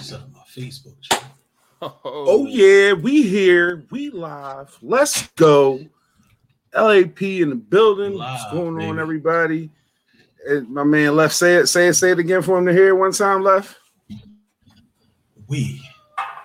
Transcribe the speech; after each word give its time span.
Set 0.00 0.20
up 0.20 0.32
my 0.32 0.40
Facebook 0.48 0.98
chat. 1.02 1.24
Oh. 1.82 1.98
oh 2.04 2.46
yeah, 2.46 2.94
we 2.94 3.22
here, 3.22 3.84
we 3.90 4.10
live. 4.10 4.76
Let's 4.80 5.28
go. 5.32 5.80
LAP 6.74 7.20
in 7.22 7.50
the 7.50 7.54
building. 7.54 8.14
Live, 8.14 8.40
What's 8.40 8.52
going 8.52 8.76
baby. 8.76 8.88
on, 8.88 8.98
everybody? 8.98 9.70
And 10.46 10.70
my 10.70 10.84
man 10.84 11.16
left. 11.16 11.34
Say 11.34 11.56
it, 11.56 11.66
say 11.66 11.88
it, 11.88 11.94
say 11.94 12.12
it 12.12 12.18
again 12.18 12.40
for 12.40 12.58
him 12.58 12.66
to 12.66 12.72
hear 12.72 12.94
one 12.94 13.12
time 13.12 13.42
left. 13.42 13.76
We 15.48 15.82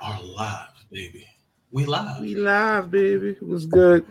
are 0.02 0.22
live, 0.22 0.68
baby. 0.92 1.26
We 1.72 1.86
live. 1.86 2.22
We 2.22 2.36
live, 2.36 2.92
baby. 2.92 3.30
It 3.30 3.48
was 3.48 3.66
good. 3.66 4.06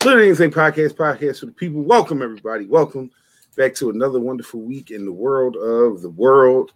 Good 0.00 0.22
anything 0.22 0.50
podcast, 0.50 0.94
podcast 0.94 1.40
for 1.40 1.46
the 1.46 1.52
people. 1.52 1.82
Welcome, 1.82 2.20
everybody. 2.20 2.66
Welcome 2.66 3.10
back 3.56 3.74
to 3.76 3.88
another 3.90 4.20
wonderful 4.20 4.60
week 4.60 4.90
in 4.90 5.06
the 5.06 5.12
world 5.12 5.56
of 5.56 6.02
the 6.02 6.10
world. 6.10 6.72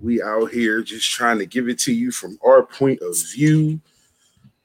We 0.00 0.22
out 0.22 0.50
here 0.50 0.82
just 0.82 1.10
trying 1.10 1.38
to 1.38 1.46
give 1.46 1.68
it 1.68 1.78
to 1.80 1.92
you 1.92 2.10
from 2.10 2.38
our 2.44 2.62
point 2.62 3.00
of 3.02 3.16
view. 3.32 3.80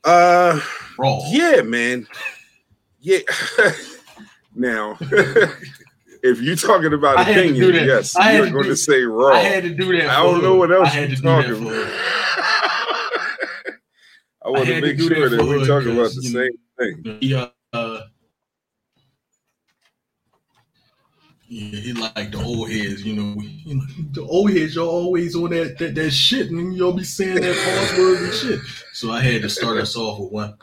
Uh 0.04 0.60
Raw. 0.98 1.20
yeah, 1.30 1.62
man. 1.62 2.08
Yeah. 3.00 3.20
now, 4.56 4.98
if 6.24 6.42
you're 6.42 6.56
talking 6.56 6.94
about 6.94 7.18
I 7.18 7.24
had 7.24 7.36
to 7.36 7.54
do 7.54 7.70
opinion, 7.70 7.86
yes, 7.88 8.16
I 8.16 8.34
you're 8.34 8.46
to 8.46 8.52
going 8.52 8.64
do- 8.64 8.70
to 8.70 8.78
say 8.78 9.02
raw. 9.04 9.34
I 9.34 9.40
had 9.40 9.64
to 9.64 9.74
do 9.74 9.98
that. 9.98 10.10
I 10.10 10.24
don't 10.24 10.42
know 10.44 10.56
what 10.56 10.72
else 10.72 10.90
I 10.90 10.92
had 10.92 11.10
you're 11.12 11.22
talking 11.22 11.68
about. 11.68 12.00
I 14.46 14.50
want 14.50 14.66
to 14.68 14.82
make 14.82 15.00
sure 15.00 15.30
that 15.30 15.38
that 15.38 15.46
we're 15.46 15.66
talking 15.66 15.94
about 15.98 16.12
the 16.12 16.30
know, 16.30 16.48
same 16.82 17.04
thing. 17.04 17.18
He, 17.22 17.34
uh, 17.34 17.48
uh, 17.72 18.02
yeah, 21.54 21.80
he 21.80 21.94
like 21.94 22.32
the 22.32 22.42
old 22.42 22.72
heads, 22.72 23.06
you 23.06 23.14
know. 23.14 23.40
You 23.40 23.76
know, 23.76 23.84
the 24.12 24.24
old 24.24 24.52
heads, 24.52 24.74
y'all 24.74 24.90
always 24.90 25.36
on 25.36 25.52
that 25.52 25.78
that, 25.78 25.94
that 25.94 26.10
shit, 26.10 26.50
and 26.50 26.76
y'all 26.76 26.94
be 26.94 27.04
saying 27.04 27.42
that 27.42 27.56
passwords 27.56 28.22
and 28.22 28.34
shit. 28.34 28.60
So 28.94 29.12
I 29.12 29.22
had 29.22 29.44
to 29.44 29.50
start 29.50 29.78
us 29.78 29.96
off 29.96 30.20
with 30.20 30.32
one. 30.32 30.56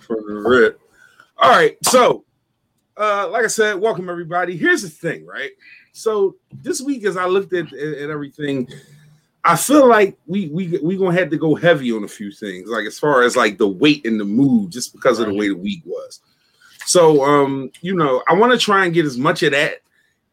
From 0.00 0.26
the 0.26 0.42
rip. 0.44 0.78
All 1.38 1.50
right, 1.50 1.78
so 1.84 2.24
uh, 2.98 3.30
like 3.30 3.44
I 3.44 3.48
said, 3.48 3.74
welcome 3.76 4.10
everybody. 4.10 4.54
Here's 4.54 4.82
the 4.82 4.90
thing, 4.90 5.24
right? 5.24 5.52
So 5.92 6.36
this 6.52 6.82
week, 6.82 7.06
as 7.06 7.16
I 7.16 7.24
looked 7.24 7.54
at, 7.54 7.72
at, 7.72 7.94
at 7.94 8.10
everything, 8.10 8.68
I 9.42 9.56
feel 9.56 9.88
like 9.88 10.18
we 10.26 10.48
we 10.48 10.78
we 10.82 10.98
gonna 10.98 11.18
have 11.18 11.30
to 11.30 11.38
go 11.38 11.54
heavy 11.54 11.92
on 11.92 12.04
a 12.04 12.08
few 12.08 12.30
things, 12.30 12.68
like 12.68 12.84
as 12.84 12.98
far 12.98 13.22
as 13.22 13.38
like 13.38 13.56
the 13.56 13.68
weight 13.68 14.04
and 14.04 14.20
the 14.20 14.26
mood, 14.26 14.70
just 14.70 14.92
because 14.92 15.18
of 15.18 15.28
the 15.28 15.34
way 15.34 15.48
the 15.48 15.56
week 15.56 15.80
was. 15.86 16.20
So 16.88 17.22
um, 17.22 17.70
you 17.82 17.94
know, 17.94 18.22
I 18.28 18.32
want 18.32 18.50
to 18.52 18.58
try 18.58 18.86
and 18.86 18.94
get 18.94 19.04
as 19.04 19.18
much 19.18 19.42
of 19.42 19.52
that 19.52 19.82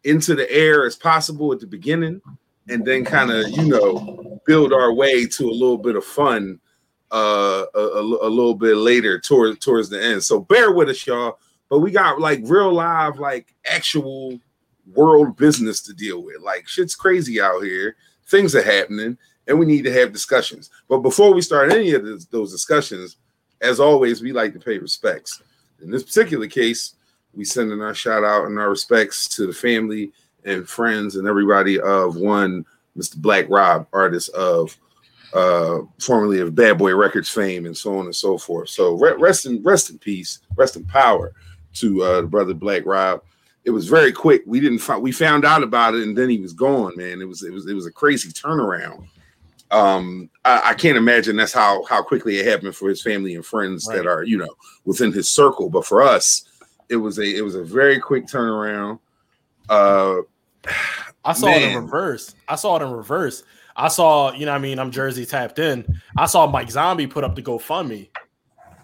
into 0.06 0.36
the 0.36 0.50
air 0.50 0.86
as 0.86 0.96
possible 0.96 1.52
at 1.52 1.60
the 1.60 1.68
beginning, 1.68 2.22
and 2.70 2.86
then 2.86 3.04
kind 3.04 3.30
of 3.30 3.50
you 3.50 3.68
know 3.68 4.42
build 4.46 4.72
our 4.72 4.94
way 4.94 5.26
to 5.26 5.50
a 5.50 5.52
little 5.52 5.78
bit 5.78 5.98
of 5.98 6.06
fun 6.06 6.60
uh 7.12 7.66
a, 7.76 7.80
a, 7.80 8.28
a 8.28 8.30
little 8.30 8.56
bit 8.56 8.78
later 8.78 9.20
towards 9.20 9.60
towards 9.60 9.90
the 9.90 10.02
end. 10.02 10.24
So 10.24 10.40
bear 10.40 10.72
with 10.72 10.88
us, 10.88 11.06
y'all. 11.06 11.40
But 11.70 11.80
we 11.80 11.92
got 11.92 12.22
like 12.22 12.40
real 12.44 12.72
live, 12.72 13.20
like 13.20 13.54
actual 13.70 14.40
world 14.94 15.36
business 15.36 15.82
to 15.82 15.94
deal 15.94 16.24
with. 16.24 16.42
Like 16.42 16.70
shit's 16.70 16.96
crazy 16.96 17.42
out 17.42 17.64
here. 17.64 17.98
Things 18.28 18.56
are 18.56 18.64
happening, 18.64 19.18
and 19.48 19.60
we 19.60 19.66
need 19.66 19.84
to 19.84 19.92
have 19.92 20.14
discussions. 20.14 20.70
But 20.88 21.00
before 21.00 21.34
we 21.34 21.42
start 21.42 21.74
any 21.74 21.92
of 21.92 22.06
this, 22.06 22.26
those 22.28 22.54
discussions, 22.54 23.18
as 23.60 23.82
always, 23.82 24.22
we 24.22 24.32
like 24.32 24.54
to 24.54 24.60
pay 24.60 24.78
respects. 24.78 25.42
In 25.82 25.92
this 25.92 26.04
particular 26.04 26.48
case, 26.48 26.96
we 27.34 27.46
sending 27.46 27.82
our 27.82 27.94
shout 27.94 28.24
out 28.24 28.46
and 28.46 28.58
our 28.58 28.70
respects 28.70 29.28
to 29.30 29.46
the 29.46 29.54
family 29.54 30.12
and 30.46 30.68
friends 30.68 31.16
and 31.16 31.28
everybody 31.28 31.80
of 31.80 32.16
one 32.16 32.66
Mr. 32.98 33.18
Black 33.18 33.46
Rob, 33.50 33.88
artist 33.94 34.30
of 34.30 34.78
uh 35.34 35.80
formerly 36.00 36.40
of 36.40 36.56
Bad 36.56 36.78
Boy 36.78 36.96
Records 36.96 37.30
fame 37.30 37.66
and 37.66 37.76
so 37.76 37.98
on 37.98 38.06
and 38.06 38.16
so 38.16 38.38
forth. 38.38 38.70
So 38.70 38.94
re- 38.94 39.16
rest 39.18 39.46
in 39.46 39.62
rest 39.64 39.90
in 39.90 39.98
peace, 39.98 40.40
rest 40.56 40.78
in 40.78 40.86
power 40.86 41.34
to 41.76 42.04
uh 42.04 42.22
the 42.22 42.28
brother 42.28 42.54
Black 42.54 42.86
Rob. 42.86 43.22
It 43.66 43.72
was 43.72 43.90
very 43.90 44.12
quick. 44.12 44.44
We 44.46 44.60
didn't 44.60 44.80
find 44.80 45.02
we 45.02 45.12
found 45.12 45.44
out 45.44 45.64
about 45.64 45.96
it 45.96 46.04
and 46.04 46.18
then 46.18 46.30
he 46.30 46.40
was 46.40 46.54
gone, 46.54 46.96
man. 46.96 47.22
It 47.22 47.28
was 47.28 47.44
it 47.44 47.52
was 47.52 47.68
it 47.68 47.74
was 47.74 47.86
a 47.86 47.92
crazy 47.92 48.30
turnaround. 48.30 49.08
Um 49.72 50.30
I, 50.44 50.62
I 50.72 50.74
can't 50.76 50.98
imagine 50.98 51.36
that's 51.36 51.54
how 51.54 51.84
how 51.86 52.02
quickly 52.04 52.38
it 52.38 52.46
happened 52.46 52.76
for 52.76 52.90
his 52.90 53.02
family 53.02 53.36
and 53.36 53.46
friends 53.46 53.86
that 53.88 54.06
are, 54.08 54.24
you 54.24 54.38
know, 54.38 54.56
within 54.86 55.12
his 55.12 55.28
circle. 55.30 55.70
But 55.70 55.86
for 55.86 56.02
us, 56.02 56.44
it 56.90 56.98
was 56.98 57.18
a 57.20 57.24
it 57.24 57.42
was 57.42 57.56
a 57.56 57.64
very 57.64 58.00
quick 58.00 58.28
turnaround. 58.28 59.00
Uh 59.70 60.22
I 61.24 61.34
saw 61.34 61.48
it 61.48 61.64
in 61.64 61.76
reverse. 61.76 62.36
I 62.48 62.56
saw 62.56 62.78
it 62.78 62.84
in 62.84 62.92
reverse. 62.92 63.44
I 63.76 63.88
saw, 63.90 64.32
you 64.32 64.46
know, 64.46 64.52
what 64.52 64.58
I 64.58 64.62
mean, 64.62 64.80
I'm 64.80 64.92
Jersey 64.92 65.26
tapped 65.26 65.60
in. 65.60 66.00
I 66.16 66.28
saw 66.28 66.48
Mike 66.48 66.72
Zombie 66.72 67.08
put 67.08 67.24
up 67.24 67.36
the 67.36 67.42
GoFundMe. 67.42 68.10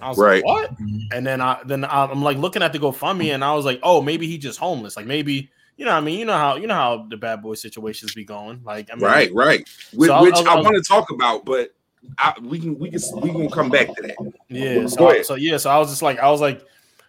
I 0.02 0.10
was 0.10 0.18
Right. 0.18 0.44
like, 0.44 0.46
what? 0.46 0.72
And 1.14 1.26
then 1.26 1.40
I 1.42 1.62
then 1.66 1.86
I'm 1.86 2.24
like 2.24 2.38
looking 2.38 2.64
at 2.64 2.74
the 2.74 2.80
GoFundMe, 2.80 3.34
and 3.34 3.44
I 3.44 3.54
was 3.54 3.66
like, 3.66 3.80
oh, 3.84 4.02
maybe 4.02 4.28
he 4.28 4.38
just 4.40 4.58
homeless. 4.60 4.98
Like 4.98 5.06
maybe, 5.06 5.52
you 5.82 5.86
know, 5.86 5.94
what 5.94 5.98
I 5.98 6.02
mean, 6.02 6.20
you 6.20 6.26
know 6.26 6.38
how 6.38 6.58
you 6.58 6.68
know 6.68 6.76
how 6.76 7.08
the 7.10 7.18
bad 7.18 7.42
boy 7.42 7.56
situations 7.56 8.14
be 8.14 8.24
going. 8.24 8.62
Like, 8.64 8.92
I 8.92 8.96
mean, 8.96 9.04
right, 9.04 9.34
right. 9.34 9.68
Which, 9.94 10.10
So 10.10 10.14
I- 10.14 10.20
uh, 10.20 10.22
which 10.22 10.36
I- 10.36 10.54
I, 10.54 10.54
I- 10.54 10.62
want 10.62 10.76
to 10.76 10.84
talk 10.84 11.10
about, 11.10 11.44
but 11.44 11.74
I, 12.20 12.36
we 12.40 12.60
can 12.60 12.78
we 12.78 12.92
can 12.92 13.00
we 13.20 13.32
can 13.32 13.50
come 13.50 13.70
back 13.72 13.88
to 13.88 14.02
that. 14.04 14.34
Yeah. 14.48 14.86
So, 14.86 15.24
so 15.24 15.34
yeah. 15.34 15.58
So 15.58 15.72
I 15.72 15.80
was 15.80 15.90
just 15.90 16.04
like, 16.04 16.20
I 16.20 16.30
was 16.30 16.40
like, 16.40 16.64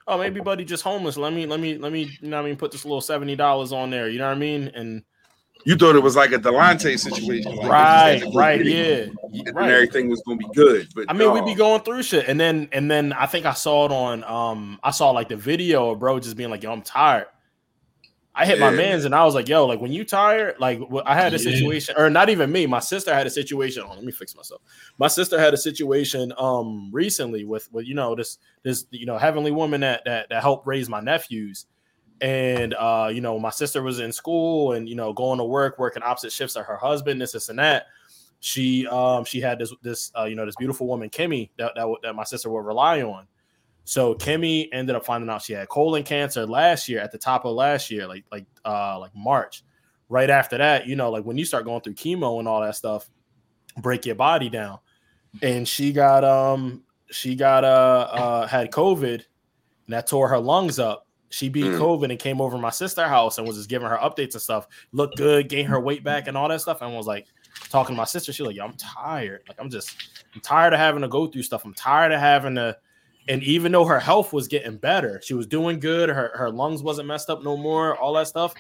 oh, 0.09 0.16
maybe 0.16 0.41
Buddy 0.41 0.65
just 0.65 0.83
homeless. 0.83 1.19
Let 1.19 1.34
me, 1.34 1.44
let 1.44 1.60
me, 1.60 1.77
let 1.77 1.93
me, 1.93 2.16
you 2.22 2.28
know, 2.31 2.38
what 2.38 2.47
I 2.47 2.49
mean, 2.49 2.56
put 2.56 2.72
this 2.72 2.87
little 2.87 3.03
seventy 3.03 3.37
dollars 3.37 3.72
on 3.72 3.91
there. 3.91 4.09
You 4.09 4.16
know 4.19 4.28
what 4.28 4.37
I 4.38 4.41
mean? 4.41 4.72
And 4.75 5.03
You 5.66 5.77
thought 5.77 5.94
it 5.94 6.03
was 6.03 6.16
like 6.16 6.33
a 6.33 6.39
Delonte 6.39 6.99
situation, 6.99 7.54
like 7.56 7.71
right, 7.71 8.12
they 8.15 8.21
just 8.21 8.25
had 8.25 8.31
to 8.31 8.33
go 8.33 8.39
right, 8.39 8.65
yeah, 8.65 9.04
and 9.49 9.54
right. 9.54 9.71
everything 9.71 10.09
was 10.09 10.22
gonna 10.27 10.39
be 10.39 10.49
good. 10.54 10.89
But 10.94 11.10
I 11.10 11.12
mean, 11.12 11.31
we'd 11.34 11.44
be 11.44 11.50
um, 11.50 11.59
going 11.59 11.83
through 11.83 12.04
shit, 12.04 12.27
and 12.27 12.41
then 12.41 12.71
and 12.72 12.91
then 12.91 13.12
I 13.12 13.27
think 13.27 13.44
I 13.44 13.53
saw 13.53 13.84
it 13.84 13.93
on 13.93 14.25
um 14.25 14.81
I 14.83 14.93
saw 14.93 15.10
like 15.10 15.28
the 15.28 15.37
video 15.37 15.91
of 15.91 15.99
bro 16.00 16.19
just 16.21 16.39
being 16.39 16.49
like, 16.49 16.62
"Yo, 16.62 16.72
I'm 16.72 16.81
tired." 16.81 17.27
I 18.34 18.47
hit 18.47 18.59
my 18.59 18.70
man's 18.70 19.04
and 19.04 19.15
I 19.15 19.25
was 19.25 19.34
like, 19.34 19.48
"Yo, 19.48 19.66
like 19.66 19.81
when 19.81 19.93
you 19.93 20.04
tired, 20.04 20.56
like 20.59 20.81
I 21.04 21.15
had 21.15 21.34
a 21.34 21.38
Yeah. 21.38 21.53
situation, 21.53 21.94
or 21.98 22.09
not 22.10 22.31
even 22.31 22.50
me, 22.50 22.66
my 22.66 22.78
sister 22.81 23.12
had 23.15 23.26
a 23.26 23.31
situation. 23.31 23.82
Oh, 23.87 23.94
let 23.94 24.04
me 24.04 24.12
fix 24.12 24.34
myself. 24.34 24.62
My 24.98 25.09
sister 25.09 25.38
had 25.38 25.53
a 25.54 25.56
situation 25.59 26.32
um 26.38 26.91
recently 26.92 27.44
with 27.44 27.69
with 27.72 27.87
you 27.87 27.94
know 27.94 28.15
this 28.15 28.38
this 28.62 28.87
you 28.91 29.04
know 29.06 29.19
heavenly 29.19 29.50
woman 29.50 29.82
that 29.82 30.03
that 30.06 30.28
that 30.31 30.42
helped 30.42 30.66
raise 30.66 30.88
my 30.88 31.00
nephews, 31.00 31.66
and 32.21 32.75
uh 32.75 33.10
you 33.12 33.21
know 33.21 33.38
my 33.38 33.50
sister 33.50 33.82
was 33.82 34.00
in 34.00 34.12
school 34.12 34.72
and 34.72 34.88
you 34.88 34.94
know 34.94 35.12
going 35.12 35.38
to 35.38 35.44
work, 35.44 35.78
working 35.78 36.03
opposite 36.03 36.32
shifts 36.32 36.56
of 36.56 36.65
her 36.66 36.76
husband, 36.76 37.21
this 37.21 37.32
this 37.32 37.48
and 37.50 37.59
that 37.59 37.87
she 38.41 38.87
um 38.88 39.25
she 39.25 39.41
had 39.41 39.59
this 39.59 39.72
this 39.82 40.10
uh, 40.19 40.25
you 40.25 40.34
know 40.34 40.47
this 40.47 40.56
beautiful 40.56 40.87
woman 40.87 41.10
Kimmy 41.10 41.50
that, 41.59 41.72
that 41.76 41.87
that 42.03 42.15
my 42.15 42.25
sister 42.25 42.50
would 42.50 42.65
rely 42.65 43.03
on. 43.03 43.26
So 43.84 44.15
Kimmy 44.15 44.69
ended 44.72 44.94
up 44.94 45.04
finding 45.04 45.28
out 45.28 45.43
she 45.43 45.53
had 45.54 45.69
colon 45.69 46.03
cancer 46.04 46.47
last 46.47 46.88
year 46.88 47.00
at 47.00 47.10
the 47.12 47.19
top 47.19 47.44
of 47.44 47.54
last 47.54 47.91
year, 47.91 48.06
like 48.06 48.25
like 48.31 48.47
uh 48.65 48.98
like 48.98 49.15
March. 49.15 49.65
Right 50.09 50.28
after 50.31 50.59
that, 50.59 50.87
you 50.87 50.94
know, 50.94 51.10
like 51.10 51.25
when 51.25 51.38
you 51.38 51.44
start 51.44 51.65
going 51.65 51.81
through 51.81 51.94
chemo 51.94 52.38
and 52.38 52.47
all 52.47 52.60
that 52.60 52.76
stuff, 52.76 53.09
break 53.78 54.04
your 54.04 54.15
body 54.15 54.50
down. 54.50 54.78
And 55.42 55.66
she 55.66 55.92
got 55.92 56.22
um 56.22 56.82
she 57.10 57.34
got 57.34 57.65
uh 57.65 58.09
uh 58.12 58.47
had 58.47 58.71
COVID 58.71 59.15
and 59.15 59.25
that 59.88 60.06
tore 60.06 60.28
her 60.28 60.38
lungs 60.38 60.78
up. 60.78 61.06
She 61.31 61.48
beat 61.48 61.65
Mm. 61.65 61.78
COVID 61.78 62.10
and 62.10 62.19
came 62.19 62.42
over 62.42 62.59
my 62.59 62.69
sister's 62.71 63.09
house 63.09 63.38
and 63.38 63.47
was 63.47 63.56
just 63.56 63.71
giving 63.71 63.88
her 63.88 63.97
updates 63.97 64.34
and 64.34 64.42
stuff. 64.42 64.69
Looked 64.92 65.16
good, 65.16 65.48
gained 65.48 65.69
her 65.69 65.81
weight 65.81 66.04
back 66.04 66.28
and 66.28 66.37
all 66.37 66.48
that 66.50 66.60
stuff. 66.60 66.82
And 66.82 66.94
was 66.94 67.06
like 67.06 67.26
talking 67.71 67.94
to 67.94 67.97
my 67.97 68.04
sister. 68.04 68.34
She 68.34 68.42
like, 68.42 68.54
Yo, 68.56 68.65
I'm 68.65 68.75
tired. 68.75 69.42
Like 69.48 69.56
I'm 69.59 69.71
just 69.71 69.97
I'm 70.34 70.42
tired 70.42 70.75
of 70.75 70.78
having 70.78 71.00
to 71.00 71.09
go 71.09 71.26
through 71.26 71.42
stuff. 71.42 71.65
I'm 71.65 71.72
tired 71.75 72.12
of 72.12 72.21
having 72.21 72.54
to 72.56 72.76
and 73.28 73.43
even 73.43 73.72
though 73.72 73.84
her 73.84 74.00
health 74.00 74.33
was 74.33 74.49
getting 74.49 74.77
better, 74.77 75.21
she 75.25 75.34
was 75.34 75.47
doing 75.47 75.78
good. 75.78 76.09
Her 76.09 76.33
her 76.34 76.50
lungs 76.50 76.83
wasn't 76.83 77.09
messed 77.09 77.31
up 77.31 77.43
no 77.43 77.56
more. 77.56 77.97
All 77.97 78.12
that 78.15 78.27
stuff. 78.28 78.55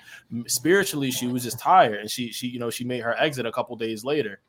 Spiritually, 0.46 1.10
she 1.10 1.26
was 1.26 1.42
just 1.42 1.58
tired, 1.58 2.00
and 2.00 2.10
she 2.10 2.30
she 2.32 2.46
you 2.46 2.58
know 2.58 2.70
she 2.70 2.84
made 2.84 3.00
her 3.00 3.14
exit 3.20 3.46
a 3.46 3.52
couple 3.52 3.74
days 3.76 4.04
later. 4.04 4.40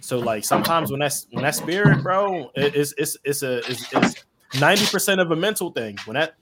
So 0.00 0.18
like 0.18 0.44
sometimes 0.44 0.90
when 0.90 1.00
that's 1.00 1.26
when 1.30 1.44
that 1.44 1.54
spirit, 1.54 2.02
bro, 2.02 2.50
it- 2.54 2.74
it's 2.74 2.94
it's 2.98 3.16
it's 3.24 3.42
a 3.42 3.58
it's 3.68 4.24
ninety 4.60 4.86
percent 4.86 5.20
of 5.20 5.30
a 5.30 5.36
mental 5.36 5.70
thing. 5.70 5.96
When 6.04 6.14
that 6.14 6.34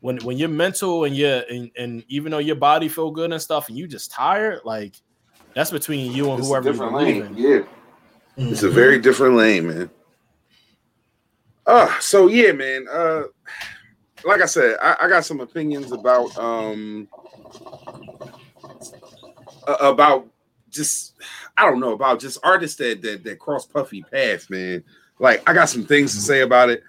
when 0.00 0.18
when 0.18 0.36
you're 0.36 0.48
mental 0.48 1.04
and 1.04 1.16
you 1.16 1.26
and, 1.26 1.70
and 1.78 2.04
even 2.08 2.30
though 2.32 2.38
your 2.38 2.56
body 2.56 2.88
feel 2.88 3.10
good 3.10 3.32
and 3.32 3.40
stuff, 3.40 3.68
and 3.68 3.78
you 3.78 3.86
just 3.86 4.10
tired, 4.10 4.60
like 4.64 4.96
that's 5.54 5.70
between 5.70 6.12
you 6.12 6.30
and 6.30 6.40
It's 6.40 6.48
whoever 6.48 6.66
you 6.66 6.72
different 6.72 6.94
lane. 6.94 7.22
in. 7.22 7.36
Yeah, 7.36 7.60
it's 8.36 8.62
a 8.62 8.68
very 8.68 8.96
mm-hmm. 8.96 9.02
different 9.02 9.36
lane, 9.36 9.68
man. 9.68 9.90
Uh, 11.66 11.98
so 12.00 12.28
yeah, 12.28 12.52
man. 12.52 12.86
Uh, 12.90 13.24
like 14.24 14.40
I 14.40 14.46
said, 14.46 14.76
I, 14.80 14.96
I 15.00 15.08
got 15.08 15.24
some 15.24 15.40
opinions 15.40 15.92
about 15.92 16.36
um 16.38 17.08
about 19.66 20.28
just 20.70 21.14
I 21.56 21.64
don't 21.64 21.80
know 21.80 21.92
about 21.92 22.20
just 22.20 22.38
artists 22.42 22.76
that 22.78 23.02
that 23.02 23.24
that 23.24 23.38
cross 23.38 23.66
puffy 23.66 24.02
path, 24.02 24.48
man. 24.50 24.84
Like 25.18 25.48
I 25.48 25.54
got 25.54 25.68
some 25.68 25.84
things 25.84 26.14
to 26.14 26.20
say 26.20 26.40
about 26.40 26.70
it, 26.70 26.82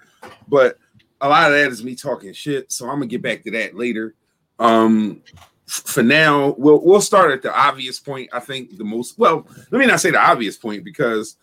but 0.48 0.78
a 1.20 1.28
lot 1.28 1.50
of 1.50 1.58
that 1.58 1.70
is 1.70 1.82
me 1.82 1.94
talking 1.94 2.32
shit. 2.32 2.70
So 2.70 2.86
I'm 2.86 2.96
gonna 2.96 3.06
get 3.06 3.22
back 3.22 3.42
to 3.44 3.50
that 3.52 3.74
later. 3.74 4.14
Um, 4.58 5.22
for 5.66 6.02
now, 6.02 6.54
we'll 6.58 6.82
we'll 6.82 7.00
start 7.00 7.30
at 7.30 7.42
the 7.42 7.54
obvious 7.54 8.00
point. 8.00 8.30
I 8.32 8.40
think 8.40 8.76
the 8.76 8.84
most 8.84 9.18
well, 9.18 9.46
let 9.70 9.78
me 9.78 9.86
not 9.86 10.00
say 10.00 10.10
the 10.10 10.20
obvious 10.20 10.56
point 10.56 10.84
because 10.84 11.36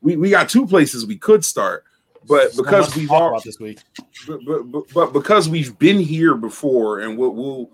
we, 0.00 0.16
we 0.16 0.30
got 0.30 0.48
two 0.48 0.66
places 0.66 1.06
we 1.06 1.16
could 1.16 1.44
start, 1.44 1.84
but 2.26 2.56
because 2.56 2.94
we've 2.96 3.10
all 3.10 3.40
this 3.40 3.58
week, 3.58 3.78
but, 4.26 4.40
but, 4.44 4.62
but, 4.70 4.84
but 4.94 5.12
because 5.12 5.48
we've 5.48 5.78
been 5.78 6.00
here 6.00 6.34
before, 6.34 7.00
and 7.00 7.18
we'll, 7.18 7.34
we'll 7.34 7.70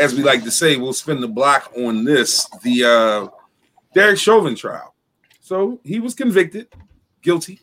as 0.00 0.14
we 0.14 0.22
like 0.22 0.44
to 0.44 0.50
say, 0.50 0.76
we'll 0.76 0.92
spin 0.92 1.20
the 1.20 1.28
block 1.28 1.72
on 1.76 2.04
this 2.04 2.48
the 2.62 2.84
uh 2.84 3.28
Derek 3.94 4.18
Chauvin 4.18 4.54
trial. 4.54 4.94
So 5.40 5.80
he 5.84 6.00
was 6.00 6.14
convicted, 6.14 6.68
guilty 7.22 7.60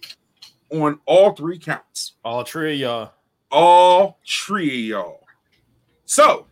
on 0.69 0.99
all 1.05 1.33
three 1.33 1.59
counts. 1.59 2.13
all 2.23 2.43
three 2.43 2.73
of 2.73 2.79
y'all. 2.79 3.11
All 3.51 4.19
three 4.25 4.69
of 4.83 4.87
y'all. 4.89 5.27
So, 6.05 6.47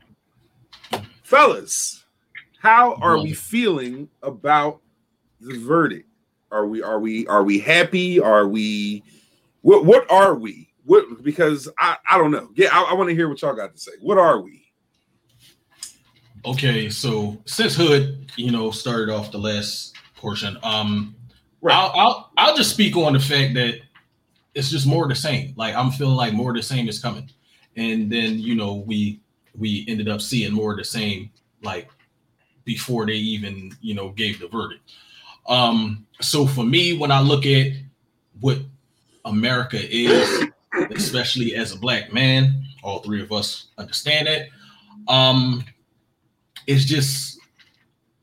fellas, 1.23 2.05
how 2.61 2.95
are 2.95 3.17
we 3.19 3.33
feeling 3.33 4.09
about 4.21 4.81
the 5.39 5.57
verdict? 5.57 6.07
Are 6.51 6.65
we 6.65 6.81
are 6.81 6.99
we 6.99 7.27
are 7.27 7.43
we 7.43 7.59
happy? 7.59 8.19
Are 8.19 8.47
we 8.47 9.03
what 9.61 9.85
what 9.85 10.09
are 10.11 10.35
we? 10.35 10.69
What 10.85 11.23
because 11.23 11.69
I 11.77 11.97
I 12.09 12.17
don't 12.17 12.31
know. 12.31 12.49
Yeah, 12.55 12.69
I, 12.71 12.91
I 12.91 12.93
want 12.93 13.09
to 13.09 13.15
hear 13.15 13.29
what 13.29 13.41
y'all 13.41 13.55
got 13.55 13.73
to 13.73 13.79
say. 13.79 13.91
What 14.01 14.17
are 14.17 14.41
we? 14.41 14.65
Okay, 16.45 16.89
so 16.89 17.37
since 17.45 17.75
Hood, 17.75 18.31
you 18.37 18.51
know, 18.51 18.71
started 18.71 19.13
off 19.13 19.31
the 19.31 19.37
last 19.37 19.95
portion, 20.15 20.57
um, 20.63 21.15
Right. 21.61 21.75
I'll, 21.75 21.91
I'll 21.95 22.31
I'll 22.37 22.55
just 22.55 22.71
speak 22.71 22.95
on 22.95 23.13
the 23.13 23.19
fact 23.19 23.53
that 23.55 23.79
it's 24.55 24.69
just 24.69 24.87
more 24.87 25.03
of 25.03 25.09
the 25.09 25.15
same. 25.15 25.53
Like 25.57 25.75
I'm 25.75 25.91
feeling 25.91 26.15
like 26.15 26.33
more 26.33 26.51
of 26.51 26.55
the 26.55 26.63
same 26.63 26.87
is 26.87 27.01
coming, 27.01 27.29
and 27.75 28.11
then 28.11 28.39
you 28.39 28.55
know 28.55 28.75
we 28.75 29.19
we 29.57 29.85
ended 29.87 30.07
up 30.07 30.21
seeing 30.21 30.53
more 30.53 30.71
of 30.71 30.77
the 30.77 30.85
same 30.85 31.31
like 31.61 31.89
before 32.63 33.05
they 33.05 33.13
even 33.13 33.75
you 33.81 33.93
know 33.93 34.09
gave 34.09 34.39
the 34.39 34.47
verdict. 34.47 34.89
Um, 35.47 36.05
so 36.21 36.45
for 36.45 36.63
me, 36.63 36.97
when 36.97 37.11
I 37.11 37.19
look 37.19 37.45
at 37.45 37.73
what 38.39 38.59
America 39.25 39.77
is, 39.81 40.43
especially 40.91 41.55
as 41.55 41.73
a 41.73 41.77
black 41.77 42.13
man, 42.13 42.63
all 42.83 42.99
three 42.99 43.21
of 43.21 43.31
us 43.31 43.67
understand 43.77 44.27
it. 44.27 44.49
Um, 45.07 45.63
it's 46.67 46.85
just 46.85 47.39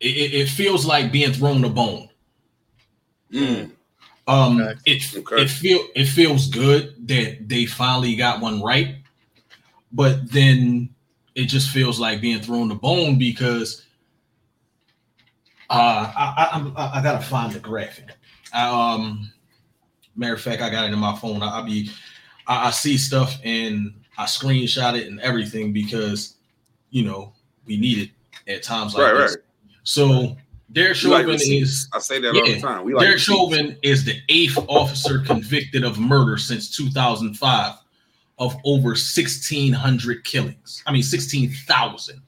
it, 0.00 0.16
it 0.16 0.34
it 0.42 0.48
feels 0.48 0.86
like 0.86 1.10
being 1.12 1.32
thrown 1.32 1.64
a 1.64 1.68
bone. 1.68 2.08
Mm, 3.32 3.72
Um, 4.28 4.60
Okay. 4.60 4.80
it 4.86 5.16
Okay. 5.16 5.42
it 5.42 5.50
feel 5.50 5.80
it 5.94 6.06
feels 6.06 6.48
good 6.48 7.08
that 7.08 7.48
they 7.48 7.66
finally 7.66 8.14
got 8.16 8.40
one 8.40 8.62
right, 8.62 8.96
but 9.92 10.30
then 10.30 10.90
it 11.34 11.46
just 11.46 11.70
feels 11.70 11.98
like 12.00 12.20
being 12.20 12.40
thrown 12.40 12.70
a 12.70 12.74
bone 12.74 13.18
because 13.18 13.82
uh, 15.68 16.12
I, 16.16 16.34
I 16.36 16.44
I'm- 16.56 16.72
I 16.76 16.98
I 16.98 17.02
gotta 17.02 17.24
find 17.24 17.52
the 17.52 17.58
graphic. 17.60 18.10
I, 18.52 18.68
um, 18.94 19.32
matter 20.16 20.34
of 20.34 20.40
fact, 20.40 20.62
I 20.62 20.70
got 20.70 20.88
it 20.88 20.92
in 20.92 20.98
my 20.98 21.16
phone. 21.16 21.42
I, 21.42 21.60
I 21.60 21.62
be 21.62 21.90
I, 22.46 22.68
I 22.68 22.70
see 22.70 22.96
stuff 22.96 23.38
and 23.44 23.92
I 24.18 24.24
screenshot 24.24 24.98
it 24.98 25.06
and 25.08 25.20
everything 25.20 25.72
because 25.72 26.36
you 26.90 27.04
know 27.04 27.32
we 27.66 27.76
need 27.76 27.98
it 27.98 28.52
at 28.52 28.62
times 28.62 28.94
like 28.94 29.12
right, 29.12 29.18
this. 29.18 29.36
right. 29.36 29.44
So 29.82 30.36
Derek 30.72 31.00
We 31.02 31.10
like 31.10 31.26
Chauvin 31.26 31.40
is 31.40 31.88
I 31.92 31.98
say 32.00 32.20
that 32.20 32.34
all 32.34 32.44
the 32.44 32.60
time. 32.60 32.84
We 32.84 32.94
like 32.94 33.04
Derek. 33.04 33.18
Chauvin 33.18 33.76
is 33.82 34.04
the 34.04 34.20
eighth 34.28 34.58
officer 34.68 35.20
convicted 35.20 35.84
of 35.84 35.98
murder 35.98 36.36
since 36.36 36.74
2005 36.76 37.74
of 38.38 38.56
over 38.64 38.88
1,600 38.88 40.24
killings. 40.24 40.82
I 40.86 40.92
mean, 40.92 41.02
16,000. 41.02 42.16
Hmm. 42.16 42.20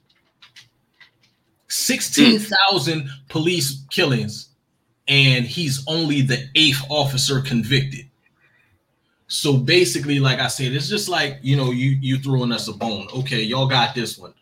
16,000 1.67 3.09
police 3.29 3.83
killings, 3.91 4.48
and 5.09 5.45
he's 5.45 5.83
only 5.87 6.21
the 6.21 6.47
eighth 6.55 6.83
officer 6.89 7.41
convicted. 7.41 8.05
So 9.27 9.57
basically, 9.57 10.19
like 10.19 10.39
I 10.39 10.47
said, 10.47 10.71
it's 10.71 10.87
just 10.87 11.09
like 11.09 11.39
you 11.41 11.57
know, 11.57 11.71
you 11.71 11.97
you 12.01 12.19
throwing 12.19 12.51
us 12.51 12.67
a 12.67 12.73
bone. 12.73 13.07
Okay, 13.13 13.41
y'all 13.41 13.67
got 13.67 13.93
this 13.93 14.17
one, 14.17 14.33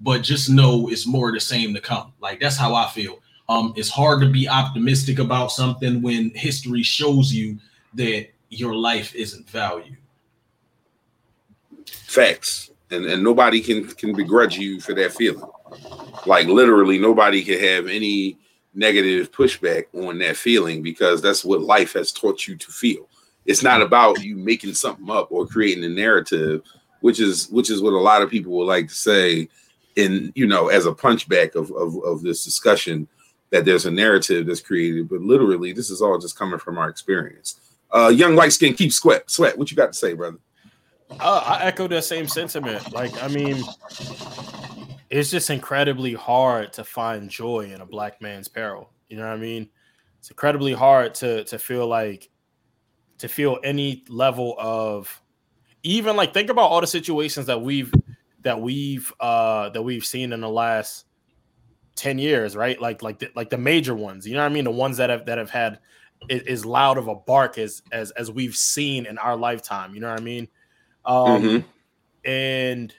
but 0.00 0.22
just 0.22 0.50
know 0.50 0.88
it's 0.88 1.06
more 1.06 1.32
the 1.32 1.40
same 1.40 1.72
to 1.74 1.80
come. 1.80 2.12
Like 2.20 2.40
that's 2.40 2.56
how 2.56 2.74
I 2.74 2.88
feel. 2.88 3.18
Um, 3.48 3.72
it's 3.76 3.88
hard 3.88 4.20
to 4.22 4.28
be 4.28 4.48
optimistic 4.48 5.20
about 5.20 5.52
something 5.52 6.02
when 6.02 6.30
history 6.30 6.82
shows 6.82 7.32
you 7.32 7.58
that 7.94 8.26
your 8.50 8.74
life 8.74 9.14
isn't 9.14 9.48
valued. 9.48 9.96
Facts. 11.86 12.70
And 12.90 13.04
and 13.04 13.22
nobody 13.22 13.60
can 13.60 13.86
can 13.88 14.14
begrudge 14.14 14.56
you 14.56 14.80
for 14.80 14.94
that 14.94 15.12
feeling. 15.12 15.48
Like 16.24 16.46
literally 16.46 16.98
nobody 16.98 17.42
can 17.42 17.58
have 17.58 17.88
any 17.88 18.36
negative 18.76 19.32
pushback 19.32 19.86
on 19.94 20.18
that 20.18 20.36
feeling 20.36 20.82
because 20.82 21.22
that's 21.22 21.44
what 21.44 21.62
life 21.62 21.94
has 21.94 22.12
taught 22.12 22.46
you 22.46 22.56
to 22.56 22.70
feel. 22.70 23.08
It's 23.46 23.62
not 23.62 23.82
about 23.82 24.22
you 24.22 24.36
making 24.36 24.74
something 24.74 25.10
up 25.10 25.32
or 25.32 25.46
creating 25.46 25.84
a 25.84 25.88
narrative, 25.88 26.62
which 27.00 27.20
is 27.20 27.48
which 27.48 27.70
is 27.70 27.80
what 27.80 27.92
a 27.92 27.98
lot 27.98 28.22
of 28.22 28.30
people 28.30 28.52
would 28.52 28.66
like 28.66 28.88
to 28.88 28.94
say 28.94 29.48
in 29.96 30.32
you 30.34 30.46
know 30.46 30.68
as 30.68 30.86
a 30.86 30.92
punchback 30.92 31.54
of 31.54 31.70
of, 31.72 31.96
of 32.04 32.22
this 32.22 32.44
discussion 32.44 33.08
that 33.50 33.64
there's 33.64 33.86
a 33.86 33.90
narrative 33.90 34.46
that's 34.46 34.60
created, 34.60 35.08
but 35.08 35.20
literally 35.20 35.72
this 35.72 35.90
is 35.90 36.02
all 36.02 36.18
just 36.18 36.38
coming 36.38 36.58
from 36.58 36.78
our 36.78 36.88
experience. 36.88 37.60
Uh 37.92 38.08
young 38.08 38.36
white 38.36 38.52
skin 38.52 38.74
keep 38.74 38.92
sweat. 38.92 39.30
Sweat, 39.30 39.56
what 39.56 39.70
you 39.70 39.76
got 39.76 39.92
to 39.92 39.98
say, 39.98 40.12
brother? 40.12 40.38
Uh, 41.10 41.42
I 41.46 41.64
echo 41.64 41.86
that 41.88 42.04
same 42.04 42.26
sentiment. 42.26 42.92
Like, 42.92 43.22
I 43.22 43.28
mean, 43.28 43.62
it's 45.10 45.30
just 45.30 45.50
incredibly 45.50 46.14
hard 46.14 46.72
to 46.74 46.84
find 46.84 47.30
joy 47.30 47.70
in 47.72 47.80
a 47.80 47.86
black 47.86 48.20
man's 48.20 48.48
peril. 48.48 48.92
You 49.08 49.16
know 49.18 49.26
what 49.26 49.34
I 49.34 49.40
mean? 49.40 49.68
It's 50.18 50.30
incredibly 50.30 50.72
hard 50.72 51.14
to 51.16 51.44
to 51.44 51.58
feel 51.58 51.86
like 51.86 52.30
to 53.18 53.28
feel 53.28 53.58
any 53.64 54.04
level 54.08 54.56
of 54.58 55.22
even 55.82 56.16
like 56.16 56.34
think 56.34 56.50
about 56.50 56.70
all 56.70 56.80
the 56.80 56.86
situations 56.86 57.46
that 57.46 57.60
we've 57.60 57.92
that 58.40 58.60
we've 58.60 59.12
uh 59.20 59.70
that 59.70 59.82
we've 59.82 60.04
seen 60.04 60.32
in 60.32 60.40
the 60.40 60.48
last 60.48 61.04
10 61.94 62.18
years, 62.18 62.56
right? 62.56 62.80
Like 62.80 63.02
like 63.02 63.18
the, 63.20 63.30
like 63.34 63.50
the 63.50 63.58
major 63.58 63.94
ones. 63.94 64.26
You 64.26 64.34
know 64.34 64.40
what 64.40 64.50
I 64.50 64.54
mean? 64.54 64.64
The 64.64 64.70
ones 64.70 64.96
that 64.98 65.10
have 65.10 65.26
that 65.26 65.38
have 65.38 65.50
had 65.50 65.78
as 66.30 66.64
loud 66.66 66.98
of 66.98 67.08
a 67.08 67.14
bark 67.14 67.58
as 67.58 67.82
as 67.92 68.10
as 68.12 68.30
we've 68.30 68.56
seen 68.56 69.06
in 69.06 69.18
our 69.18 69.36
lifetime. 69.36 69.94
You 69.94 70.00
know 70.00 70.10
what 70.10 70.20
I 70.20 70.24
mean? 70.24 70.48
Um, 71.04 71.42
Mhm. 71.42 71.64
and 72.24 72.94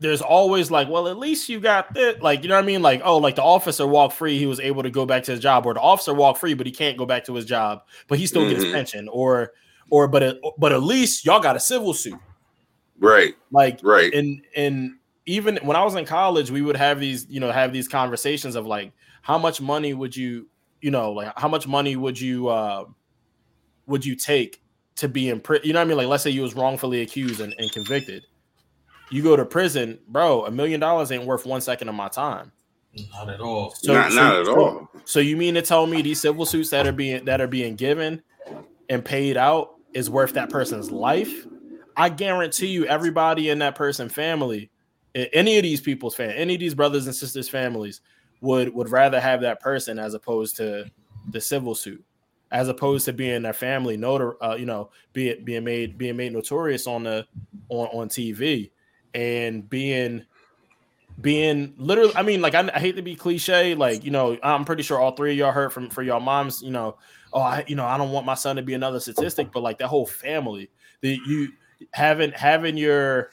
there's 0.00 0.22
always 0.22 0.70
like, 0.70 0.88
well, 0.88 1.06
at 1.08 1.18
least 1.18 1.48
you 1.48 1.60
got 1.60 1.94
that. 1.94 2.22
Like, 2.22 2.42
you 2.42 2.48
know 2.48 2.56
what 2.56 2.64
I 2.64 2.66
mean? 2.66 2.82
Like, 2.82 3.02
oh, 3.04 3.18
like 3.18 3.36
the 3.36 3.42
officer 3.42 3.86
walked 3.86 4.14
free, 4.14 4.38
he 4.38 4.46
was 4.46 4.58
able 4.58 4.82
to 4.82 4.90
go 4.90 5.06
back 5.06 5.22
to 5.24 5.30
his 5.32 5.40
job, 5.40 5.66
or 5.66 5.74
the 5.74 5.80
officer 5.80 6.12
walked 6.14 6.40
free, 6.40 6.54
but 6.54 6.66
he 6.66 6.72
can't 6.72 6.96
go 6.98 7.06
back 7.06 7.24
to 7.26 7.34
his 7.34 7.44
job, 7.44 7.82
but 8.08 8.18
he 8.18 8.26
still 8.26 8.48
gets 8.48 8.64
Mhm. 8.64 8.72
pension, 8.72 9.08
or 9.08 9.52
or 9.90 10.08
but 10.08 10.22
it, 10.22 10.40
but 10.58 10.72
at 10.72 10.82
least 10.82 11.24
y'all 11.24 11.40
got 11.40 11.56
a 11.56 11.60
civil 11.60 11.92
suit. 11.92 12.18
Right, 12.98 13.34
Like, 13.50 13.80
right. 13.82 14.12
and 14.12 14.42
and 14.56 14.96
even 15.26 15.56
when 15.62 15.76
I 15.76 15.84
was 15.84 15.94
in 15.94 16.04
college, 16.04 16.50
we 16.50 16.62
would 16.62 16.76
have 16.76 16.98
these, 17.00 17.26
you 17.28 17.40
know, 17.40 17.50
have 17.52 17.72
these 17.72 17.88
conversations 17.88 18.56
of 18.56 18.66
like, 18.66 18.92
how 19.22 19.38
much 19.38 19.60
money 19.60 19.94
would 19.94 20.16
you, 20.16 20.48
you 20.80 20.90
know, 20.90 21.12
like 21.12 21.32
how 21.38 21.48
much 21.48 21.66
money 21.66 21.96
would 21.96 22.20
you 22.20 22.48
uh 22.48 22.84
would 23.86 24.04
you 24.04 24.14
take 24.16 24.62
to 24.96 25.08
be 25.08 25.28
in 25.28 25.40
prison? 25.40 25.66
You 25.66 25.72
know 25.72 25.80
what 25.80 25.84
I 25.84 25.88
mean? 25.88 25.96
Like, 25.98 26.06
let's 26.08 26.22
say 26.22 26.30
you 26.30 26.42
was 26.42 26.54
wrongfully 26.54 27.00
accused 27.02 27.40
and, 27.40 27.54
and 27.58 27.70
convicted. 27.72 28.22
You 29.10 29.22
go 29.22 29.36
to 29.36 29.44
prison, 29.44 29.98
bro. 30.08 30.44
A 30.46 30.50
million 30.50 30.80
dollars 30.80 31.10
ain't 31.12 31.24
worth 31.24 31.44
one 31.46 31.60
second 31.60 31.88
of 31.88 31.94
my 31.94 32.08
time. 32.08 32.52
Not 33.12 33.28
at 33.30 33.40
all. 33.40 33.70
So, 33.76 33.92
not, 33.94 34.10
so- 34.10 34.16
not 34.16 34.36
at 34.40 34.46
so- 34.46 34.60
all. 34.60 34.90
So 35.04 35.20
you 35.20 35.36
mean 35.36 35.54
to 35.54 35.62
tell 35.62 35.86
me 35.86 36.02
these 36.02 36.20
civil 36.20 36.46
suits 36.46 36.70
that 36.70 36.86
are 36.86 36.92
being 36.92 37.24
that 37.24 37.40
are 37.40 37.46
being 37.48 37.74
given 37.74 38.22
and 38.88 39.04
paid 39.04 39.36
out 39.36 39.74
is 39.94 40.08
worth 40.10 40.34
that 40.34 40.50
person's 40.50 40.90
life? 40.90 41.46
I 41.96 42.08
guarantee 42.08 42.68
you, 42.68 42.86
everybody 42.86 43.48
in 43.50 43.58
that 43.58 43.74
person 43.74 44.08
family, 44.08 44.70
any 45.14 45.56
of 45.56 45.64
these 45.64 45.80
people's 45.80 46.14
fan, 46.14 46.30
any 46.30 46.54
of 46.54 46.60
these 46.60 46.74
brothers 46.74 47.06
and 47.06 47.14
sisters' 47.14 47.48
families 47.48 48.00
would 48.40 48.72
would 48.74 48.88
rather 48.90 49.20
have 49.20 49.40
that 49.40 49.60
person 49.60 49.98
as 49.98 50.14
opposed 50.14 50.56
to 50.56 50.84
the 51.30 51.40
civil 51.40 51.74
suit, 51.74 52.04
as 52.52 52.68
opposed 52.68 53.04
to 53.06 53.12
being 53.12 53.42
their 53.42 53.52
family 53.52 53.96
notor, 53.98 54.34
uh, 54.40 54.54
you 54.56 54.66
know, 54.66 54.90
be 55.12 55.28
it 55.28 55.44
being 55.44 55.64
made 55.64 55.98
being 55.98 56.16
made 56.16 56.32
notorious 56.32 56.86
on 56.86 57.02
the 57.02 57.26
on 57.68 57.88
on 57.88 58.08
TV 58.08 58.70
and 59.14 59.68
being 59.68 60.24
being 61.20 61.74
literally 61.76 62.14
i 62.16 62.22
mean 62.22 62.40
like 62.40 62.54
I, 62.54 62.70
I 62.74 62.78
hate 62.78 62.96
to 62.96 63.02
be 63.02 63.14
cliche 63.14 63.74
like 63.74 64.04
you 64.04 64.10
know 64.10 64.38
i'm 64.42 64.64
pretty 64.64 64.82
sure 64.82 64.98
all 64.98 65.12
three 65.12 65.32
of 65.32 65.38
y'all 65.38 65.52
heard 65.52 65.72
from 65.72 65.90
for 65.90 66.02
y'all 66.02 66.20
moms 66.20 66.62
you 66.62 66.70
know 66.70 66.96
oh 67.32 67.40
i 67.40 67.64
you 67.66 67.76
know 67.76 67.84
i 67.84 67.98
don't 67.98 68.12
want 68.12 68.26
my 68.26 68.34
son 68.34 68.56
to 68.56 68.62
be 68.62 68.74
another 68.74 69.00
statistic 69.00 69.52
but 69.52 69.62
like 69.62 69.78
that 69.78 69.88
whole 69.88 70.06
family 70.06 70.70
that 71.02 71.18
you 71.26 71.48
having 71.92 72.30
having 72.32 72.76
your 72.76 73.30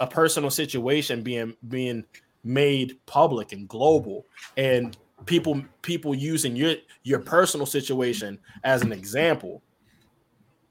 a 0.00 0.06
personal 0.06 0.50
situation 0.50 1.22
being 1.22 1.54
being 1.68 2.04
made 2.42 2.98
public 3.06 3.52
and 3.52 3.68
global 3.68 4.26
and 4.56 4.96
people 5.26 5.62
people 5.82 6.14
using 6.14 6.56
your 6.56 6.74
your 7.02 7.18
personal 7.18 7.66
situation 7.66 8.38
as 8.64 8.82
an 8.82 8.92
example 8.92 9.62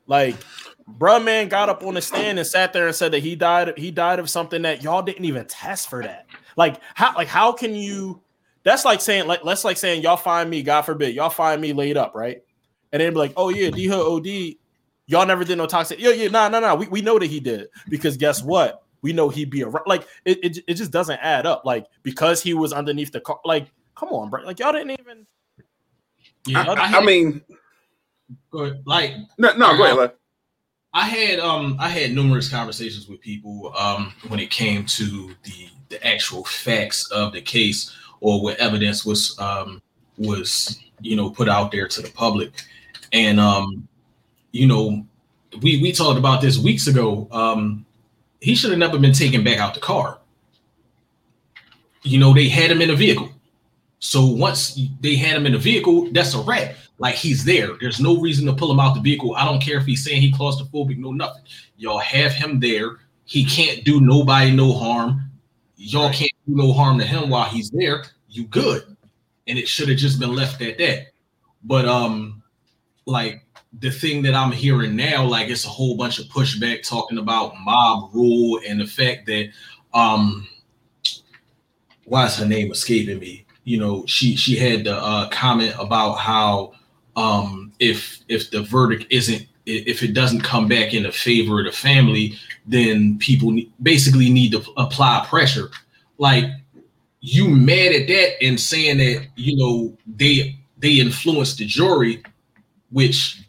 Like, 0.08 0.36
bruh, 0.90 1.24
man 1.24 1.48
got 1.48 1.70
up 1.70 1.84
on 1.84 1.94
the 1.94 2.02
stand 2.02 2.40
and 2.40 2.48
sat 2.48 2.74
there 2.74 2.88
and 2.88 2.96
said 2.96 3.12
that 3.14 3.20
he 3.20 3.36
died. 3.36 3.74
He 3.78 3.92
died 3.92 4.20
of 4.20 4.30
something 4.30 4.62
that 4.64 4.84
y'all 4.84 5.02
didn't 5.02 5.26
even 5.26 5.46
test 5.46 5.90
for 5.90 6.04
that. 6.04 6.26
Like, 6.56 6.80
how 6.94 7.16
like 7.16 7.28
how 7.28 7.52
can 7.52 7.76
you? 7.76 8.22
That's 8.64 8.86
like 8.86 9.02
saying 9.02 9.28
like 9.28 9.44
let's 9.44 9.64
like 9.64 9.78
saying 9.78 10.04
y'all 10.04 10.18
find 10.18 10.50
me, 10.50 10.64
God 10.64 10.84
forbid, 10.84 11.16
y'all 11.16 11.30
find 11.30 11.62
me 11.62 11.74
laid 11.74 11.98
up, 11.98 12.14
right? 12.16 12.42
And 12.92 13.02
then 13.02 13.14
be 13.14 13.20
like, 13.20 13.34
oh 13.36 13.50
yeah, 13.50 13.70
D 13.70 13.92
OD, 13.92 14.56
y'all 15.08 15.26
never 15.26 15.44
did 15.44 15.58
no 15.58 15.66
toxic. 15.66 16.00
Yeah, 16.00 16.12
yeah, 16.12 16.30
no, 16.30 16.48
no, 16.50 16.60
no. 16.60 16.76
We, 16.76 16.88
we 16.88 17.02
know 17.02 17.18
that 17.20 17.26
he 17.26 17.40
did 17.40 17.68
because 17.90 18.18
guess 18.18 18.44
what? 18.44 18.84
We 19.02 19.14
know 19.14 19.30
he'd 19.30 19.50
be 19.50 19.64
around. 19.64 19.86
Like 19.86 20.08
it, 20.26 20.40
it, 20.44 20.58
it 20.68 20.74
just 20.76 20.92
doesn't 20.92 21.20
add 21.22 21.46
up. 21.46 21.64
Like 21.66 21.86
because 22.04 22.42
he 22.42 22.54
was 22.54 22.72
underneath 22.72 23.12
the 23.12 23.20
car. 23.20 23.40
Like, 23.44 23.68
come 23.96 24.10
on, 24.10 24.30
bro. 24.30 24.44
Like 24.44 24.60
y'all 24.60 24.72
didn't 24.72 24.92
even. 24.92 25.26
Yeah, 26.46 26.66
I, 26.68 26.98
I, 26.98 27.06
mean, 27.06 27.42
like 28.86 29.14
no, 29.38 29.56
no, 29.56 29.78
go 29.78 29.84
ahead. 29.86 29.98
Like, 29.98 30.18
I 30.94 31.08
had 31.08 31.40
um 31.40 31.76
I 31.80 31.90
had 31.90 32.14
numerous 32.14 32.50
conversations 32.50 33.08
with 33.08 33.20
people 33.20 33.74
um 33.78 34.14
when 34.28 34.40
it 34.40 34.52
came 34.52 34.86
to 34.86 35.34
the 35.44 35.70
the 35.90 36.06
actual 36.06 36.44
facts 36.46 37.10
of 37.12 37.34
the 37.34 37.42
case 37.42 37.96
or 38.20 38.42
what 38.42 38.58
evidence 38.58 39.06
was 39.06 39.38
um 39.40 39.82
was 40.18 40.80
you 41.02 41.16
know 41.16 41.30
put 41.30 41.50
out 41.50 41.72
there 41.72 41.88
to 41.88 42.02
the 42.02 42.12
public. 42.12 42.52
And 43.12 43.40
um 43.40 43.88
you 44.52 44.68
know 44.68 45.06
we 45.62 45.82
we 45.82 45.92
talked 45.92 46.20
about 46.20 46.42
this 46.42 46.58
weeks 46.58 46.88
ago. 46.88 47.28
Um 47.32 47.86
he 48.42 48.56
should 48.56 48.70
have 48.70 48.80
never 48.80 49.00
been 49.00 49.14
taken 49.14 49.44
back 49.44 49.58
out 49.58 49.74
the 49.74 49.80
car. 49.80 50.20
You 52.04 52.20
know 52.20 52.34
they 52.34 52.50
had 52.50 52.70
him 52.70 52.82
in 52.82 52.92
a 52.92 52.96
vehicle. 52.96 53.30
So 53.98 54.26
once 54.28 54.80
they 55.00 55.16
had 55.16 55.38
him 55.38 55.48
in 55.48 55.56
a 55.56 55.58
vehicle 55.58 56.10
that's 56.12 56.36
a 56.36 56.40
wrap 56.42 56.76
like 57.00 57.16
he's 57.16 57.44
there. 57.44 57.72
There's 57.80 58.00
no 58.00 58.20
reason 58.20 58.46
to 58.46 58.54
pull 58.54 58.72
him 58.72 58.80
out 58.80 58.96
the 58.96 59.02
vehicle. 59.02 59.36
I 59.36 59.46
don't 59.46 59.62
care 59.62 59.78
if 59.78 59.86
he's 59.86 60.04
saying 60.04 60.22
he 60.22 60.32
claustrophobic, 60.32 60.98
no 60.98 61.12
nothing. 61.12 61.44
Y'all 61.78 62.00
have 62.00 62.34
him 62.34 62.60
there. 62.60 62.98
He 63.26 63.46
can't 63.46 63.84
do 63.84 64.00
nobody 64.00 64.52
no 64.52 64.74
harm. 64.74 65.30
Y'all 65.76 66.12
can't 66.12 66.32
do 66.48 66.56
no 66.56 66.72
harm 66.72 67.00
to 67.00 67.06
him 67.06 67.30
while 67.30 67.46
he's 67.46 67.70
there. 67.72 68.06
You 68.30 68.46
good. 68.46 68.84
And 69.48 69.58
it 69.60 69.68
should 69.68 69.90
have 69.90 69.98
just 69.98 70.20
been 70.20 70.36
left 70.36 70.62
at 70.62 70.78
that. 70.78 71.08
But 71.64 71.86
um, 71.86 72.44
like 73.06 73.46
the 73.80 73.92
thing 73.92 74.22
that 74.24 74.36
I'm 74.36 74.52
hearing 74.52 74.96
now, 74.96 75.26
like 75.26 75.50
it's 75.50 75.66
a 75.66 75.70
whole 75.70 75.98
bunch 75.98 76.20
of 76.20 76.26
pushback 76.28 76.88
talking 76.88 77.18
about 77.18 77.60
mob 77.60 78.14
rule 78.14 78.62
and 78.68 78.80
the 78.80 78.86
fact 78.86 79.26
that 79.26 79.50
um 79.94 80.48
why 82.06 82.26
is 82.26 82.36
her 82.38 82.46
name 82.46 82.72
escaping 82.72 83.20
me? 83.20 83.46
You 83.64 83.80
know, 83.80 84.06
she 84.06 84.36
she 84.36 84.56
had 84.56 84.84
the 84.84 84.96
uh, 84.98 85.30
comment 85.30 85.74
about 85.80 86.16
how 86.16 86.74
um, 87.16 87.72
if 87.80 88.20
if 88.28 88.52
the 88.52 88.64
verdict 88.64 89.06
isn't 89.10 89.48
if 89.66 90.04
it 90.04 90.14
doesn't 90.14 90.42
come 90.42 90.68
back 90.68 90.94
in 90.94 91.04
the 91.04 91.12
favor 91.12 91.60
of 91.60 91.66
the 91.66 91.72
family, 91.72 92.38
then 92.66 93.18
people 93.20 93.58
basically 93.82 94.30
need 94.30 94.52
to 94.52 94.62
apply 94.78 95.26
pressure. 95.30 95.70
Like 96.18 96.46
you 97.22 97.48
mad 97.50 97.94
at 97.94 98.08
that 98.08 98.44
and 98.44 98.60
saying 98.60 98.98
that 98.98 99.28
you 99.36 99.56
know 99.58 99.98
they 100.06 100.60
they 100.80 101.00
influenced 101.00 101.60
the 101.60 101.66
jury, 101.66 102.24
which 102.92 103.42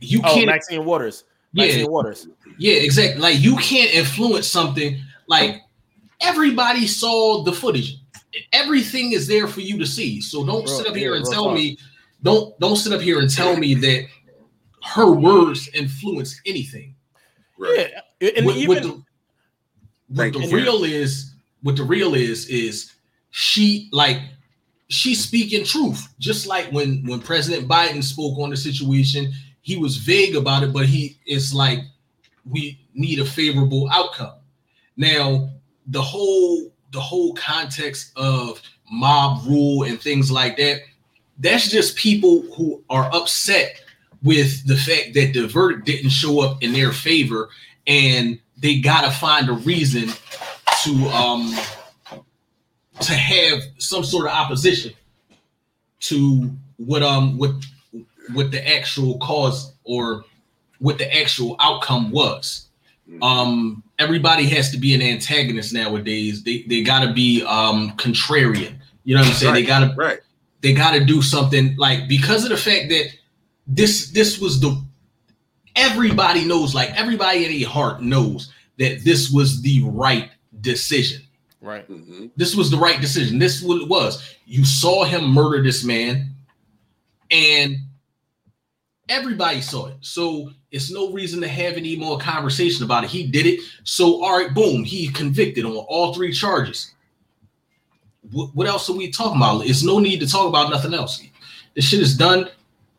you 0.00 0.20
oh, 0.24 0.34
can't. 0.34 0.46
Maxine 0.46 0.84
Waters. 0.84 1.24
Maxine 1.52 1.80
yeah, 1.80 1.86
Waters. 1.86 2.28
Yeah, 2.58 2.74
exactly. 2.74 3.20
Like 3.20 3.40
you 3.40 3.56
can't 3.56 3.92
influence 3.92 4.46
something. 4.46 5.00
Like 5.26 5.62
everybody 6.20 6.86
saw 6.86 7.42
the 7.42 7.52
footage. 7.52 7.96
Everything 8.52 9.12
is 9.12 9.26
there 9.26 9.48
for 9.48 9.60
you 9.60 9.76
to 9.78 9.86
see. 9.86 10.20
So 10.20 10.46
don't 10.46 10.68
sit 10.68 10.86
up 10.86 10.94
here 10.94 11.16
and 11.16 11.24
tell 11.24 11.46
fun. 11.46 11.54
me 11.54 11.76
don't 12.22 12.58
don't 12.60 12.76
sit 12.76 12.92
up 12.92 13.00
here 13.00 13.20
and 13.20 13.30
tell 13.30 13.56
me 13.56 13.74
that 13.74 14.06
her 14.84 15.10
words 15.10 15.68
influence 15.74 16.40
anything. 16.46 16.94
Right. 17.58 17.90
Yeah, 18.20 18.30
and 18.36 18.46
what, 18.46 18.56
even 18.56 18.68
what 18.68 18.82
the, 18.82 19.02
what 20.08 20.32
the 20.32 20.54
real 20.54 20.84
is 20.84 21.34
what 21.62 21.76
the 21.76 21.84
real 21.84 22.14
is 22.14 22.48
is 22.48 22.92
she 23.30 23.88
like 23.92 24.18
she's 24.88 25.24
speaking 25.24 25.64
truth. 25.64 26.08
Just 26.18 26.46
like 26.46 26.70
when 26.72 27.04
when 27.06 27.20
President 27.20 27.68
Biden 27.68 28.02
spoke 28.02 28.38
on 28.38 28.50
the 28.50 28.56
situation, 28.56 29.32
he 29.62 29.76
was 29.76 29.96
vague 29.96 30.36
about 30.36 30.62
it, 30.62 30.72
but 30.72 30.86
he 30.86 31.18
is 31.26 31.54
like 31.54 31.80
we 32.48 32.80
need 32.94 33.20
a 33.20 33.24
favorable 33.24 33.88
outcome. 33.90 34.36
Now, 34.96 35.50
the 35.86 36.02
whole 36.02 36.72
the 36.92 37.00
whole 37.00 37.34
context 37.34 38.12
of 38.16 38.60
mob 38.90 39.46
rule 39.46 39.84
and 39.84 40.00
things 40.00 40.30
like 40.30 40.56
that 40.56 40.80
that's 41.40 41.70
just 41.70 41.96
people 41.96 42.42
who 42.54 42.82
are 42.90 43.10
upset 43.14 43.80
with 44.22 44.66
the 44.66 44.76
fact 44.76 45.14
that 45.14 45.32
the 45.32 45.46
verdict 45.46 45.86
didn't 45.86 46.10
show 46.10 46.40
up 46.40 46.62
in 46.62 46.72
their 46.72 46.92
favor 46.92 47.48
and 47.86 48.38
they 48.58 48.78
gotta 48.78 49.10
find 49.10 49.48
a 49.48 49.52
reason 49.52 50.08
to 50.84 51.06
um 51.08 51.54
to 53.00 53.14
have 53.14 53.62
some 53.78 54.04
sort 54.04 54.26
of 54.26 54.32
opposition 54.32 54.92
to 56.00 56.50
what 56.76 57.02
um 57.02 57.38
what 57.38 57.52
what 58.34 58.50
the 58.50 58.76
actual 58.76 59.18
cause 59.18 59.72
or 59.84 60.24
what 60.78 60.98
the 60.98 61.18
actual 61.18 61.56
outcome 61.58 62.10
was. 62.10 62.68
Um 63.22 63.82
everybody 63.98 64.46
has 64.50 64.70
to 64.70 64.78
be 64.78 64.94
an 64.94 65.00
antagonist 65.00 65.72
nowadays. 65.72 66.44
They 66.44 66.62
they 66.68 66.82
gotta 66.82 67.12
be 67.14 67.42
um 67.44 67.92
contrarian. 67.96 68.74
You 69.04 69.14
know 69.14 69.22
what 69.22 69.28
i'm 69.28 69.34
saying? 69.34 69.52
Right, 69.54 69.60
they 69.60 69.66
gotta 69.66 69.94
right 69.96 70.20
they 70.60 70.72
got 70.72 70.92
to 70.92 71.04
do 71.04 71.22
something 71.22 71.76
like 71.76 72.08
because 72.08 72.44
of 72.44 72.50
the 72.50 72.56
fact 72.56 72.88
that 72.90 73.06
this 73.66 74.10
this 74.10 74.38
was 74.38 74.60
the 74.60 74.82
everybody 75.76 76.44
knows 76.44 76.74
like 76.74 76.90
everybody 76.98 77.44
in 77.44 77.52
a 77.52 77.62
heart 77.62 78.02
knows 78.02 78.52
that 78.78 79.04
this 79.04 79.30
was 79.30 79.62
the 79.62 79.82
right 79.84 80.30
decision. 80.60 81.22
Right. 81.62 81.88
Mm-hmm. 81.90 82.28
this 82.36 82.56
was 82.56 82.70
the 82.70 82.78
right 82.78 83.00
decision. 83.02 83.38
This 83.38 83.56
is 83.56 83.62
what 83.62 83.82
it 83.82 83.88
was. 83.88 84.34
You 84.46 84.64
saw 84.64 85.04
him 85.04 85.30
murder 85.30 85.62
this 85.62 85.84
man 85.84 86.30
and 87.30 87.76
everybody 89.10 89.60
saw 89.60 89.88
it. 89.88 89.96
So 90.00 90.52
it's 90.70 90.90
no 90.90 91.12
reason 91.12 91.40
to 91.42 91.48
have 91.48 91.74
any 91.74 91.96
more 91.96 92.18
conversation 92.18 92.82
about 92.82 93.04
it. 93.04 93.10
He 93.10 93.26
did 93.26 93.44
it. 93.44 93.60
So 93.84 94.24
all 94.24 94.38
right 94.38 94.54
boom 94.54 94.84
he 94.84 95.08
convicted 95.08 95.66
on 95.66 95.72
all 95.72 96.14
three 96.14 96.32
charges 96.32 96.94
what, 98.32 98.66
else 98.66 98.88
are 98.88 98.96
we 98.96 99.10
talking 99.10 99.36
about? 99.36 99.66
It's 99.66 99.82
no 99.82 99.98
need 99.98 100.20
to 100.20 100.26
talk 100.26 100.48
about 100.48 100.70
nothing 100.70 100.94
else. 100.94 101.22
The 101.74 101.80
shit 101.80 102.00
is 102.00 102.16
done. 102.16 102.48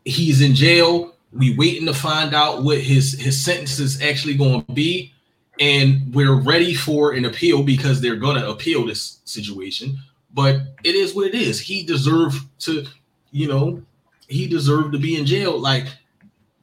He's 0.04 0.40
in 0.40 0.54
jail. 0.54 1.14
We 1.32 1.56
waiting 1.56 1.86
to 1.86 1.94
find 1.94 2.34
out 2.34 2.62
what 2.62 2.78
his 2.78 3.12
his 3.18 3.42
sentence 3.42 3.78
is 3.78 4.02
actually 4.02 4.34
going 4.34 4.64
to 4.64 4.72
be, 4.72 5.14
and 5.60 6.12
we're 6.14 6.34
ready 6.34 6.74
for 6.74 7.12
an 7.12 7.24
appeal 7.24 7.62
because 7.62 8.00
they're 8.00 8.16
going 8.16 8.36
to 8.36 8.50
appeal 8.50 8.84
this 8.84 9.20
situation. 9.24 9.96
But 10.34 10.60
it 10.84 10.94
is 10.94 11.14
what 11.14 11.26
it 11.26 11.34
is. 11.34 11.58
He 11.60 11.84
deserved 11.84 12.46
to, 12.60 12.84
you 13.30 13.48
know, 13.48 13.82
he 14.28 14.46
deserved 14.46 14.92
to 14.92 14.98
be 14.98 15.18
in 15.18 15.24
jail. 15.24 15.58
Like 15.58 15.86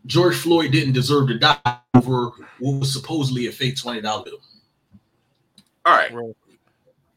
George 0.05 0.35
Floyd 0.35 0.71
didn't 0.71 0.93
deserve 0.93 1.29
to 1.29 1.39
die 1.39 1.77
over 1.95 2.31
what 2.59 2.79
was 2.79 2.93
supposedly 2.93 3.47
a 3.47 3.51
fake 3.51 3.77
twenty 3.77 4.01
dollar 4.01 4.25
bill. 4.25 4.39
All 5.85 5.95
right. 5.95 6.11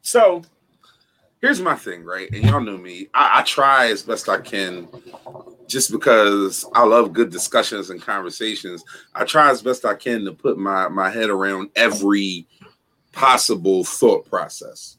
So 0.00 0.42
here's 1.42 1.60
my 1.60 1.74
thing, 1.74 2.04
right? 2.04 2.30
And 2.32 2.44
y'all 2.44 2.60
know 2.60 2.78
me. 2.78 3.08
I, 3.12 3.40
I, 3.40 3.42
try 3.42 3.88
as 3.88 4.02
best 4.02 4.28
I 4.28 4.40
can, 4.40 4.88
just 5.66 5.90
because 5.90 6.64
I 6.72 6.84
love 6.84 7.12
good 7.12 7.30
discussions 7.30 7.90
and 7.90 8.00
conversations. 8.00 8.82
I 9.14 9.24
try 9.24 9.50
as 9.50 9.60
best 9.60 9.84
I 9.84 9.94
can 9.94 10.24
to 10.24 10.32
put 10.32 10.56
my 10.56 10.88
my 10.88 11.10
head 11.10 11.28
around 11.28 11.70
every 11.76 12.46
possible 13.10 13.84
thought 13.84 14.24
process. 14.24 14.96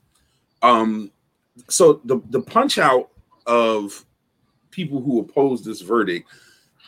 Um, 0.61 1.11
so 1.69 2.01
the 2.03 2.21
the 2.29 2.41
punch 2.41 2.77
out 2.77 3.09
of 3.47 4.05
people 4.69 5.01
who 5.01 5.19
oppose 5.19 5.63
this 5.63 5.81
verdict, 5.81 6.29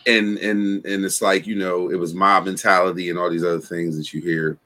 and 0.05 0.37
and 0.37 0.85
and 0.85 1.05
it's 1.05 1.21
like 1.21 1.47
you 1.47 1.55
know 1.55 1.89
it 1.89 1.95
was 1.95 2.13
mob 2.13 2.45
mentality 2.45 3.09
and 3.09 3.17
all 3.17 3.29
these 3.29 3.43
other 3.43 3.59
things 3.59 3.97
that 3.97 4.13
you 4.13 4.21
hear. 4.21 4.57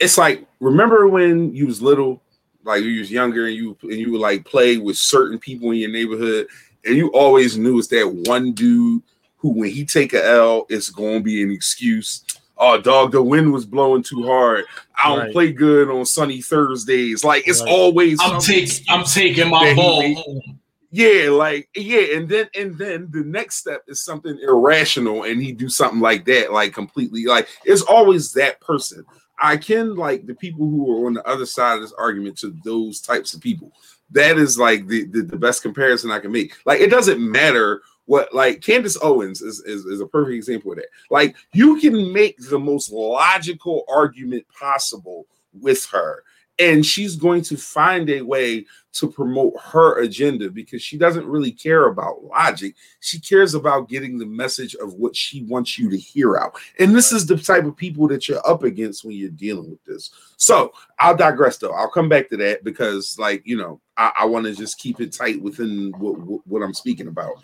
It's 0.00 0.18
like 0.18 0.44
remember 0.60 1.08
when 1.08 1.54
you 1.54 1.66
was 1.66 1.80
little 1.80 2.20
like 2.64 2.82
you 2.82 2.98
was 3.00 3.10
younger 3.10 3.46
and 3.46 3.54
you 3.54 3.76
and 3.82 3.94
you 3.94 4.12
would 4.12 4.20
like 4.20 4.44
play 4.44 4.76
with 4.78 4.96
certain 4.96 5.38
people 5.38 5.70
in 5.70 5.78
your 5.78 5.90
neighborhood, 5.90 6.46
and 6.84 6.96
you 6.96 7.08
always 7.08 7.56
knew 7.56 7.78
it's 7.78 7.88
that 7.88 8.08
one 8.26 8.52
dude 8.52 9.02
who, 9.36 9.50
when 9.50 9.70
he 9.70 9.84
take 9.84 10.14
a 10.14 10.24
L, 10.24 10.66
it's 10.68 10.90
gonna 10.90 11.20
be 11.20 11.42
an 11.42 11.50
excuse. 11.50 12.24
Oh, 12.56 12.80
dog, 12.80 13.12
the 13.12 13.22
wind 13.22 13.52
was 13.52 13.66
blowing 13.66 14.02
too 14.02 14.24
hard. 14.24 14.64
I 14.96 15.08
don't 15.08 15.18
right. 15.18 15.32
play 15.32 15.52
good 15.52 15.90
on 15.90 16.06
sunny 16.06 16.40
Thursdays. 16.40 17.24
Like 17.24 17.46
it's 17.46 17.60
right. 17.60 17.70
always 17.70 18.18
I'm 18.22 18.40
taking 18.40 18.84
I'm 18.88 19.04
taking 19.04 19.50
my 19.50 19.74
ball 19.74 20.14
home. 20.14 20.60
Yeah, 20.90 21.30
like 21.30 21.68
yeah, 21.74 22.16
and 22.16 22.28
then 22.28 22.48
and 22.54 22.78
then 22.78 23.08
the 23.10 23.24
next 23.24 23.56
step 23.56 23.82
is 23.88 24.04
something 24.04 24.38
irrational, 24.40 25.24
and 25.24 25.42
he 25.42 25.50
do 25.50 25.68
something 25.68 25.98
like 25.98 26.24
that, 26.26 26.52
like 26.52 26.72
completely 26.72 27.24
like 27.24 27.48
it's 27.64 27.82
always 27.82 28.32
that 28.34 28.60
person. 28.60 29.04
I 29.38 29.56
can 29.56 29.94
like 29.96 30.26
the 30.26 30.34
people 30.34 30.68
who 30.68 30.90
are 30.90 31.06
on 31.06 31.14
the 31.14 31.26
other 31.26 31.46
side 31.46 31.76
of 31.76 31.82
this 31.82 31.92
argument 31.92 32.38
to 32.38 32.56
those 32.64 33.00
types 33.00 33.34
of 33.34 33.40
people. 33.40 33.72
That 34.10 34.38
is 34.38 34.58
like 34.58 34.86
the, 34.86 35.04
the, 35.06 35.22
the 35.22 35.36
best 35.36 35.62
comparison 35.62 36.10
I 36.10 36.20
can 36.20 36.32
make. 36.32 36.54
Like 36.64 36.80
it 36.80 36.90
doesn't 36.90 37.20
matter 37.20 37.82
what 38.06 38.34
like 38.34 38.60
Candace 38.60 38.98
Owens 39.02 39.40
is, 39.40 39.60
is, 39.60 39.86
is 39.86 40.00
a 40.00 40.06
perfect 40.06 40.34
example 40.34 40.72
of 40.72 40.78
that. 40.78 40.88
Like 41.10 41.34
you 41.52 41.80
can 41.80 42.12
make 42.12 42.36
the 42.38 42.58
most 42.58 42.92
logical 42.92 43.84
argument 43.88 44.46
possible 44.58 45.26
with 45.52 45.84
her 45.86 46.22
and 46.58 46.86
she's 46.86 47.16
going 47.16 47.42
to 47.42 47.56
find 47.56 48.08
a 48.10 48.22
way 48.22 48.64
to 48.92 49.10
promote 49.10 49.54
her 49.60 50.00
agenda 50.00 50.48
because 50.48 50.80
she 50.80 50.96
doesn't 50.96 51.26
really 51.26 51.50
care 51.50 51.88
about 51.88 52.22
logic. 52.22 52.76
She 53.00 53.18
cares 53.18 53.54
about 53.54 53.88
getting 53.88 54.18
the 54.18 54.26
message 54.26 54.76
of 54.76 54.94
what 54.94 55.16
she 55.16 55.42
wants 55.44 55.76
you 55.76 55.90
to 55.90 55.98
hear 55.98 56.36
out. 56.36 56.56
And 56.78 56.94
this 56.94 57.10
is 57.10 57.26
the 57.26 57.36
type 57.36 57.64
of 57.64 57.76
people 57.76 58.06
that 58.08 58.28
you're 58.28 58.46
up 58.48 58.62
against 58.62 59.04
when 59.04 59.16
you're 59.16 59.30
dealing 59.30 59.68
with 59.68 59.84
this. 59.84 60.10
So 60.36 60.72
I'll 61.00 61.16
digress 61.16 61.56
though. 61.56 61.72
I'll 61.72 61.90
come 61.90 62.08
back 62.08 62.28
to 62.30 62.36
that 62.36 62.62
because, 62.62 63.18
like, 63.18 63.42
you 63.44 63.56
know, 63.56 63.80
I, 63.96 64.12
I 64.20 64.24
want 64.26 64.46
to 64.46 64.54
just 64.54 64.78
keep 64.78 65.00
it 65.00 65.12
tight 65.12 65.42
within 65.42 65.92
what, 65.98 66.18
what, 66.20 66.46
what 66.46 66.62
I'm 66.62 66.74
speaking 66.74 67.08
about. 67.08 67.34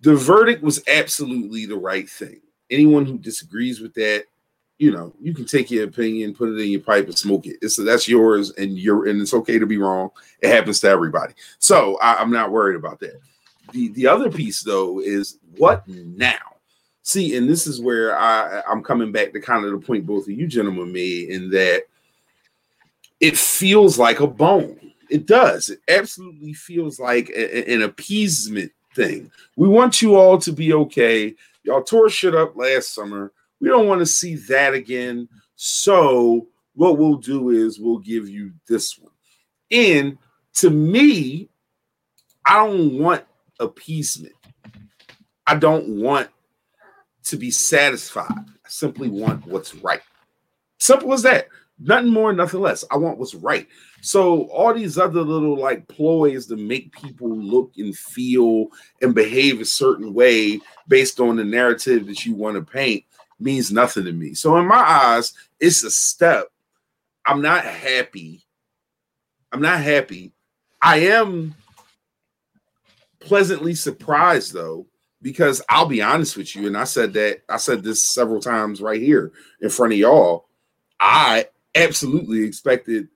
The 0.00 0.16
verdict 0.16 0.62
was 0.62 0.82
absolutely 0.86 1.64
the 1.64 1.78
right 1.78 2.08
thing. 2.08 2.42
Anyone 2.68 3.06
who 3.06 3.16
disagrees 3.16 3.80
with 3.80 3.94
that, 3.94 4.24
you 4.78 4.92
know, 4.92 5.14
you 5.20 5.32
can 5.32 5.46
take 5.46 5.70
your 5.70 5.84
opinion, 5.84 6.34
put 6.34 6.50
it 6.50 6.60
in 6.60 6.68
your 6.68 6.80
pipe, 6.80 7.06
and 7.06 7.16
smoke 7.16 7.46
it. 7.46 7.56
It's 7.62 7.76
that's 7.76 8.08
yours, 8.08 8.50
and 8.52 8.78
you're 8.78 9.08
and 9.08 9.20
it's 9.20 9.34
okay 9.34 9.58
to 9.58 9.66
be 9.66 9.78
wrong. 9.78 10.10
It 10.40 10.54
happens 10.54 10.80
to 10.80 10.88
everybody, 10.88 11.34
so 11.58 11.98
I, 12.00 12.14
I'm 12.14 12.30
not 12.30 12.50
worried 12.50 12.76
about 12.76 13.00
that. 13.00 13.20
The 13.72 13.88
the 13.88 14.06
other 14.06 14.30
piece 14.30 14.62
though 14.62 15.00
is 15.00 15.38
what 15.56 15.86
now? 15.88 16.38
See, 17.02 17.36
and 17.36 17.48
this 17.48 17.66
is 17.66 17.80
where 17.80 18.18
I 18.18 18.62
I'm 18.68 18.82
coming 18.82 19.12
back 19.12 19.32
to 19.32 19.40
kind 19.40 19.64
of 19.64 19.72
the 19.72 19.86
point 19.86 20.06
both 20.06 20.24
of 20.24 20.30
you 20.30 20.46
gentlemen 20.46 20.92
made 20.92 21.30
in 21.30 21.50
that 21.50 21.84
it 23.20 23.36
feels 23.36 23.98
like 23.98 24.20
a 24.20 24.26
bone. 24.26 24.78
It 25.08 25.26
does. 25.26 25.70
It 25.70 25.80
absolutely 25.88 26.52
feels 26.52 27.00
like 27.00 27.30
a, 27.30 27.72
an 27.72 27.82
appeasement 27.82 28.72
thing. 28.94 29.30
We 29.56 29.68
want 29.68 30.02
you 30.02 30.16
all 30.16 30.36
to 30.38 30.52
be 30.52 30.72
okay. 30.74 31.34
Y'all 31.62 31.82
tore 31.82 32.10
shit 32.10 32.34
up 32.34 32.56
last 32.56 32.92
summer 32.92 33.32
we 33.60 33.68
don't 33.68 33.88
want 33.88 34.00
to 34.00 34.06
see 34.06 34.34
that 34.34 34.74
again. 34.74 35.28
So 35.56 36.48
what 36.74 36.98
we'll 36.98 37.16
do 37.16 37.50
is 37.50 37.80
we'll 37.80 37.98
give 37.98 38.28
you 38.28 38.52
this 38.68 38.98
one. 38.98 39.12
And 39.70 40.18
to 40.54 40.70
me, 40.70 41.48
I 42.46 42.66
don't 42.66 42.98
want 42.98 43.24
appeasement. 43.58 44.34
I 45.46 45.56
don't 45.56 46.00
want 46.00 46.28
to 47.24 47.36
be 47.36 47.50
satisfied. 47.50 48.30
I 48.30 48.68
simply 48.68 49.08
want 49.08 49.46
what's 49.46 49.74
right. 49.76 50.02
Simple 50.78 51.12
as 51.12 51.22
that. 51.22 51.48
Nothing 51.78 52.10
more, 52.10 52.32
nothing 52.32 52.60
less. 52.60 52.84
I 52.90 52.96
want 52.96 53.18
what's 53.18 53.34
right. 53.34 53.66
So 54.00 54.44
all 54.44 54.72
these 54.72 54.96
other 54.98 55.20
little 55.20 55.58
like 55.58 55.88
ploys 55.88 56.46
to 56.46 56.56
make 56.56 56.92
people 56.92 57.28
look 57.28 57.72
and 57.76 57.94
feel 57.96 58.68
and 59.02 59.14
behave 59.14 59.60
a 59.60 59.64
certain 59.64 60.14
way 60.14 60.60
based 60.88 61.20
on 61.20 61.36
the 61.36 61.44
narrative 61.44 62.06
that 62.06 62.24
you 62.24 62.34
want 62.34 62.56
to 62.56 62.62
paint 62.62 63.04
means 63.38 63.72
nothing 63.72 64.04
to 64.04 64.12
me. 64.12 64.34
So 64.34 64.56
in 64.58 64.66
my 64.66 64.76
eyes, 64.76 65.32
it's 65.60 65.84
a 65.84 65.90
step. 65.90 66.48
I'm 67.26 67.42
not 67.42 67.64
happy. 67.64 68.44
I'm 69.52 69.60
not 69.60 69.80
happy. 69.80 70.32
I 70.80 70.98
am 70.98 71.54
pleasantly 73.20 73.74
surprised 73.74 74.52
though, 74.52 74.86
because 75.22 75.62
I'll 75.68 75.86
be 75.86 76.02
honest 76.02 76.36
with 76.36 76.54
you, 76.54 76.66
and 76.66 76.76
I 76.76 76.84
said 76.84 77.12
that 77.14 77.42
I 77.48 77.56
said 77.56 77.82
this 77.82 78.06
several 78.06 78.40
times 78.40 78.80
right 78.80 79.00
here 79.00 79.32
in 79.60 79.70
front 79.70 79.92
of 79.92 79.98
y'all. 79.98 80.46
I 81.00 81.46
absolutely 81.74 82.44
expected. 82.44 83.08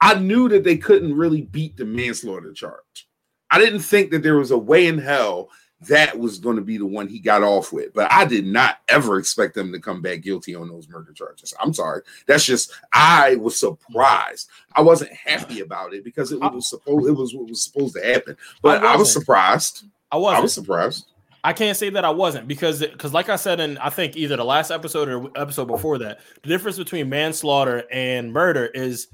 I 0.00 0.14
knew 0.14 0.48
that 0.48 0.64
they 0.64 0.76
couldn't 0.76 1.14
really 1.16 1.42
beat 1.42 1.76
the 1.76 1.84
manslaughter 1.84 2.52
charge. 2.52 3.08
I 3.50 3.58
didn't 3.58 3.80
think 3.80 4.10
that 4.10 4.22
there 4.22 4.38
was 4.38 4.50
a 4.50 4.58
way 4.58 4.86
in 4.86 4.98
hell 4.98 5.50
that 5.88 6.18
was 6.18 6.38
going 6.38 6.56
to 6.56 6.62
be 6.62 6.76
the 6.76 6.86
one 6.86 7.08
he 7.08 7.18
got 7.18 7.42
off 7.42 7.72
with. 7.72 7.94
But 7.94 8.12
I 8.12 8.24
did 8.24 8.46
not 8.46 8.78
ever 8.88 9.18
expect 9.18 9.54
them 9.54 9.72
to 9.72 9.80
come 9.80 10.02
back 10.02 10.20
guilty 10.20 10.54
on 10.54 10.68
those 10.68 10.88
murder 10.88 11.12
charges. 11.12 11.54
I'm 11.58 11.72
sorry. 11.72 12.02
That's 12.26 12.44
just 12.44 12.72
I 12.92 13.36
was 13.36 13.58
surprised. 13.58 14.48
I 14.74 14.82
wasn't 14.82 15.12
happy 15.12 15.60
about 15.60 15.94
it 15.94 16.04
because 16.04 16.32
it 16.32 16.40
was 16.40 16.68
supposed 16.68 17.08
it 17.08 17.12
was 17.12 17.34
what 17.34 17.48
was 17.48 17.62
supposed 17.62 17.94
to 17.96 18.04
happen. 18.04 18.36
But 18.62 18.84
I, 18.84 18.94
I 18.94 18.96
was 18.96 19.12
surprised. 19.12 19.84
I 20.12 20.16
was 20.16 20.34
I 20.36 20.40
was 20.40 20.52
surprised. 20.52 21.06
I 21.42 21.54
can't 21.54 21.76
say 21.76 21.88
that 21.90 22.04
I 22.04 22.10
wasn't 22.10 22.46
because 22.46 22.80
because 22.80 23.14
like 23.14 23.30
I 23.30 23.36
said 23.36 23.60
in 23.60 23.78
I 23.78 23.88
think 23.88 24.16
either 24.16 24.36
the 24.36 24.44
last 24.44 24.70
episode 24.70 25.08
or 25.08 25.30
episode 25.34 25.66
before 25.66 25.96
that, 25.98 26.20
the 26.42 26.48
difference 26.48 26.76
between 26.76 27.08
manslaughter 27.08 27.84
and 27.90 28.32
murder 28.32 28.66
is 28.66 29.08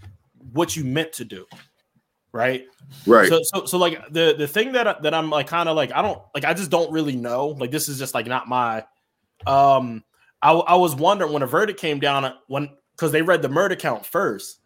what 0.53 0.75
you 0.75 0.85
meant 0.85 1.13
to 1.13 1.25
do 1.25 1.47
right? 2.37 2.67
Right. 3.07 3.29
So, 3.29 3.41
so, 3.43 3.65
so 3.65 3.79
like 3.79 4.13
the 4.13 4.35
the 4.37 4.47
thing 4.47 4.73
that 4.73 5.03
that 5.03 5.15
I'm 5.15 5.31
like 5.31 5.49
kind 5.49 5.69
of 5.69 5.77
like 5.77 5.93
I 5.93 6.03
don't 6.03 6.21
like 6.35 6.45
I 6.45 6.55
just 6.55 6.71
don't 6.71 6.93
really 6.93 7.17
know. 7.17 7.49
Like 7.49 7.71
this 7.71 7.89
is 7.89 7.99
just 7.99 8.15
like 8.15 8.27
not 8.27 8.49
my. 8.49 8.85
Um, 9.47 10.05
I 10.43 10.53
I 10.53 10.77
was 10.77 10.95
wondering 10.95 11.33
when 11.33 11.43
a 11.43 11.47
verdict 11.47 11.81
came 11.81 11.99
down 11.99 12.33
when 12.47 12.71
because 12.93 13.13
they 13.13 13.23
read 13.23 13.43
the 13.43 13.49
murder 13.49 13.77
count 13.77 14.07
first. 14.07 14.61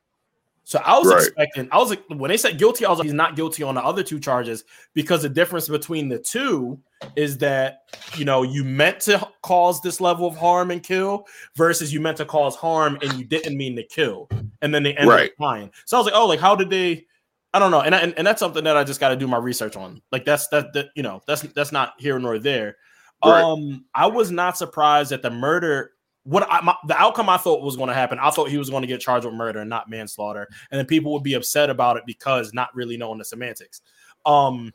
So 0.65 0.81
I 0.85 0.99
was 0.99 1.09
right. 1.09 1.19
expecting, 1.21 1.69
I 1.73 1.79
was 1.79 1.91
like, 1.91 2.05
when 2.07 2.29
they 2.29 2.37
said 2.37 2.57
guilty, 2.57 2.85
I 2.85 2.91
was 2.91 3.01
like, 3.01 3.07
he's 3.07 3.13
not 3.13 3.35
guilty 3.35 3.65
on 3.65 3.75
the 3.75 3.85
other 3.85 4.05
two 4.05 4.21
charges 4.21 4.63
because 4.95 5.23
the 5.23 5.29
difference 5.29 5.69
between 5.69 6.09
the 6.09 6.19
two 6.19 6.79
is 7.17 7.39
that 7.39 7.81
you 8.17 8.25
know 8.25 8.43
you 8.43 8.63
meant 8.63 9.01
to 9.01 9.27
cause 9.43 9.81
this 9.81 10.01
level 10.01 10.29
of 10.29 10.37
harm 10.37 10.71
and 10.71 10.83
kill 10.83 11.27
versus 11.57 11.93
you 11.93 11.99
meant 11.99 12.19
to 12.19 12.25
cause 12.25 12.55
harm 12.55 12.99
and 13.03 13.13
you 13.15 13.25
didn't 13.25 13.57
mean 13.57 13.75
to 13.75 13.83
kill, 13.83 14.29
and 14.63 14.73
then 14.73 14.85
they 14.85 14.95
ended 14.95 15.09
right. 15.09 15.31
up 15.33 15.41
lying. 15.41 15.71
So 15.87 15.97
I 15.97 16.01
was 16.01 16.05
like, 16.05 16.15
oh, 16.15 16.27
like 16.27 16.39
how 16.41 16.55
did 16.55 16.71
they? 16.71 17.07
I 17.53 17.59
don't 17.59 17.71
know, 17.71 17.81
and, 17.81 17.95
and 17.95 18.15
and 18.17 18.27
that's 18.27 18.39
something 18.39 18.65
that 18.65 18.77
I 18.77 18.85
just 18.85 19.01
got 19.01 19.09
to 19.09 19.17
do 19.17 19.27
my 19.27 19.39
research 19.39 19.77
on. 19.77 20.01
Like 20.13 20.25
that's 20.25 20.49
that 20.49 20.73
that 20.75 20.91
you 20.95 21.03
know 21.03 21.21
that's 21.27 21.43
that's 21.43 21.73
not 21.73 21.95
here 21.99 22.19
nor 22.19 22.39
there. 22.39 22.77
Right. 23.25 23.43
Um, 23.43 23.85
I 23.95 24.07
was 24.07 24.31
not 24.31 24.57
surprised 24.57 25.11
that 25.11 25.23
the 25.23 25.31
murder. 25.31 25.93
What 26.25 26.47
I, 26.51 26.61
my, 26.61 26.75
the 26.87 26.97
outcome 26.97 27.31
I 27.31 27.39
thought 27.39 27.63
was 27.63 27.77
going 27.77 27.89
to 27.89 27.95
happen, 27.95 28.19
I 28.19 28.29
thought 28.29 28.51
he 28.51 28.59
was 28.59 28.69
going 28.69 28.83
to 28.83 28.87
get 28.87 29.01
charged 29.01 29.25
with 29.25 29.35
murder 29.35 29.61
and 29.61 29.71
not 29.71 29.89
manslaughter, 29.89 30.47
and 30.71 30.79
then 30.79 30.85
people 30.85 31.15
would 31.15 31.23
be 31.23 31.33
upset 31.33 31.71
about 31.71 31.97
it 31.97 32.03
because 32.07 32.53
not 32.53 32.69
really 32.75 32.99
knowing 32.99 33.19
the 33.19 33.25
semantics. 33.25 33.81
Um, 34.27 34.75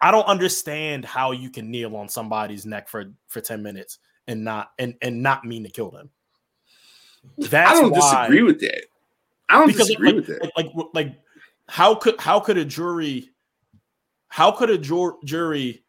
I 0.00 0.12
don't 0.12 0.26
understand 0.26 1.04
how 1.04 1.32
you 1.32 1.50
can 1.50 1.70
kneel 1.70 1.96
on 1.96 2.08
somebody's 2.08 2.64
neck 2.64 2.88
for 2.88 3.06
for 3.26 3.40
ten 3.40 3.60
minutes 3.62 3.98
and 4.28 4.44
not 4.44 4.70
and 4.78 4.94
and 5.02 5.20
not 5.20 5.44
mean 5.44 5.64
to 5.64 5.68
kill 5.68 5.90
them. 5.90 6.10
That's 7.38 7.72
I 7.72 7.74
don't 7.82 7.90
why, 7.90 8.28
disagree 8.28 8.42
with 8.42 8.60
that. 8.60 8.84
I 9.48 9.58
don't 9.58 9.76
disagree 9.76 10.12
like, 10.12 10.14
with 10.14 10.26
that. 10.26 10.52
Like, 10.56 10.66
like 10.74 10.86
like 10.94 11.20
how 11.68 11.94
could 11.94 12.18
how 12.20 12.40
could 12.40 12.58
a 12.58 12.64
jury 12.64 13.30
how 14.28 14.50
could 14.50 14.70
a 14.70 14.78
ju- 14.78 15.18
jury 15.24 15.84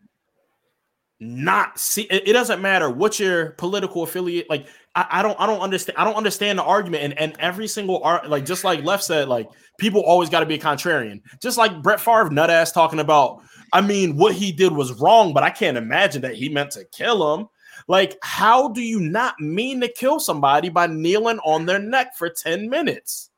not 1.19 1.77
see 1.77 2.03
it, 2.03 2.29
it, 2.29 2.33
doesn't 2.33 2.61
matter 2.61 2.89
what 2.89 3.19
your 3.19 3.51
political 3.51 4.03
affiliate 4.03 4.49
like 4.49 4.67
I, 4.95 5.05
I, 5.11 5.21
don't 5.21 5.37
i 5.39 5.45
don't 5.45 5.59
understand 5.59 5.97
i 5.97 6.05
don't 6.05 6.15
understand 6.15 6.59
the 6.59 6.63
argument. 6.63 7.03
And 7.03 7.19
and 7.19 7.35
every 7.39 7.67
single 7.67 8.01
art 8.03 8.29
like 8.29 8.45
just 8.45 8.63
like 8.63 8.83
left 8.83 9.03
said 9.03 9.27
like 9.27 9.49
people 9.77 10.01
always 10.01 10.29
got 10.29 10.39
to 10.41 10.45
be 10.45 10.55
a 10.55 10.59
contrarian. 10.59 11.21
Just 11.41 11.57
like 11.57 11.81
brett 11.81 11.99
Favre 11.99 12.29
nut 12.29 12.49
ass 12.49 12.71
talking 12.71 12.99
about 12.99 13.41
i 13.73 13.81
mean 13.81 14.15
what 14.15 14.33
he 14.33 14.51
did 14.51 14.71
was 14.71 14.93
wrong 14.93 15.33
but 15.33 15.43
i 15.43 15.49
can't 15.49 15.77
imagine 15.77 16.21
that 16.21 16.35
he 16.35 16.49
meant 16.49 16.71
to 16.71 16.85
kill 16.85 17.35
him. 17.35 17.47
Like 17.89 18.17
how 18.21 18.69
do 18.69 18.81
you 18.81 19.01
not 19.01 19.37
mean 19.39 19.81
to 19.81 19.89
kill 19.89 20.21
somebody 20.21 20.69
by 20.69 20.87
kneeling 20.87 21.39
on 21.39 21.65
their 21.65 21.79
neck 21.79 22.15
for 22.17 22.29
10 22.29 22.69
minutes? 22.69 23.29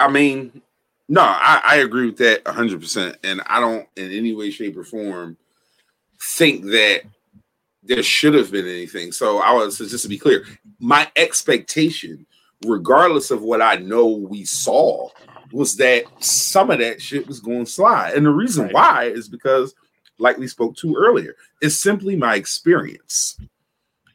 I 0.00 0.08
mean 0.08 0.62
no, 1.12 1.20
I, 1.20 1.60
I 1.62 1.76
agree 1.76 2.06
with 2.06 2.16
that 2.18 2.42
100%. 2.44 3.16
And 3.22 3.42
I 3.44 3.60
don't, 3.60 3.86
in 3.96 4.10
any 4.12 4.32
way, 4.32 4.50
shape, 4.50 4.78
or 4.78 4.82
form, 4.82 5.36
think 6.18 6.64
that 6.64 7.02
there 7.82 8.02
should 8.02 8.32
have 8.32 8.50
been 8.50 8.66
anything. 8.66 9.12
So 9.12 9.40
I 9.40 9.52
was, 9.52 9.76
so 9.76 9.86
just 9.86 10.04
to 10.04 10.08
be 10.08 10.16
clear, 10.16 10.46
my 10.80 11.06
expectation, 11.16 12.24
regardless 12.64 13.30
of 13.30 13.42
what 13.42 13.60
I 13.60 13.76
know 13.76 14.06
we 14.06 14.46
saw, 14.46 15.10
was 15.52 15.76
that 15.76 16.04
some 16.20 16.70
of 16.70 16.78
that 16.78 17.02
shit 17.02 17.28
was 17.28 17.40
going 17.40 17.66
to 17.66 17.70
slide. 17.70 18.14
And 18.14 18.24
the 18.24 18.30
reason 18.30 18.64
right. 18.64 18.72
why 18.72 19.04
is 19.04 19.28
because, 19.28 19.74
like 20.18 20.38
we 20.38 20.48
spoke 20.48 20.76
to 20.76 20.96
earlier, 20.96 21.36
it's 21.60 21.76
simply 21.76 22.16
my 22.16 22.36
experience. 22.36 23.38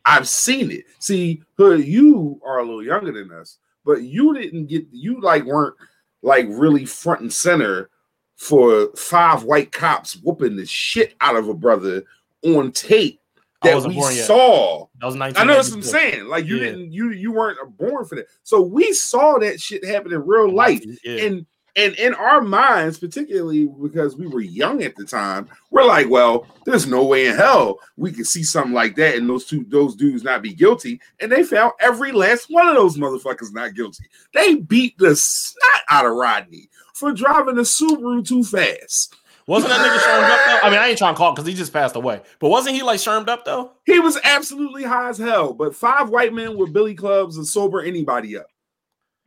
I've 0.03 0.27
seen 0.27 0.71
it. 0.71 0.86
See, 0.97 1.43
Hood, 1.57 1.86
you 1.86 2.41
are 2.43 2.57
a 2.57 2.63
little 2.63 2.83
younger 2.83 3.12
than 3.12 3.31
us, 3.31 3.60
but 3.86 4.01
you 4.01 4.33
didn't 4.33 4.65
get, 4.65 4.88
you 4.91 5.21
like 5.21 5.43
weren't 5.43 5.75
like 6.21 6.45
really 6.49 6.86
front 6.86 7.21
and 7.21 7.34
center 7.34 7.89
for 8.36 8.89
five 8.95 9.43
white 9.43 9.71
cops 9.71 10.15
whooping 10.17 10.56
the 10.56 10.65
shit 10.65 11.15
out 11.21 11.36
of 11.36 11.49
a 11.49 11.53
brother 11.53 12.03
on 12.43 12.71
tape 12.71 13.19
that 13.63 13.84
we 13.88 13.99
saw. 14.01 14.88
That 14.99 15.08
was 15.08 15.15
19. 15.15 15.41
I 15.41 15.45
know 15.45 15.58
what 15.58 15.71
I'm 15.71 15.82
saying. 15.82 16.27
Like 16.27 16.45
you 16.45 16.58
yeah. 16.58 16.65
didn't, 16.65 16.91
you 16.91 17.12
you 17.12 17.32
weren't 17.32 17.58
born 17.77 18.06
for 18.06 18.15
that. 18.15 18.27
So 18.43 18.62
we 18.62 18.93
saw 18.93 19.39
that 19.39 19.60
shit 19.60 19.84
happen 19.86 20.13
in 20.13 20.25
real 20.25 20.53
life, 20.53 20.84
yeah. 21.03 21.25
and 21.25 21.45
and 21.78 21.94
in 21.96 22.16
our 22.16 22.42
minds, 22.42 22.98
particularly 22.98 23.68
because 23.68 24.18
we 24.18 24.26
were 24.26 24.42
young 24.42 24.82
at 24.82 24.96
the 24.96 25.06
time, 25.06 25.48
we're 25.70 25.86
like, 25.86 26.10
well, 26.10 26.48
there's 26.66 26.88
no 26.88 27.06
way 27.06 27.28
in 27.28 27.36
hell 27.36 27.78
we 27.96 28.12
could 28.12 28.26
see 28.26 28.44
something 28.44 28.74
like 28.74 28.96
that 28.96 29.16
and 29.16 29.30
those 29.30 29.46
two 29.46 29.63
those 29.70 29.96
dudes 29.96 30.24
not 30.24 30.42
be 30.42 30.54
guilty. 30.54 31.00
And 31.20 31.32
they 31.32 31.44
found 31.44 31.74
every 31.80 32.12
last 32.12 32.48
one 32.50 32.68
of 32.68 32.76
those 32.76 32.98
motherfuckers 32.98 33.54
not 33.54 33.76
guilty. 33.76 34.06
They 34.34 34.56
beat 34.56 34.98
the 34.98 35.16
snot 35.16 35.82
out 35.90 36.06
of 36.08 36.13
Rodney 36.13 36.70
for 36.96 37.13
driving 37.13 37.60
a 37.60 37.62
Subaru 37.62 38.28
too 38.28 38.44
fast. 38.44 39.16
Wasn't 39.46 39.70
that 39.70 39.80
nigga 39.80 40.04
shermed 40.04 40.32
up 40.32 40.40
though? 40.46 40.68
I 40.68 40.70
mean, 40.72 40.80
I 40.80 40.88
ain't 40.88 40.98
trying 40.98 41.13
to 41.13 41.18
call 41.18 41.32
because 41.32 41.48
he 41.48 41.54
just 41.54 41.72
passed 41.72 41.96
away. 41.96 42.22
But 42.40 42.50
wasn't 42.50 42.76
he 42.76 42.82
like 42.82 43.00
shermed 43.00 43.30
up 43.30 43.46
though? 43.46 43.74
He 43.86 44.00
was 44.00 44.20
absolutely 44.24 44.84
high 44.84 45.10
as 45.10 45.20
hell. 45.20 45.54
But 45.54 45.76
five 45.76 46.10
white 46.10 46.34
men 46.34 46.58
with 46.58 46.74
billy 46.74 46.96
clubs 46.96 47.38
and 47.38 47.48
sober 47.48 47.82
anybody 47.82 48.36
up. 48.36 48.48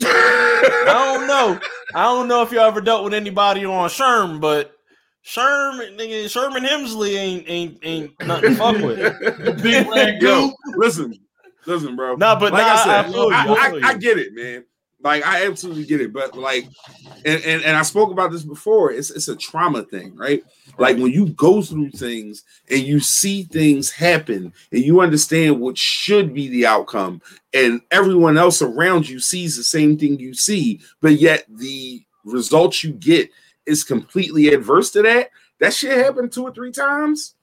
I 0.03 1.17
don't 1.17 1.27
know. 1.27 1.61
I 1.95 2.05
don't 2.05 2.29
know 2.29 2.43
if 2.43 2.53
you 2.53 2.59
ever 2.59 2.81
dealt 2.81 3.05
with 3.05 3.15
anybody 3.15 3.65
on 3.65 3.89
Sherm, 3.89 4.41
but 4.41 4.77
Sherman, 5.23 5.97
nigga, 5.97 6.31
Sherman 6.31 6.65
Hemsley 6.65 7.17
ain't 7.17 7.45
ain't 7.49 7.79
ain't 7.83 8.27
nothing 8.27 8.51
to 8.51 8.57
fuck 8.57 8.77
with. 8.77 9.63
Big 9.63 9.89
red 9.89 10.23
Yo, 10.23 10.49
goop. 10.49 10.55
listen, 10.77 11.15
listen, 11.67 11.97
bro. 11.97 12.17
Nah, 12.17 12.39
but 12.39 12.53
like 12.53 12.67
nah, 12.67 12.73
I 12.73 12.85
said, 12.85 13.15
I 13.15 13.19
I, 13.19 13.47
I 13.47 13.81
I. 13.83 13.89
I 13.89 13.95
get 13.97 14.19
it, 14.19 14.35
man. 14.35 14.65
Like 15.03 15.25
I 15.27 15.47
absolutely 15.47 15.85
get 15.87 16.03
it, 16.03 16.13
but 16.13 16.37
like, 16.37 16.67
and, 17.25 17.43
and 17.43 17.63
and 17.63 17.77
I 17.77 17.83
spoke 17.83 18.11
about 18.11 18.31
this 18.31 18.43
before. 18.43 18.93
It's 18.93 19.11
it's 19.11 19.29
a 19.29 19.37
trauma 19.37 19.83
thing, 19.83 20.15
right? 20.15 20.43
Like 20.79 20.99
when 20.99 21.13
you 21.13 21.31
go 21.31 21.63
through 21.63 21.91
things 21.93 22.45
and 22.71 22.81
you 22.81 23.01
see 23.01 23.45
things 23.45 23.91
happen 23.91 24.53
and 24.73 24.85
you 24.85 25.01
understand 25.01 25.59
what 25.59 25.79
should 25.79 26.35
be 26.35 26.49
the 26.49 26.67
outcome, 26.67 27.23
and 27.55 27.81
everyone 27.91 28.37
else 28.37 28.61
around 28.61 29.09
you 29.09 29.21
sees 29.21 29.57
the 29.57 29.65
same 29.65 29.99
thing 29.99 30.19
you 30.21 30.35
see, 30.35 30.81
but 31.01 31.15
yet 31.15 31.45
the 31.49 32.05
results 32.25 32.85
you 32.85 32.93
get 32.93 33.31
is 33.65 33.85
completely 33.85 34.49
adverse 34.49 34.91
to 34.91 35.03
that. 35.03 35.31
That 35.61 35.73
shit 35.73 35.97
happened 35.97 36.33
two 36.33 36.43
or 36.45 36.53
three 36.53 36.73
times. 36.73 37.37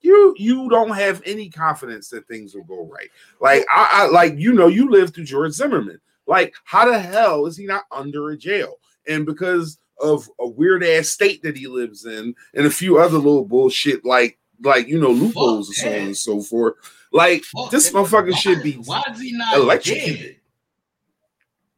You 0.00 0.34
you 0.36 0.68
don't 0.68 0.94
have 0.94 1.22
any 1.24 1.48
confidence 1.48 2.08
that 2.10 2.26
things 2.26 2.54
will 2.54 2.64
go 2.64 2.86
right. 2.86 3.08
Like 3.40 3.64
I, 3.72 3.88
I 3.92 4.06
like 4.08 4.34
you 4.36 4.52
know 4.52 4.66
you 4.66 4.90
lived 4.90 5.14
through 5.14 5.24
George 5.24 5.52
Zimmerman. 5.52 6.00
Like 6.26 6.54
how 6.64 6.90
the 6.90 6.98
hell 6.98 7.46
is 7.46 7.56
he 7.56 7.66
not 7.66 7.84
under 7.92 8.30
a 8.30 8.36
jail? 8.36 8.76
And 9.06 9.26
because 9.26 9.78
of 10.00 10.28
a 10.40 10.46
weird 10.48 10.82
ass 10.84 11.08
state 11.08 11.42
that 11.42 11.56
he 11.56 11.66
lives 11.66 12.04
in, 12.06 12.34
and 12.54 12.66
a 12.66 12.70
few 12.70 12.98
other 12.98 13.18
little 13.18 13.44
bullshit 13.44 14.04
like 14.04 14.38
like 14.62 14.88
you 14.88 14.98
know 14.98 15.10
loopholes 15.10 15.68
and 15.68 15.76
so 15.76 15.88
on 15.88 15.94
and 15.94 16.16
so 16.16 16.40
forth. 16.40 16.74
Like 17.12 17.42
Fuck 17.44 17.70
this 17.70 17.90
that. 17.90 17.96
motherfucker 17.96 18.32
Why- 18.32 18.38
should 18.38 18.62
be. 18.62 18.72
Why 18.72 19.02
is 19.12 19.20
he 19.20 19.32
not 19.32 19.56
electrocuted. 19.56 20.20
dead? 20.20 20.36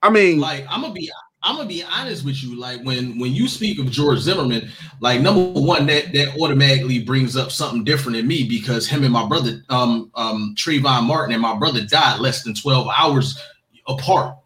I 0.02 0.10
mean, 0.10 0.38
Like 0.40 0.66
I'm 0.70 0.82
gonna 0.82 0.94
be 0.94 1.10
I'm 1.42 1.56
gonna 1.56 1.68
be 1.68 1.82
honest 1.84 2.24
with 2.24 2.42
you. 2.42 2.58
Like 2.58 2.82
when 2.84 3.18
when 3.18 3.32
you 3.34 3.48
speak 3.48 3.78
of 3.78 3.90
George 3.90 4.20
Zimmerman, 4.20 4.70
like 5.00 5.20
number 5.20 5.60
one, 5.60 5.86
that 5.86 6.12
that 6.12 6.36
automatically 6.40 7.00
brings 7.02 7.36
up 7.36 7.50
something 7.50 7.84
different 7.84 8.16
in 8.16 8.26
me 8.26 8.48
because 8.48 8.88
him 8.88 9.04
and 9.04 9.12
my 9.12 9.26
brother, 9.28 9.62
um, 9.68 10.10
um, 10.14 10.54
Trayvon 10.56 11.04
Martin 11.04 11.32
and 11.34 11.42
my 11.42 11.56
brother 11.56 11.84
died 11.84 12.20
less 12.20 12.42
than 12.42 12.54
12 12.54 12.88
hours 12.96 13.38
apart. 13.86 14.36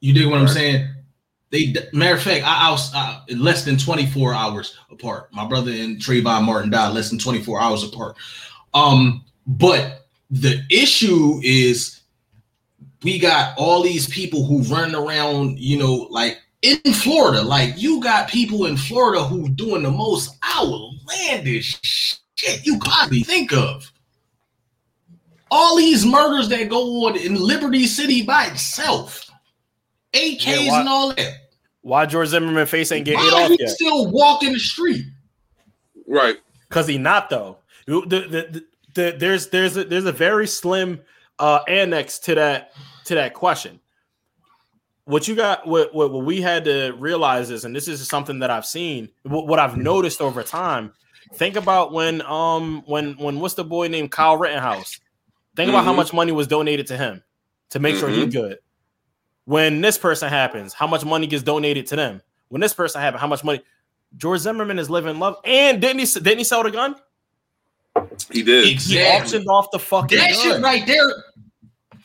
You 0.00 0.12
dig 0.12 0.26
what 0.26 0.40
I'm 0.40 0.48
saying? 0.48 0.88
They 1.50 1.74
matter 1.92 2.16
of 2.16 2.22
fact, 2.22 2.44
I, 2.44 2.68
I 2.68 2.70
was 2.70 2.92
uh, 2.94 3.20
less 3.36 3.64
than 3.64 3.78
24 3.78 4.34
hours 4.34 4.76
apart. 4.90 5.32
My 5.32 5.46
brother 5.46 5.70
and 5.70 5.98
Trayvon 5.98 6.44
Martin 6.44 6.70
died 6.70 6.94
less 6.94 7.10
than 7.10 7.18
24 7.18 7.60
hours 7.60 7.84
apart. 7.84 8.16
Um, 8.74 9.24
but 9.46 10.06
the 10.30 10.62
issue 10.70 11.40
is 11.42 12.00
we 13.02 13.18
got 13.18 13.56
all 13.56 13.82
these 13.82 14.08
people 14.08 14.44
who 14.44 14.62
run 14.62 14.94
around, 14.94 15.58
you 15.58 15.78
know, 15.78 16.08
like 16.10 16.38
in 16.62 16.80
Florida. 16.92 17.42
Like 17.42 17.74
you 17.76 18.02
got 18.02 18.28
people 18.28 18.66
in 18.66 18.76
Florida 18.76 19.22
who 19.22 19.48
doing 19.48 19.82
the 19.82 19.90
most 19.90 20.36
outlandish 20.56 21.80
shit 22.34 22.66
you 22.66 22.78
possibly 22.78 23.22
think 23.22 23.52
of. 23.52 23.92
All 25.56 25.76
these 25.76 26.04
murders 26.04 26.48
that 26.48 26.68
go 26.68 27.06
on 27.06 27.16
in 27.16 27.36
Liberty 27.36 27.86
City 27.86 28.22
by 28.22 28.46
itself, 28.46 29.30
AKs 30.12 30.44
Yeah, 30.46 30.68
why- 30.72 30.80
and 30.80 30.88
all 30.88 31.14
that. 31.14 31.32
Why 31.82 32.06
George 32.06 32.28
Zimmerman 32.28 32.66
face 32.66 32.90
ain't 32.90 33.04
getting 33.04 33.20
Why 33.20 33.28
it 33.28 33.32
off 33.44 33.50
he 33.50 33.58
yet? 33.60 33.68
still 33.68 34.10
walking 34.10 34.52
the 34.52 34.58
street? 34.58 35.04
right. 36.08 36.36
Because 36.68 36.88
he 36.88 36.98
not 36.98 37.30
though. 37.30 37.58
The, 37.86 38.00
the, 38.00 38.20
the, 38.28 38.64
the, 38.94 39.16
there's 39.18 39.48
there's 39.50 39.76
a, 39.76 39.84
there's 39.84 40.06
a 40.06 40.12
very 40.12 40.46
slim 40.48 41.00
uh, 41.38 41.60
annex 41.68 42.18
to 42.20 42.34
that 42.34 42.72
to 43.04 43.14
that 43.14 43.34
question. 43.34 43.78
What 45.04 45.28
you 45.28 45.34
got, 45.36 45.66
what, 45.68 45.94
what 45.94 46.10
what 46.10 46.24
we 46.24 46.40
had 46.40 46.64
to 46.64 46.92
realize 46.98 47.50
is, 47.50 47.64
and 47.66 47.76
this 47.76 47.86
is 47.86 48.08
something 48.08 48.38
that 48.40 48.50
I've 48.50 48.64
seen, 48.66 49.10
what, 49.22 49.46
what 49.46 49.58
I've 49.60 49.76
noticed 49.76 50.20
over 50.22 50.42
time. 50.42 50.92
Think 51.34 51.54
about 51.56 51.92
when 51.92 52.22
um 52.22 52.82
when 52.86 53.12
when 53.18 53.38
what's 53.40 53.54
the 53.54 53.64
boy 53.64 53.88
named 53.88 54.10
Kyle 54.10 54.36
Rittenhouse? 54.38 54.98
Think 55.56 55.68
about 55.70 55.84
how 55.84 55.92
Mhm. 55.92 55.96
much 55.96 56.12
money 56.12 56.32
was 56.32 56.46
donated 56.46 56.86
to 56.88 56.96
him 56.96 57.22
to 57.70 57.78
make 57.78 57.96
sure 57.96 58.08
he's 58.08 58.32
good. 58.32 58.58
When 59.44 59.80
this 59.80 59.98
person 59.98 60.28
happens, 60.28 60.72
how 60.72 60.86
much 60.86 61.04
money 61.04 61.26
gets 61.26 61.42
donated 61.42 61.86
to 61.88 61.96
them? 61.96 62.22
When 62.48 62.60
this 62.60 62.74
person 62.74 63.00
happens, 63.00 63.20
how 63.20 63.26
much 63.26 63.44
money? 63.44 63.60
George 64.16 64.40
Zimmerman 64.40 64.78
is 64.78 64.88
living 64.90 65.18
love, 65.18 65.36
and 65.44 65.80
didn't 65.80 65.98
he? 66.00 66.06
Didn't 66.06 66.38
he 66.38 66.44
sell 66.44 66.62
the 66.62 66.70
gun? 66.70 66.96
He 68.30 68.42
did. 68.42 68.78
He 68.78 69.02
auctioned 69.02 69.46
off 69.48 69.70
the 69.70 69.78
fucking 69.78 70.18
That 70.18 70.30
gun. 70.30 70.42
shit 70.42 70.62
right 70.62 70.86
there. 70.86 71.24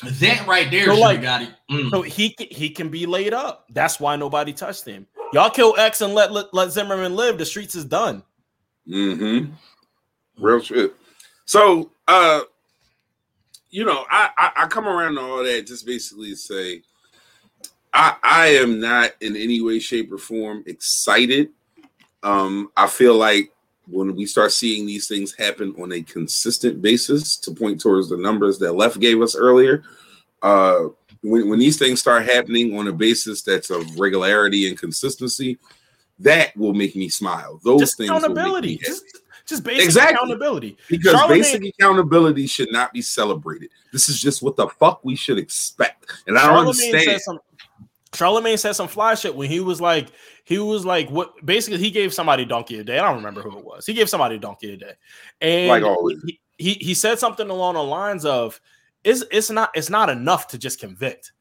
That 0.04 0.48
right 0.48 0.70
there 0.72 0.86
So, 0.86 0.96
like- 0.96 1.22
got 1.22 1.42
it. 1.42 1.50
Mm. 1.70 1.90
So 1.92 2.02
he 2.02 2.36
he 2.52 2.70
can 2.70 2.90
be 2.90 3.06
laid 3.06 3.34
up. 3.34 3.66
That's 3.72 4.00
why 4.00 4.16
nobody 4.16 4.54
touched 4.54 4.86
him. 4.86 5.08
Y'all 5.34 5.50
kill 5.50 5.76
X 5.78 6.02
and 6.02 6.14
let 6.16 6.32
let, 6.32 6.54
let 6.54 6.72
Zimmerman 6.72 7.16
live. 7.16 7.38
The 7.38 7.46
streets 7.46 7.76
is 7.76 7.86
done. 7.86 8.24
Mm-hmm. 8.88 9.52
Real 10.38 10.62
shit. 10.62 10.94
So, 11.46 11.92
uh, 12.08 12.42
you 13.70 13.86
know, 13.86 14.06
I, 14.10 14.30
I 14.38 14.52
I 14.64 14.68
come 14.68 14.88
around 14.88 15.16
to 15.16 15.22
all 15.22 15.44
that 15.44 15.68
just 15.68 15.86
basically 15.86 16.32
to 16.32 16.36
say, 16.36 16.82
I 17.94 18.16
I 18.24 18.48
am 18.48 18.80
not 18.80 19.12
in 19.22 19.36
any 19.36 19.62
way, 19.62 19.80
shape, 19.80 20.12
or 20.12 20.18
form 20.18 20.64
excited. 20.66 21.50
Um, 22.24 22.72
I 22.76 22.88
feel 22.88 23.16
like 23.16 23.52
when 23.88 24.16
we 24.16 24.26
start 24.26 24.52
seeing 24.52 24.86
these 24.86 25.08
things 25.08 25.34
happen 25.34 25.74
on 25.82 25.92
a 25.94 26.02
consistent 26.02 26.82
basis, 26.82 27.38
to 27.38 27.52
point 27.52 27.80
towards 27.82 28.10
the 28.10 28.18
numbers 28.18 28.60
that 28.60 28.74
Left 28.74 29.00
gave 29.00 29.22
us 29.22 29.36
earlier, 29.36 29.84
uh, 30.42 30.86
when 31.22 31.50
when 31.50 31.60
these 31.60 31.78
things 31.78 32.00
start 32.00 32.26
happening 32.26 32.78
on 32.78 32.88
a 32.88 32.94
basis 32.94 33.42
that's 33.42 33.70
of 33.70 34.00
regularity 34.00 34.68
and 34.68 34.78
consistency, 34.78 35.58
that 36.20 36.56
will 36.58 36.74
make 36.74 36.96
me 36.96 37.10
smile. 37.10 37.60
Those 37.64 37.82
Just 37.82 37.98
things 37.98 38.10
will 38.10 38.34
make 38.34 38.64
me 38.64 38.78
happy. 38.78 38.78
Just 38.78 39.04
just 39.50 39.64
basic 39.64 39.84
Exactly. 39.86 40.16
accountability. 40.16 40.78
Because 40.90 41.14
Charlamagne- 41.16 41.30
basic 41.30 41.66
accountability 41.66 42.48
should 42.48 42.72
not 42.72 42.94
be 42.94 43.02
celebrated. 43.02 43.70
This 43.92 44.08
is 44.10 44.20
just 44.22 44.42
what 44.42 44.56
the 44.56 44.68
fuck 44.68 45.04
we 45.04 45.16
should 45.16 45.38
expect. 45.38 46.06
And 46.28 46.38
I 46.38 46.48
don't 46.48 46.60
understand. 46.68 47.22
some. 47.22 47.40
Charlamagne 48.12 48.58
said 48.58 48.74
some 48.74 48.88
fly 48.88 49.14
shit 49.14 49.36
when 49.36 49.50
he 49.50 49.60
was 49.60 49.80
like, 49.80 50.08
he 50.44 50.58
was 50.58 50.84
like, 50.86 51.10
what? 51.12 51.34
Basically, 51.46 51.78
he 51.80 51.92
gave 51.92 52.12
somebody 52.14 52.44
donkey 52.44 52.80
a 52.80 52.84
day. 52.84 52.98
I 52.98 53.04
don't 53.08 53.18
remember 53.18 53.42
who 53.42 53.58
it 53.60 53.64
was. 53.64 53.86
He 53.86 53.94
gave 53.94 54.10
somebody 54.10 54.40
donkey 54.40 54.74
a 54.74 54.78
day, 54.78 54.94
and 55.42 55.68
Like 55.68 55.84
always. 55.84 56.20
he, 56.26 56.40
he 56.58 56.74
he 56.74 56.94
said 56.96 57.20
something 57.20 57.50
along 57.52 57.76
the 57.76 57.84
lines 57.84 58.26
of, 58.26 58.60
"It's 59.04 59.24
it's 59.32 59.52
not 59.52 59.70
it's 59.76 59.92
not 59.92 60.10
enough 60.10 60.48
to 60.48 60.58
just 60.58 60.80
convict. 60.80 61.34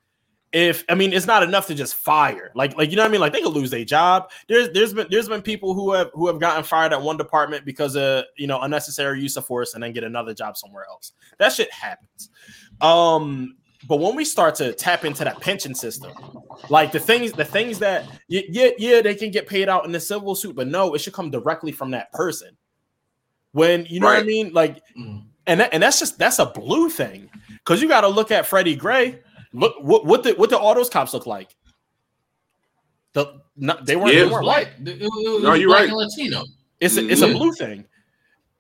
If 0.53 0.85
I 0.89 0.95
mean, 0.95 1.13
it's 1.13 1.27
not 1.27 1.43
enough 1.43 1.67
to 1.67 1.75
just 1.75 1.95
fire. 1.95 2.51
Like 2.55 2.77
like 2.77 2.91
you 2.91 2.97
know 2.97 3.03
what 3.03 3.09
I 3.09 3.13
mean. 3.13 3.21
Like 3.21 3.33
they 3.33 3.43
could 3.43 3.53
lose 3.53 3.71
their 3.71 3.85
job. 3.85 4.31
There's 4.49 4.71
there's 4.71 4.95
been 4.95 5.07
there's 5.11 5.29
been 5.29 5.43
people 5.43 5.75
who 5.75 5.93
have 5.93 6.11
who 6.15 6.27
have 6.27 6.41
gotten 6.41 6.65
fired 6.65 6.93
at 6.93 7.03
one 7.03 7.19
department 7.19 7.67
because 7.67 7.97
of 7.97 8.25
you 8.37 8.47
know 8.47 8.61
unnecessary 8.61 9.21
use 9.21 9.37
of 9.37 9.45
force 9.47 9.75
and 9.75 9.83
then 9.83 9.93
get 9.93 10.05
another 10.05 10.33
job 10.33 10.57
somewhere 10.57 10.87
else. 10.89 11.13
That 11.39 11.53
shit 11.53 11.71
happens. 11.71 12.31
Um, 12.81 13.57
but 13.87 14.01
when 14.01 14.17
we 14.17 14.25
start 14.25 14.55
to 14.57 14.73
tap 14.73 15.05
into 15.05 15.23
that 15.25 15.41
pension 15.41 15.75
system, 15.75 16.13
like 16.69 16.93
the 16.93 16.99
things, 16.99 17.33
the 17.33 17.45
things 17.45 17.79
that 17.79 18.07
yeah, 18.29 18.71
yeah, 18.79 19.03
they 19.03 19.15
can 19.15 19.31
get 19.31 19.47
paid 19.47 19.69
out 19.69 19.85
in 19.85 19.93
the 19.93 20.01
civil 20.01 20.35
suit, 20.35 20.57
but 20.57 20.67
no, 20.67 20.95
it 20.95 20.99
should 21.01 21.13
come 21.13 21.31
directly 21.31 21.73
from 21.73 21.91
that 21.93 22.11
person. 22.13 22.57
When 23.53 23.87
you 23.87 24.01
know 24.01 24.07
what 24.07 24.19
I 24.19 24.23
mean, 24.25 24.53
like, 24.53 24.83
Mm. 24.99 25.25
and 25.47 25.61
that, 25.61 25.73
and 25.73 25.83
that's 25.83 25.99
just 25.99 26.19
that's 26.19 26.39
a 26.39 26.47
blue 26.47 26.89
thing 26.89 27.31
because 27.51 27.81
you 27.81 27.89
got 27.89 28.01
to 28.03 28.09
look 28.09 28.31
at 28.31 28.47
Freddie 28.47 28.77
Gray. 28.77 29.21
Look 29.53 29.75
what 29.81 30.05
what 30.05 30.23
the 30.23 30.33
what 30.35 30.51
the 30.51 30.59
all 30.59 30.75
those 30.75 30.91
cops 30.91 31.15
look 31.15 31.27
like. 31.27 31.55
The 33.15 33.41
no, 33.57 33.77
they 33.83 33.97
weren't, 33.97 34.15
Yeah. 34.15 34.25
they 34.25 34.31
weren't 34.31 34.47
white. 34.47 34.85
Black. 34.85 34.97
It 34.97 35.03
was 35.03 35.43
No, 35.43 35.55
you're 35.55 35.69
black 35.69 35.81
right. 35.81 35.89
and 35.89 35.97
Latino. 35.97 36.45
It's 36.81 36.97
a, 36.97 37.09
it's 37.09 37.23
a 37.23 37.27
Mhm. 37.29 37.33
blue 37.39 37.53
thing, 37.53 37.85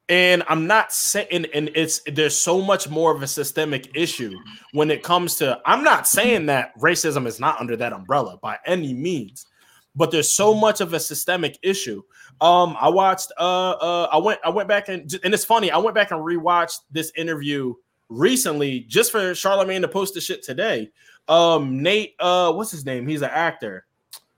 and 0.09 0.43
I'm 0.49 0.67
not 0.67 0.93
saying 0.93 1.29
and, 1.31 1.47
and 1.55 1.71
it's 1.75 2.01
there's 2.07 2.37
so 2.37 2.61
much 2.61 2.89
more 2.89 3.15
of 3.15 3.23
a 3.23 3.27
systemic 3.27 3.95
issue 3.95 4.35
when 4.73 4.91
it 4.91 5.03
comes 5.03 5.37
to. 5.37 5.61
I'm 5.67 5.85
not 5.85 6.09
saying 6.09 6.47
that 6.47 6.73
racism 6.81 7.27
is 7.27 7.39
not 7.39 7.61
under 7.61 7.77
that 7.77 7.93
umbrella 7.93 8.39
by 8.43 8.59
any 8.67 8.95
means, 8.95 9.47
but 9.95 10.11
there's 10.11 10.31
so 10.31 10.55
much 10.55 10.81
of 10.81 10.95
a 10.95 11.01
systemic 11.01 11.59
issue. 11.63 12.03
Um, 12.41 12.77
I 12.81 12.89
watched. 12.89 13.31
Uh, 13.39 13.71
uh, 13.73 14.09
I 14.11 14.17
went. 14.17 14.41
I 14.45 14.49
went 14.49 14.69
back 14.69 14.89
and 14.89 15.13
and 15.23 15.35
it's 15.35 15.45
funny. 15.45 15.71
I 15.71 15.79
went 15.79 15.95
back 15.95 16.11
and 16.11 16.21
rewatched 16.21 16.79
this 16.91 17.13
interview 17.17 17.75
recently 18.09 18.81
just 18.81 19.13
for 19.13 19.33
Charlamagne 19.33 19.81
to 19.83 19.89
post 19.89 20.15
the 20.15 20.21
shit 20.21 20.43
today. 20.43 20.91
Um, 21.29 21.83
Nate. 21.83 22.15
Uh, 22.19 22.53
what's 22.53 22.71
his 22.71 22.87
name? 22.87 23.07
He's 23.07 23.23
an 23.23 23.31
actor. 23.31 23.87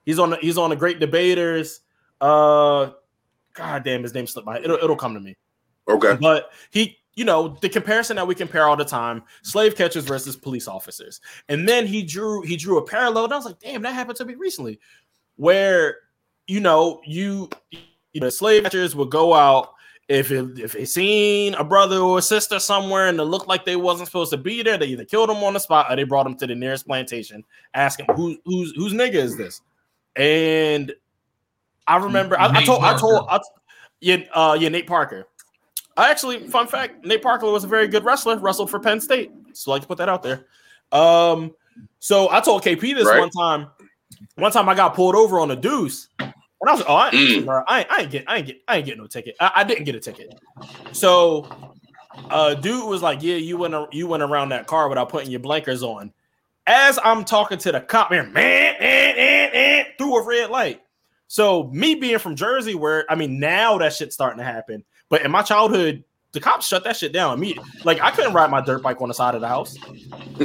He's 0.04 0.18
on. 0.18 0.30
The, 0.30 0.36
he's 0.36 0.58
on 0.58 0.70
the 0.70 0.76
Great 0.76 0.98
Debaters. 0.98 1.80
Uh, 2.20 2.90
God 3.54 3.84
damn, 3.84 4.02
his 4.02 4.14
name 4.14 4.26
slipped 4.26 4.46
my. 4.46 4.58
It'll 4.58 4.76
it'll 4.76 4.96
come 4.96 5.14
to 5.14 5.20
me. 5.20 5.36
Okay. 5.88 6.16
But 6.20 6.50
he, 6.70 6.98
you 7.14 7.24
know, 7.24 7.56
the 7.60 7.68
comparison 7.68 8.16
that 8.16 8.26
we 8.26 8.34
compare 8.34 8.66
all 8.66 8.76
the 8.76 8.84
time: 8.84 9.22
slave 9.42 9.76
catchers 9.76 10.04
versus 10.04 10.36
police 10.36 10.68
officers. 10.68 11.20
And 11.48 11.68
then 11.68 11.86
he 11.86 12.02
drew 12.02 12.42
he 12.42 12.56
drew 12.56 12.78
a 12.78 12.84
parallel, 12.84 13.24
and 13.24 13.32
I 13.32 13.36
was 13.36 13.46
like, 13.46 13.60
damn, 13.60 13.82
that 13.82 13.94
happened 13.94 14.16
to 14.16 14.24
me 14.24 14.34
recently, 14.34 14.80
where 15.36 15.96
you 16.46 16.60
know 16.60 17.00
you 17.04 17.48
you 18.12 18.20
know, 18.20 18.30
slave 18.30 18.64
catchers 18.64 18.96
would 18.96 19.10
go 19.10 19.34
out 19.34 19.74
if 20.10 20.32
it, 20.32 20.58
if 20.58 20.72
they 20.72 20.84
seen 20.84 21.54
a 21.54 21.62
brother 21.62 21.98
or 21.98 22.18
a 22.18 22.22
sister 22.22 22.58
somewhere 22.58 23.06
and 23.06 23.20
it 23.20 23.24
looked 23.24 23.46
like 23.46 23.64
they 23.64 23.76
wasn't 23.76 24.08
supposed 24.08 24.32
to 24.32 24.36
be 24.36 24.60
there, 24.60 24.76
they 24.76 24.86
either 24.86 25.04
killed 25.04 25.28
them 25.28 25.36
on 25.36 25.54
the 25.54 25.60
spot 25.60 25.86
or 25.88 25.94
they 25.94 26.02
brought 26.02 26.24
them 26.24 26.36
to 26.38 26.48
the 26.48 26.54
nearest 26.54 26.84
plantation, 26.84 27.44
asking 27.74 28.06
who 28.16 28.36
who's 28.44 28.74
whose 28.74 28.92
nigga 28.92 29.14
is 29.14 29.36
this? 29.36 29.60
And 30.16 30.92
I 31.86 31.98
remember 31.98 32.36
I, 32.38 32.48
I 32.48 32.64
told 32.64 32.82
I 32.82 32.98
told 32.98 33.26
I, 33.30 33.38
yeah 34.00 34.16
uh 34.34 34.58
yeah 34.58 34.68
Nate 34.68 34.88
Parker. 34.88 35.28
I 35.96 36.10
actually 36.10 36.48
fun 36.48 36.66
fact 36.66 37.04
Nate 37.04 37.22
Parker 37.22 37.46
was 37.48 37.62
a 37.62 37.68
very 37.68 37.86
good 37.86 38.04
wrestler, 38.04 38.36
wrestled 38.36 38.68
for 38.68 38.80
Penn 38.80 39.00
State. 39.00 39.30
So 39.52 39.70
I 39.70 39.76
like 39.76 39.82
to 39.82 39.88
put 39.88 39.98
that 39.98 40.08
out 40.08 40.24
there. 40.24 40.46
Um, 40.90 41.54
so 42.00 42.28
I 42.30 42.40
told 42.40 42.64
KP 42.64 42.96
this 42.96 43.06
right. 43.06 43.20
one 43.20 43.30
time. 43.30 43.68
One 44.34 44.50
time 44.50 44.68
I 44.68 44.74
got 44.74 44.94
pulled 44.94 45.14
over 45.14 45.38
on 45.38 45.52
a 45.52 45.56
deuce 45.56 46.08
and 46.60 46.68
I 46.68 46.72
was 46.72 46.80
like, 46.80 46.90
oh, 46.90 46.96
I, 46.96 47.10
mm. 47.10 47.44
bro, 47.44 47.62
I, 47.66 47.86
I 47.88 48.02
ain't 48.02 48.10
get, 48.10 48.24
I 48.28 48.36
ain't 48.38 48.46
get, 48.46 48.62
I 48.68 48.76
ain't 48.76 48.86
get 48.86 48.98
no 48.98 49.06
ticket. 49.06 49.36
I, 49.40 49.52
I 49.56 49.64
didn't 49.64 49.84
get 49.84 49.94
a 49.94 50.00
ticket. 50.00 50.38
So, 50.92 51.48
uh, 52.28 52.54
dude 52.54 52.86
was 52.86 53.02
like, 53.02 53.22
yeah, 53.22 53.36
you 53.36 53.56
went, 53.56 53.74
you 53.94 54.06
went 54.06 54.22
around 54.22 54.50
that 54.50 54.66
car 54.66 54.88
without 54.88 55.08
putting 55.08 55.30
your 55.30 55.40
blinkers 55.40 55.82
on. 55.82 56.12
As 56.66 56.98
I'm 57.02 57.24
talking 57.24 57.58
to 57.58 57.72
the 57.72 57.80
cop, 57.80 58.10
man, 58.10 58.32
man, 58.32 58.76
man, 58.78 59.16
man, 59.16 59.52
man 59.52 59.86
through 59.96 60.16
a 60.16 60.24
red 60.24 60.50
light. 60.50 60.82
So 61.26 61.64
me 61.72 61.94
being 61.94 62.18
from 62.18 62.36
Jersey, 62.36 62.74
where 62.74 63.10
I 63.10 63.14
mean, 63.14 63.38
now 63.38 63.78
that 63.78 63.94
shit's 63.94 64.14
starting 64.14 64.38
to 64.38 64.44
happen. 64.44 64.84
But 65.08 65.22
in 65.22 65.30
my 65.30 65.42
childhood, 65.42 66.04
the 66.32 66.40
cops 66.40 66.66
shut 66.66 66.84
that 66.84 66.96
shit 66.96 67.12
down 67.12 67.38
immediately. 67.38 67.70
Like 67.84 68.00
I 68.00 68.10
couldn't 68.10 68.34
ride 68.34 68.50
my 68.50 68.60
dirt 68.60 68.82
bike 68.82 69.00
on 69.00 69.08
the 69.08 69.14
side 69.14 69.34
of 69.34 69.40
the 69.40 69.48
house. 69.48 69.76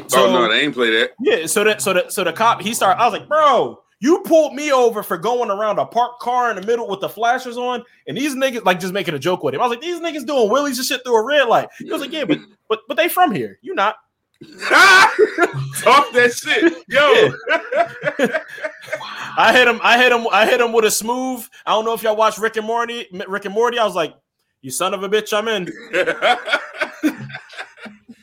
So, 0.07 0.25
oh 0.27 0.31
no, 0.31 0.49
they 0.49 0.61
ain't 0.61 0.73
play 0.73 0.91
that. 0.91 1.11
Yeah, 1.19 1.45
so 1.45 1.63
that 1.63 1.81
so 1.81 1.93
that 1.93 2.11
so 2.11 2.23
the 2.23 2.33
cop 2.33 2.61
he 2.61 2.73
started. 2.73 3.01
I 3.01 3.05
was 3.05 3.19
like, 3.19 3.27
bro, 3.27 3.81
you 3.99 4.21
pulled 4.23 4.53
me 4.53 4.71
over 4.71 5.03
for 5.03 5.17
going 5.17 5.49
around 5.49 5.79
a 5.79 5.85
parked 5.85 6.21
car 6.21 6.49
in 6.49 6.57
the 6.57 6.65
middle 6.65 6.87
with 6.87 6.99
the 6.99 7.09
flashers 7.09 7.57
on, 7.57 7.83
and 8.07 8.17
these 8.17 8.35
niggas 8.35 8.65
like 8.65 8.79
just 8.79 8.93
making 8.93 9.13
a 9.13 9.19
joke 9.19 9.43
with 9.43 9.53
him. 9.53 9.61
I 9.61 9.67
was 9.67 9.71
like, 9.71 9.81
these 9.81 9.99
niggas 9.99 10.25
doing 10.25 10.49
willies 10.49 10.77
and 10.77 10.85
shit 10.85 11.01
through 11.03 11.15
a 11.15 11.23
red 11.23 11.47
light. 11.47 11.69
He 11.79 11.91
was 11.91 12.01
like, 12.01 12.11
yeah, 12.11 12.25
but 12.25 12.39
but 12.67 12.79
but 12.87 12.97
they 12.97 13.07
from 13.07 13.31
here. 13.31 13.57
You 13.61 13.73
not. 13.73 13.95
Talk 14.41 16.11
that 16.11 16.33
shit, 16.35 16.73
yo. 16.89 17.31
I 19.37 19.53
hit 19.53 19.67
him. 19.67 19.79
I 19.81 19.97
hit 19.97 20.11
him. 20.11 20.27
I 20.31 20.45
hit 20.45 20.59
him 20.59 20.73
with 20.73 20.85
a 20.85 20.91
smooth. 20.91 21.47
I 21.65 21.71
don't 21.71 21.85
know 21.85 21.93
if 21.93 22.03
y'all 22.03 22.17
watch 22.17 22.37
Rick 22.37 22.57
and 22.57 22.67
Morty. 22.67 23.07
Rick 23.27 23.45
and 23.45 23.53
Morty. 23.53 23.79
I 23.79 23.85
was 23.85 23.95
like, 23.95 24.13
"You 24.61 24.71
son 24.71 24.93
of 24.93 25.03
a 25.03 25.09
bitch, 25.09 25.31
I'm 25.31 25.47
in." 25.47 25.71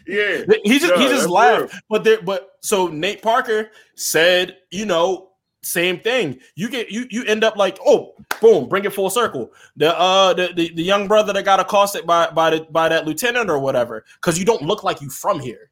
yeah, 0.06 0.44
he 0.64 0.78
just 0.78 0.94
he 0.94 1.08
just 1.08 1.28
laughed. 1.28 1.72
Real. 1.72 1.80
But 1.88 2.04
there, 2.04 2.20
but 2.20 2.52
so 2.60 2.88
Nate 2.88 3.22
Parker 3.22 3.70
said, 3.94 4.58
you 4.70 4.84
know, 4.84 5.31
same 5.62 6.00
thing. 6.00 6.40
You 6.54 6.68
get 6.68 6.90
you 6.90 7.06
you 7.10 7.24
end 7.24 7.44
up 7.44 7.56
like 7.56 7.78
oh 7.84 8.14
boom, 8.40 8.68
bring 8.68 8.84
it 8.84 8.92
full 8.92 9.10
circle. 9.10 9.52
The 9.76 9.96
uh 9.98 10.34
the, 10.34 10.52
the, 10.54 10.72
the 10.74 10.82
young 10.82 11.08
brother 11.08 11.32
that 11.32 11.44
got 11.44 11.60
accosted 11.60 12.06
by 12.06 12.30
by 12.30 12.50
the 12.50 12.66
by 12.70 12.88
that 12.88 13.06
lieutenant 13.06 13.48
or 13.48 13.58
whatever 13.58 14.04
because 14.16 14.38
you 14.38 14.44
don't 14.44 14.62
look 14.62 14.82
like 14.84 15.00
you 15.00 15.08
from 15.08 15.40
here. 15.40 15.70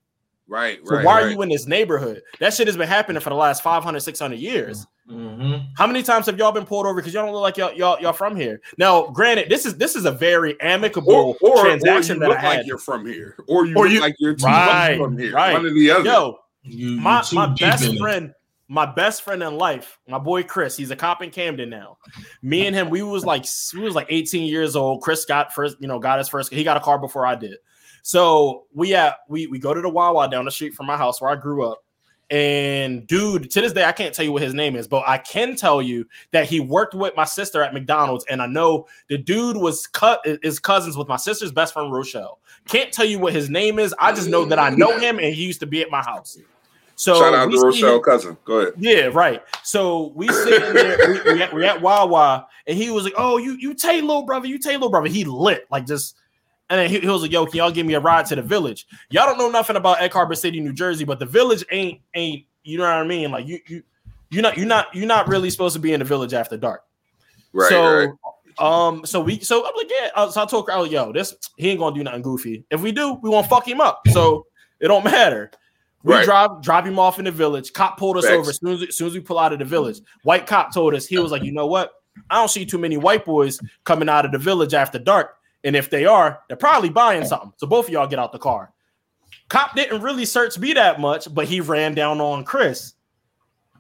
Right, 0.50 0.80
so 0.84 0.96
right. 0.96 1.04
Why 1.04 1.14
right. 1.14 1.26
are 1.26 1.30
you 1.30 1.42
in 1.42 1.48
this 1.48 1.68
neighborhood? 1.68 2.22
That 2.40 2.52
shit 2.52 2.66
has 2.66 2.76
been 2.76 2.88
happening 2.88 3.20
for 3.20 3.30
the 3.30 3.36
last 3.36 3.62
500, 3.62 4.00
600 4.00 4.36
years. 4.36 4.84
Mm-hmm. 5.08 5.66
How 5.76 5.86
many 5.86 6.02
times 6.02 6.26
have 6.26 6.38
y'all 6.38 6.50
been 6.50 6.66
pulled 6.66 6.86
over 6.86 6.96
because 6.96 7.14
y'all 7.14 7.24
don't 7.24 7.32
look 7.32 7.42
like 7.42 7.56
y'all, 7.56 7.72
y'all 7.72 8.00
y'all 8.00 8.12
from 8.12 8.34
here? 8.34 8.60
Now, 8.76 9.06
granted, 9.08 9.48
this 9.48 9.64
is 9.64 9.76
this 9.76 9.94
is 9.94 10.06
a 10.06 10.10
very 10.10 10.60
amicable 10.60 11.12
or, 11.14 11.36
or, 11.40 11.64
transaction 11.64 12.16
or 12.16 12.28
that 12.28 12.38
I 12.38 12.40
had. 12.40 12.56
Like 12.58 12.66
you're 12.66 12.78
from 12.78 13.06
here, 13.06 13.36
or 13.46 13.64
you 13.64 13.76
or 13.76 13.84
look 13.84 13.92
you, 13.92 14.00
like 14.00 14.16
you're 14.18 14.34
right, 14.42 14.96
from 14.96 15.16
here. 15.16 15.32
Right. 15.32 15.52
One 15.52 15.66
or 15.66 15.70
the 15.72 15.90
other. 15.90 16.04
Yo, 16.04 16.38
you, 16.62 17.00
my 17.00 17.24
my 17.32 17.46
best 17.54 17.96
friend, 17.98 18.34
my 18.70 18.86
best 18.86 19.22
friend 19.22 19.42
in 19.42 19.58
life, 19.58 19.98
my 20.06 20.16
boy 20.18 20.44
Chris, 20.44 20.76
he's 20.76 20.92
a 20.92 20.96
cop 20.96 21.22
in 21.22 21.30
Camden 21.30 21.68
now. 21.68 21.98
Me 22.40 22.68
and 22.68 22.74
him, 22.74 22.88
we 22.88 23.02
was 23.02 23.24
like 23.24 23.44
we 23.74 23.80
was 23.80 23.96
like 23.96 24.06
18 24.08 24.46
years 24.46 24.76
old. 24.76 25.02
Chris 25.02 25.24
got 25.24 25.52
first, 25.52 25.76
you 25.80 25.88
know, 25.88 25.98
got 25.98 26.18
his 26.18 26.28
first. 26.28 26.52
He 26.52 26.62
got 26.62 26.76
a 26.76 26.80
car 26.80 26.96
before 26.96 27.26
I 27.26 27.34
did. 27.34 27.56
So 28.02 28.66
we 28.72 28.94
at 28.94 29.18
we 29.28 29.48
we 29.48 29.58
go 29.58 29.74
to 29.74 29.80
the 29.80 29.88
Wawa 29.88 30.30
down 30.30 30.44
the 30.44 30.52
street 30.52 30.74
from 30.74 30.86
my 30.86 30.96
house 30.96 31.20
where 31.20 31.32
I 31.32 31.34
grew 31.34 31.66
up. 31.66 31.84
And 32.30 33.08
dude, 33.08 33.50
to 33.50 33.60
this 33.60 33.72
day, 33.72 33.84
I 33.84 33.90
can't 33.90 34.14
tell 34.14 34.24
you 34.24 34.30
what 34.30 34.42
his 34.42 34.54
name 34.54 34.76
is, 34.76 34.86
but 34.86 35.02
I 35.04 35.18
can 35.18 35.56
tell 35.56 35.82
you 35.82 36.06
that 36.30 36.48
he 36.48 36.60
worked 36.60 36.94
with 36.94 37.16
my 37.16 37.24
sister 37.24 37.60
at 37.60 37.74
McDonald's, 37.74 38.24
and 38.30 38.40
I 38.40 38.46
know 38.46 38.86
the 39.08 39.18
dude 39.18 39.56
was 39.56 39.88
cut 39.88 40.20
is 40.24 40.60
cousins 40.60 40.96
with 40.96 41.08
my 41.08 41.16
sister's 41.16 41.50
best 41.50 41.72
friend 41.72 41.92
Rochelle. 41.92 42.38
Can't 42.68 42.92
tell 42.92 43.04
you 43.04 43.18
what 43.18 43.32
his 43.32 43.50
name 43.50 43.80
is. 43.80 43.92
I 43.98 44.12
just 44.12 44.28
know 44.28 44.44
that 44.44 44.60
I 44.60 44.70
know 44.70 44.96
him, 44.96 45.18
and 45.18 45.34
he 45.34 45.44
used 45.44 45.58
to 45.58 45.66
be 45.66 45.82
at 45.82 45.90
my 45.90 46.02
house. 46.02 46.38
So 47.00 47.18
shout 47.18 47.32
out 47.32 47.50
to 47.50 47.58
Rochelle 47.58 47.98
cousin. 48.00 48.36
Go 48.44 48.58
ahead. 48.58 48.74
Yeah, 48.76 49.06
right. 49.06 49.42
So 49.62 50.12
we 50.14 50.28
sitting 50.28 50.74
there, 50.74 50.98
we, 51.08 51.32
we, 51.32 51.42
at, 51.42 51.54
we 51.54 51.64
at 51.64 51.80
Wawa, 51.80 52.46
and 52.66 52.76
he 52.76 52.90
was 52.90 53.04
like, 53.04 53.14
"Oh, 53.16 53.38
you 53.38 53.52
you 53.52 53.72
Tay 53.72 54.02
little 54.02 54.24
brother, 54.24 54.46
you 54.46 54.58
Tay 54.58 54.74
little 54.74 54.90
brother." 54.90 55.08
He 55.08 55.24
lit 55.24 55.66
like 55.70 55.86
just, 55.86 56.16
and 56.68 56.78
then 56.78 56.90
he, 56.90 57.00
he, 57.00 57.08
was 57.08 57.22
like, 57.22 57.32
"Yo, 57.32 57.46
can 57.46 57.56
y'all 57.56 57.70
give 57.70 57.86
me 57.86 57.94
a 57.94 58.00
ride 58.00 58.26
to 58.26 58.36
the 58.36 58.42
village?" 58.42 58.86
Y'all 59.08 59.24
don't 59.24 59.38
know 59.38 59.48
nothing 59.50 59.76
about 59.76 60.02
Egg 60.02 60.12
Harbor 60.12 60.34
City, 60.34 60.60
New 60.60 60.74
Jersey, 60.74 61.06
but 61.06 61.18
the 61.18 61.24
village 61.24 61.64
ain't 61.70 62.02
ain't 62.12 62.44
you 62.64 62.76
know 62.76 62.84
what 62.84 62.92
I 62.92 63.04
mean? 63.04 63.30
Like 63.30 63.46
you 63.46 63.60
you 63.66 63.82
you're 64.28 64.42
not 64.42 64.58
you're 64.58 64.66
not 64.66 64.94
you're 64.94 65.06
not 65.06 65.26
really 65.26 65.48
supposed 65.48 65.72
to 65.76 65.80
be 65.80 65.94
in 65.94 66.00
the 66.00 66.04
village 66.04 66.34
after 66.34 66.58
dark. 66.58 66.84
Right. 67.54 67.70
So. 67.70 67.96
Right. 67.96 68.10
Um, 68.58 69.06
so 69.06 69.22
we 69.22 69.40
so 69.40 69.66
I'm 69.66 69.72
like, 69.74 69.90
yeah. 69.90 70.28
So 70.28 70.42
I 70.42 70.44
told 70.44 70.68
her, 70.68 70.74
oh, 70.74 70.84
yo, 70.84 71.14
this 71.14 71.34
he 71.56 71.70
ain't 71.70 71.78
gonna 71.78 71.96
do 71.96 72.04
nothing 72.04 72.20
goofy. 72.20 72.62
If 72.70 72.82
we 72.82 72.92
do, 72.92 73.14
we 73.14 73.30
won't 73.30 73.46
fuck 73.46 73.66
him 73.66 73.80
up. 73.80 74.02
So 74.12 74.44
it 74.80 74.88
don't 74.88 75.04
matter. 75.04 75.50
We 76.02 76.14
right. 76.14 76.24
drive 76.24 76.62
drop 76.62 76.86
him 76.86 76.98
off 76.98 77.18
in 77.18 77.26
the 77.26 77.30
village. 77.30 77.72
Cop 77.72 77.98
pulled 77.98 78.16
us 78.16 78.24
Thanks. 78.24 78.38
over 78.38 78.50
as 78.50 78.56
soon 78.58 78.72
as, 78.72 78.82
as 78.88 78.96
soon 78.96 79.08
as 79.08 79.14
we 79.14 79.20
pull 79.20 79.38
out 79.38 79.52
of 79.52 79.58
the 79.58 79.64
village. 79.64 80.00
White 80.22 80.46
cop 80.46 80.72
told 80.72 80.94
us 80.94 81.06
he 81.06 81.18
was 81.18 81.30
like, 81.30 81.42
you 81.42 81.52
know 81.52 81.66
what? 81.66 81.92
I 82.30 82.36
don't 82.36 82.48
see 82.48 82.64
too 82.64 82.78
many 82.78 82.96
white 82.96 83.24
boys 83.24 83.60
coming 83.84 84.08
out 84.08 84.24
of 84.24 84.32
the 84.32 84.38
village 84.38 84.74
after 84.74 84.98
dark. 84.98 85.36
And 85.62 85.76
if 85.76 85.90
they 85.90 86.06
are, 86.06 86.40
they're 86.48 86.56
probably 86.56 86.88
buying 86.88 87.24
something. 87.24 87.52
So 87.56 87.66
both 87.66 87.86
of 87.86 87.92
y'all 87.92 88.06
get 88.06 88.18
out 88.18 88.32
the 88.32 88.38
car. 88.38 88.72
Cop 89.48 89.74
didn't 89.74 90.00
really 90.00 90.24
search 90.24 90.58
me 90.58 90.72
that 90.72 91.00
much, 91.00 91.32
but 91.34 91.46
he 91.46 91.60
ran 91.60 91.94
down 91.94 92.20
on 92.20 92.44
Chris. 92.44 92.94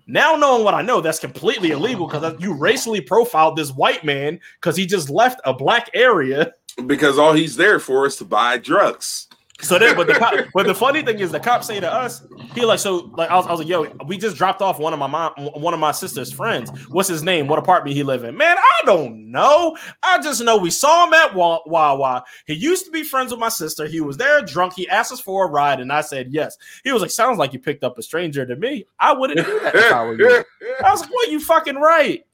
Now 0.06 0.34
knowing 0.34 0.64
what 0.64 0.74
I 0.74 0.82
know, 0.82 1.00
that's 1.00 1.20
completely 1.20 1.70
illegal 1.70 2.06
because 2.06 2.34
you 2.40 2.52
racially 2.52 3.00
profiled 3.00 3.56
this 3.56 3.70
white 3.70 4.04
man 4.04 4.40
because 4.60 4.76
he 4.76 4.84
just 4.84 5.08
left 5.08 5.40
a 5.44 5.54
black 5.54 5.88
area. 5.94 6.52
Because 6.86 7.18
all 7.18 7.32
he's 7.32 7.56
there 7.56 7.78
for 7.78 8.06
is 8.06 8.16
to 8.16 8.24
buy 8.24 8.58
drugs. 8.58 9.28
So 9.62 9.78
then, 9.78 9.94
but 9.94 10.06
the 10.06 10.14
cop, 10.14 10.34
but 10.54 10.66
the 10.66 10.74
funny 10.74 11.02
thing 11.02 11.18
is, 11.18 11.30
the 11.30 11.40
cop 11.40 11.62
say 11.62 11.80
to 11.80 11.92
us, 11.92 12.26
he 12.54 12.64
like, 12.64 12.78
so 12.78 13.10
like, 13.16 13.30
I 13.30 13.36
was, 13.36 13.46
I 13.46 13.50
was 13.50 13.60
like, 13.60 13.68
yo, 13.68 13.86
we 14.06 14.16
just 14.16 14.36
dropped 14.36 14.62
off 14.62 14.78
one 14.78 14.92
of 14.92 14.98
my 14.98 15.06
mom, 15.06 15.32
one 15.36 15.74
of 15.74 15.80
my 15.80 15.92
sister's 15.92 16.32
friends. 16.32 16.70
What's 16.88 17.08
his 17.08 17.22
name? 17.22 17.46
What 17.46 17.58
apartment 17.58 17.94
he 17.94 18.02
live 18.02 18.24
in? 18.24 18.36
Man, 18.36 18.56
I 18.58 18.80
don't 18.86 19.30
know. 19.30 19.76
I 20.02 20.20
just 20.22 20.42
know 20.42 20.56
we 20.56 20.70
saw 20.70 21.06
him 21.06 21.12
at 21.12 21.34
Wawa. 21.34 22.24
He 22.46 22.54
used 22.54 22.86
to 22.86 22.90
be 22.90 23.02
friends 23.02 23.30
with 23.30 23.40
my 23.40 23.50
sister. 23.50 23.86
He 23.86 24.00
was 24.00 24.16
there 24.16 24.40
drunk. 24.42 24.74
He 24.74 24.88
asked 24.88 25.12
us 25.12 25.20
for 25.20 25.46
a 25.46 25.50
ride, 25.50 25.80
and 25.80 25.92
I 25.92 26.00
said 26.00 26.28
yes. 26.30 26.56
He 26.82 26.92
was 26.92 27.02
like, 27.02 27.10
sounds 27.10 27.38
like 27.38 27.52
you 27.52 27.58
picked 27.58 27.84
up 27.84 27.98
a 27.98 28.02
stranger 28.02 28.46
to 28.46 28.56
me. 28.56 28.86
I 28.98 29.12
wouldn't 29.12 29.46
do 29.46 29.60
that 29.60 29.74
if 29.74 29.92
I 29.92 30.04
were 30.04 30.18
you. 30.18 30.44
I 30.84 30.90
was 30.90 31.02
like, 31.02 31.10
well, 31.10 31.30
you 31.30 31.40
fucking 31.40 31.76
right, 31.76 32.24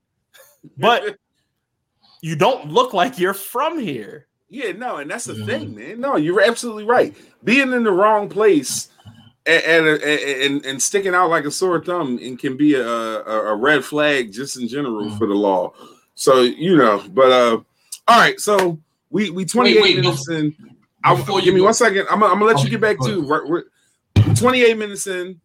but 0.78 1.16
you 2.20 2.36
don't 2.36 2.70
look 2.70 2.94
like 2.94 3.18
you're 3.18 3.34
from 3.34 3.78
here. 3.78 4.26
Yeah, 4.48 4.72
no, 4.72 4.98
and 4.98 5.10
that's 5.10 5.24
the 5.24 5.34
mm-hmm. 5.34 5.46
thing, 5.46 5.74
man. 5.74 6.00
No, 6.00 6.16
you're 6.16 6.40
absolutely 6.40 6.84
right. 6.84 7.14
Being 7.42 7.72
in 7.72 7.82
the 7.82 7.90
wrong 7.90 8.28
place 8.28 8.88
and 9.44 9.86
and, 9.86 10.02
and, 10.02 10.66
and 10.66 10.82
sticking 10.82 11.14
out 11.14 11.30
like 11.30 11.44
a 11.44 11.50
sore 11.50 11.82
thumb 11.82 12.18
and 12.22 12.38
can 12.38 12.56
be 12.56 12.74
a, 12.74 12.86
a, 12.86 13.52
a 13.52 13.54
red 13.54 13.84
flag 13.84 14.32
just 14.32 14.58
in 14.58 14.68
general 14.68 15.06
mm-hmm. 15.06 15.18
for 15.18 15.26
the 15.26 15.34
law. 15.34 15.72
So 16.14 16.42
you 16.42 16.76
know, 16.76 17.02
but 17.10 17.30
uh, 17.30 17.60
all 18.08 18.18
right. 18.18 18.38
So 18.40 18.78
we 19.10 19.30
we 19.30 19.44
28 19.44 19.74
wait, 19.74 19.82
wait, 19.82 19.96
minutes 19.96 20.28
in. 20.28 20.54
I'll, 21.04 21.16
give 21.40 21.54
me 21.54 21.60
go. 21.60 21.66
one 21.66 21.74
second. 21.74 22.06
I'm, 22.10 22.22
I'm 22.22 22.30
gonna 22.30 22.46
let 22.46 22.56
okay, 22.56 22.64
you 22.64 22.70
get 22.70 22.80
back 22.80 22.98
to 23.00 23.24
we're, 23.24 23.46
we're 23.46 23.64
28 24.34 24.76
minutes 24.76 25.06
in. 25.06 25.40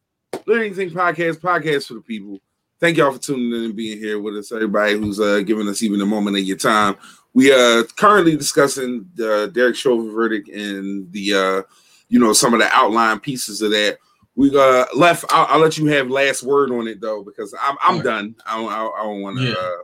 Living 0.46 0.74
Thing 0.74 0.90
podcast 0.90 1.40
podcast 1.40 1.88
for 1.88 1.96
the 1.96 2.02
people. 2.02 2.40
Thank 2.80 2.98
y'all 2.98 3.12
for 3.12 3.20
tuning 3.20 3.52
in 3.52 3.66
and 3.66 3.76
being 3.76 4.00
here 4.00 4.20
with 4.20 4.36
us. 4.38 4.52
Everybody 4.52 4.94
who's 4.94 5.20
uh, 5.20 5.42
giving 5.42 5.68
us 5.68 5.84
even 5.84 6.02
a 6.02 6.06
moment 6.06 6.38
of 6.38 6.44
your 6.44 6.58
time. 6.58 6.96
We 7.34 7.52
are 7.52 7.84
currently 7.84 8.36
discussing 8.36 9.10
the 9.15 9.50
Derek 9.54 9.76
Chauvin 9.76 10.12
verdict 10.13 10.50
and 10.50 11.12
the 11.12 11.34
uh, 11.34 11.62
you 12.10 12.20
know 12.20 12.34
some 12.34 12.54
of 12.54 12.60
the 12.60 12.70
outline 12.72 13.20
pieces 13.20 13.62
of 13.62 13.72
that. 13.72 13.98
We 14.36 14.58
uh 14.58 14.86
left. 14.96 15.26
I'll, 15.30 15.46
I'll 15.48 15.60
let 15.60 15.78
you 15.78 15.88
have 15.88 16.10
last 16.10 16.44
word 16.44 16.72
on 16.72 16.88
it 16.88 17.02
though 17.02 17.24
because 17.24 17.54
I'm 17.62 17.78
I'm 17.82 17.96
right. 17.96 18.04
done. 18.04 18.36
I 18.46 18.58
don't, 18.58 18.72
I 18.72 19.04
don't 19.04 19.22
want 19.22 19.38
to 19.39 19.44
yeah. 19.44 19.54
uh, 19.54 19.78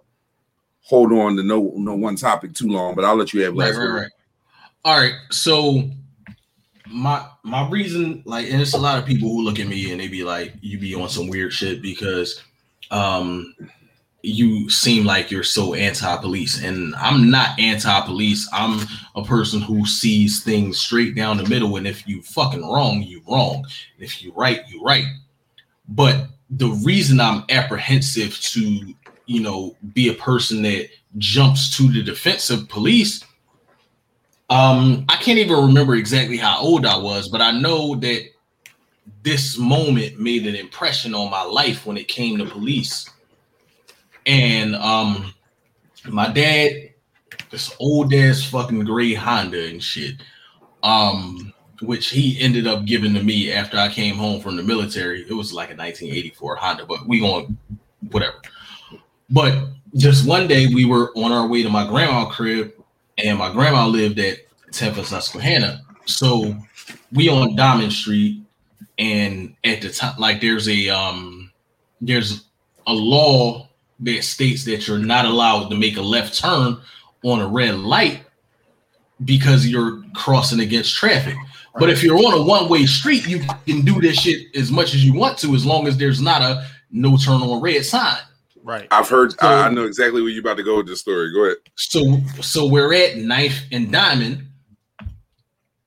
hold 0.82 1.12
on 1.12 1.36
to 1.38 1.44
no 1.44 1.74
no 1.76 1.96
one 1.96 2.16
topic 2.16 2.54
too 2.54 2.68
long, 2.68 2.96
but 2.96 3.06
I'll 3.06 3.16
let 3.16 3.34
you 3.34 3.44
have 3.44 3.56
last 3.56 3.76
right, 3.76 3.78
word. 3.78 3.94
Right, 3.94 4.02
right. 4.02 4.12
All 4.86 4.98
right, 4.98 5.16
so 5.32 5.90
my 6.90 7.26
my 7.44 7.68
reason 7.70 8.24
like 8.26 8.50
and 8.50 8.62
it's 8.62 8.74
a 8.74 8.78
lot 8.78 8.98
of 8.98 9.06
people 9.06 9.30
who 9.30 9.42
look 9.42 9.60
at 9.60 9.68
me 9.68 9.92
and 9.92 10.00
they 10.00 10.08
be 10.08 10.24
like 10.24 10.54
you 10.62 10.80
be 10.80 10.96
on 10.96 11.10
some 11.10 11.28
weird 11.28 11.52
shit 11.52 11.82
because 11.82 12.42
um 12.92 13.54
you 14.24 14.70
seem 14.70 15.06
like 15.06 15.30
you're 15.30 15.44
so 15.44 15.74
anti-police 15.74 16.64
and 16.64 16.96
i'm 16.96 17.30
not 17.30 17.58
anti-police 17.60 18.50
i'm 18.52 18.86
a 19.16 19.24
person 19.24 19.62
who 19.62 19.86
sees 19.86 20.44
things 20.44 20.80
straight 20.80 21.16
down 21.16 21.38
the 21.38 21.48
middle 21.48 21.78
and 21.78 21.88
if 21.88 22.08
you 22.08 22.22
fucking 22.24 22.68
wrong 22.68 23.02
you 23.02 23.22
wrong 23.30 23.66
if 24.00 24.24
you 24.24 24.34
right 24.36 24.62
you 24.68 24.82
right 24.84 25.06
but 25.90 26.28
the 26.50 26.70
reason 26.84 27.20
i'm 27.22 27.44
apprehensive 27.50 28.38
to 28.42 28.94
you 29.28 29.40
know 29.40 29.76
be 29.94 30.10
a 30.10 30.14
person 30.14 30.62
that 30.64 30.90
jumps 31.18 31.76
to 31.78 31.92
the 31.92 32.04
defense 32.04 32.50
of 32.50 32.68
police. 32.70 33.24
Um, 34.50 35.06
I 35.10 35.18
can't 35.18 35.40
even 35.40 35.58
remember 35.58 35.96
exactly 35.96 36.38
how 36.38 36.60
old 36.60 36.86
I 36.86 36.98
was, 36.98 37.28
but 37.28 37.42
I 37.42 37.52
know 37.52 37.96
that 37.96 38.24
this 39.24 39.58
moment 39.58 40.20
made 40.20 40.48
an 40.48 40.56
impression 40.56 41.14
on 41.14 41.30
my 41.30 41.44
life 41.44 41.86
when 41.86 41.98
it 41.98 42.08
came 42.08 42.38
to 42.38 42.46
police. 42.46 43.10
And 44.28 44.76
um, 44.76 45.34
my 46.10 46.32
dad, 46.32 46.92
this 47.50 47.76
old 47.80 48.14
ass 48.14 48.44
fucking 48.44 48.84
gray 48.84 49.14
Honda 49.14 49.68
and 49.68 49.82
shit, 49.82 50.16
um, 50.84 51.54
which 51.82 52.10
he 52.10 52.40
ended 52.42 52.68
up 52.68 52.86
giving 52.86 53.14
to 53.14 53.24
me 53.24 53.52
after 53.52 53.78
I 53.78 53.88
came 53.88 54.16
home 54.16 54.42
from 54.42 54.58
the 54.58 54.64
military. 54.64 55.22
It 55.22 55.34
was 55.34 55.54
like 55.54 55.70
a 55.70 55.78
1984 55.78 56.56
Honda, 56.58 56.86
but 56.86 57.08
we 57.08 57.20
going 57.20 57.58
whatever. 58.12 58.36
But 59.30 59.70
just 59.96 60.28
one 60.28 60.48
day 60.48 60.68
we 60.68 60.86
were 60.86 61.12
on 61.16 61.32
our 61.32 61.48
way 61.48 61.64
to 61.64 61.70
my 61.70 61.88
grandma's 61.88 62.36
crib, 62.36 62.74
and 63.18 63.40
my 63.40 63.52
grandma 63.52 63.88
lived 63.88 64.20
at 64.20 64.40
10th 64.72 64.98
and 64.98 65.06
Susquehanna. 65.06 65.82
So 66.06 66.56
we 67.14 67.30
on 67.30 67.56
Diamond 67.56 67.94
Street, 67.94 68.42
and 69.00 69.56
at 69.64 69.82
the 69.82 69.90
time, 69.90 70.16
like 70.18 70.42
there's 70.42 70.68
a 70.68 70.90
um 70.90 71.52
there's 72.02 72.46
a 72.88 72.94
law 72.94 73.67
that 74.00 74.24
states 74.24 74.66
that 74.66 74.88
you're 74.88 75.00
not 75.00 75.26
allowed 75.26 75.70
to 75.70 75.76
make 75.76 75.98
a 75.98 76.02
left 76.02 76.38
turn 76.38 76.78
on 77.24 77.40
a 77.40 77.48
red 77.48 77.76
light 77.76 78.22
because 79.24 79.68
you're 79.68 80.04
crossing 80.14 80.60
against 80.60 80.96
traffic. 80.96 81.36
But 81.80 81.90
if 81.90 82.04
you're 82.04 82.18
on 82.18 82.34
a 82.34 82.42
one-way 82.42 82.86
street, 82.88 83.28
you 83.28 83.40
can 83.66 83.82
do 83.82 84.02
this 84.02 84.20
shit 84.20 84.48
as 84.56 84.72
much 84.72 84.96
as 84.96 85.06
you 85.06 85.14
want 85.14 85.38
to, 85.40 85.54
as 85.54 85.66
long 85.66 85.88
as 85.88 85.98
there's 85.98 86.22
not 86.22 86.42
a 86.42 86.68
no 86.92 87.18
turn 87.18 87.42
on 87.42 87.62
red 87.62 87.86
sign. 87.86 88.18
Right. 88.64 88.88
I've 88.92 89.08
heard. 89.08 89.32
So, 89.34 89.48
I 89.48 89.70
know 89.70 89.86
exactly 89.86 90.22
where 90.22 90.32
you're 90.32 90.42
about 90.42 90.58
to 90.58 90.64
go 90.64 90.78
with 90.78 90.88
this 90.88 91.02
story. 91.02 91.32
Go 91.32 91.46
ahead. 91.46 91.58
So, 91.76 92.20
so 92.42 92.68
we're 92.68 92.94
at 92.94 93.18
Knife 93.18 93.64
and 93.72 93.92
Diamond. 93.92 94.48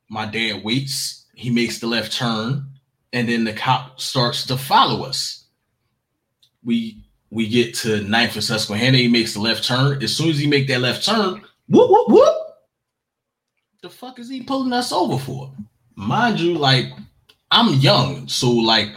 My 0.09 0.27
dad 0.27 0.65
waits. 0.65 1.27
He 1.35 1.51
makes 1.51 1.79
the 1.79 1.87
left 1.87 2.13
turn, 2.13 2.67
and 3.13 3.29
then 3.29 3.45
the 3.45 3.53
cop 3.53 4.01
starts 4.01 4.47
to 4.47 4.57
follow 4.57 5.05
us. 5.05 5.45
We 6.65 7.00
we 7.31 7.49
get 7.49 7.75
to 7.77 8.03
Knife 8.03 8.35
and 8.35 8.45
Susquehanna. 8.45 8.99
He 8.99 9.09
makes 9.09 9.35
the 9.35 9.41
left 9.41 9.65
turn. 9.65 10.03
As 10.03 10.15
soon 10.15 10.31
as 10.31 10.39
he 10.39 10.47
make 10.47 10.67
that 10.69 10.81
left 10.81 11.05
turn, 11.05 11.43
whoop 11.69 11.91
whoop 11.91 12.09
whoop. 12.09 12.37
The 13.83 13.91
fuck 13.91 14.19
is 14.19 14.29
he 14.29 14.43
pulling 14.43 14.73
us 14.73 14.93
over 14.93 15.19
for? 15.19 15.51
Mind 15.95 16.41
you, 16.41 16.55
like 16.55 16.87
I'm 17.51 17.75
young, 17.75 18.29
so 18.29 18.51
like, 18.51 18.91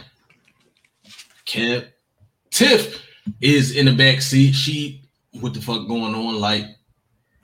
Kev, 1.46 1.86
Tiff 2.50 3.04
is 3.40 3.76
in 3.76 3.86
the 3.86 3.92
back 3.92 4.20
seat. 4.20 4.52
She, 4.52 5.02
what 5.32 5.54
the 5.54 5.60
fuck 5.60 5.88
going 5.88 6.14
on? 6.14 6.40
Like, 6.40 6.64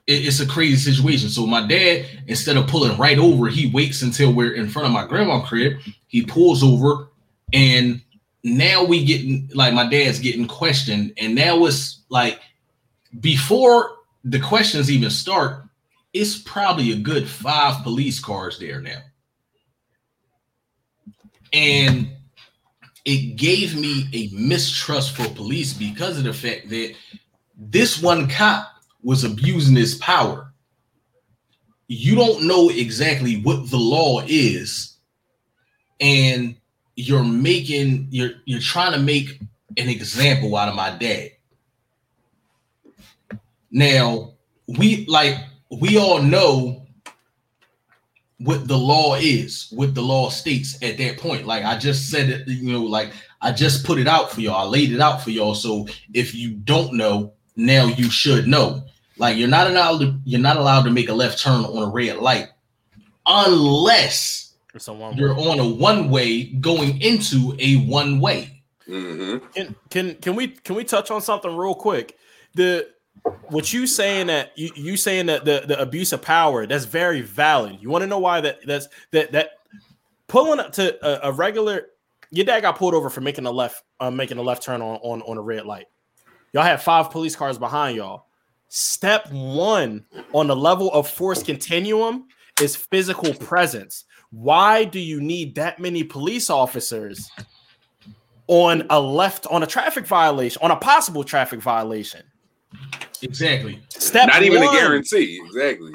it, 0.07 0.27
it's 0.27 0.41
a 0.41 0.47
crazy 0.47 0.77
situation. 0.77 1.29
So 1.29 1.47
my 1.47 1.67
dad, 1.67 2.07
instead 2.27 2.57
of 2.57 2.67
pulling 2.69 2.97
right 2.97 3.19
over, 3.19 3.49
he 3.49 3.71
waits 3.71 4.03
until 4.03 4.33
we're 4.33 4.55
in 4.55 4.69
front 4.69 4.87
of 4.87 4.93
my 4.93 5.07
grandma 5.07 5.41
crib. 5.41 5.81
He 6.07 6.25
pulls 6.25 6.63
over, 6.63 7.09
and 7.53 8.01
now 8.43 8.85
we 8.85 9.05
getting 9.05 9.49
like 9.55 9.75
my 9.75 9.89
dad's 9.89 10.19
getting 10.19 10.47
questioned, 10.47 11.13
and 11.19 11.35
now 11.35 11.65
it's 11.67 12.03
like 12.09 12.41
before 13.21 13.97
the 14.25 14.41
questions 14.41 14.91
even 14.91 15.11
start, 15.11 15.65
it's 16.13 16.39
probably 16.39 16.93
a 16.93 16.97
good 16.97 17.29
five 17.29 17.83
police 17.83 18.21
cars 18.21 18.59
there 18.59 18.81
now. 18.81 18.99
And 21.53 22.11
it 23.05 23.37
gave 23.37 23.79
me 23.79 24.09
a 24.13 24.29
mistrust 24.33 25.17
for 25.17 25.29
police 25.35 25.73
because 25.73 26.19
of 26.19 26.25
the 26.25 26.33
fact 26.33 26.69
that 26.69 26.95
this 27.57 28.03
one 28.03 28.29
cop 28.29 28.69
was 29.03 29.25
abusing 29.25 29.77
his 29.77 29.97
power. 29.97 30.53
You 31.89 32.15
don't 32.15 32.47
know 32.47 32.69
exactly 32.69 33.41
what 33.43 33.71
the 33.71 33.79
law 33.79 34.23
is, 34.27 34.97
and 35.99 36.57
you're 37.01 37.25
making 37.25 38.09
you're 38.11 38.33
you're 38.45 38.61
trying 38.61 38.93
to 38.93 38.99
make 38.99 39.41
an 39.77 39.89
example 39.89 40.57
out 40.57 40.69
of 40.69 40.75
my 40.75 40.91
dad. 40.91 41.31
Now, 43.71 44.33
we 44.67 45.07
like 45.07 45.37
we 45.71 45.99
all 45.99 46.23
know 46.23 46.87
what 48.39 48.67
the 48.67 48.77
law 48.77 49.17
is, 49.17 49.69
what 49.71 49.95
the 49.95 50.01
law 50.01 50.31
states 50.31 50.83
at 50.83 50.97
that 50.99 51.19
point. 51.19 51.47
Like 51.47 51.65
I 51.65 51.77
just 51.77 52.11
said 52.11 52.31
it, 52.31 52.49
you 52.49 52.73
know, 52.73 52.83
like 52.83 53.13
I 53.43 53.53
just 53.53 53.85
put 53.85 53.99
it 53.99 54.09
out 54.09 54.33
for 54.33 54.41
y'all. 54.41 54.67
I 54.67 54.69
laid 54.69 54.93
it 54.93 55.01
out 55.01 55.23
for 55.23 55.31
y'all. 55.31 55.55
So 55.55 55.87
if 56.15 56.35
you 56.35 56.53
don't 56.53 56.95
know, 56.95 57.33
now 57.57 57.87
you 57.87 58.11
should 58.11 58.47
know. 58.47 58.85
Like 59.19 59.37
you're 59.37 59.49
not 59.49 59.67
allowed 59.67 59.99
to 59.99 60.19
you're 60.25 60.41
not 60.41 60.57
allowed 60.57 60.83
to 60.85 60.91
make 60.91 61.11
a 61.11 61.15
left 61.15 61.39
turn 61.39 61.65
on 61.65 61.83
a 61.83 61.91
red 61.91 62.17
light 62.17 62.49
unless 63.27 64.50
you're 65.17 65.39
on 65.39 65.59
a 65.59 65.69
one 65.69 66.11
way 66.11 66.45
going 66.45 67.01
into 67.01 67.57
a 67.59 67.77
one 67.87 68.21
way. 68.21 68.63
Mm-hmm. 68.89 69.47
Can 69.53 69.75
can 69.91 70.15
can 70.17 70.37
we 70.37 70.49
can 70.49 70.75
we 70.75 70.85
touch 70.85 71.11
on 71.11 71.21
something 71.21 71.55
real 71.55 71.75
quick? 71.75 72.17
The 72.55 72.89
what 73.49 73.73
you 73.73 73.87
saying 73.87 74.29
that 74.29 74.57
you, 74.57 74.71
you 74.75 74.97
saying 74.97 75.27
that 75.27 75.45
the, 75.45 75.65
the 75.67 75.81
abuse 75.81 76.13
of 76.13 76.23
power 76.23 76.67
that's 76.67 76.85
very 76.85 77.21
valid. 77.21 77.79
You 77.81 77.91
want 77.91 78.03
to 78.03 78.07
know 78.07 78.19
why 78.19 78.41
that 78.41 78.67
that's 78.67 78.89
that 79.13 79.33
that 79.33 79.51
pulling 80.27 80.61
up 80.61 80.73
to 80.73 81.05
a, 81.07 81.29
a, 81.29 81.33
regular 81.33 81.87
your 82.31 82.47
dad 82.47 82.61
got 82.61 82.77
pulled 82.77 82.95
over 82.95 83.11
for 83.11 83.21
making 83.21 83.47
a 83.47 83.51
left 83.51 83.83
uh, 83.99 84.11
making 84.11 84.39
a 84.39 84.43
left 84.43 84.63
turn 84.63 84.81
on, 84.83 84.97
on 85.03 85.23
on 85.23 85.37
a 85.37 85.43
red 85.43 85.67
light. 85.67 85.87
Y'all 86.53 86.63
had 86.65 86.81
five 86.81 87.11
police 87.11 87.37
cars 87.37 87.59
behind 87.59 87.97
y'all. 87.97 88.27
Step 88.69 89.31
one 89.33 90.05
on 90.33 90.47
the 90.47 90.57
level 90.57 90.93
of 90.93 91.09
force 91.09 91.43
continuum 91.43 92.27
is 92.61 92.77
physical 92.77 93.35
presence. 93.35 94.05
Why 94.31 94.85
do 94.85 95.01
you 95.01 95.21
need 95.21 95.55
that 95.57 95.79
many 95.81 96.05
police 96.05 96.51
officers 96.51 97.31
on 98.47 98.87
a 98.91 99.01
left 99.01 99.47
on 99.49 99.63
a 99.63 99.67
traffic 99.67 100.07
violation 100.07 100.61
on 100.63 100.71
a 100.71 100.77
possible 100.77 101.25
traffic 101.25 101.61
violation? 101.61 102.23
Exactly. 103.23 103.81
Step 103.89 104.29
not 104.29 104.43
even 104.43 104.63
one, 104.63 104.75
a 104.75 104.79
guarantee. 104.79 105.41
Exactly. 105.45 105.95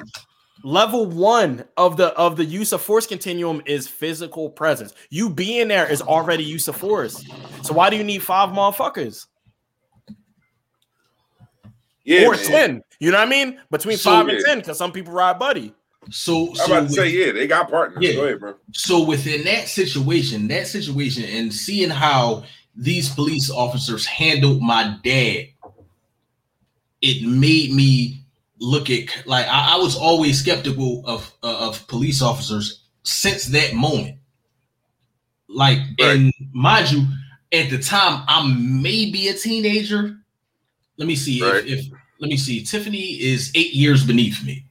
Level 0.62 1.06
one 1.06 1.64
of 1.76 1.96
the 1.96 2.08
of 2.14 2.36
the 2.36 2.44
use 2.44 2.72
of 2.72 2.82
force 2.82 3.06
continuum 3.06 3.62
is 3.66 3.88
physical 3.88 4.50
presence. 4.50 4.92
You 5.10 5.30
being 5.30 5.68
there 5.68 5.90
is 5.90 6.02
already 6.02 6.44
use 6.44 6.68
of 6.68 6.76
force. 6.76 7.24
So 7.62 7.72
why 7.72 7.88
do 7.88 7.96
you 7.96 8.04
need 8.04 8.22
five 8.22 8.50
motherfuckers? 8.50 9.26
Yeah, 12.04 12.26
or 12.26 12.32
man. 12.32 12.44
ten. 12.44 12.82
You 13.00 13.10
know 13.10 13.18
what 13.18 13.26
I 13.26 13.30
mean? 13.30 13.60
Between 13.70 13.96
So, 13.96 14.10
five 14.10 14.28
and 14.28 14.38
yeah. 14.38 14.44
ten, 14.44 14.58
because 14.58 14.78
some 14.78 14.92
people 14.92 15.12
ride 15.12 15.38
buddy. 15.38 15.74
So, 16.10 16.50
I'm 16.50 16.54
so 16.54 16.64
about 16.66 16.76
to 16.76 16.82
with- 16.84 16.92
say, 16.94 17.08
yeah, 17.10 17.32
they 17.32 17.46
got 17.46 17.70
partners. 17.70 17.98
Yeah. 18.04 18.14
Go 18.14 18.24
ahead, 18.24 18.40
bro. 18.40 18.54
so 18.72 19.04
within 19.04 19.44
that 19.44 19.68
situation, 19.68 20.48
that 20.48 20.66
situation, 20.66 21.24
and 21.24 21.52
seeing 21.52 21.90
how 21.90 22.44
these 22.76 23.08
police 23.12 23.50
officers 23.50 24.06
handled 24.06 24.60
my 24.62 24.96
dad, 25.02 25.46
it 27.02 27.26
made 27.26 27.72
me 27.72 28.20
look 28.58 28.88
at 28.90 29.04
like 29.26 29.46
I, 29.46 29.74
I 29.74 29.76
was 29.78 29.96
always 29.96 30.40
skeptical 30.40 31.02
of 31.06 31.30
uh, 31.42 31.68
of 31.68 31.86
police 31.88 32.22
officers 32.22 32.80
since 33.02 33.46
that 33.46 33.74
moment. 33.74 34.16
Like, 35.48 35.78
and 36.00 36.32
mind 36.52 36.90
you, 36.90 37.06
at 37.52 37.70
the 37.70 37.78
time 37.78 38.24
I'm 38.28 38.82
maybe 38.82 39.28
a 39.28 39.34
teenager. 39.34 40.16
Let 40.98 41.06
me 41.06 41.16
see 41.16 41.42
Right. 41.42 41.66
if, 41.66 41.80
if 41.80 41.92
let 42.20 42.28
me 42.30 42.36
see. 42.36 42.64
Tiffany 42.64 43.20
is 43.20 43.52
eight 43.54 43.74
years 43.74 44.04
beneath 44.04 44.44
me 44.44 44.65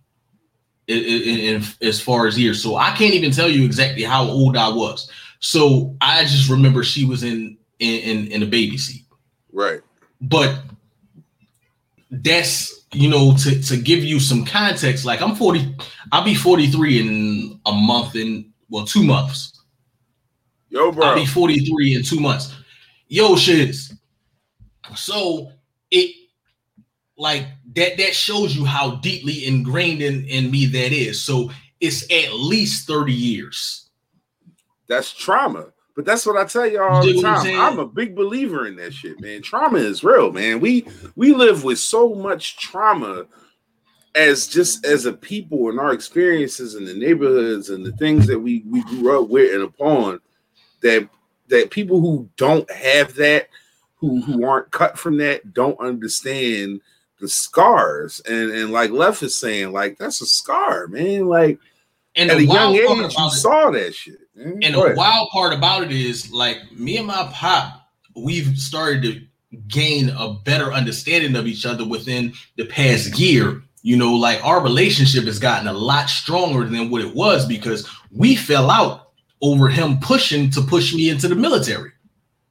in, 0.88 0.98
in, 0.98 1.64
as 1.82 2.00
far 2.00 2.28
as 2.28 2.38
years. 2.38 2.62
So 2.62 2.76
I 2.76 2.92
can't 2.92 3.14
even 3.14 3.32
tell 3.32 3.50
you 3.50 3.66
exactly 3.66 4.04
how 4.04 4.24
old 4.24 4.58
I 4.58 4.70
was. 4.70 5.10
So 5.40 5.96
I 6.02 6.24
just 6.24 6.50
remember 6.50 6.84
she 6.84 7.06
was 7.06 7.24
in 7.24 7.58
in 7.80 8.00
in, 8.02 8.28
in 8.32 8.44
a 8.44 8.46
baby 8.46 8.78
seat. 8.78 9.06
Right. 9.52 9.82
But 10.22 10.62
that's 12.12 12.86
you 12.94 13.10
know 13.10 13.36
to 13.38 13.62
to 13.62 13.78
give 13.78 14.04
you 14.04 14.20
some 14.20 14.46
context. 14.46 15.06
Like 15.06 15.22
I'm 15.22 15.36
40, 15.36 15.76
I'll 16.12 16.24
be 16.24 16.36
43 16.36 17.00
in 17.00 17.60
a 17.66 17.72
month 17.72 18.16
in 18.16 18.52
well 18.70 18.86
two 18.86 19.04
months. 19.04 19.62
Yo, 20.70 20.92
bro. 20.92 21.08
I'll 21.08 21.16
be 21.16 21.26
43 21.26 21.96
in 21.96 22.04
two 22.04 22.20
months. 22.20 22.56
Yo, 23.08 23.36
shiz. 23.36 23.94
So 24.96 25.52
it 25.92 26.16
like 27.18 27.48
that 27.76 27.98
that 27.98 28.16
shows 28.16 28.56
you 28.56 28.66
how 28.66 28.96
deeply 28.96 29.46
ingrained 29.46 30.02
in, 30.02 30.26
in 30.26 30.50
me 30.50 30.66
that 30.68 30.92
is. 30.92 31.24
So 31.24 31.52
it's 31.80 32.04
at 32.04 32.34
least 32.34 32.88
30 32.88 33.14
years. 33.14 33.90
That's 34.88 35.14
trauma. 35.14 35.68
But 35.96 36.06
that's 36.06 36.26
what 36.26 36.36
I 36.36 36.44
tell 36.46 36.68
you 36.68 36.82
all 36.82 37.04
the 37.06 37.16
what 37.16 37.26
I'm 37.26 37.46
time. 37.46 37.60
I'm 37.60 37.80
a 37.80 37.86
big 37.86 38.16
believer 38.16 38.68
in 38.68 38.76
that 38.78 38.94
shit, 38.94 39.20
man. 39.22 39.42
Trauma 39.42 39.78
is 39.78 40.04
real, 40.04 40.32
man. 40.32 40.60
We 40.60 40.88
we 41.16 41.34
live 41.34 41.64
with 41.64 41.80
so 41.80 42.14
much 42.14 42.58
trauma 42.58 43.26
as 44.14 44.48
just 44.48 44.86
as 44.86 45.06
a 45.06 45.14
people 45.14 45.70
and 45.70 45.80
our 45.80 45.94
experiences 45.94 46.76
in 46.76 46.86
the 46.86 46.94
neighborhoods 46.94 47.70
and 47.70 47.86
the 47.86 47.94
things 47.94 48.28
that 48.28 48.40
we 48.40 48.64
we 48.68 48.82
grew 48.84 49.22
up 49.22 49.30
with 49.30 49.54
and 49.54 49.64
upon 49.64 50.20
that 50.82 51.08
that 51.48 51.72
people 51.72 52.02
who 52.02 52.30
don't 52.36 52.70
have 52.72 53.16
that 53.16 53.48
who 53.96 54.22
who 54.22 54.46
aren't 54.46 54.72
cut 54.72 54.98
from 54.98 55.18
that 55.18 55.54
don't 55.54 55.80
understand 55.80 56.82
the 57.20 57.28
scars, 57.30 58.22
and 58.28 58.52
and 58.52 58.72
like 58.72 58.92
Left 58.92 59.24
is 59.24 59.36
saying, 59.36 59.72
like 59.72 59.98
that's 59.98 60.22
a 60.22 60.26
scar, 60.26 60.88
man. 60.88 61.28
Like 61.28 61.60
And 62.16 62.30
at 62.30 62.38
the 62.38 62.44
a 62.44 62.48
young 62.54 62.76
age, 62.76 62.82
you 62.90 63.06
it- 63.06 63.12
saw 63.32 63.72
that 63.72 63.96
shit. 63.96 64.20
man. 64.36 64.60
And 64.64 64.76
the 64.76 64.94
wild 64.98 65.30
part 65.30 65.54
about 65.54 65.84
it 65.84 65.92
is 65.92 66.32
like 66.32 66.58
me 66.74 66.98
and 66.98 67.08
my 67.08 67.30
pop, 67.34 67.88
we've 68.16 68.58
started 68.58 69.02
to 69.04 69.22
gain 69.70 70.10
a 70.10 70.34
better 70.44 70.74
understanding 70.74 71.36
of 71.38 71.48
each 71.48 71.66
other 71.66 71.88
within 71.88 72.34
the 72.58 72.66
past 72.66 73.18
year. 73.18 73.62
You 73.84 73.96
know, 73.96 74.14
like 74.14 74.44
our 74.44 74.62
relationship 74.62 75.26
has 75.26 75.38
gotten 75.40 75.68
a 75.68 75.74
lot 75.74 76.10
stronger 76.10 76.66
than 76.68 76.90
what 76.90 77.02
it 77.02 77.14
was 77.16 77.46
because 77.46 77.88
we 78.12 78.36
fell 78.36 78.70
out 78.72 79.12
over 79.42 79.70
him 79.70 80.00
pushing 80.00 80.50
to 80.50 80.62
push 80.62 80.94
me 80.94 81.10
into 81.10 81.28
the 81.28 81.36
military. 81.36 81.92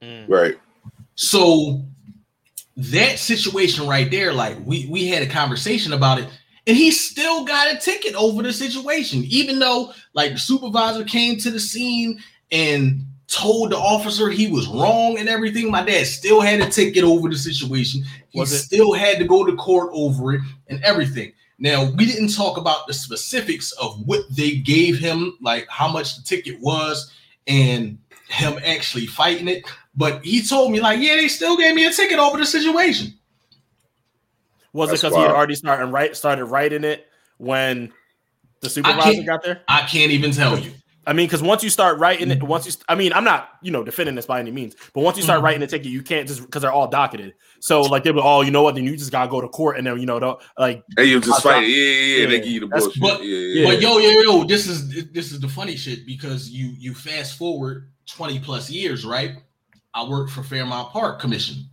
Mm. 0.01 0.29
right, 0.29 0.55
So 1.17 1.83
that 2.77 3.19
situation 3.19 3.87
right 3.87 4.11
there, 4.11 4.33
like 4.33 4.57
we 4.65 4.87
we 4.87 5.07
had 5.09 5.23
a 5.23 5.29
conversation 5.29 5.93
about 5.93 6.19
it, 6.19 6.29
and 6.67 6.77
he 6.77 6.91
still 6.91 7.45
got 7.45 7.75
a 7.75 7.79
ticket 7.79 8.15
over 8.15 8.43
the 8.43 8.53
situation, 8.53 9.25
even 9.27 9.59
though 9.59 9.93
like 10.15 10.33
the 10.33 10.39
supervisor 10.39 11.05
came 11.05 11.39
to 11.39 11.51
the 11.51 11.61
scene 11.61 12.21
and 12.51 13.05
told 13.27 13.71
the 13.71 13.77
officer 13.77 14.29
he 14.29 14.49
was 14.49 14.67
wrong 14.69 15.19
and 15.19 15.29
everything. 15.29 15.71
My 15.71 15.85
dad 15.85 16.07
still 16.07 16.41
had 16.41 16.61
a 16.61 16.69
ticket 16.69 17.05
over 17.05 17.29
the 17.29 17.37
situation. 17.37 18.05
He 18.31 18.39
Was 18.39 18.65
still 18.65 18.93
had 18.93 19.19
to 19.19 19.25
go 19.25 19.45
to 19.45 19.57
court 19.57 19.91
over 19.93 20.35
it 20.35 20.41
and 20.69 20.83
everything. 20.85 21.33
Now 21.59 21.85
we 21.85 22.07
didn't 22.07 22.35
talk 22.35 22.59
about 22.59 22.87
the 22.87 22.95
specifics 22.95 23.73
of 23.73 24.01
what 24.07 24.23
they 24.31 24.57
gave 24.57 24.99
him, 24.99 25.39
like 25.41 25.67
how 25.69 25.89
much 25.89 26.17
the 26.17 26.23
ticket 26.23 26.61
was, 26.61 27.13
and 27.47 27.99
him 28.29 28.59
actually 28.65 29.07
fighting 29.07 29.49
it. 29.49 29.65
But 29.97 30.25
he 30.25 30.43
told 30.43 30.73
me, 30.73 30.81
like, 30.81 30.99
yeah, 31.01 31.15
they 31.17 31.29
still 31.29 31.57
gave 31.57 31.75
me 31.75 31.87
a 31.87 31.93
ticket 31.93 32.19
over 32.19 32.37
the 32.39 32.47
situation. 32.47 33.15
Was 34.73 34.91
That's 34.91 35.03
it 35.05 35.07
because 35.07 35.17
he 35.17 35.23
had 35.23 35.31
already 35.31 35.55
started 35.55 35.87
write 35.87 36.17
started 36.17 36.47
writing 36.47 36.83
it 36.85 37.07
when 37.39 37.93
the 38.61 38.69
supervisor 38.69 39.23
got 39.23 39.43
there? 39.45 39.63
I 39.69 39.83
can't 39.83 40.11
even 40.11 40.33
tell 40.33 40.59
you. 40.59 40.73
I 41.07 41.13
mean, 41.13 41.27
because 41.27 41.43
once 41.43 41.63
you 41.63 41.69
start 41.71 41.99
writing 41.99 42.29
Mm-hmm. 42.29 42.43
it, 42.45 42.49
once 42.49 42.65
you, 42.65 42.71
st- 42.73 42.85
I 42.89 42.95
mean, 42.95 43.13
I'm 43.13 43.25
not, 43.25 43.51
you 43.63 43.71
know, 43.71 43.85
defending 43.85 44.15
this 44.15 44.25
by 44.25 44.41
any 44.41 44.51
means, 44.51 44.75
but 44.95 45.03
once 45.03 45.19
you 45.19 45.23
start 45.23 45.41
Mhm. 45.41 45.45
writing 45.45 45.63
a 45.63 45.67
ticket, 45.67 45.89
you 45.89 46.03
can't 46.03 46.27
just 46.27 46.41
because 46.41 46.63
they're 46.63 46.73
all 46.73 46.89
docketed. 46.89 47.35
So 47.61 47.83
like 47.83 48.05
they 48.05 48.11
were, 48.11 48.23
oh, 48.25 48.41
you 48.41 48.51
know 48.51 48.63
what? 48.63 48.75
Then 48.75 48.85
you 48.85 48.97
just 48.97 49.13
gotta 49.13 49.31
go 49.31 49.41
to 49.43 49.49
court, 49.49 49.77
and 49.77 49.87
then 49.87 50.01
you 50.01 50.07
know, 50.07 50.19
the, 50.19 50.37
like, 50.59 50.83
and 50.97 51.07
you 51.07 51.21
just 51.21 51.43
fight. 51.43 51.63
it. 51.63 51.69
Yeah, 51.69 51.77
yeah, 51.77 52.17
yeah. 52.23 52.27
They 52.27 52.33
Yeah, 52.33 52.39
give 52.39 52.53
you 52.53 52.61
the 52.61 52.67
that's- 52.69 52.85
bullshit. 52.85 53.03
but- 53.03 53.23
yeah, 53.25 53.37
yeah, 53.37 53.65
But 53.67 53.81
yo, 53.83 53.99
yo, 53.99 54.11
yo, 54.23 54.45
this 54.45 54.67
is 54.67 55.11
this 55.13 55.31
is 55.31 55.39
the 55.41 55.49
funny 55.49 55.77
shit 55.77 56.05
because 56.07 56.49
you 56.49 56.73
you 56.79 56.95
fast 56.95 57.37
forward 57.39 57.91
20 58.07 58.41
plus 58.41 58.71
years, 58.71 59.05
right? 59.05 59.37
I 59.95 60.05
worked 60.09 60.31
for 60.33 60.43
Fairmount 60.43 60.91
Park 60.91 61.21
Commission. 61.21 61.65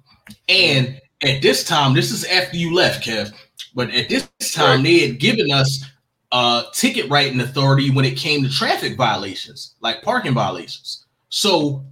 And 0.47 0.99
at 1.23 1.41
this 1.41 1.63
time, 1.63 1.93
this 1.93 2.11
is 2.11 2.23
after 2.25 2.55
you 2.57 2.73
left, 2.73 3.03
Kev, 3.05 3.33
but 3.75 3.89
at 3.91 4.09
this 4.09 4.29
time, 4.53 4.83
they 4.83 4.99
had 5.07 5.19
given 5.19 5.51
us 5.51 5.85
uh 6.31 6.63
ticket 6.73 7.09
writing 7.09 7.41
authority 7.41 7.89
when 7.89 8.05
it 8.05 8.15
came 8.15 8.41
to 8.43 8.49
traffic 8.49 8.95
violations, 8.95 9.75
like 9.81 10.01
parking 10.01 10.33
violations. 10.33 11.05
So 11.29 11.83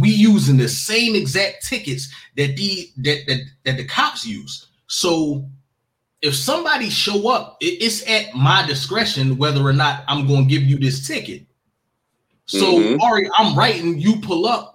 we 0.00 0.08
using 0.10 0.56
the 0.56 0.68
same 0.68 1.14
exact 1.14 1.64
tickets 1.66 2.12
that 2.36 2.56
the 2.56 2.90
that 2.98 3.26
that, 3.26 3.40
that 3.64 3.76
the 3.76 3.84
cops 3.84 4.26
use. 4.26 4.66
So 4.88 5.48
if 6.22 6.34
somebody 6.34 6.88
show 6.88 7.28
up, 7.28 7.56
it- 7.60 7.82
it's 7.82 8.08
at 8.08 8.34
my 8.34 8.64
discretion 8.66 9.36
whether 9.38 9.60
or 9.60 9.72
not 9.72 10.04
I'm 10.08 10.26
going 10.26 10.48
to 10.48 10.54
give 10.54 10.62
you 10.62 10.78
this 10.78 11.06
ticket. 11.06 11.44
So, 12.46 12.78
Mhm. 12.78 13.00
Ari, 13.00 13.28
I'm 13.38 13.56
writing. 13.56 13.98
You 13.98 14.20
pull 14.20 14.46
up, 14.46 14.71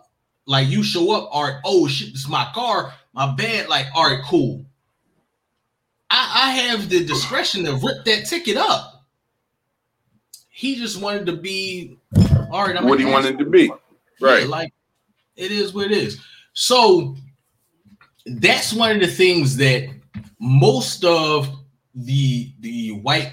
like 0.48 0.68
you 0.70 0.82
show 0.82 1.12
up. 1.12 1.30
All 1.32 1.44
right. 1.44 1.60
Oh 1.64 1.88
shit, 1.88 2.14
this 2.14 2.22
is 2.22 2.28
my 2.30 2.50
car. 2.56 2.94
My 3.14 3.34
bad. 3.36 3.68
Like, 3.70 3.86
all 3.94 4.06
right, 4.10 4.22
cool. 4.26 4.66
I, 6.10 6.46
I 6.48 6.52
have 6.52 6.90
the 6.90 7.06
discretion 7.06 7.66
to 7.66 7.74
rip 7.76 8.06
that 8.06 8.26
ticket 8.26 8.58
up. 8.58 9.06
He 10.50 10.76
just 10.76 11.00
wanted 11.00 11.26
to 11.28 11.36
be 11.36 11.98
all 12.52 12.66
right. 12.66 12.76
I'm 12.76 12.88
what 12.88 13.00
he 13.00 13.06
an 13.06 13.12
wanted 13.12 13.38
to 13.40 13.46
be. 13.46 13.66
yeah, 13.66 13.72
Right. 14.20 14.48
like 14.48 14.74
it 15.36 15.52
is 15.52 15.74
what 15.74 15.92
it 15.92 15.92
is. 15.92 16.20
So 16.54 17.16
that's 18.26 18.74
one 18.74 18.96
of 18.96 19.02
the 19.02 19.08
things 19.08 19.56
that 19.58 19.90
most 20.40 21.04
of 21.06 21.50
the 21.94 22.52
the 22.62 22.92
white 22.92 23.32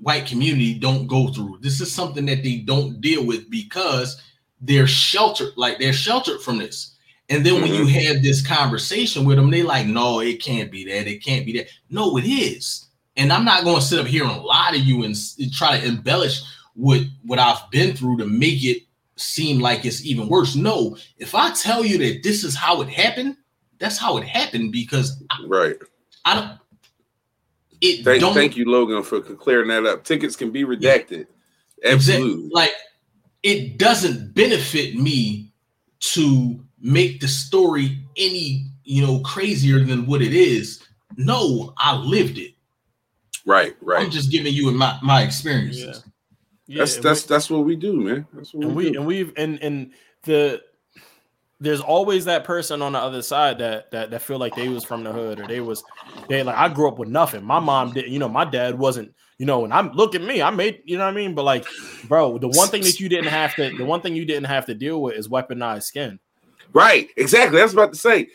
white 0.00 0.26
community 0.26 0.74
don't 0.74 1.06
go 1.06 1.28
through. 1.28 1.58
This 1.60 1.80
is 1.80 1.92
something 1.92 2.26
that 2.26 2.42
they 2.42 2.56
don't 2.58 3.00
deal 3.00 3.24
with 3.24 3.48
because 3.48 4.20
they're 4.60 4.86
sheltered, 4.86 5.52
like 5.56 5.78
they're 5.78 5.92
sheltered 5.92 6.40
from 6.40 6.58
this. 6.58 6.94
And 7.28 7.44
then 7.44 7.60
when 7.60 7.74
you 7.74 7.82
mm-hmm. 7.84 8.14
have 8.14 8.22
this 8.22 8.44
conversation 8.44 9.24
with 9.24 9.36
them, 9.36 9.50
they 9.50 9.62
like, 9.62 9.86
no, 9.86 10.20
it 10.20 10.42
can't 10.42 10.70
be 10.70 10.84
that. 10.86 11.06
It 11.06 11.22
can't 11.22 11.44
be 11.44 11.52
that. 11.58 11.68
No, 11.90 12.16
it 12.16 12.24
is. 12.24 12.86
And 13.16 13.32
I'm 13.32 13.44
not 13.44 13.64
going 13.64 13.76
to 13.76 13.82
sit 13.82 13.98
up 13.98 14.06
here 14.06 14.24
and 14.24 14.42
lie 14.42 14.70
to 14.72 14.78
you 14.78 15.04
and 15.04 15.14
try 15.52 15.78
to 15.78 15.86
embellish 15.86 16.40
what 16.74 17.02
what 17.24 17.38
I've 17.38 17.70
been 17.70 17.94
through 17.94 18.18
to 18.18 18.26
make 18.26 18.64
it 18.64 18.82
seem 19.16 19.58
like 19.58 19.84
it's 19.84 20.04
even 20.06 20.28
worse. 20.28 20.54
No, 20.54 20.96
if 21.18 21.34
I 21.34 21.52
tell 21.52 21.84
you 21.84 21.98
that 21.98 22.22
this 22.22 22.44
is 22.44 22.54
how 22.54 22.80
it 22.80 22.88
happened, 22.88 23.36
that's 23.78 23.98
how 23.98 24.16
it 24.16 24.24
happened 24.24 24.72
because 24.72 25.22
I, 25.30 25.44
Right. 25.46 25.76
I 26.24 26.34
don't. 26.34 26.58
It 27.80 28.04
Thank, 28.04 28.20
don't 28.20 28.34
thank 28.34 28.56
you, 28.56 28.64
Logan, 28.64 29.02
for 29.02 29.20
clearing 29.20 29.68
that 29.68 29.86
up. 29.86 30.04
Tickets 30.04 30.34
can 30.34 30.50
be 30.50 30.64
redacted. 30.64 31.26
Exactly. 31.82 32.14
Absolutely. 32.16 32.50
Like 32.52 32.72
it 33.48 33.78
doesn't 33.78 34.34
benefit 34.34 34.94
me 34.94 35.50
to 36.00 36.62
make 36.78 37.18
the 37.18 37.28
story 37.28 37.98
any, 38.18 38.66
you 38.84 39.04
know, 39.04 39.20
crazier 39.20 39.82
than 39.82 40.04
what 40.04 40.20
it 40.20 40.34
is. 40.34 40.82
No, 41.16 41.72
I 41.78 41.96
lived 41.96 42.36
it. 42.36 42.52
Right, 43.46 43.74
right 43.80 44.04
I'm 44.04 44.10
just 44.10 44.30
giving 44.30 44.52
you 44.52 44.70
my 44.72 44.98
my 45.02 45.22
experiences. 45.22 46.04
yeah, 46.66 46.80
That's 46.80 46.96
and 46.96 47.04
that's 47.04 47.22
that's 47.22 47.48
what 47.48 47.64
we 47.64 47.74
do, 47.74 47.94
man. 47.98 48.26
That's 48.34 48.52
what 48.52 48.66
and 48.66 48.76
we, 48.76 48.84
we 48.84 48.90
do. 48.92 48.98
and 48.98 49.06
we've 49.06 49.32
and 49.38 49.58
and 49.62 49.92
the 50.24 50.62
there's 51.58 51.80
always 51.80 52.26
that 52.26 52.44
person 52.44 52.82
on 52.82 52.92
the 52.92 52.98
other 52.98 53.22
side 53.22 53.58
that 53.58 53.90
that 53.92 54.10
that 54.10 54.20
feel 54.20 54.38
like 54.38 54.54
they 54.54 54.68
was 54.68 54.84
from 54.84 55.02
the 55.02 55.12
hood 55.12 55.40
or 55.40 55.46
they 55.46 55.60
was 55.60 55.82
they 56.28 56.42
like 56.42 56.54
I 56.54 56.68
grew 56.68 56.86
up 56.88 56.98
with 56.98 57.08
nothing. 57.08 57.42
My 57.42 57.60
mom 57.60 57.94
didn't, 57.94 58.12
you 58.12 58.18
know, 58.18 58.28
my 58.28 58.44
dad 58.44 58.78
wasn't, 58.78 59.14
you 59.38 59.46
know, 59.46 59.64
and 59.64 59.72
I'm 59.72 59.92
look 59.92 60.14
at 60.14 60.22
me, 60.22 60.42
I 60.42 60.50
made, 60.50 60.82
you 60.84 60.98
know 60.98 61.04
what 61.04 61.12
I 61.12 61.16
mean? 61.16 61.34
But 61.34 61.44
like, 61.44 61.64
bro, 62.08 62.38
the 62.38 62.48
one 62.48 62.68
thing 62.68 62.82
that 62.82 63.00
you 63.00 63.08
didn't 63.08 63.28
have 63.28 63.54
to 63.56 63.76
the 63.76 63.84
one 63.84 64.00
thing 64.00 64.14
you 64.14 64.24
didn't 64.24 64.46
have 64.46 64.66
to 64.66 64.74
deal 64.74 65.00
with 65.00 65.14
is 65.14 65.28
weaponized 65.28 65.84
skin. 65.84 66.18
Right, 66.72 67.08
exactly. 67.16 67.58
That's 67.58 67.72
about 67.72 67.92
to 67.92 67.98
say. 67.98 68.28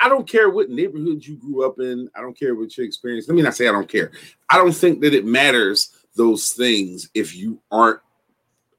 I- 0.00 0.08
don't 0.08 0.28
care 0.28 0.48
what 0.48 0.70
neighborhood 0.70 1.26
you 1.26 1.36
grew 1.36 1.66
up 1.66 1.80
in. 1.80 2.08
I 2.14 2.20
don't 2.20 2.38
care 2.38 2.54
what 2.54 2.74
your 2.76 2.86
experience. 2.86 3.28
Let 3.28 3.34
me 3.34 3.42
not 3.42 3.56
say 3.56 3.68
I 3.68 3.72
don't 3.72 3.88
care. 3.88 4.12
I 4.48 4.56
don't 4.56 4.72
think 4.72 5.00
that 5.00 5.12
it 5.12 5.26
matters 5.26 5.90
those 6.14 6.52
things 6.52 7.10
if 7.14 7.34
you 7.34 7.60
aren't 7.70 8.00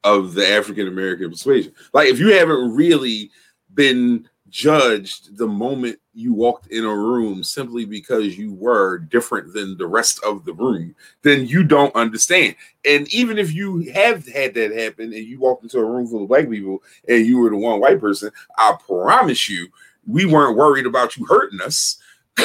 of 0.04 0.34
the 0.34 0.48
African 0.48 0.88
American 0.88 1.30
persuasion. 1.30 1.74
Like 1.94 2.08
if 2.08 2.20
you 2.20 2.30
haven't 2.34 2.74
really 2.74 3.32
been 3.74 4.30
judged 4.50 5.38
the 5.38 5.48
moment 5.48 6.00
you 6.16 6.34
walked 6.34 6.68
in 6.68 6.86
a 6.86 6.96
room 6.96 7.44
simply 7.44 7.84
because 7.86 8.38
you 8.38 8.54
were 8.54 9.00
different 9.00 9.54
than 9.54 9.78
the 9.78 9.86
rest 9.86 10.20
of 10.24 10.46
the 10.46 10.54
room, 10.54 10.96
then 11.24 11.46
you 11.46 11.64
don't 11.64 11.94
understand. 11.96 12.56
And 12.86 13.14
even 13.14 13.38
if 13.38 13.54
you 13.54 13.92
have 13.94 14.26
had 14.28 14.54
that 14.54 14.72
happen 14.72 15.12
and 15.14 15.26
you 15.26 15.40
walked 15.40 15.64
into 15.64 15.80
a 15.80 15.86
room 15.86 16.08
full 16.08 16.24
of 16.24 16.30
black 16.30 16.50
people 16.50 16.82
and 17.10 17.26
you 17.26 17.40
were 17.40 17.50
the 17.50 17.58
one 17.58 17.82
white 17.82 18.00
person, 18.00 18.32
I 18.58 18.76
promise 18.88 19.50
you, 19.50 19.68
we 20.08 20.26
weren't 20.26 20.58
worried 20.58 20.86
about 20.86 21.18
you 21.18 21.26
hurting 21.26 21.60
us. 21.62 21.98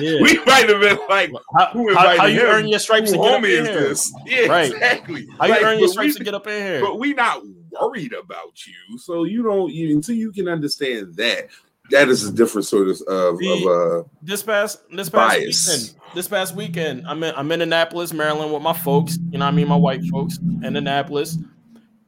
We 0.00 0.38
might 0.46 0.68
have 0.68 0.80
been 0.80 0.98
like, 1.08 1.30
How, 1.56 1.66
Who 1.72 1.92
how, 1.94 2.16
how 2.16 2.24
you 2.26 2.40
him? 2.40 2.46
earn 2.46 2.68
your 2.68 2.78
stripes 2.78 3.10
who 3.10 3.16
to 3.18 3.22
get 3.22 3.34
up 3.34 3.44
in 3.44 3.50
is 3.50 3.68
here? 3.68 3.88
this? 3.88 4.14
Yeah, 4.26 4.46
Right. 4.46 4.72
exactly. 4.72 5.26
How 5.38 5.46
you 5.46 5.54
earn 5.54 5.78
your 5.78 5.88
but 5.88 5.92
stripes 5.92 6.14
we- 6.14 6.18
to 6.18 6.24
get 6.24 6.34
up 6.34 6.46
in 6.46 6.62
here? 6.62 6.80
But 6.80 6.98
we 6.98 7.12
not 7.12 7.42
worried 7.70 8.12
about 8.14 8.66
you. 8.66 8.98
So 8.98 9.24
you 9.24 9.42
don't 9.42 9.70
you 9.72 9.94
until 9.96 10.14
you 10.14 10.32
can 10.32 10.48
understand 10.48 11.14
that. 11.16 11.48
That 11.90 12.08
is 12.08 12.24
a 12.26 12.32
different 12.32 12.66
sort 12.66 12.88
of 12.88 13.00
of, 13.02 13.38
The- 13.38 13.52
of 13.52 14.04
uh 14.06 14.08
this 14.22 14.42
past 14.42 14.80
this 14.90 15.08
past 15.10 15.38
Bias. 15.38 15.68
weekend, 15.68 15.94
this 16.14 16.28
past 16.28 16.54
weekend, 16.54 17.04
I'm 17.06 17.22
in 17.22 17.34
I'm 17.36 17.50
in 17.52 17.60
Annapolis, 17.60 18.12
Maryland, 18.12 18.52
with 18.52 18.62
my 18.62 18.72
folks. 18.72 19.18
You 19.30 19.38
know, 19.38 19.44
what 19.46 19.52
I 19.52 19.56
mean, 19.56 19.68
my 19.68 19.76
white 19.76 20.04
folks 20.04 20.38
in 20.38 20.76
Annapolis, 20.76 21.36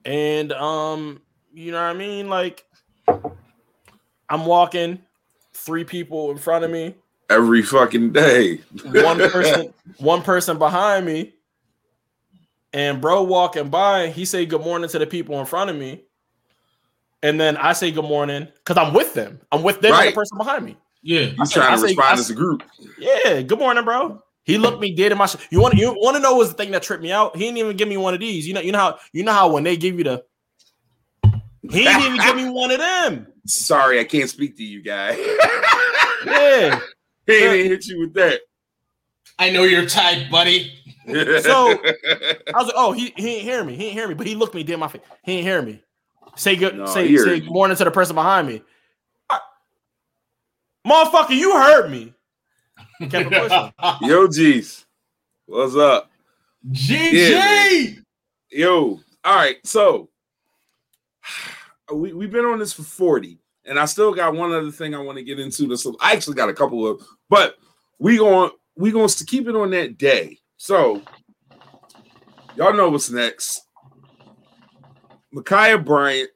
and 0.04 0.52
um, 0.52 1.20
you 1.52 1.72
know, 1.72 1.78
what 1.82 1.90
I 1.90 1.98
mean, 1.98 2.28
like, 2.28 2.64
I'm 4.28 4.46
walking, 4.46 5.00
three 5.52 5.84
people 5.84 6.30
in 6.30 6.38
front 6.38 6.64
of 6.64 6.70
me, 6.70 6.94
every 7.28 7.62
fucking 7.62 8.12
day. 8.12 8.60
one 8.84 9.18
person, 9.30 9.74
one 9.98 10.22
person 10.22 10.56
behind 10.56 11.04
me, 11.04 11.34
and 12.72 13.00
bro 13.00 13.22
walking 13.24 13.68
by, 13.68 14.08
he 14.08 14.24
say 14.24 14.46
good 14.46 14.62
morning 14.62 14.88
to 14.90 14.98
the 14.98 15.06
people 15.06 15.38
in 15.40 15.46
front 15.46 15.68
of 15.68 15.76
me, 15.76 16.03
and 17.24 17.40
then 17.40 17.56
I 17.56 17.72
say 17.72 17.90
good 17.90 18.04
morning 18.04 18.46
because 18.58 18.76
I'm 18.76 18.94
with 18.94 19.14
them. 19.14 19.40
I'm 19.50 19.62
with 19.64 19.80
them 19.80 19.92
and 19.92 19.98
Right. 20.00 20.10
the 20.10 20.14
person 20.14 20.38
behind 20.38 20.64
me. 20.64 20.76
Yeah. 21.02 21.20
You 21.22 21.34
I 21.40 21.44
say- 21.44 21.54
trying 21.54 21.72
I 21.72 21.74
to 21.74 21.80
say- 21.80 21.86
respond 21.88 22.08
I 22.08 22.20
as 22.20 22.30
a 22.30 22.34
group. 22.34 22.62
Yeah, 22.98 23.42
good 23.42 23.58
morning, 23.58 23.84
bro. 23.84 24.22
He 24.44 24.58
looked 24.58 24.80
me 24.80 24.94
dead 24.94 25.10
in 25.10 25.18
my. 25.18 25.26
Sh- 25.26 25.36
you 25.50 25.60
want 25.60 25.74
you 25.74 25.92
want 25.98 26.16
to 26.16 26.22
know 26.22 26.36
was 26.36 26.50
the 26.50 26.54
thing 26.54 26.70
that 26.72 26.82
tripped 26.82 27.02
me 27.02 27.10
out? 27.10 27.34
He 27.34 27.44
didn't 27.44 27.58
even 27.58 27.76
give 27.76 27.88
me 27.88 27.96
one 27.96 28.12
of 28.14 28.20
these. 28.20 28.46
You 28.46 28.52
know, 28.54 28.60
you 28.60 28.72
know 28.72 28.78
how 28.78 28.98
you 29.12 29.22
know 29.24 29.32
how 29.32 29.48
when 29.50 29.64
they 29.64 29.76
give 29.76 29.96
you 29.98 30.04
the. 30.04 30.24
He 31.62 31.82
didn't 31.84 32.02
even 32.02 32.20
give 32.20 32.36
me 32.36 32.50
one 32.50 32.70
of 32.70 32.78
them. 32.78 33.26
Sorry, 33.46 33.98
I 33.98 34.04
can't 34.04 34.28
speak 34.28 34.56
to 34.58 34.62
you, 34.62 34.82
guy. 34.82 35.16
Yeah, 36.26 36.80
He 37.26 37.32
ain't 37.34 37.68
hit 37.70 37.86
you 37.86 38.00
with 38.00 38.14
that. 38.14 38.40
I 39.38 39.50
know 39.50 39.64
your 39.64 39.84
type, 39.86 40.30
buddy. 40.30 40.72
So 41.06 41.12
I 41.12 42.34
was 42.54 42.66
like, 42.66 42.74
oh, 42.76 42.92
he, 42.92 43.12
he 43.16 43.22
didn't 43.22 43.42
hear 43.44 43.62
me. 43.62 43.72
He 43.74 43.78
didn't 43.84 43.92
hear 43.92 44.08
me, 44.08 44.14
but 44.14 44.26
he 44.26 44.34
looked 44.34 44.54
me 44.54 44.62
dead 44.62 44.74
in 44.74 44.80
my 44.80 44.88
face. 44.88 45.02
He 45.22 45.36
didn't 45.36 45.46
hear 45.46 45.60
me. 45.60 45.82
Say 46.36 46.56
good, 46.56 46.76
No, 46.76 46.86
say, 46.86 47.14
say 47.16 47.40
good 47.40 47.50
morning 47.50 47.76
to 47.76 47.84
the 47.84 47.90
person 47.90 48.14
behind 48.14 48.48
me. 48.48 48.62
I- 49.30 49.40
Motherfucker, 50.86 51.36
you 51.36 51.52
heard 51.52 51.90
me. 51.90 52.12
Kept 53.08 53.32
it 53.32 53.32
pushing. 53.32 53.72
Yo, 54.08 54.28
G's. 54.28 54.84
What's 55.46 55.76
up? 55.76 56.10
GG. 56.70 57.12
Yeah, 57.12 58.00
Yo. 58.50 59.00
All 59.24 59.34
right. 59.36 59.56
So 59.64 60.08
we, 61.92 62.12
we've 62.12 62.30
been 62.30 62.44
on 62.46 62.58
this 62.58 62.72
for 62.72 62.82
40. 62.82 63.38
And 63.66 63.78
I 63.78 63.86
still 63.86 64.12
got 64.12 64.34
one 64.34 64.52
other 64.52 64.70
thing 64.70 64.94
I 64.94 64.98
want 64.98 65.16
to 65.18 65.24
get 65.24 65.40
into. 65.40 65.66
This 65.66 65.86
I 66.00 66.12
actually 66.12 66.36
got 66.36 66.50
a 66.50 66.54
couple 66.54 66.86
of, 66.86 67.02
but 67.30 67.56
we 67.98 68.18
going 68.18 68.50
we 68.76 68.90
going 68.90 69.08
to 69.08 69.24
keep 69.24 69.48
it 69.48 69.56
on 69.56 69.70
that 69.70 69.96
day. 69.96 70.38
So 70.58 71.00
y'all 72.56 72.74
know 72.74 72.90
what's 72.90 73.10
next. 73.10 73.63
Ma'Khia 75.34 75.84
Bryant, 75.84 76.30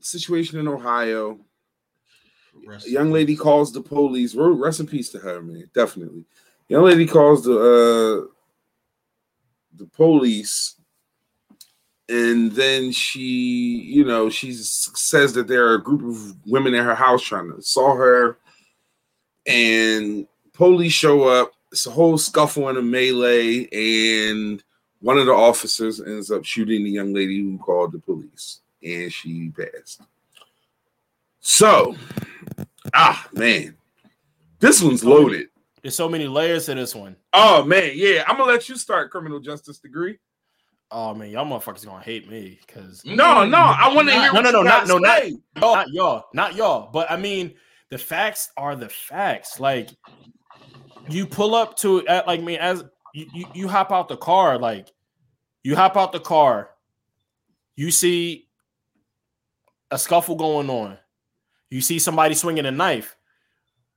situation 0.00 0.58
in 0.58 0.68
Ohio. 0.68 1.38
A 2.68 2.88
young 2.88 3.12
lady 3.12 3.36
calls 3.36 3.72
the 3.72 3.80
police. 3.80 4.34
Rest 4.34 4.80
in 4.80 4.86
peace 4.86 5.10
to 5.10 5.18
her, 5.18 5.40
man. 5.42 5.70
Definitely. 5.74 6.24
Young 6.68 6.84
lady 6.84 7.06
calls 7.06 7.44
the 7.44 7.56
uh 7.56 8.26
the 9.76 9.86
police, 9.86 10.74
and 12.08 12.50
then 12.52 12.90
she, 12.90 13.20
you 13.20 14.04
know, 14.04 14.28
she 14.28 14.52
says 14.52 15.32
that 15.34 15.46
there 15.46 15.68
are 15.68 15.74
a 15.74 15.82
group 15.82 16.02
of 16.02 16.34
women 16.46 16.74
in 16.74 16.84
her 16.84 16.94
house 16.94 17.22
trying 17.22 17.48
to 17.50 17.56
assault 17.58 17.96
her, 17.96 18.38
and 19.46 20.26
police 20.52 20.92
show 20.92 21.28
up. 21.28 21.52
It's 21.70 21.86
a 21.86 21.90
whole 21.90 22.18
scuffle 22.18 22.68
and 22.68 22.78
a 22.78 22.82
melee, 22.82 23.68
and 23.72 24.62
one 25.00 25.18
of 25.18 25.26
the 25.26 25.32
officers 25.32 26.00
ends 26.00 26.30
up 26.30 26.44
shooting 26.44 26.84
the 26.84 26.90
young 26.90 27.12
lady 27.14 27.40
who 27.40 27.58
called 27.58 27.92
the 27.92 27.98
police, 27.98 28.60
and 28.82 29.12
she 29.12 29.50
passed. 29.50 30.02
So, 31.40 31.94
ah, 32.94 33.28
man, 33.32 33.76
this 34.60 34.82
one's 34.82 35.04
loaded. 35.04 35.48
There's 35.82 35.94
so 35.94 36.08
many 36.08 36.26
layers 36.26 36.66
to 36.66 36.74
this 36.74 36.94
one. 36.94 37.16
Oh 37.32 37.64
man, 37.64 37.92
yeah. 37.94 38.24
I'm 38.26 38.36
gonna 38.36 38.50
let 38.50 38.68
you 38.68 38.76
start 38.76 39.10
criminal 39.10 39.38
justice 39.40 39.78
degree. 39.78 40.18
Oh 40.90 41.14
man, 41.14 41.30
y'all 41.30 41.46
motherfuckers 41.46 41.86
gonna 41.86 42.02
hate 42.02 42.28
me 42.28 42.58
because 42.66 43.04
No, 43.04 43.44
no, 43.46 43.58
I 43.58 43.92
want 43.94 44.08
to 44.08 44.14
hear. 44.14 44.32
No, 44.32 44.40
no, 44.40 44.50
no, 44.50 44.62
not- 44.62 44.88
no, 44.88 44.98
not- 44.98 45.28
y'all, 45.28 45.40
not 45.56 45.88
y'all, 45.90 46.24
not 46.34 46.54
y'all. 46.56 46.90
But 46.92 47.10
I 47.10 47.16
mean, 47.16 47.54
the 47.90 47.98
facts 47.98 48.50
are 48.56 48.74
the 48.74 48.88
facts. 48.88 49.60
Like 49.60 49.90
you 51.08 51.26
pull 51.26 51.54
up 51.54 51.76
to 51.78 52.06
at 52.08 52.26
like 52.26 52.42
me 52.42 52.58
as 52.58 52.84
you, 53.14 53.46
you 53.54 53.68
hop 53.68 53.92
out 53.92 54.08
the 54.08 54.16
car, 54.16 54.58
like 54.58 54.92
you 55.62 55.76
hop 55.76 55.96
out 55.96 56.12
the 56.12 56.20
car, 56.20 56.70
you 57.76 57.90
see 57.90 58.48
a 59.90 59.98
scuffle 59.98 60.36
going 60.36 60.70
on, 60.70 60.98
you 61.70 61.80
see 61.80 61.98
somebody 61.98 62.34
swinging 62.34 62.66
a 62.66 62.70
knife. 62.70 63.16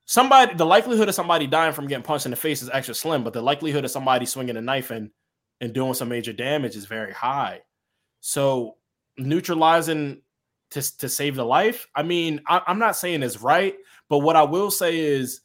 Somebody, 0.04 0.54
the 0.54 0.66
likelihood 0.66 1.08
of 1.08 1.14
somebody 1.14 1.46
dying 1.46 1.72
from 1.72 1.86
getting 1.86 2.02
punched 2.02 2.26
in 2.26 2.30
the 2.32 2.36
face 2.36 2.60
is 2.60 2.68
extra 2.70 2.94
slim, 2.94 3.22
but 3.22 3.32
the 3.32 3.40
likelihood 3.40 3.84
of 3.84 3.90
somebody 3.90 4.26
swinging 4.26 4.56
a 4.56 4.60
knife 4.60 4.90
and 4.90 5.10
and 5.60 5.72
doing 5.72 5.94
some 5.94 6.08
major 6.08 6.32
damage 6.32 6.74
is 6.74 6.86
very 6.86 7.12
high. 7.12 7.60
So 8.20 8.76
neutralizing 9.16 10.22
to, 10.70 10.98
to 10.98 11.08
save 11.08 11.36
the 11.36 11.44
life. 11.44 11.86
I 11.94 12.02
mean, 12.02 12.40
I, 12.48 12.62
am 12.66 12.80
not 12.80 12.96
saying 12.96 13.22
it's 13.22 13.40
right, 13.40 13.76
but 14.08 14.18
what 14.18 14.36
I 14.36 14.42
will 14.42 14.70
say 14.70 14.98
is 14.98 15.42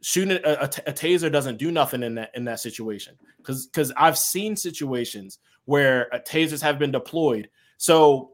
shooting 0.00 0.38
a, 0.44 0.56
a, 0.60 0.68
t- 0.68 0.82
a 0.86 0.92
taser 0.92 1.30
doesn't 1.30 1.56
do 1.56 1.70
nothing 1.70 2.02
in 2.02 2.14
that 2.16 2.30
in 2.34 2.44
that 2.44 2.60
situation 2.60 3.16
because 3.38 3.66
because 3.66 3.92
I've 3.96 4.18
seen 4.18 4.56
situations 4.56 5.38
where 5.64 6.12
uh, 6.14 6.18
tasers 6.20 6.62
have 6.62 6.78
been 6.78 6.90
deployed. 6.90 7.48
So 7.76 8.32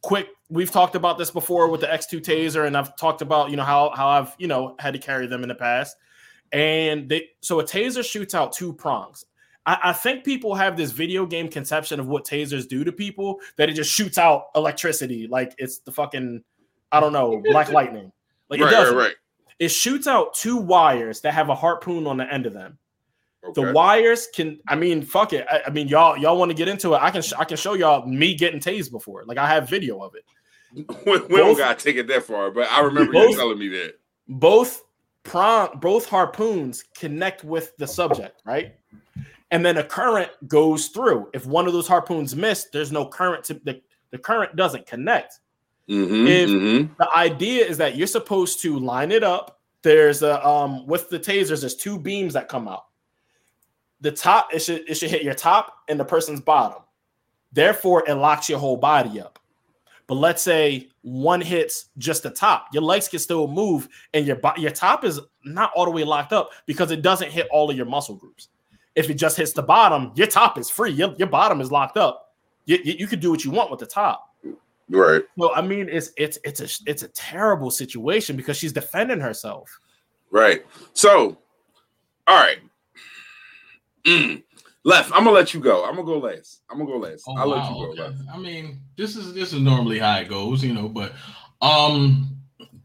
quick, 0.00 0.28
we've 0.48 0.70
talked 0.70 0.94
about 0.94 1.18
this 1.18 1.30
before 1.30 1.68
with 1.68 1.80
the 1.80 1.86
X2 1.86 2.20
taser, 2.20 2.66
and 2.66 2.76
I've 2.76 2.96
talked 2.96 3.22
about 3.22 3.50
you 3.50 3.56
know 3.56 3.64
how 3.64 3.92
how 3.94 4.08
I've 4.08 4.34
you 4.38 4.46
know 4.46 4.76
had 4.78 4.92
to 4.94 4.98
carry 4.98 5.26
them 5.26 5.42
in 5.42 5.48
the 5.48 5.54
past. 5.54 5.96
And 6.52 7.08
they 7.08 7.30
so 7.40 7.60
a 7.60 7.64
taser 7.64 8.04
shoots 8.04 8.34
out 8.34 8.52
two 8.52 8.72
prongs. 8.72 9.24
I, 9.64 9.78
I 9.84 9.92
think 9.92 10.24
people 10.24 10.54
have 10.54 10.76
this 10.76 10.90
video 10.90 11.24
game 11.24 11.48
conception 11.48 12.00
of 12.00 12.08
what 12.08 12.26
tasers 12.26 12.68
do 12.68 12.84
to 12.84 12.92
people 12.92 13.40
that 13.56 13.68
it 13.70 13.74
just 13.74 13.90
shoots 13.92 14.18
out 14.18 14.46
electricity 14.54 15.28
like 15.28 15.54
it's 15.58 15.78
the 15.78 15.92
fucking 15.92 16.42
I 16.90 17.00
don't 17.00 17.12
know 17.12 17.42
black 17.50 17.70
lightning. 17.70 18.12
Like 18.48 18.60
it 18.60 18.64
doesn't. 18.64 18.96
right, 18.96 19.06
right. 19.06 19.14
It 19.62 19.68
shoots 19.68 20.08
out 20.08 20.34
two 20.34 20.56
wires 20.56 21.20
that 21.20 21.34
have 21.34 21.48
a 21.48 21.54
harpoon 21.54 22.04
on 22.08 22.16
the 22.16 22.24
end 22.24 22.46
of 22.46 22.52
them. 22.52 22.78
Okay. 23.44 23.62
The 23.62 23.72
wires 23.72 24.26
can, 24.34 24.58
I 24.66 24.74
mean, 24.74 25.02
fuck 25.02 25.32
it. 25.32 25.46
I, 25.48 25.62
I 25.68 25.70
mean, 25.70 25.86
y'all, 25.86 26.16
y'all 26.16 26.36
want 26.36 26.50
to 26.50 26.54
get 26.56 26.66
into 26.66 26.94
it? 26.94 26.98
I 27.00 27.12
can, 27.12 27.22
sh- 27.22 27.34
I 27.38 27.44
can 27.44 27.56
show 27.56 27.74
y'all 27.74 28.04
me 28.04 28.34
getting 28.34 28.58
tased 28.58 28.90
before. 28.90 29.24
Like 29.24 29.38
I 29.38 29.46
have 29.46 29.68
video 29.68 30.00
of 30.02 30.16
it. 30.16 30.24
we, 31.06 31.16
we 31.28 31.36
don't 31.36 31.56
gotta 31.56 31.80
take 31.80 31.94
it 31.94 32.08
that 32.08 32.24
far, 32.24 32.50
but 32.50 32.68
I 32.72 32.80
remember 32.80 33.12
you 33.12 33.36
telling 33.36 33.56
me 33.56 33.68
that. 33.68 34.00
Both 34.26 34.82
prong, 35.22 35.78
both 35.80 36.06
harpoons 36.06 36.82
connect 36.96 37.44
with 37.44 37.76
the 37.76 37.86
subject, 37.86 38.42
right? 38.44 38.74
And 39.52 39.64
then 39.64 39.76
a 39.76 39.84
current 39.84 40.32
goes 40.48 40.88
through. 40.88 41.30
If 41.34 41.46
one 41.46 41.68
of 41.68 41.72
those 41.72 41.86
harpoons 41.86 42.34
miss, 42.34 42.64
there's 42.72 42.90
no 42.90 43.06
current 43.06 43.44
to 43.44 43.54
the, 43.62 43.80
the 44.10 44.18
current 44.18 44.56
doesn't 44.56 44.86
connect. 44.86 45.38
Mhm, 45.88 46.26
If- 46.28 46.50
mhm. 46.50 46.96
The 46.96 47.16
idea 47.16 47.66
is 47.66 47.76
that 47.78 47.96
you're 47.96 48.06
supposed 48.06 48.60
to 48.62 48.78
line 48.78 49.10
it 49.12 49.24
up. 49.24 49.60
There's 49.82 50.22
a 50.22 50.46
um 50.46 50.86
with 50.86 51.08
the 51.10 51.18
tasers, 51.18 51.60
there's 51.60 51.74
two 51.74 51.98
beams 51.98 52.34
that 52.34 52.48
come 52.48 52.68
out. 52.68 52.84
The 54.00 54.12
top, 54.12 54.52
it 54.54 54.60
should 54.60 54.88
it 54.88 54.94
should 54.94 55.10
hit 55.10 55.22
your 55.22 55.34
top 55.34 55.74
and 55.88 55.98
the 55.98 56.04
person's 56.04 56.40
bottom. 56.40 56.82
Therefore, 57.52 58.04
it 58.08 58.14
locks 58.14 58.48
your 58.48 58.58
whole 58.58 58.76
body 58.76 59.20
up. 59.20 59.38
But 60.06 60.14
let's 60.16 60.42
say 60.42 60.88
one 61.02 61.40
hits 61.40 61.86
just 61.98 62.22
the 62.22 62.30
top, 62.30 62.66
your 62.72 62.82
legs 62.82 63.08
can 63.08 63.18
still 63.18 63.46
move, 63.48 63.88
and 64.14 64.26
your 64.26 64.36
bo- 64.36 64.56
your 64.56 64.70
top 64.70 65.04
is 65.04 65.20
not 65.44 65.72
all 65.74 65.84
the 65.84 65.90
way 65.90 66.04
locked 66.04 66.32
up 66.32 66.50
because 66.66 66.90
it 66.90 67.02
doesn't 67.02 67.30
hit 67.30 67.48
all 67.50 67.70
of 67.70 67.76
your 67.76 67.86
muscle 67.86 68.16
groups. 68.16 68.48
If 68.94 69.08
it 69.10 69.14
just 69.14 69.36
hits 69.36 69.52
the 69.52 69.62
bottom, 69.62 70.12
your 70.14 70.26
top 70.26 70.58
is 70.58 70.68
free. 70.68 70.90
Your, 70.90 71.14
your 71.18 71.28
bottom 71.28 71.60
is 71.60 71.70
locked 71.72 71.96
up. 71.96 72.34
You, 72.66 72.78
you, 72.84 72.94
you 72.98 73.06
could 73.06 73.20
do 73.20 73.30
what 73.30 73.44
you 73.44 73.50
want 73.50 73.70
with 73.70 73.80
the 73.80 73.86
top. 73.86 74.31
Right, 74.92 75.22
Well, 75.36 75.52
I 75.54 75.62
mean, 75.62 75.88
it's 75.90 76.10
it's 76.16 76.38
it's 76.44 76.60
a 76.60 76.68
it's 76.90 77.02
a 77.02 77.08
terrible 77.08 77.70
situation 77.70 78.36
because 78.36 78.56
she's 78.58 78.72
defending 78.72 79.20
herself. 79.20 79.70
right. 80.30 80.64
So, 80.92 81.38
all 82.26 82.36
right. 82.38 82.58
Mm. 84.04 84.42
Left. 84.84 85.10
I'm 85.12 85.24
gonna 85.24 85.30
let 85.30 85.54
you 85.54 85.60
go. 85.60 85.84
I'm 85.84 85.94
gonna 85.94 86.04
go 86.06 86.18
last. 86.18 86.62
I'm 86.68 86.78
gonna 86.78 86.90
go 86.90 86.98
last. 86.98 87.24
Oh, 87.28 87.36
I'll 87.36 87.48
let 87.48 87.70
you 87.70 87.74
go. 87.74 87.92
okay. 87.92 88.02
Left. 88.02 88.18
I 88.34 88.38
mean, 88.38 88.80
this 88.96 89.16
is 89.16 89.32
this 89.32 89.52
is 89.52 89.60
normally 89.60 89.98
how 89.98 90.18
it 90.18 90.28
goes, 90.28 90.62
you 90.64 90.74
know, 90.74 90.88
but 90.88 91.12
um 91.60 92.36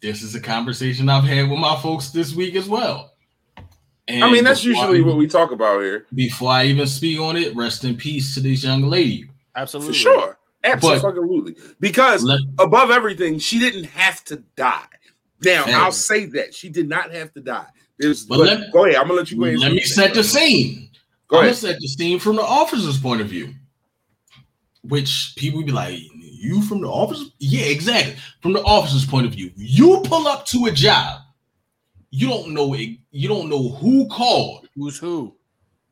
this 0.01 0.21
is 0.21 0.35
a 0.35 0.39
conversation 0.39 1.09
I've 1.09 1.23
had 1.23 1.49
with 1.49 1.59
my 1.59 1.75
folks 1.81 2.09
this 2.11 2.35
week 2.35 2.55
as 2.55 2.69
well. 2.69 3.13
And 4.07 4.23
I 4.23 4.31
mean, 4.31 4.43
that's 4.43 4.63
usually 4.63 4.99
I, 4.99 5.01
what 5.01 5.17
we 5.17 5.27
talk 5.27 5.51
about 5.51 5.81
here. 5.81 6.05
before 6.13 6.51
I 6.51 6.65
even 6.65 6.85
speak 6.87 7.19
on 7.19 7.35
it, 7.35 7.55
rest 7.55 7.83
in 7.83 7.97
peace 7.97 8.35
to 8.35 8.39
this 8.39 8.63
young 8.63 8.83
lady. 8.83 9.29
Absolutely, 9.55 9.93
For 9.93 9.99
sure. 9.99 10.36
Absolutely. 10.73 11.55
Because 11.79 12.23
Let- 12.23 12.39
above 12.59 12.91
everything, 12.91 13.39
she 13.39 13.59
didn't 13.59 13.85
have 13.85 14.23
to 14.25 14.37
die. 14.55 14.85
Now, 15.43 15.63
Hey. 15.65 15.73
I'll 15.73 15.91
say 15.91 16.25
that 16.27 16.53
she 16.55 16.69
did 16.69 16.89
not 16.89 17.13
have 17.13 17.33
to 17.33 17.41
die. 17.41 17.67
There's, 17.99 18.25
But 18.25 18.37
but 18.37 18.47
let- 18.47 18.71
go 18.71 18.85
ahead. 18.85 18.97
I'm 18.97 19.03
gonna 19.07 19.19
let 19.19 19.31
you 19.31 19.37
go 19.37 19.45
ahead. 19.45 19.59
Let 19.59 19.71
me 19.71 19.81
set 19.81 20.07
thing, 20.07 20.15
the 20.15 20.23
scene. 20.23 20.89
Go 21.27 21.37
I'm 21.37 21.41
gonna 21.41 21.47
ahead. 21.47 21.57
set 21.57 21.79
the 21.79 21.87
scene 21.87 22.19
from 22.19 22.35
the 22.37 22.41
officer's 22.43 22.99
point 22.99 23.21
of 23.21 23.27
view. 23.27 23.53
Which 24.83 25.33
people 25.35 25.63
be 25.63 25.71
like, 25.71 25.99
you 26.15 26.61
from 26.61 26.81
the 26.81 26.87
office? 26.87 27.23
Yeah, 27.39 27.65
exactly. 27.65 28.15
From 28.41 28.53
the 28.53 28.61
officer's 28.63 29.05
point 29.05 29.25
of 29.25 29.33
view, 29.33 29.51
you 29.57 30.01
pull 30.05 30.27
up 30.27 30.45
to 30.47 30.65
a 30.67 30.71
job. 30.71 31.21
You 32.11 32.27
don't 32.29 32.53
know 32.53 32.73
it. 32.73 32.97
You 33.11 33.27
don't 33.27 33.49
know 33.49 33.69
who 33.69 34.07
called. 34.07 34.69
Who's 34.75 34.97
who? 34.97 35.35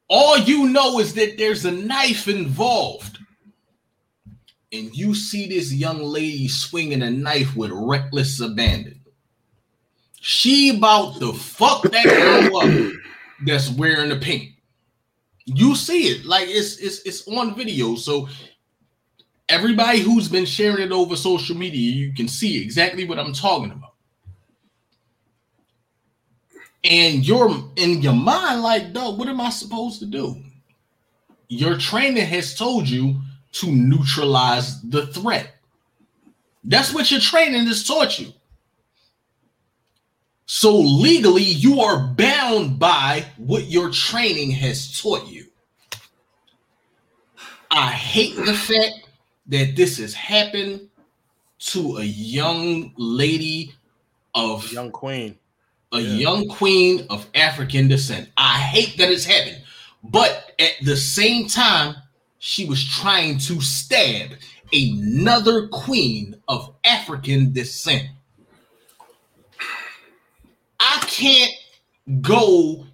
All 0.07 0.37
you 0.37 0.69
know 0.69 0.99
is 0.99 1.13
that 1.15 1.37
there's 1.37 1.65
a 1.65 1.71
knife 1.71 2.27
involved. 2.27 3.17
And 4.71 4.95
you 4.95 5.15
see 5.15 5.47
this 5.47 5.73
young 5.73 6.01
lady 6.01 6.47
swinging 6.47 7.01
a 7.01 7.09
knife 7.09 7.55
with 7.55 7.71
reckless 7.71 8.39
abandon. 8.41 8.99
She 10.19 10.75
about 10.75 11.19
to 11.19 11.33
fuck 11.33 11.83
that 11.83 12.03
girl 12.03 12.57
up 12.57 12.93
that's 13.45 13.69
wearing 13.69 14.09
the 14.09 14.15
pink. 14.15 14.53
You 15.45 15.75
see 15.75 16.07
it 16.07 16.25
like 16.25 16.47
it's 16.47 16.77
it's 16.77 17.01
it's 17.05 17.27
on 17.27 17.55
video. 17.55 17.95
So 17.95 18.27
everybody 19.47 19.99
who's 19.99 20.27
been 20.27 20.45
sharing 20.45 20.83
it 20.83 20.91
over 20.91 21.15
social 21.15 21.55
media, 21.55 21.91
you 21.91 22.13
can 22.13 22.27
see 22.27 22.61
exactly 22.61 23.05
what 23.05 23.19
I'm 23.19 23.33
talking 23.33 23.71
about. 23.71 23.93
And 26.83 27.25
you're 27.27 27.51
in 27.77 28.01
your 28.01 28.13
mind, 28.13 28.61
like, 28.61 28.93
dog, 28.93 29.17
what 29.17 29.27
am 29.27 29.41
I 29.41 29.49
supposed 29.49 29.99
to 29.99 30.05
do? 30.05 30.41
Your 31.47 31.77
trainer 31.77 32.21
has 32.21 32.55
told 32.55 32.87
you 32.87 33.19
to 33.55 33.71
neutralize 33.71 34.81
the 34.81 35.07
threat. 35.07 35.55
That's 36.65 36.93
what 36.93 37.09
your 37.09 37.21
training 37.21 37.65
has 37.67 37.85
taught 37.85 38.19
you. 38.19 38.33
So 40.45 40.75
legally, 40.75 41.43
you 41.43 41.79
are 41.79 42.05
bound 42.17 42.77
by 42.77 43.25
what 43.37 43.65
your 43.65 43.89
training 43.91 44.51
has 44.51 44.99
taught 44.99 45.27
you. 45.27 45.45
I 47.71 47.91
hate 47.91 48.35
the 48.35 48.53
fact 48.53 49.09
that 49.47 49.75
this 49.75 49.97
has 49.99 50.13
happened 50.13 50.89
to 51.59 51.97
a 51.97 52.03
young 52.03 52.93
lady 52.97 53.73
of 54.33 54.69
young 54.71 54.91
queen, 54.91 55.37
a 55.93 55.99
yeah. 55.99 56.13
young 56.15 56.47
queen 56.47 57.05
of 57.09 57.25
African 57.35 57.87
descent. 57.87 58.29
I 58.37 58.57
hate 58.59 58.97
that 58.97 59.09
it's 59.09 59.25
happened, 59.25 59.61
but 60.03 60.51
at 60.59 60.73
the 60.83 60.97
same 60.97 61.47
time, 61.47 61.95
she 62.39 62.65
was 62.65 62.83
trying 62.83 63.37
to 63.39 63.61
stab 63.61 64.31
another 64.73 65.67
queen 65.67 66.35
of 66.47 66.75
African 66.83 67.53
descent. 67.53 68.07
I 70.79 70.99
can't 71.07 71.53
go 72.21 72.85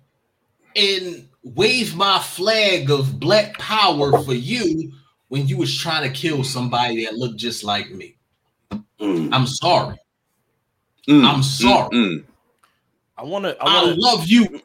and 0.76 1.28
wave 1.44 1.96
my 1.96 2.20
flag 2.20 2.90
of 2.92 3.20
black 3.20 3.58
power 3.58 4.22
for 4.24 4.34
you 4.34 4.94
when 5.28 5.48
you 5.48 5.58
was 5.58 5.76
trying 5.76 6.04
to 6.04 6.16
kill 6.16 6.44
somebody 6.44 7.06
that 7.06 7.16
looked 7.16 7.38
just 7.38 7.64
like 7.64 7.90
me. 7.92 8.16
Mm. 9.00 9.30
I'm 9.34 9.48
sorry. 9.48 9.98
Mm. 11.08 11.26
I'm 11.26 11.44
sorry. 11.44 11.90
Mm. 11.90 12.24
I 13.18 13.24
want 13.24 13.46
to. 13.46 13.58
I, 13.62 13.66
wanna... 13.66 13.92
I 13.92 13.96
love 13.98 14.28
you 14.28 14.62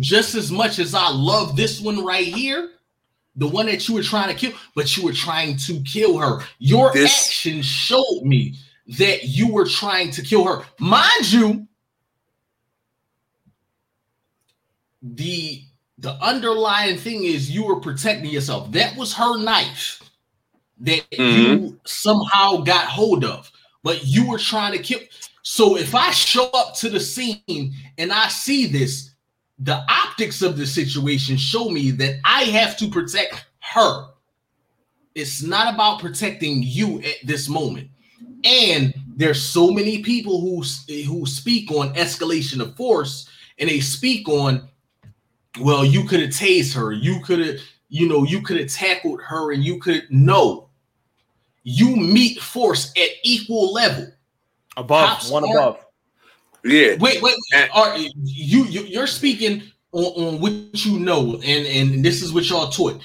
just 0.00 0.34
as 0.34 0.50
much 0.50 0.78
as 0.78 0.94
I 0.94 1.08
love 1.10 1.56
this 1.56 1.80
one 1.80 2.04
right 2.04 2.26
here, 2.26 2.70
the 3.36 3.48
one 3.48 3.66
that 3.66 3.88
you 3.88 3.94
were 3.94 4.02
trying 4.02 4.28
to 4.28 4.34
kill, 4.34 4.56
but 4.74 4.96
you 4.96 5.04
were 5.04 5.12
trying 5.12 5.56
to 5.56 5.80
kill 5.82 6.18
her. 6.18 6.40
Your 6.58 6.92
this... 6.92 7.28
actions 7.28 7.64
showed 7.64 8.22
me 8.22 8.54
that 8.98 9.24
you 9.24 9.52
were 9.52 9.66
trying 9.66 10.10
to 10.12 10.22
kill 10.22 10.44
her. 10.44 10.64
Mind 10.78 11.32
you, 11.32 11.66
the 15.02 15.62
the 15.98 16.12
underlying 16.14 16.98
thing 16.98 17.24
is 17.24 17.50
you 17.50 17.64
were 17.64 17.80
protecting 17.80 18.30
yourself. 18.30 18.70
That 18.72 18.96
was 18.96 19.14
her 19.14 19.38
knife 19.38 20.02
that 20.80 21.08
mm-hmm. 21.10 21.64
you 21.64 21.80
somehow 21.84 22.58
got 22.58 22.86
hold 22.86 23.24
of, 23.24 23.50
but 23.82 24.04
you 24.04 24.28
were 24.28 24.38
trying 24.38 24.72
to 24.72 24.82
kill. 24.82 25.00
So 25.42 25.76
if 25.76 25.94
I 25.94 26.10
show 26.10 26.50
up 26.50 26.74
to 26.76 26.88
the 26.88 27.00
scene 27.00 27.74
and 27.98 28.12
I 28.12 28.28
see 28.28 28.66
this, 28.66 29.11
the 29.62 29.84
optics 29.88 30.42
of 30.42 30.56
the 30.56 30.66
situation 30.66 31.36
show 31.36 31.68
me 31.68 31.90
that 31.92 32.16
I 32.24 32.44
have 32.44 32.76
to 32.78 32.88
protect 32.88 33.46
her. 33.60 34.08
It's 35.14 35.42
not 35.42 35.72
about 35.72 36.00
protecting 36.00 36.62
you 36.62 37.00
at 37.00 37.16
this 37.24 37.48
moment. 37.48 37.88
And 38.44 38.94
there's 39.16 39.42
so 39.42 39.70
many 39.70 40.02
people 40.02 40.40
who 40.40 40.62
who 41.04 41.26
speak 41.26 41.70
on 41.70 41.94
escalation 41.94 42.60
of 42.60 42.76
force 42.76 43.28
and 43.58 43.68
they 43.68 43.80
speak 43.80 44.28
on 44.28 44.68
well, 45.60 45.84
you 45.84 46.04
could 46.04 46.20
have 46.20 46.30
tased 46.30 46.74
her, 46.74 46.92
you 46.92 47.20
could 47.20 47.38
have, 47.38 47.56
you 47.88 48.08
know, 48.08 48.24
you 48.24 48.40
could 48.40 48.58
have 48.58 48.70
tackled 48.70 49.20
her, 49.20 49.52
and 49.52 49.62
you 49.62 49.78
could 49.78 50.06
no. 50.10 50.68
You 51.62 51.94
meet 51.94 52.40
force 52.40 52.90
at 52.96 53.10
equal 53.22 53.72
level. 53.72 54.08
Above 54.76 55.08
Cops 55.08 55.30
one 55.30 55.44
above. 55.44 55.81
Yeah. 56.64 56.96
Wait, 56.98 57.22
wait. 57.22 57.34
Are 57.74 57.96
you, 57.96 58.64
you 58.64 59.00
are 59.00 59.06
speaking 59.06 59.62
on, 59.92 60.04
on 60.04 60.40
what 60.40 60.84
you 60.84 60.98
know, 60.98 61.40
and 61.44 61.66
and 61.66 62.04
this 62.04 62.22
is 62.22 62.32
what 62.32 62.48
y'all 62.48 62.70
taught. 62.70 63.02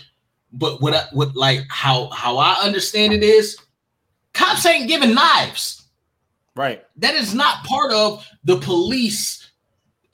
But 0.53 0.81
what 0.81 0.93
I 0.93 1.05
what 1.11 1.35
like 1.35 1.61
how 1.69 2.09
how 2.09 2.37
I 2.37 2.53
understand 2.61 3.13
it 3.13 3.23
is, 3.23 3.57
cops 4.33 4.65
ain't 4.65 4.87
giving 4.87 5.13
knives. 5.13 5.85
Right. 6.55 6.83
That 6.97 7.15
is 7.15 7.35
not 7.35 7.63
part 7.65 7.91
of 7.91 8.25
the 8.43 8.57
police 8.57 9.49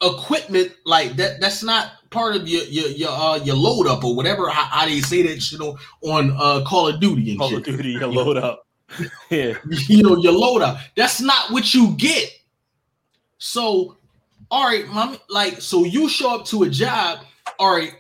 equipment. 0.02 0.72
Like 0.86 1.16
that. 1.18 1.40
That's 1.40 1.64
not 1.64 1.92
part 2.10 2.36
of 2.36 2.48
your 2.48 2.64
your 2.64 2.88
your, 2.90 3.12
uh, 3.12 3.38
your 3.44 3.56
load 3.56 3.88
up 3.88 4.04
or 4.04 4.16
whatever. 4.16 4.50
How, 4.50 4.64
how 4.64 4.86
do 4.86 4.96
you 4.96 5.02
say 5.02 5.22
that 5.24 5.42
shit 5.42 5.62
on 5.62 5.78
on 6.02 6.32
uh, 6.32 6.64
Call 6.66 6.88
of 6.88 7.00
Duty 7.00 7.32
and 7.32 7.40
Call 7.40 7.50
shit. 7.50 7.60
of 7.60 7.66
Duty, 7.66 7.90
your 7.92 8.08
load 8.08 8.38
up. 8.38 8.66
yeah, 9.30 9.54
you 9.70 10.02
know 10.02 10.18
your 10.18 10.34
load 10.34 10.62
up. 10.62 10.80
That's 10.96 11.22
not 11.22 11.52
what 11.52 11.74
you 11.74 11.96
get. 11.98 12.30
So, 13.46 13.98
all 14.50 14.66
right, 14.66 14.88
mom. 14.88 15.18
Like, 15.28 15.62
so 15.62 15.84
you 15.84 16.08
show 16.08 16.34
up 16.34 16.46
to 16.46 16.64
a 16.64 16.70
job. 16.70 17.26
All 17.60 17.76
right, 17.76 17.94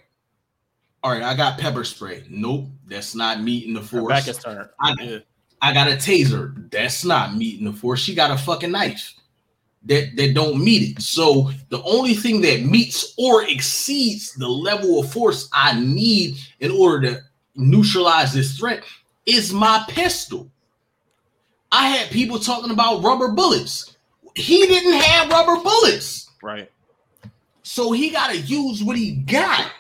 all 1.04 1.12
right. 1.12 1.22
I 1.22 1.36
got 1.36 1.60
pepper 1.60 1.84
spray. 1.84 2.24
Nope, 2.30 2.68
that's 2.88 3.14
not 3.14 3.42
meeting 3.42 3.74
the 3.74 3.82
force. 3.82 4.08
Back 4.08 4.28
is 4.30 4.38
turned. 4.38 4.70
I, 4.80 4.96
yeah. 5.02 5.18
I 5.62 5.74
got 5.74 5.90
a 5.90 5.96
taser. 5.96 6.72
That's 6.72 7.04
not 7.04 7.36
meeting 7.36 7.66
the 7.66 7.74
force. 7.74 8.00
She 8.00 8.16
got 8.16 8.32
a 8.32 8.38
fucking 8.38 8.72
knife 8.72 9.16
that, 9.84 10.16
that 10.16 10.34
don't 10.34 10.64
meet 10.64 10.92
it. 10.92 11.02
So 11.02 11.52
the 11.68 11.84
only 11.84 12.14
thing 12.14 12.40
that 12.42 12.62
meets 12.64 13.14
or 13.18 13.44
exceeds 13.44 14.34
the 14.36 14.48
level 14.48 15.02
of 15.02 15.12
force 15.12 15.50
I 15.52 15.78
need 15.78 16.38
in 16.62 16.72
order 16.72 17.10
to 17.10 17.22
neutralize 17.56 18.32
this 18.32 18.58
threat 18.58 18.86
is 19.26 19.52
my 19.52 19.84
pistol. 19.90 20.50
I 21.70 21.90
had 21.90 22.12
people 22.12 22.40
talking 22.40 22.72
about 22.72 23.04
rubber 23.04 23.28
bullets. 23.28 23.93
He 24.36 24.66
didn't 24.66 25.00
have 25.00 25.30
rubber 25.30 25.62
bullets. 25.62 26.30
Right. 26.42 26.70
So 27.64 27.92
he 27.92 28.10
got 28.10 28.32
to 28.32 28.38
use 28.38 28.84
what 28.84 28.98
he 28.98 29.12
got. 29.16 29.72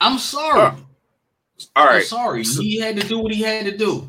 I'm 0.00 0.18
sorry. 0.18 0.60
Uh, 0.60 0.74
all 1.76 1.86
right. 1.86 1.96
I'm 1.96 2.04
sorry. 2.04 2.42
He 2.42 2.80
had 2.80 2.96
to 3.00 3.06
do 3.06 3.20
what 3.20 3.32
he 3.32 3.42
had 3.42 3.64
to 3.66 3.76
do. 3.76 4.08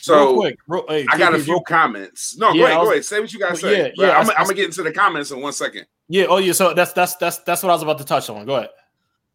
So 0.00 0.14
real 0.14 0.34
quick, 0.34 0.58
real, 0.66 0.84
hey, 0.88 1.06
I 1.10 1.18
got 1.18 1.34
a 1.34 1.38
few 1.38 1.60
comments. 1.66 2.36
No, 2.38 2.52
yeah, 2.52 2.60
go 2.60 2.64
ahead, 2.64 2.78
was, 2.78 2.86
go 2.86 2.92
ahead. 2.92 3.04
Say 3.04 3.20
what 3.20 3.32
you 3.32 3.38
got 3.38 3.50
to 3.50 3.56
say. 3.56 3.78
Yeah, 3.78 3.90
yeah. 3.96 4.18
I'm, 4.18 4.30
I'm, 4.30 4.44
gonna 4.44 4.54
get 4.54 4.64
into 4.66 4.82
the 4.82 4.92
comments 4.92 5.30
in 5.30 5.40
one 5.42 5.52
second. 5.52 5.86
Yeah. 6.08 6.24
Oh, 6.28 6.38
yeah. 6.38 6.52
So 6.52 6.72
that's 6.72 6.92
that's 6.94 7.16
that's 7.16 7.38
that's 7.38 7.62
what 7.62 7.70
I 7.70 7.74
was 7.74 7.82
about 7.82 7.98
to 7.98 8.04
touch 8.04 8.30
on. 8.30 8.46
Go 8.46 8.56
ahead. 8.56 8.70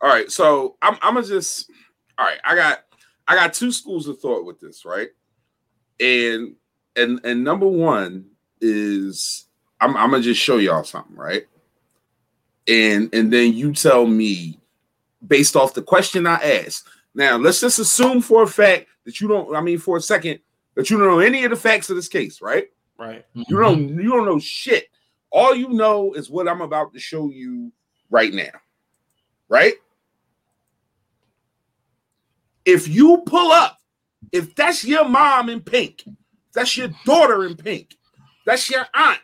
All 0.01 0.09
right. 0.09 0.31
So 0.31 0.77
I'm 0.81 0.97
I'm 1.01 1.13
gonna 1.13 1.25
just. 1.25 1.69
All 2.17 2.25
right. 2.25 2.39
I 2.43 2.55
got 2.55 2.79
I 3.27 3.35
got 3.35 3.53
two 3.53 3.71
schools 3.71 4.07
of 4.07 4.19
thought 4.19 4.45
with 4.45 4.59
this, 4.59 4.85
right? 4.85 5.09
And 5.99 6.55
and 6.95 7.19
and 7.23 7.43
number 7.43 7.67
one 7.67 8.25
is 8.61 9.47
I'm 9.79 9.95
I'm 9.97 10.11
gonna 10.11 10.23
just 10.23 10.41
show 10.41 10.57
y'all 10.57 10.83
something, 10.83 11.15
right? 11.15 11.43
And 12.67 13.13
and 13.13 13.31
then 13.31 13.53
you 13.53 13.73
tell 13.73 14.05
me 14.07 14.59
based 15.25 15.55
off 15.55 15.73
the 15.73 15.81
question 15.81 16.27
I 16.27 16.35
asked. 16.35 16.87
Now 17.13 17.37
let's 17.37 17.61
just 17.61 17.79
assume 17.79 18.21
for 18.21 18.43
a 18.43 18.47
fact 18.47 18.87
that 19.05 19.21
you 19.21 19.27
don't. 19.27 19.55
I 19.55 19.61
mean, 19.61 19.77
for 19.77 19.97
a 19.97 20.01
second, 20.01 20.39
that 20.75 20.89
you 20.89 20.97
don't 20.97 21.07
know 21.07 21.19
any 21.19 21.43
of 21.43 21.51
the 21.51 21.57
facts 21.57 21.89
of 21.89 21.95
this 21.95 22.07
case, 22.07 22.41
right? 22.41 22.67
Right. 22.97 23.25
You 23.33 23.59
don't 23.59 23.89
you 23.89 24.09
don't 24.09 24.25
know 24.25 24.39
shit. 24.39 24.89
All 25.31 25.53
you 25.53 25.69
know 25.69 26.13
is 26.13 26.29
what 26.29 26.47
I'm 26.47 26.61
about 26.61 26.93
to 26.93 26.99
show 26.99 27.29
you 27.29 27.71
right 28.09 28.33
now. 28.33 28.51
Right? 29.49 29.73
If 32.63 32.87
you 32.87 33.21
pull 33.25 33.51
up, 33.51 33.77
if 34.31 34.55
that's 34.55 34.83
your 34.83 35.07
mom 35.07 35.49
in 35.49 35.61
pink, 35.61 36.03
that's 36.55 36.75
your 36.75 36.89
daughter 37.05 37.45
in 37.45 37.55
pink, 37.55 37.95
that's 38.45 38.69
your 38.69 38.85
aunt, 38.95 39.19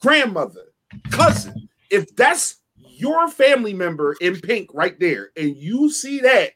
grandmother, 0.00 0.72
cousin, 1.10 1.68
if 1.90 2.14
that's 2.16 2.56
your 2.76 3.28
family 3.28 3.72
member 3.72 4.14
in 4.20 4.40
pink 4.40 4.68
right 4.74 4.98
there, 5.00 5.30
and 5.36 5.56
you 5.56 5.90
see 5.90 6.20
that, 6.20 6.50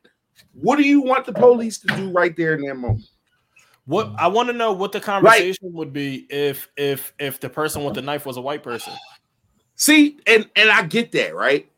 what 0.53 0.77
do 0.77 0.83
you 0.83 1.01
want 1.01 1.25
the 1.25 1.33
police 1.33 1.79
to 1.79 1.87
do 1.89 2.11
right 2.11 2.37
there 2.37 2.55
in 2.55 2.61
that 2.63 2.75
moment? 2.75 3.09
What 3.87 4.13
I 4.19 4.27
want 4.27 4.49
to 4.49 4.53
know 4.53 4.73
what 4.73 4.91
the 4.93 5.01
conversation 5.01 5.73
would 5.73 5.93
be 5.93 6.27
if 6.29 6.69
if 6.77 7.15
if 7.21 7.39
the 7.39 7.49
person 7.49 7.85
with 7.85 7.95
the 7.95 8.03
knife 8.03 8.27
was 8.27 8.37
a 8.37 8.41
white 8.41 8.63
person. 8.63 8.93
See, 9.77 10.19
and 10.27 10.49
and 10.57 10.71
I 10.71 10.83
get 10.83 11.13
that, 11.13 11.37
right? 11.37 11.71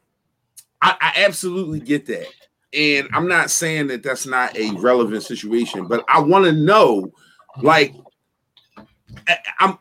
I, 0.80 0.96
I 1.00 1.24
absolutely 1.24 1.80
get 1.80 2.06
that, 2.06 2.28
and 2.72 3.08
I'm 3.12 3.28
not 3.28 3.50
saying 3.50 3.88
that 3.88 4.02
that's 4.02 4.26
not 4.26 4.56
a 4.56 4.70
relevant 4.76 5.22
situation, 5.24 5.86
but 5.86 6.04
I 6.08 6.20
want 6.20 6.44
to 6.44 6.52
know, 6.52 7.12
like, 7.60 7.94
I'm. 9.58 9.78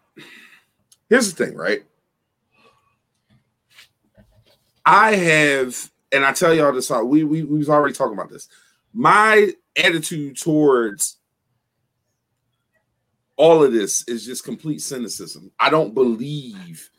Here's 1.10 1.34
the 1.34 1.46
thing, 1.46 1.56
right? 1.56 1.84
I 4.86 5.16
have, 5.16 5.92
and 6.12 6.26
I 6.26 6.32
tell 6.32 6.54
y'all 6.54 6.72
this. 6.72 6.90
We 6.90 7.24
we 7.24 7.44
we 7.44 7.58
was 7.58 7.70
already 7.70 7.94
talking 7.94 8.14
about 8.14 8.30
this. 8.30 8.48
My 8.94 9.52
attitude 9.76 10.38
towards 10.38 11.18
all 13.36 13.64
of 13.64 13.72
this 13.72 14.08
is 14.08 14.26
just 14.26 14.44
complete 14.44 14.82
cynicism. 14.82 15.52
I 15.60 15.70
don't 15.70 15.94
believe 15.94 16.90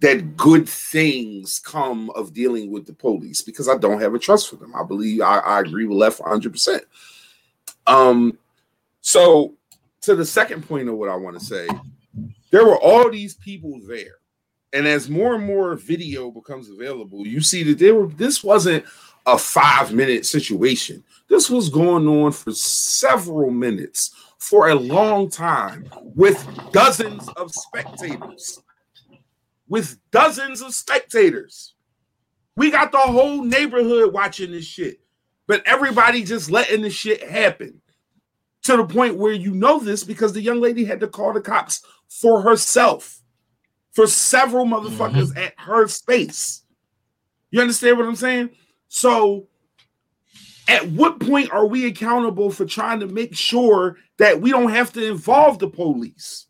that 0.00 0.36
good 0.36 0.68
things 0.68 1.58
come 1.58 2.10
of 2.10 2.32
dealing 2.32 2.70
with 2.70 2.86
the 2.86 2.92
police 2.92 3.42
because 3.42 3.68
I 3.68 3.76
don't 3.76 4.00
have 4.00 4.14
a 4.14 4.18
trust 4.18 4.48
for 4.48 4.56
them. 4.56 4.74
I 4.74 4.82
believe 4.82 5.20
I, 5.20 5.38
I 5.38 5.60
agree 5.60 5.86
with 5.86 5.98
left 5.98 6.20
100%. 6.20 6.80
Um, 7.86 8.38
so 9.02 9.54
to 10.02 10.14
the 10.14 10.24
second 10.24 10.66
point 10.66 10.88
of 10.88 10.96
what 10.96 11.08
I 11.08 11.16
want 11.16 11.38
to 11.38 11.44
say, 11.44 11.68
there 12.50 12.64
were 12.64 12.78
all 12.78 13.10
these 13.10 13.34
people 13.34 13.80
there. 13.86 14.16
And 14.72 14.86
as 14.86 15.10
more 15.10 15.34
and 15.34 15.44
more 15.44 15.74
video 15.74 16.30
becomes 16.30 16.70
available, 16.70 17.26
you 17.26 17.40
see 17.40 17.62
that 17.64 17.78
there 17.78 17.94
were 17.94 18.06
this 18.06 18.44
wasn't 18.44 18.84
a 19.26 19.36
five 19.36 19.92
minute 19.92 20.26
situation. 20.26 21.02
This 21.28 21.50
was 21.50 21.68
going 21.68 22.06
on 22.08 22.32
for 22.32 22.52
several 22.52 23.50
minutes 23.50 24.14
for 24.38 24.68
a 24.70 24.74
long 24.74 25.28
time 25.28 25.88
with 26.14 26.46
dozens 26.72 27.28
of 27.30 27.52
spectators. 27.52 28.60
with 29.68 29.98
dozens 30.10 30.60
of 30.62 30.74
spectators. 30.74 31.74
We 32.56 32.70
got 32.70 32.92
the 32.92 32.98
whole 32.98 33.44
neighborhood 33.44 34.12
watching 34.12 34.50
this 34.50 34.64
shit, 34.64 35.00
but 35.46 35.62
everybody 35.66 36.24
just 36.24 36.50
letting 36.50 36.82
the 36.82 36.90
shit 36.90 37.22
happen 37.22 37.80
to 38.62 38.76
the 38.76 38.84
point 38.84 39.16
where 39.16 39.32
you 39.32 39.52
know 39.52 39.78
this 39.78 40.04
because 40.04 40.32
the 40.32 40.42
young 40.42 40.60
lady 40.60 40.84
had 40.84 41.00
to 41.00 41.08
call 41.08 41.32
the 41.32 41.40
cops 41.40 41.82
for 42.08 42.42
herself 42.42 43.20
for 43.92 44.06
several 44.06 44.64
motherfuckers 44.64 45.30
mm-hmm. 45.30 45.38
at 45.38 45.54
her 45.58 45.88
space. 45.88 46.62
You 47.50 47.60
understand 47.60 47.98
what 47.98 48.06
I'm 48.06 48.16
saying? 48.16 48.50
So, 48.88 49.48
at 50.68 50.86
what 50.90 51.18
point 51.18 51.50
are 51.50 51.66
we 51.66 51.86
accountable 51.86 52.50
for 52.50 52.64
trying 52.64 53.00
to 53.00 53.06
make 53.06 53.34
sure 53.34 53.96
that 54.18 54.40
we 54.40 54.50
don't 54.50 54.70
have 54.70 54.92
to 54.92 55.04
involve 55.04 55.58
the 55.58 55.68
police? 55.68 56.46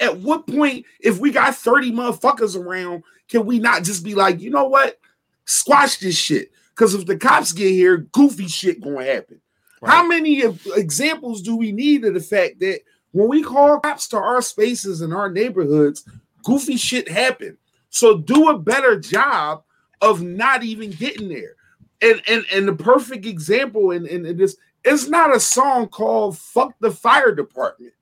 At 0.00 0.18
what 0.18 0.46
point, 0.46 0.84
if 1.00 1.18
we 1.18 1.30
got 1.30 1.54
30 1.54 1.92
motherfuckers 1.92 2.60
around, 2.60 3.04
can 3.28 3.46
we 3.46 3.58
not 3.58 3.84
just 3.84 4.04
be 4.04 4.14
like, 4.14 4.40
you 4.40 4.50
know 4.50 4.66
what? 4.66 4.98
Squash 5.46 5.98
this 5.98 6.16
shit. 6.16 6.50
Because 6.70 6.94
if 6.94 7.06
the 7.06 7.16
cops 7.16 7.52
get 7.52 7.70
here, 7.70 7.98
goofy 7.98 8.48
shit 8.48 8.82
gonna 8.82 9.04
happen. 9.04 9.40
Right. 9.84 9.92
How 9.92 10.06
many 10.06 10.42
examples 10.76 11.42
do 11.42 11.56
we 11.56 11.70
need 11.72 12.04
of 12.04 12.14
the 12.14 12.20
fact 12.20 12.60
that 12.60 12.80
when 13.12 13.28
we 13.28 13.42
call 13.42 13.80
cops 13.80 14.08
to 14.08 14.16
our 14.16 14.40
spaces 14.40 15.02
and 15.02 15.12
our 15.12 15.30
neighborhoods, 15.30 16.08
goofy 16.42 16.76
shit 16.76 17.08
happen? 17.08 17.58
So 17.90 18.16
do 18.16 18.48
a 18.48 18.58
better 18.58 18.98
job 18.98 19.62
of 20.00 20.22
not 20.22 20.64
even 20.64 20.90
getting 20.90 21.28
there. 21.28 21.56
And 22.00 22.22
and 22.26 22.44
and 22.52 22.66
the 22.66 22.74
perfect 22.74 23.26
example 23.26 23.90
in, 23.90 24.06
in, 24.06 24.24
in 24.24 24.36
this 24.36 24.56
it's 24.84 25.08
not 25.08 25.34
a 25.34 25.40
song 25.40 25.88
called 25.88 26.38
Fuck 26.38 26.74
the 26.80 26.90
Fire 26.90 27.34
Department. 27.34 27.92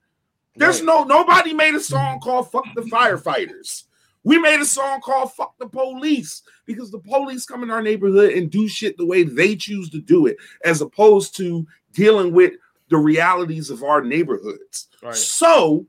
There's 0.57 0.81
right. 0.81 0.87
no 0.87 1.05
nobody 1.05 1.53
made 1.53 1.75
a 1.75 1.81
song 1.81 2.21
called 2.21 2.51
Fuck 2.51 2.67
the 2.75 2.83
Firefighters. 2.83 3.85
We 4.25 4.39
made 4.39 4.61
a 4.61 4.65
song 4.65 5.01
called 5.01 5.33
Fuck 5.33 5.59
the 5.59 5.69
Police 5.69 6.43
because 6.65 6.91
the 6.91 6.99
police 6.99 7.45
come 7.45 7.63
in 7.63 7.71
our 7.71 7.83
neighborhood 7.83 8.33
and 8.33 8.51
do 8.51 8.69
shit 8.69 8.97
the 8.97 9.07
way 9.07 9.25
they 9.25 9.57
choose 9.57 9.91
to 9.91 10.01
do 10.01 10.27
it, 10.27 10.37
as 10.65 10.81
opposed 10.81 11.37
to 11.39 11.67
dealing 11.93 12.33
with 12.33 12.53
the 12.89 12.99
realities 12.99 13.71
of 13.71 13.83
our 13.83 14.03
neighborhoods. 14.03 14.89
Right. 15.03 15.15
So 15.15 15.87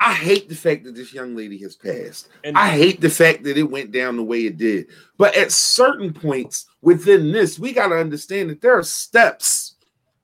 I 0.00 0.14
hate 0.14 0.48
the 0.48 0.54
fact 0.54 0.84
that 0.84 0.94
this 0.94 1.12
young 1.12 1.34
lady 1.34 1.58
has 1.58 1.74
passed. 1.74 2.28
And 2.44 2.56
I 2.56 2.68
hate 2.70 3.00
the 3.00 3.10
fact 3.10 3.42
that 3.44 3.58
it 3.58 3.64
went 3.64 3.90
down 3.90 4.16
the 4.16 4.22
way 4.22 4.46
it 4.46 4.56
did. 4.56 4.86
But 5.16 5.34
at 5.36 5.50
certain 5.50 6.12
points 6.12 6.66
within 6.82 7.32
this, 7.32 7.58
we 7.58 7.72
got 7.72 7.88
to 7.88 7.96
understand 7.96 8.50
that 8.50 8.60
there 8.60 8.78
are 8.78 8.84
steps 8.84 9.74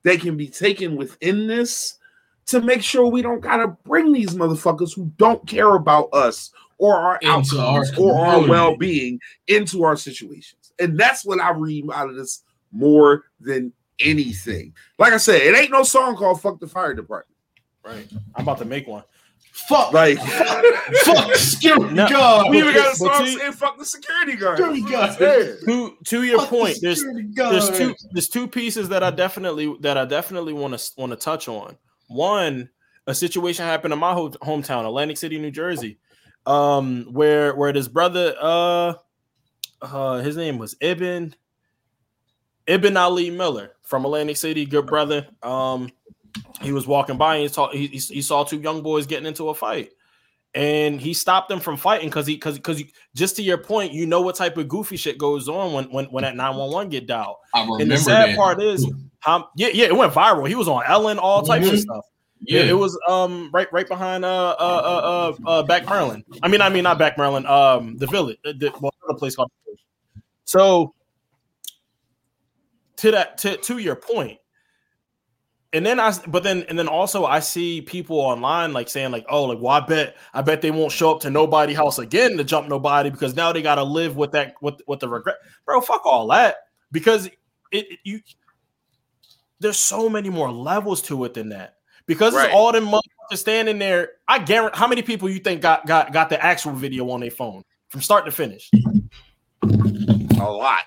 that 0.04 0.20
can 0.20 0.36
be 0.36 0.48
taken 0.48 0.96
within 0.96 1.46
this 1.46 1.98
to 2.46 2.60
make 2.60 2.82
sure 2.82 3.06
we 3.06 3.22
don't 3.22 3.40
gotta 3.40 3.68
bring 3.84 4.12
these 4.12 4.34
motherfuckers 4.34 4.94
who 4.94 5.10
don't 5.16 5.46
care 5.46 5.74
about 5.74 6.08
us 6.12 6.50
or 6.78 6.96
our 6.96 7.16
into 7.18 7.60
outcomes 7.60 7.92
our 7.92 7.98
or 7.98 8.18
our 8.18 8.46
well-being 8.46 9.20
into 9.48 9.84
our 9.84 9.96
situations. 9.96 10.72
And 10.78 10.98
that's 10.98 11.24
what 11.24 11.40
I 11.40 11.50
read 11.52 11.84
out 11.92 12.10
of 12.10 12.16
this 12.16 12.42
more 12.72 13.24
than 13.40 13.72
anything. 14.00 14.74
Like 14.98 15.12
I 15.12 15.18
said, 15.18 15.40
it 15.42 15.56
ain't 15.56 15.70
no 15.70 15.82
song 15.82 16.16
called 16.16 16.40
"Fuck 16.40 16.60
the 16.60 16.66
Fire 16.66 16.94
Department." 16.94 17.36
Right. 17.84 18.06
I'm 18.34 18.42
about 18.42 18.58
to 18.58 18.64
make 18.64 18.86
one. 18.86 19.04
Fuck, 19.52 19.92
like 19.92 20.18
fuck 21.04 21.34
security 21.36 21.94
no, 21.94 22.08
guard. 22.08 22.50
We 22.50 22.58
even 22.58 22.74
got 22.74 22.92
a 22.92 22.96
song 22.96 23.24
saying 23.24 23.52
"Fuck 23.52 23.78
the 23.78 23.84
security 23.84 24.34
guard." 24.34 24.58
Security 24.58 24.82
guard. 24.82 25.16
To 25.16 25.96
to 26.04 26.22
your 26.24 26.40
fuck 26.40 26.48
point, 26.48 26.74
the 26.80 26.88
there's 26.88 27.04
there's 27.34 27.78
two 27.78 27.94
there's 28.10 28.28
two 28.28 28.48
pieces 28.48 28.88
that 28.88 29.04
I 29.04 29.12
definitely 29.12 29.76
that 29.80 29.96
I 29.96 30.06
definitely 30.06 30.54
want 30.54 30.76
to 30.76 30.92
want 30.96 31.12
to 31.12 31.16
touch 31.16 31.46
on. 31.46 31.76
One, 32.08 32.70
a 33.06 33.14
situation 33.14 33.64
happened 33.64 33.92
in 33.92 33.98
my 33.98 34.12
ho- 34.12 34.30
hometown, 34.30 34.86
Atlantic 34.86 35.16
City, 35.16 35.38
New 35.38 35.50
Jersey, 35.50 35.98
um, 36.46 37.06
where 37.10 37.54
where 37.54 37.72
this 37.72 37.88
brother, 37.88 38.34
uh, 38.40 38.94
uh, 39.82 40.18
his 40.18 40.36
name 40.36 40.58
was 40.58 40.76
Ibn 40.80 41.34
Ibn 42.66 42.96
Ali 42.96 43.30
Miller 43.30 43.72
from 43.82 44.04
Atlantic 44.04 44.36
City, 44.36 44.64
good 44.64 44.86
brother. 44.86 45.26
Um, 45.42 45.90
he 46.60 46.72
was 46.72 46.86
walking 46.86 47.16
by 47.16 47.36
and 47.36 47.54
he 47.72 47.86
he, 47.86 47.98
he 47.98 48.22
saw 48.22 48.44
two 48.44 48.58
young 48.58 48.82
boys 48.82 49.06
getting 49.06 49.26
into 49.26 49.48
a 49.48 49.54
fight 49.54 49.90
and 50.54 51.00
he 51.00 51.12
stopped 51.12 51.48
them 51.48 51.58
from 51.58 51.76
fighting 51.76 52.08
because 52.08 52.26
he 52.26 52.34
because 52.34 52.56
because 52.56 52.82
just 53.14 53.36
to 53.36 53.42
your 53.42 53.58
point, 53.58 53.92
you 53.92 54.06
know 54.06 54.20
what 54.20 54.36
type 54.36 54.56
of 54.56 54.68
goofy 54.68 54.96
shit 54.96 55.18
goes 55.18 55.48
on 55.48 55.72
when 55.72 55.84
when 55.90 56.06
when 56.06 56.22
that 56.22 56.36
nine 56.36 56.56
one 56.56 56.70
one 56.70 56.88
get 56.88 57.06
dialed. 57.06 57.36
And 57.54 57.90
the 57.90 57.98
sad 57.98 58.30
that. 58.30 58.36
part 58.36 58.62
is, 58.62 58.88
how 59.18 59.48
yeah 59.56 59.68
yeah 59.72 59.86
it 59.86 59.96
went 59.96 60.12
viral. 60.12 60.48
He 60.48 60.54
was 60.54 60.68
on 60.68 60.84
Ellen, 60.86 61.18
all 61.18 61.42
types 61.42 61.66
mm-hmm. 61.66 61.74
of 61.74 61.80
stuff. 61.80 62.04
Yeah, 62.40 62.60
it, 62.60 62.70
it, 62.70 62.74
was 62.74 62.98
um 63.08 63.50
right 63.54 63.72
right 63.72 63.88
behind 63.88 64.24
uh 64.24 64.50
uh 64.50 64.54
uh 64.58 65.32
uh, 65.46 65.48
uh 65.48 65.62
back 65.62 65.86
Maryland. 65.88 66.24
I 66.42 66.48
mean 66.48 66.60
I 66.60 66.68
mean 66.68 66.84
not 66.84 66.98
back 66.98 67.18
Maryland. 67.18 67.46
Um 67.46 67.96
the 67.96 68.06
village, 68.06 68.38
the, 68.44 68.72
well, 68.80 68.92
the 69.08 69.14
place 69.14 69.34
called. 69.34 69.50
So 70.44 70.94
to 72.96 73.10
that 73.10 73.38
to 73.38 73.56
to 73.56 73.78
your 73.78 73.96
point, 73.96 74.38
and 75.74 75.84
then 75.84 75.98
I, 75.98 76.14
but 76.28 76.44
then, 76.44 76.64
and 76.68 76.78
then 76.78 76.86
also 76.86 77.24
I 77.24 77.40
see 77.40 77.82
people 77.82 78.16
online 78.16 78.72
like 78.72 78.88
saying 78.88 79.10
like, 79.10 79.26
oh, 79.28 79.42
like, 79.44 79.58
well, 79.60 79.72
I 79.72 79.80
bet, 79.80 80.16
I 80.32 80.40
bet 80.40 80.62
they 80.62 80.70
won't 80.70 80.92
show 80.92 81.10
up 81.10 81.20
to 81.22 81.30
nobody 81.30 81.74
house 81.74 81.98
again 81.98 82.36
to 82.36 82.44
jump 82.44 82.68
nobody 82.68 83.10
because 83.10 83.34
now 83.34 83.52
they 83.52 83.60
got 83.60 83.74
to 83.74 83.82
live 83.82 84.16
with 84.16 84.30
that, 84.32 84.54
with 84.62 84.80
with 84.86 85.00
the 85.00 85.08
regret, 85.08 85.34
bro. 85.66 85.80
Fuck 85.80 86.06
all 86.06 86.28
that 86.28 86.58
because 86.92 87.26
it, 87.26 87.34
it 87.72 87.98
you. 88.04 88.20
There's 89.58 89.76
so 89.76 90.08
many 90.08 90.30
more 90.30 90.52
levels 90.52 91.02
to 91.02 91.24
it 91.24 91.34
than 91.34 91.48
that 91.48 91.76
because 92.06 92.34
right. 92.34 92.46
it's 92.46 92.54
all 92.54 92.70
them 92.70 92.86
motherfuckers 92.86 93.38
standing 93.38 93.78
there. 93.78 94.12
I 94.28 94.38
guarantee 94.38 94.78
how 94.78 94.86
many 94.86 95.02
people 95.02 95.28
you 95.28 95.40
think 95.40 95.60
got 95.60 95.86
got 95.86 96.12
got 96.12 96.28
the 96.28 96.42
actual 96.42 96.72
video 96.72 97.10
on 97.10 97.20
their 97.20 97.32
phone 97.32 97.64
from 97.88 98.00
start 98.00 98.26
to 98.26 98.30
finish. 98.30 98.70
A 99.64 100.50
lot. 100.50 100.80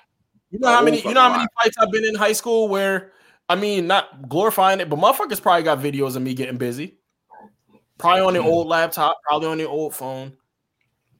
You 0.50 0.60
know 0.60 0.68
how 0.68 0.82
many? 0.82 1.02
You 1.02 1.12
know 1.12 1.20
how 1.20 1.36
many 1.36 1.46
fights 1.62 1.76
I've 1.78 1.90
been 1.90 2.06
in 2.06 2.14
high 2.14 2.32
school 2.32 2.68
where 2.68 3.12
I 3.48 3.56
mean, 3.56 3.86
not 3.86 4.28
glorifying 4.28 4.80
it, 4.80 4.90
but 4.90 4.98
motherfuckers 4.98 5.40
probably 5.40 5.62
got 5.62 5.78
videos 5.78 6.16
of 6.16 6.22
me 6.22 6.34
getting 6.34 6.58
busy. 6.58 6.98
Probably 7.96 8.22
on 8.22 8.34
the 8.34 8.40
mm-hmm. 8.40 8.48
old 8.48 8.68
laptop, 8.68 9.18
probably 9.24 9.48
on 9.48 9.58
the 9.58 9.66
old 9.66 9.94
phone. 9.94 10.36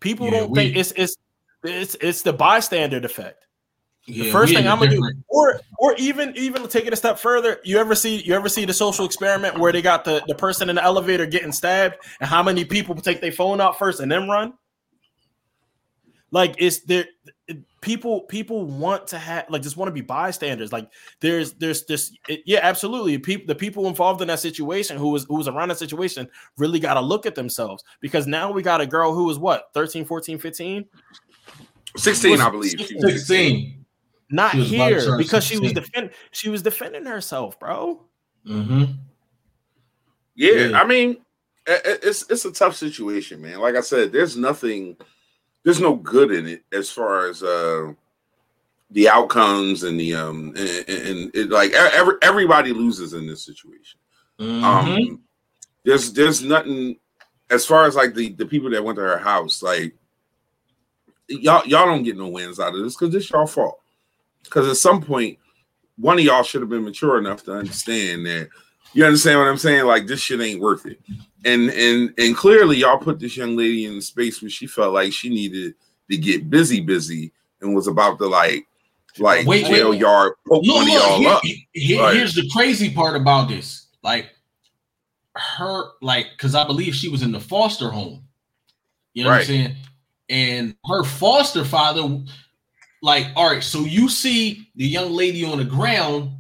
People 0.00 0.26
yeah, 0.26 0.40
don't 0.40 0.50
we, 0.50 0.60
think 0.60 0.76
it's 0.76 0.92
it's 0.92 1.16
it's 1.64 1.96
it's 2.00 2.22
the 2.22 2.32
bystander 2.32 2.98
effect. 2.98 3.46
Yeah, 4.06 4.24
the 4.24 4.30
first 4.30 4.54
thing 4.54 4.68
I'm 4.68 4.78
gonna 4.78 4.90
do, 4.90 5.10
or 5.28 5.60
or 5.78 5.94
even 5.96 6.32
even 6.36 6.68
take 6.68 6.86
it 6.86 6.92
a 6.92 6.96
step 6.96 7.18
further. 7.18 7.58
You 7.64 7.78
ever 7.78 7.94
see 7.94 8.22
you 8.22 8.34
ever 8.34 8.48
see 8.48 8.64
the 8.64 8.72
social 8.72 9.04
experiment 9.04 9.58
where 9.58 9.72
they 9.72 9.82
got 9.82 10.04
the 10.04 10.22
the 10.28 10.34
person 10.34 10.70
in 10.70 10.76
the 10.76 10.84
elevator 10.84 11.26
getting 11.26 11.52
stabbed, 11.52 11.96
and 12.20 12.28
how 12.28 12.42
many 12.42 12.64
people 12.64 12.94
take 12.94 13.20
their 13.20 13.32
phone 13.32 13.60
out 13.60 13.78
first 13.78 14.00
and 14.00 14.10
then 14.10 14.28
run? 14.28 14.54
Like 16.30 16.54
it's 16.58 16.80
there 16.80 17.06
people 17.80 18.22
people 18.22 18.64
want 18.64 19.06
to 19.06 19.18
have 19.18 19.46
like 19.48 19.62
just 19.62 19.76
want 19.76 19.88
to 19.88 19.92
be 19.92 20.00
bystanders. 20.00 20.72
Like 20.72 20.90
there's 21.20 21.52
there's 21.54 21.84
this 21.84 22.12
it, 22.28 22.40
yeah 22.44 22.60
absolutely. 22.62 23.18
People 23.18 23.46
the 23.46 23.54
people 23.54 23.86
involved 23.86 24.20
in 24.20 24.28
that 24.28 24.40
situation 24.40 24.96
who 24.96 25.10
was 25.10 25.24
who 25.24 25.36
was 25.36 25.48
around 25.48 25.68
that 25.68 25.78
situation 25.78 26.28
really 26.56 26.80
got 26.80 26.94
to 26.94 27.00
look 27.00 27.26
at 27.26 27.34
themselves 27.34 27.84
because 28.00 28.26
now 28.26 28.50
we 28.50 28.62
got 28.62 28.80
a 28.80 28.86
girl 28.86 29.14
who 29.14 29.24
was 29.24 29.38
what 29.38 29.70
13 29.74 30.04
14 30.04 30.38
15 30.38 30.84
16 31.96 32.30
was, 32.32 32.40
i 32.40 32.50
believe. 32.50 32.70
16, 32.70 33.00
16. 33.00 33.84
not 34.30 34.54
here 34.54 35.16
because 35.16 35.46
16. 35.46 35.58
she 35.58 35.62
was 35.62 35.72
defending 35.72 36.12
she 36.32 36.48
was 36.48 36.62
defending 36.62 37.06
herself 37.06 37.58
bro. 37.60 38.04
Mm-hmm. 38.46 38.92
yeah, 40.34 40.52
yeah. 40.52 40.80
I 40.80 40.86
mean 40.86 41.18
it's 41.66 42.28
it's 42.30 42.44
a 42.44 42.52
tough 42.52 42.76
situation 42.76 43.42
man. 43.42 43.60
Like 43.60 43.76
i 43.76 43.80
said 43.80 44.10
there's 44.10 44.36
nothing 44.36 44.96
there's 45.64 45.80
no 45.80 45.96
good 45.96 46.32
in 46.32 46.46
it 46.46 46.62
as 46.72 46.90
far 46.90 47.28
as 47.28 47.42
uh 47.42 47.92
the 48.90 49.08
outcomes 49.08 49.82
and 49.82 49.98
the 49.98 50.14
um 50.14 50.54
and, 50.56 50.88
and 50.88 51.30
it 51.34 51.50
like 51.50 51.72
every, 51.72 52.14
everybody 52.22 52.72
loses 52.72 53.12
in 53.12 53.26
this 53.26 53.44
situation. 53.44 53.98
Mm-hmm. 54.38 54.64
Um 54.64 55.20
there's 55.84 56.12
there's 56.12 56.42
nothing 56.42 56.96
as 57.50 57.64
far 57.64 57.86
as 57.86 57.96
like 57.96 58.14
the 58.14 58.30
the 58.30 58.46
people 58.46 58.70
that 58.70 58.84
went 58.84 58.96
to 58.96 59.02
her 59.02 59.18
house 59.18 59.62
like 59.62 59.94
y'all 61.28 61.66
y'all 61.66 61.86
don't 61.86 62.02
get 62.02 62.16
no 62.16 62.28
wins 62.28 62.60
out 62.60 62.74
of 62.74 62.82
this 62.82 62.96
because 62.96 63.14
it's 63.14 63.30
y'all 63.30 63.46
fault. 63.46 63.80
Because 64.44 64.68
at 64.68 64.76
some 64.76 65.02
point, 65.02 65.38
one 65.96 66.18
of 66.18 66.24
y'all 66.24 66.42
should 66.42 66.62
have 66.62 66.70
been 66.70 66.84
mature 66.84 67.18
enough 67.18 67.42
to 67.44 67.52
understand 67.52 68.24
that. 68.24 68.48
You 68.94 69.04
understand 69.04 69.38
what 69.38 69.48
I'm 69.48 69.58
saying? 69.58 69.84
Like 69.84 70.06
this 70.06 70.20
shit 70.20 70.40
ain't 70.40 70.60
worth 70.60 70.86
it 70.86 70.98
and 71.44 71.70
and 71.70 72.14
and 72.18 72.36
clearly 72.36 72.78
y'all 72.78 72.98
put 72.98 73.18
this 73.18 73.36
young 73.36 73.56
lady 73.56 73.86
in 73.86 73.96
a 73.96 74.02
space 74.02 74.42
where 74.42 74.50
she 74.50 74.66
felt 74.66 74.94
like 74.94 75.12
she 75.12 75.28
needed 75.28 75.74
to 76.10 76.16
get 76.16 76.50
busy, 76.50 76.80
busy, 76.80 77.32
and 77.60 77.74
was 77.74 77.86
about 77.86 78.18
to 78.18 78.26
like 78.26 78.66
like 79.18 79.46
wait, 79.46 79.66
jail 79.66 79.90
wait, 79.90 80.00
yard 80.00 80.34
poke 80.48 80.64
look, 80.64 80.76
one 80.76 80.84
of 80.84 80.88
y'all 80.88 81.18
here, 81.18 81.28
up. 81.30 81.42
Here, 81.72 82.14
here's 82.14 82.34
the 82.34 82.48
crazy 82.52 82.92
part 82.92 83.16
about 83.16 83.48
this, 83.48 83.86
like 84.02 84.30
her, 85.34 85.84
like 86.02 86.26
because 86.36 86.54
I 86.54 86.66
believe 86.66 86.94
she 86.94 87.08
was 87.08 87.22
in 87.22 87.32
the 87.32 87.40
foster 87.40 87.90
home. 87.90 88.24
You 89.14 89.24
know 89.24 89.30
right. 89.30 89.36
what 89.36 89.40
I'm 89.40 89.46
saying? 89.46 89.76
And 90.30 90.76
her 90.86 91.04
foster 91.04 91.64
father, 91.64 92.20
like, 93.02 93.28
all 93.34 93.50
right, 93.50 93.62
so 93.62 93.80
you 93.80 94.08
see 94.08 94.68
the 94.76 94.86
young 94.86 95.12
lady 95.12 95.44
on 95.44 95.58
the 95.58 95.64
ground. 95.64 96.32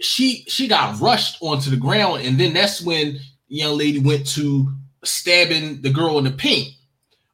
She 0.00 0.44
she 0.48 0.68
got 0.68 1.00
rushed 1.00 1.38
onto 1.40 1.70
the 1.70 1.76
ground, 1.76 2.22
and 2.22 2.38
then 2.38 2.52
that's 2.52 2.80
when 2.80 3.18
young 3.48 3.76
lady 3.76 3.98
went 3.98 4.26
to 4.28 4.72
stabbing 5.04 5.80
the 5.82 5.90
girl 5.90 6.18
in 6.18 6.24
the 6.24 6.30
paint. 6.30 6.68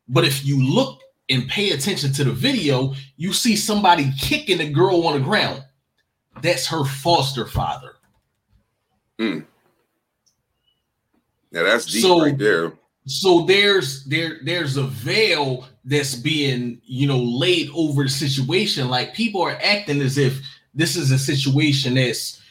But 0.08 0.24
if 0.24 0.44
you 0.44 0.62
look 0.62 1.00
and 1.30 1.48
pay 1.48 1.70
attention 1.70 2.12
to 2.14 2.24
the 2.24 2.32
video, 2.32 2.94
you 3.16 3.32
see 3.32 3.56
somebody 3.56 4.10
kicking 4.18 4.58
the 4.58 4.70
girl 4.70 5.06
on 5.06 5.14
the 5.14 5.24
ground. 5.24 5.64
That's 6.42 6.66
her 6.66 6.84
foster 6.84 7.46
father. 7.46 7.92
Mm. 9.18 9.46
Yeah, 11.52 11.62
that's 11.62 11.86
deep 11.86 12.02
so, 12.02 12.20
right 12.20 12.36
there. 12.36 12.72
So 13.06 13.42
there's 13.42 14.04
there 14.04 14.38
there's 14.44 14.76
a 14.76 14.84
veil 14.84 15.66
that's 15.84 16.14
being 16.14 16.80
you 16.84 17.06
know 17.06 17.18
laid 17.18 17.70
over 17.74 18.02
the 18.02 18.08
situation. 18.08 18.88
Like 18.88 19.14
people 19.14 19.42
are 19.42 19.58
acting 19.62 20.00
as 20.00 20.18
if 20.18 20.40
this 20.74 20.96
is 20.96 21.12
a 21.12 21.18
situation 21.18 21.94
that's 21.94 22.42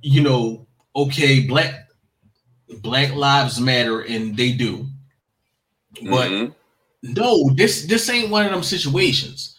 you 0.00 0.22
know 0.22 0.66
okay 0.96 1.40
black 1.40 1.89
black 2.78 3.14
lives 3.14 3.60
matter 3.60 4.00
and 4.00 4.36
they 4.36 4.52
do, 4.52 4.86
but 6.02 6.30
mm-hmm. 6.30 6.52
no, 7.02 7.50
this 7.54 7.86
this 7.86 8.08
ain't 8.08 8.30
one 8.30 8.46
of 8.46 8.52
them 8.52 8.62
situations. 8.62 9.56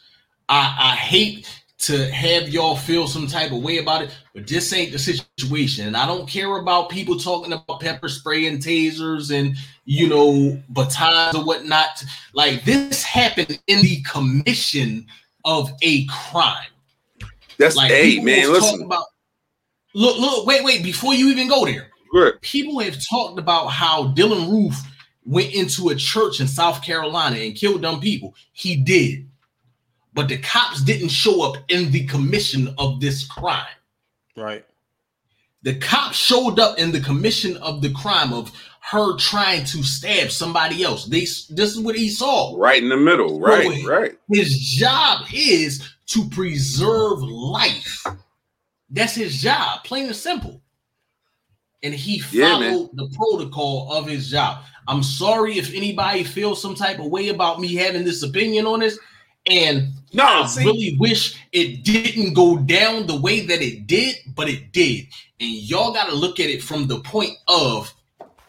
I 0.50 0.78
I 0.80 0.96
hate 0.96 1.48
to 1.82 2.12
have 2.12 2.48
y'all 2.50 2.76
feel 2.76 3.08
some 3.08 3.26
type 3.26 3.52
of 3.52 3.64
way 3.64 3.80
about 3.80 4.04
it, 4.04 4.16
but 4.36 4.46
this 4.48 4.72
ain't 4.72 4.92
the 4.92 5.00
situation. 5.00 5.88
And 5.88 5.98
I 5.98 6.06
don't 6.06 6.30
care 6.30 6.58
about 6.58 6.90
people 6.90 7.18
talking 7.18 7.54
about 7.54 7.80
pepper 7.80 8.08
spray 8.08 8.46
and 8.46 8.62
tasers 8.62 9.32
and 9.34 9.56
you 9.86 10.08
know 10.08 10.62
batons 10.70 11.36
or 11.36 11.44
whatnot. 11.44 12.04
Like 12.34 12.64
this 12.64 13.04
happened 13.04 13.60
in 13.66 13.82
the 13.82 14.02
commission 14.04 15.08
of 15.44 15.72
a 15.82 16.06
crime. 16.06 16.70
That's 17.58 17.76
like 17.76 17.92
hey 17.92 18.20
man, 18.20 18.52
listen. 18.52 18.84
About, 18.84 19.06
look, 19.96 20.20
look, 20.20 20.46
wait, 20.46 20.64
wait, 20.64 20.84
before 20.84 21.16
you 21.16 21.30
even 21.30 21.48
go 21.48 21.66
there. 21.66 21.91
Good. 22.12 22.42
People 22.42 22.80
have 22.80 22.98
talked 23.10 23.40
about 23.40 23.68
how 23.68 24.14
Dylann 24.14 24.52
Roof 24.52 24.76
went 25.24 25.54
into 25.54 25.90
a 25.90 25.96
church 25.96 26.42
in 26.42 26.48
South 26.48 26.84
Carolina 26.84 27.38
and 27.38 27.56
killed 27.56 27.84
dumb 27.84 28.00
people. 28.00 28.36
He 28.54 28.76
did 28.76 29.28
but 30.14 30.28
the 30.28 30.38
cops 30.38 30.82
didn't 30.82 31.10
show 31.10 31.44
up 31.44 31.58
in 31.70 31.92
the 31.92 32.06
commission 32.06 32.74
of 32.78 33.00
this 33.00 33.26
crime. 33.26 33.66
Right. 34.36 34.66
The 35.64 35.76
cops 35.76 36.18
showed 36.18 36.60
up 36.60 36.80
in 36.80 36.92
the 36.92 37.00
commission 37.00 37.58
of 37.58 37.82
the 37.82 37.92
crime 37.94 38.34
of 38.34 38.52
her 38.82 39.16
trying 39.18 39.64
to 39.66 39.84
stab 39.84 40.32
somebody 40.32 40.84
else. 40.84 41.06
They 41.06 41.22
this 41.22 41.50
is 41.50 41.80
what 41.80 41.96
he 41.96 42.10
saw. 42.10 42.56
Right 42.58 42.82
in 42.82 42.90
the 42.90 42.98
middle. 42.98 43.40
Right, 43.40 43.82
so 43.82 43.88
right. 43.88 44.18
His 44.30 44.58
job 44.58 45.28
is 45.32 45.88
to 46.08 46.28
preserve 46.30 47.22
life. 47.22 48.06
That's 48.90 49.16
his 49.16 49.42
job, 49.42 49.84
plain 49.84 50.08
and 50.08 50.16
simple. 50.16 50.61
And 51.84 51.94
he 51.94 52.20
followed 52.20 52.90
yeah, 52.94 53.04
the 53.06 53.10
protocol 53.16 53.92
of 53.92 54.08
his 54.08 54.30
job. 54.30 54.64
I'm 54.88 55.04
sorry 55.04 55.58
if 55.58 55.74
anybody 55.74 56.24
feels 56.24 56.62
some 56.62 56.76
type 56.76 57.00
of 57.00 57.08
way 57.08 57.30
about 57.30 57.60
me 57.60 57.74
having 57.76 58.04
this 58.04 58.24
opinion 58.24 58.66
on 58.68 58.82
this. 58.82 59.00
And 59.48 59.90
no, 60.14 60.24
I 60.24 60.46
see, 60.46 60.66
really 60.66 60.98
wish 61.00 61.36
it 61.52 61.84
didn't 61.84 62.34
go 62.34 62.58
down 62.58 63.08
the 63.08 63.20
way 63.20 63.46
that 63.46 63.62
it 63.62 63.88
did, 63.88 64.16
but 64.36 64.48
it 64.48 64.72
did. 64.72 65.08
And 65.40 65.50
y'all 65.50 65.94
got 65.94 66.10
to 66.10 66.16
look 66.16 66.40
at 66.40 66.50
it 66.50 66.62
from 66.62 66.88
the 66.88 67.00
point 67.00 67.38
of 67.48 67.94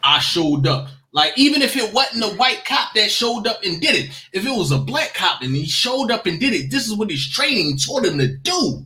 I 0.03 0.19
showed 0.19 0.67
up. 0.67 0.89
Like, 1.11 1.37
even 1.37 1.61
if 1.61 1.77
it 1.77 1.93
wasn't 1.93 2.23
a 2.23 2.35
white 2.37 2.65
cop 2.65 2.93
that 2.95 3.11
showed 3.11 3.47
up 3.47 3.63
and 3.63 3.79
did 3.79 3.95
it, 3.95 4.09
if 4.33 4.45
it 4.45 4.55
was 4.55 4.71
a 4.71 4.79
black 4.79 5.13
cop 5.13 5.41
and 5.41 5.55
he 5.55 5.65
showed 5.65 6.09
up 6.11 6.25
and 6.25 6.39
did 6.39 6.53
it, 6.53 6.71
this 6.71 6.87
is 6.87 6.95
what 6.95 7.11
his 7.11 7.27
training 7.29 7.77
taught 7.77 8.05
him 8.05 8.17
to 8.17 8.27
do. 8.27 8.85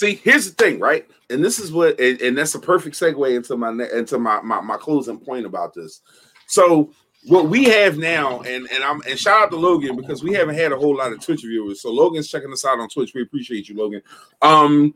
See, 0.00 0.14
here's 0.14 0.50
the 0.50 0.54
thing, 0.54 0.80
right? 0.80 1.06
And 1.28 1.44
this 1.44 1.58
is 1.58 1.72
what, 1.72 2.00
and, 2.00 2.18
and 2.22 2.38
that's 2.38 2.54
a 2.54 2.58
perfect 2.58 2.96
segue 2.96 3.36
into 3.36 3.54
my 3.54 3.68
into 3.94 4.18
my, 4.18 4.40
my 4.40 4.58
my 4.62 4.78
closing 4.78 5.18
point 5.18 5.44
about 5.44 5.74
this. 5.74 6.00
So 6.46 6.94
what 7.26 7.50
we 7.50 7.64
have 7.64 7.98
now, 7.98 8.40
and 8.40 8.66
and 8.72 8.82
I'm 8.82 9.02
and 9.06 9.18
shout 9.18 9.42
out 9.42 9.50
to 9.50 9.58
Logan 9.58 9.96
because 9.96 10.24
we 10.24 10.32
haven't 10.32 10.54
had 10.54 10.72
a 10.72 10.78
whole 10.78 10.96
lot 10.96 11.12
of 11.12 11.20
Twitch 11.20 11.42
viewers. 11.42 11.82
So 11.82 11.92
Logan's 11.92 12.30
checking 12.30 12.50
us 12.50 12.64
out 12.64 12.80
on 12.80 12.88
Twitch. 12.88 13.12
We 13.14 13.20
appreciate 13.20 13.68
you, 13.68 13.76
Logan. 13.76 14.00
Um, 14.40 14.94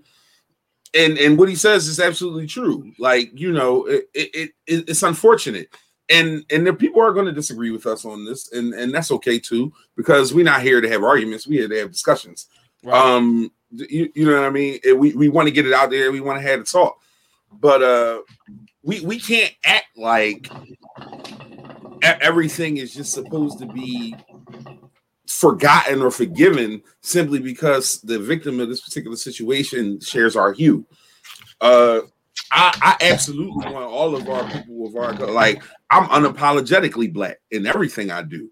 and 0.95 1.19
and 1.19 1.39
what 1.39 1.51
he 1.51 1.55
says 1.55 1.87
is 1.87 2.01
absolutely 2.01 2.47
true. 2.47 2.91
Like 2.99 3.39
you 3.39 3.53
know, 3.53 3.85
it, 3.85 4.05
it, 4.15 4.53
it 4.67 4.89
it's 4.89 5.03
unfortunate, 5.03 5.69
and 6.09 6.47
and 6.51 6.67
the 6.67 6.73
people 6.73 7.03
are 7.03 7.13
going 7.13 7.27
to 7.27 7.33
disagree 7.33 7.73
with 7.73 7.85
us 7.85 8.07
on 8.07 8.25
this, 8.25 8.53
and 8.53 8.73
and 8.73 8.95
that's 8.95 9.11
okay 9.11 9.39
too 9.39 9.71
because 9.99 10.33
we're 10.33 10.47
not 10.47 10.63
here 10.63 10.81
to 10.81 10.89
have 10.89 11.05
arguments. 11.05 11.47
We're 11.47 11.61
here 11.61 11.69
to 11.69 11.79
have 11.81 11.93
discussions. 11.93 12.47
Right. 12.83 12.97
Um, 12.99 13.51
you, 13.77 14.11
you 14.15 14.27
know 14.27 14.41
what 14.41 14.47
I 14.47 14.51
mean? 14.51 14.81
We 14.97 15.15
we 15.15 15.29
want 15.29 15.49
to 15.49 15.55
get 15.55 15.67
it 15.67 15.73
out 15.73 15.91
there. 15.91 16.13
We 16.13 16.21
want 16.21 16.41
to 16.41 16.47
have 16.49 16.61
a 16.61 16.65
talk, 16.65 16.99
but 17.53 17.83
uh, 17.83 18.21
we 18.83 19.01
we 19.01 19.19
can't 19.19 19.55
act 19.65 19.97
like 19.97 20.49
everything 22.03 22.77
is 22.77 22.95
just 22.95 23.13
supposed 23.13 23.59
to 23.59 23.67
be 23.67 24.15
forgotten 25.27 26.03
or 26.03 26.11
forgiven 26.11 26.83
simply 27.01 27.39
because 27.39 28.01
the 28.03 28.19
victim 28.19 28.61
of 28.61 28.69
this 28.69 28.81
particular 28.81 29.17
situation 29.17 30.01
shares 30.01 30.37
our 30.37 30.53
hue. 30.53 30.87
Uh, 31.61 32.01
I, 32.51 32.97
I 33.01 33.05
absolutely 33.13 33.73
want 33.73 33.87
all 33.87 34.15
of 34.15 34.29
our 34.29 34.49
people 34.51 34.77
with 34.77 34.97
our 34.97 35.13
like 35.13 35.63
I'm 35.91 36.09
unapologetically 36.09 37.13
black 37.13 37.39
in 37.51 37.67
everything 37.67 38.11
I 38.11 38.23
do, 38.23 38.51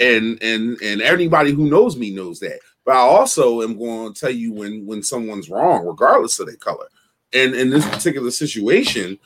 and 0.00 0.42
and 0.42 0.80
and 0.82 1.02
everybody 1.02 1.52
who 1.52 1.68
knows 1.68 1.96
me 1.96 2.10
knows 2.10 2.40
that. 2.40 2.60
But 2.84 2.96
I 2.96 3.00
also 3.00 3.62
am 3.62 3.78
going 3.78 4.12
to 4.12 4.20
tell 4.20 4.30
you 4.30 4.52
when 4.52 4.86
when 4.86 5.02
someone's 5.02 5.48
wrong, 5.48 5.86
regardless 5.86 6.38
of 6.38 6.46
their 6.46 6.56
color. 6.56 6.86
And 7.32 7.54
in 7.54 7.70
this 7.70 7.88
particular 7.88 8.30
situation, 8.30 9.18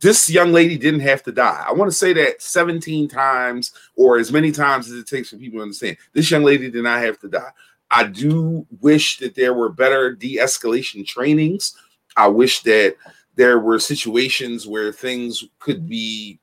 this 0.00 0.28
young 0.28 0.52
lady 0.52 0.76
didn't 0.76 1.00
have 1.00 1.22
to 1.22 1.32
die. 1.32 1.64
I 1.66 1.72
want 1.72 1.90
to 1.90 1.96
say 1.96 2.12
that 2.14 2.42
17 2.42 3.08
times 3.08 3.72
or 3.96 4.18
as 4.18 4.32
many 4.32 4.50
times 4.50 4.90
as 4.90 4.98
it 4.98 5.06
takes 5.06 5.30
for 5.30 5.36
people 5.36 5.60
to 5.60 5.62
understand. 5.62 5.96
This 6.12 6.30
young 6.30 6.42
lady 6.42 6.70
did 6.70 6.82
not 6.82 7.00
have 7.00 7.18
to 7.20 7.28
die. 7.28 7.50
I 7.90 8.04
do 8.04 8.66
wish 8.80 9.18
that 9.18 9.34
there 9.34 9.54
were 9.54 9.68
better 9.68 10.12
de 10.12 10.36
escalation 10.38 11.06
trainings. 11.06 11.76
I 12.16 12.26
wish 12.28 12.62
that 12.62 12.96
there 13.36 13.60
were 13.60 13.78
situations 13.78 14.66
where 14.66 14.92
things 14.92 15.44
could 15.58 15.88
be 15.88 16.38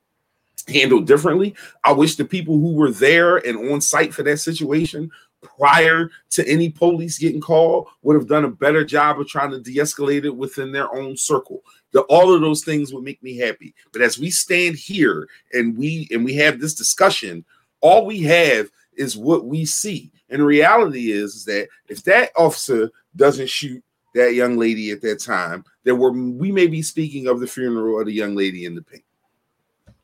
handled 0.68 1.06
differently. 1.06 1.54
I 1.84 1.92
wish 1.92 2.16
the 2.16 2.24
people 2.24 2.58
who 2.58 2.74
were 2.74 2.90
there 2.90 3.36
and 3.36 3.70
on 3.70 3.80
site 3.80 4.14
for 4.14 4.22
that 4.22 4.38
situation 4.38 5.10
prior 5.42 6.10
to 6.30 6.48
any 6.48 6.70
police 6.70 7.18
getting 7.18 7.40
called 7.40 7.88
would 8.02 8.14
have 8.14 8.28
done 8.28 8.44
a 8.44 8.50
better 8.50 8.84
job 8.84 9.20
of 9.20 9.28
trying 9.28 9.50
to 9.50 9.60
de-escalate 9.60 10.24
it 10.24 10.34
within 10.34 10.72
their 10.72 10.94
own 10.94 11.16
circle 11.16 11.62
the, 11.92 12.00
all 12.02 12.34
of 12.34 12.40
those 12.40 12.64
things 12.64 12.92
would 12.92 13.04
make 13.04 13.22
me 13.22 13.36
happy. 13.36 13.74
But 13.92 14.02
as 14.02 14.18
we 14.18 14.30
stand 14.30 14.76
here 14.76 15.28
and 15.52 15.76
we 15.76 16.08
and 16.10 16.24
we 16.24 16.34
have 16.36 16.58
this 16.58 16.74
discussion, 16.74 17.44
all 17.80 18.04
we 18.04 18.22
have 18.22 18.70
is 18.96 19.16
what 19.16 19.46
we 19.46 19.64
see. 19.64 20.10
And 20.30 20.40
the 20.40 20.46
reality 20.46 21.12
is, 21.12 21.34
is 21.36 21.44
that 21.44 21.68
if 21.88 22.02
that 22.04 22.30
officer 22.36 22.90
doesn't 23.16 23.48
shoot 23.48 23.82
that 24.14 24.34
young 24.34 24.58
lady 24.58 24.90
at 24.90 25.02
that 25.02 25.20
time, 25.20 25.64
then 25.84 25.98
we're 25.98 26.12
we 26.12 26.50
may 26.50 26.66
be 26.66 26.82
speaking 26.82 27.28
of 27.28 27.40
the 27.40 27.46
funeral 27.46 28.00
of 28.00 28.06
the 28.06 28.12
young 28.12 28.34
lady 28.34 28.64
in 28.64 28.74
the 28.74 28.82
pink. 28.82 29.04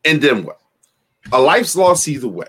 And 0.05 0.21
then 0.21 0.45
what? 0.45 0.61
A 1.33 1.41
life's 1.41 1.75
lost 1.75 2.07
either 2.09 2.29
way. 2.29 2.49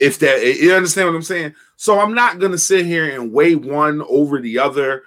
If 0.00 0.18
that 0.20 0.42
you 0.42 0.74
understand 0.74 1.08
what 1.08 1.14
I'm 1.14 1.22
saying? 1.22 1.54
So 1.76 2.00
I'm 2.00 2.14
not 2.14 2.38
gonna 2.38 2.58
sit 2.58 2.86
here 2.86 3.10
and 3.14 3.32
weigh 3.32 3.54
one 3.54 4.02
over 4.08 4.40
the 4.40 4.58
other 4.58 5.04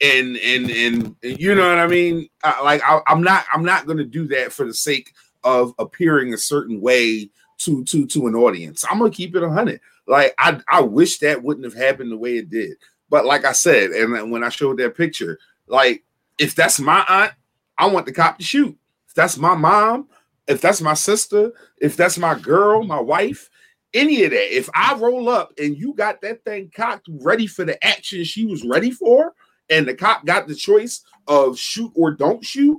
and 0.00 0.36
and 0.36 0.70
and, 0.70 1.16
you 1.22 1.54
know 1.54 1.68
what 1.68 1.78
I 1.78 1.86
mean. 1.86 2.28
I, 2.44 2.62
like 2.62 2.82
I, 2.84 3.00
I'm 3.06 3.22
not 3.22 3.46
I'm 3.52 3.64
not 3.64 3.86
to 3.86 4.04
do 4.04 4.26
that 4.28 4.52
for 4.52 4.66
the 4.66 4.74
sake 4.74 5.12
of 5.42 5.72
appearing 5.78 6.34
a 6.34 6.38
certain 6.38 6.80
way 6.80 7.30
to 7.58 7.84
to 7.84 8.06
to 8.06 8.26
an 8.26 8.34
audience. 8.34 8.84
I'm 8.90 8.98
gonna 8.98 9.10
keep 9.10 9.34
it 9.34 9.42
a 9.42 9.50
hundred. 9.50 9.80
Like 10.06 10.34
I 10.38 10.60
I 10.68 10.82
wish 10.82 11.18
that 11.18 11.42
wouldn't 11.42 11.64
have 11.64 11.74
happened 11.74 12.12
the 12.12 12.18
way 12.18 12.36
it 12.36 12.50
did. 12.50 12.76
But 13.08 13.24
like 13.24 13.44
I 13.44 13.52
said, 13.52 13.90
and 13.90 14.30
when 14.30 14.44
I 14.44 14.48
showed 14.48 14.78
that 14.78 14.96
picture, 14.96 15.38
like 15.66 16.02
if 16.38 16.54
that's 16.54 16.78
my 16.78 17.04
aunt, 17.08 17.32
I 17.78 17.86
want 17.86 18.06
the 18.06 18.12
cop 18.12 18.38
to 18.38 18.44
shoot. 18.44 18.76
If 19.08 19.14
that's 19.14 19.38
my 19.38 19.54
mom, 19.54 20.08
if 20.46 20.60
that's 20.60 20.80
my 20.80 20.94
sister, 20.94 21.52
if 21.78 21.96
that's 21.96 22.18
my 22.18 22.38
girl, 22.38 22.82
my 22.82 23.00
wife, 23.00 23.48
any 23.96 24.24
of 24.24 24.30
that. 24.30 24.56
If 24.56 24.68
I 24.74 24.94
roll 24.94 25.28
up 25.28 25.52
and 25.58 25.76
you 25.76 25.94
got 25.94 26.20
that 26.20 26.44
thing 26.44 26.70
cocked, 26.74 27.08
ready 27.08 27.46
for 27.46 27.64
the 27.64 27.82
action 27.84 28.22
she 28.24 28.44
was 28.46 28.64
ready 28.64 28.90
for, 28.90 29.32
and 29.70 29.88
the 29.88 29.94
cop 29.94 30.24
got 30.24 30.46
the 30.46 30.54
choice 30.54 31.02
of 31.26 31.58
shoot 31.58 31.90
or 31.94 32.12
don't 32.12 32.44
shoot, 32.44 32.78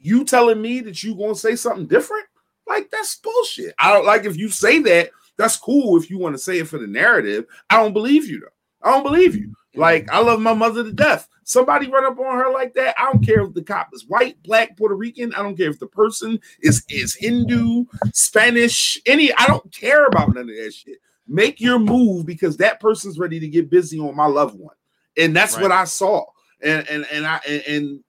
you 0.00 0.24
telling 0.24 0.62
me 0.62 0.80
that 0.80 1.02
you 1.02 1.16
gonna 1.16 1.34
say 1.34 1.56
something 1.56 1.86
different? 1.86 2.26
Like 2.66 2.90
that's 2.90 3.16
bullshit. 3.16 3.74
I 3.78 3.92
don't 3.92 4.06
like 4.06 4.24
if 4.24 4.36
you 4.36 4.48
say 4.48 4.80
that. 4.80 5.10
That's 5.36 5.56
cool 5.56 5.96
if 5.96 6.10
you 6.10 6.18
want 6.18 6.34
to 6.34 6.42
say 6.42 6.58
it 6.58 6.68
for 6.68 6.78
the 6.78 6.86
narrative. 6.86 7.46
I 7.70 7.76
don't 7.76 7.92
believe 7.92 8.26
you 8.26 8.40
though. 8.40 8.88
I 8.88 8.92
don't 8.92 9.04
believe 9.04 9.34
you. 9.34 9.54
Like 9.78 10.10
I 10.10 10.20
love 10.20 10.40
my 10.40 10.54
mother 10.54 10.84
to 10.84 10.92
death. 10.92 11.28
Somebody 11.44 11.90
run 11.90 12.04
up 12.04 12.18
on 12.18 12.36
her 12.38 12.52
like 12.52 12.74
that. 12.74 12.94
I 12.98 13.10
don't 13.10 13.24
care 13.24 13.40
if 13.42 13.54
the 13.54 13.62
cop 13.62 13.88
is 13.94 14.06
white, 14.06 14.42
black, 14.42 14.76
Puerto 14.76 14.94
Rican. 14.94 15.32
I 15.34 15.42
don't 15.42 15.56
care 15.56 15.70
if 15.70 15.78
the 15.78 15.86
person 15.86 16.38
is 16.60 16.84
is 16.90 17.14
Hindu, 17.14 17.84
Spanish, 18.12 19.00
any. 19.06 19.32
I 19.34 19.46
don't 19.46 19.72
care 19.72 20.06
about 20.06 20.34
none 20.34 20.50
of 20.50 20.56
that 20.56 20.74
shit. 20.74 20.98
Make 21.26 21.60
your 21.60 21.78
move 21.78 22.26
because 22.26 22.56
that 22.56 22.80
person's 22.80 23.18
ready 23.18 23.38
to 23.40 23.48
get 23.48 23.70
busy 23.70 23.98
on 23.98 24.16
my 24.16 24.26
loved 24.26 24.58
one 24.58 24.74
and 25.18 25.36
that's 25.36 25.54
right. 25.54 25.62
what 25.62 25.72
I 25.72 25.84
saw. 25.84 26.24
And 26.62 26.88
and 26.88 27.06
and 27.12 27.26
I 27.26 27.40
and, 27.46 27.62
and 27.66 28.04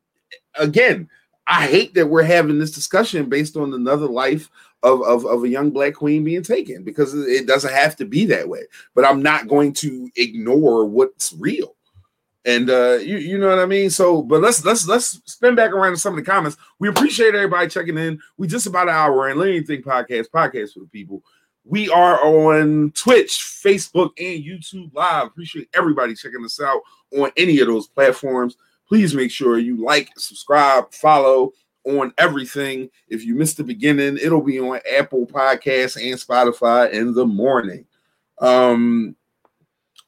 again, 0.55 1.09
I 1.47 1.67
hate 1.67 1.93
that 1.95 2.07
we're 2.07 2.23
having 2.23 2.59
this 2.59 2.71
discussion 2.71 3.27
based 3.27 3.57
on 3.57 3.73
another 3.73 4.07
life 4.07 4.49
of, 4.83 5.01
of, 5.01 5.25
of 5.25 5.43
a 5.43 5.49
young 5.49 5.71
black 5.71 5.95
queen 5.95 6.23
being 6.23 6.43
taken 6.43 6.83
because 6.83 7.13
it 7.13 7.47
doesn't 7.47 7.73
have 7.73 7.95
to 7.97 8.05
be 8.05 8.25
that 8.27 8.47
way. 8.47 8.63
But 8.95 9.05
I'm 9.05 9.21
not 9.21 9.47
going 9.47 9.73
to 9.73 10.09
ignore 10.15 10.85
what's 10.85 11.33
real. 11.33 11.75
And 12.45 12.69
uh 12.69 12.99
you, 13.01 13.17
you 13.17 13.37
know 13.37 13.49
what 13.49 13.59
I 13.59 13.65
mean? 13.65 13.89
So 13.89 14.23
but 14.23 14.41
let's 14.41 14.63
let's 14.63 14.87
let's 14.87 15.21
spin 15.25 15.55
back 15.55 15.71
around 15.71 15.91
to 15.91 15.97
some 15.97 16.17
of 16.17 16.23
the 16.23 16.31
comments. 16.31 16.57
We 16.79 16.87
appreciate 16.87 17.35
everybody 17.35 17.67
checking 17.67 17.97
in. 17.97 18.19
We 18.37 18.47
just 18.47 18.65
about 18.65 18.87
an 18.87 18.95
hour 18.95 19.29
in 19.29 19.37
Let 19.37 19.49
Anything 19.49 19.83
Podcast, 19.83 20.29
podcast 20.29 20.73
for 20.73 20.79
the 20.79 20.87
people. 20.87 21.21
We 21.65 21.89
are 21.89 22.23
on 22.23 22.91
Twitch, 22.95 23.29
Facebook, 23.29 24.11
and 24.17 24.43
YouTube 24.43 24.93
Live. 24.93 25.27
Appreciate 25.27 25.69
everybody 25.73 26.15
checking 26.15 26.43
us 26.43 26.59
out 26.61 26.81
on 27.15 27.29
any 27.35 27.59
of 27.59 27.67
those 27.67 27.87
platforms. 27.87 28.55
Please 28.87 29.13
make 29.13 29.29
sure 29.29 29.59
you 29.59 29.83
like, 29.83 30.09
subscribe, 30.17 30.91
follow 30.93 31.51
on 31.85 32.13
everything. 32.17 32.89
If 33.07 33.25
you 33.25 33.35
missed 33.35 33.57
the 33.57 33.63
beginning, 33.63 34.17
it'll 34.21 34.41
be 34.41 34.59
on 34.59 34.79
Apple 34.97 35.25
Podcasts 35.25 35.95
and 35.95 36.19
Spotify 36.19 36.91
in 36.91 37.13
the 37.13 37.25
morning. 37.25 37.85
Um, 38.39 39.15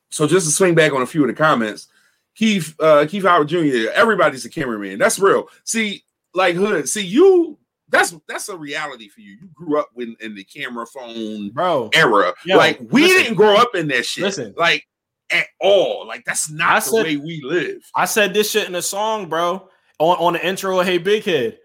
so 0.09 0.27
just 0.27 0.45
to 0.47 0.51
swing 0.51 0.75
back 0.75 0.93
on 0.93 1.01
a 1.01 1.05
few 1.05 1.21
of 1.21 1.27
the 1.27 1.33
comments, 1.33 1.87
Keith 2.35 2.75
uh, 2.79 3.05
Keith 3.07 3.23
Howard 3.23 3.47
Jr. 3.49 3.89
Everybody's 3.93 4.45
a 4.45 4.49
cameraman. 4.49 4.99
That's 4.99 5.19
real. 5.19 5.47
See, 5.63 6.03
like 6.33 6.55
Hood. 6.55 6.87
See 6.87 7.05
you. 7.05 7.57
That's 7.89 8.15
that's 8.27 8.47
a 8.49 8.55
reality 8.57 9.09
for 9.09 9.19
you. 9.19 9.33
You 9.41 9.49
grew 9.53 9.77
up 9.79 9.89
in, 9.97 10.15
in 10.21 10.33
the 10.33 10.45
camera 10.45 10.85
phone 10.85 11.49
bro 11.49 11.89
era. 11.93 12.33
Yo, 12.45 12.55
like 12.57 12.79
we 12.89 13.01
listen. 13.01 13.17
didn't 13.17 13.35
grow 13.35 13.55
up 13.55 13.75
in 13.75 13.89
that 13.89 14.05
shit. 14.05 14.23
Listen. 14.23 14.53
like 14.57 14.87
at 15.29 15.47
all. 15.59 16.07
Like 16.07 16.23
that's 16.23 16.49
not 16.49 16.69
I 16.69 16.75
the 16.75 16.81
said- 16.81 17.03
way 17.03 17.17
we 17.17 17.41
live. 17.43 17.83
I 17.93 18.05
said 18.05 18.33
this 18.33 18.49
shit 18.49 18.67
in 18.67 18.75
a 18.75 18.81
song, 18.81 19.27
bro, 19.27 19.67
on, 19.99 20.17
on 20.17 20.33
the 20.33 20.45
intro 20.47 20.79
of 20.79 20.85
Hey 20.85 20.99
Big 20.99 21.23
Head. 21.25 21.57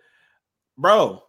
Bro, 0.79 1.23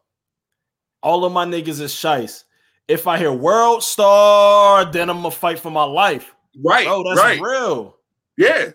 all 1.02 1.26
of 1.26 1.34
my 1.34 1.46
niggas 1.46 1.80
is 1.82 1.94
shice. 1.94 2.44
If 2.88 3.08
I 3.08 3.18
hear 3.18 3.32
world 3.32 3.84
star, 3.84 4.86
then 4.86 5.10
I'm 5.10 5.18
gonna 5.18 5.32
fight 5.32 5.60
for 5.60 5.72
my 5.72 5.84
life. 5.84 6.34
Right. 6.64 6.86
Bro, 6.86 7.04
that's 7.04 7.20
right. 7.20 7.42
real. 7.42 7.98
Yeah, 8.38 8.72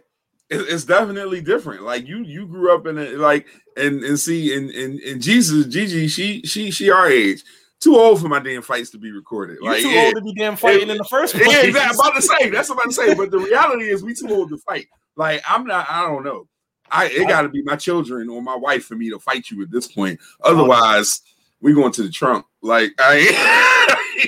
it's 0.51 0.85
definitely 0.85 1.41
different. 1.41 1.83
Like 1.83 2.07
you, 2.07 2.18
you 2.18 2.47
grew 2.47 2.75
up 2.75 2.87
in 2.87 2.99
it, 2.99 3.18
like 3.18 3.47
and 3.77 4.03
and 4.03 4.18
see, 4.18 4.55
and 4.57 4.70
and, 4.70 5.01
and 5.01 5.23
Jesus, 5.23 5.66
Gigi, 5.66 6.09
she 6.09 6.43
she 6.43 6.70
she 6.70 6.91
our 6.91 7.09
age, 7.09 7.43
too 7.81 7.97
old 7.97 8.20
for 8.20 8.29
my 8.29 8.39
damn 8.39 8.62
fights 8.62 8.91
to 8.91 8.99
be 8.99 9.11
recorded. 9.12 9.59
You 9.61 9.70
Like 9.70 9.83
too 9.83 9.91
yeah, 9.91 10.05
old 10.07 10.16
to 10.16 10.20
be 10.23 10.35
damn 10.35 10.57
fighting 10.57 10.91
in 10.91 10.99
the 10.99 11.05
first 11.05 11.35
place. 11.37 11.47
yeah, 11.49 11.62
exactly. 11.62 11.99
I'm 11.99 12.09
about 12.09 12.16
to 12.16 12.23
say 12.23 12.51
that's 12.51 12.68
what 12.68 12.77
I'm 12.77 12.91
about 12.91 12.91
to 12.91 12.95
say. 12.95 13.14
But 13.14 13.31
the 13.31 13.39
reality 13.39 13.89
is, 13.89 14.03
we 14.03 14.14
too 14.14 14.29
old 14.29 14.51
to 14.51 14.59
fight. 14.59 14.87
Like 15.16 15.43
I'm 15.49 15.64
not. 15.66 15.87
I 15.89 16.03
don't 16.03 16.25
know. 16.25 16.47
I 16.93 17.07
it 17.07 17.26
got 17.28 17.43
to 17.43 17.49
be 17.49 17.62
my 17.62 17.76
children 17.76 18.28
or 18.28 18.43
my 18.43 18.55
wife 18.57 18.84
for 18.84 18.95
me 18.95 19.11
to 19.11 19.18
fight 19.18 19.51
you 19.51 19.62
at 19.62 19.70
this 19.70 19.88
point. 19.88 20.20
Oh, 20.43 20.53
Otherwise, 20.55 21.22
we 21.61 21.72
going 21.74 21.93
to 21.93 22.03
the 22.03 22.11
trunk. 22.11 22.45
Like 22.61 22.93
I 22.99 23.16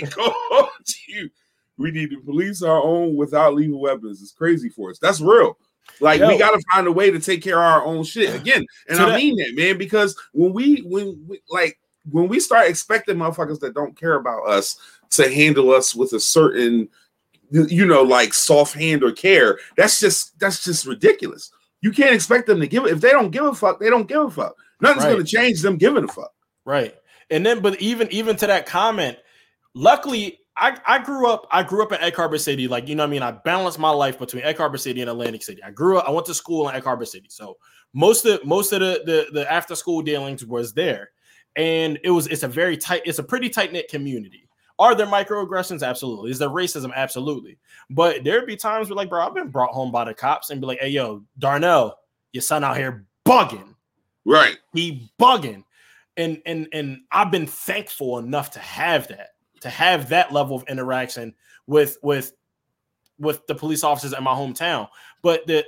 ain't 0.01 0.11
going 0.17 0.67
to 0.85 0.97
you. 1.09 1.31
We 1.77 1.91
need 1.91 2.11
to 2.11 2.21
police 2.21 2.63
our 2.63 2.83
own 2.83 3.17
without 3.17 3.55
lethal 3.55 3.81
weapons. 3.81 4.23
It's 4.23 4.33
crazy 4.33 4.69
for 4.69 4.91
us. 4.91 4.99
That's 4.99 5.21
real. 5.21 5.59
Like 6.01 6.21
we 6.21 6.39
got 6.39 6.53
to 6.53 6.63
find 6.73 6.87
a 6.87 6.93
way 6.93 7.11
to 7.11 7.19
take 7.21 7.43
care 7.43 7.57
of 7.59 7.65
our 7.65 7.85
own 7.85 8.05
shit 8.05 8.35
again. 8.41 8.65
And 8.89 8.99
To 8.99 9.05
I 9.05 9.09
that- 9.11 9.17
mean 9.19 9.37
that, 9.37 9.55
man, 9.55 9.77
because 9.79 10.17
when 10.33 10.53
we 10.53 10.79
when 10.81 11.23
we, 11.29 11.41
like 11.51 11.79
when 12.11 12.29
we 12.29 12.39
start 12.41 12.69
expecting 12.69 13.17
motherfuckers 13.17 13.61
that 13.61 13.75
don't 13.75 13.99
care 13.99 14.15
about 14.15 14.47
us 14.49 14.79
to 15.11 15.29
handle 15.33 15.71
us 15.73 15.95
with 15.95 16.13
a 16.13 16.21
certain 16.21 16.89
you 17.51 17.87
know 17.87 18.03
like 18.03 18.33
soft 18.35 18.75
hand 18.75 19.03
or 19.05 19.13
care, 19.13 19.59
that's 19.77 20.01
just 20.01 20.39
that's 20.39 20.65
just 20.65 20.87
ridiculous. 20.87 21.51
You 21.85 21.93
can't 21.93 22.15
expect 22.15 22.47
them 22.47 22.61
to 22.61 22.67
give 22.67 22.87
it 22.87 22.93
if 22.93 23.03
they 23.03 23.11
don't 23.11 23.31
give 23.31 23.45
a 23.45 23.55
fuck, 23.55 23.79
they 23.79 23.91
don't 23.91 24.09
give 24.09 24.23
a 24.23 24.31
fuck. 24.31 24.55
Nothing's 24.81 25.05
Right. 25.05 25.13
gonna 25.13 25.25
change 25.25 25.61
them 25.61 25.77
giving 25.77 26.05
a 26.05 26.09
fuck. 26.09 26.33
Right. 26.65 26.95
And 27.31 27.45
then, 27.45 27.61
but 27.61 27.79
even 27.79 28.11
even 28.11 28.37
to 28.37 28.47
that 28.47 28.65
comment, 28.65 29.19
luckily, 29.75 30.41
I, 30.57 30.79
I 30.87 30.99
grew 31.01 31.29
up, 31.29 31.47
I 31.51 31.63
grew 31.63 31.83
up 31.83 31.93
in 31.93 32.01
Egg 32.01 32.15
Harbor 32.15 32.39
City. 32.39 32.69
Like, 32.69 32.89
you 32.89 32.95
know 32.95 33.03
what 33.03 33.09
I 33.09 33.11
mean? 33.11 33.23
I 33.23 33.33
balanced 33.33 33.79
my 33.79 33.91
life 33.91 34.19
between 34.19 34.45
Egg 34.45 34.57
Harbor 34.57 34.79
City 34.79 35.03
and 35.03 35.11
Atlantic 35.11 35.43
City. 35.43 35.63
I 35.63 35.73
grew 35.73 35.99
up, 35.99 36.09
I 36.09 36.11
went 36.11 36.27
to 36.27 36.35
school 36.35 36.69
in 36.71 36.75
Egg 36.75 36.85
Harbor 36.85 37.05
City. 37.05 37.27
So 37.29 37.59
most 37.93 38.25
of 38.25 38.45
most 38.47 38.73
of 38.73 38.81
the 38.81 39.03
the, 39.05 39.27
the 39.41 39.53
after 39.53 39.75
school 39.75 40.01
dealings 40.01 40.45
was 40.47 40.73
there. 40.73 41.11
And 41.57 41.99
it 42.03 42.11
was 42.11 42.27
it's 42.29 42.45
a 42.45 42.49
very 42.49 42.77
tight, 42.79 43.03
it's 43.05 43.19
a 43.19 43.23
pretty 43.23 43.49
tight-knit 43.51 43.89
community. 43.89 44.44
Are 44.79 44.95
there 44.95 45.07
microaggressions? 45.07 45.87
Absolutely. 45.87 46.31
Is 46.31 46.39
there 46.39 46.49
racism? 46.49 46.93
Absolutely. 46.95 47.59
But 47.91 48.25
there'd 48.25 48.47
be 48.47 48.57
times 48.57 48.89
where, 48.89 48.97
like, 48.97 49.09
bro, 49.09 49.25
I've 49.25 49.35
been 49.35 49.49
brought 49.49 49.71
home 49.71 49.93
by 49.93 50.05
the 50.05 50.15
cops 50.15 50.51
and 50.51 50.61
be 50.61 50.67
like, 50.67 50.81
hey, 50.81 50.89
yo, 50.89 51.23
Darnell, 51.39 51.97
your 52.33 52.43
son 52.43 52.65
out 52.65 52.77
here 52.77 53.07
bugging 53.25 53.75
Right. 54.27 54.59
he 54.75 55.11
bugging 55.19 55.65
and 56.17 56.41
and 56.47 56.69
and 56.73 57.01
i've 57.11 57.31
been 57.31 57.47
thankful 57.47 58.19
enough 58.19 58.51
to 58.53 58.59
have 58.59 59.09
that 59.09 59.31
to 59.61 59.69
have 59.69 60.09
that 60.11 60.33
level 60.33 60.57
of 60.57 60.65
interaction 60.69 61.35
with 61.67 61.99
with 62.03 62.33
with 63.19 63.47
the 63.47 63.55
police 63.55 63.85
officers 63.85 64.13
in 64.13 64.23
my 64.25 64.33
hometown 64.35 64.89
but 65.23 65.47
the 65.47 65.65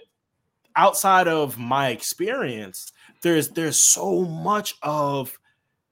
outside 0.76 1.28
of 1.28 1.59
my 1.59 1.88
experience 1.88 2.92
there's 3.22 3.48
there's 3.50 3.82
so 3.82 4.22
much 4.22 4.74
of 4.82 5.38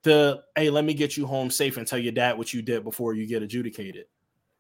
the 0.05 0.43
hey 0.57 0.71
let 0.71 0.85
me 0.85 0.95
get 0.95 1.17
you 1.17 1.27
home 1.27 1.51
safe 1.51 1.77
and 1.77 1.87
tell 1.87 1.99
your 1.99 2.13
dad 2.13 2.39
what 2.39 2.53
you 2.55 2.63
did 2.63 2.85
before 2.85 3.15
you 3.15 3.27
get 3.27 3.43
adjudicated 3.43 4.07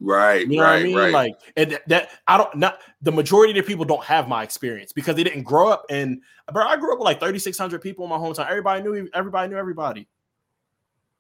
Right. 0.01 0.47
you 0.47 0.57
know 0.57 0.65
right. 0.65 0.71
what 0.71 0.81
I 0.81 0.83
mean? 0.83 0.97
Right. 0.97 1.13
Like 1.13 1.35
and 1.57 1.71
that, 1.73 1.89
that 1.89 2.11
I 2.27 2.37
don't 2.37 2.55
not 2.57 2.81
the 3.01 3.13
majority 3.13 3.59
of 3.59 3.65
the 3.65 3.69
people 3.69 3.85
don't 3.85 4.05
have 4.05 4.29
my 4.29 4.43
experience 4.43 4.93
because 4.93 5.17
they 5.17 5.25
didn't 5.25 5.45
grow 5.45 5.69
up 5.69 5.87
in 5.89 6.21
bro. 6.53 6.67
I 6.67 6.77
grew 6.77 6.93
up 6.93 6.99
with 6.99 7.07
like 7.07 7.21
3,600 7.21 7.81
people 7.81 8.05
in 8.05 8.11
my 8.11 8.17
hometown. 8.17 8.49
Everybody 8.49 8.83
knew 8.83 9.09
everybody 9.15 9.51
knew 9.51 9.59
everybody. 9.59 10.09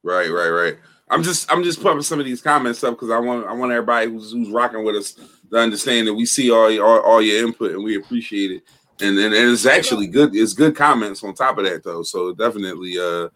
Right, 0.03 0.29
right, 0.29 0.51
right. 0.51 0.77
I'm 1.09 1.23
just 1.23 1.51
I'm 1.51 1.63
just 1.63 1.83
pumping 1.83 2.03
some 2.03 2.19
of 2.19 2.27
these 2.27 2.43
comments 2.43 2.83
up 2.85 2.95
because 2.95 3.11
I 3.11 3.19
want 3.19 3.47
I 3.47 3.53
want 3.53 3.73
everybody 3.73 4.11
who's 4.11 4.33
who's 4.33 4.51
rocking 4.51 4.85
with 4.85 4.97
us 4.97 5.13
to 5.51 5.57
understand 5.57 6.09
that 6.09 6.15
we 6.15 6.27
see 6.27 6.51
all 6.51 6.71
your 6.71 6.85
all, 6.85 7.01
all 7.01 7.23
your 7.23 7.47
input 7.47 7.73
and 7.73 7.85
we 7.85 7.97
appreciate 7.97 8.51
it. 8.51 8.63
And, 9.01 9.19
and 9.19 9.35
and 9.35 9.51
it's 9.51 9.67
actually 9.67 10.09
good. 10.09 10.35
It's 10.35 10.53
good 10.53 10.77
comments 10.77 11.23
on 11.25 11.35
top 11.35 11.59
of 11.59 11.65
that 11.65 11.85
though. 11.85 12.03
So 12.03 12.35
definitely 12.35 12.99
uh 12.99 13.29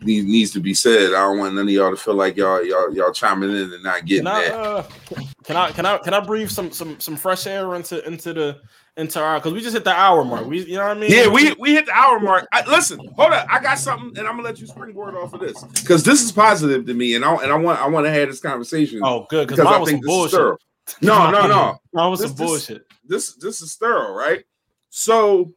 needs 0.00 0.26
needs 0.26 0.50
to 0.52 0.60
be 0.60 0.74
said. 0.74 1.08
I 1.14 1.22
don't 1.22 1.38
want 1.38 1.54
none 1.54 1.64
of 1.66 1.70
y'all 1.70 1.90
to 1.90 1.96
feel 1.96 2.14
like 2.14 2.36
y'all 2.36 2.64
y'all 2.64 2.92
y'all 2.94 3.12
chiming 3.12 3.50
in 3.50 3.72
and 3.72 3.82
not 3.82 4.04
getting 4.04 4.24
Can 4.24 4.34
I 4.34 4.42
that. 4.48 4.54
uh, 4.54 4.82
can 5.44 5.56
I 5.56 5.70
can 5.72 5.86
I 5.86 5.98
can 5.98 6.14
I 6.14 6.20
breathe 6.20 6.50
some 6.50 6.70
some 6.70 6.98
some 7.00 7.16
fresh 7.16 7.46
air 7.46 7.74
into 7.74 8.04
into 8.06 8.32
the 8.32 8.60
into 8.98 9.20
our 9.20 9.38
because 9.38 9.52
we 9.52 9.60
just 9.60 9.74
hit 9.74 9.84
the 9.84 9.92
hour 9.92 10.24
mark. 10.24 10.46
We 10.46 10.64
you 10.64 10.76
know 10.76 10.86
what 10.88 10.96
I 10.96 11.00
mean? 11.00 11.10
Yeah, 11.10 11.28
we 11.28 11.52
we 11.58 11.74
hit 11.74 11.86
the 11.86 11.92
hour 11.92 12.18
mark. 12.20 12.46
I, 12.52 12.64
listen, 12.66 12.98
hold 13.16 13.32
up. 13.32 13.46
I 13.50 13.58
got 13.60 13.78
something, 13.78 14.16
and 14.18 14.26
I'm 14.26 14.36
gonna 14.36 14.42
let 14.48 14.58
you 14.60 14.66
springboard 14.66 15.14
off 15.14 15.32
of 15.34 15.40
this 15.40 15.62
because 15.64 16.02
this 16.02 16.22
is 16.22 16.32
positive 16.32 16.86
to 16.86 16.94
me, 16.94 17.14
and 17.14 17.24
I 17.24 17.34
and 17.36 17.52
I 17.52 17.56
want 17.56 17.80
I 17.80 17.88
want 17.88 18.06
to 18.06 18.12
have 18.12 18.28
this 18.28 18.40
conversation 18.40 19.00
Oh, 19.02 19.26
good 19.28 19.48
because 19.48 19.60
I 19.60 19.64
mine 19.70 19.80
was 19.80 19.90
some 19.90 19.94
think 20.00 20.04
this 20.04 20.12
is 20.12 20.16
bullshit. 20.16 20.38
thorough. 20.38 20.58
No, 21.02 21.30
no, 21.30 21.46
no. 21.48 21.78
Mine 21.92 22.10
was 22.10 22.20
This- 22.20 22.28
some 22.30 22.36
this- 22.38 22.46
bullshit. 22.46 22.86
this 23.06 23.34
this 23.34 23.60
is 23.60 23.74
thorough, 23.74 24.12
right? 24.14 24.44
So 24.90 25.52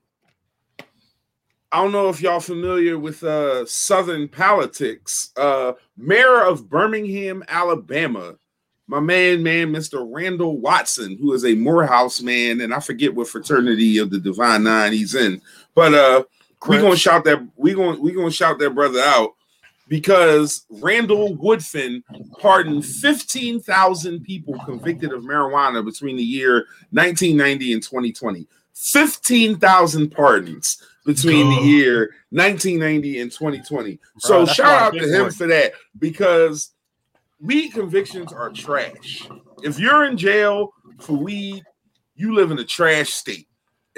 I 1.72 1.84
don't 1.84 1.92
know 1.92 2.10
if 2.10 2.20
y'all 2.22 2.40
familiar 2.40 2.98
with 2.98 3.24
uh 3.24 3.66
Southern 3.66 4.28
politics. 4.28 5.32
Uh 5.38 5.74
Mayor 5.98 6.42
of 6.42 6.70
Birmingham, 6.70 7.44
Alabama, 7.48 8.36
my 8.88 9.00
man, 9.00 9.44
man, 9.44 9.72
Mr. 9.72 10.08
Randall 10.10 10.58
Watson, 10.58 11.18
who 11.18 11.34
is 11.34 11.46
a 11.46 11.54
Morehouse 11.54 12.22
man, 12.22 12.62
and 12.62 12.74
I 12.74 12.80
forget 12.80 13.14
what 13.14 13.28
fraternity 13.28 14.00
of 14.00 14.10
the 14.10 14.20
Divine 14.20 14.64
Nine 14.64 14.94
he's 14.94 15.16
in, 15.16 15.42
but 15.76 15.94
uh 15.94 16.24
we 16.68 16.78
gonna 16.78 16.98
shout 16.98 17.24
that 17.26 17.48
we 17.56 17.74
gonna 17.74 18.00
we 18.00 18.12
gonna 18.12 18.32
shout 18.32 18.60
that 18.60 18.72
brother 18.72 19.02
out 19.02 19.36
because 19.88 20.66
Randall 20.70 21.36
Woodfin 21.38 22.04
pardoned 22.40 22.86
15,000 22.86 24.24
people 24.24 24.60
convicted 24.66 25.12
of 25.12 25.24
marijuana 25.24 25.84
between 25.84 26.16
the 26.16 26.24
year 26.24 26.68
1990 26.92 27.74
and 27.74 27.84
2020. 27.84 28.48
15,000 28.76 30.10
pardons 30.10 30.84
between 31.06 31.50
the 31.50 31.62
year 31.62 32.14
1990 32.32 33.22
and 33.22 33.32
2020. 33.32 33.96
Bro, 33.96 34.02
So 34.18 34.46
shout 34.46 34.82
out 34.82 34.94
to 34.94 35.08
him 35.08 35.32
for 35.32 35.48
that 35.48 35.74
because 35.98 36.72
weed 37.40 37.72
convictions 37.72 38.34
are 38.34 38.50
trash. 38.50 39.28
If 39.64 39.80
you're 39.80 40.06
in 40.06 40.18
jail 40.18 40.74
for 41.00 41.14
weed, 41.14 41.64
you 42.16 42.36
live 42.36 42.52
in 42.52 42.60
a 42.60 42.66
trash 42.66 43.10
state. 43.10 43.48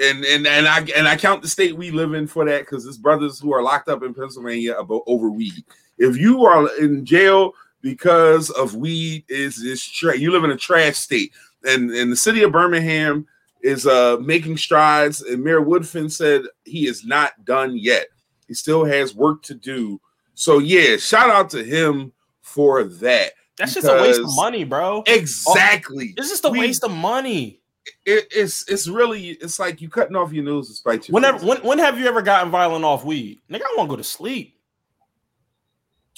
And 0.00 0.24
and 0.24 0.46
and 0.46 0.66
I 0.66 0.80
and 0.96 1.06
I 1.06 1.16
count 1.16 1.42
the 1.42 1.48
state 1.48 1.76
we 1.76 1.90
live 1.90 2.14
in 2.14 2.26
for 2.26 2.44
that 2.46 2.60
because 2.60 2.84
there's 2.84 2.96
brothers 2.96 3.38
who 3.38 3.52
are 3.52 3.62
locked 3.62 3.88
up 3.88 4.02
in 4.02 4.14
Pennsylvania 4.14 4.74
about 4.74 5.02
over 5.06 5.30
weed. 5.30 5.64
If 5.98 6.16
you 6.16 6.44
are 6.44 6.68
in 6.78 7.04
jail 7.04 7.52
because 7.82 8.50
of 8.50 8.74
weed, 8.74 9.24
is 9.28 9.58
is 9.58 9.84
tra- 9.84 10.16
you 10.16 10.32
live 10.32 10.44
in 10.44 10.50
a 10.50 10.56
trash 10.56 10.96
state. 10.96 11.32
And 11.64 11.92
in 11.92 12.10
the 12.10 12.16
city 12.16 12.42
of 12.42 12.52
Birmingham 12.52 13.26
is 13.62 13.86
uh 13.86 14.16
making 14.20 14.56
strides. 14.56 15.22
And 15.22 15.42
Mayor 15.42 15.60
Woodfin 15.60 16.10
said 16.10 16.42
he 16.64 16.86
is 16.86 17.04
not 17.04 17.44
done 17.44 17.76
yet. 17.76 18.06
He 18.48 18.54
still 18.54 18.84
has 18.84 19.14
work 19.14 19.42
to 19.44 19.54
do. 19.54 20.00
So 20.34 20.58
yeah, 20.58 20.96
shout 20.96 21.30
out 21.30 21.50
to 21.50 21.62
him 21.62 22.12
for 22.40 22.84
that. 22.84 23.32
That's 23.56 23.74
just 23.74 23.86
a 23.86 23.92
waste 23.94 24.20
of 24.20 24.34
money, 24.34 24.64
bro. 24.64 25.04
Exactly. 25.06 26.14
It's 26.16 26.28
just 26.30 26.44
a 26.44 26.50
We- 26.50 26.58
waste 26.60 26.84
of 26.84 26.90
money. 26.90 27.60
It, 28.06 28.28
it's 28.30 28.68
it's 28.70 28.86
really 28.88 29.30
it's 29.30 29.58
like 29.58 29.80
you 29.80 29.88
cutting 29.88 30.14
off 30.14 30.32
your 30.32 30.44
nose 30.44 30.68
to 30.68 30.74
spite 30.74 31.08
your 31.08 31.14
Whenever 31.14 31.44
when 31.44 31.58
when 31.62 31.78
have 31.80 31.98
you 31.98 32.06
ever 32.06 32.22
gotten 32.22 32.50
violent 32.50 32.84
off 32.84 33.04
weed? 33.04 33.40
Nigga, 33.50 33.62
I 33.62 33.74
want 33.76 33.88
to 33.88 33.92
go 33.92 33.96
to 33.96 34.04
sleep. 34.04 34.56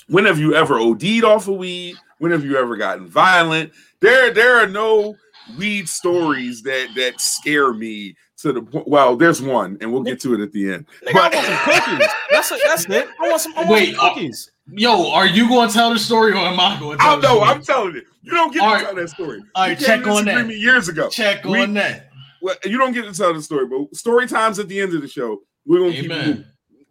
when 0.09 0.27
have 0.27 0.39
you 0.39 0.55
ever 0.55 0.79
OD'd 0.79 1.25
off 1.25 1.49
of 1.49 1.57
weed? 1.57 1.97
When 2.19 2.33
have 2.33 2.45
you 2.45 2.57
ever 2.57 2.77
gotten 2.77 3.07
violent? 3.07 3.73
There, 4.01 4.33
there 4.33 4.57
are 4.59 4.67
no 4.67 5.15
weed 5.59 5.89
stories 5.89 6.63
that 6.63 6.89
that 6.97 7.21
scare 7.21 7.73
me 7.73 8.17
to 8.39 8.53
the 8.53 8.63
point. 8.63 8.89
Well, 8.89 9.17
there's 9.17 9.41
one, 9.43 9.79
and 9.81 9.93
we'll 9.93 10.03
get 10.03 10.21
to 10.21 10.35
it 10.35 10.41
at 10.41 10.53
the 10.53 10.73
end. 10.75 10.87
Nigga, 11.07 11.15
I 11.15 11.29
want 11.29 11.35
some 11.47 11.99
cookies. 11.99 12.09
That's 12.31 12.53
it. 12.53 12.61
That's 12.67 12.85
it. 12.87 13.09
I 13.21 13.29
want 13.29 13.41
some. 13.41 13.53
I 13.55 13.59
want 13.61 13.71
Wait, 13.71 13.97
some 13.97 14.05
uh, 14.05 14.15
cookies. 14.15 14.51
Yo, 14.73 15.11
are 15.11 15.27
you 15.27 15.47
going 15.49 15.69
to 15.69 15.75
tell 15.75 15.93
the 15.93 15.99
story 15.99 16.33
or 16.33 16.37
am 16.37 16.59
I 16.59 16.79
going 16.81 16.97
to 16.99 17.05
tell 17.05 17.21
don't 17.21 17.23
the 17.23 17.29
know. 17.29 17.35
story? 17.37 17.51
I'm 17.51 17.63
telling 17.63 17.97
it. 17.97 18.05
you 18.23 18.33
don't 18.33 18.53
get 18.53 18.61
to 18.61 18.65
All 18.65 18.73
right. 18.75 18.85
tell 18.87 18.95
that 18.95 19.09
story. 19.11 19.43
All 19.55 19.67
You 19.67 19.75
right, 19.75 19.79
check 19.79 20.07
on 20.07 20.17
this 20.17 20.25
that. 20.25 20.31
agreement 20.37 20.59
years 20.59 20.89
ago. 20.89 21.09
Check 21.11 21.45
We- 21.45 21.61
on 21.63 21.75
that. 21.75 22.09
Well, 22.41 22.57
you 22.65 22.77
don't 22.79 22.93
get 22.93 23.05
to 23.05 23.13
tell 23.13 23.33
the 23.35 23.43
story, 23.43 23.67
but 23.67 23.95
story 23.97 24.27
times 24.27 24.59
at 24.59 24.69
the 24.69 24.81
end 24.81 24.95
of 24.95 25.01
the 25.03 25.09
show. 25.09 25.43
We're 25.67 25.79
gonna 25.81 25.93
keep 25.93 26.11
it 26.11 26.27
moving. 26.27 26.45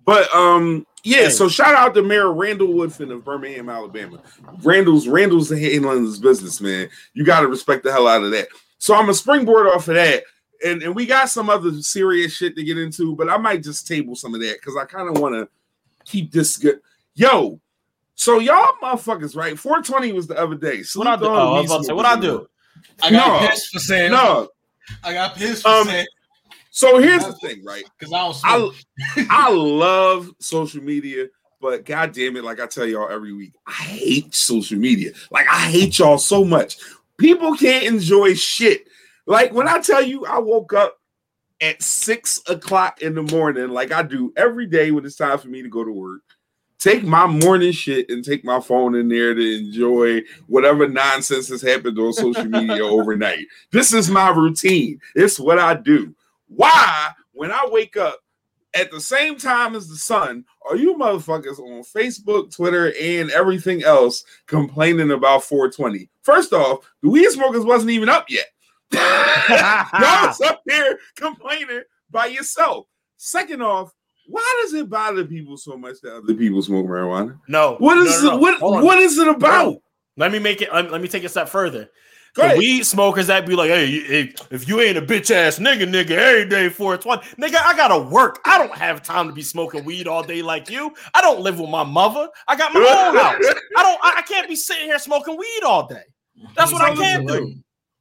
But 0.05 0.33
um, 0.35 0.85
yeah. 1.03 1.29
So 1.29 1.47
shout 1.49 1.75
out 1.75 1.93
to 1.95 2.01
Mayor 2.03 2.31
Randall 2.33 2.69
Woodfin 2.69 3.11
of 3.11 3.23
Birmingham, 3.25 3.69
Alabama. 3.69 4.19
Randall's 4.61 5.07
Randall's 5.07 5.49
handling 5.49 6.05
his 6.05 6.19
business, 6.19 6.61
man. 6.61 6.89
You 7.13 7.23
got 7.25 7.41
to 7.41 7.47
respect 7.47 7.83
the 7.83 7.91
hell 7.91 8.07
out 8.07 8.23
of 8.23 8.31
that. 8.31 8.47
So 8.77 8.95
I'm 8.95 9.09
a 9.09 9.13
springboard 9.13 9.67
off 9.67 9.87
of 9.87 9.95
that, 9.95 10.23
and 10.65 10.81
and 10.83 10.95
we 10.95 11.05
got 11.05 11.29
some 11.29 11.49
other 11.49 11.71
serious 11.81 12.33
shit 12.33 12.55
to 12.55 12.63
get 12.63 12.77
into, 12.77 13.15
but 13.15 13.29
I 13.29 13.37
might 13.37 13.63
just 13.63 13.87
table 13.87 14.15
some 14.15 14.33
of 14.33 14.41
that 14.41 14.57
because 14.59 14.75
I 14.77 14.85
kind 14.85 15.07
of 15.15 15.21
want 15.21 15.35
to 15.35 15.47
keep 16.05 16.31
this 16.31 16.57
good. 16.57 16.79
Yo, 17.15 17.59
so 18.15 18.39
y'all 18.39 18.73
motherfuckers, 18.81 19.35
right? 19.35 19.57
420 19.57 20.11
was 20.13 20.27
the 20.27 20.37
other 20.37 20.55
day. 20.55 20.83
What 20.95 21.07
I 21.07 21.15
do? 21.15 21.23
Salute 21.25 21.37
Oh, 21.37 21.53
I 21.53 21.55
the 21.57 21.61
was 21.61 21.71
about 21.71 21.77
to 21.77 21.83
say, 21.85 21.93
what 21.93 22.05
I 22.05 22.13
smokers 22.19 22.39
do? 22.39 22.47
I 23.03 23.11
got 23.11 23.41
No. 23.41 23.47
pissed 23.47 23.71
for 23.71 23.79
saying. 23.79 24.11
No. 24.11 24.49
I 25.03 25.13
got 25.13 25.35
pissed 25.35 25.63
for 25.63 25.69
Um, 25.69 25.87
saying 25.87 26.07
So 26.75 26.97
here's 26.97 27.23
the 27.23 27.33
thing, 27.33 27.63
right? 27.63 27.83
because 27.99 28.11
I 28.43 28.57
don't 28.57 28.75
I. 29.15 29.27
I 29.29 29.49
love 29.53 30.31
social 30.39 30.81
media, 30.81 31.27
but 31.61 31.85
god 31.85 32.13
damn 32.13 32.35
it, 32.35 32.43
like 32.43 32.59
I 32.59 32.65
tell 32.65 32.87
y'all 32.87 33.11
every 33.11 33.31
week, 33.31 33.53
I 33.67 33.73
hate 33.73 34.33
social 34.33 34.79
media. 34.79 35.11
Like 35.29 35.45
I 35.47 35.69
hate 35.69 35.99
y'all 35.99 36.17
so 36.17 36.43
much. 36.43 36.79
People 37.19 37.55
can't 37.55 37.85
enjoy 37.85 38.33
shit. 38.33 38.87
Like 39.27 39.53
when 39.53 39.67
I 39.67 39.81
tell 39.81 40.01
you 40.01 40.25
I 40.25 40.39
woke 40.39 40.73
up 40.73 40.97
at 41.61 41.79
six 41.83 42.41
o'clock 42.49 43.03
in 43.03 43.13
the 43.13 43.21
morning, 43.21 43.69
like 43.69 43.91
I 43.91 44.01
do 44.01 44.33
every 44.35 44.65
day 44.65 44.89
when 44.89 45.05
it's 45.05 45.15
time 45.15 45.37
for 45.37 45.49
me 45.49 45.61
to 45.61 45.69
go 45.69 45.83
to 45.83 45.91
work. 45.91 46.21
Take 46.79 47.03
my 47.03 47.27
morning 47.27 47.71
shit 47.71 48.09
and 48.09 48.25
take 48.25 48.43
my 48.43 48.59
phone 48.59 48.95
in 48.95 49.09
there 49.09 49.35
to 49.35 49.57
enjoy 49.57 50.23
whatever 50.47 50.87
nonsense 50.87 51.49
has 51.49 51.61
happened 51.61 51.99
on 51.99 52.13
social 52.13 52.45
media 52.45 52.83
overnight. 52.83 53.45
This 53.69 53.93
is 53.93 54.09
my 54.09 54.31
routine. 54.31 54.99
It's 55.13 55.39
what 55.39 55.59
I 55.59 55.75
do. 55.75 56.15
Why, 56.55 57.11
when 57.31 57.51
I 57.51 57.67
wake 57.69 57.97
up 57.97 58.19
at 58.75 58.91
the 58.91 59.01
same 59.01 59.37
time 59.37 59.75
as 59.75 59.87
the 59.87 59.95
sun, 59.95 60.45
are 60.67 60.75
you 60.75 60.95
motherfuckers 60.95 61.59
on 61.59 61.83
Facebook, 61.83 62.55
Twitter, 62.55 62.93
and 62.99 63.29
everything 63.31 63.83
else 63.83 64.23
complaining 64.47 65.11
about 65.11 65.43
420? 65.43 66.09
First 66.23 66.53
off, 66.53 66.89
the 67.01 67.09
weed 67.09 67.29
smokers 67.29 67.65
wasn't 67.65 67.91
even 67.91 68.09
up 68.09 68.25
yet. 68.29 68.45
Y'all 68.93 70.27
was 70.27 70.41
up 70.41 70.61
here 70.67 70.99
complaining 71.15 71.81
by 72.11 72.27
yourself. 72.27 72.85
Second 73.17 73.61
off, 73.61 73.93
why 74.27 74.59
does 74.61 74.73
it 74.73 74.89
bother 74.89 75.25
people 75.25 75.57
so 75.57 75.77
much 75.77 75.99
that 76.01 76.15
other 76.15 76.33
people 76.33 76.61
smoke 76.61 76.85
marijuana? 76.85 77.39
No. 77.47 77.75
What 77.79 77.95
no, 77.95 78.03
no, 78.03 78.21
no. 78.21 78.35
it? 78.35 78.39
What 78.39 78.59
Hold 78.59 78.75
on. 78.77 78.83
what 78.83 78.99
is 78.99 79.17
it 79.17 79.27
about? 79.27 79.77
Let 80.15 80.31
me 80.31 80.39
make 80.39 80.61
it. 80.61 80.71
Let 80.71 80.91
let 80.91 81.01
me 81.01 81.07
take 81.07 81.23
it 81.23 81.27
a 81.27 81.29
step 81.29 81.49
further. 81.49 81.89
Go 82.35 82.49
The 82.49 82.57
weed 82.57 82.83
smokers 82.83 83.27
that 83.27 83.45
be 83.45 83.55
like, 83.55 83.69
hey, 83.69 83.85
you- 83.85 84.03
hey, 84.05 84.33
if 84.49 84.67
you 84.67 84.81
ain't 84.81 84.97
a 84.97 85.01
bitch 85.01 85.29
ass 85.29 85.59
nigga, 85.59 85.83
nigga, 85.87 86.11
every 86.11 86.45
day 86.49 86.67
420, 86.69 87.21
nigga, 87.35 87.61
I 87.63 87.75
gotta 87.77 87.99
work. 87.99 88.39
I 88.45 88.57
don't 88.57 88.75
have 88.75 89.03
time 89.03 89.27
to 89.27 89.33
be 89.33 89.43
smoking 89.43 89.85
weed 89.85 90.07
all 90.07 90.23
day 90.23 90.41
like 90.41 90.67
you. 90.69 90.91
I 91.13 91.21
don't 91.21 91.41
live 91.41 91.59
with 91.59 91.69
my 91.69 91.83
mother. 91.83 92.27
I 92.47 92.55
got 92.55 92.73
my 92.73 92.79
own 93.07 93.15
house. 93.15 93.53
I 93.77 93.83
don't. 93.83 93.99
I, 94.03 94.13
I 94.17 94.21
can't 94.23 94.47
be 94.49 94.55
sitting 94.55 94.85
here 94.85 94.97
smoking 94.99 95.37
weed 95.37 95.61
all 95.63 95.87
day. 95.87 96.01
That's 96.55 96.71
what 96.73 96.81
I 96.81 96.89
can't 96.95 97.27
do. 97.27 97.53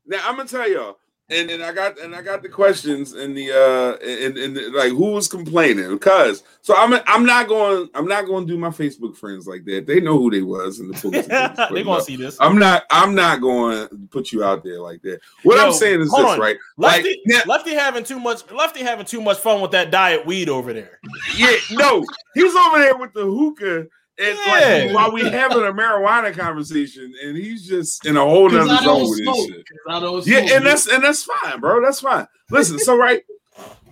Now 0.07 0.21
I'm 0.29 0.37
gonna 0.37 0.49
tell 0.49 0.69
y'all, 0.69 0.97
and 1.33 1.51
and 1.51 1.63
I 1.63 1.73
got 1.73 1.99
and 1.99 2.15
I 2.15 2.23
got 2.23 2.43
the 2.43 2.49
questions 2.49 3.15
and 3.15 3.37
the 3.37 3.51
uh 3.51 3.97
and 4.05 4.37
and 4.37 4.75
like 4.75 4.91
who 4.91 5.13
was 5.13 5.29
complaining 5.29 5.91
because 5.91 6.43
so 6.61 6.77
I'm 6.77 7.01
I'm 7.07 7.25
not 7.25 7.49
going 7.49 7.89
I'm 7.95 8.07
not 8.07 8.27
going 8.27 8.47
to 8.47 8.53
do 8.53 8.59
my 8.59 8.69
Facebook 8.69 9.17
friends 9.17 9.47
like 9.47 9.65
that. 9.65 9.87
They 9.87 10.01
know 10.01 10.19
who 10.19 10.31
they 10.31 10.43
was 10.43 10.81
and 10.81 10.95
the 10.95 11.69
they 11.73 11.83
gonna 11.83 12.03
see 12.03 12.17
this. 12.17 12.37
I'm 12.41 12.59
not 12.59 12.85
I'm 12.91 13.15
not 13.15 13.41
going 13.41 13.89
to 13.89 13.97
put 14.11 14.33
you 14.33 14.45
out 14.45 14.63
there 14.63 14.81
like 14.81 15.03
that. 15.03 15.21
What 15.43 15.57
Yo, 15.57 15.67
I'm 15.67 15.73
saying 15.73 16.01
is 16.01 16.11
this, 16.11 16.21
on. 16.21 16.39
right? 16.39 16.57
Like 16.77 17.05
Lefty, 17.05 17.23
Lefty 17.47 17.71
having 17.75 18.05
too 18.05 18.21
much. 18.21 18.51
Lefty 18.51 18.81
having 18.81 19.07
too 19.07 19.21
much 19.21 19.39
fun 19.39 19.61
with 19.61 19.71
that 19.73 19.91
diet 19.91 20.25
weed 20.27 20.49
over 20.49 20.73
there. 20.73 21.01
yeah, 21.37 21.57
no, 21.73 22.05
he's 22.35 22.55
over 22.55 22.79
there 22.79 22.97
with 22.97 23.13
the 23.15 23.25
hookah. 23.25 23.87
And 24.23 24.39
Yeah. 24.47 24.85
like 24.87 24.95
while 24.95 25.13
we 25.13 25.25
having 25.25 25.59
a 25.59 25.73
marijuana 25.73 26.37
conversation, 26.37 27.13
and 27.23 27.37
he's 27.37 27.67
just 27.67 28.07
in 28.07 28.17
a 28.17 28.21
whole 28.21 28.49
Because 28.49 28.69
nother 28.69 28.83
zone 28.83 29.01
don't 29.01 29.11
with 29.11 29.19
this 29.25 29.37
smoke. 29.37 29.49
shit. 29.49 29.67
'Cause 29.69 30.25
I 30.25 30.31
Yeah, 30.31 30.39
smoke. 30.41 30.51
and 30.53 30.67
that's 30.67 30.87
and 30.89 31.05
that's 31.05 31.25
fine, 31.25 31.61
bro. 31.61 31.83
That's 31.85 32.01
fine. 32.01 32.27
Listen, 32.51 32.79
so 32.79 32.97
right, 32.97 33.23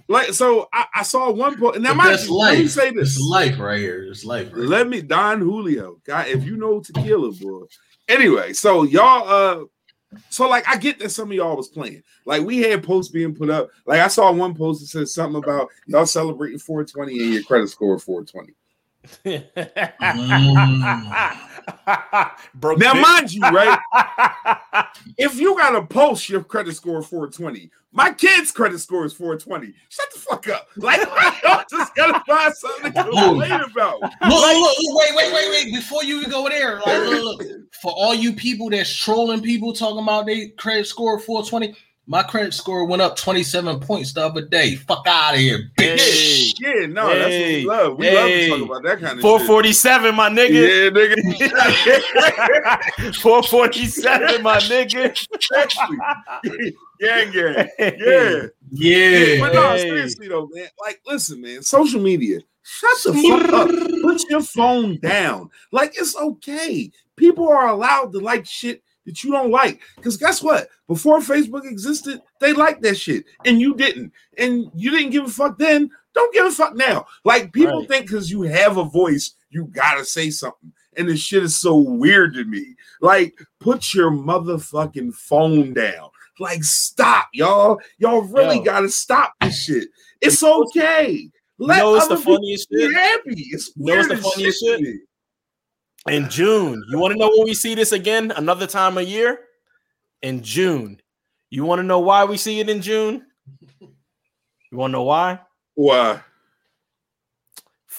like 0.08 0.32
so 0.32 0.68
I, 0.72 0.86
I 0.94 1.02
saw 1.02 1.30
one 1.30 1.56
point. 1.58 1.80
Now, 1.80 1.90
But 1.90 1.96
mind 1.98 2.10
that's 2.10 2.28
you, 2.28 2.34
let 2.34 2.54
me 2.58 2.62
life. 2.64 2.70
say 2.70 2.88
It's 2.90 2.96
this. 3.16 3.20
life 3.20 3.58
right 3.58 3.78
here. 3.80 4.04
It's 4.04 4.24
life. 4.24 4.48
Right 4.52 4.68
Let 4.68 4.88
me 4.88 5.02
Don 5.02 5.40
Julio, 5.40 6.00
guy. 6.06 6.26
If 6.26 6.44
you 6.44 6.56
know 6.56 6.80
tequila, 6.80 7.32
boy. 7.32 7.64
Anyway, 8.08 8.52
so 8.52 8.82
y'all, 8.82 9.28
uh, 9.28 9.64
so 10.30 10.48
like 10.48 10.66
I 10.68 10.76
get 10.76 10.98
that 10.98 11.10
some 11.10 11.30
of 11.30 11.36
y'all 11.36 11.56
was 11.56 11.68
playing. 11.68 12.02
Like 12.26 12.42
we 12.44 12.58
had 12.58 12.82
posts 12.84 13.12
being 13.12 13.34
put 13.34 13.50
up. 13.50 13.68
Like 13.86 14.00
I 14.00 14.08
saw 14.08 14.30
one 14.32 14.54
post 14.54 14.80
that 14.80 14.86
said 14.88 15.08
something 15.08 15.42
about 15.42 15.68
y'all 15.86 16.06
celebrating 16.06 16.58
420 16.58 17.12
and 17.22 17.32
your 17.32 17.42
credit 17.44 17.68
score 17.68 17.98
420. 17.98 18.52
Mm. 19.24 21.10
Broke 22.54 22.78
Now, 22.78 22.92
bitch. 22.94 23.02
mind 23.02 23.32
you, 23.32 23.40
right? 23.42 23.78
If 25.16 25.38
you 25.38 25.56
got 25.56 25.70
to 25.70 25.82
post 25.86 26.28
your 26.28 26.42
credit 26.42 26.74
score 26.74 27.02
420, 27.02 27.70
my 27.92 28.12
kid's 28.12 28.52
credit 28.52 28.78
score 28.78 29.04
is 29.04 29.12
420. 29.12 29.72
Shut 29.88 30.06
the 30.12 30.18
fuck 30.20 30.48
up. 30.48 30.68
Like, 30.76 31.00
I 31.04 31.64
just 31.70 31.94
gotta 31.94 32.22
find 32.26 32.54
something 32.54 32.92
to 32.92 33.02
complain 33.02 33.52
about. 33.52 34.00
Look, 34.00 34.12
look, 34.22 34.30
look, 34.30 34.76
wait, 34.78 35.14
wait, 35.16 35.32
wait, 35.32 35.50
wait. 35.50 35.74
Before 35.74 36.04
you 36.04 36.26
go 36.28 36.48
there, 36.48 36.76
like, 36.76 36.86
look, 36.86 37.42
look. 37.42 37.74
for 37.82 37.92
all 37.92 38.14
you 38.14 38.32
people 38.32 38.70
that's 38.70 38.94
trolling 38.94 39.42
people 39.42 39.72
talking 39.72 40.02
about 40.02 40.26
their 40.26 40.48
credit 40.58 40.86
score 40.86 41.18
420, 41.18 41.74
my 42.10 42.24
credit 42.24 42.52
score 42.52 42.84
went 42.86 43.00
up 43.00 43.14
27 43.14 43.78
points 43.78 44.12
the 44.12 44.26
other 44.26 44.44
day. 44.44 44.74
Fuck 44.74 45.06
out 45.06 45.34
of 45.34 45.40
here, 45.40 45.70
bitch. 45.78 46.00
Hey, 46.00 46.52
Yeah, 46.80 46.86
no, 46.86 47.06
that's 47.06 47.22
what 47.22 47.30
we 47.30 47.64
love. 47.64 47.96
We 47.98 48.06
hey. 48.06 48.16
love 48.16 48.28
to 48.28 48.48
talk 48.48 48.62
about 48.68 48.82
that 48.82 48.98
kind 49.06 49.18
of 49.18 49.22
four 49.22 49.38
shit. 49.38 49.46
forty 49.46 49.72
seven, 49.72 50.16
my 50.16 50.28
nigga. 50.28 50.50
Yeah, 50.50 50.90
nigga. 50.90 51.20
Four 53.22 53.44
forty 53.44 53.86
seven, 53.86 54.42
my 54.42 54.56
nigga. 54.58 55.16
Exactly. 55.32 55.98
gang, 57.00 57.30
gang. 57.30 57.68
Yeah. 57.78 58.46
Yeah. 58.72 59.38
But 59.40 59.52
no, 59.54 59.70
Hey. 59.70 59.78
seriously 59.82 60.26
though, 60.26 60.48
man. 60.52 60.66
Like, 60.84 61.00
listen, 61.06 61.40
man. 61.40 61.62
Social 61.62 62.00
media. 62.00 62.40
Shut 62.62 62.98
the 63.04 63.12
fuck 63.22 63.52
up. 63.52 63.68
Put 64.02 64.28
your 64.28 64.42
phone 64.42 64.98
down. 64.98 65.48
Like, 65.70 65.92
it's 65.96 66.16
okay. 66.16 66.90
People 67.16 67.46
are 67.48 67.68
allowed 67.68 68.12
to 68.14 68.18
like 68.18 68.46
shit 68.46 68.82
that 69.06 69.24
you 69.24 69.32
don't 69.32 69.50
like. 69.50 69.80
Because 69.96 70.16
guess 70.16 70.42
what? 70.42 70.68
Before 70.88 71.18
Facebook 71.20 71.64
existed, 71.64 72.20
they 72.40 72.52
liked 72.52 72.82
that 72.82 72.96
shit, 72.96 73.24
and 73.44 73.60
you 73.60 73.74
didn't. 73.74 74.12
And 74.38 74.70
you 74.74 74.90
didn't 74.90 75.10
give 75.10 75.24
a 75.24 75.28
fuck 75.30 75.58
then. 75.58 75.90
Don't 76.14 76.34
give 76.34 76.46
a 76.46 76.50
fuck 76.50 76.74
now. 76.74 77.06
Like 77.24 77.52
people 77.52 77.80
Right. 77.80 77.88
think 77.88 78.06
because 78.06 78.30
you 78.30 78.42
have 78.42 78.76
a 78.76 78.84
voice, 78.84 79.34
you 79.50 79.66
gotta 79.66 80.04
say 80.04 80.30
something. 80.30 80.72
And 80.96 81.08
this 81.08 81.20
shit 81.20 81.44
is 81.44 81.56
so 81.58 81.76
weird 81.76 82.34
to 82.34 82.44
me. 82.44 82.74
Like, 83.00 83.38
put 83.60 83.94
your 83.94 84.10
motherfucking 84.10 85.14
phone 85.14 85.72
down. 85.72 86.10
Like, 86.40 86.64
stop, 86.64 87.28
y'all. 87.32 87.78
Y'all 87.98 88.22
really 88.22 88.56
Yo. 88.56 88.62
gotta 88.64 88.88
stop 88.88 89.34
this 89.40 89.62
shit. 89.64 89.88
It's 90.20 90.42
okay. 90.42 91.30
Let 91.58 91.78
know 91.78 91.92
what's 91.92 92.08
the 92.08 92.16
funniest 92.16 92.70
be 92.70 92.80
shit? 92.80 92.94
happy. 92.94 93.46
It's 93.52 93.70
You 93.76 93.84
know 93.86 93.92
weird 93.94 94.10
the 94.10 94.16
funniest 94.16 94.60
shit. 94.64 94.80
shit? 94.80 94.96
Me. 96.06 96.16
In 96.16 96.30
June. 96.30 96.82
You 96.90 96.98
want 96.98 97.12
to 97.12 97.18
know 97.18 97.30
when 97.36 97.44
we 97.44 97.54
see 97.54 97.74
this 97.74 97.92
again? 97.92 98.32
Another 98.36 98.66
time 98.66 98.98
of 98.98 99.08
year? 99.08 99.40
In 100.22 100.42
June. 100.42 101.00
You 101.50 101.64
want 101.64 101.80
to 101.80 101.82
know 101.82 102.00
why 102.00 102.24
we 102.24 102.36
see 102.36 102.60
it 102.60 102.68
in 102.68 102.80
June? 102.80 103.26
You 103.80 104.78
want 104.78 104.90
to 104.90 104.92
know 104.92 105.02
why? 105.02 105.40
Why? 105.74 106.20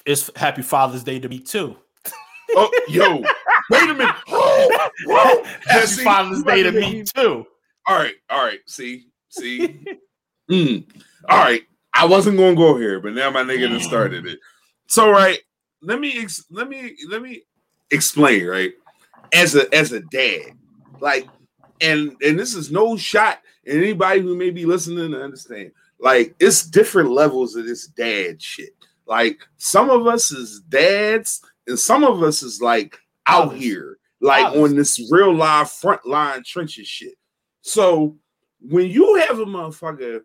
It's 0.06 0.32
Happy 0.36 0.62
Father's 0.62 1.04
Day 1.04 1.20
to 1.20 1.30
me 1.30 1.40
too. 1.40 1.76
Oh, 2.54 2.70
yo, 2.90 3.24
wait 3.70 3.90
a 3.90 3.94
minute. 3.94 4.14
Oh, 4.28 4.90
whoa. 5.06 5.44
Happy 5.62 5.88
see, 5.88 6.04
Father's 6.04 6.44
Day 6.44 6.64
to 6.64 6.70
about 6.70 6.82
me 6.82 7.04
too. 7.16 7.46
All 7.88 7.96
right, 7.96 8.16
all 8.30 8.44
right. 8.44 8.60
See, 8.66 9.06
see. 9.30 9.86
Mm. 10.50 10.86
All 11.30 11.38
right. 11.38 11.62
I 11.94 12.04
wasn't 12.04 12.38
gonna 12.38 12.56
go 12.56 12.78
here, 12.78 13.00
but 13.00 13.14
now 13.14 13.30
my 13.30 13.44
nigga 13.44 13.70
done 13.70 13.80
started 13.80 14.26
it. 14.26 14.40
So 14.88 15.10
right, 15.10 15.40
let 15.82 16.02
me 16.02 16.20
ex- 16.20 16.46
let 16.50 16.68
me 16.68 16.98
let 17.10 17.22
me 17.22 17.44
explain. 17.92 18.46
Right, 18.46 18.74
as 19.34 19.56
a 19.56 19.74
as 19.74 19.92
a 19.92 20.00
dad, 20.02 20.54
like, 21.00 21.28
and 21.80 22.16
and 22.22 22.40
this 22.40 22.56
is 22.56 22.72
no 22.72 22.98
shot 22.98 23.40
And 23.66 23.78
anybody 23.78 24.22
who 24.22 24.36
may 24.36 24.50
be 24.50 24.66
listening 24.66 25.12
to 25.12 25.24
understand. 25.24 25.72
Like, 26.00 26.36
it's 26.40 26.66
different 26.66 27.12
levels 27.12 27.56
of 27.56 27.66
this 27.66 27.88
dad 27.88 28.42
shit. 28.42 28.72
Like, 29.06 29.40
some 29.58 29.90
of 29.90 30.08
us 30.08 30.32
is 30.32 30.62
dads, 30.62 31.42
and 31.68 31.78
some 31.78 32.04
of 32.04 32.24
us 32.24 32.42
is 32.42 32.62
like 32.62 33.00
out 33.28 33.54
here, 33.56 34.00
like 34.20 34.46
Fathers. 34.46 34.64
on 34.64 34.76
this 34.76 35.12
real 35.12 35.34
live 35.34 35.72
front 35.72 36.06
line 36.06 36.44
trenches 36.44 36.88
shit. 36.88 37.16
So 37.62 38.18
when 38.60 38.90
you 38.90 39.16
have 39.28 39.40
a 39.40 39.46
motherfucker 39.46 40.22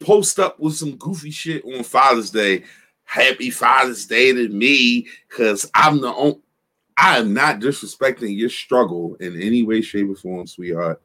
post 0.00 0.38
up 0.38 0.60
with 0.60 0.74
some 0.74 0.96
goofy 0.96 1.30
shit 1.30 1.64
on 1.64 1.84
Father's 1.84 2.30
Day, 2.30 2.64
happy 3.04 3.50
Father's 3.50 4.04
Day 4.04 4.32
to 4.32 4.48
me, 4.48 5.06
because 5.28 5.70
I'm 5.74 6.00
the 6.00 6.12
only 6.14 6.40
I 6.96 7.18
am 7.18 7.34
not 7.34 7.60
disrespecting 7.60 8.36
your 8.36 8.50
struggle 8.50 9.16
in 9.16 9.40
any 9.40 9.62
way, 9.62 9.80
shape, 9.80 10.10
or 10.10 10.16
form, 10.16 10.46
sweetheart. 10.46 11.00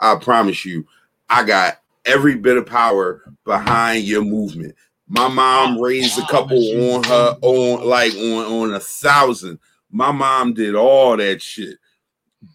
I 0.00 0.16
promise 0.16 0.64
you, 0.64 0.86
I 1.28 1.44
got 1.44 1.80
every 2.04 2.36
bit 2.36 2.56
of 2.56 2.66
power 2.66 3.22
behind 3.44 4.04
your 4.04 4.24
movement. 4.24 4.74
My 5.08 5.28
mom 5.28 5.80
raised 5.80 6.18
a 6.18 6.26
couple 6.26 6.58
on 6.94 7.04
her 7.04 7.38
on 7.40 7.86
like 7.86 8.12
on 8.14 8.62
on 8.62 8.74
a 8.74 8.80
thousand. 8.80 9.58
My 9.90 10.12
mom 10.12 10.54
did 10.54 10.74
all 10.74 11.16
that 11.16 11.40
shit. 11.40 11.78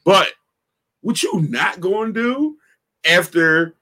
But 0.06 0.32
what 1.02 1.24
you 1.24 1.42
not 1.50 1.80
going 1.80 2.14
to 2.14 2.24
do 2.24 2.58
after 3.06 3.76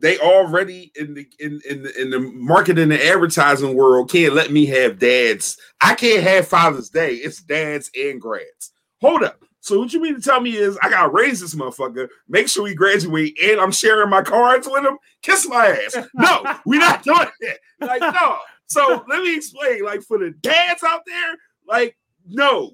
they 0.00 0.18
already 0.18 0.92
in 0.94 1.14
the 1.14 1.26
in 1.40 1.60
in 1.68 1.82
the, 1.82 2.00
in 2.00 2.10
the 2.10 2.20
market 2.20 2.78
and 2.78 2.92
the 2.92 3.06
advertising 3.06 3.74
world 3.74 4.10
can't 4.10 4.34
let 4.34 4.50
me 4.50 4.66
have 4.66 4.98
dads. 4.98 5.58
I 5.80 5.94
can't 5.94 6.22
have 6.22 6.48
Father's 6.48 6.88
Day. 6.88 7.14
It's 7.14 7.42
dads 7.42 7.90
and 7.98 8.20
grads. 8.20 8.72
Hold 9.00 9.24
up. 9.24 9.42
So 9.60 9.78
what 9.80 9.92
you 9.92 10.00
mean 10.00 10.14
to 10.14 10.20
tell 10.20 10.40
me 10.40 10.56
is 10.56 10.78
I 10.82 10.88
gotta 10.88 11.10
raise 11.10 11.40
this 11.40 11.54
motherfucker, 11.54 12.08
make 12.28 12.48
sure 12.48 12.66
he 12.66 12.74
graduate, 12.74 13.36
and 13.42 13.60
I'm 13.60 13.72
sharing 13.72 14.08
my 14.08 14.22
cards 14.22 14.68
with 14.70 14.84
him? 14.84 14.98
Kiss 15.22 15.48
my 15.48 15.66
ass. 15.66 15.96
No, 16.14 16.44
we're 16.64 16.80
not 16.80 17.02
doing 17.04 17.26
that. 17.40 17.58
Like, 17.80 18.00
no. 18.00 18.38
So 18.66 19.04
let 19.08 19.22
me 19.22 19.36
explain. 19.36 19.84
Like 19.84 20.02
for 20.02 20.18
the 20.18 20.30
dads 20.30 20.84
out 20.84 21.02
there, 21.06 21.36
like, 21.66 21.96
no, 22.26 22.72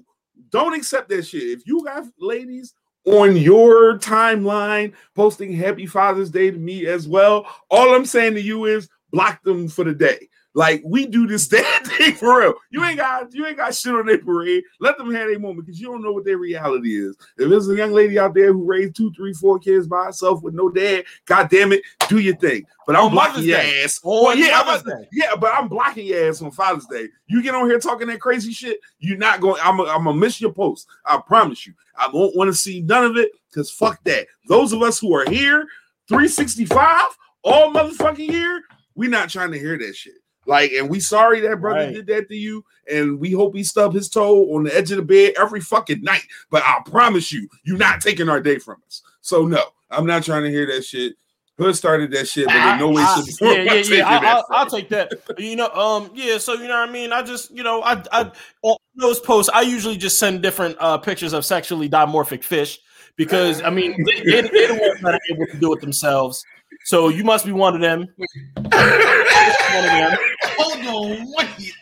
don't 0.51 0.73
accept 0.73 1.09
that 1.09 1.23
shit. 1.23 1.43
If 1.43 1.67
you 1.67 1.83
got 1.83 2.05
ladies 2.19 2.73
on 3.05 3.37
your 3.37 3.97
timeline 3.99 4.93
posting 5.13 5.53
happy 5.53 5.85
Father's 5.85 6.29
Day 6.29 6.51
to 6.51 6.57
me 6.57 6.87
as 6.87 7.07
well, 7.07 7.47
all 7.69 7.93
I'm 7.95 8.05
saying 8.05 8.33
to 8.35 8.41
you 8.41 8.65
is 8.65 8.89
block 9.11 9.43
them 9.43 9.67
for 9.67 9.83
the 9.83 9.93
day. 9.93 10.29
Like 10.55 10.81
we 10.85 11.05
do 11.05 11.27
this 11.27 11.47
dad 11.49 11.85
thing 11.85 12.13
for 12.15 12.39
real. 12.39 12.53
You 12.71 12.83
ain't 12.85 12.97
got 12.97 13.33
you 13.33 13.45
ain't 13.45 13.57
got 13.57 13.75
shit 13.75 13.93
on 13.93 14.05
their 14.05 14.17
parade. 14.17 14.63
Let 14.79 14.97
them 14.97 15.13
have 15.13 15.27
their 15.27 15.37
moment 15.37 15.65
because 15.67 15.79
you 15.79 15.87
don't 15.87 16.01
know 16.01 16.13
what 16.13 16.23
their 16.23 16.37
reality 16.37 16.95
is. 16.97 17.17
If 17.37 17.49
there's 17.49 17.69
a 17.69 17.75
young 17.75 17.91
lady 17.91 18.17
out 18.17 18.33
there 18.33 18.53
who 18.53 18.63
raised 18.63 18.95
two, 18.95 19.11
three, 19.13 19.33
four 19.33 19.59
kids 19.59 19.85
by 19.85 20.05
herself 20.05 20.41
with 20.41 20.53
no 20.53 20.69
dad, 20.69 21.03
god 21.25 21.49
damn 21.49 21.73
it, 21.73 21.81
do 22.07 22.19
your 22.19 22.37
thing. 22.37 22.65
But 22.87 22.95
I'm 22.95 23.11
blocking 23.11 23.33
Mother's 23.33 23.45
your 23.47 23.57
Day. 23.57 23.83
ass. 23.83 23.99
On 24.03 24.23
Well, 24.23 24.37
yeah, 24.37 24.59
I'm 24.61 24.65
Mother's 24.65 24.81
about 24.83 25.01
Day. 25.01 25.07
yeah, 25.11 25.35
but 25.35 25.53
I'm 25.53 25.67
blocking 25.67 26.07
your 26.07 26.29
ass 26.29 26.41
on 26.41 26.51
Father's 26.51 26.85
Day. 26.85 27.09
You 27.27 27.43
get 27.43 27.53
on 27.53 27.69
here 27.69 27.79
talking 27.79 28.07
that 28.07 28.21
crazy 28.21 28.53
shit, 28.53 28.79
you're 28.99 29.17
not 29.17 29.41
going. 29.41 29.59
I'm 29.61 29.79
I'm 29.81 30.05
gonna 30.05 30.13
miss 30.13 30.39
your 30.39 30.53
post. 30.53 30.87
I 31.05 31.17
promise 31.17 31.67
you. 31.67 31.73
I 31.97 32.09
won't 32.13 32.35
want 32.35 32.47
to 32.49 32.53
see 32.53 32.81
none 32.81 33.03
of 33.03 33.17
it 33.17 33.31
because 33.49 33.69
fuck 33.71 34.01
that. 34.05 34.27
Those 34.47 34.71
of 34.71 34.81
us 34.81 34.99
who 34.99 35.13
are 35.15 35.29
here, 35.29 35.65
365 36.07 37.05
all 37.43 37.73
motherfucking 37.73 38.29
year, 38.31 38.61
we're 38.95 39.09
not 39.09 39.29
trying 39.29 39.51
to 39.51 39.59
hear 39.59 39.77
that 39.77 39.95
shit. 39.95 40.13
Like, 40.45 40.71
and 40.71 40.89
we 40.89 40.99
sorry 40.99 41.39
that 41.41 41.61
brother 41.61 41.85
Right. 41.85 41.93
did 41.93 42.07
that 42.07 42.29
to 42.29 42.35
you, 42.35 42.63
and 42.91 43.19
we 43.19 43.31
hope 43.31 43.55
he 43.55 43.63
stubbed 43.63 43.95
his 43.95 44.09
toe 44.09 44.53
on 44.55 44.63
the 44.63 44.75
edge 44.75 44.91
of 44.91 44.97
the 44.97 45.03
bed 45.03 45.33
every 45.39 45.61
fucking 45.61 46.01
night. 46.01 46.25
But 46.49 46.63
I 46.63 46.79
promise 46.85 47.31
you, 47.31 47.47
you're 47.63 47.77
not 47.77 48.01
taking 48.01 48.29
our 48.29 48.39
day 48.39 48.59
from 48.59 48.77
us. 48.85 49.01
So 49.21 49.45
no, 49.45 49.63
I'm 49.89 50.05
not 50.05 50.23
trying 50.23 50.43
to 50.43 50.51
hear 50.51 50.65
that 50.67 50.83
shit. 50.85 51.15
Hood 51.57 51.75
started 51.75 52.11
that 52.11 52.27
shit, 52.27 52.47
but 52.47 52.55
in 52.55 52.79
no 52.79 52.91
way, 52.91 53.01
I, 53.01 53.23
should. 53.23 53.35
Yeah, 53.39 53.73
yeah, 53.73 53.73
yeah. 53.97 54.07
I, 54.07 54.35
will 54.35 54.43
I'll 54.49 54.65
take 54.65 54.89
that. 54.89 55.11
You 55.37 55.55
know, 55.55 55.69
um, 55.69 56.11
yeah. 56.13 56.37
So 56.37 56.53
you 56.53 56.67
know 56.67 56.79
what 56.81 56.89
I 56.89 56.91
mean. 56.91 57.13
I 57.13 57.21
just, 57.21 57.49
you 57.49 57.63
know, 57.63 57.81
I, 57.81 58.03
I 58.11 58.31
on 58.61 58.77
those 58.95 59.21
posts, 59.21 59.49
I 59.53 59.61
usually 59.61 59.95
just 59.95 60.19
send 60.19 60.41
different 60.43 60.75
uh 60.81 60.97
pictures 60.97 61.31
of 61.31 61.45
sexually 61.45 61.89
dimorphic 61.89 62.43
fish 62.43 62.79
because 63.15 63.61
I 63.61 63.69
mean, 63.69 64.03
they, 64.03 64.21
they, 64.21 64.41
they're 64.49 64.67
the 64.67 64.99
ones 65.01 65.19
able 65.31 65.45
to 65.45 65.57
do 65.57 65.73
it 65.73 65.79
themselves. 65.79 66.43
So 66.85 67.09
you 67.09 67.23
must 67.23 67.45
be 67.45 67.51
one 67.51 67.73
of 67.75 67.81
them. 67.81 68.05
one 68.15 68.65
of 68.65 68.71
them. 68.71 70.17
Hold 70.57 70.85
on, 70.85 71.33
wait. 71.35 71.73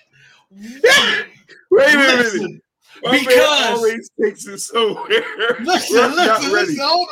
Wait 1.71 1.93
a 1.93 1.97
minute. 1.97 2.17
Listen, 2.19 2.61
My 3.03 3.11
man 3.11 3.19
because- 3.25 3.69
always 3.77 4.09
takes 4.21 4.47
it 4.47 4.59
somewhere. 4.59 5.57
listen, 5.61 5.97
We're 5.97 6.07
listen, 6.15 6.51
listen. 6.51 6.77
Hold 6.79 7.09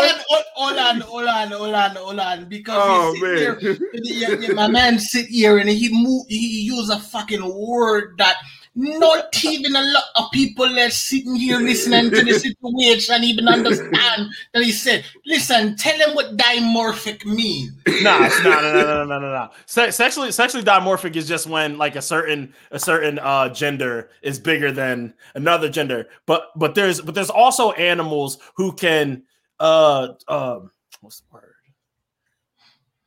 on, 0.00 0.10
hold 0.54 0.78
on, 0.78 1.00
hold 1.00 1.26
on, 1.26 1.50
hold 1.50 1.74
on, 1.74 1.90
hold 1.96 2.20
on. 2.20 2.44
Because 2.48 2.76
Oh 2.78 3.14
here, 3.14 3.58
man. 3.58 3.78
yeah, 3.94 4.52
my 4.52 4.68
man 4.68 4.98
sit 4.98 5.26
here 5.26 5.56
and 5.56 5.70
he 5.70 5.88
move, 5.90 6.26
he 6.28 6.60
use 6.62 6.90
a 6.90 6.98
fucking 7.00 7.42
word 7.54 8.16
that 8.18 8.36
not 8.74 9.44
even 9.44 9.76
a 9.76 9.82
lot 9.82 10.04
of 10.16 10.30
people 10.32 10.68
that's 10.74 10.96
sitting 10.96 11.36
here 11.36 11.58
listening 11.58 12.10
to 12.10 12.24
the 12.24 12.34
situation 12.38 13.22
even 13.22 13.46
understand 13.46 14.28
that 14.52 14.62
he 14.62 14.72
said. 14.72 15.04
Listen, 15.26 15.76
tell 15.76 15.96
him 15.96 16.14
what 16.14 16.36
dimorphic 16.36 17.24
means. 17.24 17.72
Nah, 18.02 18.28
no, 18.42 18.60
no, 18.60 18.60
no, 18.60 18.82
no, 18.84 19.04
no, 19.04 19.18
no, 19.20 19.32
no. 19.32 19.48
Se- 19.66 19.92
sexually, 19.92 20.32
sexually 20.32 20.64
dimorphic 20.64 21.14
is 21.14 21.28
just 21.28 21.46
when 21.46 21.78
like 21.78 21.94
a 21.94 22.02
certain 22.02 22.52
a 22.72 22.78
certain 22.78 23.18
uh 23.20 23.48
gender 23.50 24.10
is 24.22 24.38
bigger 24.40 24.72
than 24.72 25.14
another 25.34 25.68
gender. 25.68 26.08
But 26.26 26.50
but 26.56 26.74
there's 26.74 27.00
but 27.00 27.14
there's 27.14 27.30
also 27.30 27.70
animals 27.72 28.38
who 28.56 28.72
can 28.72 29.22
uh 29.60 30.08
um 30.26 30.70
what's 31.00 31.20
the 31.20 31.26
word? 31.32 31.54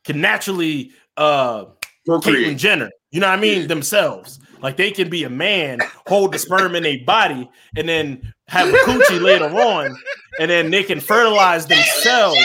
Can 0.06 0.22
naturally 0.22 0.92
uh 1.18 1.66
Caitlyn 2.08 2.58
Jenner. 2.58 2.90
You 3.12 3.20
know 3.20 3.28
what 3.28 3.38
I 3.38 3.42
mean? 3.42 3.68
Themselves. 3.68 4.40
Like 4.62 4.78
they 4.78 4.92
can 4.92 5.10
be 5.10 5.24
a 5.24 5.30
man, 5.30 5.80
hold 6.08 6.34
the 6.34 6.40
sperm 6.40 6.76
in 6.76 6.86
a 6.86 6.98
body, 7.04 7.50
and 7.76 7.88
then 7.88 8.34
have 8.48 8.68
a 8.70 8.72
coochie 8.78 9.22
later 9.22 9.46
on, 9.46 9.96
and 10.40 10.50
then 10.50 10.72
they 10.72 10.84
can 10.84 11.00
fertilize 11.00 11.66
themselves. 11.68 12.40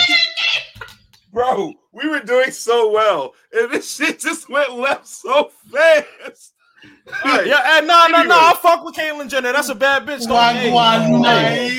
Bro, 1.32 1.72
we 1.92 2.08
were 2.08 2.20
doing 2.20 2.50
so 2.50 2.90
well, 2.92 3.34
and 3.52 3.70
this 3.72 3.94
shit 3.96 4.18
just 4.20 4.48
went 4.50 4.72
left 4.74 5.06
so 5.06 5.50
fast. 5.72 6.52
Hey, 7.22 7.48
Yeah, 7.48 7.78
and 7.78 7.86
no, 7.86 8.06
no, 8.08 8.22
no. 8.24 8.34
I 8.34 8.54
fuck 8.60 8.84
with 8.84 8.94
Caitlyn 8.94 9.28
Jenner. 9.28 9.52
That's 9.52 9.68
a 9.68 9.74
bad 9.74 10.04
bitch. 10.06 10.26
though. 10.26 10.36
Hey, 10.36 10.70
Wagwan, 10.70 11.22
my 11.22 11.34
hey. 11.40 11.76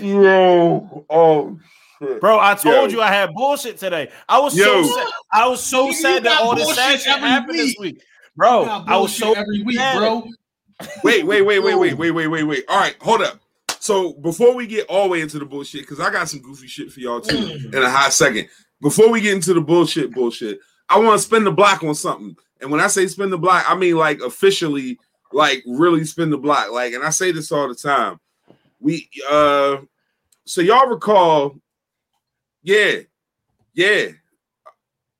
Yo, 0.00 1.04
oh 1.10 1.58
shit. 1.98 2.20
Bro, 2.20 2.38
I 2.40 2.54
told 2.54 2.90
Yo. 2.92 2.98
you 2.98 3.02
I 3.02 3.08
had 3.08 3.32
bullshit 3.34 3.78
today. 3.78 4.10
I 4.28 4.38
was 4.38 4.56
Yo. 4.56 4.82
so 4.82 4.94
sad. 4.94 5.06
I 5.32 5.48
was 5.48 5.62
so 5.62 5.86
You 5.86 5.92
sad 5.94 6.22
that 6.24 6.40
all 6.40 6.54
this 6.54 6.74
sad 6.74 7.00
shit 7.00 7.08
every 7.16 7.28
happened 7.28 7.58
this 7.58 7.76
week. 7.78 8.02
Week. 8.40 8.48
Bro, 8.48 8.84
I 8.86 8.96
was 8.96 9.18
bullshit 9.18 9.18
so 9.18 9.32
every 9.34 9.62
week, 9.62 9.76
mad. 9.76 9.98
bro. 9.98 10.24
Wait, 11.04 11.26
wait, 11.26 11.42
wait, 11.42 11.58
wait, 11.58 11.74
wait, 11.74 11.94
wait, 11.94 12.10
wait, 12.10 12.26
wait, 12.28 12.42
wait. 12.44 12.64
All 12.68 12.78
right, 12.80 12.96
hold 13.02 13.20
up. 13.22 13.38
So 13.80 14.12
before 14.14 14.54
we 14.54 14.66
get 14.66 14.86
all 14.88 15.04
the 15.04 15.08
way 15.10 15.20
into 15.20 15.38
the 15.38 15.44
bullshit, 15.44 15.82
because 15.82 16.00
I 16.00 16.10
got 16.10 16.28
some 16.28 16.40
goofy 16.40 16.66
shit 16.66 16.90
for 16.92 17.00
y'all 17.00 17.20
too 17.20 17.36
Mm. 17.36 17.74
in 17.74 17.82
a 17.82 17.90
hot 17.90 18.12
second. 18.12 18.48
Before 18.80 19.10
we 19.10 19.20
get 19.20 19.34
into 19.34 19.52
the 19.54 19.60
bullshit, 19.60 20.12
bullshit, 20.12 20.58
I 20.88 20.98
want 20.98 21.18
to 21.20 21.26
spend 21.26 21.46
the 21.46 21.50
block 21.52 21.82
on 21.82 21.94
something. 21.94 22.36
And 22.60 22.70
when 22.70 22.80
I 22.80 22.86
say 22.88 23.06
spend 23.06 23.32
the 23.32 23.38
block, 23.38 23.64
I 23.68 23.74
mean 23.74 23.96
like 23.96 24.20
officially, 24.20 24.98
like 25.32 25.62
really 25.66 26.04
spend 26.04 26.32
the 26.32 26.38
block. 26.38 26.70
Like, 26.72 26.92
and 26.94 27.04
I 27.04 27.10
say 27.10 27.30
this 27.32 27.52
all 27.52 27.68
the 27.68 27.74
time. 27.74 28.18
We 28.80 29.08
uh 29.30 29.78
so 30.46 30.60
y'all 30.62 30.88
recall, 30.88 31.56
yeah, 32.62 33.00
yeah. 33.74 34.08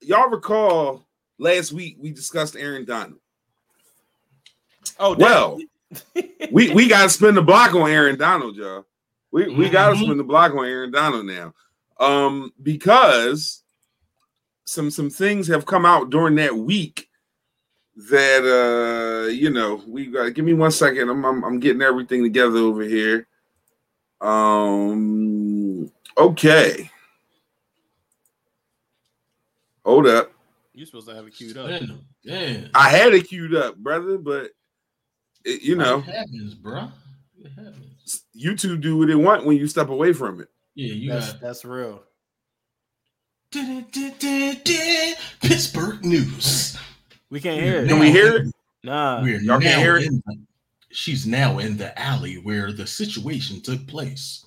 Y'all 0.01 0.31
recall 0.31 1.07
last 1.41 1.73
week 1.73 1.97
we 1.99 2.13
discussed 2.13 2.55
Aaron 2.57 2.85
Donald. 2.85 3.19
Oh, 4.99 5.17
Well, 5.17 5.59
we 6.53 6.71
we 6.71 6.87
got 6.87 7.05
to 7.05 7.09
spend 7.09 7.37
the 7.37 7.43
block 7.43 7.75
on 7.75 7.91
Aaron 7.91 8.17
Donald, 8.19 8.57
y'all. 8.57 8.87
We 9.33 9.49
we 9.49 9.69
got 9.71 9.89
to 9.91 9.95
Mhm. 9.95 10.05
spend 10.05 10.21
the 10.21 10.25
block 10.25 10.53
on 10.53 10.65
Aaron 10.65 10.91
Donald 10.91 11.27
now, 11.27 11.55
um, 11.99 12.53
because 12.63 13.63
some 14.65 14.91
some 14.91 15.11
things 15.11 15.49
have 15.49 15.67
come 15.67 15.85
out 15.85 16.11
during 16.11 16.37
that 16.37 16.55
week 16.55 17.09
that 18.11 18.45
uh 18.45 19.29
you 19.29 19.51
know 19.51 19.83
we 19.87 20.07
got. 20.07 20.35
Give 20.35 20.45
me 20.45 20.55
one 20.55 20.71
second. 20.71 21.09
I'm 21.09 21.25
I'm, 21.25 21.45
I'm 21.45 21.61
getting 21.61 21.83
everything 21.83 22.23
together 22.23 22.59
over 22.59 22.83
here. 22.83 23.27
Um. 24.21 25.91
Okay. 26.19 26.91
Hold 29.85 30.07
up. 30.07 30.31
You 30.81 30.87
supposed 30.87 31.09
to 31.09 31.15
have 31.15 31.27
it 31.27 31.35
queued 31.35 31.59
up. 31.59 31.69
Man, 31.69 32.03
Yeah. 32.23 32.69
I 32.75 32.89
had 32.89 33.13
it 33.13 33.29
queued 33.29 33.55
up, 33.55 33.77
brother, 33.77 34.17
but 34.17 34.51
it, 35.45 35.61
you 35.63 35.77
know. 35.77 35.99
It 35.99 36.05
happens, 36.07 36.55
bro. 36.55 36.89
It 37.39 37.51
happens. 37.51 38.23
YouTube 38.35 38.81
do 38.81 38.97
what 38.97 39.09
they 39.09 39.15
want 39.15 39.45
when 39.45 39.59
you 39.59 39.69
step 39.69 39.91
away 39.91 40.15
from 40.15 40.41
it. 40.41 40.49
Yeah, 40.75 40.95
you 40.95 41.11
That's 41.13 41.33
got 41.33 41.41
that's 41.43 41.65
real. 41.67 42.03
Pittsburgh 45.41 46.05
news. 46.05 46.79
We 47.31 47.41
can't 47.41 47.61
hear 47.63 47.83
it. 47.85 47.89
Can 47.89 47.99
we 47.99 48.11
hear 48.11 48.37
it? 48.37 48.55
Nah. 48.83 49.23
We're 49.23 49.41
Y'all 49.41 49.59
now 49.59 49.67
can't 49.67 49.83
hear 49.83 49.97
it? 49.99 50.11
the- 50.25 50.39
she's 50.91 51.27
now 51.27 51.59
in 51.59 51.77
the 51.77 51.97
alley 52.01 52.37
where 52.37 52.73
the 52.73 52.87
situation 52.87 53.61
took 53.61 53.87
place. 53.87 54.45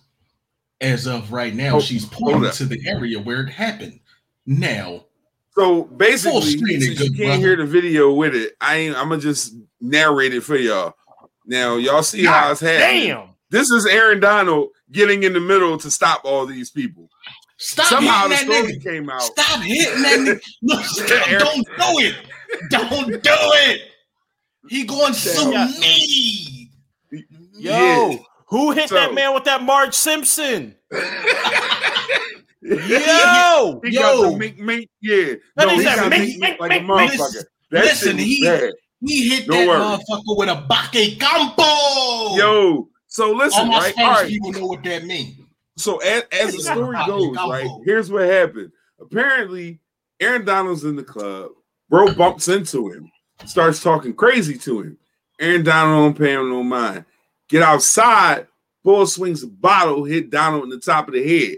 As 0.81 1.05
of 1.07 1.31
right 1.31 1.53
now, 1.53 1.71
Hold- 1.71 1.83
she's 1.83 2.11
hold 2.11 2.33
pointing 2.33 2.51
to 2.51 2.65
the 2.65 2.81
area 2.87 3.19
where 3.19 3.41
it 3.41 3.49
happened. 3.49 3.99
Now, 4.45 5.05
So 5.55 5.83
basically, 5.83 6.31
Full 6.31 6.41
screen 6.41 6.81
since 6.81 6.99
you 6.99 7.07
can't 7.13 7.17
brother. 7.17 7.37
hear 7.37 7.55
the 7.57 7.65
video 7.65 8.11
with 8.13 8.35
it, 8.35 8.53
I 8.59 8.75
ain't, 8.77 8.95
I'm 8.97 9.09
gonna 9.09 9.21
just 9.21 9.53
narrate 9.79 10.33
it 10.33 10.41
for 10.41 10.55
y'all. 10.55 10.93
Now 11.45 11.75
y'all 11.75 12.01
see 12.03 12.25
how 12.25 12.51
it's 12.51 12.61
happening. 12.61 13.07
Damn. 13.09 13.29
This 13.51 13.69
is 13.69 13.85
Aaron 13.85 14.19
Donald 14.19 14.69
getting 14.91 15.21
in 15.23 15.33
the 15.33 15.39
middle 15.39 15.77
to 15.77 15.91
stop 15.91 16.21
all 16.25 16.45
these 16.47 16.71
people. 16.71 17.07
Stop 17.57 17.85
Somehow 17.85 18.27
the 18.27 18.35
hitting 18.35 18.49
that 18.49 18.57
story 18.61 18.73
nigga. 18.77 18.83
came 18.83 19.09
out. 19.11 19.21
Stop 19.21 19.61
hitting 19.61 20.01
that 20.01 20.19
nigga. 20.19 20.41
Look, 20.63 20.83
stop. 20.85 21.29
don't 21.39 21.65
do 21.67 22.05
it. 22.07 22.15
Don't 22.71 23.07
do 23.11 23.19
it. 23.23 23.81
He 24.69 24.85
going 24.85 25.13
sue 25.13 25.51
Yeah. 25.51 25.67
me. 25.79 26.71
Yo, 27.11 27.21
Yeah. 28.09 28.17
who 28.47 28.71
hit 28.71 28.89
So- 28.89 28.95
that 28.95 29.13
man 29.13 29.33
with 29.35 29.43
that 29.43 29.61
Marge 29.61 29.93
Simpson? 29.93 30.75
Yo, 32.63 33.81
He 33.83 33.91
Yo. 33.91 34.01
got 34.01 34.31
the 34.31 34.37
mink, 34.37 34.57
mink, 34.59 34.89
yeah. 35.01 35.33
No, 35.57 35.69
is 35.69 35.79
he 35.79 35.83
that 35.83 35.95
got 35.97 36.09
mink, 36.09 36.23
mink, 36.29 36.39
mink, 36.39 36.59
like 36.59 36.71
a 36.71 36.83
mink, 36.83 36.87
mink. 36.87 37.11
motherfucker. 37.13 37.43
That 37.71 37.85
Listen, 37.85 38.17
shit 38.17 38.25
he- 38.27 38.45
bad. 38.45 38.71
He 39.05 39.29
hit 39.29 39.47
Don't 39.47 39.57
that 39.57 39.67
worry. 39.67 39.79
motherfucker 39.79 40.37
with 40.37 40.49
a 40.49 40.65
Baque 40.69 41.19
Campo. 41.19 42.37
Yo, 42.37 42.87
so 43.07 43.29
all 43.31 43.35
listen, 43.35 43.67
my 43.67 43.79
right? 43.79 43.91
Spanish 43.93 44.07
All 44.07 44.21
right. 44.23 44.29
people 44.29 44.51
know 44.53 44.65
what 44.67 44.83
that 44.83 45.03
means. 45.03 45.41
So 45.75 45.97
as, 45.97 46.23
as 46.31 46.55
the 46.55 46.61
story 46.61 46.97
goes, 47.05 47.35
right? 47.35 47.69
Here's 47.83 48.09
what 48.11 48.23
happened. 48.29 48.71
Apparently, 49.01 49.79
Aaron 50.21 50.45
Donald's 50.45 50.85
in 50.85 50.95
the 50.95 51.03
club. 51.03 51.51
Bro 51.89 52.13
bumps 52.13 52.47
into 52.47 52.89
him, 52.91 53.11
starts 53.45 53.83
talking 53.83 54.13
crazy 54.13 54.57
to 54.59 54.81
him. 54.81 54.97
Aaron 55.39 55.63
Donald 55.63 56.15
don't 56.15 56.25
pay 56.25 56.33
him 56.33 56.49
no 56.49 56.63
mind. 56.63 57.03
Get 57.49 57.61
outside. 57.61 58.47
Bull 58.83 59.05
swings 59.05 59.43
a 59.43 59.47
bottle, 59.47 60.03
hit 60.05 60.29
Donald 60.29 60.63
in 60.63 60.69
the 60.69 60.79
top 60.79 61.07
of 61.07 61.13
the 61.13 61.23
head. 61.27 61.57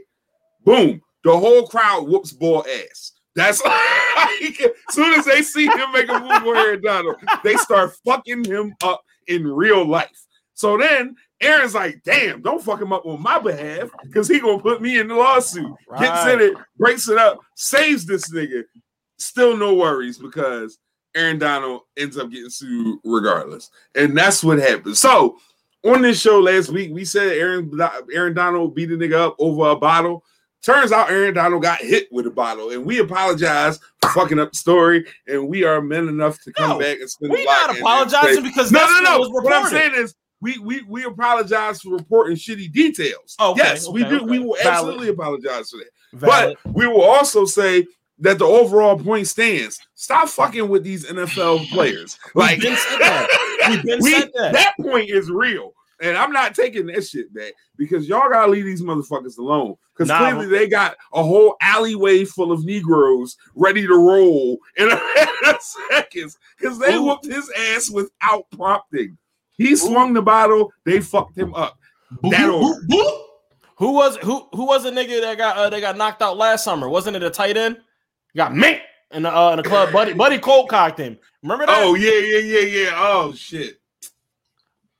Boom. 0.66 1.02
The 1.24 1.38
whole 1.38 1.68
crowd 1.68 2.08
whoops 2.08 2.32
Bull 2.32 2.66
ass. 2.68 3.14
That's 3.36 3.64
like, 3.66 4.62
as 4.62 4.72
soon 4.92 5.14
as 5.14 5.26
they 5.26 5.42
see 5.42 5.66
him 5.66 5.92
make 5.94 6.10
a 6.10 6.20
move 6.20 6.32
on 6.32 6.58
Aaron 6.58 6.82
Donald, 6.82 7.16
they 7.44 7.56
start 7.56 7.94
fucking 8.06 8.46
him 8.46 8.74
up 8.84 9.02
in 9.28 9.48
real 9.48 9.86
life. 9.86 10.26
So 10.54 10.78
then 10.78 11.16
Aaron's 11.42 11.76
like, 11.76 12.02
damn, 12.04 12.42
don't 12.42 12.64
fuck 12.64 12.82
him 12.82 12.94
up 12.94 13.06
on 13.06 13.22
my 13.22 13.40
behalf 13.40 13.90
because 14.04 14.28
he 14.28 14.40
gonna 14.40 14.62
put 14.62 14.82
me 14.82 15.00
in 15.00 15.10
the 15.10 15.16
lawsuit. 15.16 15.72
Gets 16.00 16.28
in 16.28 16.42
it, 16.42 16.54
breaks 16.78 17.10
it 17.10 17.18
up, 17.18 17.40
saves 17.56 18.06
this 18.06 18.32
nigga. 18.32 18.64
Still 19.18 19.58
no 19.58 19.74
worries 19.74 20.18
because 20.18 20.80
Aaron 21.14 21.40
Donald 21.40 21.82
ends 21.98 22.18
up 22.18 22.30
getting 22.30 22.50
sued 22.50 23.00
regardless. 23.04 23.70
And 23.96 24.18
that's 24.18 24.44
what 24.44 24.60
happened. 24.60 24.98
So 24.98 25.38
on 25.84 26.02
this 26.02 26.22
show 26.22 26.40
last 26.40 26.70
week, 26.70 26.92
we 26.94 27.04
said 27.04 27.34
Aaron 27.34 27.72
Aaron 28.14 28.34
Donald 28.34 28.76
beat 28.76 28.92
a 28.92 28.96
nigga 28.96 29.28
up 29.28 29.36
over 29.40 29.72
a 29.72 29.76
bottle. 29.76 30.24
Turns 30.66 30.92
out 30.92 31.12
Aaron 31.12 31.34
Donald 31.36 31.62
got 31.62 31.80
hit 31.80 32.08
with 32.12 32.26
a 32.26 32.32
bottle, 32.32 32.72
and 32.72 32.84
we 32.86 32.98
apologize 33.00 33.80
for 34.02 34.10
fucking 34.10 34.40
up 34.40 34.52
the 34.52 34.58
story. 34.58 35.06
And 35.28 35.48
we 35.48 35.64
are 35.64 35.80
men 35.82 36.08
enough 36.08 36.42
to 36.44 36.54
come 36.54 36.70
No, 36.72 36.80
back 36.80 37.00
and 37.00 37.10
spend 37.10 37.32
we 37.34 37.46
not 37.46 37.78
apologizing 37.78 38.44
because 38.44 38.72
no, 38.72 38.80
that's 38.80 39.02
no, 39.04 39.18
no. 39.18 39.30
what 39.30 39.44
What 39.44 39.54
I'm 39.54 39.68
saying 39.70 39.92
is, 39.96 40.16
we 40.42 40.58
we 40.60 40.82
we 40.88 41.04
apologize 41.06 41.82
for 41.82 41.92
reporting 41.92 42.36
shitty 42.36 42.72
details. 42.72 43.36
Okay, 43.40 43.62
yes, 43.64 43.88
we 43.88 44.04
do. 44.04 44.16
okay. 44.18 44.26
We 44.26 44.40
will 44.40 44.56
Valid. 44.64 44.66
absolutely 44.68 45.08
apologize 45.10 45.70
for 45.70 45.78
that. 45.78 45.90
Valid. 46.14 46.58
But 46.66 46.74
we 46.74 46.88
will 46.88 47.04
also 47.04 47.46
say 47.46 47.86
that 48.20 48.40
the 48.40 48.46
overall 48.46 48.98
point 48.98 49.28
stands. 49.28 49.80
Stop 49.94 50.30
fucking 50.30 50.68
with 50.68 50.84
these 50.84 51.06
NFL 51.06 51.68
players. 51.70 52.18
Like 52.34 52.60
been 52.60 52.76
said 52.76 53.00
that. 53.00 53.68
We've 53.70 53.84
been 53.86 54.00
we- 54.02 54.12
said 54.14 54.32
that. 54.36 54.54
that 54.54 54.74
point 54.82 55.10
is 55.12 55.30
real. 55.30 55.74
And 56.02 56.18
I'm 56.18 56.32
not 56.32 56.54
taking 56.56 56.88
that 56.88 57.06
shit 57.06 57.34
back 57.34 57.54
because 57.78 58.08
y'all 58.08 58.30
gotta 58.30 58.52
leave 58.52 58.66
these 58.66 58.82
motherfuckers 58.82 59.38
alone. 59.38 59.76
Because 59.94 60.10
Nah, 60.10 60.20
clearly 60.20 60.48
they 60.48 60.68
got 60.68 60.98
a 61.14 61.24
whole 61.24 61.56
alleyway 61.62 62.26
full 62.26 62.52
of 62.52 62.66
Negroes 62.66 63.38
ready 63.56 63.88
to 63.88 63.94
roll 63.96 64.58
in 64.76 64.88
a 64.92 64.96
matter 64.96 65.56
of 65.56 65.62
seconds 65.92 66.38
because 66.60 66.78
they 66.80 66.96
Ooh. 66.96 67.04
whooped 67.04 67.26
his 67.26 67.50
ass 67.72 67.90
without 67.90 68.46
prompting. 68.52 69.18
He 69.58 69.76
swung 69.78 70.12
the 70.14 70.22
bottle, 70.22 70.74
they 70.84 71.00
fucked 71.00 71.38
him 71.38 71.54
up. 71.54 71.80
Boop, 72.22 72.32
That 72.32 72.50
boop, 72.50 72.62
order. 72.62 72.82
boop, 72.88 72.90
boop. 72.90 73.22
Who 73.78 73.92
was 73.94 74.18
who 74.18 74.48
who 74.54 74.66
was 74.66 74.84
the 74.84 74.92
nigga 74.92 75.22
that 75.22 75.38
got 75.38 75.58
uh, 75.58 75.70
that 75.70 75.80
got 75.82 75.98
knocked 75.98 76.22
out 76.22 76.38
last 76.38 76.64
summer? 76.64 76.88
Wasn't 76.90 77.16
it 77.16 77.24
a 77.24 77.30
tight 77.30 77.58
end? 77.58 77.78
Got 78.36 78.56
me 78.56 78.80
in 79.12 79.24
the 79.24 79.34
uh, 79.36 79.52
in 79.52 79.58
the 79.58 79.64
club. 79.64 79.92
Buddy 79.92 80.14
Buddy 80.14 80.40
cold 80.40 80.70
cocked 80.70 81.00
him. 81.00 81.18
Remember 81.42 81.66
that? 81.66 81.78
Oh 81.84 81.94
yeah, 81.96 82.12
yeah, 82.20 82.40
yeah, 82.40 82.60
yeah. 82.84 82.92
Oh 82.96 83.34
shit. 83.34 83.80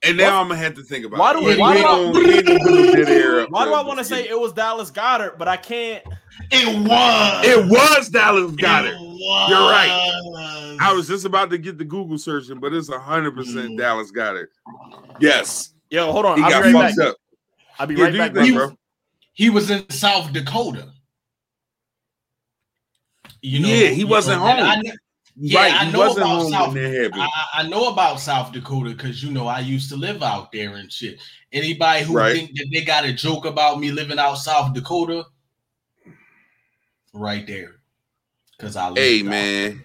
And 0.06 0.16
now 0.16 0.40
I'm 0.40 0.48
gonna 0.48 0.60
have 0.60 0.74
to 0.74 0.82
think 0.82 1.04
about 1.04 1.18
Why 1.18 1.30
it. 1.32 1.34
do 1.34 1.40
We 1.40 1.44
we- 1.46 1.50
ain't 1.52 1.60
why 1.60 1.74
do 1.74 1.78
I- 1.80 1.82
gonna- 1.82 2.10
we 2.10 2.34
ain't 2.34 2.46
gonna 2.46 2.58
put 2.60 2.70
no 2.74 2.92
dead 2.94 3.08
air 3.08 3.40
up 3.40 3.50
Why 3.50 3.64
do 3.64 3.72
I 3.74 3.82
want 3.82 3.98
to 3.98 4.04
say 4.04 4.28
it 4.28 4.38
was 4.38 4.52
Dallas 4.52 4.90
Goedert, 4.90 5.38
but 5.38 5.48
I 5.48 5.56
can't? 5.56 6.04
It 6.50 6.66
was. 6.88 7.44
it 7.46 7.66
was 7.66 8.08
Dallas 8.08 8.52
Goedert. 8.52 8.92
It 8.94 9.00
was. 9.00 9.50
You're 9.50 9.58
right. 9.58 10.76
I 10.80 10.92
was 10.92 11.08
just 11.08 11.24
about 11.24 11.50
to 11.50 11.58
get 11.58 11.78
the 11.78 11.84
Google 11.84 12.18
searching, 12.18 12.60
but 12.60 12.72
it's 12.72 12.92
hundred 12.92 13.34
percent 13.34 13.70
Mm. 13.72 13.78
Dallas 13.78 14.12
Goedert. 14.12 14.48
Yes, 15.18 15.72
Yo, 15.90 16.12
hold 16.12 16.26
on. 16.26 16.38
he 16.38 16.44
I'll 16.44 16.50
got 16.50 16.64
be 16.64 16.72
right 16.72 16.82
fucked 16.88 16.98
back. 16.98 17.08
up. 17.08 17.16
I'll 17.78 17.86
be 17.86 17.94
Yeah, 17.94 18.04
right 18.04 18.12
back. 18.18 18.34
your 18.34 18.44
thing, 18.44 18.54
bro. 18.54 18.66
bro. 18.68 18.76
He 19.32 19.50
was 19.50 19.70
in 19.70 19.88
South 19.90 20.32
Dakota. 20.32 20.88
You 23.42 23.60
know, 23.60 23.68
Yeah, 23.68 23.88
he 23.88 24.04
wasn't 24.04 24.40
home. 24.40 24.48
I 24.60 24.80
kn- 24.82 24.96
Yeah, 25.38 25.60
right, 25.60 25.82
I 25.82 25.90
know 25.90 25.98
wasn't 25.98 26.18
about 26.26 26.48
South- 26.50 26.74
when 26.74 26.82
that 26.82 27.02
happened. 27.02 27.22
I, 27.22 27.46
I 27.62 27.68
know 27.68 27.88
about 27.88 28.20
South 28.20 28.52
Dakota 28.52 28.90
because 28.90 29.22
you 29.22 29.30
know 29.30 29.46
I 29.46 29.60
used 29.60 29.90
to 29.90 29.96
live 29.96 30.22
out 30.22 30.50
there 30.50 30.76
and 30.76 30.90
shit. 30.90 31.20
Anybody 31.52 32.04
who 32.04 32.14
Right. 32.14 32.34
think 32.34 32.50
that 32.56 32.66
they 32.72 32.82
got 32.82 33.04
a 33.04 33.12
joke 33.12 33.44
about 33.44 33.78
me 33.78 33.90
living 33.92 34.18
out 34.18 34.36
South 34.38 34.72
Dakota, 34.72 35.24
right 37.12 37.46
there, 37.46 37.76
because 38.56 38.76
I 38.76 38.88
live 38.88 38.96
hey 38.98 39.22
man, 39.22 39.84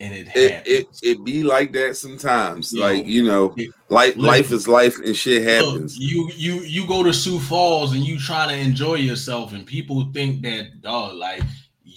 and 0.00 0.14
it 0.14 0.28
it, 0.34 0.62
it 0.66 0.86
it 1.02 1.24
be 1.24 1.42
like 1.42 1.72
that 1.72 1.96
sometimes. 1.96 2.72
Yo, 2.72 2.80
like 2.82 3.06
you 3.06 3.22
know, 3.22 3.54
it- 3.56 3.70
life 3.90 4.16
listen. 4.16 4.22
life 4.26 4.50
is 4.52 4.68
life, 4.68 4.98
and 4.98 5.16
shit 5.16 5.42
Look, 5.42 5.72
happens. 5.74 5.98
you 5.98 6.30
you 6.34 6.60
you 6.62 6.86
go 6.86 7.02
to 7.02 7.12
Sioux 7.12 7.38
Falls 7.40 7.92
and 7.94 8.04
you 8.04 8.18
trying 8.18 8.48
to 8.48 8.56
enjoy 8.56 8.94
yourself, 8.96 9.52
and 9.52 9.64
people 9.66 10.10
think 10.12 10.42
that 10.42 10.80
dog 10.80 11.14
like 11.14 11.42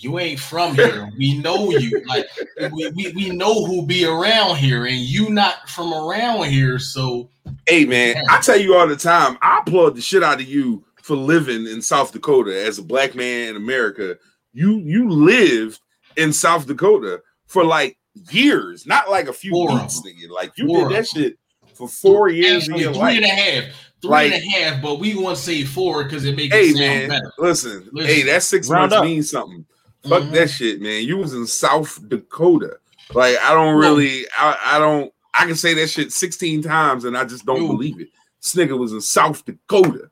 you 0.04 0.20
ain't 0.20 0.40
from 0.40 0.76
here. 0.76 1.10
we 1.18 1.38
know 1.40 1.70
you. 1.72 2.04
Like 2.06 2.26
we, 2.72 2.90
we, 2.96 3.12
we 3.16 3.30
know 3.32 3.66
who 3.66 3.86
be 3.86 4.06
around 4.06 4.58
here, 4.58 4.86
and 4.86 4.98
you 4.98 5.30
not 5.30 5.70
from 5.70 5.94
around 5.94 6.46
here. 6.46 6.80
So 6.80 7.30
Hey 7.68 7.86
man, 7.86 8.16
I 8.30 8.40
tell 8.42 8.60
you 8.60 8.76
all 8.76 8.88
the 8.88 8.96
time, 8.96 9.38
I 9.42 9.60
applaud 9.66 9.96
the 9.96 10.02
shit 10.02 10.24
out 10.24 10.40
of 10.42 10.48
you 10.48 10.84
for 11.02 11.16
living 11.16 11.68
in 11.68 11.82
South 11.82 12.12
Dakota 12.12 12.66
as 12.66 12.78
a 12.80 12.84
black 12.84 13.16
man 13.16 13.50
in 13.50 13.56
America. 13.56 14.18
You 14.54 14.78
you 14.80 15.10
lived 15.10 15.80
in 16.18 16.32
South 16.34 16.68
Dakota 16.68 17.22
for 17.48 17.64
like 17.64 17.98
years, 18.32 18.86
not 18.86 19.10
like 19.10 19.28
a 19.28 19.34
few 19.34 19.52
Four 19.52 19.72
of 19.72 19.82
weeks, 19.82 20.02
nigga. 20.06 20.30
Like 20.30 20.52
you 20.58 20.68
Four 20.68 20.90
did 20.90 20.98
that 20.98 21.08
shit 21.08 21.38
for 21.74 21.88
four 21.88 22.30
years 22.30 22.70
of 22.70 22.78
your 22.80 22.92
three 22.94 23.02
life. 23.02 23.16
and 23.18 23.26
a 23.26 23.30
half, 23.30 23.64
three 24.02 24.10
Like- 24.12 24.34
and 24.34 24.44
a 24.44 24.50
half, 24.50 24.82
but 24.82 25.00
we 25.00 25.16
want 25.16 25.36
to 25.38 25.44
say 25.44 25.64
four 25.64 26.04
because 26.04 26.24
it 26.26 26.36
makes 26.38 26.54
Hey 26.54 26.68
it 26.68 26.78
sound 26.78 26.80
man, 26.80 27.10
better. 27.10 27.34
listen, 27.40 27.90
Listen. 27.92 28.14
hey, 28.16 28.22
that 28.24 28.44
six 28.44 28.70
Round 28.70 28.92
months 28.92 28.96
up. 28.96 29.04
means 29.06 29.30
something. 29.32 29.66
Fuck 30.08 30.24
Mhm. 30.24 30.32
that 30.34 30.50
shit, 30.50 30.82
man. 30.82 31.04
You 31.04 31.18
was 31.18 31.34
in 31.34 31.48
South 31.48 32.00
Dakota. 32.10 32.78
Like 33.14 33.38
I 33.38 33.54
don't 33.54 33.78
really, 33.78 34.26
I, 34.38 34.58
I 34.66 34.80
don't. 34.80 35.12
I 35.34 35.46
can 35.46 35.56
say 35.56 35.74
that 35.76 35.88
shit 35.90 36.12
sixteen 36.12 36.62
times 36.62 37.06
and 37.06 37.18
I 37.18 37.26
just 37.26 37.46
don't 37.46 37.62
Yo. 37.62 37.68
believe 37.68 38.00
it. 38.00 38.10
Nigga 38.42 38.78
was 38.78 38.92
in 38.92 39.02
South 39.02 39.44
Dakota. 39.46 40.10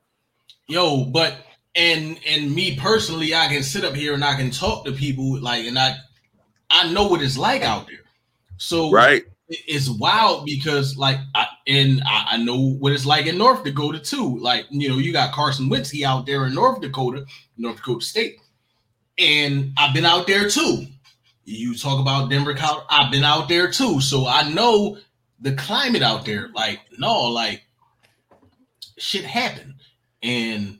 Yo, 0.66 1.04
but 1.04 1.36
and 1.74 2.18
and 2.26 2.54
me 2.54 2.76
personally, 2.76 3.34
I 3.34 3.48
can 3.48 3.62
sit 3.62 3.84
up 3.84 3.94
here 3.94 4.14
and 4.14 4.24
I 4.24 4.34
can 4.36 4.50
talk 4.50 4.84
to 4.86 4.92
people 4.92 5.38
like, 5.40 5.66
and 5.66 5.78
I 5.78 5.96
I 6.70 6.90
know 6.92 7.06
what 7.06 7.22
it's 7.22 7.36
like 7.38 7.62
out 7.62 7.86
there. 7.86 7.98
So 8.56 8.90
Right? 8.90 9.24
it's 9.48 9.90
wild 9.90 10.46
because 10.46 10.96
like 10.96 11.18
I, 11.34 11.46
and 11.66 12.02
I, 12.06 12.28
I 12.32 12.36
know 12.38 12.58
what 12.78 12.92
it's 12.92 13.04
like 13.04 13.26
in 13.26 13.36
North 13.36 13.64
Dakota 13.64 13.98
too. 13.98 14.38
Like 14.38 14.66
you 14.70 14.88
know, 14.88 14.96
you 14.98 15.12
got 15.12 15.32
Carson 15.32 15.68
Wentz 15.68 15.90
he 15.90 16.04
out 16.04 16.24
there 16.24 16.46
in 16.46 16.54
North 16.54 16.80
Dakota, 16.80 17.26
North 17.58 17.76
Dakota 17.76 18.04
State, 18.04 18.36
and 19.18 19.72
I've 19.76 19.94
been 19.94 20.04
out 20.04 20.26
there 20.26 20.48
too. 20.48 20.86
You 21.44 21.76
talk 21.76 22.00
about 22.00 22.30
Denver, 22.30 22.54
Colorado. 22.54 22.86
I've 22.88 23.10
been 23.10 23.24
out 23.24 23.48
there 23.48 23.70
too, 23.70 24.00
so 24.00 24.26
I 24.26 24.48
know 24.50 24.98
the 25.40 25.52
climate 25.54 26.02
out 26.02 26.24
there. 26.24 26.50
Like 26.54 26.80
no, 26.98 27.22
like 27.24 27.62
shit 28.98 29.24
happened, 29.24 29.74
and 30.22 30.78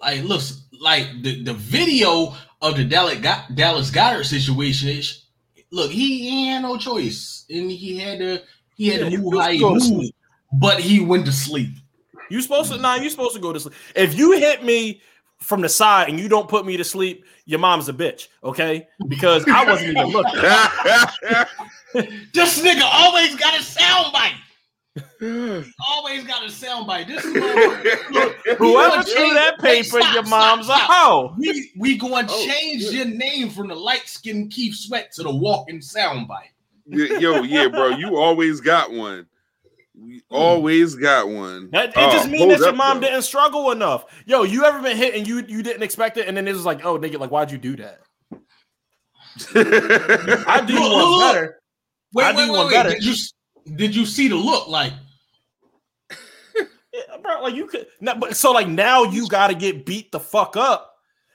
like 0.00 0.22
looks 0.24 0.62
like 0.80 1.06
the 1.22 1.42
the 1.42 1.54
video 1.54 2.34
of 2.62 2.76
the 2.76 2.84
Dallas 2.84 3.18
Dallas 3.54 3.90
Goedert 3.90 4.24
situation 4.24 4.88
is 4.88 5.26
look, 5.70 5.90
he, 5.90 6.30
he 6.30 6.46
had 6.46 6.62
no 6.62 6.76
choice, 6.78 7.44
and 7.50 7.70
he 7.70 7.98
had 7.98 8.18
to 8.18 8.42
he 8.76 8.88
had 8.88 9.00
Yeah, 9.00 9.10
to 9.10 9.18
move 9.18 9.34
how 9.40 9.50
he 9.50 9.62
moved, 9.62 10.12
but 10.52 10.80
he 10.80 11.00
went 11.00 11.26
to 11.26 11.32
sleep. 11.32 11.70
You 12.30 12.40
supposed 12.40 12.72
to? 12.72 12.78
Nah, 12.78 12.96
you 12.96 13.10
supposed 13.10 13.34
to 13.34 13.40
go 13.40 13.52
to 13.52 13.60
sleep. 13.60 13.74
If 13.94 14.16
you 14.18 14.32
hit 14.32 14.64
me 14.64 15.00
from 15.46 15.60
the 15.62 15.68
side 15.68 16.08
and 16.08 16.18
you 16.18 16.28
don't 16.28 16.48
put 16.48 16.66
me 16.66 16.76
to 16.76 16.84
sleep, 16.84 17.24
your 17.44 17.58
mom's 17.60 17.88
a 17.88 17.92
bitch. 17.92 18.28
Okay, 18.42 18.86
because 19.08 19.44
I 19.48 19.64
wasn't 19.64 19.90
even 19.90 20.06
looking. 20.08 20.40
This 22.34 22.60
nigga 22.62 22.82
always 22.92 23.34
got 23.36 23.54
a 23.54 23.62
soundbite. 23.62 24.34
Always 25.88 26.24
got 26.24 26.42
a 26.42 26.48
soundbite. 26.48 27.06
This 27.06 27.24
is 27.24 27.32
motherfucker- 27.34 28.56
Whoever 28.58 29.02
threw 29.02 29.32
that 29.34 29.54
Wait, 29.62 29.84
paper, 29.84 30.00
stop, 30.02 30.14
your 30.14 30.22
mom's 30.24 30.66
stop. 30.66 30.90
a 30.90 30.92
hoe. 30.92 31.34
we 31.38 31.72
we 31.78 31.96
going 31.96 32.26
to 32.26 32.32
Oh, 32.34 32.46
change 32.46 32.82
shit. 32.82 32.92
your 32.92 33.04
name 33.06 33.48
from 33.50 33.68
the 33.68 33.74
light 33.74 34.02
skinned 34.06 34.50
Keith 34.52 34.74
Sweat 34.74 35.10
to 35.12 35.22
the 35.22 35.34
walking 35.34 35.80
soundbite. 35.80 36.50
Yo, 36.86 37.42
yeah, 37.42 37.68
bro, 37.68 37.88
you 37.90 38.16
always 38.16 38.60
got 38.60 38.92
one. 38.92 39.26
We 40.30 40.36
always 40.36 40.94
got 40.94 41.28
one. 41.28 41.70
That, 41.72 41.90
it 41.90 41.94
Oh, 41.96 42.10
just 42.10 42.28
means 42.28 42.58
that 42.58 42.60
your 42.60 42.72
mom 42.72 43.00
though. 43.00 43.06
didn't 43.08 43.22
struggle 43.22 43.70
enough. 43.70 44.04
Yo, 44.26 44.42
you 44.44 44.64
ever 44.64 44.80
been 44.82 44.96
hit 44.96 45.14
and 45.14 45.26
you 45.26 45.44
you 45.46 45.62
didn't 45.62 45.82
expect 45.82 46.16
it, 46.16 46.26
and 46.28 46.36
then 46.36 46.46
it 46.48 46.52
was 46.52 46.64
like, 46.64 46.84
oh 46.84 46.98
nigga, 46.98 47.18
like 47.18 47.30
why'd 47.30 47.50
you 47.50 47.58
do 47.58 47.76
that? 47.76 48.00
I 49.54 50.64
do 50.66 50.74
Look, 50.74 50.82
one 50.82 50.90
look, 50.92 51.10
look. 51.10 51.32
better. 51.34 51.60
Wait, 52.14 52.24
I 52.24 52.32
wait, 52.32 52.46
do 52.46 52.52
wait, 52.52 52.58
one 52.58 52.66
wait. 52.68 52.72
better. 52.72 52.90
Did 52.90 53.04
you 53.04 53.14
did 53.76 53.94
you 53.96 54.06
see 54.06 54.28
the 54.28 54.36
look? 54.36 54.68
Like, 54.68 54.92
Yeah, 56.94 57.16
bro, 57.22 57.42
like 57.42 57.54
you 57.54 57.66
could 57.66 57.86
no, 58.00 58.14
but 58.14 58.36
so 58.36 58.52
like 58.52 58.68
now 58.68 59.02
you 59.04 59.28
gotta 59.28 59.54
get 59.54 59.84
beat 59.84 60.10
the 60.12 60.20
fuck 60.20 60.56
up 60.56 60.94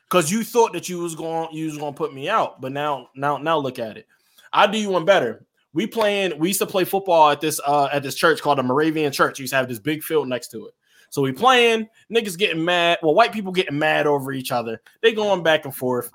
because 0.10 0.32
you 0.32 0.44
thought 0.44 0.74
that 0.74 0.90
you 0.90 0.98
was 1.00 1.14
going 1.14 1.50
you 1.52 1.66
was 1.66 1.78
gonna 1.78 1.94
put 1.94 2.14
me 2.14 2.28
out, 2.30 2.60
but 2.62 2.72
now 2.72 3.10
now 3.16 3.38
now 3.38 3.58
look 3.58 3.78
at 3.78 3.98
it. 3.98 4.08
I 4.52 4.66
do 4.68 4.78
you 4.80 4.90
one 4.90 5.06
better. 5.06 5.46
We 5.74 5.88
playing, 5.88 6.38
we 6.38 6.50
used 6.50 6.60
to 6.60 6.66
play 6.66 6.84
football 6.84 7.30
at 7.30 7.42
this 7.42 7.60
uh 7.66 7.90
at 7.92 8.04
this 8.04 8.16
church 8.16 8.42
called 8.42 8.58
the 8.58 8.64
Moravian 8.64 9.12
Church. 9.12 9.40
We 9.40 9.44
used 9.44 9.54
to 9.54 9.58
have 9.58 9.68
this 9.70 9.80
big 9.80 10.04
field 10.04 10.28
next 10.28 10.50
to 10.50 10.68
it. 10.68 10.74
So 11.12 11.22
we 11.22 11.34
playing, 11.34 11.90
niggas 12.10 12.38
getting 12.38 12.64
mad. 12.64 13.00
Well, 13.04 13.14
white 13.14 13.34
people 13.34 13.52
getting 13.52 13.78
mad 13.78 14.08
over 14.08 14.32
each 14.32 14.50
other. 14.50 14.82
They 15.02 15.12
going 15.12 15.44
back 15.44 15.66
and 15.66 15.76
forth. 15.76 16.10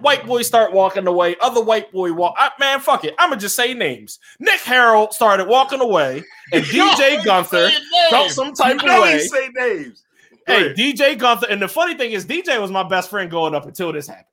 White 0.00 0.24
boys 0.24 0.46
start 0.46 0.72
walking 0.72 1.08
away. 1.08 1.34
Other 1.40 1.60
white 1.60 1.90
boy 1.90 2.12
walk. 2.12 2.36
I, 2.38 2.52
man, 2.60 2.78
fuck 2.78 3.04
it. 3.04 3.14
I'ma 3.18 3.34
just 3.34 3.56
say 3.56 3.74
names. 3.74 4.20
Nick 4.38 4.60
Harold 4.60 5.12
started 5.12 5.48
walking 5.48 5.80
away, 5.80 6.22
and 6.52 6.64
DJ 6.66 7.24
Gunther 7.24 7.70
felt 8.08 8.30
some 8.30 8.52
type 8.54 8.80
you 8.80 8.86
know 8.86 8.98
of 8.98 9.02
way. 9.02 9.18
say 9.18 9.48
names. 9.52 10.04
Hey. 10.46 10.74
DJ 10.74 11.18
Gunther, 11.18 11.48
and 11.50 11.60
the 11.60 11.68
funny 11.68 11.94
thing 11.96 12.12
is, 12.12 12.24
DJ 12.24 12.60
was 12.60 12.70
my 12.70 12.88
best 12.88 13.10
friend 13.10 13.28
going 13.30 13.56
up 13.56 13.66
until 13.66 13.92
this 13.92 14.06
happened. 14.06 14.26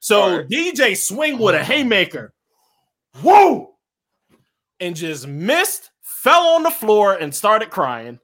So 0.00 0.38
right. 0.38 0.48
DJ 0.48 0.94
swing 0.94 1.38
with 1.38 1.54
a 1.54 1.64
haymaker, 1.64 2.34
whoa, 3.22 3.74
and 4.80 4.94
just 4.96 5.26
missed, 5.26 5.90
fell 6.02 6.48
on 6.54 6.62
the 6.62 6.70
floor, 6.70 7.14
and 7.14 7.34
started 7.34 7.70
crying. 7.70 8.18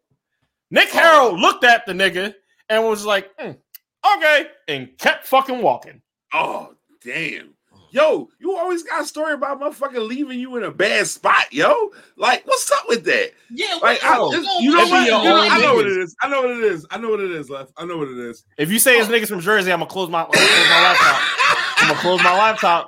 Nick 0.71 0.89
Harold 0.91 1.39
looked 1.41 1.65
at 1.65 1.87
the 1.87 1.93
nigga 1.93 2.35
and 2.69 2.85
was 2.85 3.05
like, 3.07 3.31
"Hmm, 3.39 3.53
"Okay," 4.17 4.47
and 4.69 4.97
kept 4.99 5.27
fucking 5.27 5.61
walking. 5.63 6.01
Oh, 6.33 6.75
damn. 7.05 7.51
Yo, 7.91 8.29
you 8.41 8.57
always 8.57 8.83
got 8.83 9.03
a 9.03 9.07
story 9.07 9.35
about 9.35 9.61
motherfucking 9.61 10.09
leaving 10.09 10.41
you 10.41 10.57
in 10.57 10.65
a 10.65 10.71
bad 10.73 11.07
spot, 11.07 11.53
yo. 11.53 11.93
Like, 12.17 12.45
what's 12.45 12.69
up 12.73 12.89
with 12.89 13.05
that? 13.05 13.31
yeah, 13.51 13.75
Like, 13.81 14.03
what- 14.03 14.05
I, 14.05 14.19
what's 14.19 14.35
it's- 14.39 14.63
you 14.63 14.73
know 14.73 14.79
what? 14.89 15.05
You 15.05 15.11
know- 15.13 15.47
I 15.49 15.61
know 15.61 15.75
what 15.77 15.87
it 15.87 15.99
is. 15.99 16.17
I 16.21 16.29
know 16.29 16.43
what 16.43 16.51
it 16.51 16.65
is. 16.65 16.85
I 16.91 16.99
know 16.99 17.11
what 17.11 17.21
it 17.21 17.31
is, 17.31 17.49
Left. 17.51 17.71
I 17.77 17.85
know 17.85 17.97
what 17.99 18.09
it 18.09 18.19
is. 18.19 18.45
If 18.59 18.73
you 18.73 18.81
say 18.81 18.99
it's 18.99 19.09
niggas 19.09 19.29
from 19.29 19.39
Jersey, 19.39 19.73
I'm 19.73 19.79
gonna 19.79 19.89
close 19.89 20.11
my, 20.11 20.23
I'm 20.25 20.31
gonna 20.33 20.39
close 20.49 20.69
my 20.71 20.83
laptop. 20.83 21.23
I'm 21.77 21.89
gonna 21.89 22.01
close 22.01 22.23
my 22.25 22.37
laptop. 22.37 22.87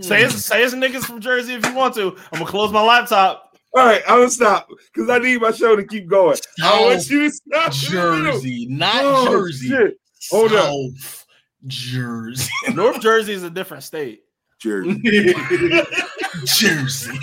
Say 0.00 0.22
it's, 0.24 0.44
say 0.44 0.62
it's 0.64 0.74
niggas 0.74 1.04
from 1.04 1.20
Jersey 1.20 1.54
if 1.54 1.66
you 1.66 1.74
want 1.74 1.94
to. 1.94 2.16
I'm 2.32 2.38
gonna 2.40 2.46
close 2.50 2.72
my 2.72 2.82
laptop. 2.82 3.56
All 3.76 3.84
right, 3.84 4.02
I'm 4.06 4.18
gonna 4.18 4.30
stop 4.30 4.68
because 4.92 5.08
I 5.10 5.18
need 5.18 5.40
my 5.40 5.50
show 5.50 5.74
to 5.76 5.84
keep 5.84 6.08
going. 6.08 6.38
I 6.62 6.80
want 6.82 7.08
you 7.10 7.22
to 7.28 7.30
stop. 7.30 7.72
in 7.72 7.94
the 7.94 8.16
middle. 8.22 8.32
Jersey, 8.40 8.66
not 8.70 9.04
Oh, 9.04 9.30
Jersey. 9.30 9.68
shit. 9.68 9.94
Hold 10.30 10.52
up. 10.52 10.74
Jersey. 11.66 12.50
North 12.74 13.00
Jersey 13.00 13.32
is 13.32 13.42
a 13.42 13.50
different 13.50 13.82
state. 13.82 14.20
Jersey. 14.60 15.00
Jersey. 16.44 17.18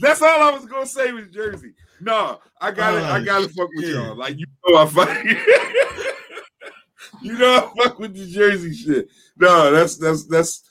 That's 0.00 0.22
all 0.22 0.42
I 0.42 0.50
was 0.52 0.64
gonna 0.66 0.86
say 0.86 1.12
was 1.12 1.28
Jersey. 1.28 1.72
No, 2.00 2.38
I 2.60 2.70
gotta, 2.70 2.98
I 3.04 3.18
Oh, 3.20 3.24
gotta 3.24 3.48
fuck 3.48 3.68
with 3.74 3.86
y'all. 3.86 4.14
Like 4.14 4.38
you 4.38 4.46
know, 4.68 4.78
I 4.78 4.86
fuck. 4.86 5.08
you 7.22 7.38
know, 7.38 7.72
I 7.78 7.82
fuck 7.82 7.98
with 7.98 8.14
the 8.14 8.26
Jersey 8.26 8.74
shit. 8.74 9.08
No, 9.36 9.70
that's 9.70 9.96
that's 9.96 10.26
that's. 10.26 10.66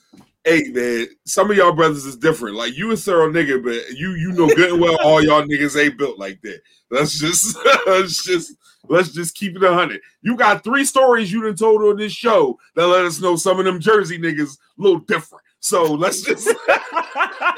Hey 0.46 0.70
man, 0.70 1.08
some 1.26 1.52
of 1.52 1.58
y'all 1.58 1.74
brothers 1.74 2.06
is 2.06 2.16
different. 2.16 2.56
Like 2.56 2.76
you 2.76 2.92
a 2.92 2.96
thorough 2.96 3.32
nigga, 3.32 3.62
but 3.62 3.98
you 3.98 4.12
you 4.12 4.32
know 4.32 4.48
good 4.48 4.72
and 4.72 4.82
well 4.82 4.98
all 5.04 5.22
y'all 5.22 5.44
niggas 5.44 5.80
ain't 5.80 5.98
built 5.98 6.18
like 6.18 6.42
that. 6.44 6.62
Let's 6.90 7.20
just 7.20 7.58
let's 7.88 8.24
just 8.24 8.54
let's 8.88 9.12
just 9.12 9.36
keep 9.36 9.58
it 9.58 9.64
a 9.64 9.74
hundred. 9.74 10.00
You 10.22 10.38
got 10.38 10.64
three 10.64 10.86
stories 10.86 11.32
you 11.32 11.44
done 11.44 11.56
told 11.56 11.82
on 11.82 11.98
this 11.98 12.14
show 12.14 12.58
that 12.76 12.88
let 12.88 13.06
us 13.06 13.20
know 13.20 13.36
some 13.36 13.60
of 13.60 13.66
them 13.66 13.82
Jersey 13.82 14.18
niggas 14.18 14.58
a 14.58 14.82
little 14.82 15.00
different. 15.00 15.44
So 15.60 15.84
let's 15.84 16.22
just 16.22 16.48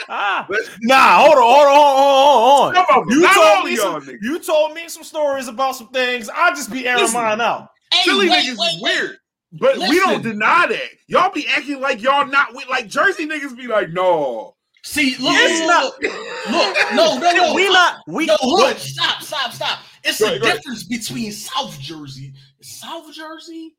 nah, 0.10 1.20
hold 1.20 1.36
on, 1.36 1.44
hold 1.44 1.68
on, 1.68 1.78
hold 1.78 2.76
on, 2.76 2.86
hold 2.90 3.06
on. 3.06 3.10
You 3.10 3.34
told 3.34 3.66
me 3.66 3.76
some, 3.76 4.20
you 4.22 4.40
told 4.40 4.74
me 4.74 4.90
some 4.90 5.04
stories 5.04 5.48
about 5.48 5.76
some 5.76 5.90
things. 5.90 6.28
I 6.30 6.50
just 6.50 6.72
be 6.72 6.88
airing 6.88 7.04
Listen. 7.04 7.22
mine 7.22 7.42
out. 7.42 7.70
Hey, 7.94 8.04
Philly 8.06 8.30
wait, 8.30 8.46
niggas 8.46 8.58
wait, 8.58 8.76
is 8.76 8.82
wait. 8.82 9.00
weird. 9.02 9.18
But 9.54 9.78
we 9.80 10.00
don't 10.00 10.22
deny 10.22 10.68
that. 10.68 10.90
Y'all 11.08 11.32
be 11.32 11.46
acting 11.48 11.82
like 11.82 12.02
y'all 12.02 12.26
not 12.26 12.54
with 12.56 12.70
like 12.70 12.88
Jersey 12.88 13.28
niggas 13.28 13.56
be 13.58 13.68
like, 13.68 13.90
no. 13.90 14.56
See, 14.84 15.12
look, 15.20 15.34
It's 15.36 15.60
look, 15.60 15.68
not- 15.68 16.54
look, 16.54 16.76
look, 16.76 16.94
no, 16.94 17.20
no, 17.20 17.48
no. 17.50 17.54
we 17.54 17.70
not 17.70 18.00
we 18.08 18.26
No, 18.26 18.38
look, 18.44 18.78
Stop, 18.78 19.22
stop, 19.22 19.52
stop. 19.52 19.80
It's 20.04 20.20
Go 20.20 20.26
a 20.26 20.30
ahead, 20.30 20.42
go 20.42 20.48
ahead. 20.48 20.58
difference 20.58 20.84
between 20.86 21.32
South 21.32 21.78
Jersey. 21.80 22.34
South 22.62 23.14
Jersey? 23.14 23.76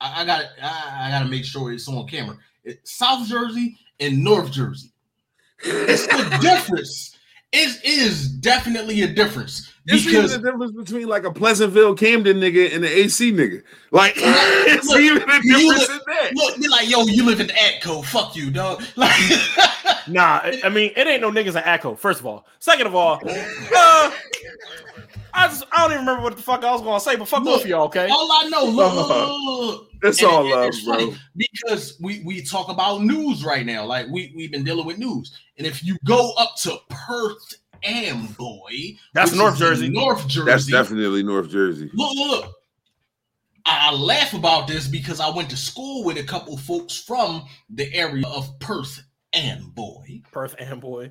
I, 0.00 0.22
I 0.22 0.24
gotta 0.26 0.48
I, 0.62 1.06
I 1.06 1.10
gotta 1.10 1.24
make 1.28 1.44
sure 1.44 1.72
it's 1.72 1.88
on 1.88 2.06
camera. 2.06 2.36
It, 2.62 2.80
South 2.86 3.26
Jersey 3.26 3.76
and 4.00 4.22
North 4.22 4.52
Jersey. 4.52 4.92
It's 5.64 6.06
the 6.06 6.38
difference. 6.42 7.16
It 7.52 7.82
is 7.84 8.28
definitely 8.28 9.02
a 9.02 9.08
difference. 9.12 9.72
It's 9.86 10.02
even 10.06 10.14
Because 10.22 10.32
the 10.32 10.50
difference 10.50 10.72
between 10.72 11.08
like 11.08 11.24
a 11.24 11.30
Pleasantville 11.32 11.94
Camden 11.94 12.38
nigga 12.38 12.74
and 12.74 12.84
an 12.84 12.90
AC 12.90 13.32
nigga. 13.32 13.62
Like 13.90 14.14
it's 14.16 14.86
Look, 14.88 15.00
even 15.00 15.28
a 15.28 15.34
you 15.42 15.72
difference 15.72 15.88
look- 15.88 15.90
in 15.90 15.98
that. 16.06 16.30
look, 16.34 16.56
be 16.58 16.68
like, 16.68 16.88
yo, 16.88 17.02
you 17.04 17.24
live 17.24 17.40
in 17.40 17.48
Atco. 17.48 18.04
Fuck 18.04 18.34
you, 18.34 18.50
dog. 18.50 18.82
Like 18.96 19.12
nah. 20.08 20.40
I- 20.42 20.60
I 20.64 20.68
mean, 20.70 20.92
it 20.96 21.06
ain't 21.06 21.20
no 21.20 21.30
niggas 21.30 21.48
in 21.56 21.62
Atco. 21.64 21.98
First 21.98 22.20
of 22.20 22.26
all, 22.26 22.46
second 22.60 22.86
of 22.86 22.94
all, 22.94 23.20
uh, 23.26 24.10
I 25.36 25.48
just 25.48 25.64
I 25.72 25.82
don't 25.82 25.92
even 25.92 26.06
remember 26.06 26.22
what 26.22 26.36
the 26.36 26.42
fuck 26.42 26.64
I 26.64 26.70
was 26.72 26.80
gonna 26.80 27.00
say, 27.00 27.16
but 27.16 27.26
fuck 27.28 27.42
Look, 27.44 27.54
both 27.56 27.64
of 27.64 27.68
y'all, 27.68 27.84
okay? 27.86 28.08
all 28.08 28.30
I 28.32 28.48
know, 28.48 28.64
look, 28.64 28.94
look, 28.94 29.08
look, 29.08 29.28
look, 29.28 29.66
look. 29.70 29.88
It's 30.02 30.20
And- 30.22 30.30
all 30.30 30.40
and 30.42 30.50
love, 30.50 30.66
it's 30.68 30.84
bro. 30.84 31.14
because 31.36 31.96
we 32.00 32.22
we 32.24 32.40
talk 32.42 32.68
about 32.68 33.02
news 33.02 33.44
right 33.44 33.66
now. 33.66 33.84
Like 33.84 34.06
we 34.08 34.32
we've 34.36 34.52
been 34.52 34.64
dealing 34.64 34.86
with 34.86 34.98
news, 34.98 35.36
and 35.58 35.66
if 35.66 35.82
you 35.84 35.96
go 36.06 36.32
up 36.38 36.54
to 36.62 36.76
Perth 36.88 37.54
Amboy, 37.84 38.96
That's 39.12 39.34
North 39.34 39.56
Jersey. 39.58 39.88
North 39.90 40.26
Jersey. 40.26 40.46
That's 40.50 40.66
definitely 40.66 41.22
North 41.22 41.50
Jersey. 41.50 41.90
Look, 41.94 42.14
look, 42.16 42.42
look. 42.44 42.54
I 43.66 43.88
I 43.90 43.92
laugh 43.92 44.34
about 44.34 44.66
this 44.68 44.86
because 44.88 45.20
I 45.20 45.28
went 45.30 45.48
to 45.50 45.56
school 45.56 46.04
with 46.04 46.16
a 46.18 46.22
couple 46.24 46.56
folks 46.56 46.96
from 46.98 47.44
the 47.70 47.92
area 47.94 48.26
of 48.26 48.58
Perth 48.60 49.02
Amboy. 49.34 50.20
Perth 50.32 50.54
and 50.58 50.80
boy. 50.80 51.10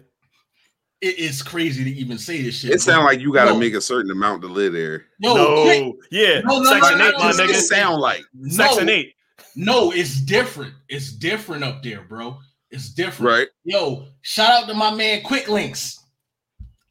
It 1.01 1.19
is 1.19 1.41
crazy 1.43 1.83
to 1.83 1.89
even 1.89 2.17
say 2.17 2.41
this 2.41 2.59
shit. 2.59 2.71
It 2.71 2.79
sounds 2.81 3.03
like 3.05 3.19
you 3.19 3.33
gotta 3.33 3.51
No. 3.51 3.57
make 3.59 3.73
a 3.73 3.81
certain 3.81 4.09
amount 4.11 4.41
to 4.43 4.47
live 4.47 4.71
there. 4.73 5.05
no, 5.19 5.35
no, 5.35 5.93
yeah, 6.11 6.39
No, 6.45 6.59
no, 6.61 6.71
Section 6.71 6.97
no, 6.99 7.07
Eight, 7.07 7.11
no, 7.13 7.19
my 7.19 7.31
no, 7.31 7.43
It 7.43 7.49
nigga. 7.49 7.61
sound 7.61 8.01
like 8.01 8.23
Section 8.47 8.87
Eight. 8.89 9.13
No, 9.55 9.91
it's 9.91 10.21
different. 10.21 10.73
It's 10.87 11.11
different 11.11 11.63
up 11.63 11.83
there, 11.83 12.03
bro. 12.03 12.37
It's 12.71 12.89
different. 12.89 13.29
right. 13.31 13.47
Yo, 13.65 14.05
shout 14.21 14.63
out 14.63 14.67
to 14.69 14.73
my 14.73 14.93
man 14.95 15.21
Quick 15.23 15.49
Links. 15.49 15.99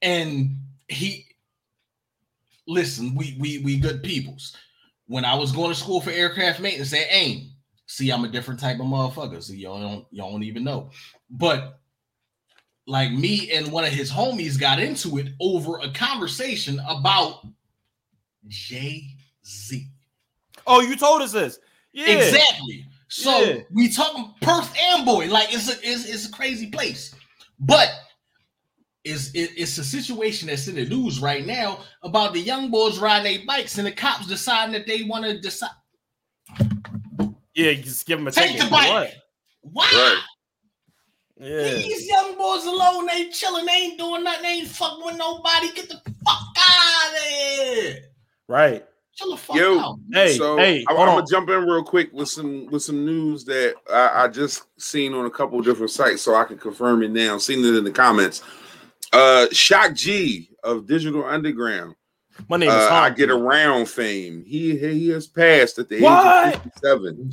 And 0.03 0.57
he 0.89 1.27
listen, 2.66 3.15
we 3.15 3.37
we 3.39 3.59
we 3.59 3.79
good 3.79 4.03
peoples. 4.03 4.57
When 5.07 5.24
I 5.24 5.35
was 5.35 5.53
going 5.53 5.70
to 5.70 5.79
school 5.79 6.01
for 6.01 6.11
aircraft 6.11 6.61
maintenance 6.61 6.93
at 6.93 7.07
AIM, 7.11 7.51
see, 7.87 8.11
I'm 8.11 8.24
a 8.24 8.29
different 8.29 8.61
type 8.61 8.81
of 8.81 8.87
motherfucker. 8.87 9.43
So 9.43 9.53
y'all 9.53 9.81
don't 9.81 10.07
y'all 10.11 10.31
don't 10.33 10.43
even 10.43 10.65
know. 10.65 10.91
But 11.31 11.79
like 12.87 13.12
me 13.12 13.51
and 13.53 13.70
one 13.70 13.85
of 13.85 13.91
his 13.93 14.11
homies 14.11 14.59
got 14.59 14.81
into 14.81 15.19
it 15.19 15.29
over 15.41 15.79
a 15.79 15.91
conversation 15.91 16.81
about 16.89 17.47
Jay-Z. 18.49 19.87
Oh, 20.66 20.81
you 20.81 20.97
told 20.97 21.23
us 21.23 21.33
this. 21.33 21.59
Yeah. 21.93 22.16
Exactly. 22.16 22.87
So 23.09 23.43
Yeah. 23.43 23.61
we 23.70 23.89
talking 23.93 24.33
Perth 24.41 24.74
Amboy, 24.79 25.27
like 25.29 25.53
it's 25.53 25.69
a 25.69 25.74
it's, 25.89 26.07
it's 26.07 26.27
a 26.27 26.33
crazy 26.33 26.70
place, 26.70 27.15
but 27.61 27.89
it's 29.05 29.31
it, 29.35 29.51
it's 29.57 29.79
a 29.79 29.85
situation 29.85 30.49
that's 30.49 30.69
in 30.69 30.77
the 30.77 30.85
news 30.85 31.20
right 31.20 31.45
now 31.45 31.81
about 32.03 32.33
the 32.33 32.41
young 32.41 32.70
boys 32.70 32.99
riding 32.99 33.37
their 33.37 33.47
bikes 33.47 33.79
and 33.79 33.87
the 33.87 33.93
cops 33.93 34.27
deciding 34.27 34.73
that 34.73 34.87
they 34.87 35.03
want 35.03 35.24
to 35.24 35.41
decide 35.41 35.70
Yeah, 37.55 37.73
just 37.74 38.07
give 38.07 38.19
them 38.19 38.29
a 38.29 38.31
Take 38.33 38.53
ticket. 38.53 38.65
the 38.66 38.70
bike. 38.70 38.89
What? 38.91 39.15
why 39.62 39.91
Right. 39.93 40.23
Yeah. 41.49 41.74
these 41.74 42.07
young 42.07 42.39
boys 42.39 42.65
alone, 42.66 43.07
they 43.07 43.29
chilling, 43.31 43.66
they 43.66 43.73
ain't 43.73 43.99
doing 43.99 44.23
nothing, 44.23 44.43
they 44.43 44.49
ain't 44.49 44.69
fucking 44.69 45.05
with 45.05 45.16
nobody. 45.16 45.73
Get 45.73 45.89
the 45.89 45.97
fuck 46.24 46.57
out 46.57 47.12
of 47.12 47.23
here. 47.24 47.97
Right. 48.47 48.85
Chill 49.15 49.33
the 49.33 49.37
fuck 49.37 49.57
Yo, 49.57 49.79
out. 49.79 49.99
Hey, 50.12 50.37
so 50.39 50.57
hey, 50.57 50.85
I, 50.89 50.93
am 50.93 50.97
hold 50.97 51.09
gonna 51.09 51.27
jump 51.29 51.51
in 51.51 51.65
real 51.66 51.83
quick 51.83 52.12
with 52.12 52.29
some 52.29 52.66
with 52.66 52.83
some 52.83 53.05
news 53.05 53.45
that 53.47 53.74
I, 53.93 54.24
I 54.24 54.29
just 54.29 54.62
seen 54.81 55.12
on 55.15 55.27
a 55.27 55.31
couple 55.31 55.59
of 55.59 55.65
different 55.65 55.91
sites, 55.91 56.23
so 56.23 56.35
I 56.37 56.45
can 56.45 56.59
confirm 56.59 57.03
it 57.03 57.11
now. 57.11 57.37
Seen 57.39 57.65
it 57.65 57.74
in 57.74 57.85
the 57.85 57.91
comments. 57.91 58.43
Uh, 59.13 59.47
Shock 59.53 59.95
G 59.95 60.51
of 60.65 60.87
Digital 60.87 61.25
Underground 61.25 61.95
My 62.49 62.57
name 62.57 62.71
uh, 62.71 62.77
is 62.77 62.89
I 62.89 63.11
get 63.11 63.31
around 63.31 63.89
fame. 63.89 64.43
He 64.47 64.77
he 64.77 65.09
has 65.11 65.27
passed 65.27 65.79
at 65.79 65.89
the 65.89 65.97
age 65.97 66.57
of 66.57 66.63
57. 66.63 67.31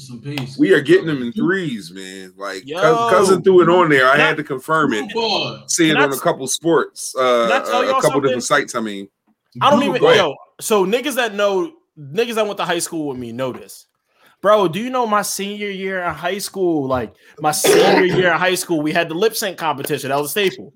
We 0.57 0.73
are 0.73 0.81
getting 0.81 1.07
them 1.07 1.21
in 1.21 1.31
threes, 1.31 1.91
man. 1.91 2.33
Like 2.37 2.65
Yo. 2.65 2.79
cousin 3.09 3.41
threw 3.41 3.61
it 3.61 3.69
on 3.69 3.89
there. 3.89 4.07
I 4.09 4.17
had 4.17 4.35
to 4.37 4.43
confirm 4.43 4.93
it. 4.93 5.13
Boy. 5.13 5.61
See 5.67 5.89
it 5.89 5.97
on 5.97 6.11
a 6.11 6.17
couple 6.17 6.47
sports, 6.47 7.15
uh, 7.17 7.47
Can 7.47 7.61
I 7.61 7.65
tell 7.65 7.81
a 7.81 7.85
couple 7.85 8.01
something? 8.01 8.21
different 8.23 8.43
sites. 8.43 8.75
I 8.75 8.81
mean, 8.81 9.07
I 9.61 9.69
don't 9.69 9.83
even 9.83 10.01
Go 10.01 10.13
yo. 10.13 10.35
So 10.59 10.85
niggas 10.85 11.15
that 11.15 11.33
know 11.33 11.71
niggas 11.97 12.35
that 12.35 12.45
went 12.45 12.57
to 12.57 12.65
high 12.65 12.79
school 12.79 13.07
with 13.07 13.17
me 13.17 13.31
know 13.31 13.51
this. 13.51 13.85
Bro, 14.41 14.69
do 14.69 14.79
you 14.79 14.89
know 14.89 15.05
my 15.05 15.21
senior 15.21 15.69
year 15.69 16.01
in 16.01 16.13
high 16.13 16.37
school? 16.37 16.87
Like 16.87 17.13
my 17.39 17.51
senior 17.51 18.05
year 18.05 18.31
in 18.31 18.37
high 18.37 18.55
school, 18.55 18.81
we 18.81 18.93
had 18.93 19.09
the 19.09 19.13
lip 19.13 19.35
sync 19.35 19.57
competition. 19.57 20.09
That 20.09 20.17
was 20.17 20.27
a 20.27 20.29
staple. 20.29 20.73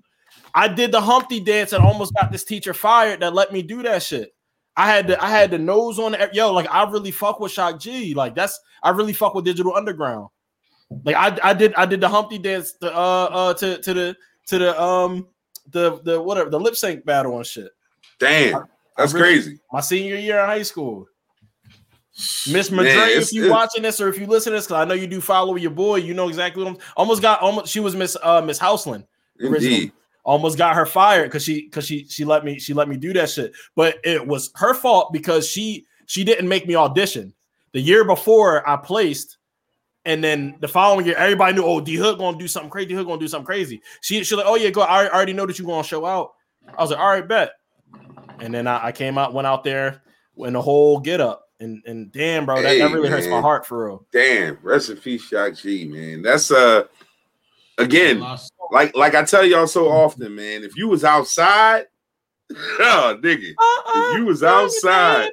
I 0.56 0.68
did 0.68 0.92
the 0.92 1.02
Humpty 1.02 1.40
dance 1.40 1.74
and 1.74 1.84
almost 1.84 2.14
got 2.14 2.32
this 2.32 2.44
teacher 2.44 2.74
fired 2.74 3.22
that 3.22 3.34
let 3.34 3.52
me 3.52 3.62
do 3.64 3.82
that 3.84 4.04
shit. 4.04 4.34
I 4.76 4.88
had 4.88 5.08
the 5.08 5.24
I 5.24 5.30
had 5.30 5.52
the 5.52 5.58
nose 5.60 6.00
on 6.00 6.14
the, 6.14 6.30
yo, 6.34 6.52
like 6.52 6.68
I 6.70 6.90
really 6.90 7.12
fuck 7.12 7.40
with 7.40 7.52
Shock 7.52 7.80
G. 7.80 8.14
Like 8.14 8.36
that's 8.36 8.60
I 8.82 8.90
really 8.90 9.14
fuck 9.14 9.34
with 9.36 9.46
Digital 9.46 9.76
Underground. 9.76 10.30
Like 11.06 11.16
I 11.16 11.38
I 11.44 11.54
did 11.54 11.74
I 11.76 11.86
did 11.86 12.02
the 12.02 12.10
Humpty 12.10 12.38
dance 12.38 12.74
to 12.82 12.92
uh 12.96 13.30
uh 13.32 13.54
to 13.56 13.78
to 13.82 13.94
the 13.94 14.16
to 14.48 14.58
the 14.60 14.82
um 14.82 15.28
the 15.72 16.00
the 16.04 16.22
whatever 16.22 16.50
the 16.50 16.60
lip 16.60 16.76
sync 16.76 17.06
battle 17.06 17.38
and 17.38 17.46
shit. 17.46 17.72
damn, 18.20 18.66
that's 18.98 19.14
I 19.14 19.18
really- 19.18 19.34
crazy. 19.36 19.60
My 19.72 19.80
senior 19.82 20.16
year 20.18 20.40
in 20.40 20.46
high 20.46 20.64
school. 20.64 21.08
Miss 22.52 22.70
Man, 22.70 22.86
Madre, 22.86 22.92
it's- 23.12 23.28
if 23.30 23.34
you 23.34 23.50
watching 23.50 23.82
this 23.82 24.00
or 24.00 24.08
if 24.08 24.20
you 24.20 24.28
listen 24.28 24.52
to 24.52 24.58
this, 24.58 24.68
because 24.68 24.82
I 24.82 24.86
know 24.86 24.94
you 24.94 25.08
do 25.08 25.20
follow 25.20 25.56
your 25.56 25.72
boy, 25.72 25.96
you 25.96 26.14
know 26.14 26.30
exactly 26.30 26.64
what 26.64 26.74
I'm 26.74 26.78
almost 26.96 27.22
got 27.24 27.42
almost 27.42 27.72
she 27.72 27.80
was 27.80 27.96
Miss 27.96 28.16
uh 28.22 28.42
Miss 28.42 28.60
Houseland. 28.60 29.06
originally. 29.42 29.74
Indeed. 29.76 29.92
Almost 30.26 30.58
got 30.58 30.76
her 30.76 30.86
fired 30.86 31.26
because 31.26 31.44
she 31.44 31.64
because 31.64 31.86
she 31.86 32.06
she 32.08 32.24
let 32.24 32.46
me 32.46 32.58
she 32.58 32.74
let 32.74 32.88
me 32.88 32.96
do 32.96 33.12
that 33.14 33.30
shit. 33.30 33.52
But 33.76 33.98
it 34.06 34.26
was 34.26 34.52
her 34.56 34.74
fault 34.74 35.12
because 35.12 35.50
she 35.50 35.86
she 36.06 36.24
didn't 36.24 36.48
make 36.48 36.66
me 36.66 36.76
audition. 36.76 37.34
The 37.74 37.82
year 37.82 38.06
before 38.06 38.68
I 38.68 38.78
placed, 38.78 39.38
and 40.06 40.24
then 40.24 40.56
the 40.62 40.68
following 40.68 41.06
year, 41.06 41.16
everybody 41.18 41.56
knew, 41.56 41.66
oh, 41.66 41.82
D 41.82 41.96
Hook 41.96 42.20
gonna 42.20 42.38
do 42.38 42.48
something 42.48 42.70
crazy. 42.70 42.88
D 42.88 42.94
Hood 42.94 43.06
gonna 43.06 43.20
do 43.20 43.28
something 43.28 43.46
crazy. 43.46 43.82
She 44.00 44.24
she 44.24 44.36
like, 44.36 44.46
oh 44.48 44.56
yeah, 44.56 44.70
go. 44.70 44.82
I 44.82 45.10
already 45.10 45.34
know 45.34 45.46
that 45.46 45.60
you 45.60 45.66
gonna 45.66 45.84
show 45.84 46.06
out. 46.06 46.34
I 46.78 46.82
was 46.82 46.92
like, 46.92 47.00
all 47.00 47.10
right, 47.10 47.28
bet. 47.28 47.52
And 48.40 48.54
then 48.54 48.66
I, 48.66 48.88
I 48.88 48.92
came 48.94 49.18
out, 49.18 49.34
went 49.34 49.48
out 49.48 49.64
there 49.64 50.04
in 50.38 50.54
the 50.54 50.62
whole 50.62 51.00
get 51.00 51.20
up, 51.20 51.50
and 51.60 51.82
and 51.86 52.12
damn, 52.12 52.46
bro, 52.46 52.62
that, 52.62 52.68
Hey, 52.68 52.80
that 52.80 52.92
really 52.92 53.10
hurts 53.10 53.28
my 53.28 53.42
heart 53.42 53.66
for 53.66 53.88
real. 53.88 54.06
Damn, 54.14 54.58
rest 54.62 54.90
in 54.90 54.98
peace, 54.98 55.24
Shock 55.24 55.56
G, 55.56 55.86
man. 55.86 56.22
That's 56.22 56.52
uh 56.52 56.84
again, 57.78 58.20
like 58.72 58.96
like 58.96 59.16
I 59.16 59.24
tell 59.24 59.46
y'all 59.46 59.68
so 59.68 59.90
often, 59.90 60.36
man. 60.36 60.64
If 60.64 60.76
you 60.76 60.88
was 60.88 61.04
outside, 61.04 61.86
oh 62.52 63.18
nigga, 63.22 63.54
if 63.54 64.18
you 64.18 64.26
was 64.26 64.44
outside, 64.44 65.32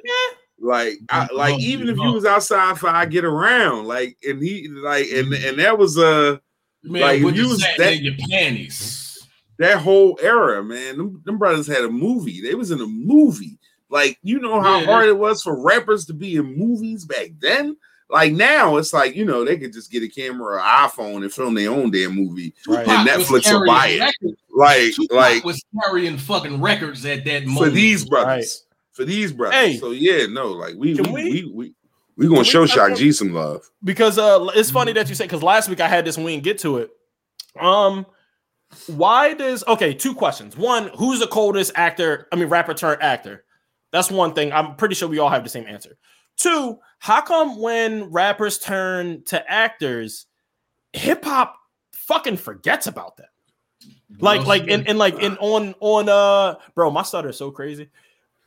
like 0.59 0.97
I, 1.09 1.27
like 1.33 1.59
even 1.59 1.89
if 1.89 1.97
you 1.97 2.11
was 2.13 2.25
outside 2.25 2.77
for 2.79 2.89
I 2.89 3.05
get 3.05 3.25
around, 3.25 3.87
like 3.87 4.17
and 4.27 4.41
he 4.41 4.67
like 4.67 5.07
and 5.11 5.33
and 5.33 5.59
that 5.59 5.77
was 5.77 5.97
uh 5.97 6.37
Man, 6.83 6.99
Like, 7.03 7.21
with 7.23 7.35
you 7.35 7.43
the 7.43 7.49
was 7.49 7.59
that- 7.77 7.93
in 7.93 8.03
your 8.03 8.15
panties. 8.27 9.27
that 9.59 9.77
whole 9.77 10.17
era, 10.19 10.63
man. 10.63 10.97
Them, 10.97 11.21
them 11.23 11.37
brothers 11.37 11.67
had 11.67 11.83
a 11.83 11.89
movie. 11.91 12.41
They 12.41 12.55
was 12.55 12.71
in 12.71 12.81
a 12.81 12.87
movie. 12.87 13.59
Like 13.87 14.17
you 14.23 14.39
know 14.39 14.59
how 14.59 14.79
Yeah, 14.79 14.85
hard 14.87 15.05
it 15.09 15.17
was 15.19 15.43
for 15.43 15.61
rappers 15.61 16.05
to 16.07 16.13
be 16.15 16.37
in 16.37 16.57
movies 16.57 17.05
back 17.05 17.27
then. 17.39 17.77
Like 18.11 18.33
now, 18.33 18.75
it's 18.77 18.91
like 18.93 19.15
you 19.15 19.23
know 19.25 19.45
they 19.45 19.57
could 19.57 19.71
just 19.73 19.89
get 19.91 20.03
a 20.03 20.07
camera 20.09 20.57
or 20.57 20.59
iPhone 20.59 21.23
and 21.23 21.31
film 21.33 21.53
their 21.55 21.71
own 21.71 21.91
damn 21.91 22.13
movie. 22.15 22.53
Right. 22.67 22.85
And 22.87 23.07
Tupac 23.07 23.21
Netflix 23.27 23.51
will 23.53 23.65
buy 23.65 23.87
it. 23.87 23.99
records. 24.01 24.41
Like 24.53 24.93
Tupac 24.93 25.15
like 25.17 25.43
was 25.45 25.63
carrying 25.83 26.17
fucking 26.17 26.59
records 26.61 27.05
at 27.05 27.23
that 27.25 27.45
moment 27.45 27.65
for 27.65 27.69
these 27.69 28.03
brothers. 28.07 28.65
For 28.91 29.05
these 29.05 29.31
brothers. 29.31 29.55
Hey. 29.57 29.77
so 29.77 29.91
yeah, 29.91 30.25
no, 30.27 30.47
like 30.47 30.75
we 30.75 30.93
we, 30.95 31.01
we- 31.01 31.11
we 31.11 31.45
we 31.53 31.73
we 32.17 32.27
gonna 32.27 32.43
show 32.43 32.65
touch 32.67 32.75
Shock 32.75 32.95
G 32.97 33.11
some 33.13 33.33
love. 33.33 33.61
because 33.83 34.17
uh 34.19 34.45
it's 34.55 34.69
funny 34.69 34.91
that 34.93 35.07
you 35.07 35.15
say 35.15 35.23
because 35.23 35.41
last 35.41 35.69
week 35.69 35.79
I 35.79 35.87
had 35.87 36.03
this 36.05 36.17
and 36.17 36.25
we 36.25 36.33
didn't 36.33 36.43
get 36.43 36.59
to 36.59 36.79
it. 36.79 36.91
Um 37.59 38.05
why 38.87 39.33
does 39.33 39.63
okay, 39.67 39.93
two 39.93 40.13
questions. 40.13 40.55
One, 40.57 40.89
who's 40.97 41.19
the 41.19 41.27
coldest 41.27 41.71
actor? 41.75 42.27
I 42.31 42.35
mean 42.35 42.47
rapper 42.49 42.73
turned 42.73 43.01
actor. 43.01 43.43
That's 43.91 44.11
one 44.11 44.33
thing. 44.33 44.51
I'm 44.53 44.75
pretty 44.75 44.95
sure 44.95 45.07
we 45.09 45.19
all 45.19 45.29
have 45.29 45.43
the 45.43 45.49
same 45.49 45.65
answer. 45.65 45.97
Two, 46.37 46.79
how 47.01 47.19
come 47.21 47.59
when 47.59 48.11
rappers 48.11 48.59
turn 48.59 49.23
to 49.23 49.51
actors, 49.51 50.27
hip 50.93 51.25
hop 51.25 51.57
fucking 51.91 52.37
forgets 52.37 52.85
about 52.85 53.17
that? 53.17 53.29
Like, 54.19 54.45
like, 54.45 54.67
and, 54.67 54.87
and 54.87 54.99
like, 54.99 55.17
in 55.17 55.35
on 55.37 55.73
on 55.79 56.09
uh, 56.09 56.59
bro, 56.75 56.91
my 56.91 57.01
stutter 57.01 57.29
is 57.29 57.37
so 57.37 57.49
crazy. 57.49 57.89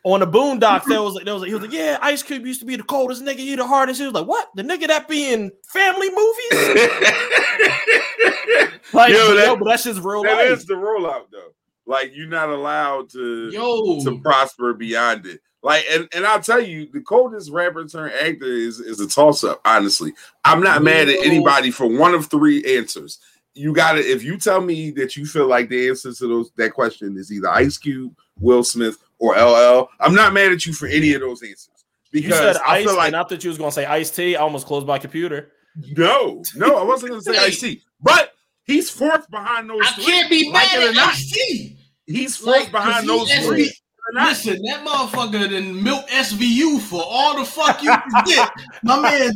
On 0.04 0.20
the 0.20 0.26
Boondocks, 0.26 0.84
there 0.84 1.02
was 1.02 1.14
like, 1.14 1.24
there 1.24 1.34
was 1.34 1.40
like, 1.40 1.48
he 1.48 1.54
was 1.54 1.64
like, 1.64 1.72
yeah, 1.72 1.98
Ice 2.00 2.22
Cube 2.22 2.46
used 2.46 2.60
to 2.60 2.66
be 2.66 2.76
the 2.76 2.84
coldest 2.84 3.24
nigga, 3.24 3.38
he 3.38 3.56
the 3.56 3.66
hardest. 3.66 3.98
He 3.98 4.06
was 4.06 4.14
like, 4.14 4.26
what? 4.26 4.50
The 4.54 4.62
nigga 4.62 4.86
that 4.86 5.08
be 5.08 5.32
in 5.32 5.50
family 5.66 6.08
movies? 6.10 6.88
Like, 8.92 9.12
Yo, 9.12 9.32
yo, 9.32 9.56
but 9.56 9.64
that's 9.64 9.82
just 9.82 10.00
real 10.02 10.22
that 10.22 10.36
life. 10.36 10.58
is 10.58 10.66
the 10.66 10.74
rollout 10.74 11.24
though. 11.32 11.52
Like 11.84 12.12
you're 12.14 12.28
not 12.28 12.48
allowed 12.48 13.10
to 13.10 13.50
Yo, 13.50 14.00
to 14.04 14.20
prosper 14.20 14.72
beyond 14.72 15.26
it. 15.26 15.40
Like, 15.64 15.84
and, 15.90 16.06
and 16.14 16.24
I'll 16.26 16.42
tell 16.42 16.60
you, 16.60 16.88
the 16.92 17.00
coldest 17.00 17.50
rapper 17.50 17.84
turned 17.86 18.12
actor 18.12 18.44
is, 18.44 18.78
is 18.80 19.00
a 19.00 19.08
toss 19.08 19.42
up, 19.44 19.60
honestly. 19.64 20.12
I'm 20.44 20.60
not 20.62 20.82
mad 20.82 21.08
at 21.08 21.24
anybody 21.24 21.70
for 21.72 21.86
one 21.86 22.12
of 22.14 22.26
three 22.26 22.62
answers. 22.76 23.18
You 23.54 23.72
got 23.72 23.96
it. 23.96 24.04
If 24.04 24.22
you 24.22 24.36
tell 24.36 24.60
me 24.60 24.90
that 24.92 25.16
you 25.16 25.24
feel 25.24 25.46
like 25.46 25.70
the 25.70 25.88
answer 25.88 26.12
to 26.12 26.28
those 26.28 26.50
that 26.58 26.74
question 26.74 27.16
is 27.16 27.32
either 27.32 27.48
Ice 27.48 27.78
Cube, 27.78 28.14
Will 28.38 28.62
Smith, 28.62 28.98
or 29.18 29.34
LL, 29.36 29.88
I'm 30.00 30.14
not 30.14 30.34
mad 30.34 30.52
at 30.52 30.66
you 30.66 30.74
for 30.74 30.86
any 30.86 31.14
of 31.14 31.22
those 31.22 31.42
answers. 31.42 31.70
you 32.12 32.20
Because 32.22 32.38
said 32.38 32.56
I 32.66 32.76
Ice, 32.78 32.84
feel 32.84 32.96
like 32.96 33.06
and 33.08 33.16
I 33.16 33.24
thought 33.24 33.42
you 33.42 33.48
was 33.48 33.56
gonna 33.58 33.72
say 33.72 33.86
Ice 33.86 34.10
T. 34.10 34.36
I 34.36 34.40
almost 34.40 34.66
closed 34.66 34.86
my 34.86 34.98
computer. 34.98 35.52
no, 35.96 36.42
no, 36.56 36.76
I 36.76 36.82
wasn't 36.84 37.10
gonna 37.12 37.22
say 37.22 37.32
Hey. 37.36 37.44
Ice 37.46 37.60
T, 37.60 37.82
but 38.02 38.32
he's 38.64 38.90
fourth 38.90 39.30
behind 39.30 39.70
those 39.70 39.80
I 39.82 39.92
three. 39.92 40.04
can't 40.04 40.28
be 40.30 40.50
Like 40.50 40.66
mad 40.72 40.82
it 40.82 40.86
or 40.86 40.88
at 40.90 40.94
not. 40.96 41.14
Ice-T. 41.14 41.78
He's 42.06 42.36
fourth 42.36 42.56
Like, 42.64 42.70
behind 42.72 43.06
'cause 43.08 43.28
those 43.28 43.30
he 43.32 43.46
three. 43.46 43.72
SB 44.14 44.24
Listen, 44.26 44.62
that 44.62 44.84
motherfucker 44.84 45.50
done 45.50 45.82
milk 45.82 46.06
SVU 46.08 46.80
for 46.80 47.02
all 47.04 47.38
the 47.38 47.44
fuck 47.44 47.82
you 47.82 47.90
can 47.90 48.24
get. 48.26 48.50
My 48.82 49.00
man, 49.00 49.32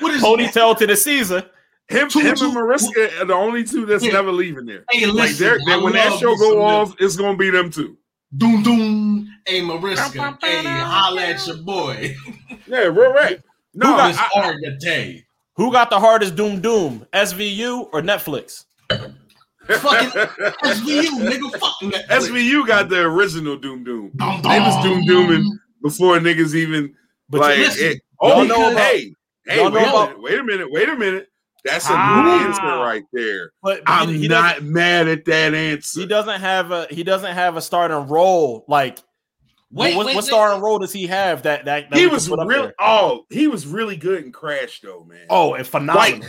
what 0.00 0.14
is 0.14 0.22
Ponytail 0.22 0.78
to 0.78 0.86
the 0.86 0.96
Caesar. 0.96 1.44
Him, 1.88 2.08
Two- 2.08 2.20
him 2.20 2.34
and 2.40 2.54
Mariska 2.54 3.20
are 3.20 3.24
the 3.26 3.34
only 3.34 3.64
two 3.64 3.84
that's 3.84 4.04
Yeah. 4.04 4.12
never 4.12 4.32
leaving 4.32 4.64
there. 4.66 4.84
Hey, 4.90 5.06
Like 5.06 5.14
listen, 5.14 5.46
they're, 5.46 5.58
I 5.68 5.76
they 5.76 5.82
when 5.82 5.92
that 5.94 6.18
show 6.18 6.34
go 6.36 6.50
some 6.52 6.58
off, 6.60 6.94
it's 7.00 7.16
gonna 7.16 7.36
be 7.36 7.50
them 7.50 7.70
two. 7.70 7.98
Doom 8.36 8.62
doom. 8.62 9.28
Hey 9.46 9.60
Mariska. 9.60 10.38
hey, 10.42 10.62
holla 10.64 11.22
at 11.22 11.46
your 11.46 11.56
boy. 11.58 12.14
Yeah, 12.66 12.78
real 12.84 13.12
right. 13.12 13.40
No, 13.74 13.88
got- 13.88 14.08
Miss 14.08 14.18
I, 14.18 14.52
Argate. 14.54 15.24
Who 15.56 15.70
got 15.70 15.90
the 15.90 16.00
hardest 16.00 16.34
Doom 16.34 16.60
Doom? 16.62 17.06
SVU 17.12 17.88
or 17.92 18.00
Netflix? 18.00 18.64
Fucking 19.66 20.08
SVU, 20.62 21.08
nigga. 21.28 21.58
Fuck 21.58 21.74
Netflix. 21.82 22.06
SVU 22.28 22.66
got 22.66 22.88
the 22.88 23.00
original 23.02 23.56
Doom 23.56 23.84
Doom 23.84 24.10
Dum, 24.16 24.42
They 24.42 24.58
was 24.60 24.82
Doom. 24.84 25.04
Dooming 25.04 25.58
before 25.82 26.18
niggas 26.18 26.54
even 26.54 26.94
But 27.28 27.40
like. 27.42 27.58
listen, 27.58 27.92
it, 27.92 28.02
oh, 28.20 28.38
y'all 28.38 28.44
know 28.46 28.70
about- 28.72 28.82
hey, 28.82 29.14
hey, 29.46 29.56
y'all 29.56 29.70
know 29.70 29.76
wait, 29.78 29.86
a 29.86 29.88
about- 29.90 30.08
minute, 30.08 30.22
wait 30.22 30.38
a 30.38 30.44
minute, 30.44 30.68
wait 30.72 30.88
a 30.88 30.96
minute. 30.96 31.28
That's 31.64 31.88
a 31.88 31.92
Ah. 31.92 32.22
good 32.24 32.46
answer 32.48 32.62
right 32.82 33.04
there. 33.12 33.52
But 33.62 33.82
I'm 33.86 34.08
he, 34.08 34.18
he 34.22 34.28
doesn't- 34.28 34.68
mad 34.72 35.06
at 35.06 35.24
that 35.26 35.54
answer. 35.54 36.00
He 36.00 36.06
doesn't 36.06 36.40
have 36.40 36.72
a 36.72 36.86
he 36.90 37.04
doesn't 37.04 37.32
have 37.34 37.56
a 37.56 37.60
starting 37.62 38.08
role. 38.08 38.64
Like 38.68 38.98
Wait, 39.74 39.96
what, 39.96 40.04
wait, 40.06 40.14
what 40.16 40.22
wait. 40.24 40.24
starting 40.24 40.60
role 40.60 40.78
does 40.80 40.92
he 40.92 41.06
have 41.06 41.44
that 41.44 41.64
that, 41.66 41.88
that 41.88 41.98
He 41.98 42.06
was 42.06 42.28
put 42.28 42.40
up 42.40 42.48
real. 42.48 42.72
Oh, 42.80 43.24
he 43.30 43.46
was 43.46 43.66
really 43.66 43.96
good 43.96 44.22
in 44.24 44.30
Crash, 44.32 44.80
though, 44.82 45.04
man. 45.08 45.24
Oh, 45.30 45.54
and 45.54 45.66
phenomenal. 45.66 46.18
He 46.20 46.22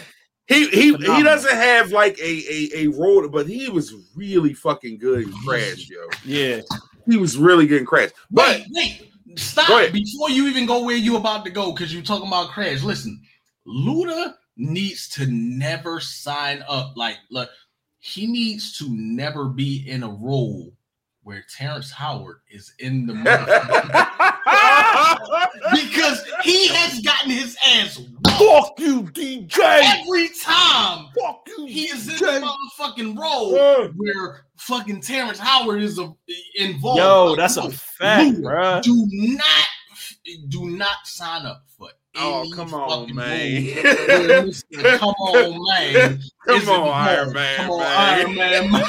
he 0.47 0.67
he 0.69 0.91
Phenomenal. 0.91 1.23
doesn't 1.23 1.55
have 1.55 1.91
like 1.91 2.17
a 2.19 2.43
a 2.49 2.69
a 2.83 2.87
role, 2.87 3.27
but 3.29 3.47
he 3.47 3.69
was 3.69 3.93
really 4.15 4.53
fucking 4.53 4.97
good 4.97 5.23
in 5.23 5.33
Crash, 5.45 5.89
yo. 5.89 6.07
yeah. 6.25 6.61
He 7.09 7.17
was 7.17 7.37
really 7.37 7.67
good 7.67 7.79
in 7.81 7.85
Crash. 7.85 8.11
But 8.31 8.59
Wait, 8.59 8.65
wait. 8.71 9.09
Stop 9.35 9.91
before 9.91 10.29
you 10.29 10.47
even 10.47 10.65
go 10.65 10.83
where 10.83 10.95
you 10.95 11.15
about 11.17 11.43
to 11.45 11.51
go 11.51 11.71
because 11.71 11.91
you're 11.93 12.03
talking 12.03 12.27
about 12.27 12.49
Crash. 12.49 12.83
Listen, 12.83 13.19
Luda 13.67 14.35
needs 14.57 15.07
to 15.09 15.25
never 15.27 15.99
sign 15.99 16.63
up. 16.67 16.93
Like, 16.95 17.17
look, 17.31 17.49
he 17.99 18.27
needs 18.27 18.77
to 18.77 18.85
never 18.89 19.45
be 19.45 19.85
in 19.89 20.03
a 20.03 20.09
role 20.09 20.71
where 21.23 21.43
Terrence 21.49 21.89
Howard 21.91 22.37
is 22.51 22.73
in 22.79 23.05
the 23.05 23.13
movie 23.15 23.25
because 25.71 26.23
he 26.43 26.67
has 26.69 26.99
gotten 27.01 27.31
his 27.31 27.57
ass 27.65 27.97
whooped 27.97 28.27
Fuck 28.37 28.79
you, 28.79 29.03
DJ. 29.03 29.59
every 29.59 30.29
time 30.43 31.07
Fuck 31.19 31.47
you. 31.47 31.65
he 31.65 31.83
is 31.85 32.07
in 32.09 32.15
the 32.17 32.53
motherfucking 32.79 33.17
role 33.17 33.55
Uh, 33.55 33.87
where 33.95 34.45
fucking 34.57 35.01
Terrence 35.01 35.39
Howard 35.39 35.81
is 35.81 35.97
uh, 35.99 36.09
involved. 36.55 36.97
Yo, 36.99 37.25
Like, 37.31 37.37
that's 37.37 37.57
a 37.57 37.69
fact, 37.71 38.35
Luda, 38.37 38.41
bruh. 38.43 38.81
do 38.83 39.07
not 39.11 39.67
do 40.49 40.69
not 40.69 41.05
sign 41.05 41.45
up 41.45 41.63
for 41.77 41.89
Oh, 42.15 42.45
come 42.53 42.73
on, 42.73 42.89
fucking 43.07 43.15
man. 43.15 43.65
role 43.65 44.27
where 44.27 44.43
Mr. 44.43 44.97
come 44.99 45.09
on 45.09 45.67
man 45.67 46.19
Come 46.47 46.57
is 46.57 46.67
on, 46.69 46.75
involved. 46.75 46.95
Iron 47.09 47.33
Man, 47.33 47.55
come 47.57 47.71
on 47.71 47.79
man. 47.79 47.97
Iron 47.97 48.35
Man 48.35 48.71
man. 48.71 48.83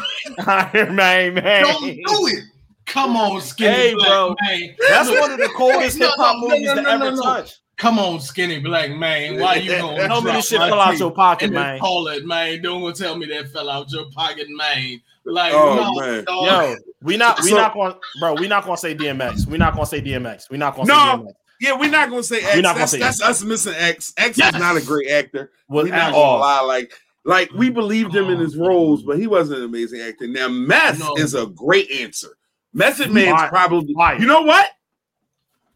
Iron 0.47 0.95
Man, 0.95 1.35
man. 1.35 1.63
don't 1.65 1.83
do 1.85 2.27
it 2.27 2.45
Come 2.87 3.17
on, 3.17 3.41
skinny 3.41 3.75
Hey, 3.75 3.95
black 3.95 4.09
bro. 4.09 4.37
man. 4.43 4.77
That's 4.91 5.09
one 5.09 5.31
of 5.33 5.39
the 5.39 5.49
coolest 5.57 5.97
hip 5.99 6.11
hop 6.17 6.37
no, 6.37 6.49
movies 6.49 6.67
no, 6.67 6.75
to 6.75 6.83
no, 6.83 6.91
ever 6.91 7.05
no, 7.05 7.11
no. 7.17 7.23
touch. 7.23 7.55
Come 7.79 7.99
on, 7.99 8.21
skinny 8.21 8.61
black 8.61 8.91
man. 8.91 9.41
Why 9.41 9.55
you 9.57 9.71
gonna 9.79 10.07
Tell 10.07 10.21
me 10.23 10.33
this 10.33 10.49
shit 10.49 10.59
my 10.61 10.69
fell 10.69 10.81
out 10.81 10.99
your 10.99 11.11
pocket, 11.11 11.47
in 11.47 11.55
the 11.55 11.61
man. 11.61 11.79
toilet, 11.81 12.27
man? 12.27 12.61
Don't 12.63 12.83
gonna 12.83 12.95
tell 12.95 13.17
me 13.17 13.25
that 13.27 13.51
fell 13.53 13.71
out 13.71 13.91
your 13.91 14.11
pocket, 14.11 14.47
man. 14.51 15.01
Like, 15.25 15.55
Oh, 15.55 15.75
no, 15.97 16.01
man. 16.07 16.25
dog. 16.25 16.45
Yo, 16.47 16.77
we 17.01 17.17
not 17.17 17.43
we 17.43 17.49
So- 17.51 17.57
not 17.57 17.73
gonna, 17.73 17.97
bro. 18.21 18.35
We 18.35 18.47
not 18.49 18.65
gonna 18.67 18.77
say 18.77 18.95
DMX. 18.95 19.47
We 19.47 19.57
not 19.57 19.73
gonna 19.75 19.87
say 19.87 20.03
DMX. 20.03 20.51
We 20.51 20.59
not 20.59 20.77
gonna 20.77 20.87
No. 20.87 20.95
say 20.95 21.23
DMX. 21.23 21.35
Yeah, 21.61 21.79
we're 21.79 21.91
not 21.91 22.11
gonna 22.11 22.23
say 22.23 22.39
X. 22.43 22.57
We're 22.57 22.63
not 22.63 22.69
gonna 22.71 22.79
that's, 22.81 22.93
say 22.93 22.99
that's 22.99 23.23
us 23.23 23.43
missing 23.43 23.75
X. 23.77 24.13
X 24.17 24.37
Yes. 24.39 24.55
is 24.55 24.61
not 24.61 24.77
a 24.77 24.81
great 24.83 25.11
actor. 25.11 25.51
Was 25.69 25.85
We're 25.85 25.91
not 25.91 25.99
at 26.01 26.11
gonna 26.13 26.17
all. 26.23 26.41
lie. 26.41 26.61
Like, 26.63 26.93
like 27.25 27.51
we 27.53 27.71
believed 27.71 28.15
him 28.15 28.29
in 28.31 28.39
his 28.39 28.57
roles, 28.57 29.03
but 29.03 29.19
he 29.19 29.27
wasn't 29.27 29.61
an 29.61 29.65
amazing 29.65 30.01
actor. 30.01 30.27
Now, 30.27 30.49
Meth 30.49 30.99
No. 30.99 31.15
is 31.17 31.35
a 31.35 31.47
great 31.47 31.91
answer. 31.91 32.29
Method 32.73 33.13
Man's 33.13 33.39
Fire. 33.41 33.49
probably. 33.49 33.95
Fire. 33.95 34.19
You 34.19 34.27
know 34.27 34.43
what? 34.43 34.69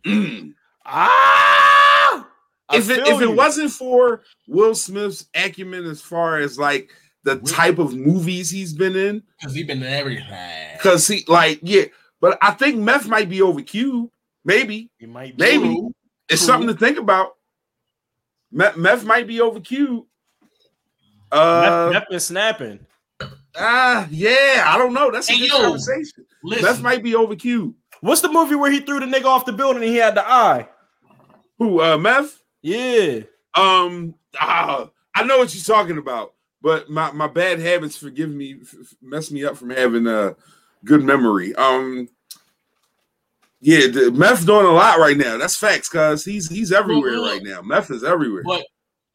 Mm. 0.07 0.55
Ah, 0.85 2.27
I 2.69 2.77
if 2.77 2.91
it 2.91 3.05
feel 3.07 3.17
if 3.17 3.23
it 3.23 3.35
wasn't 3.35 3.71
for 3.71 4.23
Will 4.47 4.75
Smith's 4.75 5.27
acumen 5.35 5.85
as 5.87 6.01
far 6.01 6.39
as 6.39 6.59
like 6.59 6.91
the 7.25 7.37
type 7.41 7.79
of 7.79 7.95
movies 7.95 8.51
he's 8.51 8.73
been 8.73 8.97
in, 8.97 9.23
Because 9.41 9.55
he's 9.55 9.67
been 9.67 9.83
in 9.83 9.93
everything. 9.93 10.77
because 10.77 11.07
he 11.07 11.25
like 11.29 11.61
yeah, 11.63 11.85
but 12.21 12.39
I 12.43 12.53
think 12.53 12.77
Meth 12.79 13.07
might 13.09 13.29
be 13.29 13.43
over 13.43 13.61
Cube. 13.63 14.11
Maybe 14.49 14.91
He 14.99 15.07
might 15.07 15.37
be. 15.37 15.45
maybe 15.45 15.65
True. 15.75 15.95
it's 16.29 16.41
True. 16.41 16.47
something 16.47 16.69
to 16.69 16.75
think 16.75 16.99
about. 16.99 17.37
Meth, 18.51 18.77
Meth 18.77 19.05
might 19.05 19.27
be 19.27 19.41
over 19.43 19.61
Cube. 19.61 20.07
Uh, 21.31 21.91
Meth, 21.91 21.93
Meth 21.93 22.09
been 22.09 22.21
snapping. 22.21 22.87
ah, 23.59 24.09
yeah, 24.11 24.65
I 24.67 24.79
don't 24.79 24.95
know. 24.95 25.11
That's 25.11 25.29
a 25.29 25.33
Hey, 25.35 25.41
good 25.41 25.51
yo, 25.51 25.63
conversation. 25.65 26.25
Listen, 26.43 26.65
Meth 26.65 26.81
might 26.81 27.03
be 27.03 27.15
over 27.15 27.37
Cube. 27.37 27.75
What's 28.01 28.23
the 28.23 28.31
movie 28.33 28.55
where 28.55 28.71
he 28.71 28.81
threw 28.81 29.01
the 29.01 29.07
nigga 29.07 29.27
off 29.27 29.45
the 29.45 29.53
building 29.53 29.83
and 29.83 29.91
he 29.93 29.97
had 29.99 30.15
the 30.15 30.27
eye? 30.27 30.69
Who? 31.59 31.81
Uh, 31.83 31.99
Meth. 31.99 32.41
Yeah. 32.63 33.21
Um, 33.55 34.15
ah, 34.41 34.89
I 35.15 35.25
know 35.25 35.39
what 35.39 35.55
you're 35.55 35.63
talking 35.65 35.99
about, 35.99 36.33
but 36.63 36.89
my, 36.89 37.11
my 37.13 37.27
bad 37.27 37.59
habits 37.59 37.97
forgive 37.97 38.31
me, 38.31 38.57
f- 38.63 38.75
f- 38.81 38.95
mess 39.03 39.31
me 39.31 39.45
up 39.45 39.57
from 39.57 39.71
having 39.71 40.07
a 40.07 40.37
good 40.85 41.03
memory. 41.03 41.55
Um, 41.57 42.09
yeah, 43.61 43.87
the 43.89 44.11
meth 44.13 44.47
doing 44.47 44.67
a 44.67 44.71
lot 44.73 44.99
right 44.99 45.17
now. 45.17 45.37
That's 45.37 45.57
facts, 45.57 45.89
cause 45.89 46.25
he's 46.25 46.49
he's 46.49 46.73
everywhere 46.73 47.13
Well, 47.21 47.33
right 47.33 47.43
now. 47.43 47.61
Meth 47.63 47.91
is 47.91 48.05
everywhere. 48.05 48.43
But 48.45 48.65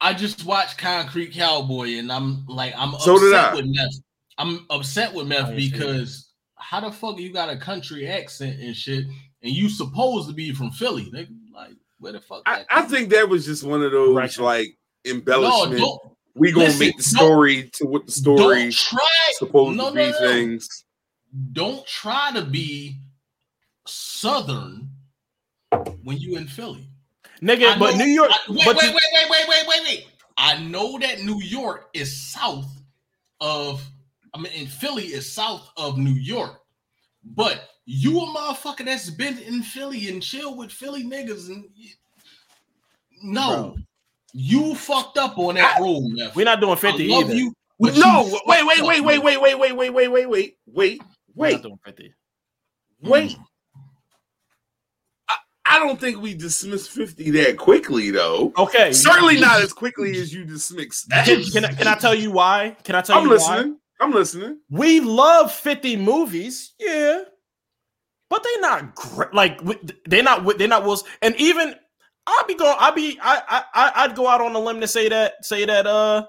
I 0.00 0.12
just 0.12 0.44
watched 0.44 0.76
Concrete 0.78 1.32
Cowboy, 1.32 1.98
and 1.98 2.12
I'm 2.12 2.44
like, 2.46 2.74
I'm 2.76 2.94
So 2.98 3.18
did 3.18 3.34
I. 3.34 3.48
upset 3.48 3.56
with 3.56 3.66
Meth. 3.74 3.94
I'm 4.36 4.66
upset 4.70 5.14
with 5.14 5.26
Meth 5.28 5.50
ain't 5.50 5.60
seen 5.60 5.68
it. 5.68 5.72
because 5.72 6.30
how 6.56 6.80
the 6.80 6.90
fuck 6.90 7.18
you 7.18 7.32
got 7.32 7.48
a 7.50 7.56
country 7.56 8.06
accent 8.08 8.60
and 8.60 8.74
shit, 8.76 9.04
and 9.42 9.52
you 9.52 9.68
supposed 9.68 10.28
to 10.28 10.34
be 10.34 10.52
from 10.52 10.70
Philly? 10.72 11.10
Nigga? 11.14 11.28
Like, 11.54 11.70
where 11.98 12.12
the 12.12 12.20
fuck? 12.20 12.42
I, 12.46 12.64
I 12.70 12.82
think 12.82 13.10
that 13.10 13.28
was 13.28 13.46
just 13.46 13.62
one 13.64 13.82
of 13.82 13.92
those 13.92 14.14
Correction. 14.14 14.44
like 14.44 14.66
from? 15.04 15.12
no, 15.12 15.34
embellishment. 15.36 16.00
we 16.34 16.50
gonna 16.52 16.66
listen, 16.66 16.80
make 16.80 16.96
the 16.96 17.02
story 17.02 17.70
to 17.74 17.86
what 17.86 18.04
the 18.06 18.12
story 18.12 18.62
don't 18.64 18.72
try. 18.74 18.98
supposed 19.38 19.76
no, 19.78 19.88
to 19.90 19.94
be 19.94 20.02
no, 20.02 20.10
no. 20.10 20.18
things. 20.18 20.68
Don't 21.52 21.86
try 21.86 22.30
to 22.34 22.42
be 22.42 22.96
Southern 24.24 24.88
when 26.02 26.16
you 26.16 26.38
in 26.38 26.46
Philly. 26.48 26.88
Nigga, 27.42 27.74
I 27.74 27.78
but 27.78 27.96
New 27.96 28.06
York. 28.06 28.30
I- 28.32 28.38
wait, 28.52 28.64
but 28.64 28.76
wait, 28.76 28.84
you- 28.84 28.92
wait, 28.92 29.02
wait, 29.12 29.26
wait, 29.30 29.48
wait, 29.48 29.66
wait, 29.68 29.82
wait. 29.84 30.06
I 30.38 30.56
know 30.62 30.98
that 30.98 31.20
New 31.22 31.42
York 31.42 31.90
is 31.92 32.16
south 32.32 32.70
of. 33.40 33.82
I 34.32 34.38
mean, 34.38 34.52
in 34.54 34.66
Philly 34.66 35.04
is 35.08 35.30
south 35.30 35.68
of 35.76 35.98
New 35.98 36.14
York, 36.14 36.62
but 37.22 37.68
you 37.84 38.18
a 38.18 38.26
motherfucker 38.26 38.86
that's 38.86 39.10
been 39.10 39.36
in 39.40 39.62
Philly 39.62 40.08
and 40.08 40.22
chill 40.22 40.56
with 40.56 40.72
Philly 40.72 41.04
niggas 41.04 41.48
and 41.48 41.66
no, 43.22 43.46
Bro. 43.48 43.76
you 44.32 44.74
fucked 44.74 45.18
up 45.18 45.36
on 45.38 45.56
that 45.56 45.78
road, 45.80 46.00
man. 46.08 46.32
We're 46.34 46.46
not 46.46 46.60
doing 46.60 46.72
I 46.72 46.76
50 46.80 47.08
love 47.08 47.24
either. 47.24 47.34
you. 47.34 47.52
but 47.78 47.94
No, 47.96 48.26
you 48.26 48.40
wait, 48.46 48.60
fucked 48.60 48.68
wait, 48.68 48.82
wait, 48.82 49.00
wait, 49.02 49.18
wait, 49.22 49.40
wait, 49.42 49.56
wait, 49.58 49.74
wait, 49.74 49.90
wait, 49.90 50.08
wait, 50.08 50.26
wait, 50.26 50.56
wait, 50.66 50.98
not 50.98 51.06
wait, 51.34 51.62
doing 51.62 51.78
50. 51.84 52.14
wait. 53.02 53.36
I, 55.74 55.78
don't 55.78 56.00
think 56.00 56.20
we 56.20 56.34
dismiss 56.34 56.86
50 56.88 57.30
that 57.32 57.56
quickly, 57.58 58.10
though. 58.10 58.52
Okay. 58.56 58.92
Certainly 58.92 59.40
not 59.40 59.60
as 59.62 59.72
quickly 59.72 60.16
as 60.18 60.32
you 60.32 60.44
dismiss. 60.44 61.04
Can, 61.06 61.42
can, 61.44 61.64
I, 61.64 61.72
can 61.72 61.86
I 61.88 61.94
tell 61.96 62.14
you 62.14 62.30
why? 62.30 62.76
Can 62.84 62.94
I 62.94 63.00
tell 63.02 63.22
you 63.22 63.28
why 63.30 63.34
I'm 63.36 63.40
you 63.40 63.44
why? 63.46 63.54
listening. 63.56 63.78
I'm 64.00 64.12
listening. 64.12 64.58
We 64.70 65.00
love 65.00 65.52
50 65.52 65.96
movies, 65.96 66.74
yeah, 66.80 67.22
but 68.28 68.42
they're 68.42 68.60
not 68.60 68.94
great. 68.94 69.32
Like 69.32 69.60
they're 70.06 70.22
not 70.22 70.58
they're 70.58 70.66
not 70.68 70.84
Will's. 70.84 71.04
And 71.22 71.34
even 71.36 71.74
I'll 72.26 72.46
be 72.46 72.54
going. 72.56 72.74
I'll 72.78 72.92
be. 72.94 73.18
I 73.22 73.42
I 73.48 73.64
I- 73.74 73.92
I'd 74.04 74.16
go 74.16 74.26
out 74.26 74.40
on 74.40 74.54
a 74.54 74.58
limb 74.58 74.80
to 74.80 74.88
say 74.88 75.08
that 75.08 75.44
say 75.44 75.64
that 75.64 75.86
uh 75.86 76.26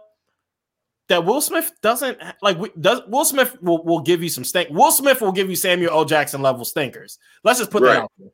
that 1.10 1.26
Will 1.26 1.42
Smith 1.42 1.72
doesn't 1.82 2.20
like. 2.42 2.58
Does 2.80 3.02
Will 3.08 3.26
Smith 3.26 3.58
will, 3.62 3.84
will 3.84 4.02
give 4.02 4.22
you 4.22 4.30
some 4.30 4.44
stink? 4.44 4.70
Will 4.70 4.92
Smith 4.92 5.22
will 5.22 5.32
give 5.32 5.50
you 5.50 5.56
Samuel 5.56 5.92
L. 5.92 6.06
Jackson 6.06 6.42
level 6.42 6.66
stinkers. 6.66 7.18
Let's 7.44 7.60
just 7.60 7.72
put 7.72 7.82
Right. 7.84 7.94
that 7.96 8.04
out 8.04 8.12
there. 8.20 8.30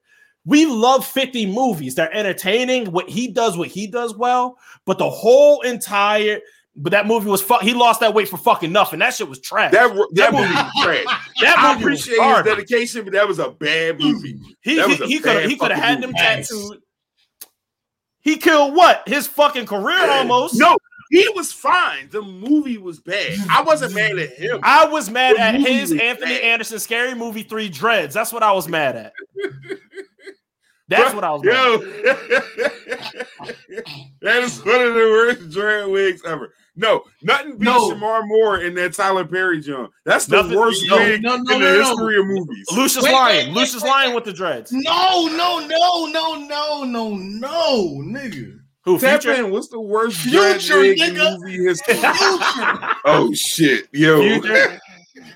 We 0.45 0.65
love 0.65 1.05
50 1.05 1.45
movies. 1.47 1.95
They're 1.95 2.13
entertaining. 2.13 2.91
What 2.91 3.09
he 3.09 3.27
does, 3.27 3.57
what 3.57 3.67
he 3.67 3.87
does 3.87 4.15
well, 4.15 4.57
but 4.85 4.97
the 4.97 5.09
whole 5.09 5.61
entire. 5.61 6.39
But 6.75 6.91
that 6.91 7.05
movie 7.05 7.29
was 7.29 7.41
fuck. 7.41 7.61
He 7.61 7.73
lost 7.73 7.99
that 7.99 8.13
weight 8.13 8.29
for 8.29 8.37
fucking 8.37 8.71
nothing. 8.71 8.99
That 8.99 9.13
shit 9.13 9.27
was 9.27 9.41
trash. 9.41 9.71
That 9.73 9.93
that 9.93 10.07
That 10.13 10.33
movie 10.33 10.53
was 10.53 10.83
trash. 10.83 11.31
That 11.41 11.57
I 11.57 11.73
movie 11.73 11.83
appreciate 11.83 12.21
his 12.21 12.43
dedication, 12.45 13.03
but 13.03 13.13
that 13.13 13.27
was 13.27 13.39
a 13.39 13.51
bad 13.51 13.99
movie. 13.99 14.39
He 14.61 14.81
he, 14.81 15.19
could 15.19 15.23
bad 15.23 15.49
he 15.49 15.57
could 15.57 15.71
have 15.71 15.83
had 15.83 16.01
them 16.01 16.13
tattooed. 16.13 16.79
He 18.21 18.37
killed 18.37 18.75
what? 18.75 19.03
His 19.07 19.27
fucking 19.27 19.65
career 19.65 20.09
almost. 20.09 20.55
No, 20.57 20.77
he 21.09 21.27
was 21.35 21.51
fine. 21.51 22.07
The 22.09 22.21
movie 22.21 22.77
was 22.77 22.99
bad. 22.99 23.37
I 23.49 23.61
wasn't 23.63 23.93
mad 23.93 24.17
at 24.17 24.31
him. 24.31 24.61
I 24.63 24.85
was 24.85 25.09
mad 25.09 25.35
The 25.35 25.41
at 25.41 25.55
his 25.55 25.91
Anthony 25.91 26.35
bad. 26.35 26.43
Anderson 26.43 26.79
scary 26.79 27.15
movie 27.15 27.43
Three 27.43 27.67
Dreads. 27.67 28.13
That's 28.13 28.31
what 28.31 28.43
I 28.43 28.53
was 28.53 28.69
mad 28.69 28.95
at. 28.95 29.13
That's 30.91 31.13
what 31.15 31.23
I 31.23 31.31
was 31.31 31.41
mad 31.43 31.53
Yo, 31.53 31.75
at. 31.75 31.81
that 34.21 34.43
is 34.43 34.63
one 34.63 34.81
of 34.81 34.93
the 34.93 34.99
worst 34.99 35.49
dread 35.51 35.87
wigs 35.87 36.21
ever. 36.25 36.53
No, 36.75 37.03
nothing 37.21 37.53
beats 37.57 37.63
No. 37.63 37.89
Shemar 37.91 38.25
Moore 38.27 38.59
in 38.59 38.73
that 38.75 38.93
Tyler 38.93 39.25
Perry 39.25 39.59
joint. 39.61 39.91
That's 40.05 40.25
the 40.25 40.37
Nothing- 40.41 40.57
worst 40.57 40.83
no, 40.87 40.95
wig 40.97 41.21
no, 41.21 41.35
no, 41.35 41.35
in 41.35 41.43
no, 41.43 41.53
the 41.53 41.59
no. 41.59 41.83
history 41.89 42.19
of 42.19 42.25
movies. 42.27 42.65
Lucious 42.71 43.03
Wait, 43.03 43.11
Lyon. 43.11 43.47
wait, 43.47 43.55
Lucious 43.55 43.83
wait, 43.83 43.89
Lyon 43.89 44.15
with 44.15 44.23
the 44.23 44.31
dreads. 44.33 44.71
No, 44.71 45.27
no, 45.27 45.59
no, 45.67 46.05
no, 46.05 46.35
no, 46.45 46.83
no, 46.85 47.13
no, 47.15 47.87
nigga. 48.03 48.57
Who 48.85 48.97
Tap 48.99 49.21
future? 49.21 49.43
in. 49.43 49.51
What's 49.51 49.67
the 49.67 49.79
worst 49.81 50.21
dread 50.23 50.61
Future, 50.61 50.79
wig 50.79 50.99
in 50.99 51.13
nigga. 51.15 51.37
movie 51.39 51.63
history? 51.63 51.93
Future. 51.95 52.95
oh 53.05 53.31
shit, 53.33 53.87
yo. 53.93 54.21
Future? 54.21 54.79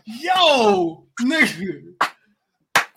Yo, 0.06 1.06
nigga. 1.22 1.95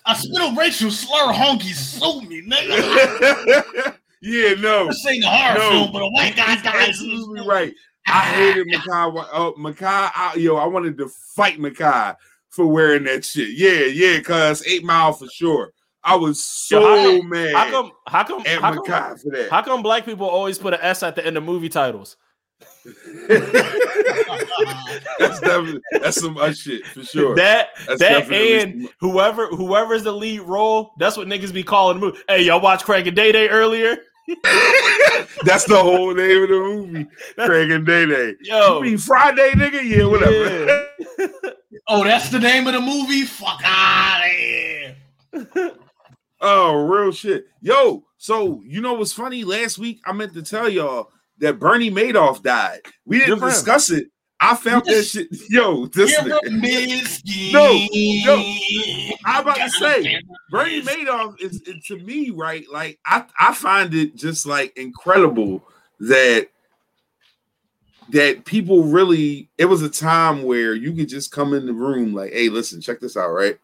I 0.08 0.14
spit 0.14 0.40
on 0.40 0.56
Rachel 0.56 0.90
slur 0.90 1.32
honky 1.32 1.74
sue 1.74 2.22
me, 2.22 2.42
nigga. 2.42 3.96
yeah, 4.22 4.54
no. 4.54 4.86
This 4.86 5.06
ain't 5.06 5.22
a 5.24 5.28
horror 5.28 5.58
No. 5.58 5.70
film, 5.70 5.92
but 5.92 6.02
a 6.02 6.08
white 6.08 6.34
guy 6.34 6.54
He's 6.54 6.62
dies. 6.62 6.88
absolutely 6.88 7.46
right. 7.46 7.74
I 8.06 8.20
hated 8.20 8.66
Mekhi. 8.68 9.26
Oh, 9.32 9.54
Mekhi, 9.58 9.82
I, 10.14 10.34
yo, 10.38 10.56
I 10.56 10.64
wanted 10.66 10.96
to 10.98 11.08
fight 11.36 11.58
Mekhi 11.58 12.16
for 12.48 12.66
wearing 12.66 13.04
that 13.04 13.24
shit. 13.24 13.50
Yeah, 13.50 13.84
yeah, 13.84 14.20
cuz 14.20 14.66
Eight 14.66 14.82
Mile 14.82 15.12
for 15.12 15.26
sure. 15.28 15.72
I 16.02 16.16
was 16.16 16.42
so 16.42 16.80
Yo, 16.80 17.20
how 17.20 17.22
mad 17.28 17.54
How 17.54 17.70
come? 17.70 17.92
How 18.06 18.24
come? 18.24 18.40
at 18.46 18.60
How 18.62 18.72
come, 18.82 19.18
for 19.18 19.30
that. 19.32 19.50
how 19.50 19.60
come 19.62 19.82
black 19.82 20.06
people 20.06 20.26
always 20.26 20.58
put 20.58 20.72
an 20.72 20.80
S 20.80 21.02
at 21.02 21.16
the 21.16 21.26
end 21.26 21.36
of 21.36 21.44
movie 21.44 21.68
titles? 21.68 22.16
That's 25.18 25.40
definitely 25.40 25.80
that's 26.00 26.20
some 26.20 26.36
us 26.38 26.58
shit 26.58 26.86
for 26.86 27.02
sure. 27.02 27.34
That 27.36 27.68
That's 27.86 28.00
that 28.00 28.30
and 28.32 28.82
some- 28.82 28.90
whoever 29.00 29.46
whoever's 29.48 30.04
the 30.04 30.12
lead 30.12 30.40
role, 30.40 30.92
that's 30.98 31.16
what 31.16 31.26
niggas 31.26 31.52
be 31.52 31.62
calling 31.62 32.00
the 32.00 32.06
movie. 32.06 32.18
Hey, 32.28 32.42
y'all 32.44 32.60
watch 32.60 32.84
Craig 32.84 33.06
and 33.06 33.16
Day 33.16 33.32
Day 33.32 33.48
earlier? 33.48 33.96
that's 35.44 35.64
the 35.64 35.78
whole 35.80 36.12
name 36.14 36.42
of 36.42 36.48
the 36.50 36.54
movie. 36.60 37.06
Craig 37.36 37.70
and 37.70 37.86
Day 37.86 38.06
Day. 38.06 38.34
Yo, 38.42 38.78
You 38.78 38.82
mean 38.90 38.98
Friday, 38.98 39.50
nigga? 39.52 39.82
Yeah, 39.84 40.04
whatever. 40.06 40.86
Oh, 41.90 42.04
that's 42.04 42.28
the 42.28 42.38
name 42.38 42.66
of 42.66 42.74
the 42.74 42.80
movie? 42.82 43.22
Fuck 43.22 43.62
out 43.64 44.20
of 44.22 44.30
here. 44.30 44.96
Oh, 46.38 46.74
real 46.86 47.12
shit. 47.12 47.46
Yo, 47.62 48.04
so 48.18 48.60
you 48.66 48.82
know 48.82 48.92
what's 48.92 49.12
funny? 49.14 49.42
Last 49.42 49.78
week 49.78 50.00
I 50.04 50.12
meant 50.12 50.34
to 50.34 50.42
tell 50.42 50.68
y'all 50.68 51.10
that 51.40 51.58
Bernie 51.58 51.90
Madoff 51.90 52.42
died. 52.42 52.80
We 53.04 53.18
didn't 53.18 53.42
him. 53.42 53.48
discuss 53.48 53.90
it. 53.90 54.08
I 54.40 54.54
found 54.54 54.84
that 54.86 55.02
shit. 55.02 55.28
Yo, 55.50 55.86
this 55.86 56.16
nigga. 56.18 56.38
No, 57.52 57.72
no. 58.24 58.54
I'm 59.24 59.42
about 59.42 59.56
to 59.56 59.70
say, 59.70 60.20
Bernie 60.50 60.82
Madoff 60.82 61.40
is, 61.40 61.60
is 61.62 61.84
to 61.86 61.98
me, 61.98 62.30
right? 62.30 62.64
Like 62.72 62.98
I, 63.04 63.24
I 63.38 63.54
find 63.54 63.94
it 63.94 64.14
just 64.14 64.46
like 64.46 64.76
incredible 64.76 65.62
that 66.00 66.48
that 68.10 68.44
people 68.44 68.84
really 68.84 69.50
it 69.58 69.66
was 69.66 69.82
a 69.82 69.90
time 69.90 70.44
where 70.44 70.74
you 70.74 70.92
could 70.92 71.08
just 71.08 71.32
come 71.32 71.52
in 71.52 71.66
the 71.66 71.72
room 71.72 72.14
like, 72.14 72.32
hey, 72.32 72.48
listen, 72.48 72.80
check 72.80 73.00
this 73.00 73.16
out, 73.16 73.30
right? 73.30 73.58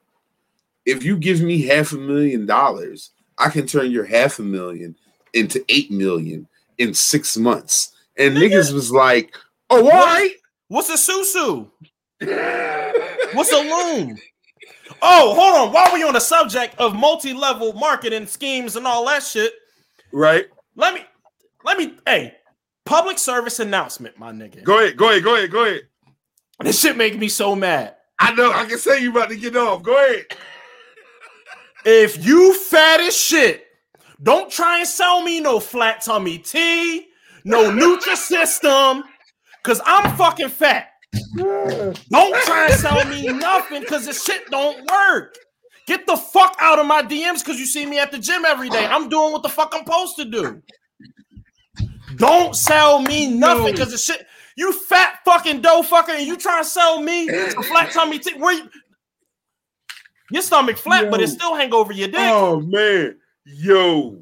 if 0.86 1.02
you 1.02 1.16
give 1.16 1.40
me 1.40 1.62
half 1.62 1.92
a 1.92 1.96
million 1.96 2.46
dollars, 2.46 3.10
I 3.38 3.48
can 3.48 3.66
turn 3.66 3.90
your 3.90 4.04
half 4.04 4.38
a 4.38 4.42
million 4.42 4.96
into 5.32 5.64
eight 5.68 5.90
million 5.90 6.46
in 6.78 6.94
six 6.94 7.36
months. 7.36 7.94
And 8.16 8.36
niggas 8.36 8.72
was 8.72 8.92
like, 8.92 9.36
oh, 9.70 9.84
all 9.84 9.90
right. 9.90 10.34
What's 10.68 10.88
a 10.88 10.94
susu? 10.94 11.68
What's 13.34 13.52
a 13.52 13.56
loom? 13.60 14.16
Oh, 15.02 15.34
hold 15.34 15.68
on. 15.68 15.72
While 15.74 15.92
we 15.92 16.02
on 16.04 16.14
the 16.14 16.20
subject 16.20 16.76
of 16.78 16.94
multi-level 16.94 17.74
marketing 17.74 18.26
schemes 18.26 18.76
and 18.76 18.86
all 18.86 19.04
that 19.06 19.22
shit, 19.22 19.52
right? 20.12 20.46
Let 20.76 20.94
me, 20.94 21.00
let 21.64 21.78
me, 21.78 21.96
hey, 22.06 22.34
public 22.84 23.18
service 23.18 23.60
announcement, 23.60 24.18
my 24.18 24.32
nigga. 24.32 24.62
Go 24.62 24.78
ahead, 24.78 24.96
go 24.96 25.10
ahead, 25.10 25.24
go 25.24 25.36
ahead, 25.36 25.50
go 25.50 25.64
ahead. 25.64 25.82
This 26.60 26.80
shit 26.80 26.96
make 26.96 27.18
me 27.18 27.28
so 27.28 27.54
mad. 27.56 27.96
I 28.18 28.32
know. 28.34 28.52
I 28.52 28.64
can 28.64 28.78
say 28.78 29.02
you 29.02 29.10
about 29.10 29.28
to 29.30 29.36
get 29.36 29.56
off. 29.56 29.82
Go 29.82 29.96
ahead. 29.96 30.26
If 31.84 32.24
you 32.24 32.54
fat 32.54 33.00
as 33.00 33.16
shit, 33.16 33.63
don't 34.24 34.50
try 34.50 34.80
and 34.80 34.88
sell 34.88 35.22
me 35.22 35.40
no 35.40 35.60
flat 35.60 36.02
tummy 36.02 36.38
tea, 36.38 37.06
no 37.44 37.70
Nutrisystem, 37.70 39.02
cause 39.62 39.80
I'm 39.84 40.16
fucking 40.16 40.48
fat. 40.48 40.88
Don't 41.36 42.44
try 42.44 42.68
and 42.70 42.74
sell 42.74 43.04
me 43.04 43.28
nothing 43.28 43.82
because 43.82 44.06
this 44.06 44.24
shit 44.24 44.50
don't 44.50 44.90
work. 44.90 45.36
Get 45.86 46.06
the 46.06 46.16
fuck 46.16 46.56
out 46.60 46.78
of 46.78 46.86
my 46.86 47.02
DMs 47.02 47.44
because 47.44 47.60
you 47.60 47.66
see 47.66 47.84
me 47.84 47.98
at 47.98 48.10
the 48.10 48.18
gym 48.18 48.44
every 48.44 48.70
day. 48.70 48.86
I'm 48.86 49.08
doing 49.08 49.32
what 49.32 49.42
the 49.42 49.48
fuck 49.48 49.72
I'm 49.74 49.84
supposed 49.84 50.16
to 50.16 50.24
do. 50.24 50.62
Don't 52.16 52.56
sell 52.56 53.00
me 53.00 53.30
nothing 53.30 53.72
because 53.72 53.90
the 53.90 53.98
shit. 53.98 54.26
You 54.56 54.72
fat 54.72 55.18
fucking 55.24 55.62
dough 55.62 55.82
fucker, 55.82 56.10
and 56.10 56.26
you 56.26 56.36
trying 56.36 56.62
to 56.62 56.68
sell 56.68 57.00
me 57.00 57.28
a 57.28 57.62
flat 57.62 57.90
tummy 57.92 58.20
tea? 58.20 58.34
Where 58.34 58.54
you, 58.54 58.70
your 60.30 60.42
stomach 60.42 60.76
flat, 60.76 61.04
Yo. 61.04 61.10
but 61.10 61.20
it 61.20 61.28
still 61.28 61.54
hang 61.56 61.74
over 61.74 61.92
your 61.92 62.08
dick. 62.08 62.20
Oh 62.20 62.60
man, 62.60 63.16
yo. 63.44 64.18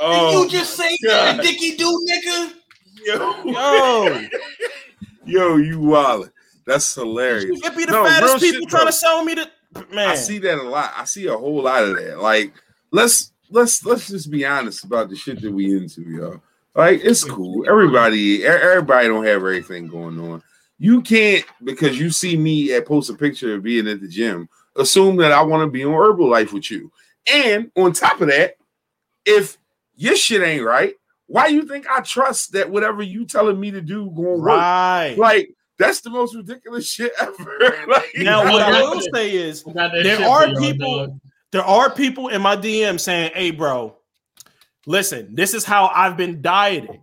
Oh, 0.00 0.30
Did 0.30 0.32
you 0.32 0.44
oh 0.44 0.48
just 0.48 0.74
say 0.74 0.96
that, 1.02 1.36
God. 1.36 1.42
Dicky 1.42 1.76
do, 1.76 2.06
nigga? 2.10 2.52
yo, 3.06 3.44
Yo, 3.44 4.26
yo, 5.24 5.56
you 5.56 5.78
wildin'. 5.78 6.30
That's 6.66 6.94
hilarious. 6.94 7.60
it 7.62 7.76
be 7.76 7.84
the 7.84 7.92
No, 7.92 8.02
real 8.02 8.10
fattest 8.10 8.40
shit, 8.44 8.54
people 8.54 8.66
trying 8.68 8.86
to 8.86 8.92
sell 8.92 9.24
me 9.24 9.34
the 9.34 9.48
man. 9.92 10.08
I 10.08 10.14
see 10.14 10.38
that 10.38 10.58
a 10.58 10.62
lot. 10.62 10.92
I 10.96 11.04
see 11.04 11.26
a 11.26 11.36
whole 11.36 11.62
lot 11.62 11.84
of 11.84 11.96
that. 11.96 12.20
Like, 12.20 12.52
let's 12.90 13.32
let's 13.50 13.84
let's 13.84 14.08
just 14.08 14.30
be 14.30 14.44
honest 14.46 14.84
about 14.84 15.10
the 15.10 15.16
shit 15.16 15.40
that 15.42 15.52
we 15.52 15.76
into, 15.76 16.02
y'all. 16.02 16.40
Like, 16.74 17.00
it's 17.04 17.22
cool. 17.22 17.68
Everybody, 17.68 18.44
everybody 18.44 19.06
don't 19.06 19.24
have 19.24 19.36
everything 19.36 19.86
going 19.86 20.18
on. 20.18 20.42
You 20.78 21.02
can't 21.02 21.44
because 21.62 21.98
you 22.00 22.10
see 22.10 22.36
me 22.36 22.72
at 22.72 22.86
post 22.86 23.10
a 23.10 23.14
picture 23.14 23.54
of 23.54 23.62
being 23.62 23.86
at 23.86 24.00
the 24.00 24.08
gym, 24.08 24.48
assume 24.76 25.16
that 25.18 25.30
I 25.32 25.42
want 25.42 25.62
to 25.66 25.70
be 25.70 25.84
on 25.84 25.92
Herbalife 25.92 26.52
with 26.52 26.70
you. 26.70 26.90
And 27.32 27.70
on 27.76 27.92
top 27.92 28.20
of 28.20 28.28
that, 28.28 28.56
if 29.24 29.56
your 29.96 30.16
shit 30.16 30.42
ain't 30.42 30.64
right, 30.64 30.94
why 31.26 31.46
you 31.46 31.66
think 31.66 31.86
I 31.88 32.00
trust 32.00 32.52
that 32.52 32.68
whatever 32.70 33.02
you 33.02 33.24
telling 33.24 33.58
me 33.58 33.70
to 33.70 33.80
do 33.80 34.10
going 34.10 34.40
work? 34.40 34.46
right. 34.48 35.14
Like, 35.16 35.50
that's 35.78 36.00
the 36.02 36.10
most 36.10 36.34
ridiculous 36.36 36.88
shit 36.88 37.12
ever. 37.20 37.58
like, 37.88 38.12
Now, 38.18 38.44
what 38.44 38.62
I 38.62 38.70
got 38.72 38.94
will 38.96 39.02
say 39.14 39.32
is 39.34 39.64
There 39.64 40.28
are 40.28 40.54
people- 40.54 41.06
dog. 41.06 41.20
there 41.52 41.64
are 41.64 41.90
people 41.90 42.28
in 42.28 42.42
my 42.42 42.56
DM 42.56 43.00
saying, 43.00 43.32
"Hey, 43.34 43.50
bro, 43.52 43.96
listen, 44.86 45.34
this 45.34 45.54
is 45.54 45.64
how 45.64 45.86
I've 45.94 46.16
been 46.16 46.42
dieting." 46.42 47.00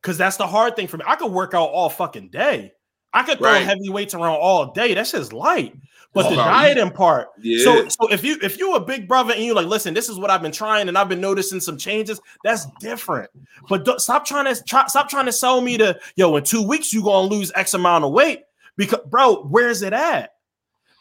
Because 0.00 0.18
that's 0.18 0.36
the 0.36 0.46
hard 0.46 0.74
thing 0.74 0.88
for 0.88 0.96
me. 0.96 1.04
I 1.06 1.14
could 1.16 1.30
work 1.30 1.54
out 1.54 1.68
all 1.68 1.88
fucking 1.88 2.30
day. 2.30 2.72
I 3.12 3.22
could 3.22 3.38
throw 3.38 3.50
Right. 3.52 3.62
heavy 3.62 3.88
weights 3.88 4.14
around 4.14 4.36
all 4.36 4.72
day. 4.72 4.94
That's 4.94 5.12
just 5.12 5.32
light. 5.32 5.74
But 6.14 6.28
the 6.28 6.36
dieting 6.36 6.90
part. 6.90 7.28
yeah. 7.40 7.64
So, 7.64 7.88
so 7.88 8.12
if 8.12 8.22
you 8.22 8.36
if 8.42 8.58
you 8.58 8.74
a 8.74 8.80
big 8.80 9.08
brother 9.08 9.32
and 9.32 9.42
you 9.42 9.54
like, 9.54 9.66
listen, 9.66 9.94
this 9.94 10.10
is 10.10 10.18
what 10.18 10.30
I've 10.30 10.42
been 10.42 10.52
trying 10.52 10.88
and 10.88 10.98
I've 10.98 11.08
been 11.08 11.22
noticing 11.22 11.58
some 11.58 11.78
changes. 11.78 12.20
That's 12.44 12.66
different. 12.80 13.30
But 13.68 13.86
don't, 13.86 13.98
stop 13.98 14.26
trying 14.26 14.54
to 14.54 14.62
try, 14.64 14.86
stop 14.88 15.08
trying 15.08 15.26
to 15.26 15.32
sell 15.32 15.62
me 15.62 15.78
to 15.78 15.98
yo. 16.16 16.36
In 16.36 16.44
two 16.44 16.62
weeks, 16.62 16.92
you're 16.92 17.02
gonna 17.02 17.28
lose 17.28 17.50
X 17.54 17.72
amount 17.72 18.04
of 18.04 18.12
weight 18.12 18.42
because, 18.76 19.00
bro, 19.06 19.44
where's 19.44 19.80
it 19.80 19.94
at? 19.94 20.34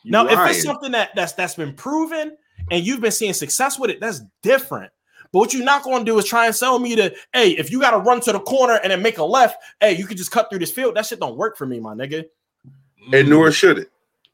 You 0.03 0.11
Now, 0.11 0.27
if 0.27 0.39
it's 0.49 0.63
something 0.63 0.93
that 0.93 1.13
that's 1.13 1.33
that's 1.33 1.55
been 1.55 1.73
proven 1.73 2.37
and 2.69 2.85
you've 2.85 3.01
been 3.01 3.11
seeing 3.11 3.33
success 3.33 3.77
with 3.77 3.89
it, 3.89 3.99
that's 3.99 4.21
different. 4.41 4.93
But 5.33 5.39
what 5.39 5.53
you're 5.53 5.63
not 5.63 5.83
going 5.83 6.05
to 6.05 6.11
do 6.11 6.17
is 6.19 6.25
try 6.25 6.45
and 6.45 6.55
sell 6.55 6.77
me 6.77 6.95
to, 6.97 7.13
hey, 7.33 7.51
if 7.51 7.71
you 7.71 7.79
got 7.79 7.91
to 7.91 7.99
run 7.99 8.19
to 8.21 8.33
the 8.33 8.39
corner 8.39 8.79
and 8.83 8.91
then 8.91 9.01
make 9.01 9.17
a 9.17 9.23
left, 9.23 9.63
hey, 9.79 9.93
you 9.93 10.05
could 10.05 10.17
just 10.17 10.29
cut 10.29 10.49
through 10.49 10.59
this 10.59 10.71
field. 10.71 10.95
That 10.95 11.05
shit 11.05 11.21
don't 11.21 11.37
work 11.37 11.57
for 11.57 11.65
me, 11.65 11.79
my 11.79 11.93
nigga. 11.93 12.25
and 13.13 13.29
nor 13.29 13.49
should 13.51 13.79
it 13.79 13.91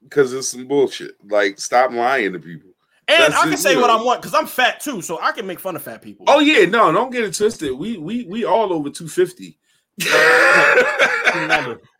because 0.09 0.33
it's 0.33 0.49
some 0.49 0.67
bullshit. 0.67 1.11
Like, 1.29 1.59
stop 1.59 1.91
lying 1.91 2.33
to 2.33 2.39
people. 2.39 2.71
And 3.09 3.23
That's 3.31 3.35
I 3.35 3.43
can 3.45 3.53
it, 3.53 3.59
say 3.59 3.71
you 3.73 3.79
what. 3.81 3.89
I 3.89 4.01
want 4.01 4.21
because 4.21 4.33
I'm 4.33 4.47
fat 4.47 4.79
too, 4.81 5.01
so 5.01 5.17
I 5.21 5.31
can 5.31 5.47
make 5.47 5.59
fun 5.59 5.75
of 5.77 5.81
fat 5.81 6.01
people. 6.01 6.25
Oh 6.27 6.39
yeah, 6.39 6.65
no, 6.65 6.91
don't 6.91 7.11
get 7.11 7.23
it 7.23 7.33
twisted. 7.33 7.71
We 7.71 7.97
we 7.97 8.25
we 8.25 8.43
all 8.43 8.73
over 8.73 8.89
two 8.89 9.07
fifty. 9.07 9.57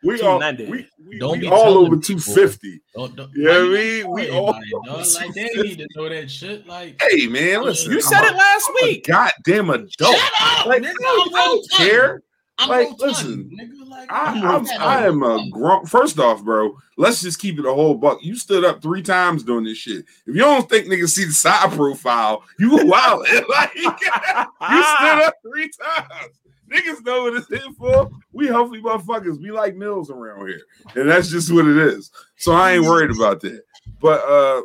we 0.04 0.20
all 0.22 0.38
we, 0.38 0.86
we, 1.04 1.18
Don't 1.18 1.32
we 1.32 1.38
be 1.40 1.48
all 1.48 1.78
over 1.78 1.96
two 1.96 2.18
fifty. 2.18 2.80
Don't, 2.94 3.16
don't, 3.16 3.30
Yeah, 3.34 3.48
why 3.50 3.56
I 3.56 3.62
mean, 3.68 4.10
we 4.10 4.30
all- 4.30 4.52
Like 4.86 5.34
they 5.34 5.48
need 5.54 5.78
to 5.78 5.88
know 5.96 6.08
that 6.08 6.30
shit. 6.30 6.66
Like 6.66 7.00
Hey 7.02 7.26
man, 7.26 7.62
listen, 7.62 7.90
you 7.90 7.98
I'm 7.98 8.02
said 8.02 8.22
a- 8.24 8.26
it 8.28 8.34
last 8.36 8.66
I'm 8.68 8.74
a 8.84 8.86
week. 8.86 9.06
goddamn 9.06 9.70
adult. 9.70 9.90
shut 9.98 10.32
up, 10.40 10.66
Like, 10.66 10.82
nigga. 10.82 10.88
I 10.90 11.24
I'm 11.26 11.32
don't 11.32 11.34
rotund. 11.34 11.90
care. 11.90 12.22
I'm 12.58 12.68
Like, 12.68 12.98
listen, 12.98 13.50
nigga. 13.58 13.88
Like 13.88 14.10
I, 14.12 14.56
I'm. 14.56 14.66
I 14.80 15.06
am 15.06 15.22
a 15.22 15.48
grown. 15.50 15.86
First 15.86 16.18
off, 16.18 16.44
bro, 16.44 16.76
let's 16.96 17.22
just 17.22 17.38
keep 17.38 17.58
it 17.58 17.66
a 17.66 17.72
whole 17.72 17.94
buck. 17.94 18.18
You 18.22 18.36
stood 18.36 18.64
up 18.64 18.82
three 18.82 19.02
times 19.02 19.44
doing 19.44 19.64
this 19.64 19.78
shit. 19.78 20.04
If 20.26 20.34
you 20.34 20.40
don't 20.40 20.68
think 20.68 20.86
niggas 20.86 21.10
see 21.10 21.24
the 21.24 21.32
side 21.32 21.70
profile, 21.72 22.42
you 22.58 22.84
wild. 22.86 23.20
like 23.48 23.74
you 23.76 23.82
stood 23.82 25.22
up 25.22 25.34
three 25.42 25.70
times. 25.80 26.40
Niggas 26.70 27.04
know 27.04 27.22
what 27.22 27.34
it's 27.34 27.48
here 27.48 27.60
for. 27.78 28.10
We 28.32 28.46
healthy 28.48 28.82
motherfuckers. 28.82 29.40
We 29.40 29.50
like 29.52 29.76
meals 29.76 30.10
around 30.10 30.48
here, 30.48 30.60
and 30.96 31.08
that's 31.08 31.30
just 31.30 31.52
what 31.52 31.66
it 31.66 31.76
is. 31.76 32.10
So 32.36 32.52
I 32.52 32.72
ain't 32.72 32.84
worried 32.84 33.10
about 33.10 33.40
that. 33.40 33.62
But 34.00 34.20
uh, 34.28 34.62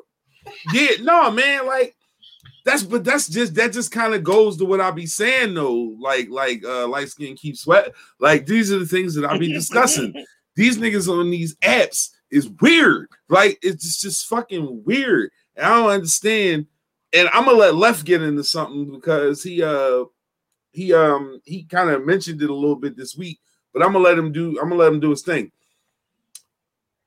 yeah, 0.73 1.01
no, 1.01 1.31
man, 1.31 1.65
like 1.65 1.95
that's 2.65 2.84
but 2.84 3.03
that's 3.03 3.27
just 3.27 3.56
that 3.56 3.73
just 3.73 3.91
kind 3.91 4.14
of 4.14 4.23
goes 4.23 4.57
to 4.57 4.65
what 4.65 4.80
I 4.80 4.91
be 4.91 5.06
saying 5.06 5.53
though. 5.53 5.95
Like 5.99 6.30
like 6.30 6.64
uh, 6.64 6.88
light 6.88 7.10
skin 7.10 7.35
keep 7.35 7.57
sweat. 7.57 7.94
Like 8.19 8.45
these 8.45 8.72
are 8.72 8.80
the 8.80 8.85
things 8.85 9.15
that 9.15 9.26
I 9.26 9.38
be 9.38 9.52
discussing. 9.52 10.26
these 10.56 10.77
niggas 10.77 11.10
on 11.10 11.30
these 11.30 11.56
apps 11.57 12.10
is 12.31 12.49
weird. 12.61 13.07
Like 13.30 13.60
it's 13.61 13.84
just, 13.84 14.02
just 14.02 14.27
fucking 14.27 14.84
weird. 14.85 15.31
And 15.56 15.65
I 15.65 15.69
don't 15.69 15.90
understand. 15.90 16.68
And 17.11 17.30
I'm 17.34 17.45
gonna 17.45 17.57
let 17.57 17.76
Left 17.76 18.06
get 18.06 18.22
into 18.22 18.44
something 18.44 18.91
because 18.91 19.44
he 19.44 19.61
uh 19.61 20.06
he 20.72 20.94
um 20.94 21.41
he 21.44 21.64
kind 21.64 21.90
of 21.90 22.06
mentioned 22.06 22.41
it 22.41 22.49
a 22.49 22.56
little 22.56 22.77
bit 22.77 22.95
this 22.95 23.15
week, 23.15 23.40
but 23.73 23.84
I'm 23.84 23.91
gonna 23.91 24.06
let 24.06 24.18
him 24.18 24.31
do 24.31 24.57
I'm 24.60 24.69
gonna 24.69 24.76
let 24.76 24.94
him 24.94 24.99
do 25.02 25.10
his 25.10 25.22
thing. 25.22 25.52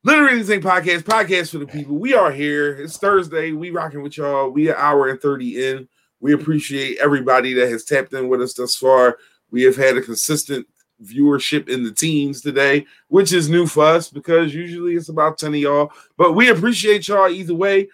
Literally 0.06 0.34
anything 0.34 0.60
podcast, 0.60 1.00
podcast 1.00 1.50
for 1.50 1.58
the 1.58 1.66
people. 1.66 1.98
We 1.98 2.14
are 2.14 2.30
here. 2.30 2.76
It's 2.76 2.96
Thursday. 2.96 3.50
We 3.50 3.70
rocking 3.70 4.02
with 4.02 4.16
y'all. 4.16 4.50
We 4.50 4.68
an 4.68 4.76
hour 4.78 5.08
and 5.08 5.20
30 5.20 5.66
in. 5.66 5.88
We 6.20 6.32
appreciate 6.32 6.98
everybody 6.98 7.54
that 7.54 7.68
has 7.70 7.82
tapped 7.82 8.12
in 8.12 8.28
with 8.28 8.40
us 8.40 8.54
thus 8.54 8.76
far. 8.76 9.18
We 9.50 9.64
have 9.64 9.74
had 9.74 9.96
a 9.96 10.00
consistent 10.00 10.64
viewership 11.02 11.68
in 11.68 11.82
the 11.82 11.90
teens 11.90 12.40
today, 12.40 12.86
which 13.08 13.32
is 13.32 13.48
new 13.48 13.66
for 13.66 13.84
us 13.84 14.08
because 14.08 14.54
usually 14.54 14.94
it's 14.94 15.08
about 15.08 15.38
10 15.38 15.54
of 15.54 15.60
y'all. 15.60 15.92
But 16.16 16.34
we 16.34 16.50
appreciate 16.50 17.08
y'all 17.08 17.28
either 17.28 17.56
way. 17.56 17.88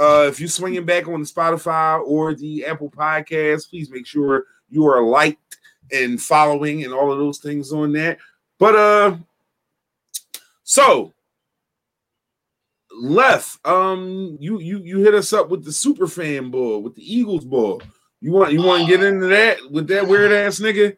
Uh, 0.00 0.24
if 0.28 0.40
you're 0.40 0.48
swinging 0.48 0.86
back 0.86 1.08
on 1.08 1.20
the 1.20 1.28
Spotify 1.28 2.00
or 2.06 2.34
the 2.34 2.64
Apple 2.64 2.88
Podcast, 2.88 3.68
please 3.68 3.90
make 3.90 4.06
sure 4.06 4.46
you 4.70 4.86
are 4.86 5.02
liked 5.02 5.58
and 5.92 6.22
following 6.22 6.84
and 6.84 6.94
all 6.94 7.12
of 7.12 7.18
those 7.18 7.36
things 7.36 7.70
on 7.70 7.92
that. 7.92 8.16
But 8.58 8.76
uh, 8.76 9.16
so 10.62 11.12
left, 13.00 13.58
um, 13.66 14.36
you 14.40 14.58
you 14.60 14.78
you 14.78 14.98
hit 14.98 15.14
us 15.14 15.32
up 15.32 15.48
with 15.48 15.64
the 15.64 15.72
super 15.72 16.06
fan 16.06 16.50
ball 16.50 16.82
with 16.82 16.94
the 16.94 17.02
Eagles 17.02 17.44
ball. 17.44 17.82
You 18.20 18.32
want 18.32 18.52
you 18.52 18.62
want 18.62 18.82
to 18.84 18.88
get 18.88 19.02
into 19.04 19.26
that 19.28 19.58
with 19.70 19.88
that 19.88 20.06
weird 20.06 20.32
ass 20.32 20.60
nigga? 20.60 20.96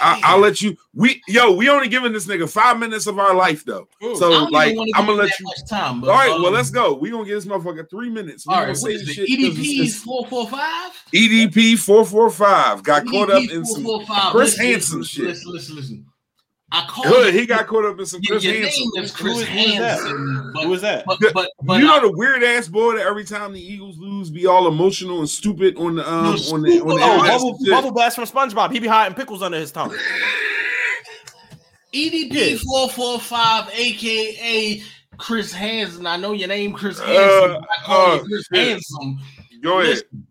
I, 0.00 0.20
I'll 0.24 0.40
let 0.40 0.60
you. 0.60 0.76
We 0.92 1.22
yo, 1.28 1.52
we 1.52 1.68
only 1.68 1.88
giving 1.88 2.12
this 2.12 2.26
nigga 2.26 2.50
five 2.50 2.80
minutes 2.80 3.06
of 3.06 3.20
our 3.20 3.32
life 3.32 3.64
though. 3.64 3.86
Ooh, 4.02 4.16
So, 4.16 4.28
like, 4.46 4.76
I'ma 4.96 5.12
let 5.12 5.38
you- 5.38 5.46
time. 5.68 6.00
But, 6.00 6.10
All 6.10 6.16
right, 6.16 6.30
well 6.30 6.46
um, 6.46 6.54
let's 6.54 6.70
go. 6.70 6.94
We 6.94 7.10
gonna 7.10 7.24
give 7.24 7.36
this 7.36 7.44
motherfucker 7.46 7.88
three 7.88 8.10
minutes. 8.10 8.44
We 8.44 8.54
All 8.54 8.60
gonna 8.62 8.68
right, 8.68 8.76
say 8.76 8.92
what 8.94 9.00
is 9.02 9.06
this 9.06 9.18
it? 9.18 9.28
EDP 9.28 9.80
is 9.82 10.02
four 10.02 10.26
four 10.26 10.48
five. 10.48 10.90
EDP 11.14 11.78
four 11.78 12.04
four 12.04 12.28
five 12.30 12.82
got 12.82 13.06
caught 13.06 13.30
up 13.30 13.42
in 13.48 13.64
some 13.64 13.84
Chris 13.84 14.58
Listen, 14.58 14.64
Hansen 14.66 14.98
listen, 14.98 15.02
shit. 15.04 15.26
Listen, 15.26 15.52
listen, 15.52 15.76
listen. 15.76 16.06
I 16.76 16.84
called 16.88 17.06
Hood. 17.06 17.32
you- 17.34 17.40
He 17.40 17.46
got 17.46 17.66
caught 17.66 17.84
up 17.84 17.98
in 18.00 18.06
some 18.06 18.20
Chris 18.22 18.42
your 18.42 18.52
Hansen. 18.54 18.90
name 18.96 19.04
is 19.04 19.14
Who 19.14 19.22
Chris 19.24 19.34
who 19.42 19.58
is 19.58 19.78
that? 19.78 19.98
Hansen, 20.00 20.50
but, 20.54 20.64
Who 20.64 20.74
is 20.74 20.80
that? 20.82 21.04
but, 21.06 21.18
but, 21.32 21.48
but 21.62 21.80
you 21.80 21.88
I- 21.90 21.98
know 22.00 22.08
the 22.10 22.16
weird 22.16 22.42
ass 22.42 22.66
boy 22.68 22.96
that 22.96 23.06
every 23.06 23.24
time 23.24 23.52
the 23.52 23.60
Eagles 23.60 23.96
lose, 23.98 24.28
be 24.30 24.46
all 24.46 24.66
emotional 24.68 25.20
and 25.20 25.28
stupid 25.30 25.76
on 25.76 25.94
the 25.96 26.10
um 26.10 26.24
No, 26.24 26.30
on 26.30 26.62
the 26.62 26.80
on 26.80 26.88
the. 26.88 26.94
Oh, 27.00 27.22
bubble, 27.22 27.56
and 27.60 27.66
bubble 27.70 27.92
blast 27.92 28.16
from 28.16 28.24
SpongeBob. 28.26 28.72
He 28.72 28.80
be 28.80 28.88
hiding 28.88 29.14
pickles 29.14 29.42
under 29.42 29.58
his 29.58 29.70
tongue. 29.72 29.94
EDP 31.94 32.32
Yeah. 32.32 32.56
four 32.66 32.88
four 32.88 33.20
five, 33.20 33.68
aka 33.72 34.82
Chris 35.16 35.52
Hansen. 35.52 36.06
I 36.06 36.16
know 36.16 36.32
your 36.32 36.48
name, 36.48 36.72
Chris 36.72 36.98
Hansen. 36.98 37.50
Uh, 37.52 37.60
I 37.60 37.84
call 37.84 38.06
uh, 38.10 38.14
you 38.16 38.24
Chris 38.24 38.48
yeah. 38.50 38.62
Handsome. 38.64 39.20
Go 39.62 39.78
ahead. 39.80 39.90
Listen, 39.90 40.26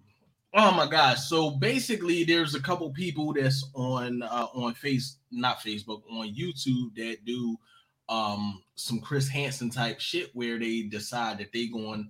oh 0.53 0.71
my 0.71 0.87
gosh! 0.87 1.27
So 1.27 1.51
basically, 1.51 2.23
there's 2.23 2.55
a 2.55 2.61
couple 2.61 2.89
people 2.91 3.33
that's 3.33 3.65
on 3.73 4.23
uh, 4.23 4.47
on 4.53 4.73
face, 4.73 5.17
not 5.31 5.59
Facebook, 5.59 6.01
on 6.11 6.33
YouTube 6.33 6.95
that 6.95 7.25
do 7.25 7.57
um 8.09 8.61
some 8.75 8.99
Chris 8.99 9.29
Hansen 9.29 9.69
type 9.69 9.99
shit 9.99 10.29
where 10.33 10.59
they 10.59 10.83
decide 10.83 11.37
that 11.37 11.53
they 11.53 11.67
going 11.67 12.09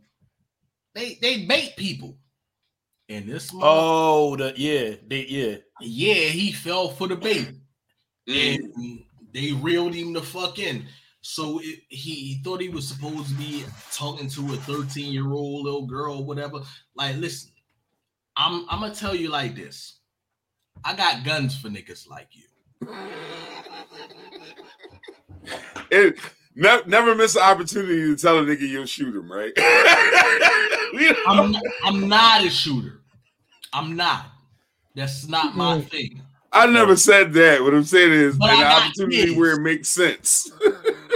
they 0.96 1.18
they 1.22 1.46
bait 1.46 1.74
people. 1.78 2.18
And 3.10 3.28
this 3.28 3.52
oh 3.54 4.36
the 4.36 4.54
yeah 4.56 4.96
they 5.08 5.26
yeah 5.28 5.58
yeah 5.82 6.30
he 6.30 6.52
fell 6.52 6.90
for 6.90 7.08
the 7.08 7.16
bait 7.16 7.52
mm. 8.28 8.56
and 8.56 9.04
they 9.34 9.52
reeled 9.52 9.94
him 9.94 10.14
the 10.14 10.22
fuck 10.22 10.60
in. 10.60 10.86
So 11.22 11.60
it, 11.60 11.80
he, 11.88 12.14
he 12.14 12.42
thought 12.44 12.62
he 12.62 12.70
was 12.70 12.88
supposed 12.88 13.30
to 13.30 13.36
be 13.36 13.64
talking 13.94 14.30
to 14.30 14.54
a 14.54 14.58
13 14.58 15.12
year 15.12 15.32
old 15.32 15.64
little 15.64 15.86
girl, 15.86 16.18
or 16.18 16.26
whatever. 16.26 16.60
Like, 16.96 17.16
listen, 17.16 17.53
I'm 18.36 18.66
I'm 18.70 18.80
gonna 18.80 18.96
tell 18.96 19.16
you 19.16 19.30
like 19.30 19.56
this. 19.56 20.00
I 20.84 20.96
got 20.96 21.24
guns 21.24 21.56
for 21.58 21.70
niggas 21.70 22.10
like 22.10 22.30
you. 22.32 22.44
It, 25.92 26.18
never, 26.56 26.88
never 26.88 27.16
miss 27.16 27.36
an 27.36 27.44
opportunity 27.44 27.96
to 27.96 28.16
tell 28.16 28.40
a 28.40 28.42
nigga 28.42 28.62
you'll 28.62 28.86
shoot 28.86 29.16
him, 29.16 29.32
right? 29.32 29.54
I'm, 31.28 31.52
not, 31.52 31.64
I'm 31.84 32.08
not 32.08 32.44
a 32.44 32.50
shooter. 32.50 33.02
I'm 33.72 33.96
not. 33.96 34.26
That's 34.96 35.28
not 35.28 35.56
my 35.56 35.82
thing. 35.82 36.22
I 36.52 36.68
never 36.68 36.96
said 36.96 37.34
that. 37.34 37.62
What 37.62 37.74
I'm 37.74 37.84
saying 37.84 38.12
is 38.12 38.38
but 38.38 38.52
an 38.52 38.64
opportunity 38.64 39.26
kids. 39.26 39.38
where 39.38 39.54
it 39.54 39.62
makes 39.62 39.90
sense. 39.90 40.52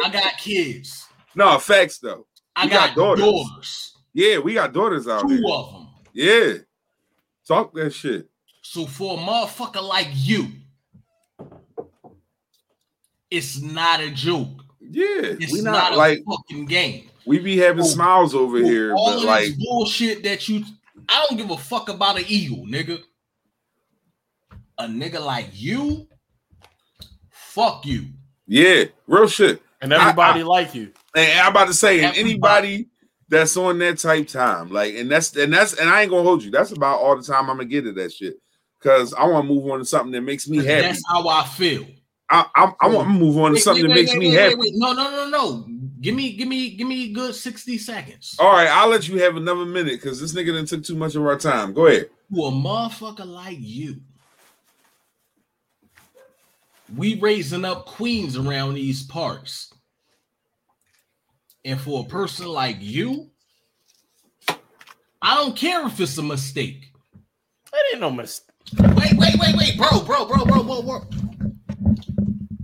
I 0.03 0.10
got 0.11 0.38
kids. 0.38 1.03
No, 1.35 1.60
facts 1.60 1.99
though. 1.99 2.26
I 2.56 2.68
got, 2.68 2.88
got, 2.88 2.95
daughters. 2.95 3.23
daughters. 3.23 3.98
Yeah, 4.14 4.39
we 4.39 4.56
got 4.56 4.73
daughters 4.73 5.07
out 5.07 5.22
Two 5.22 5.38
there. 5.38 5.53
of 5.53 5.72
them. 5.72 5.88
Yeah. 6.11 6.53
Talk 7.48 7.74
that 7.76 7.94
shit. 7.94 8.28
So 8.61 8.86
for 8.86 9.18
a 9.18 9.22
motherfucker 9.22 9.82
like 9.82 10.10
you, 10.11 10.48
it's 13.32 13.61
not 13.61 14.02
a 14.02 14.11
joke. 14.11 14.49
Yeah, 14.82 15.36
it's 15.40 15.53
we 15.53 15.61
not, 15.61 15.72
not 15.91 15.98
like 15.98 16.24
fucking 16.30 16.65
game. 16.65 17.10
We 17.26 17.40
be 17.40 17.57
having 17.57 17.84
so, 17.84 17.91
smiles 17.91 18.36
over 18.36 18.57
here, 18.57 18.94
but 18.94 19.24
like 19.24 19.57
bullshit 19.57 20.24
that 20.24 20.48
you. 20.49 20.65
I 21.07 21.26
don't 21.28 21.38
give 21.38 21.49
a 21.49 21.57
fuck 21.57 21.88
about 21.88 22.18
an 22.18 22.26
eagle, 22.28 22.65
nigga. 22.65 22.99
A 24.78 24.86
nigga 24.86 25.24
like 25.24 25.49
you, 25.53 26.07
fuck 27.30 27.86
you. 27.86 28.06
Yeah, 28.45 28.86
real 29.07 29.28
shit. 29.28 29.61
And 29.82 29.94
everybody 29.94 30.41
I, 30.41 30.44
I, 30.44 30.48
like 30.48 30.76
you. 30.76 30.91
And 31.15 31.40
I'm 31.40 31.52
about 31.52 31.68
to 31.68 31.74
say, 31.74 32.03
and 32.03 32.15
anybody 32.18 32.88
that's 33.30 33.58
on 33.58 33.80
that 33.80 33.98
type 33.98 34.28
time, 34.28 34.70
like, 34.70 34.95
and 34.95 35.12
that's 35.12 35.36
and 35.36 35.54
that's 35.54 35.74
and 35.74 35.90
I 35.90 36.02
ain't 36.02 36.12
gonna 36.12 36.24
hold 36.24 36.44
you. 36.44 36.52
That's 36.52 36.72
about 36.72 36.99
all 36.99 37.16
the 37.16 37.24
time 37.24 37.49
I'm 37.49 37.58
gonna 37.58 37.66
get 37.66 37.84
to 37.84 37.91
that 37.94 38.14
shit. 38.14 38.38
Cause 38.80 39.14
I 39.14 39.26
want 39.26 39.48
to 39.48 39.54
move 39.54 39.70
on 39.72 39.80
to 39.80 39.86
something 39.86 40.12
that 40.12 40.22
makes 40.22 40.48
me 40.48 40.58
happy. 40.58 40.82
That's 40.82 41.02
how 41.10 41.28
I 41.28 41.45
feel. 41.45 41.86
I, 42.30 42.45
I, 42.56 42.74
I 42.82 42.88
want 42.90 43.08
to 43.08 43.14
move 43.14 43.38
on 43.38 43.54
to 43.54 43.60
something 43.60 43.88
wait, 43.88 43.90
that 43.90 43.95
makes 43.95 44.12
wait, 44.12 44.20
me 44.20 44.32
happy. 44.32 44.72
No, 44.74 44.94
no, 44.94 45.10
no, 45.10 45.30
no. 45.30 45.66
Give 46.02 46.14
me, 46.14 46.34
give 46.34 46.48
me, 46.48 46.72
give 46.72 46.88
me 46.88 47.06
a 47.06 47.14
good 47.14 47.34
60 47.34 47.78
seconds. 47.78 48.36
All 48.38 48.52
right, 48.52 48.68
I'll 48.68 48.90
let 48.90 49.08
you 49.08 49.20
have 49.22 49.36
another 49.36 49.66
minute 49.66 49.94
because 49.94 50.20
this 50.20 50.34
nigga 50.34 50.48
didn't 50.48 50.68
took 50.68 50.84
too 50.84 50.95
much 50.95 51.16
of 51.16 51.26
our 51.26 51.38
time. 51.38 51.74
Go 51.74 51.88
ahead. 51.88 52.10
To 52.36 52.41
a 52.44 52.52
motherfucker 52.52 53.26
like 53.26 53.58
you, 53.60 54.02
we 56.95 57.20
raising 57.20 57.66
up 57.66 57.86
queens 57.86 58.38
around 58.38 58.76
these 58.76 59.04
parts. 59.04 59.74
And 61.66 61.80
for 61.80 62.06
a 62.06 62.08
person 62.08 62.48
like 62.48 62.78
you, 62.80 63.30
I 65.22 65.36
don't 65.36 65.56
care 65.56 65.86
if 65.86 66.00
it's 66.00 66.18
a 66.18 66.24
mistake. 66.24 66.94
That 67.72 67.82
ain't 67.92 68.02
no 68.02 68.12
mistake. 68.12 68.56
Wait, 68.80 69.14
wait, 69.18 69.36
wait, 69.40 69.56
wait, 69.56 69.78
bro, 69.78 70.02
bro, 70.04 70.26
bro, 70.26 70.46
bro, 70.46 70.64
bro, 70.64 70.82
bro. 70.82 71.02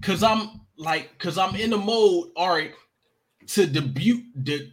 Cause 0.01 0.21
I'm 0.21 0.61
like, 0.77 1.17
cause 1.17 1.37
I'm 1.37 1.55
in 1.55 1.69
the 1.69 1.77
mode, 1.77 2.29
all 2.35 2.49
right, 2.49 2.73
to 3.47 3.65
debut 3.65 4.23
de- 4.43 4.71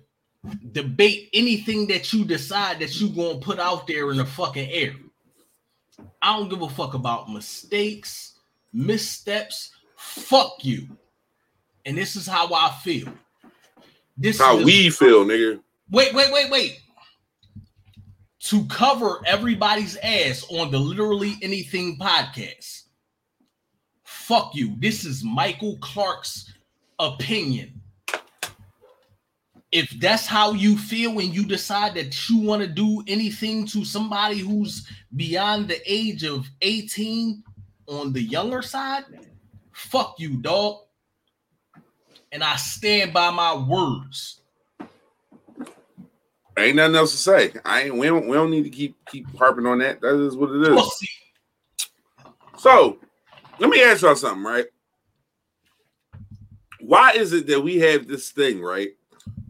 debate 0.73 1.29
anything 1.33 1.87
that 1.89 2.13
you 2.13 2.25
decide 2.25 2.81
that 2.81 3.01
you 3.01 3.09
gonna 3.11 3.39
put 3.39 3.59
out 3.59 3.87
there 3.87 4.11
in 4.11 4.17
the 4.17 4.25
fucking 4.25 4.71
air. 4.71 4.95
I 6.23 6.37
don't 6.37 6.49
give 6.49 6.63
a 6.63 6.69
fuck 6.69 6.95
about 6.95 7.31
mistakes, 7.31 8.39
missteps. 8.73 9.71
Fuck 9.97 10.65
you. 10.65 10.89
And 11.87 11.97
this 11.97 12.17
is 12.17 12.27
how 12.27 12.53
I 12.53 12.71
feel. 12.83 13.13
This 14.21 14.39
how 14.39 14.59
is, 14.59 14.65
we 14.65 14.91
feel, 14.91 15.25
nigga. 15.25 15.61
Wait, 15.91 16.15
wait, 16.15 16.33
wait, 16.33 16.51
wait. 16.51 16.81
To 18.45 18.65
cover 18.67 19.21
everybody's 19.27 19.97
ass 19.97 20.47
on 20.51 20.71
the 20.71 20.79
literally 20.79 21.35
anything 21.43 21.99
podcast 21.99 22.85
Fuck 24.31 24.55
you. 24.55 24.77
This 24.79 25.05
is 25.05 25.25
Michael 25.25 25.77
Clark's 25.79 26.53
opinion. 27.01 27.81
If 29.73 29.91
that's 29.99 30.25
how 30.25 30.53
you 30.53 30.79
feel 30.79 31.17
when 31.17 31.33
you 31.33 31.45
decide 31.45 31.95
that 31.95 32.29
you 32.29 32.39
want 32.39 32.63
to 32.63 32.69
do 32.69 33.03
anything 33.09 33.67
to 33.67 33.85
somebody 33.85 34.39
who's 34.39 34.87
beyond 35.17 35.67
the 35.67 35.81
age 35.85 36.23
of 36.23 36.49
18 36.63 37.43
on 37.89 38.13
the 38.13 38.23
younger 38.23 38.63
side, 38.63 39.03
fuck 39.73 40.15
you, 40.21 40.37
dog. 40.37 40.83
And 42.32 42.44
I 42.44 42.57
stand 42.57 43.12
by 43.12 43.31
my 43.31 43.57
words. 43.57 44.40
Ain't 46.59 46.77
nothing 46.77 46.97
else 46.97 47.12
to 47.12 47.16
say. 47.16 47.52
I 47.65 47.82
ain't 47.82 47.97
we 47.97 48.07
don't 48.07 48.28
we 48.28 48.36
don't 48.36 48.51
need 48.51 48.65
to 48.65 48.70
keep 48.70 48.97
keep 49.07 49.27
harping 49.36 49.66
on 49.66 49.78
that. 49.78 50.01
That 50.01 50.20
is 50.20 50.36
what 50.36 50.51
it 50.51 50.73
is. 50.73 51.09
So 52.59 52.98
let 53.59 53.70
me 53.70 53.82
ask 53.82 54.02
y'all 54.02 54.15
something, 54.15 54.44
right? 54.44 54.66
Why 56.81 57.12
is 57.12 57.32
it 57.32 57.47
that 57.47 57.61
we 57.61 57.78
have 57.78 58.07
this 58.07 58.31
thing, 58.31 58.61
right? 58.61 58.90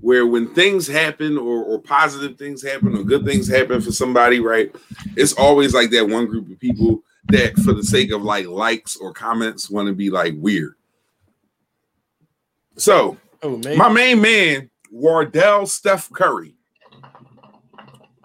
Where 0.01 0.27
when 0.27 0.55
things 0.55 0.87
happen 0.87 1.37
or, 1.37 1.65
or 1.65 1.81
positive 1.81 2.39
things 2.39 2.63
happen 2.63 2.97
or 2.97 3.03
good 3.03 3.25
things 3.25 3.49
happen 3.49 3.81
for 3.81 3.93
somebody, 3.93 4.41
right? 4.41 4.75
It's 5.17 5.33
always 5.33 5.75
like 5.75 5.91
that 5.91 6.09
one 6.09 6.27
group 6.27 6.51
of 6.51 6.59
people 6.59 7.03
that 7.29 7.57
for 7.59 7.73
the 7.73 7.85
sake 7.85 8.13
of 8.13 8.23
like 8.23 8.47
likes 8.47 8.97
or 8.97 9.13
comments 9.13 9.71
want 9.71 9.89
to 9.89 9.95
be 9.95 10.11
like 10.11 10.35
weird. 10.37 10.75
So 12.77 13.17
oh, 13.43 13.59
my 13.77 13.89
main 13.89 14.21
man, 14.21 14.71
Wardell 14.91 15.67
Steph 15.67 16.11
Curry. 16.13 16.55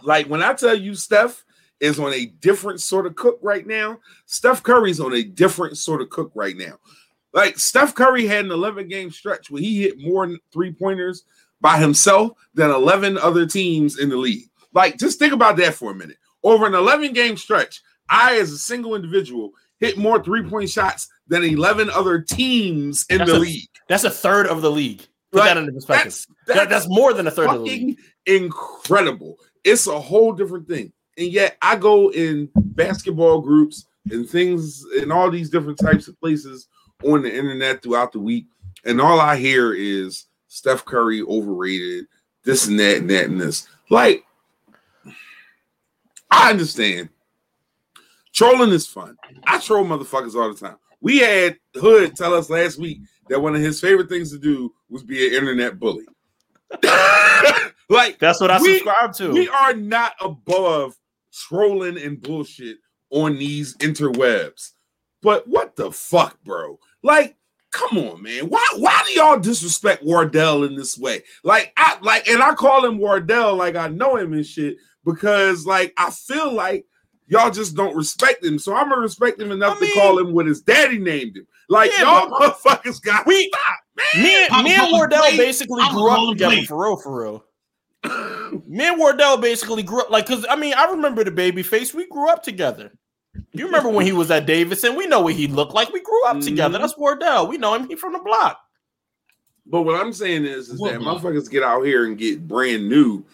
Like 0.04 0.28
when 0.28 0.44
I 0.44 0.54
tell 0.54 0.76
you 0.76 0.96
Steph 0.96 1.44
is 1.80 2.00
on 2.00 2.14
a 2.14 2.26
different 2.26 2.82
sort 2.82 3.06
of 3.06 3.16
cook 3.16 3.40
right 3.42 3.66
now. 3.68 4.00
Steph 4.26 4.64
Curry's 4.64 5.00
on 5.00 5.14
a 5.14 5.24
different 5.24 5.78
sort 5.78 6.02
of 6.02 6.10
cook 6.10 6.32
right 6.36 6.56
now. 6.56 6.80
Like 7.34 7.60
Steph 7.60 7.94
Curry 7.96 8.26
had 8.26 8.46
an 8.46 8.52
11 8.52 8.88
game 8.88 9.12
stretch 9.12 9.52
where 9.52 9.62
he 9.62 9.82
hit 9.82 10.00
more 10.00 10.30
three 10.54 10.72
pointers 10.72 11.26
by 11.62 11.78
himself 11.78 12.32
than 12.54 12.70
11 12.70 13.18
other 13.18 13.46
teams 13.46 14.00
in 14.00 14.10
the 14.10 14.18
league. 14.18 14.50
Like, 14.74 14.98
just 14.98 15.20
think 15.20 15.34
about 15.34 15.58
that 15.58 15.74
for 15.74 15.92
a 15.92 15.96
minute. 15.96 16.18
Over 16.44 16.68
an 16.68 16.76
11 16.76 17.14
game 17.14 17.38
stretch, 17.38 17.82
I, 18.10 18.38
as 18.38 18.52
a 18.52 18.58
single 18.58 18.96
individual, 18.96 19.52
hit 19.80 19.98
more 19.98 20.24
three 20.24 20.48
point 20.48 20.70
shots 20.70 21.08
than 21.28 21.44
11 21.44 21.90
other 21.90 22.22
teams 22.22 23.06
in 23.10 23.20
that's 23.20 23.32
the 23.32 23.38
a, 23.38 23.40
league. 23.40 23.70
That's 23.88 24.04
a 24.04 24.10
third 24.10 24.48
of 24.48 24.62
the 24.62 24.72
league. 24.72 25.06
Put 25.32 25.40
like, 25.40 25.50
that 25.50 25.58
into 25.58 25.72
perspective. 25.74 26.06
That's, 26.06 26.28
that's, 26.48 26.60
that, 26.60 26.70
that's 26.70 26.88
more 26.88 27.14
than 27.14 27.28
a 27.28 27.32
third 27.32 27.50
of 27.50 27.56
the 27.56 27.66
league. 27.66 28.00
Incredible. 28.26 29.38
It's 29.64 29.88
a 29.88 30.00
whole 30.00 30.32
different 30.32 30.68
thing 30.68 30.94
and 31.18 31.28
yet 31.28 31.58
I 31.62 31.76
go 31.76 32.12
in 32.12 32.50
basketball 32.56 33.42
groups 33.42 33.86
and 34.12 34.28
things 34.28 34.84
in 35.02 35.12
all 35.12 35.32
these 35.32 35.50
different 35.50 35.80
types 35.80 36.08
of 36.08 36.20
places 36.20 36.68
on 37.04 37.24
the 37.24 37.34
internet 37.34 37.82
throughout 37.82 38.12
the 38.12 38.20
week, 38.20 38.46
and 38.84 39.02
all 39.02 39.20
I 39.20 39.38
hear 39.38 39.74
is 39.74 40.26
Steph 40.48 40.86
Curry 40.86 41.22
overrated, 41.22 42.06
this 42.44 42.68
and 42.68 42.80
that 42.80 42.98
and 42.98 43.10
that 43.10 43.26
and 43.26 43.40
this. 43.40 43.68
Like, 43.90 44.24
I 46.30 46.50
understand. 46.50 47.10
Trolling 48.36 48.72
is 48.72 48.86
fun. 48.86 49.16
I 49.48 49.60
troll 49.60 49.86
motherfuckers 49.86 50.36
all 50.36 50.54
the 50.54 50.60
time. 50.60 50.76
We 51.00 51.20
had 51.20 51.58
Hood 51.76 52.18
tell 52.18 52.34
us 52.34 52.50
last 52.50 52.78
week 52.78 53.00
that 53.30 53.42
one 53.42 53.56
of 53.56 53.62
his 53.62 53.80
favorite 53.80 54.10
things 54.10 54.30
to 54.32 54.38
do 54.38 54.74
was 54.90 55.04
be 55.04 55.26
an 55.26 55.34
internet 55.34 55.80
bully. 55.80 56.06
like 57.90 58.20
that's 58.20 58.42
what 58.42 58.52
I 58.52 58.62
we, 58.62 58.80
subscribe 58.80 59.14
to. 59.14 59.32
We 59.32 59.48
are 59.48 59.74
not 59.74 60.16
above 60.20 60.98
trolling 61.32 61.98
and 61.98 62.22
bullshit 62.22 62.78
on 63.10 63.38
these 63.38 63.78
interwebs. 63.78 64.72
But 65.22 65.48
what 65.48 65.78
the 65.78 65.92
fuck, 65.92 66.38
bro? 66.44 66.78
Like, 67.04 67.38
come 67.72 67.98
on, 67.98 68.22
man. 68.22 68.50
Why 68.50 68.66
why 68.76 69.02
do 69.08 69.14
y'all 69.14 69.40
disrespect 69.40 70.04
Wardell 70.04 70.66
in 70.66 70.76
this 70.76 70.98
way? 70.98 71.24
Like, 71.44 71.72
I 71.78 71.98
like, 72.02 72.28
and 72.28 72.44
I 72.44 72.54
call 72.54 72.86
him 72.86 72.98
Wardell 72.98 73.56
like 73.56 73.78
I 73.78 73.88
know 73.88 74.18
him 74.18 74.34
and 74.34 74.46
shit 74.46 74.76
because 75.06 75.66
like 75.66 75.94
I 75.98 76.12
feel 76.12 76.54
like 76.54 76.86
y'all 77.28 77.52
just 77.52 77.76
don't 77.76 77.96
respect 77.96 78.44
him. 78.44 78.58
So 78.60 78.76
I'm 78.76 78.90
gonna 78.90 79.02
respect 79.02 79.40
him 79.40 79.52
enough 79.52 79.78
I 79.78 79.82
mean, 79.82 79.94
to 79.94 80.00
call 80.00 80.20
him 80.20 80.34
what 80.34 80.46
his 80.46 80.62
daddy 80.62 80.98
named 81.00 81.38
him. 81.38 81.48
Like 81.70 81.92
yeah, 81.98 82.04
y'all 82.04 82.30
motherfuckers 82.30 83.02
got 83.02 83.26
we 83.26 83.48
stop. 83.50 83.78
Me, 84.22 84.46
and- 84.48 84.64
me 84.64 84.76
and 84.76 84.92
Wardell 84.92 85.20
played. 85.20 85.38
basically 85.38 85.82
Papa 85.82 85.94
grew 85.96 86.10
up 86.12 86.30
together 86.34 86.56
played. 86.56 86.68
for 86.68 86.84
real, 86.84 86.98
for 86.98 87.22
real. 87.24 87.46
Me 88.68 88.88
and 88.88 89.00
Wardell 89.00 89.38
basically 89.38 89.82
grew 89.84 90.02
up 90.02 90.10
like 90.12 90.28
because 90.28 90.46
I 90.50 90.56
mean 90.56 90.74
I 90.76 90.86
remember 90.92 91.24
the 91.24 91.32
baby 91.32 91.64
face. 91.64 91.94
We 91.94 92.08
grew 92.08 92.30
up 92.30 92.44
together. 92.44 92.92
You 93.52 93.66
remember 93.66 93.90
when 93.90 94.06
he 94.06 94.12
was 94.12 94.30
at 94.32 94.46
Davidson? 94.46 94.96
We 94.96 95.08
know 95.08 95.22
what 95.22 95.34
he 95.34 95.48
looked 95.48 95.74
like. 95.74 95.92
We 95.92 96.02
grew 96.02 96.24
up 96.26 96.40
together. 96.40 96.78
Mhm. 96.78 96.82
That's 96.82 96.98
Wardell. 96.98 97.48
We 97.48 97.58
know 97.58 97.74
him. 97.74 97.88
He 97.88 97.96
from 97.96 98.14
the 98.14 98.20
block. 98.20 98.60
But 99.66 99.82
what 99.82 100.00
I'm 100.00 100.14
saying 100.14 100.46
is, 100.46 100.70
is 100.70 100.80
What 100.80 100.92
that 100.94 101.00
block? 101.00 101.22
motherfuckers 101.22 101.50
get 101.50 101.64
out 101.64 101.84
here 101.84 102.06
and 102.06 102.18
get 102.18 102.48
brand 102.48 102.88
new 102.88 103.26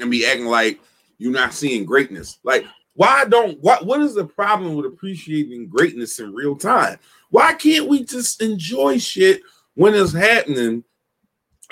and 0.00 0.10
be 0.10 0.26
acting 0.26 0.46
like 0.46 0.80
you're 1.18 1.32
not 1.32 1.54
seeing 1.54 1.84
greatness. 1.86 2.38
Like, 2.42 2.66
why 2.96 3.26
don't 3.26 3.60
what 3.60 3.84
what 3.84 4.00
is 4.00 4.14
the 4.14 4.24
problem 4.24 4.74
with 4.74 4.86
appreciating 4.86 5.68
greatness 5.68 6.18
in 6.18 6.34
real 6.34 6.56
time? 6.56 6.98
Why 7.30 7.52
can't 7.54 7.88
we 7.88 8.04
just 8.04 8.42
enjoy 8.42 8.98
shit 8.98 9.42
when 9.74 9.94
it's 9.94 10.12
happening 10.12 10.82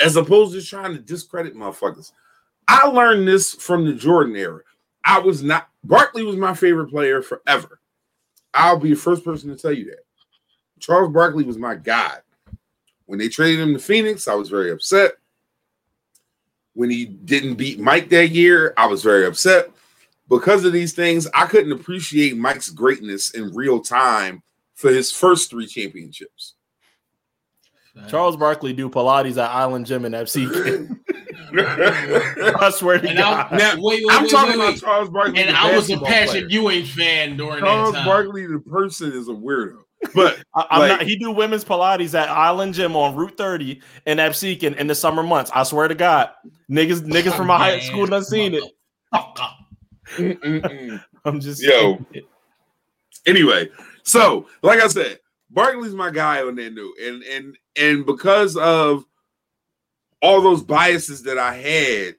as 0.02 0.16
opposed 0.16 0.55
to 0.55 0.62
trying 0.62 0.92
to 0.92 1.01
discredit 1.01 1.56
motherfuckers? 1.56 2.12
I 2.68 2.86
learned 2.86 3.26
this 3.26 3.55
from 3.55 3.86
the 3.86 3.94
Jordan 3.94 4.36
era. 4.36 4.60
I 5.05 5.18
was 5.18 5.42
not 5.42 5.68
Barkley 5.82 6.24
was 6.24 6.36
my 6.36 6.55
favorite 6.55 6.90
player 6.90 7.22
forever. 7.22 7.80
I'll 8.52 8.78
be 8.78 8.90
the 8.90 8.96
first 8.96 9.24
person 9.24 9.51
to 9.51 9.56
tell 9.56 9.72
you 9.72 9.86
that. 9.86 10.05
Charles 10.78 11.12
Barkley 11.12 11.44
was 11.44 11.59
my 11.59 11.74
god. 11.74 12.20
When 13.06 13.18
they 13.18 13.28
traded 13.28 13.60
him 13.60 13.74
to 13.74 13.78
Phoenix, 13.78 14.28
I 14.28 14.34
was 14.34 14.48
very 14.48 14.70
upset. 14.70 15.12
When 16.74 16.90
he 16.90 17.06
didn't 17.06 17.55
beat 17.55 17.80
Mike 17.80 18.09
that 18.10 18.28
year, 18.28 18.74
I 18.76 18.86
was 18.86 19.02
very 19.02 19.26
upset. 19.26 19.70
Because 20.28 20.64
of 20.64 20.72
these 20.72 20.92
things, 20.94 21.26
I 21.34 21.46
couldn't 21.46 21.72
appreciate 21.72 22.36
Mike's 22.36 22.70
greatness 22.70 23.30
in 23.30 23.55
real 23.55 23.80
time 23.80 24.42
for 24.74 24.90
his 24.90 25.12
first 25.12 25.51
three 25.51 25.66
championships. 25.66 26.55
Charles 28.09 28.36
Barkley 28.36 28.72
do 28.72 28.88
Pilates 28.90 29.36
at 29.36 29.51
Island 29.51 29.86
Gym 29.86 30.05
in 30.05 30.12
FC. 30.12 30.48
I 32.60 32.70
swear 32.70 32.98
to 32.98 33.09
And 33.09 33.18
God. 33.18 33.52
I, 33.52 33.56
Now, 33.56 33.74
wait, 33.78 33.82
wait, 33.82 34.05
I'm 34.10 34.22
wait, 34.24 34.30
talking 34.30 34.48
wait, 34.51 34.55
about 34.56 34.72
wait. 34.74 34.80
Charles 34.80 35.10
Barkley. 35.10 35.40
And 35.42 35.56
I 35.56 35.76
was 35.76 35.88
a 35.90 35.94
basketball 35.96 36.09
Patrick 36.09 36.48
player. 36.48 36.48
Ewing 36.48 36.84
fan 36.86 37.36
during 37.36 37.60
Charles 37.60 37.92
that 37.92 37.98
time. 37.98 38.06
Barkley, 38.06 38.46
the 38.46 38.59
person, 38.59 39.12
is 39.12 39.28
a 39.28 39.32
weirdo. 39.32 39.78
But 40.14 40.42
I, 40.55 40.66
am 40.70 40.80
Like- 40.80 40.88
not. 40.90 41.02
He 41.02 41.16
do 41.16 41.30
women's 41.30 41.64
Pilates 41.64 42.14
at 42.18 42.28
Island 42.28 42.74
Gym 42.74 42.96
on 42.96 43.14
Route 43.14 43.36
30 43.36 43.80
in 44.06 44.18
Absecon 44.18 44.74
in 44.76 44.86
the 44.88 44.94
summer 44.96 45.22
months. 45.22 45.52
I 45.55 45.62
swear 45.62 45.86
to 45.86 45.94
God, 45.94 46.30
niggas, 46.68 47.01
niggas 47.02 47.36
from 47.36 47.46
my 47.46 47.59
high 47.59 47.78
school 47.78 48.06
done 48.06 48.24
seen 48.24 48.55
it. 48.55 48.64
Mm-mm-mm. 50.16 51.05
I'm 51.24 51.41
just 51.41 51.62
Yo. 51.62 52.05
anyway, 53.27 53.70
so 54.03 54.47
like 54.62 54.81
I 54.81 54.89
said, 54.89 55.20
Barkley's 55.51 55.95
my 55.95 56.11
guy 56.11 56.43
on 56.43 56.57
that 56.57 56.74
note, 56.74 56.95
and 57.03 57.23
and 57.23 57.57
and 57.77 58.07
because 58.07 58.57
of 58.57 59.05
all 60.20 60.41
those 60.41 60.62
biases 60.62 61.23
that 61.23 61.39
I 61.39 61.55
had, 61.55 62.16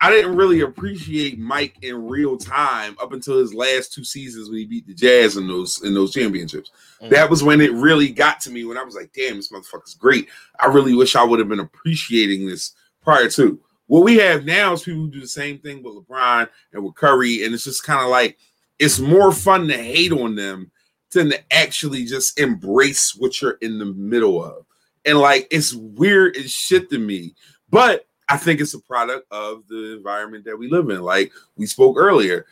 I 0.00 0.10
didn't 0.10 0.36
really 0.36 0.62
appreciate 0.62 1.38
Mike 1.38 1.76
in 1.82 2.06
real 2.06 2.38
time 2.38 2.96
up 3.02 3.12
until 3.12 3.38
his 3.38 3.52
last 3.52 3.92
two 3.92 4.04
seasons 4.04 4.48
when 4.48 4.58
he 4.58 4.64
beat 4.64 4.86
the 4.86 4.94
Jazz 4.94 5.36
in 5.36 5.46
those 5.46 5.82
in 5.82 5.92
those 5.92 6.12
championships. 6.12 6.70
Mm. 7.02 7.10
That 7.10 7.28
was 7.28 7.42
when 7.42 7.60
it 7.60 7.72
really 7.72 8.10
got 8.10 8.40
to 8.40 8.50
me 8.50 8.64
when 8.64 8.78
I 8.78 8.82
was 8.82 8.94
like, 8.94 9.12
"Damn, 9.12 9.36
this 9.36 9.52
motherfucker's 9.52 9.94
great." 9.94 10.28
I 10.58 10.66
really 10.66 10.94
wish 10.94 11.16
I 11.16 11.24
would 11.24 11.38
have 11.38 11.48
been 11.48 11.60
appreciating 11.60 12.46
this 12.46 12.72
prior 13.02 13.28
to. 13.30 13.60
What 13.90 14.04
we 14.04 14.18
have 14.18 14.44
now 14.44 14.74
is 14.74 14.84
people 14.84 15.00
who 15.00 15.10
do 15.10 15.20
the 15.20 15.26
same 15.26 15.58
thing 15.58 15.82
with 15.82 15.96
LeBron 15.96 16.48
and 16.72 16.84
with 16.84 16.94
Curry, 16.94 17.42
and 17.42 17.52
it's 17.52 17.64
just 17.64 17.82
kind 17.82 18.00
of 18.00 18.08
like 18.08 18.38
it's 18.78 19.00
more 19.00 19.32
fun 19.32 19.66
to 19.66 19.76
hate 19.76 20.12
on 20.12 20.36
them 20.36 20.70
than 21.10 21.30
to 21.30 21.52
actually 21.52 22.04
just 22.04 22.38
embrace 22.38 23.16
what 23.16 23.42
you're 23.42 23.58
in 23.62 23.80
the 23.80 23.86
middle 23.86 24.44
of. 24.44 24.64
And 25.04 25.18
like 25.18 25.48
it's 25.50 25.74
weird 25.74 26.36
as 26.36 26.52
shit 26.52 26.88
to 26.90 27.00
me, 27.00 27.34
but 27.68 28.06
I 28.28 28.36
think 28.36 28.60
it's 28.60 28.74
a 28.74 28.78
product 28.78 29.26
of 29.32 29.66
the 29.66 29.96
environment 29.96 30.44
that 30.44 30.56
we 30.56 30.70
live 30.70 30.88
in. 30.90 31.02
Like 31.02 31.32
we 31.56 31.66
spoke 31.66 31.96
earlier, 31.98 32.46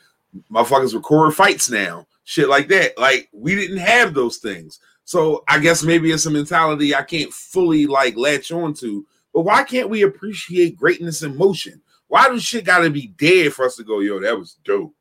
motherfuckers 0.51 0.93
record 0.93 1.37
fights 1.37 1.71
now, 1.71 2.09
shit 2.25 2.49
like 2.49 2.67
that. 2.67 2.99
Like 2.99 3.29
we 3.33 3.55
didn't 3.55 3.79
have 3.79 4.13
those 4.13 4.39
things. 4.39 4.81
So 5.05 5.45
I 5.47 5.61
guess 5.61 5.85
maybe 5.85 6.11
it's 6.11 6.27
a 6.27 6.33
mentality 6.33 6.97
I 6.97 7.03
can't 7.03 7.33
fully 7.33 7.87
like 7.87 8.17
latch 8.17 8.51
on 8.51 8.75
to. 8.75 9.07
But 9.35 9.43
why 9.43 9.63
can't 9.63 9.91
we 9.91 10.03
appreciate 10.03 10.77
greatness 10.77 11.23
in 11.23 11.37
motion? 11.37 11.81
Why 12.09 12.29
does 12.29 12.43
shit 12.43 12.65
gotta 12.65 12.91
be 12.91 13.09
dead 13.19 13.53
for 13.53 13.67
us 13.67 13.77
to 13.77 13.85
go, 13.85 14.01
yo, 14.01 14.21
that 14.21 14.39
was 14.39 14.59
dope? 14.65 14.95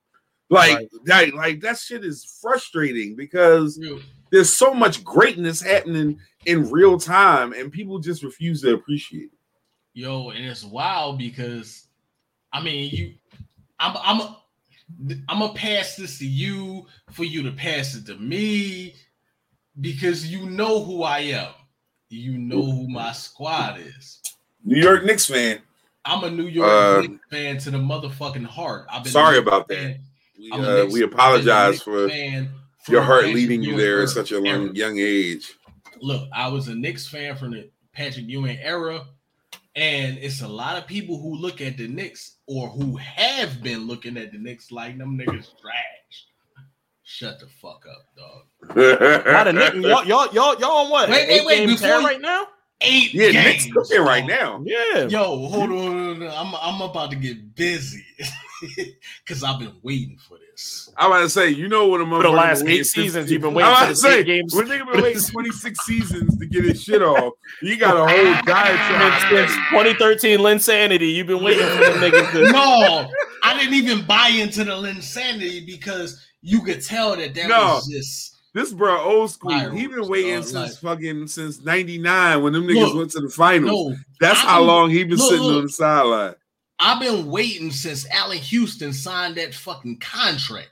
Like, 0.50 0.76
Right. 0.78 0.90
that, 1.06 1.34
like 1.34 1.62
that 1.62 1.78
shit 1.78 2.06
is 2.06 2.38
frustrating 2.42 3.16
because 3.16 3.80
there's 4.32 4.54
so 4.54 4.74
much 4.74 5.04
greatness 5.04 5.62
happening 5.62 6.20
in 6.46 6.70
real 6.70 6.98
time, 7.00 7.54
and 7.54 7.72
people 7.72 8.00
just 8.00 8.24
refuse 8.24 8.62
to 8.62 8.74
appreciate 8.74 9.26
it. 9.26 9.32
Yo, 9.94 10.30
and 10.30 10.46
it's 10.46 10.64
wild 10.64 11.18
because 11.18 11.88
I 12.54 12.62
mean 12.62 12.90
you 12.94 13.14
I'm 13.80 13.98
I'm 13.98 14.22
a, 14.22 14.38
I'm 15.28 15.40
gonna 15.40 15.54
pass 15.54 15.96
this 15.96 16.20
to 16.20 16.28
you 16.28 16.86
for 17.12 17.24
you 17.24 17.44
to 17.44 17.52
pass 17.52 17.96
it 17.96 18.06
to 18.06 18.16
me 18.16 18.96
because 19.82 20.28
you 20.28 20.50
know 20.50 20.84
who 20.84 21.04
I 21.04 21.20
am. 21.20 21.50
You 22.10 22.38
know 22.38 22.64
who 22.64 22.88
my 22.90 23.12
squad 23.12 23.80
is. 23.80 24.22
New 24.64 24.82
York 24.82 25.04
Knicks 25.04 25.26
fan. 25.26 25.60
I'm 26.06 26.24
a 26.24 26.32
New 26.32 26.48
York 26.48 26.70
Uh, 26.70 27.02
Knicks 27.02 27.24
fan 27.30 27.58
to 27.60 27.72
the 27.72 27.78
motherfucking 27.78 28.46
heart. 28.46 28.88
I've 28.90 29.04
been 29.04 29.12
Sorry 29.12 29.38
about 29.38 29.68
that. 29.68 29.98
We, 30.40 30.52
uh, 30.52 30.58
we 30.58 30.64
I've 30.64 30.90
been 30.92 31.04
a 31.04 31.06
apologize 31.06 31.82
for 31.82 32.08
for 32.08 32.92
your 32.92 33.02
heart 33.02 33.26
leading 33.26 33.62
you 33.62 33.76
there 33.76 34.04
at 34.04 34.10
such 34.10 34.32
a 34.32 34.42
young, 34.42 34.74
young 34.74 34.98
age. 35.00 35.54
look, 36.00 36.30
I 36.34 36.48
was 36.48 36.70
a 36.70 36.76
Knicks 36.76 37.08
fan 37.08 37.36
from 37.36 37.52
the 37.52 37.70
Patrick 37.92 38.28
Ewing 38.28 38.58
era, 38.62 39.06
and 39.76 40.18
it's 40.20 40.42
a 40.42 40.48
lot 40.48 40.78
of 40.78 40.88
people 40.88 41.20
who 41.20 41.36
look 41.36 41.60
at 41.60 41.76
the 41.78 41.88
Knicks 41.88 42.38
or 42.46 42.70
who 42.70 42.96
have 42.98 43.62
been 43.62 43.88
looking 43.88 44.16
at 44.16 44.32
the 44.32 44.38
Knicks 44.38 44.72
like 44.72 44.98
them 44.98 45.18
niggas 45.18 45.50
trash. 45.60 46.27
Shut 47.10 47.40
the 47.40 47.48
fuck 47.48 47.86
up, 47.90 48.06
dog. 48.18 49.26
Not 49.26 49.48
a 49.48 49.54
Nick, 49.54 49.76
y'all, 49.76 50.04
y'all, 50.04 50.28
y'all, 50.34 50.60
y'all 50.60 50.72
on 50.72 50.90
what? 50.90 51.10
Wait, 51.10 51.30
wait, 51.30 51.40
Eight 51.40 51.46
wait, 51.46 51.66
before 51.66 52.00
right 52.02 52.20
now? 52.20 52.48
Eight 52.82 53.14
yeah, 53.14 53.32
games, 53.32 53.46
Knicks 53.46 53.74
cooking 53.74 54.06
right 54.06 54.26
now. 54.26 54.62
Yeah. 54.66 55.08
Yo, 55.08 55.24
hold 55.48 55.70
on, 55.70 55.70
hold 55.70 56.24
on. 56.24 56.24
I'm 56.24 56.54
I'm 56.62 56.82
about 56.82 57.12
to 57.12 57.16
get 57.16 57.56
busy 57.56 58.04
because 59.26 59.42
I've 59.42 59.58
been 59.58 59.78
waiting 59.84 60.20
for 60.28 60.38
this. 60.52 60.92
I'm 60.98 61.12
about 61.12 61.22
to 61.22 61.30
say, 61.30 61.50
you 61.50 61.70
know 61.70 61.88
what 61.88 62.02
a 62.02 62.06
For 62.06 62.24
the 62.24 62.30
last 62.30 62.66
eight 62.66 62.84
seasons, 62.84 63.32
you've 63.32 63.42
been 63.42 63.52
I'm 63.52 63.56
waiting 63.56 63.72
about 63.72 63.88
for 63.88 63.94
to 63.94 63.96
say, 63.96 64.20
eight 64.20 64.26
games. 64.26 64.54
when 64.54 64.68
nigga 64.68 64.92
been 64.92 65.02
waiting 65.02 65.24
26 65.24 65.86
seasons 65.86 66.38
to 66.38 66.46
get 66.46 66.66
his 66.66 66.84
shit 66.84 67.02
off, 67.02 67.36
you 67.62 67.78
got 67.78 67.96
a 67.96 68.00
whole 68.00 68.34
diatribe. 68.46 69.32
Since 69.32 69.56
2013, 69.72 70.40
Linsanity, 70.40 71.16
you've 71.16 71.28
been 71.28 71.42
waiting 71.42 71.66
for 71.68 71.86
the 71.86 72.00
niggas 72.06 72.32
to. 72.34 72.52
No, 72.52 73.10
I 73.44 73.58
didn't 73.58 73.76
even 73.76 74.06
buy 74.06 74.28
into 74.28 74.66
the 74.66 74.78
insanity 74.84 75.66
because 75.66 76.27
you 76.48 76.62
could 76.62 76.82
tell 76.82 77.16
that 77.18 77.36
that 77.36 77.48
No. 77.50 77.76
was 77.76 77.88
just 77.88 78.36
This 78.54 78.72
bro 78.72 79.00
old 79.00 79.30
school. 79.30 79.70
He 79.72 79.86
been 79.86 80.08
waiting 80.08 80.42
since 80.42 80.54
like- 80.54 80.78
fucking 80.98 81.28
since 81.28 81.62
'99 81.62 82.42
when 82.42 82.54
them 82.54 82.66
niggas 82.66 82.88
Look, 82.88 82.96
went 82.96 83.12
to 83.12 83.20
the 83.20 83.30
finals. 83.30 83.92
no. 83.92 83.98
That's 84.22 84.40
I 84.40 84.44
how 84.44 84.60
been- 84.60 84.68
long 84.68 84.90
he 84.90 85.04
been 85.04 85.18
look, 85.18 85.30
sitting 85.30 85.46
look. 85.46 85.58
on 85.58 85.64
the 85.64 85.70
sideline. 85.70 86.36
I've 86.80 87.00
been 87.02 87.28
waiting 87.28 87.72
since 87.72 88.08
Allan 88.10 88.38
Houston 88.38 88.94
signed 88.94 89.36
that 89.36 89.54
fucking 89.54 90.00
contract 90.00 90.70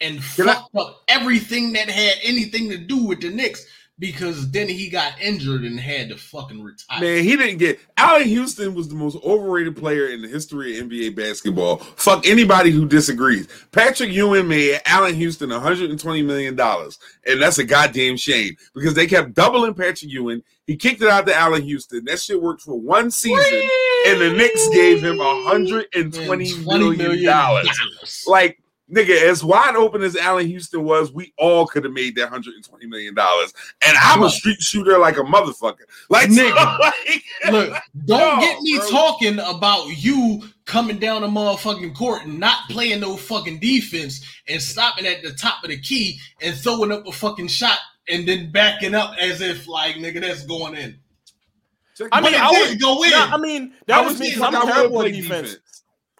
and 0.00 0.20
Can 0.34 0.48
I- 0.48 0.54
fucked 0.54 0.74
up 0.76 1.02
everything 1.08 1.72
that 1.74 1.88
had 1.88 2.16
anything 2.22 2.68
to 2.70 2.78
do 2.78 2.96
with 2.96 3.20
the 3.20 3.30
Knicks 3.30 3.64
because 4.02 4.50
then 4.50 4.68
he 4.68 4.90
got 4.90 5.12
injured 5.20 5.62
and 5.62 5.78
had 5.78 6.08
to 6.08 6.16
fucking 6.16 6.60
retire. 6.60 7.00
Man, 7.00 7.22
he 7.22 7.36
didn't 7.36 7.58
get. 7.58 7.78
Allan 7.96 8.26
Houston 8.26 8.74
was 8.74 8.88
the 8.88 8.96
most 8.96 9.16
overrated 9.22 9.76
player 9.76 10.08
in 10.08 10.20
the 10.20 10.26
history 10.26 10.76
of 10.76 10.88
NBA 10.88 11.14
basketball. 11.14 11.76
Fuck 11.76 12.26
anybody 12.26 12.72
who 12.72 12.84
disagrees. 12.84 13.46
Patrick 13.70 14.10
Ewing 14.10 14.48
made 14.48 14.80
Allan 14.86 15.14
Houston 15.14 15.50
120 15.50 16.22
million 16.24 16.56
dollars, 16.56 16.98
and 17.28 17.40
that's 17.40 17.58
a 17.58 17.64
goddamn 17.64 18.16
shame 18.16 18.56
because 18.74 18.94
they 18.94 19.06
kept 19.06 19.34
doubling 19.34 19.72
Patrick 19.72 20.10
Ewing. 20.10 20.42
He 20.66 20.76
kicked 20.76 21.00
it 21.00 21.08
out 21.08 21.24
to 21.26 21.36
Allan 21.36 21.62
Houston. 21.62 22.04
That 22.04 22.20
shit 22.20 22.42
worked 22.42 22.62
for 22.62 22.74
one 22.74 23.08
season, 23.08 23.70
and 24.08 24.20
the 24.20 24.32
Knicks 24.32 24.68
gave 24.70 25.00
him 25.00 25.18
120 25.18 26.66
million 26.66 27.24
dollars. 27.24 28.24
Like, 28.26 28.61
nigga, 28.92 29.22
as 29.22 29.42
wide 29.42 29.74
open 29.74 30.02
as 30.02 30.16
Allan 30.16 30.46
Houston 30.46 30.84
was, 30.84 31.12
we 31.12 31.32
all 31.38 31.66
could 31.66 31.84
have 31.84 31.92
made 31.92 32.14
that 32.16 32.28
hundred 32.28 32.54
and 32.54 32.64
twenty 32.64 32.86
million 32.86 33.14
dollars. 33.14 33.52
And 33.86 33.96
I'm 34.00 34.22
a 34.22 34.30
street 34.30 34.60
shooter 34.60 34.98
like 34.98 35.16
a 35.16 35.22
motherfucker. 35.22 35.82
Like, 36.10 36.28
Nigga. 36.28 36.78
like- 36.78 37.22
Look, 37.50 37.70
don't 38.06 38.36
No, 38.36 38.40
get 38.40 38.60
me 38.60 38.76
bro. 38.78 38.88
talking 38.90 39.38
about 39.40 39.86
you 39.96 40.42
coming 40.64 40.98
down 40.98 41.22
the 41.22 41.28
motherfucking 41.28 41.94
court 41.96 42.22
and 42.24 42.38
not 42.38 42.68
playing 42.70 43.00
no 43.00 43.16
fucking 43.16 43.58
defense 43.58 44.24
and 44.48 44.62
stopping 44.62 45.06
at 45.06 45.22
the 45.22 45.32
top 45.32 45.64
of 45.64 45.70
the 45.70 45.80
key 45.80 46.20
and 46.40 46.54
throwing 46.56 46.92
up 46.92 47.04
a 47.06 47.12
fucking 47.12 47.48
shot 47.48 47.78
and 48.08 48.26
then 48.28 48.52
backing 48.52 48.94
up 48.94 49.14
as 49.18 49.40
if 49.40 49.66
like 49.66 49.96
nigga 49.96 50.20
that's 50.20 50.44
going 50.46 50.76
in. 50.76 50.98
I 52.10 52.20
mean, 52.20 52.34
I 52.34 52.50
was, 52.50 52.58
would 52.60 52.68
did 52.70 52.80
go 52.80 53.02
in. 53.04 53.10
No, 53.10 53.18
I 53.26 53.36
mean, 53.36 53.74
that 53.86 53.98
I 53.98 54.00
was 54.06 54.18
wish 54.18 54.20
me 54.20 54.26
the 54.30 54.34
because 54.40 54.54
fuck 54.54 54.54
I'm 54.54 54.62
I 54.62 54.64
would 54.64 54.72
terrible 54.74 55.00
play 55.00 55.08
at 55.10 55.14
defense. 55.14 55.48
defense. 55.50 55.61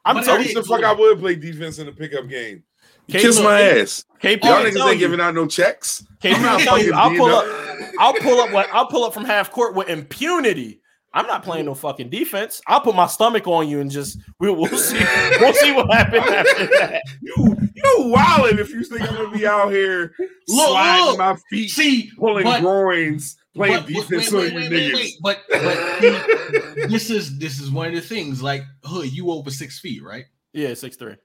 I'm 0.04 0.16
But 0.16 0.28
I 0.28 0.40
it 0.42 0.54
the 0.54 0.62
fuck 0.64 0.82
I 0.84 0.92
would 0.92 1.18
play 1.20 1.36
defense 1.36 1.78
in 1.78 1.86
the 1.86 1.92
pickup 1.92 2.28
game. 2.28 2.64
Kiss 3.08 3.36
look, 3.36 3.44
my 3.44 3.58
K- 3.58 3.80
ass. 3.82 4.04
KP 4.22 4.44
Y'all 4.44 4.62
will 4.62 4.70
niggas 4.70 4.74
tell 4.74 4.88
ain't 4.88 4.94
you. 5.00 5.06
giving 5.06 5.20
out 5.20 5.34
no 5.34 5.46
checks. 5.46 6.04
KP 6.22 6.34
I'm 6.34 6.42
will 6.42 6.48
not 6.50 6.60
tell 6.60 6.78
you. 6.82 6.92
fucking 6.92 7.12
I'll 7.12 7.16
pull 7.16 7.34
up. 7.34 7.44
up. 7.44 7.88
I'll 7.98 8.14
pull 8.14 8.40
up. 8.40 8.52
What 8.52 8.68
I'll 8.72 8.86
pull 8.86 9.04
up 9.04 9.14
from 9.14 9.24
half 9.24 9.50
court 9.50 9.74
with 9.74 9.88
impunity. 9.88 10.80
I'm 11.14 11.26
not 11.26 11.42
playing 11.42 11.66
no 11.66 11.74
fucking 11.74 12.08
defense. 12.08 12.62
I'll 12.66 12.80
put 12.80 12.94
my 12.94 13.06
stomach 13.06 13.46
on 13.46 13.68
you 13.68 13.80
and 13.80 13.90
just 13.90 14.18
we'll, 14.40 14.54
we'll 14.56 14.66
see. 14.78 14.98
We'll 15.40 15.52
see 15.52 15.72
what 15.72 15.92
happens 15.92 16.24
after 16.26 16.66
that. 16.78 17.02
You 17.20 17.56
you 17.74 18.14
wildin' 18.16 18.58
if 18.58 18.70
you 18.70 18.82
think 18.84 19.02
I'm 19.02 19.16
gonna 19.16 19.36
be 19.36 19.46
out 19.46 19.70
here 19.72 20.14
Look, 20.48 20.68
sliding 20.68 21.04
look. 21.06 21.18
my 21.18 21.36
feet, 21.50 21.68
See, 21.70 22.10
pulling 22.18 22.44
but- 22.44 22.60
groins, 22.60 23.36
playing 23.54 23.80
but- 23.80 23.86
defense 23.86 24.32
wait, 24.32 24.50
on 24.50 24.54
wait, 24.56 24.64
you 24.64 24.70
wait, 24.70 24.70
niggas. 24.70 24.94
wait, 24.94 24.94
wait. 24.94 25.14
But 25.22 25.38
but 25.50 26.88
this 26.90 27.10
is 27.10 27.38
this 27.38 27.60
is 27.60 27.70
one 27.70 27.88
of 27.88 27.94
the 27.94 28.00
things. 28.00 28.42
Like, 28.42 28.62
hood, 28.84 29.12
you 29.12 29.30
over 29.30 29.50
six 29.50 29.78
feet, 29.78 30.02
right? 30.02 30.24
Yeah, 30.52 30.74
six 30.74 30.96
three. 30.96 31.16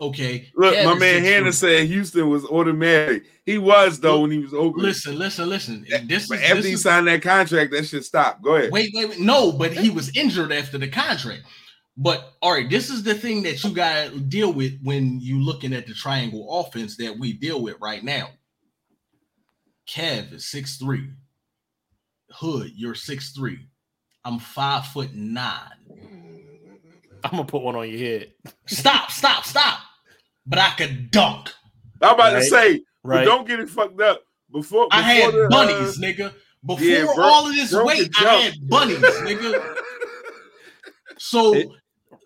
Okay. 0.00 0.48
Look, 0.56 0.74
Kev 0.74 0.84
my 0.84 0.94
man 0.94 1.22
6'3". 1.22 1.24
Hannah 1.24 1.52
said 1.52 1.86
Houston 1.86 2.28
was 2.28 2.44
automatic. 2.46 3.24
He 3.46 3.56
was 3.58 4.00
though 4.00 4.20
when 4.20 4.32
he 4.32 4.38
was 4.38 4.52
over. 4.52 4.76
Listen, 4.78 5.16
listen, 5.16 5.48
listen. 5.48 5.86
This 6.06 6.28
but 6.28 6.38
is, 6.38 6.42
after 6.44 6.56
this 6.56 6.66
he 6.66 6.72
is 6.72 6.82
signed 6.82 7.06
that 7.06 7.22
contract, 7.22 7.70
that 7.70 7.86
should 7.86 8.04
stop. 8.04 8.42
Go 8.42 8.56
ahead. 8.56 8.72
Wait, 8.72 8.90
wait, 8.94 9.10
wait. 9.10 9.20
No, 9.20 9.52
but 9.52 9.72
he 9.72 9.90
was 9.90 10.14
injured 10.16 10.50
after 10.50 10.76
the 10.76 10.88
contract. 10.88 11.42
But 11.96 12.32
all 12.42 12.52
right, 12.52 12.68
this 12.68 12.90
is 12.90 13.04
the 13.04 13.14
thing 13.14 13.42
that 13.44 13.62
you 13.62 13.70
got 13.70 14.10
to 14.10 14.18
deal 14.18 14.52
with 14.52 14.76
when 14.82 15.20
you 15.20 15.40
looking 15.40 15.72
at 15.72 15.86
the 15.86 15.94
triangle 15.94 16.48
offense 16.60 16.96
that 16.96 17.16
we 17.16 17.34
deal 17.34 17.62
with 17.62 17.76
right 17.80 18.02
now. 18.02 18.30
Kev 19.88 20.32
is 20.32 20.48
six 20.48 20.78
three. 20.78 21.10
Hood, 22.34 22.72
you're 22.74 22.94
six 22.94 23.32
three. 23.32 23.58
I'm 24.24 24.38
five 24.38 24.86
foot 24.86 25.14
nine. 25.14 25.58
I'm 27.24 27.30
gonna 27.30 27.44
put 27.44 27.62
one 27.62 27.76
on 27.76 27.88
your 27.88 27.98
head. 27.98 28.32
Stop, 28.66 29.10
stop, 29.10 29.44
stop. 29.44 29.78
But 30.46 30.58
I 30.58 30.70
could 30.76 31.10
dunk. 31.10 31.50
I'm 32.00 32.14
about 32.14 32.30
to 32.30 32.42
say, 32.42 32.82
Right. 33.04 33.24
don't 33.24 33.46
get 33.46 33.60
it 33.60 33.68
fucked 33.70 34.00
up. 34.00 34.22
Before, 34.52 34.88
I 34.90 35.02
had 35.02 35.26
before 35.26 35.40
the, 35.40 35.46
uh, 35.46 35.48
bunnies, 35.50 35.98
nigga. 35.98 36.34
Before 36.66 36.84
yeah, 36.84 37.04
bro- 37.14 37.24
all 37.24 37.46
of 37.48 37.54
this 37.54 37.72
weight, 37.72 38.10
I 38.18 38.34
had 38.34 38.54
bunnies, 38.68 38.98
nigga. 39.02 39.76
So, 41.18 41.54
It- 41.54 41.68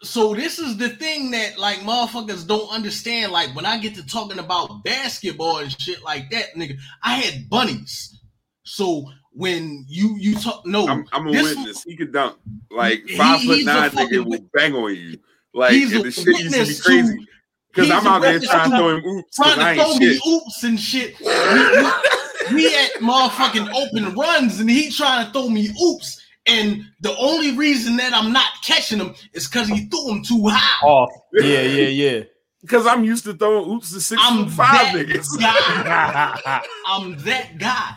so 0.03 0.35
this 0.35 0.59
is 0.59 0.77
the 0.77 0.91
thing 0.91 1.31
that 1.33 1.59
like 1.59 1.79
motherfuckers 1.81 2.47
don't 2.47 2.69
understand. 2.71 3.33
Like 3.33 3.55
when 3.57 3.65
I 3.67 3.79
get 3.79 3.95
to 3.97 4.07
talking 4.07 4.39
about 4.39 4.85
basketball 4.85 5.59
and 5.59 5.81
shit 5.81 6.03
like 6.03 6.31
that, 6.31 6.55
nigga, 6.55 6.77
I 7.03 7.15
had 7.15 7.49
bunnies. 7.49 8.21
So 8.65 9.11
when 9.37 9.85
you 9.89 10.17
you 10.19 10.35
talk, 10.37 10.65
no, 10.67 10.89
I'm, 10.89 11.07
I'm 11.13 11.29
a 11.29 11.33
this- 11.33 11.55
witness. 11.57 11.83
He 11.85 11.97
could 11.97 12.13
dunk. 12.13 12.37
Like 12.71 13.05
He- 13.07 13.17
five 13.17 13.41
foot 13.43 13.65
nine 13.65 13.91
fucking 13.91 14.23
nigga 14.23 14.25
will 14.27 14.47
bang 14.55 14.75
on 14.75 14.95
you. 14.95 15.19
Like 15.55 15.73
He's 15.73 15.93
and 15.93 16.01
a 16.01 16.05
the 16.05 16.11
shit 16.11 16.27
used 16.27 16.55
to 16.55 16.67
be 16.67 17.01
crazy. 17.03 17.27
Because 17.69 17.91
I'm 17.91 18.07
out 18.07 18.23
there 18.23 18.41
trying 18.41 18.71
to 18.71 18.77
to 18.77 18.77
throw 18.79 18.97
him 18.97 19.05
oops 19.05 19.37
because 19.37 19.55
trying 19.55 19.67
I 19.67 19.75
to 19.77 19.83
throw 19.83 19.91
ain't 19.93 20.01
me 20.01 20.21
oops 20.33 20.63
and 20.65 20.81
shit. 20.81 21.21
We, 21.21 21.27
we, 21.27 22.55
we 22.55 22.75
at 22.75 22.93
motherfucking 23.01 23.71
open 23.75 24.15
runs, 24.15 24.61
and 24.61 24.71
he 24.71 24.91
trying 24.91 25.27
to 25.27 25.33
throw 25.33 25.49
me 25.51 25.69
oops. 25.83 26.23
And 26.47 26.85
the 27.01 27.15
only 27.19 27.57
reason 27.57 27.97
that 27.99 28.15
I'm 28.15 28.33
not 28.33 28.49
catching 28.65 28.99
him 29.01 29.15
is 29.35 29.47
because 29.49 29.69
he 29.69 29.87
threw 29.87 30.11
him 30.11 30.23
too 30.23 30.47
high. 30.49 30.87
Off. 30.87 31.11
Yeah, 31.35 31.61
yeah, 31.63 31.89
yeah. 31.89 32.21
Because 32.63 32.85
I'm 32.87 33.05
used 33.05 33.23
to 33.25 33.35
throwing 33.35 33.71
oops 33.71 33.93
to 33.93 34.01
6 34.01 34.21
I'm 34.25 34.49
five 34.49 34.93
that 34.93 35.07
niggas. 35.07 35.39
guy. 35.39 36.63
I'm 36.89 37.17
that 37.19 37.59
guy. 37.59 37.91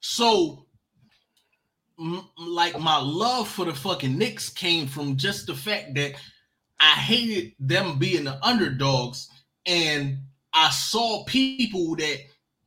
So, 0.00 0.66
m- 1.98 2.28
like, 2.36 2.78
my 2.78 2.98
love 2.98 3.48
for 3.48 3.64
the 3.64 3.74
fucking 3.74 4.16
Knicks 4.16 4.48
came 4.48 4.86
from 4.86 5.16
just 5.16 5.46
the 5.46 5.54
fact 5.54 5.94
that 5.94 6.14
I 6.80 6.92
hated 6.92 7.52
them 7.60 7.98
being 7.98 8.24
the 8.24 8.44
underdogs, 8.44 9.28
and 9.66 10.18
I 10.52 10.70
saw 10.70 11.24
people 11.24 11.94
that 11.96 12.18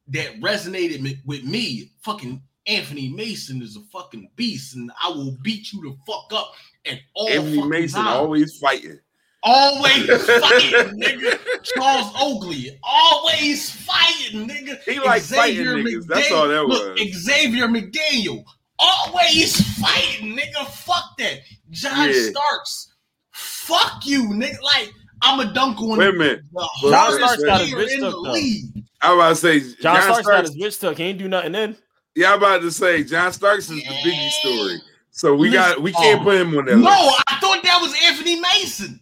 that 0.10 0.40
resonated 0.40 1.18
with 1.26 1.44
me. 1.44 1.92
Fucking 2.02 2.42
Anthony 2.68 3.10
Mason 3.10 3.62
is 3.62 3.76
a 3.76 3.82
fucking 3.92 4.30
beast, 4.36 4.76
and 4.76 4.92
I 5.02 5.10
will 5.10 5.36
beat 5.42 5.74
you 5.74 5.82
the 5.82 5.96
fuck 6.06 6.32
up 6.32 6.54
at 6.86 7.00
all. 7.16 7.30
Anthony 7.30 7.64
Mason 7.64 8.04
times. 8.04 8.18
always 8.18 8.58
fighting. 8.58 9.00
Always 9.46 10.06
fighting, 10.26 11.00
nigga. 11.02 11.38
Charles 11.76 12.12
Oakley, 12.20 12.80
always 12.82 13.70
fighting, 13.70 14.48
nigga. 14.48 14.82
He 14.84 15.00
like 15.00 15.22
fighting 15.24 15.66
niggas. 15.66 16.08
That's 16.08 16.32
all 16.32 16.48
that 16.48 16.66
Look, 16.66 16.98
was. 16.98 17.14
Xavier 17.14 17.68
McDaniel, 17.68 18.44
always 18.80 19.60
fighting, 19.80 20.38
nigga. 20.38 20.66
Fuck 20.68 21.18
that. 21.20 21.40
John 21.72 22.10
Yeah. 22.10 22.30
Starks, 22.30 22.94
fuck 23.32 24.06
you, 24.06 24.24
nigga. 24.30 24.62
Like 24.62 24.94
I'm 25.22 25.40
a 25.42 25.54
dunk 25.54 25.82
on 25.82 25.98
Wait 25.98 26.08
a 26.10 26.14
minute. 26.14 26.42
the 26.54 26.90
John 26.90 27.14
Starks 27.14 27.44
got 27.44 27.62
his 27.62 27.74
player 27.74 27.86
bitch 27.86 28.00
took, 28.00 28.14
though. 28.24 28.82
I 29.02 29.14
was 29.14 29.18
about 29.18 29.30
to 29.30 29.36
say 29.36 29.60
John, 29.82 29.96
John, 29.96 30.02
Starks, 30.04 30.08
got 30.16 30.24
Starks. 30.24 30.54
his 30.54 30.58
bitch 30.78 30.80
tuck. 30.80 30.98
He 30.98 31.04
ain't 31.04 31.20
do 31.20 31.28
nothing 31.28 31.52
then. 31.52 31.76
Yeah, 32.16 32.32
I'm 32.32 32.38
about 32.38 32.62
to 32.62 32.72
say 32.72 33.04
John 33.04 33.34
Starks 33.34 33.70
is 33.70 33.84
the 33.84 33.90
Biggie 33.90 34.30
story. 34.30 34.78
So 35.12 35.36
we 35.36 35.50
got 35.52 35.82
we 35.82 35.92
can't 35.92 36.22
Oh. 36.22 36.24
put 36.24 36.36
him 36.40 36.58
on 36.58 36.66
that 36.66 36.78
No, 36.78 36.90
list. 36.90 37.24
I 37.28 37.40
thought 37.40 37.62
that 37.64 37.80
was 37.82 37.94
Anthony 38.06 38.40
Mason. 38.40 39.00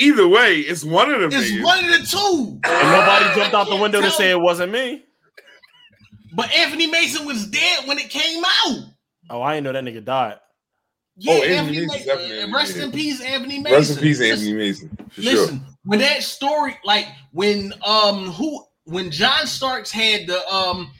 Either 0.00 0.28
way, 0.28 0.58
it's 0.60 0.84
one 0.84 1.10
of 1.10 1.20
them. 1.20 1.30
It's 1.32 1.50
niggas. 1.50 1.64
one 1.64 1.84
of 1.84 1.90
the 1.90 2.06
two. 2.06 2.60
And 2.64 2.90
nobody 2.92 3.34
jumped 3.34 3.54
out 3.54 3.68
the 3.68 3.76
window 3.76 4.00
to 4.00 4.10
say 4.10 4.30
it 4.30 4.40
wasn't 4.40 4.72
me. 4.72 5.04
But 6.34 6.52
Anthony 6.54 6.86
Mason 6.86 7.26
was 7.26 7.46
dead 7.48 7.86
when 7.86 7.98
it 7.98 8.08
came 8.08 8.42
out. 8.44 8.78
Oh, 9.30 9.42
I 9.42 9.54
didn't 9.54 9.64
know 9.64 9.72
that 9.72 9.84
nigga 9.84 10.04
died. 10.04 10.36
Yeah, 11.16 11.32
Oh, 11.32 11.42
Anthony 11.42 11.56
Anthony 11.78 11.86
Mason. 11.86 12.06
definitely 12.06 12.52
Rest 12.52 12.76
in 12.76 12.92
peace, 12.92 13.20
Anthony 13.20 13.58
Mason. 13.58 13.72
Rest 13.78 13.90
in 13.90 13.98
peace, 13.98 14.20
Anthony 14.20 14.52
Mason. 14.52 14.90
For 15.10 15.20
Listen, 15.20 15.56
sure. 15.58 15.66
when 15.84 15.98
that 15.98 16.22
story, 16.22 16.78
like 16.84 17.06
when 17.32 17.72
um 17.84 18.30
who 18.30 18.64
when 18.84 19.10
John 19.10 19.46
Starks 19.48 19.90
had 19.90 20.28
the 20.28 20.46
um 20.48 20.92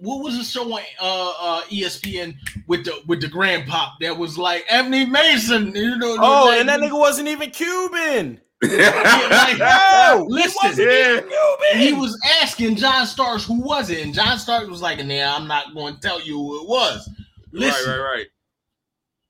what 0.00 0.22
was 0.22 0.36
the 0.38 0.44
show 0.44 0.72
on 0.72 0.80
uh, 1.00 1.32
uh 1.40 1.62
ESPN 1.64 2.34
with 2.66 2.84
the 2.84 3.00
with 3.06 3.20
the 3.20 3.26
grandpop 3.26 3.92
that 4.00 4.16
was 4.16 4.36
like 4.38 4.64
Anthony 4.70 5.04
Mason, 5.06 5.74
you 5.74 5.96
know? 5.96 6.16
Oh, 6.20 6.46
like, 6.46 6.60
and 6.60 6.68
that 6.68 6.80
nigga 6.80 6.98
wasn't 6.98 7.28
even 7.28 7.50
Cuban. 7.50 8.40
like, 8.62 9.58
Yo, 9.58 10.26
listen, 10.28 10.60
he 10.62 10.68
wasn't 10.68 10.90
Yeah. 10.90 11.20
Cuban. 11.20 11.80
he 11.80 11.92
was 11.92 12.18
asking 12.42 12.76
John 12.76 13.06
Starks 13.06 13.44
who 13.44 13.60
was 13.60 13.88
it, 13.90 14.04
and 14.04 14.12
John 14.12 14.38
Starks 14.38 14.68
was 14.68 14.82
like, 14.82 14.98
"Nah, 15.04 15.36
I'm 15.36 15.46
not 15.46 15.74
going 15.74 15.94
to 15.94 16.00
tell 16.00 16.20
you 16.20 16.36
who 16.36 16.62
it 16.62 16.68
was." 16.68 17.08
Listen, 17.52 17.88
right, 17.90 17.98
right, 17.98 18.26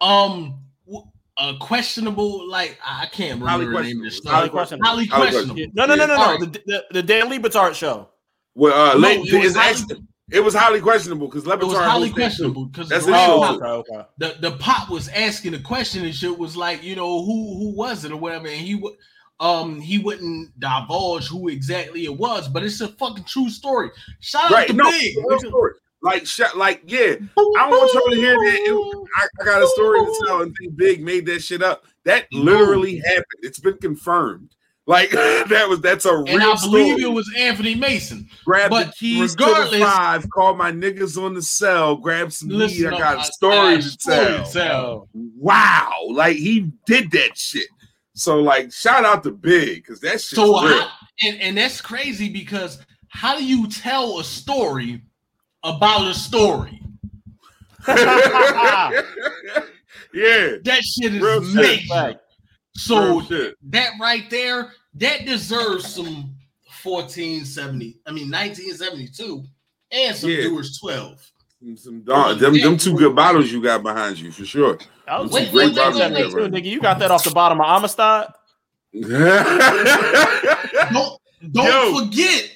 right. 0.01 0.25
um, 0.25 0.61
w- 0.87 1.07
uh, 1.37 1.57
questionable, 1.59 2.49
like 2.49 2.79
I 2.85 3.03
I 3.03 3.07
can't 3.07 3.39
remember 3.41 3.67
the 3.67 3.83
name 3.83 3.99
of 3.99 4.05
the 4.05 4.09
questionable. 4.09 4.31
show. 4.31 4.31
Highly 4.31 4.49
questionable. 4.49 4.87
Highly 4.89 5.07
Highly 5.07 5.31
questionable. 5.31 5.73
No, 5.75 5.87
no, 5.87 5.95
no, 5.95 6.07
no, 6.07 6.17
no. 6.17 6.23
Alright. 6.23 6.41
The, 6.53 6.63
the, 6.67 6.85
the 6.93 7.03
Dan 7.03 7.29
Le 7.29 7.39
Batard 7.39 7.75
show. 7.75 8.09
Well, 8.55 8.73
uh, 8.91 8.95
No, 8.99 9.09
Le- 9.09 9.15
it 9.15 9.19
was 9.21 9.31
it's 9.45 9.57
actually, 9.57 10.05
it 10.31 10.41
was 10.45 10.55
highly 10.55 10.81
questionable 10.81 11.27
because 11.29 11.47
It 11.47 11.59
was 11.61 11.77
highly 11.77 12.09
hosted 12.09 12.11
that 12.11 12.15
too. 12.15 12.15
questionable 12.15 12.65
because 12.67 12.89
That's 12.89 13.07
the, 13.07 13.13
his 13.15 13.23
show, 13.27 13.39
pop- 13.41 13.59
too. 13.59 13.65
Okay, 13.65 13.93
okay. 13.95 14.09
the 14.19 14.37
the 14.41 14.57
pop 14.59 14.91
was 14.91 15.09
asking 15.09 15.53
the 15.53 15.61
question 15.61 16.05
and 16.05 16.15
shit 16.15 16.39
was 16.39 16.57
like, 16.57 16.83
you 16.83 16.97
know, 16.97 17.25
who 17.25 17.57
who 17.59 17.75
was 17.77 18.05
it 18.05 18.13
or 18.13 18.17
whatever, 18.17 18.47
and 18.49 18.57
he 18.57 18.75
would 18.75 18.95
um 19.41 19.81
he 19.81 19.99
wouldn't 19.99 20.59
divulge 20.59 21.29
who 21.29 21.49
exactly 21.49 22.05
it 22.05 22.17
was, 22.17 22.49
but 22.49 22.63
it's 22.65 22.81
a 22.81 22.89
fucking 22.89 23.25
true 23.25 23.49
story. 23.49 23.91
Shout 24.21 24.51
Right? 24.51 24.63
out 24.63 24.67
to 24.69 24.73
No, 24.75 24.91
Big. 24.91 25.05
it's 25.05 25.17
a 25.17 25.29
real 25.29 25.39
story. 25.39 25.73
Like, 26.01 26.27
sh- 26.27 26.41
like, 26.57 26.83
yeah. 26.87 27.15
I 27.19 27.35
don't 27.37 27.71
want 27.71 27.93
y'all 27.95 28.11
to 28.11 28.17
hear 28.17 28.35
that. 28.35 28.55
It- 28.61 29.09
I, 29.17 29.27
I 29.41 29.45
got 29.45 29.63
a 29.63 29.67
story 29.69 29.99
to 30.01 30.23
tell 30.27 30.43
and 30.43 30.55
think 30.57 30.77
Big 30.77 31.03
made 31.03 31.27
that 31.27 31.43
shit 31.43 31.61
up. 31.63 31.85
That 32.05 32.27
literally 32.33 32.99
happened. 32.99 33.25
It's 33.43 33.59
been 33.59 33.79
confirmed. 33.79 34.55
Like 34.89 35.11
that 35.11 35.67
was 35.69 35.81
that's 35.83 36.07
a 36.07 36.15
and 36.15 36.27
real 36.29 36.41
I 36.53 36.57
believe 36.63 36.87
story. 36.97 37.03
it 37.03 37.13
was 37.13 37.31
Anthony 37.39 37.75
Mason. 37.75 38.27
grab 38.47 38.71
the 38.71 38.87
but 38.87 38.95
keys 38.97 39.35
to 39.37 39.45
the 39.45 39.79
five, 39.81 40.29
call 40.31 40.55
my 40.57 40.73
niggas 40.73 41.23
on 41.23 41.35
the 41.35 41.43
cell, 41.43 41.95
grab 41.95 42.33
some 42.33 42.49
Listen, 42.49 42.87
weed. 42.91 42.95
I 42.97 42.99
got 42.99 43.19
I- 43.19 43.21
a 43.21 43.25
story 43.25 43.57
I 43.57 43.75
got 43.77 43.85
a 43.85 43.91
to 43.91 43.97
tell. 43.99 44.45
tell. 44.51 45.09
Wow, 45.13 45.93
like 46.11 46.37
he 46.39 46.73
did 46.87 47.11
that 47.11 47.37
shit. 47.37 47.69
So 48.15 48.41
like, 48.41 48.73
shout 48.73 49.05
out 49.05 49.23
to 49.25 49.31
Big 49.31 49.77
because 49.85 50.01
that 50.01 50.13
shit's 50.23 50.31
So 50.31 50.59
real. 50.67 50.81
how, 50.81 50.91
and 51.23 51.39
and 51.41 51.59
that's 51.59 51.81
crazy 51.83 52.31
because 52.31 52.79
how 53.11 53.37
do 53.37 53.45
you 53.45 53.69
tell 53.69 54.19
a 54.21 54.25
story 54.25 55.03
about 55.65 56.09
a 56.09 56.15
story? 56.15 56.81
yeah, 57.89 58.95
That 60.65 60.81
shit 60.83 61.15
is 61.15 61.21
Real 61.23 61.45
shit. 61.45 61.55
major. 61.55 61.87
Fact. 61.89 62.21
So 62.75 63.21
shit. 63.23 63.55
that 63.71 63.93
right 64.01 64.29
there, 64.31 64.73
that 64.95 65.25
deserves 65.27 65.95
some 65.95 66.35
1470. 66.83 68.01
I 68.07 68.11
mean 68.13 68.31
1972 68.31 69.45
and 69.91 70.17
some 70.17 70.31
Yeah. 70.31 70.43
Doers 70.45 70.79
12. 70.79 71.31
Some, 71.61 71.77
some 71.77 72.01
dog, 72.03 72.39
them, 72.39 72.55
them 72.61 72.77
two 72.77 72.97
good 72.97 73.17
bottles 73.17 73.51
you 73.51 73.61
got 73.63 73.83
behind 73.83 74.19
you 74.19 74.31
for 74.31 74.45
sure. 74.45 74.79
That 75.07 75.21
was 75.23 75.33
Wait, 75.33 75.51
great 75.51 75.55
wait, 75.55 75.67
wait, 75.67 75.77
bottles 75.77 76.01
wait, 76.01 76.13
wait. 76.13 76.31
too, 76.31 76.39
nigga. 76.51 76.65
You 76.71 76.81
got 76.81 76.99
that 77.01 77.11
off 77.11 77.25
the 77.25 77.31
bottom 77.33 77.61
of 77.61 77.67
Amistad? 77.67 78.29
Don't 80.93 81.21
don't 81.53 81.67
Yo. 81.67 82.01
forget 82.05 82.51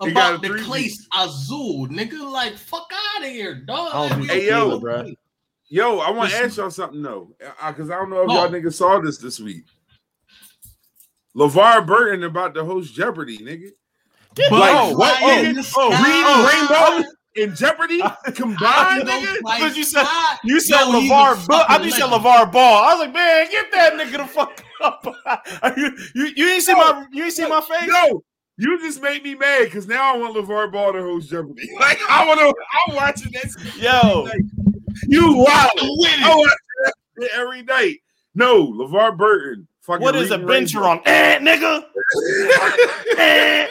about 0.00 0.42
the 0.42 0.48
Clase 0.48 0.98
Azul, 1.16 1.88
nigga. 1.88 2.30
Like 2.30 2.54
fuck 2.56 2.90
out 3.16 3.24
of 3.24 3.30
here, 3.30 3.54
dog. 3.54 3.94
Like, 4.20 4.28
Hey, 4.30 4.46
yo. 4.48 4.78
tequila, 4.78 4.80
bruh. 5.04 5.14
Yo, 5.68 5.98
I 6.00 6.10
want 6.10 6.30
to 6.30 6.36
ask 6.36 6.56
y'all 6.56 6.70
something 6.70 7.00
though, 7.02 7.30
uh, 7.44 7.50
uh, 7.62 7.72
because 7.72 7.90
I 7.90 7.94
don't 7.96 8.10
know 8.10 8.22
if 8.22 8.30
Oh. 8.30 8.34
y'all 8.34 8.48
niggas 8.48 8.74
saw 8.74 9.00
this 9.00 9.18
this 9.18 9.40
week. 9.40 9.64
LeVar 11.36 11.86
Burton 11.86 12.24
about 12.24 12.54
to 12.54 12.64
host 12.64 12.94
Jeopardy, 12.94 13.38
nigga. 13.38 13.70
Like, 14.50 14.74
oh, 14.74 14.96
what? 14.96 15.18
oh, 15.22 15.42
in 15.42 15.58
oh, 15.58 15.62
sky. 15.62 16.02
Green 16.02 16.24
oh, 16.26 16.48
Rainbow 16.48 17.08
oh. 17.08 17.42
and 17.42 17.56
Jeopardy 17.56 17.98
combined, 18.34 19.08
nigga. 19.08 19.42
like, 19.42 19.60
Because 19.60 19.76
you 19.76 19.84
said- 19.84 20.06
You 20.44 20.60
said 20.60 20.82
a 20.82 20.86
LeVar, 20.86 21.46
I 21.68 21.78
think 21.78 21.86
you 21.86 22.00
said. 22.00 22.10
LaVar 22.10 22.52
Ball. 22.52 22.84
I 22.84 22.94
was 22.94 23.00
like, 23.06 23.12
man, 23.14 23.50
get 23.50 23.70
that 23.72 23.94
nigga 23.94 24.18
the 24.18 24.26
fuck 24.26 24.62
up. 24.82 25.04
you, 25.76 25.96
you, 26.14 26.32
you 26.36 26.48
ain't 26.48 26.62
see 26.62 26.74
my 26.74 27.06
you 27.12 27.24
ain't 27.24 27.32
see 27.32 27.46
my 27.48 27.60
face? 27.60 27.88
No, 27.88 28.22
you 28.56 28.78
just 28.80 29.02
made 29.02 29.22
me 29.22 29.34
mad 29.34 29.64
because 29.64 29.86
now 29.86 30.14
I 30.14 30.16
want 30.16 30.36
LaVar 30.36 30.72
Ball 30.72 30.92
to 30.92 31.00
host 31.00 31.30
Jeopardy. 31.30 31.68
Like 31.78 31.98
I 32.08 32.26
want 32.26 32.40
to, 32.40 32.54
I'm 32.88 32.96
watching 32.96 33.32
this. 33.32 33.56
Yo, 33.76 34.28
You 35.06 35.32
wild. 35.34 35.70
I'm 35.78 35.88
with 35.98 36.10
I 36.10 36.32
it. 36.32 36.36
watch 36.36 36.50
that 37.16 37.30
every 37.34 37.62
night. 37.62 37.96
No, 38.34 38.66
LeVar 38.72 39.16
Burton. 39.16 39.66
Fucking 39.90 40.04
what 40.04 40.14
is 40.16 40.30
a 40.30 40.34
reading 40.38 40.46
bench 40.46 40.74
Rainbow. 40.74 41.02
Eh, 41.06 41.38
nigga. 41.40 41.84
Eh. 43.18 43.66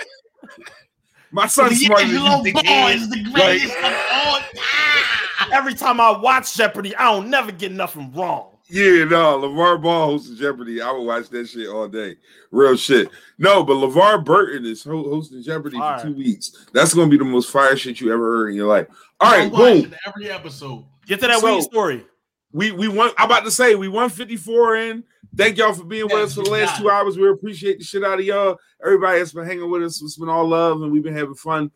My 1.32 1.46
son's 1.48 1.80
smarter 1.80 2.06
than 2.06 2.14
you 2.16 2.20
D'Angelo 2.22 2.44
think 2.44 2.56
Ball 2.66 2.88
he 2.88 2.94
is. 2.96 3.02
is 3.04 3.10
the 3.10 3.24
greatest 3.32 3.78
of 3.78 3.94
all 4.14 4.40
time. 4.40 5.52
Every 5.54 5.74
time 5.76 6.02
I 6.02 6.12
watch 6.18 6.56
Jeopardy, 6.56 6.96
I 6.96 7.12
don't 7.12 7.30
never 7.30 7.52
get 7.52 7.72
nothing 7.72 8.12
wrong. 8.14 8.58
Yeah, 8.72 9.04
no, 9.06 9.40
LaVar 9.40 9.82
Ball 9.82 10.08
hosting 10.08 10.36
Jeopardy. 10.36 10.82
I 10.82 10.92
would 10.92 11.04
watch 11.04 11.30
that 11.30 11.48
shit 11.48 11.68
all 11.70 11.88
day. 11.88 12.16
Real 12.52 12.76
shit. 12.76 13.10
No, 13.40 13.64
but 13.64 13.74
LeVar 13.76 14.24
Burton 14.26 14.66
is 14.66 14.84
ho- 14.84 15.10
hosting 15.10 15.42
Jeopardy 15.42 15.78
Fire. 15.78 16.00
for 16.00 16.08
two 16.08 16.14
weeks. 16.16 16.68
That's 16.74 16.94
gonna 16.94 17.10
be 17.10 17.18
the 17.18 17.26
most 17.26 17.50
fire 17.50 17.76
shit 17.78 18.00
you 18.00 18.12
ever 18.14 18.24
heard 18.38 18.50
in 18.50 18.56
your 18.56 18.68
life. 18.68 18.88
All 19.20 19.32
right, 19.32 19.52
boom. 19.52 19.94
every 20.06 20.30
episode. 20.30 20.86
Get 21.08 21.20
to 21.22 21.28
that 21.28 21.40
So- 21.40 21.56
weed 21.56 21.64
story. 21.64 22.06
We 22.52 22.72
we 22.72 22.88
won. 22.88 23.12
I'm 23.18 23.26
about 23.26 23.44
to 23.46 23.52
say 23.52 23.76
we 23.76 23.88
won 23.88 24.10
54 24.10 24.76
in. 24.76 25.04
Thank 25.36 25.58
y'all 25.58 25.74
for 25.74 25.86
being 25.86 26.06
with 26.06 26.14
us 26.14 26.36
for 26.36 26.44
the 26.44 26.50
last 26.50 26.80
two 26.80 26.90
hours. 26.90 27.18
We 27.18 27.30
appreciate 27.30 27.80
the 27.80 27.84
shit 27.84 28.04
out 28.04 28.20
of 28.20 28.26
y'all. 28.26 28.58
Everybody 28.84 29.20
that's 29.20 29.34
been 29.34 29.46
hanging 29.46 29.70
with 29.70 29.84
us. 29.84 30.02
It's 30.02 30.18
been 30.18 30.30
all 30.30 30.48
love 30.48 30.82
and 30.82 30.92
we've 30.92 31.04
been 31.04 31.16
having 31.16 31.36
fun. 31.36 31.72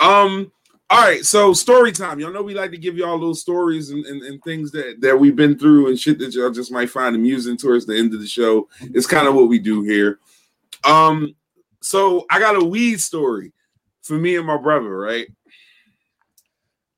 Um, 0.00 0.50
all 0.90 1.00
right, 1.00 1.24
so 1.24 1.52
story 1.52 1.92
time. 1.92 2.20
Y'all 2.20 2.32
know 2.32 2.42
we 2.42 2.54
like 2.54 2.70
to 2.70 2.78
give 2.78 2.96
y'all 2.96 3.18
little 3.18 3.34
stories 3.34 3.90
and, 3.90 4.04
and, 4.06 4.22
and 4.22 4.42
things 4.42 4.70
that, 4.72 5.00
that 5.00 5.18
we've 5.18 5.36
been 5.36 5.58
through 5.58 5.88
and 5.88 5.98
shit 5.98 6.18
that 6.18 6.34
y'all 6.34 6.50
just 6.50 6.72
might 6.72 6.90
find 6.90 7.16
amusing 7.16 7.56
towards 7.56 7.86
the 7.86 7.96
end 7.96 8.14
of 8.14 8.20
the 8.20 8.26
show. 8.26 8.68
It's 8.80 9.06
kind 9.06 9.26
of 9.26 9.34
what 9.34 9.48
we 9.48 9.58
do 9.58 9.82
here. 9.82 10.18
Um, 10.84 11.34
so 11.80 12.26
I 12.30 12.38
got 12.38 12.56
a 12.56 12.64
weed 12.64 13.00
story 13.00 13.52
for 14.02 14.14
me 14.14 14.36
and 14.36 14.46
my 14.46 14.56
brother, 14.56 14.96
right? 14.96 15.26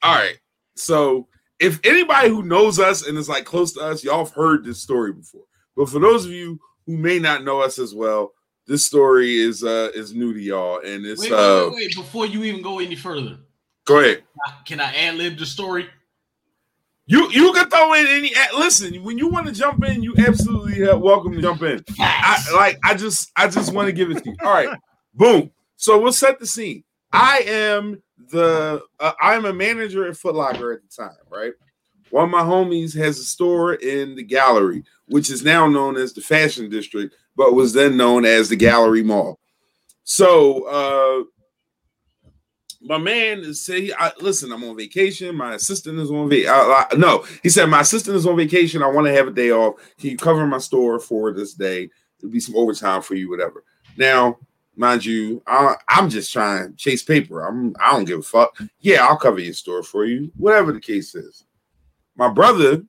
All 0.03 0.15
right. 0.15 0.39
So 0.75 1.29
if 1.59 1.81
anybody 1.85 2.29
who 2.29 2.43
knows 2.43 2.79
us 2.79 3.07
and 3.07 3.17
is 3.17 3.29
like 3.29 3.45
close 3.45 3.73
to 3.75 3.81
us, 3.81 4.05
y'all 4.05 4.25
have 4.25 4.35
heard 4.35 4.65
this 4.65 4.83
story 4.83 5.13
before. 5.13 5.45
But 5.77 5.89
for 5.89 5.99
those 5.99 6.25
of 6.25 6.33
you 6.33 6.59
who 6.87 6.97
may 6.97 7.19
not 7.19 7.45
know 7.45 7.61
us 7.61 7.79
as 7.79 7.95
well, 7.95 8.33
this 8.67 8.85
story 8.85 9.39
is 9.39 9.63
uh 9.63 9.91
is 9.95 10.15
new 10.15 10.33
to 10.33 10.41
y'all, 10.41 10.81
and 10.81 11.07
it's 11.07 11.21
Wait, 11.21 11.31
wait, 11.31 11.39
uh 11.39 11.69
wait, 11.71 11.75
wait. 11.75 11.95
Before 11.95 12.27
you 12.27 12.43
even 12.45 12.63
go 12.63 12.81
any 12.81 12.97
further, 12.97 13.39
go 13.85 14.01
ahead. 14.01 14.25
can 14.65 14.81
I 14.81 14.95
ad 14.95 15.15
lib 15.15 15.39
the 15.39 15.47
story? 15.47 15.89
You 17.09 17.31
you 17.31 17.53
can 17.53 17.71
throw 17.71 17.95
in 17.95 18.07
any 18.09 18.33
listen 18.57 18.95
when 19.05 19.17
you 19.17 19.29
want 19.29 19.47
to 19.47 19.53
jump 19.53 19.85
in, 19.85 20.03
you 20.03 20.15
absolutely 20.19 20.83
welcome 20.99 21.35
to 21.35 21.41
jump 21.41 21.63
in. 21.63 21.85
I 22.01 22.43
like 22.55 22.79
I 22.83 22.95
just 22.95 23.31
I 23.37 23.47
just 23.47 23.73
want 23.73 23.87
to 23.87 23.93
give 23.93 24.11
it 24.11 24.25
to 24.25 24.31
you. 24.31 24.37
All 24.43 24.53
right, 24.53 24.77
boom. 25.15 25.53
So 25.77 26.01
we'll 26.01 26.13
set 26.13 26.41
the 26.41 26.47
scene. 26.47 26.83
I 27.13 27.45
am 27.47 28.03
the 28.31 28.83
uh, 28.99 29.13
I'm 29.21 29.45
a 29.45 29.53
manager 29.53 30.09
at 30.09 30.17
Foot 30.17 30.35
Locker 30.35 30.73
at 30.73 30.81
the 30.83 30.89
time, 30.89 31.17
right? 31.31 31.53
One 32.11 32.25
of 32.25 32.31
my 32.31 32.43
homies 32.43 32.97
has 32.97 33.19
a 33.19 33.25
store 33.25 33.75
in 33.75 34.17
the 34.17 34.23
gallery, 34.23 34.83
which 35.07 35.31
is 35.31 35.45
now 35.45 35.67
known 35.67 35.97
as 35.97 36.13
the 36.13 36.21
Fashion 36.21 36.69
District, 36.69 37.15
but 37.37 37.55
was 37.55 37.73
then 37.73 37.97
known 37.97 38.25
as 38.25 38.49
the 38.49 38.57
Gallery 38.57 39.03
Mall. 39.03 39.39
So 40.05 40.65
uh 40.65 41.25
my 42.83 42.99
man 42.99 43.41
is 43.41 43.65
say, 43.65 43.93
I, 43.99 44.13
"Listen, 44.21 44.53
I'm 44.53 44.63
on 44.65 44.77
vacation. 44.77 45.35
My 45.35 45.55
assistant 45.55 45.99
is 45.99 46.11
on 46.11 46.29
vacation. 46.29 47.01
No, 47.01 47.25
he 47.43 47.49
said 47.49 47.67
my 47.67 47.81
assistant 47.81 48.17
is 48.17 48.27
on 48.27 48.37
vacation. 48.37 48.83
I 48.83 48.87
want 48.87 49.07
to 49.07 49.13
have 49.13 49.27
a 49.27 49.33
day 49.33 49.51
off. 49.51 49.75
Can 49.99 50.11
you 50.11 50.17
cover 50.17 50.47
my 50.47 50.59
store 50.59 51.01
for 51.01 51.33
this 51.33 51.55
day? 51.55 51.91
There'll 52.21 52.33
be 52.33 52.41
some 52.41 52.57
overtime 52.57 53.03
for 53.03 53.15
you, 53.15 53.29
whatever." 53.29 53.65
Now, 53.97 54.39
mind 54.77 55.05
you, 55.05 55.43
I, 55.47 55.75
I'm 55.89 56.09
just 56.09 56.33
trying 56.33 56.71
to 56.71 56.77
chase 56.77 57.03
paper. 57.03 57.41
I'm 57.41 57.75
I 57.81 57.93
don't 57.93 58.05
give 58.05 58.21
a 58.21 58.23
fuck. 58.23 58.57
Yeah, 58.81 59.07
I'll 59.07 59.17
cover 59.17 59.41
your 59.41 59.55
store 59.55 59.83
for 59.83 60.05
you, 60.05 60.31
whatever 60.37 60.73
the 60.73 60.81
case 60.81 61.15
is. 61.15 61.45
My 62.15 62.29
brother, 62.29 62.85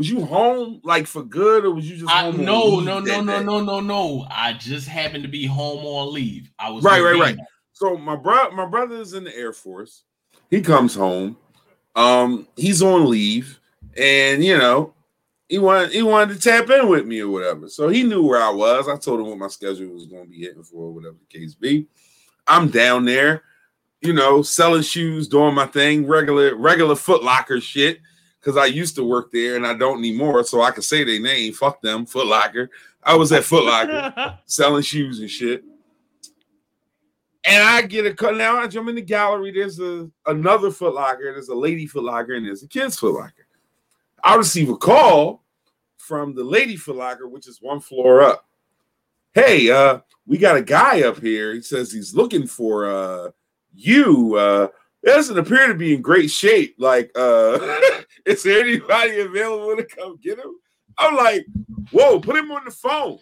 was 0.00 0.08
you 0.08 0.24
home 0.24 0.80
like 0.82 1.06
for 1.06 1.22
good, 1.22 1.66
or 1.66 1.72
was 1.72 1.86
you 1.86 1.98
just 1.98 2.10
I, 2.10 2.30
no, 2.30 2.80
no, 2.80 3.02
that 3.02 3.22
no, 3.22 3.42
no, 3.42 3.42
no, 3.42 3.60
no, 3.60 3.80
no. 3.80 4.26
I 4.30 4.54
just 4.54 4.88
happened 4.88 5.24
to 5.24 5.28
be 5.28 5.44
home 5.44 5.84
on 5.84 6.14
leave. 6.14 6.50
I 6.58 6.70
was 6.70 6.82
Right, 6.82 7.02
right, 7.02 7.20
right. 7.20 7.36
Dana. 7.36 7.46
So 7.74 7.98
my 7.98 8.16
bro, 8.16 8.50
my 8.52 8.64
brother 8.64 8.96
is 8.96 9.12
in 9.12 9.24
the 9.24 9.36
Air 9.36 9.52
Force. 9.52 10.04
He 10.48 10.62
comes 10.62 10.94
home. 10.94 11.36
Um, 11.94 12.48
he's 12.56 12.80
on 12.80 13.10
leave, 13.10 13.60
and 13.94 14.42
you 14.42 14.56
know, 14.56 14.94
he 15.50 15.58
wanted 15.58 15.92
he 15.92 16.02
wanted 16.02 16.32
to 16.32 16.40
tap 16.40 16.70
in 16.70 16.88
with 16.88 17.04
me 17.04 17.20
or 17.20 17.28
whatever. 17.28 17.68
So 17.68 17.90
he 17.90 18.02
knew 18.02 18.26
where 18.26 18.40
I 18.40 18.48
was. 18.48 18.88
I 18.88 18.96
told 18.96 19.20
him 19.20 19.26
what 19.26 19.36
my 19.36 19.48
schedule 19.48 19.92
was 19.92 20.06
going 20.06 20.24
to 20.24 20.30
be 20.30 20.40
hitting 20.40 20.62
for, 20.62 20.90
whatever 20.90 21.16
the 21.18 21.38
case 21.38 21.54
be. 21.54 21.88
I'm 22.46 22.70
down 22.70 23.04
there, 23.04 23.42
you 24.00 24.14
know, 24.14 24.40
selling 24.40 24.80
shoes, 24.80 25.28
doing 25.28 25.54
my 25.54 25.66
thing, 25.66 26.06
regular 26.06 26.56
regular 26.56 26.96
Foot 26.96 27.22
Locker 27.22 27.60
shit. 27.60 28.00
Because 28.40 28.56
I 28.56 28.66
used 28.66 28.94
to 28.96 29.04
work 29.04 29.30
there 29.32 29.56
and 29.56 29.66
I 29.66 29.74
don't 29.74 29.98
anymore, 29.98 30.42
so 30.44 30.62
I 30.62 30.70
can 30.70 30.82
say 30.82 31.04
their 31.04 31.20
name. 31.20 31.52
Fuck 31.52 31.82
them, 31.82 32.06
Foot 32.06 32.26
Locker. 32.26 32.70
I 33.02 33.14
was 33.14 33.32
at 33.32 33.44
Foot 33.44 33.64
Locker 33.64 34.38
selling 34.46 34.82
shoes 34.82 35.20
and 35.20 35.30
shit. 35.30 35.62
And 37.44 37.62
I 37.62 37.82
get 37.82 38.06
a 38.06 38.14
cut 38.14 38.36
now. 38.36 38.58
I 38.58 38.66
jump 38.66 38.88
in 38.88 38.94
the 38.94 39.02
gallery. 39.02 39.50
There's 39.50 39.80
a 39.80 40.10
another 40.26 40.70
Foot 40.70 40.94
Locker. 40.94 41.32
There's 41.32 41.48
a 41.48 41.54
lady 41.54 41.86
Foot 41.86 42.04
Locker, 42.04 42.34
and 42.34 42.46
there's 42.46 42.62
a 42.62 42.68
kids 42.68 42.98
Foot 42.98 43.14
Locker. 43.14 43.46
I 44.22 44.34
receive 44.36 44.68
a 44.68 44.76
call 44.76 45.42
from 45.96 46.34
the 46.34 46.44
lady 46.44 46.76
Foot 46.76 46.96
Locker, 46.96 47.28
which 47.28 47.48
is 47.48 47.62
one 47.62 47.80
floor 47.80 48.22
up. 48.22 48.46
Hey, 49.32 49.70
uh, 49.70 50.00
we 50.26 50.36
got 50.38 50.56
a 50.56 50.62
guy 50.62 51.02
up 51.02 51.20
here. 51.20 51.54
He 51.54 51.62
says 51.62 51.92
he's 51.92 52.14
looking 52.14 52.46
for 52.46 52.90
uh 52.90 53.30
you. 53.74 54.36
Uh, 54.36 54.68
doesn't 55.04 55.38
appear 55.38 55.68
to 55.68 55.74
be 55.74 55.94
in 55.94 56.02
great 56.02 56.30
shape. 56.30 56.76
Like, 56.78 57.10
uh, 57.16 57.58
is 58.26 58.42
there 58.42 58.60
anybody 58.60 59.20
available 59.20 59.76
to 59.76 59.84
come 59.84 60.18
get 60.22 60.38
him? 60.38 60.52
I'm 60.98 61.16
like, 61.16 61.46
whoa, 61.90 62.20
put 62.20 62.36
him 62.36 62.50
on 62.50 62.64
the 62.64 62.70
phone. 62.70 63.18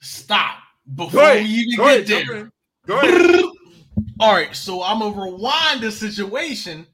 Stop 0.00 0.56
before 0.94 1.22
ahead. 1.22 1.44
we 1.44 1.50
even 1.50 1.80
ahead, 1.84 2.06
get 2.06 2.26
jump 2.26 2.28
there. 2.28 2.52
Go 2.86 3.00
ahead. 3.00 3.44
All 4.20 4.34
right, 4.34 4.54
so 4.54 4.82
I'm 4.82 5.00
gonna 5.00 5.20
rewind 5.20 5.80
the 5.80 5.92
situation. 5.92 6.86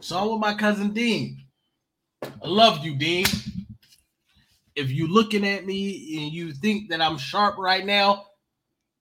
So 0.00 0.18
I'm 0.18 0.30
with 0.30 0.40
my 0.40 0.54
cousin 0.54 0.90
Dean. 0.90 1.44
I 2.22 2.28
love 2.48 2.84
you, 2.84 2.96
Dean. 2.96 3.26
If 4.74 4.90
you 4.90 5.06
looking 5.06 5.46
at 5.46 5.64
me 5.64 6.22
and 6.22 6.32
you 6.32 6.52
think 6.52 6.90
that 6.90 7.00
I'm 7.00 7.18
sharp 7.18 7.56
right 7.56 7.84
now, 7.84 8.26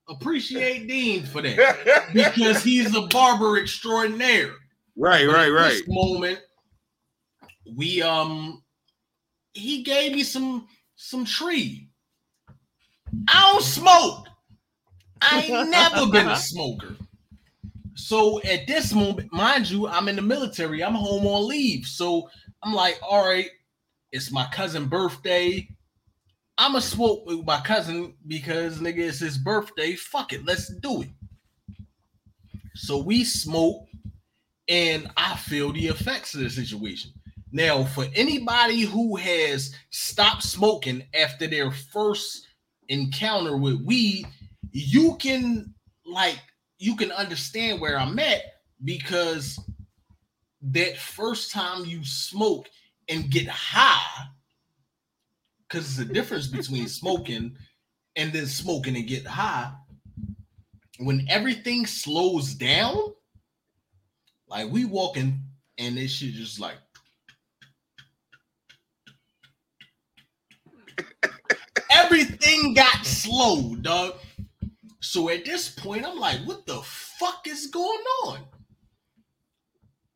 appreciate 0.10 0.88
Dean 0.88 1.24
for 1.24 1.42
that 1.42 2.10
because 2.14 2.64
he's 2.64 2.96
a 2.96 3.02
barber 3.08 3.58
extraordinaire. 3.58 4.52
right, 4.96 5.26
But 5.26 5.34
right, 5.34 5.50
right. 5.50 5.70
This 5.72 5.84
moment, 5.88 6.40
we 7.76 8.02
um, 8.02 8.64
he 9.54 9.84
gave 9.84 10.14
me 10.14 10.24
some 10.24 10.68
some 10.96 11.26
tree. 11.26 11.90
I 13.28 13.52
don't 13.52 13.64
smoke. 13.64 14.28
I 15.22 15.42
ain't 15.42 15.70
never 15.70 16.08
been 16.12 16.28
a 16.28 16.36
smoker. 16.36 16.96
So 17.96 18.42
at 18.42 18.68
this 18.68 18.94
moment, 18.94 19.32
mind 19.32 19.70
you, 19.70 19.88
I'm 19.88 20.10
in 20.10 20.18
the 20.18 20.22
military. 20.22 20.84
I'm 20.84 20.94
home 20.94 21.26
on 21.26 21.48
leave. 21.48 21.86
So 21.86 22.30
I'm 22.62 22.74
like, 22.74 23.00
all 23.02 23.26
right, 23.26 23.50
it's 24.12 24.32
my 24.32 24.46
cousin' 24.52 24.88
birthday. 24.88 25.68
I'ma 26.58 26.80
smoke 26.80 27.26
with 27.26 27.46
my 27.46 27.60
cousin 27.62 28.16
because 28.28 28.80
nigga, 28.80 29.00
it's 29.00 29.20
his 29.20 29.38
birthday. 29.38 29.96
Fuck 29.96 30.34
it, 30.34 30.46
let's 30.46 30.70
do 30.76 31.02
it. 31.02 31.10
So 32.76 33.02
we 33.02 33.24
smoke, 33.24 33.88
and 34.68 35.10
I 35.18 35.36
feel 35.36 35.72
the 35.72 35.88
effects 35.88 36.34
of 36.34 36.42
the 36.42 36.50
situation. 36.50 37.12
Now, 37.52 37.84
for 37.86 38.06
anybody 38.16 38.82
who 38.82 39.16
has 39.16 39.74
stopped 39.90 40.44
smoking 40.44 41.04
after 41.14 41.48
their 41.48 41.72
first 41.72 42.48
encounter 42.90 43.58
with 43.58 43.82
weed, 43.82 44.28
you 44.72 45.16
can 45.18 45.74
like 46.06 46.40
you 46.80 46.96
can 46.96 47.12
understand 47.12 47.80
where 47.80 47.98
I'm 47.98 48.20
at 48.20 48.42
because 48.84 49.58
that 50.62 50.98
first 50.98 51.52
time 51.52 51.86
you 51.86 52.04
smoke 52.04 52.68
and 53.08 53.30
get 53.30 53.48
high, 53.48 54.28
because 55.68 55.88
it's 55.90 56.10
a 56.10 56.14
difference 56.14 56.48
between 56.48 56.88
smoking 56.88 57.56
and 58.16 58.32
then 58.34 58.46
smoking 58.46 58.96
and 58.96 59.08
get 59.08 59.26
high. 59.26 59.72
When 61.00 61.26
everything 61.30 61.86
slows 61.86 62.54
down, 62.54 62.98
like 64.48 64.72
we 64.72 64.86
walking 64.86 65.42
and 65.78 65.98
this 65.98 66.12
shit 66.12 66.34
just 66.34 66.60
like 66.60 66.78
everything 71.92 72.74
got 72.74 73.06
slow, 73.06 73.76
dog. 73.76 74.16
So 75.00 75.30
at 75.30 75.46
this 75.46 75.70
point, 75.70 76.06
I'm 76.06 76.20
like, 76.20 76.40
what 76.46 76.66
the 76.66 76.82
fuck 76.84 77.48
is 77.48 77.68
going 77.68 78.04
on? 78.24 78.40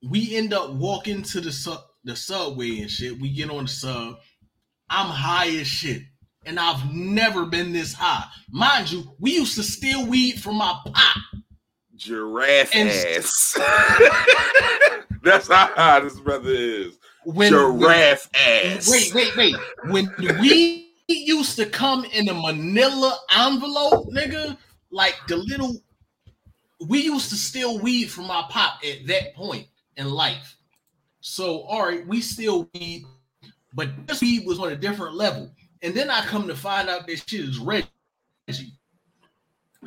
We 0.04 0.36
end 0.36 0.54
up 0.54 0.72
walking 0.72 1.24
to 1.24 1.42
the 1.42 1.52
sub 1.52 1.82
the 2.06 2.16
subway 2.16 2.80
and 2.80 2.90
shit. 2.90 3.20
We 3.20 3.30
get 3.30 3.50
on 3.50 3.66
the 3.66 3.70
sub. 3.70 4.20
I'm 4.90 5.08
high 5.08 5.50
as 5.58 5.68
shit. 5.68 6.04
And 6.46 6.60
I've 6.60 6.92
never 6.94 7.46
been 7.46 7.74
this 7.74 7.94
high. 7.94 8.26
Mind 8.50 8.92
you, 8.92 9.04
we 9.20 9.36
used 9.36 9.56
to 9.56 9.64
steal 9.64 10.08
weed 10.08 10.42
from 10.42 10.56
my 10.58 10.80
pop. 10.86 11.18
Giraffe 11.96 12.74
and 12.74 12.90
ass. 12.90 13.54
That's 15.22 15.50
how 15.50 15.68
high 15.76 16.00
this 16.00 16.20
brother 16.20 16.50
is. 16.50 16.98
When, 17.26 17.52
Giraffe 17.52 18.30
when, 18.34 18.78
ass. 18.78 18.90
Wait, 18.90 19.14
wait, 19.14 19.36
wait. 19.36 19.56
When 19.90 20.10
we 20.40 20.90
used 21.08 21.58
to 21.58 21.66
come 21.66 22.06
in 22.06 22.30
a 22.30 22.34
manila 22.34 23.18
envelope, 23.38 24.08
nigga, 24.14 24.58
like 24.92 25.16
the 25.28 25.38
little 25.38 25.76
we 26.88 27.04
used 27.04 27.30
to 27.30 27.36
steal 27.36 27.80
weed 27.80 28.06
from 28.06 28.28
my 28.28 28.46
pop 28.50 28.80
at 28.84 29.06
that 29.08 29.36
point 29.36 29.68
in 29.98 30.10
life. 30.10 30.56
So, 31.22 31.62
all 31.62 31.86
right, 31.86 32.08
we 32.08 32.22
still 32.22 32.70
weed, 32.74 33.06
but 33.74 33.90
this 34.08 34.22
weed 34.22 34.46
was 34.46 34.60
on 34.60 34.72
a 34.72 34.76
different 34.76 35.16
level. 35.16 35.52
And 35.82 35.94
then 35.94 36.10
I 36.10 36.22
come 36.22 36.48
to 36.48 36.56
find 36.56 36.90
out 36.90 37.08
this 37.08 37.24
shit 37.26 37.42
is 37.42 37.60
Reggie. 37.60 37.88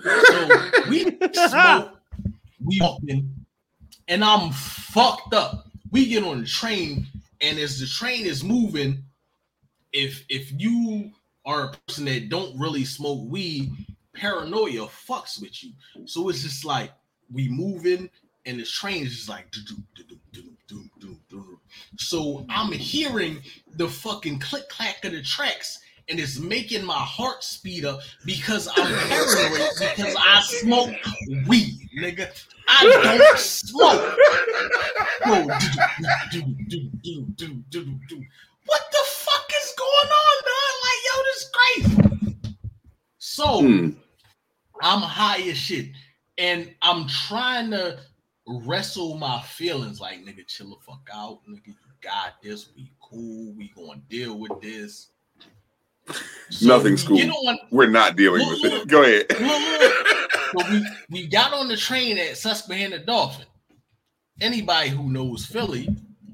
So 0.01 0.49
we 0.89 1.05
smoke, 1.35 1.99
we 2.65 2.79
walking, 2.81 3.35
and 4.09 4.25
I'm 4.25 4.51
fucked 4.53 5.35
up. 5.35 5.67
We 5.91 6.07
get 6.07 6.25
on 6.25 6.41
the 6.41 6.47
train, 6.47 7.07
and 7.41 7.59
as 7.59 7.79
the 7.79 7.87
train 7.87 8.25
is 8.25 8.43
moving, 8.43 9.05
if 9.93 10.25
if 10.31 10.51
you 10.57 11.11
are 11.45 11.65
a 11.65 11.73
person 11.87 12.07
that 12.07 12.31
don't 12.31 12.59
really 12.59 12.85
smoke 12.85 13.29
weed, 13.29 13.73
paranoia 14.15 14.87
fucks 14.87 15.41
with 15.41 15.63
you. 15.63 15.73
So 16.07 16.29
it's 16.29 16.43
just 16.43 16.65
like 16.65 16.93
we 17.31 17.49
moving, 17.49 18.09
and 18.47 18.61
the 18.61 18.65
train 18.65 19.05
is 19.05 19.17
just 19.17 19.29
like. 19.29 19.47
So 21.97 22.45
I'm 22.49 22.73
hearing 22.73 23.43
the 23.75 23.89
fucking 23.89 24.39
click 24.41 24.69
clack 24.69 25.05
of 25.05 25.13
the 25.13 25.23
tracks, 25.23 25.81
and 26.09 26.19
it's 26.19 26.39
making 26.39 26.85
my 26.85 26.95
heart 26.95 27.45
speed 27.45 27.85
up 27.85 28.01
because 28.25 28.69
I'm 28.77 28.95
paranoid 29.09 29.71
because 29.79 30.17
I 30.19 30.41
smoke 30.43 30.95
weed, 31.47 31.89
nigga. 31.99 32.29
I 32.69 33.19
don't 33.19 33.39
smoke. 33.39 34.19
Bro, 35.25 35.47
what 38.67 38.83
the 38.91 39.05
fuck 39.07 39.53
is 39.63 39.75
going 39.79 40.11
on, 40.23 40.37
man? 40.47 40.73
Like, 40.83 41.01
yo, 41.07 41.23
this 41.25 41.51
crazy. 41.53 41.97
So 43.19 43.63
mm. 43.63 43.97
I'm 44.83 45.01
high 45.01 45.43
as 45.49 45.57
shit, 45.57 45.89
and 46.39 46.75
I'm 46.83 47.07
trying 47.07 47.71
to 47.71 47.99
wrestle 48.47 49.17
my 49.17 49.41
feelings. 49.43 50.01
Like, 50.01 50.25
nigga, 50.25 50.47
chill 50.47 50.71
the 50.71 50.77
fuck 50.85 51.09
out, 51.13 51.41
nigga. 51.49 51.69
You 51.69 51.75
got 52.01 52.43
this. 52.43 52.71
We 52.77 52.91
cool. 53.01 53.53
We 53.55 53.73
gonna 53.75 54.01
deal 54.09 54.39
with 54.39 54.61
this. 54.61 55.09
So 56.51 56.67
Nothing's 56.67 57.05
cool. 57.05 57.21
On, 57.21 57.59
We're 57.71 57.87
not 57.87 58.17
dealing 58.17 58.43
look, 58.43 58.63
with 58.63 58.73
look, 58.73 58.83
it. 58.83 58.89
Go 58.89 59.03
ahead. 59.03 59.27
Look, 59.41 60.65
so 60.65 60.73
we, 60.73 60.87
we 61.11 61.27
got 61.27 61.55
on 61.55 61.69
the 61.69 61.77
train 61.77 62.19
at 62.19 62.37
Susquehanna-Dauphin. 62.37 63.47
Anybody 64.41 64.89
who 64.89 65.11
knows 65.11 65.47
Philly 65.47 65.89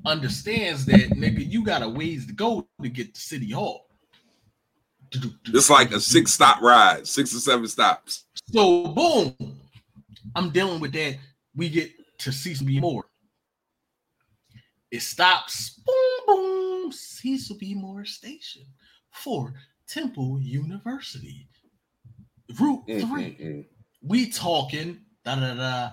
understands 0.07 0.87
that, 0.87 1.11
nigga, 1.11 1.49
you 1.49 1.63
got 1.63 1.83
a 1.83 1.89
ways 1.89 2.27
to 2.27 2.33
go 2.33 2.67
to 2.83 2.89
get 2.89 3.15
to 3.15 3.21
City 3.21 3.51
Hall. 3.51 3.87
It's 5.47 5.71
like 5.71 5.93
a 5.93 6.01
six 6.01 6.33
stop 6.33 6.61
ride, 6.63 7.07
six 7.07 7.35
or 7.35 7.39
seven 7.39 7.67
stops. 7.69 8.25
So 8.53 8.89
boom, 8.89 9.35
I'm 10.35 10.51
dealing 10.51 10.81
with 10.81 10.93
that. 10.93 11.17
We 11.55 11.69
get 11.69 11.91
to 12.19 12.33
Cecil 12.33 12.67
B. 12.67 12.81
Moore. 12.81 13.07
It 14.91 15.03
stops. 15.03 15.81
Boom, 15.85 16.21
boom. 16.27 16.93
Cecil 16.93 17.57
B. 17.59 17.75
Moore 17.75 18.05
Station 18.05 18.63
for 19.11 19.55
Temple 19.87 20.41
University. 20.41 21.49
Route 22.59 22.87
mm, 22.89 23.01
3 23.01 23.07
mm-hmm. 23.07 23.61
We 24.03 24.31
talking. 24.31 25.01
Da 25.25 25.37
da 25.37 25.55
da. 25.55 25.91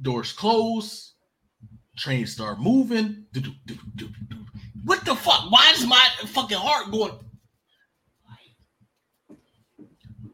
Doors 0.00 0.32
close. 0.32 1.14
Train 1.96 2.26
start 2.26 2.60
moving. 2.60 3.26
What 4.84 5.04
the 5.04 5.14
fuck? 5.16 5.50
Why 5.50 5.72
is 5.74 5.86
my 5.86 6.02
fucking 6.26 6.56
heart 6.56 6.90
going? 6.90 7.18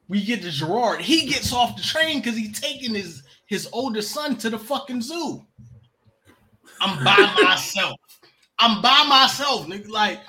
we 0.09 0.23
get 0.23 0.43
to 0.43 0.51
Girard. 0.51 1.01
He 1.01 1.27
gets 1.27 1.53
off 1.53 1.77
the 1.77 1.83
train 1.83 2.21
because 2.21 2.37
he's 2.37 2.61
taking 2.61 2.95
his 2.95 3.24
his 3.47 3.69
oldest 3.73 4.13
son 4.13 4.37
to 4.37 4.51
the 4.51 4.59
fucking 4.59 5.03
zoo. 5.03 5.45
I'm 6.81 7.05
by 7.05 7.35
myself. 7.43 7.97
I'm 8.59 8.83
by 8.83 9.05
myself, 9.09 9.67
nigga. 9.67 9.89
Like 9.89 10.21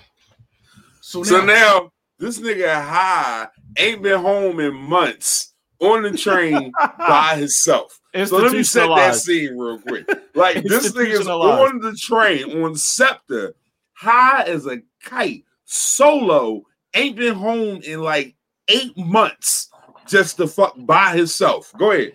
so. 1.02 1.20
Now, 1.20 1.26
so 1.26 1.46
now 1.46 1.92
this 2.20 2.40
nigga 2.40 2.74
high 2.74 3.48
ain't 3.78 4.02
been 4.02 4.20
home 4.20 4.60
in 4.60 4.74
months 4.74 5.54
on 5.80 6.04
the 6.04 6.18
train 6.18 6.72
by 6.98 7.36
himself. 7.38 8.00
So 8.26 8.38
let 8.38 8.54
me 8.54 8.64
set 8.64 8.88
that 8.96 9.16
scene 9.16 9.58
real 9.58 9.80
quick. 9.80 10.10
Like 10.34 10.64
this 10.64 10.94
nigga's 10.94 11.28
on 11.28 11.80
the 11.80 11.94
train 11.94 12.64
on 12.64 12.76
SEPTA, 12.76 13.54
high 13.94 14.44
as 14.44 14.66
a 14.68 14.82
kite, 15.04 15.44
solo, 15.66 16.64
ain't 16.94 17.18
been 17.18 17.36
home 17.36 17.82
in 17.84 18.02
like 18.02 18.36
eight 18.70 18.98
months 18.98 19.70
just 20.08 20.38
to 20.38 20.48
fuck 20.48 20.76
by 20.78 21.16
himself. 21.16 21.74
Go 21.78 21.92
ahead. 21.92 22.14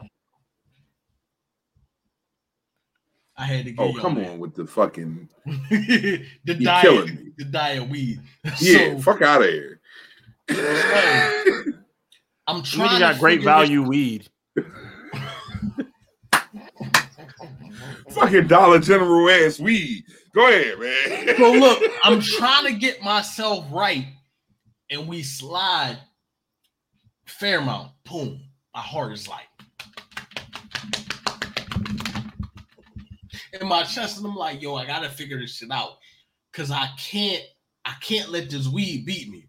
I 3.40 3.44
had 3.44 3.64
to 3.64 3.72
get. 3.72 3.82
Oh, 3.82 3.94
come 3.94 4.18
on 4.18 4.38
with 4.38 4.54
the 4.54 4.66
fucking. 4.66 5.30
the 5.46 6.26
diet, 6.60 6.82
killing 6.82 7.14
me. 7.16 7.32
the 7.38 7.46
diet 7.46 7.88
weed. 7.88 8.20
Yeah, 8.60 8.96
so, 8.96 8.98
fuck 9.00 9.22
out 9.22 9.42
of 9.42 9.48
here. 9.48 9.80
I'm 12.46 12.62
trying. 12.62 12.92
You 12.92 12.98
got 12.98 13.18
great 13.18 13.42
value 13.42 13.82
weed. 13.82 14.28
fucking 18.10 18.46
Dollar 18.46 18.78
General 18.80 19.30
ass 19.30 19.58
weed. 19.58 20.04
Go 20.34 20.46
ahead, 20.46 20.78
man. 20.78 21.36
so 21.38 21.52
look, 21.52 21.82
I'm 22.04 22.20
trying 22.20 22.66
to 22.66 22.72
get 22.78 23.02
myself 23.02 23.64
right, 23.72 24.06
and 24.90 25.08
we 25.08 25.22
slide 25.22 25.98
Fairmount, 27.30 27.92
boom. 28.04 28.40
My 28.74 28.80
heart 28.80 29.12
is 29.12 29.26
like 29.26 29.46
in 33.58 33.66
my 33.66 33.82
chest, 33.82 34.18
and 34.18 34.26
I'm 34.26 34.36
like, 34.36 34.62
yo, 34.62 34.74
I 34.74 34.86
gotta 34.86 35.08
figure 35.08 35.38
this 35.38 35.56
shit 35.56 35.70
out. 35.70 35.98
Cause 36.52 36.70
I 36.70 36.88
can't, 36.98 37.44
I 37.84 37.94
can't 38.00 38.30
let 38.30 38.50
this 38.50 38.66
weed 38.66 39.06
beat 39.06 39.30
me. 39.30 39.46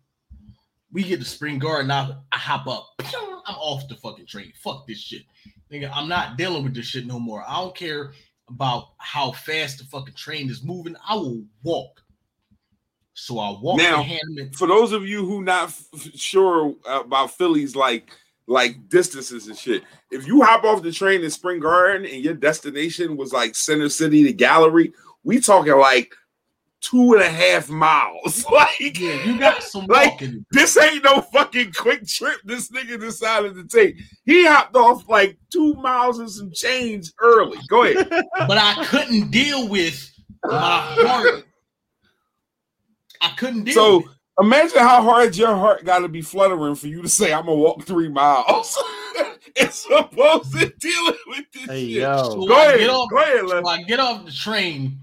We 0.92 1.04
get 1.04 1.20
to 1.20 1.26
spring 1.26 1.58
garden, 1.58 1.90
I, 1.90 2.16
I 2.32 2.38
hop 2.38 2.68
up. 2.68 2.90
I'm 3.48 3.56
off 3.56 3.88
the 3.88 3.96
fucking 3.96 4.28
train. 4.28 4.54
Fuck 4.64 4.88
this 4.88 5.00
shit. 5.00 5.24
Nigga, 5.72 5.90
I'm 5.94 6.08
not 6.08 6.38
dealing 6.38 6.64
with 6.64 6.76
this 6.76 6.86
shit 6.86 7.08
no 7.08 7.20
more. 7.20 7.44
I 7.48 7.56
don't 7.56 7.76
care 7.76 8.14
about 8.50 8.90
how 8.98 9.32
fast 9.32 9.80
the 9.80 9.86
fucking 9.86 10.14
train 10.14 10.50
is 10.50 10.64
moving. 10.64 10.96
I 11.08 11.16
will 11.16 11.44
walk. 11.64 12.02
So 13.14 13.40
I 13.40 13.58
walk 13.60 13.78
now, 13.78 14.06
For 14.54 14.68
those 14.68 14.94
of 14.94 15.06
you 15.06 15.26
who 15.26 15.44
not 15.44 15.70
f- 15.70 16.12
sure 16.16 16.74
about 16.86 17.32
Philly's 17.32 17.76
like 17.76 18.12
like 18.52 18.90
distances 18.90 19.48
and 19.48 19.58
shit, 19.58 19.84
if 20.12 20.28
you 20.28 20.42
hop 20.42 20.64
off 20.64 20.84
the 20.84 20.92
train 20.92 21.24
in 21.24 21.30
Spring 21.30 21.60
Garden 21.60 22.06
and 22.06 22.24
your 22.24 22.34
destination 22.34 23.18
was 23.18 23.34
like 23.34 23.56
Center 23.56 23.90
City 23.90 24.24
to 24.24 24.34
Gallery, 24.34 24.94
we 25.24 25.40
talking 25.40 25.76
like 25.78 26.14
two 26.82 27.14
and 27.14 27.22
a 27.22 27.30
half 27.30 27.70
miles. 27.70 28.46
like, 28.52 29.00
yeah, 29.00 29.24
you 29.24 29.40
got 29.40 29.64
some 29.64 29.86
like, 29.86 30.12
walking. 30.12 30.46
This 30.52 30.78
ain't 30.78 31.04
no 31.04 31.22
fucking 31.22 31.74
quick 31.74 32.06
trip. 32.06 32.40
This 32.44 32.70
nigga 32.70 33.00
decided 33.00 33.56
to 33.56 33.66
take. 33.66 33.98
He 34.26 34.46
hopped 34.46 34.76
off 34.76 35.08
like 35.08 35.38
two 35.52 35.74
miles 35.76 36.20
and 36.20 36.30
some 36.30 36.52
change 36.52 37.12
early. 37.20 37.58
Go 37.70 37.84
ahead. 37.84 38.10
but 38.48 38.58
I 38.58 38.86
couldn't 38.86 39.32
deal 39.32 39.68
with 39.70 40.12
my 40.44 40.52
heart 40.98 41.46
I 43.22 43.30
couldn't 43.38 43.66
deal. 43.66 43.74
So 43.74 44.04
imagine 44.40 44.80
how 44.80 45.02
hard 45.02 45.36
your 45.36 45.56
heart 45.56 45.86
got 45.86 46.00
to 46.00 46.08
be 46.08 46.22
fluttering 46.22 46.76
for 46.76 46.88
you 46.88 47.02
to 47.02 47.10
say, 47.10 47.34
"I'm 47.34 47.46
gonna 47.46 47.58
walk 47.58 47.84
three 47.84 48.10
miles." 48.10 48.78
it's 49.56 49.84
supposed 49.84 50.54
to 50.54 50.70
deal 50.70 51.14
with 51.28 51.46
this 51.54 51.66
hey, 51.66 51.94
shit. 51.94 52.02
Yo. 52.02 52.24
So 52.24 52.48
go, 52.48 52.54
ahead, 52.54 52.90
off, 52.90 53.10
go 53.10 53.18
ahead. 53.18 53.48
So 53.48 53.68
I 53.68 53.84
get 53.84 54.00
off 54.00 54.26
the 54.26 54.32
train, 54.32 55.00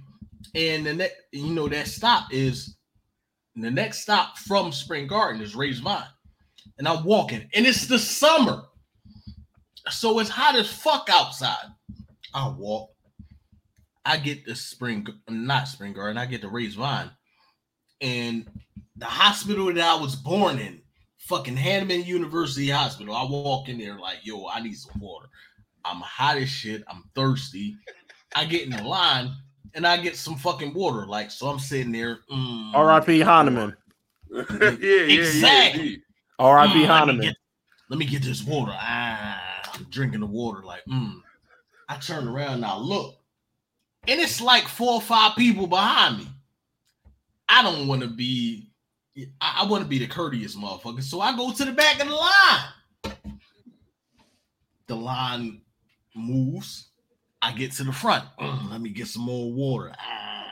and 0.55 0.87
the 0.87 0.95
next, 0.95 1.17
you 1.33 1.55
know, 1.55 1.69
that 1.69 1.87
stop 1.87 2.33
is 2.33 2.77
the 3.57 3.71
next 3.71 4.01
stop 4.01 4.39
from 4.39 4.73
Spring 4.73 5.07
Garden 5.07 5.43
is 5.43 5.57
Race-Vine, 5.57 6.05
and 6.79 6.89
I'm 6.89 7.05
walking, 7.05 7.49
and 7.55 7.67
it's 7.67 7.87
the 7.87 7.99
summer, 7.99 8.63
so 9.91 10.19
it's 10.21 10.31
hot 10.31 10.57
as 10.57 10.73
fuck 10.73 11.09
outside. 11.11 11.67
I 12.35 12.49
walk. 12.49 12.91
I 14.05 14.17
get 14.17 14.47
the 14.47 14.55
spring, 14.55 15.07
not 15.29 15.69
spring 15.69 15.93
garden. 15.93 16.17
I 16.17 16.25
get 16.25 16.41
the 16.41 16.49
Race-Vine, 16.49 17.11
and 18.01 18.49
the 18.99 19.07
hospital 19.07 19.73
that 19.73 19.79
I 19.79 20.01
was 20.01 20.17
born 20.17 20.59
in 20.59 20.81
fucking 21.19 21.57
Hahnemann 21.57 22.05
University 22.05 22.71
Hospital. 22.71 23.15
I 23.15 23.25
walk 23.25 23.69
in 23.69 23.79
there 23.79 23.99
like, 23.99 24.19
yo, 24.23 24.47
I 24.49 24.61
need 24.61 24.77
some 24.77 25.01
water. 25.01 25.29
I'm 25.85 26.01
hot 26.01 26.37
as 26.37 26.49
shit. 26.49 26.83
I'm 26.89 27.05
thirsty. 27.15 27.77
I 28.35 28.45
get 28.45 28.65
in 28.65 28.71
the 28.71 28.83
line 28.83 29.33
and 29.75 29.87
I 29.87 29.97
get 29.99 30.17
some 30.17 30.37
fucking 30.37 30.75
water. 30.75 31.07
Like, 31.07 31.31
so 31.31 31.49
I'm 31.49 31.59
sitting 31.59 31.93
there. 31.93 32.21
Mm, 32.33 32.75
R.I.P. 32.75 33.21
Hahnemann. 33.21 33.77
yeah, 34.31 34.45
yeah, 34.81 35.19
Exactly. 35.19 35.89
yeah. 35.91 35.97
R.I.P. 36.39 36.85
Mm, 36.85 37.07
let, 37.07 37.17
me 37.17 37.27
get, 37.27 37.37
let 37.91 37.99
me 37.99 38.05
get 38.07 38.23
this 38.23 38.45
water. 38.45 38.73
Ah, 38.75 39.71
I'm 39.75 39.85
drinking 39.91 40.21
the 40.21 40.27
water. 40.27 40.63
Like, 40.63 40.85
mm. 40.87 41.21
I 41.89 41.97
turn 41.97 42.29
around 42.29 42.55
and 42.55 42.65
I 42.65 42.77
look, 42.77 43.17
and 44.07 44.21
it's 44.21 44.41
like 44.41 44.67
four 44.69 44.95
or 44.95 45.01
five 45.01 45.37
people 45.37 45.67
behind 45.67 46.19
me. 46.19 46.29
I 47.49 47.63
don't 47.63 47.89
want 47.89 48.03
to 48.03 48.09
be. 48.09 48.68
I, 49.41 49.61
I 49.63 49.67
want 49.67 49.83
to 49.83 49.89
be 49.89 49.99
the 49.99 50.07
courteous 50.07 50.57
motherfucker, 50.57 51.03
so 51.03 51.21
I 51.21 51.37
go 51.37 51.53
to 51.53 51.65
the 51.65 51.73
back 51.73 52.01
of 52.01 52.09
the 52.09 52.15
line. 52.15 53.17
The 54.87 54.97
line 54.97 55.61
moves. 56.15 56.89
I 57.43 57.53
get 57.53 57.73
to 57.73 57.85
the 57.85 57.93
front. 57.93 58.25
Mm, 58.41 58.71
let 58.71 58.81
me 58.81 58.91
get 58.91 59.07
some 59.09 59.23
more 59.23 59.53
water. 59.53 59.93
Ah. 59.99 60.45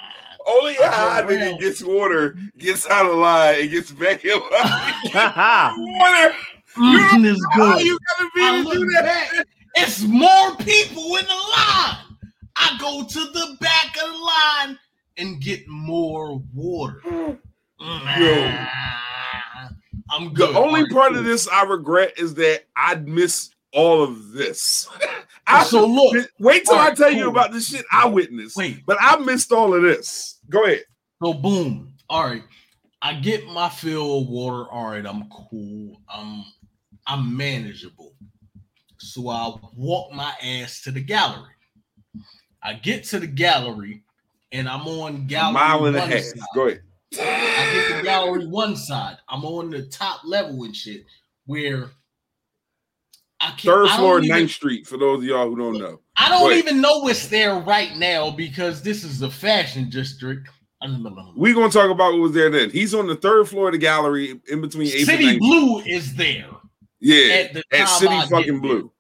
Only 0.49 0.77
a 0.77 0.85
I 0.85 0.91
high 0.91 1.23
nigga 1.23 1.59
gets 1.59 1.83
water, 1.83 2.37
gets 2.57 2.89
out 2.89 3.07
of 3.11 3.17
line, 3.19 3.63
and 3.63 3.71
gets 3.71 3.91
back 3.91 4.25
in 4.25 4.31
line. 4.31 4.95
water. 5.13 6.37
Mm, 6.77 7.37
How 7.53 7.75
good. 7.75 7.85
you 7.85 7.99
gotta 8.19 8.31
be 8.35 8.41
I 8.43 8.63
to 8.65 8.71
do 8.79 8.87
that? 8.93 9.05
back. 9.33 9.47
It's 9.77 10.03
more 10.03 10.55
people 10.59 11.17
in 11.17 11.25
the 11.25 11.43
line. 11.57 11.99
I 12.55 12.77
go 12.81 13.03
to 13.05 13.19
the 13.33 13.57
back 13.61 13.97
of 14.03 14.13
the 14.13 14.19
line 14.19 14.79
and 15.17 15.41
get 15.41 15.67
more 15.67 16.41
water. 16.55 17.03
Mm, 17.81 18.69
I'm 20.11 20.32
good. 20.35 20.55
The 20.55 20.59
only 20.59 20.89
part 20.89 21.11
cool. 21.11 21.19
of 21.20 21.24
this 21.24 21.48
I 21.48 21.65
regret 21.65 22.15
is 22.19 22.35
that 22.35 22.65
I'd 22.77 23.07
miss 23.09 23.51
all 23.73 24.03
of 24.03 24.32
this. 24.32 24.89
I 25.47 25.62
So 25.65 25.86
look, 25.86 26.28
wait 26.40 26.65
till 26.65 26.74
I 26.74 26.78
alright, 26.78 26.97
tell 26.97 27.12
you 27.12 27.28
about 27.31 27.53
the 27.53 27.61
shit 27.61 27.85
I 27.93 28.07
witnessed. 28.07 28.57
wait. 28.57 28.85
But 28.86 28.97
I 29.01 29.16
missed 29.19 29.53
all 29.53 29.74
of 29.74 29.82
this. 29.82 30.40
Go 30.51 30.65
ahead. 30.65 30.85
So 31.23 31.32
boom. 31.35 31.93
All 32.09 32.24
right. 32.24 32.43
I 33.03 33.15
get 33.15 33.47
my 33.47 33.69
fill 33.69 34.23
of 34.23 34.28
water. 34.28 34.69
All 34.70 34.89
right, 34.90 35.05
I'm 35.07 35.28
cool. 35.28 36.01
I'm 36.09 36.44
I'm 37.07 37.36
manageable. 37.36 38.15
So 38.98 39.28
I 39.28 39.55
walk 39.77 40.12
my 40.12 40.32
ass 40.43 40.81
to 40.82 40.90
the 40.90 41.01
gallery. 41.01 41.51
I 42.62 42.73
get 42.74 43.05
to 43.05 43.20
the 43.20 43.27
gallery 43.28 44.03
and 44.51 44.69
I'm 44.69 44.86
on 44.89 45.15
A 45.15 45.19
gallery 45.20 45.55
mile 45.55 45.86
and 45.86 45.97
a 45.97 46.01
half. 46.01 46.23
side. 46.23 46.40
Go 46.55 46.66
ahead. 46.66 46.82
I 47.15 47.70
get 47.73 47.97
the 47.99 48.03
gallery 48.03 48.47
one 48.47 48.77
side. 48.77 49.16
I'm 49.28 49.45
on 49.45 49.70
the 49.70 49.87
top 49.87 50.23
level 50.24 50.65
and 50.65 50.74
shit 50.74 51.05
where 51.47 51.91
I 53.41 53.49
can't 53.51 53.62
Third 53.62 53.91
floor, 53.91 54.20
9th 54.20 54.49
Street, 54.51 54.87
for 54.87 54.97
those 54.97 55.19
of 55.19 55.24
y'all 55.24 55.49
who 55.49 55.57
don't 55.57 55.78
know. 55.78 56.01
I 56.16 56.28
don't 56.28 56.55
even 56.55 56.81
know 56.81 57.01
what's 57.01 57.28
there 57.28 57.55
right 57.55 57.95
now 57.97 58.31
because 58.31 58.83
this 58.83 59.05
is 59.05 59.19
the 59.19 59.31
fashion 59.31 59.91
district. 59.91 60.49
We're 61.37 61.55
gonna 61.55 61.70
talk 61.70 61.91
about 61.91 62.12
what 62.12 62.20
was 62.20 62.33
there 62.33 62.51
then. 62.51 62.70
He's 62.70 62.95
on 62.95 63.07
the 63.07 63.16
third 63.16 63.49
floor 63.49 63.69
of 63.69 63.73
the 63.73 63.78
gallery 63.78 64.41
in 64.49 64.61
between 64.61 64.89
8th 64.89 64.97
and 64.97 65.07
City 65.07 65.24
9th. 65.24 65.39
Blue 65.39 65.78
is 65.81 66.15
there. 66.15 66.49
Yeah, 67.01 67.35
At 67.35 67.55
the 67.55 67.65
at 67.73 67.87
City 67.87 68.15
I 68.15 68.27
fucking. 68.27 68.61
Blue. 68.61 68.93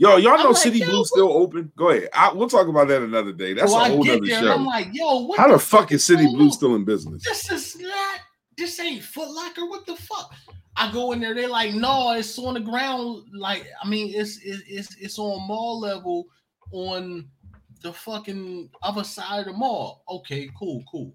Yo, 0.00 0.16
y'all 0.16 0.34
I'm 0.34 0.38
know 0.38 0.50
like, 0.50 0.56
City 0.58 0.78
yo, 0.78 0.86
Blue 0.86 1.04
still 1.04 1.32
open? 1.32 1.72
Go 1.76 1.90
ahead. 1.90 2.08
I, 2.12 2.32
we'll 2.32 2.48
talk 2.48 2.68
about 2.68 2.86
that 2.86 3.02
another 3.02 3.32
day. 3.32 3.52
That's 3.52 3.72
so 3.72 3.78
a 3.78 3.82
I 3.82 3.88
whole 3.88 4.04
get 4.04 4.18
other 4.18 4.26
there 4.26 4.40
show. 4.42 4.54
I'm 4.54 4.64
like, 4.64 4.88
yo, 4.92 5.26
what 5.26 5.40
How 5.40 5.50
the 5.50 5.58
fuck 5.58 5.90
is 5.90 6.04
City 6.04 6.24
Blue 6.26 6.52
still 6.52 6.76
in 6.76 6.84
business? 6.84 7.24
This 7.24 7.50
is 7.50 7.80
not. 7.80 8.20
This 8.56 8.78
ain't 8.78 9.02
Foot 9.02 9.28
Locker. 9.28 9.66
What 9.66 9.86
the 9.86 9.96
fuck? 9.96 10.32
I 10.76 10.92
go 10.92 11.10
in 11.10 11.20
there. 11.20 11.34
They're 11.34 11.48
like, 11.48 11.74
no, 11.74 12.12
it's 12.12 12.38
on 12.38 12.54
the 12.54 12.60
ground. 12.60 13.24
Like, 13.36 13.66
I 13.82 13.88
mean, 13.88 14.12
it's 14.14 14.38
it's 14.38 14.62
it's, 14.68 14.96
it's 15.00 15.18
on 15.18 15.46
mall 15.48 15.80
level 15.80 16.26
on 16.70 17.28
the 17.82 17.92
fucking 17.92 18.70
other 18.82 19.02
side 19.02 19.40
of 19.40 19.46
the 19.46 19.52
mall. 19.52 20.04
Okay, 20.08 20.48
cool, 20.56 20.84
cool. 20.88 21.12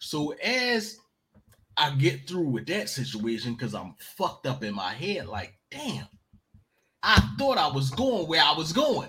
So 0.00 0.32
as 0.42 0.98
I 1.76 1.90
get 1.90 2.26
through 2.26 2.48
with 2.48 2.66
that 2.66 2.88
situation, 2.88 3.54
because 3.54 3.76
I'm 3.76 3.94
fucked 4.00 4.46
up 4.46 4.64
in 4.64 4.74
my 4.74 4.92
head, 4.92 5.26
like, 5.26 5.54
damn, 5.70 6.06
I 7.06 7.20
thought 7.38 7.56
I 7.56 7.68
was 7.68 7.90
going 7.90 8.26
where 8.26 8.42
I 8.42 8.52
was 8.52 8.72
going. 8.72 9.08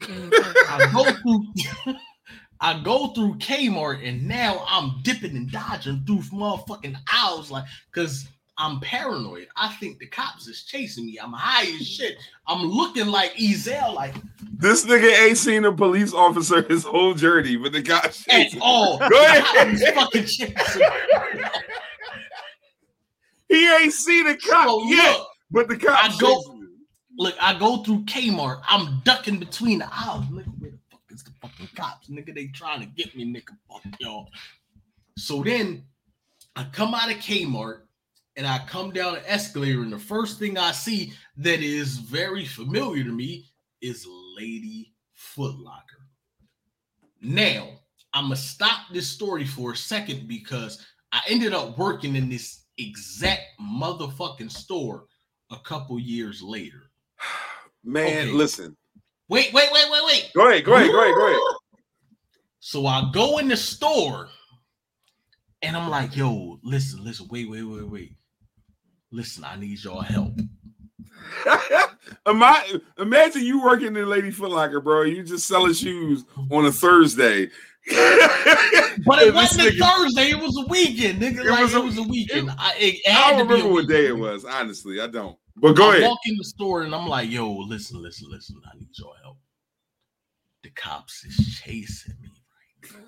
Mm-hmm. 0.00 0.32
I 0.68 0.92
go 0.92 1.04
through 1.84 1.94
I 2.60 2.80
go 2.82 3.08
through 3.08 3.36
Kmart 3.36 4.06
and 4.06 4.26
now 4.26 4.64
I'm 4.68 5.00
dipping 5.02 5.36
and 5.36 5.50
dodging 5.50 6.02
through 6.06 6.18
motherfucking 6.36 6.96
aisles 7.12 7.50
like 7.50 7.64
cause 7.94 8.26
I'm 8.58 8.80
paranoid. 8.80 9.48
I 9.56 9.68
think 9.74 9.98
the 9.98 10.06
cops 10.06 10.46
is 10.46 10.64
chasing 10.64 11.06
me. 11.06 11.18
I'm 11.22 11.32
high 11.32 11.66
as 11.80 11.86
shit. 11.86 12.18
I'm 12.46 12.62
looking 12.62 13.06
like 13.06 13.32
Ezal 13.34 13.94
like 13.94 14.14
This 14.58 14.84
nigga 14.84 15.26
ain't 15.26 15.38
seen 15.38 15.64
a 15.64 15.72
police 15.72 16.12
officer 16.12 16.62
his 16.62 16.84
whole 16.84 17.14
journey, 17.14 17.56
but 17.56 17.72
the 17.72 17.80
guy 17.82 18.10
at 18.28 18.48
all. 18.60 18.98
Go 19.08 19.24
ahead. 19.24 19.44
cops 19.44 19.90
fucking 19.90 20.26
chasing. 20.26 20.82
He 23.48 23.70
ain't 23.70 23.92
seen 23.92 24.26
a 24.28 24.36
cop 24.36 24.66
So 24.66 24.84
yet, 24.84 25.18
look, 25.18 25.28
but 25.50 25.68
the 25.68 25.76
cop 25.76 26.04
I 26.04 26.08
go- 26.18 26.36
chasing 26.36 26.51
him. 26.51 26.51
Look, 27.18 27.34
I 27.40 27.58
go 27.58 27.82
through 27.82 28.04
Kmart. 28.04 28.62
I'm 28.68 29.00
ducking 29.04 29.38
between 29.38 29.80
the 29.80 29.88
aisles. 29.92 30.24
Nigga, 30.26 30.58
where 30.58 30.70
the 30.70 30.78
fuck 30.90 31.02
is 31.10 31.22
the 31.22 31.30
fucking 31.40 31.68
cops? 31.76 32.08
Nigga, 32.08 32.34
they 32.34 32.46
trying 32.46 32.80
to 32.80 32.86
get 32.86 33.14
me, 33.14 33.24
nigga. 33.24 33.56
Fuck 33.70 33.82
y'all. 34.00 34.28
So 35.18 35.42
then 35.42 35.84
I 36.56 36.64
come 36.72 36.94
out 36.94 37.10
of 37.10 37.18
Kmart 37.18 37.82
and 38.36 38.46
I 38.46 38.60
come 38.66 38.92
down 38.92 39.16
an 39.16 39.22
escalator, 39.26 39.82
and 39.82 39.92
the 39.92 39.98
first 39.98 40.38
thing 40.38 40.56
I 40.56 40.72
see 40.72 41.12
that 41.36 41.60
is 41.60 41.98
very 41.98 42.46
familiar 42.46 43.04
to 43.04 43.12
me 43.12 43.46
is 43.82 44.06
Lady 44.38 44.94
Foot 45.12 45.58
Locker. 45.58 46.06
Now, 47.20 47.68
I'm 48.14 48.24
gonna 48.24 48.36
stop 48.36 48.80
this 48.92 49.06
story 49.06 49.44
for 49.44 49.72
a 49.72 49.76
second 49.76 50.28
because 50.28 50.84
I 51.12 51.20
ended 51.28 51.52
up 51.52 51.76
working 51.76 52.16
in 52.16 52.30
this 52.30 52.64
exact 52.78 53.42
motherfucking 53.60 54.50
store 54.50 55.04
a 55.50 55.58
couple 55.58 55.98
years 55.98 56.42
later. 56.42 56.84
Man, 57.84 58.06
Okay. 58.06 58.30
listen. 58.30 58.76
Wait, 59.28 59.52
wait, 59.52 59.68
wait, 59.72 59.84
wait, 59.90 60.02
wait. 60.06 60.30
Go 60.34 60.48
ahead, 60.48 60.64
go 60.64 60.74
ahead, 60.74 60.90
go 60.90 61.00
ahead, 61.02 61.14
go 61.14 61.26
ahead. 61.28 61.40
So 62.60 62.86
I 62.86 63.10
go 63.12 63.38
in 63.38 63.48
the 63.48 63.56
store 63.56 64.28
and 65.62 65.76
I'm 65.76 65.88
like, 65.90 66.14
yo, 66.16 66.58
listen, 66.62 67.02
listen, 67.02 67.26
wait, 67.30 67.48
wait, 67.50 67.62
wait, 67.62 67.88
wait. 67.88 68.12
Listen, 69.10 69.44
I 69.44 69.56
need 69.56 69.82
y'all 69.82 70.00
help. 70.00 70.32
Ima- 72.26 72.62
Imagine 72.98 73.42
you 73.44 73.62
working 73.62 73.96
in 73.96 74.08
Lady 74.08 74.30
Foot 74.30 74.50
Locker, 74.50 74.80
bro. 74.80 75.02
You 75.02 75.22
just 75.22 75.46
selling 75.48 75.72
shoes 75.74 76.24
on 76.50 76.66
a 76.66 76.72
Thursday. 76.72 77.48
But 79.04 79.22
it 79.22 79.34
wasn't 79.34 79.62
a 79.68 79.70
nigga- 79.72 79.96
Thursday, 79.96 80.30
it 80.30 80.38
was 80.38 80.56
a 80.64 80.68
weekend, 80.70 81.20
nigga. 81.20 81.44
It 81.44 81.50
like 81.50 81.62
was 81.62 81.74
it 81.74 81.78
a- 81.80 81.84
was 81.84 81.98
a 81.98 82.02
weekend. 82.02 82.48
it- 82.48 82.54
I, 82.58 82.74
it, 82.78 82.94
it 83.04 83.16
I 83.16 83.30
don't 83.30 83.38
to 83.40 83.44
be 83.46 83.52
a 83.52 83.56
remember 83.56 83.72
what 83.72 83.88
day 83.88 84.06
it 84.06 84.16
was, 84.16 84.44
honestly. 84.44 85.00
I 85.00 85.06
don't. 85.08 85.36
But 85.56 85.74
go 85.74 85.90
I 85.90 85.96
ahead. 85.96 86.08
walk 86.08 86.18
in 86.26 86.36
the 86.36 86.44
store 86.44 86.82
and 86.82 86.94
I'm 86.94 87.06
like, 87.06 87.30
yo, 87.30 87.50
listen, 87.52 88.00
listen, 88.02 88.28
listen. 88.30 88.56
I 88.72 88.76
need 88.78 88.88
your 88.98 89.12
help. 89.22 89.38
The 90.62 90.70
cops 90.70 91.24
is 91.24 91.60
chasing 91.62 92.14
me 92.20 92.28
right 92.28 92.92
now. 92.94 93.00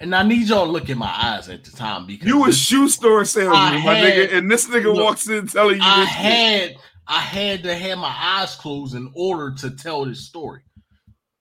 And 0.00 0.14
I 0.14 0.22
need 0.22 0.48
y'all 0.48 0.66
to 0.66 0.72
look 0.72 0.88
in 0.88 0.98
my 0.98 1.06
eyes 1.12 1.48
at 1.48 1.64
the 1.64 1.70
time 1.70 2.06
because 2.06 2.26
You 2.26 2.46
a 2.48 2.52
shoe 2.52 2.88
store 2.88 3.24
salesman, 3.24 3.52
my 3.52 3.76
had- 3.78 4.04
nigga, 4.30 4.38
and 4.38 4.50
this 4.50 4.66
nigga 4.68 4.84
look, 4.94 5.04
walks 5.04 5.28
in 5.28 5.46
telling 5.46 5.76
you 5.76 5.82
I 5.82 6.00
this. 6.00 6.08
shit. 6.10 6.16
had 6.18 6.76
I 7.06 7.20
had 7.20 7.62
to 7.64 7.74
have 7.76 7.98
my 7.98 8.14
eyes 8.18 8.54
closed 8.56 8.94
in 8.94 9.10
order 9.14 9.54
to 9.56 9.70
tell 9.70 10.04
this 10.06 10.26
story. 10.26 10.62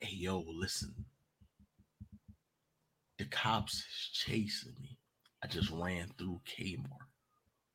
Hey 0.01 0.15
yo, 0.17 0.43
listen. 0.47 0.93
The 3.17 3.25
cops 3.25 3.75
is 3.75 4.09
chasing 4.13 4.73
me. 4.81 4.97
I 5.43 5.47
just 5.47 5.69
ran 5.71 6.09
through 6.17 6.41
Kmart. 6.45 7.02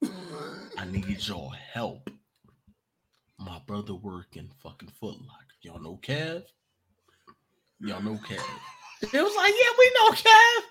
I 0.04 0.84
need 0.90 1.26
your 1.26 1.50
help. 1.72 2.10
My 3.38 3.60
brother 3.66 3.94
work 3.94 4.36
in 4.36 4.50
fucking 4.62 4.90
Foot 5.00 5.16
Locker. 5.20 5.44
Y'all 5.62 5.80
know 5.80 5.98
Kev? 6.02 6.42
Y'all 7.80 8.02
know 8.02 8.14
Kev. 8.14 8.42
It 9.02 9.22
was 9.22 9.36
like, 9.36 9.54
yeah, 9.54 9.70
we 9.78 9.92
know 10.00 10.10
Kev. 10.10 10.62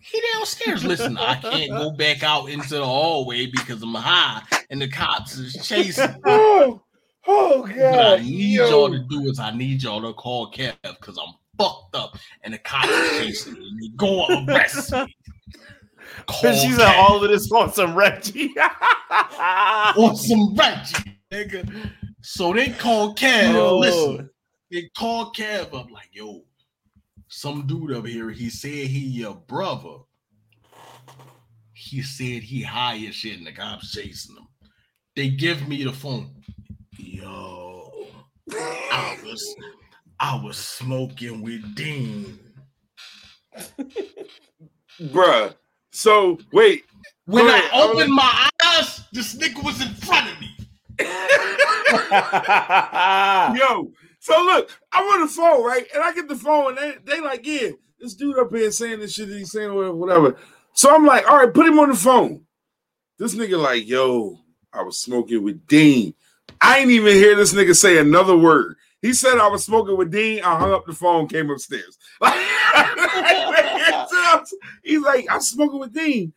He 0.00 0.22
downstairs. 0.32 0.84
Listen, 0.84 1.18
I 1.18 1.36
can't 1.36 1.70
go 1.72 1.90
back 1.92 2.22
out 2.22 2.48
into 2.48 2.76
the 2.76 2.84
hallway 2.84 3.46
because 3.46 3.82
I'm 3.82 3.94
high 3.94 4.42
and 4.70 4.80
the 4.80 4.88
cops 4.88 5.36
is 5.38 5.54
chasing. 5.66 6.20
Oh, 6.26 6.82
oh 7.26 7.60
What 7.62 7.70
I 7.76 8.16
god. 8.16 8.22
need 8.22 8.54
yo. 8.54 8.68
y'all 8.70 8.90
to 8.90 8.98
do 9.10 9.28
is 9.28 9.38
I 9.38 9.50
need 9.50 9.82
y'all 9.82 10.00
to 10.00 10.14
call 10.14 10.50
Kev 10.50 10.74
because 10.82 11.18
I'm 11.18 11.34
fucked 11.58 11.94
up 11.94 12.16
and 12.42 12.54
the 12.54 12.58
cops 12.58 12.88
is 12.88 13.18
chasing 13.18 13.76
me. 13.76 13.92
Go 13.96 14.26
arrest 14.48 14.92
me. 14.92 15.16
Call 16.26 16.52
She 16.54 16.72
said 16.72 16.96
all 16.96 17.22
of 17.22 17.30
this 17.30 17.50
on 17.52 17.72
some 17.72 17.94
Reggie. 17.94 18.52
on 19.10 20.16
some 20.16 20.54
Reggie, 20.54 21.18
nigga. 21.32 21.90
So 22.22 22.52
they 22.52 22.70
call 22.70 23.14
Kev. 23.14 23.54
Oh. 23.54 23.78
Listen, 23.78 24.30
they 24.70 24.90
call 24.96 25.32
Kev 25.32 25.74
up 25.74 25.90
like, 25.90 26.08
yo, 26.12 26.42
some 27.28 27.66
dude 27.66 27.92
up 27.92 28.06
here. 28.06 28.30
He 28.30 28.50
said 28.50 28.70
he 28.70 28.98
your 29.00 29.34
brother. 29.34 29.98
He 31.72 32.02
said 32.02 32.42
he 32.42 32.62
high 32.62 32.98
as 33.08 33.14
shit 33.14 33.38
and 33.38 33.46
the 33.46 33.52
cops 33.52 33.92
chasing 33.92 34.36
him. 34.36 34.46
They 35.16 35.30
give 35.30 35.66
me 35.66 35.84
the 35.84 35.92
phone. 35.92 36.30
Yo, 36.98 38.06
I 38.52 39.18
was 39.24 39.56
I 40.18 40.40
was 40.42 40.58
smoking 40.58 41.40
with 41.40 41.74
Dean. 41.74 42.38
Bruh. 45.00 45.54
So 45.90 46.38
wait. 46.52 46.84
When 47.26 47.46
I 47.46 47.58
ahead. 47.58 47.70
opened 47.72 48.12
my 48.12 48.48
eyes, 48.64 49.02
this 49.12 49.36
nigga 49.36 49.62
was 49.64 49.80
in 49.80 49.94
front 49.94 50.32
of 50.32 50.40
me. 50.40 50.48
Yo, 53.58 53.92
so 54.18 54.42
look, 54.42 54.70
I'm 54.92 55.04
on 55.04 55.20
the 55.22 55.28
phone, 55.28 55.64
right? 55.64 55.86
And 55.94 56.02
I 56.02 56.12
get 56.12 56.28
the 56.28 56.36
phone, 56.36 56.76
and 56.76 56.78
they, 56.78 56.94
they 57.04 57.20
like, 57.20 57.46
yeah, 57.46 57.70
this 58.00 58.14
dude 58.14 58.38
up 58.38 58.50
here 58.50 58.70
saying 58.70 59.00
this 59.00 59.14
shit 59.14 59.28
that 59.28 59.38
he's 59.38 59.52
saying, 59.52 59.72
whatever, 59.72 59.94
whatever. 59.94 60.36
So 60.72 60.94
I'm 60.94 61.06
like, 61.06 61.28
all 61.30 61.38
right, 61.38 61.52
put 61.52 61.66
him 61.66 61.78
on 61.78 61.90
the 61.90 61.96
phone. 61.96 62.42
This 63.18 63.34
nigga 63.34 63.60
like, 63.60 63.86
yo, 63.86 64.38
I 64.72 64.82
was 64.82 64.98
smoking 64.98 65.42
with 65.42 65.66
Dean. 65.66 66.14
I 66.60 66.78
ain't 66.78 66.90
even 66.90 67.14
hear 67.14 67.36
this 67.36 67.54
nigga 67.54 67.76
say 67.76 67.98
another 67.98 68.36
word. 68.36 68.76
He 69.02 69.14
said 69.14 69.38
I 69.38 69.48
was 69.48 69.64
smoking 69.64 69.96
with 69.96 70.10
Dean. 70.10 70.42
I 70.42 70.58
hung 70.58 70.72
up 70.72 70.86
the 70.86 70.92
phone, 70.92 71.28
came 71.28 71.50
upstairs. 71.50 71.98
He's 74.82 75.02
like, 75.02 75.26
I'm 75.30 75.40
smoking 75.40 75.80
with 75.80 75.92
Dean. 75.92 76.32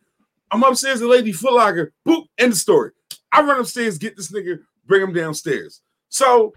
I'm 0.50 0.62
upstairs 0.62 1.02
at 1.02 1.08
Lady 1.08 1.32
Foot 1.32 1.52
Locker. 1.52 1.92
Boop, 2.06 2.26
end 2.38 2.52
of 2.52 2.58
story. 2.58 2.92
I 3.32 3.42
run 3.42 3.60
upstairs, 3.60 3.98
get 3.98 4.16
this 4.16 4.30
nigga, 4.30 4.60
bring 4.86 5.02
him 5.02 5.12
downstairs. 5.12 5.80
So 6.08 6.54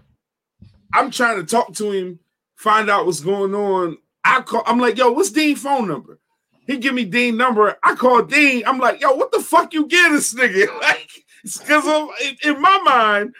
I'm 0.92 1.10
trying 1.10 1.36
to 1.38 1.44
talk 1.44 1.74
to 1.74 1.90
him, 1.90 2.20
find 2.54 2.88
out 2.88 3.06
what's 3.06 3.20
going 3.20 3.54
on. 3.54 3.98
I 4.24 4.42
call, 4.42 4.62
I'm 4.66 4.78
like, 4.78 4.96
yo, 4.96 5.10
what's 5.10 5.30
Dean's 5.30 5.62
phone 5.62 5.88
number? 5.88 6.20
He 6.66 6.76
give 6.76 6.94
me 6.94 7.04
Dean 7.04 7.36
number. 7.36 7.76
I 7.82 7.94
call 7.94 8.22
Dean. 8.22 8.62
I'm 8.66 8.78
like, 8.78 9.00
yo, 9.00 9.12
what 9.14 9.32
the 9.32 9.40
fuck 9.40 9.72
you 9.74 9.86
get 9.86 10.10
this 10.10 10.34
nigga? 10.34 10.66
Like, 10.80 11.08
because 11.44 12.10
in, 12.24 12.36
in 12.44 12.60
my 12.60 12.78
mind, 12.84 13.32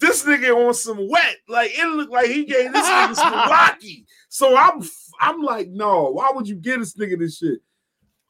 this 0.00 0.24
nigga 0.24 0.54
on 0.54 0.74
some 0.74 1.08
wet. 1.08 1.36
Like 1.48 1.70
it 1.74 1.86
looked 1.86 2.12
like 2.12 2.26
he 2.26 2.44
gave 2.44 2.72
this 2.72 2.86
nigga 2.86 3.14
some 3.14 3.32
rocky. 3.50 4.06
So 4.28 4.56
I'm 4.56 4.82
I'm 5.20 5.42
like, 5.42 5.68
no, 5.68 6.10
why 6.10 6.30
would 6.32 6.48
you 6.48 6.56
get 6.56 6.78
this 6.78 6.94
nigga 6.94 7.18
this 7.18 7.38
shit? 7.38 7.60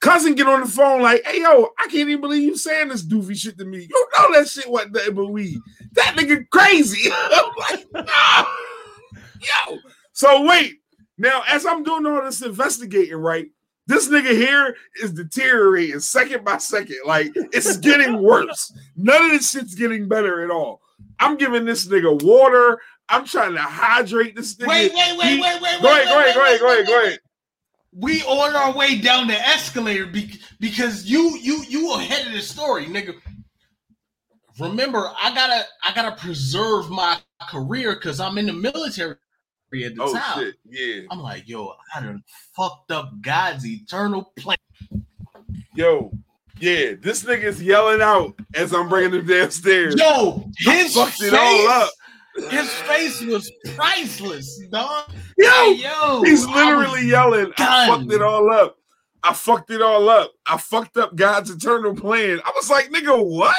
Cousin 0.00 0.36
get 0.36 0.46
on 0.46 0.60
the 0.60 0.66
phone 0.66 1.02
like, 1.02 1.26
hey 1.26 1.42
yo, 1.42 1.70
I 1.78 1.82
can't 1.84 2.08
even 2.08 2.20
believe 2.20 2.42
you 2.42 2.56
saying 2.56 2.88
this 2.88 3.04
doofy 3.04 3.36
shit 3.36 3.58
to 3.58 3.64
me. 3.64 3.88
You 3.90 4.06
know 4.16 4.32
that 4.32 4.48
shit 4.48 4.70
wasn't 4.70 4.94
nothing 4.94 5.14
but 5.14 5.26
weed. 5.26 5.58
That 5.92 6.14
nigga 6.16 6.48
crazy. 6.50 7.10
I'm 7.14 7.52
like, 7.58 7.86
no. 7.92 8.04
Yo. 9.40 9.78
So 10.12 10.46
wait. 10.46 10.76
Now, 11.18 11.42
as 11.48 11.66
I'm 11.66 11.82
doing 11.82 12.06
all 12.06 12.24
this 12.24 12.42
investigating, 12.42 13.16
right? 13.16 13.48
This 13.88 14.08
nigga 14.08 14.30
here 14.32 14.76
is 15.02 15.12
deteriorating 15.14 15.98
second 15.98 16.44
by 16.44 16.58
second. 16.58 16.98
Like 17.06 17.32
it's 17.34 17.78
getting 17.78 18.22
worse. 18.22 18.72
None 18.96 19.24
of 19.24 19.30
this 19.30 19.50
shit's 19.50 19.74
getting 19.74 20.06
better 20.06 20.44
at 20.44 20.50
all. 20.50 20.82
I'm 21.18 21.36
giving 21.36 21.64
this 21.64 21.88
nigga 21.88 22.22
water. 22.22 22.80
I'm 23.08 23.24
trying 23.24 23.54
to 23.54 23.62
hydrate 23.62 24.36
this 24.36 24.54
nigga. 24.56 24.66
Wait, 24.68 24.92
wait, 24.94 25.18
wait, 25.18 25.26
He- 25.36 25.40
wait, 25.40 25.62
wait, 25.62 25.82
Go 25.82 25.88
wait, 25.88 26.02
ahead, 26.04 26.08
go 26.08 26.16
wait, 26.16 26.24
ahead, 26.26 26.34
go 26.34 26.40
wait, 26.40 26.46
ahead, 26.46 26.60
go 26.60 26.66
wait, 26.66 26.72
ahead, 26.74 26.86
go 26.86 27.04
ahead. 27.06 27.18
We 27.94 28.22
on 28.24 28.54
our 28.54 28.72
way 28.76 28.98
down 29.00 29.26
the 29.28 29.34
escalator 29.48 30.06
be- 30.06 30.38
because 30.60 31.06
you 31.06 31.36
you 31.38 31.64
you 31.68 31.94
ahead 31.94 32.26
of 32.26 32.32
the 32.34 32.40
story, 32.40 32.84
nigga. 32.86 33.14
Remember, 34.60 35.10
I 35.20 35.34
gotta 35.34 35.64
I 35.82 35.94
gotta 35.94 36.16
preserve 36.20 36.90
my 36.90 37.18
career 37.50 37.94
because 37.94 38.20
I'm 38.20 38.36
in 38.38 38.46
the 38.46 38.52
military 38.52 39.16
at 39.84 39.94
the 39.94 40.02
Oh 40.02 40.12
time. 40.14 40.38
shit, 40.38 40.54
yeah. 40.68 41.02
I'm 41.10 41.20
like, 41.20 41.48
yo, 41.48 41.74
I 41.94 42.00
done 42.00 42.22
fucked 42.54 42.90
up 42.90 43.10
God's 43.22 43.66
eternal 43.66 44.32
plan. 44.36 44.56
Yo, 45.74 46.12
yeah, 46.58 46.92
this 47.00 47.22
nigga's 47.24 47.62
yelling 47.62 48.02
out 48.02 48.34
as 48.54 48.74
I'm 48.74 48.88
bringing 48.88 49.20
him 49.20 49.26
downstairs. 49.26 49.94
Yo, 49.96 50.50
his 50.58 50.94
fucked 50.94 51.12
face, 51.18 51.32
it 51.32 51.34
all 51.34 51.68
up. 51.68 51.90
His 52.50 52.72
face 52.72 53.20
was 53.22 53.50
priceless, 53.74 54.60
dog. 54.70 55.10
Yo, 55.36 55.70
yo, 55.70 56.22
he's 56.22 56.46
literally 56.46 57.06
yelling, 57.06 57.52
I 57.58 57.88
fucked 57.88 58.12
it 58.12 58.22
all 58.22 58.50
up. 58.50 58.76
I 59.22 59.34
fucked 59.34 59.70
it 59.70 59.82
all 59.82 60.08
up. 60.08 60.32
I 60.46 60.56
fucked 60.56 60.96
up 60.96 61.16
God's 61.16 61.50
eternal 61.50 61.94
plan. 61.94 62.40
I 62.44 62.52
was 62.54 62.70
like, 62.70 62.90
nigga, 62.90 63.24
what? 63.24 63.56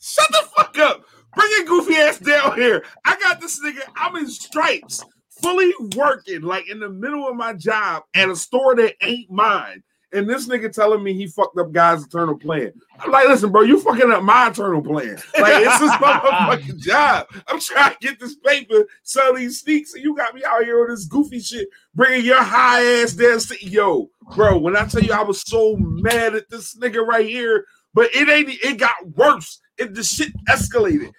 Shut 0.00 0.26
the 0.30 0.46
fuck 0.56 0.78
up. 0.78 1.04
Bring 1.34 1.50
your 1.52 1.64
goofy 1.66 1.96
ass 1.96 2.18
down 2.18 2.54
here. 2.56 2.84
I 3.04 3.18
got 3.18 3.40
this 3.40 3.62
nigga. 3.64 3.80
I'm 3.96 4.16
in 4.16 4.28
stripes, 4.28 5.02
fully 5.42 5.72
working, 5.96 6.42
like 6.42 6.68
in 6.68 6.80
the 6.80 6.88
middle 6.88 7.28
of 7.28 7.36
my 7.36 7.54
job 7.54 8.04
at 8.14 8.28
a 8.28 8.36
store 8.36 8.74
that 8.76 8.94
ain't 9.02 9.30
mine. 9.30 9.82
And 10.16 10.26
this 10.26 10.48
nigga 10.48 10.72
telling 10.72 11.02
me 11.02 11.12
he 11.12 11.26
fucked 11.26 11.58
up 11.58 11.72
God's 11.72 12.06
eternal 12.06 12.38
plan. 12.38 12.72
I'm 13.00 13.10
like, 13.10 13.28
listen, 13.28 13.52
bro, 13.52 13.60
you 13.60 13.78
fucking 13.78 14.10
up 14.10 14.22
my 14.22 14.48
eternal 14.48 14.80
plan. 14.80 15.18
Like, 15.38 15.62
it's 15.62 15.78
this 15.78 15.90
motherfucking 15.92 16.78
job. 16.78 17.26
I'm 17.46 17.60
trying 17.60 17.92
to 17.92 17.98
get 18.00 18.18
this 18.18 18.34
paper, 18.36 18.86
sell 19.02 19.34
these 19.34 19.60
sneaks, 19.60 19.92
and 19.92 20.02
you 20.02 20.16
got 20.16 20.34
me 20.34 20.42
out 20.42 20.64
here 20.64 20.80
on 20.80 20.88
this 20.88 21.04
goofy 21.04 21.38
shit, 21.40 21.68
bringing 21.94 22.24
your 22.24 22.42
high 22.42 22.82
ass 23.02 23.12
down. 23.12 23.40
Yo, 23.60 24.08
bro, 24.34 24.56
when 24.56 24.74
I 24.74 24.86
tell 24.86 25.02
you 25.02 25.12
I 25.12 25.22
was 25.22 25.42
so 25.42 25.76
mad 25.76 26.34
at 26.34 26.48
this 26.48 26.74
nigga 26.76 27.06
right 27.06 27.26
here, 27.26 27.66
but 27.92 28.08
it 28.14 28.26
ain't, 28.30 28.48
it 28.48 28.78
got 28.78 29.06
worse. 29.14 29.60
It 29.76 29.94
the 29.94 30.02
shit 30.02 30.32
escalated. 30.46 31.12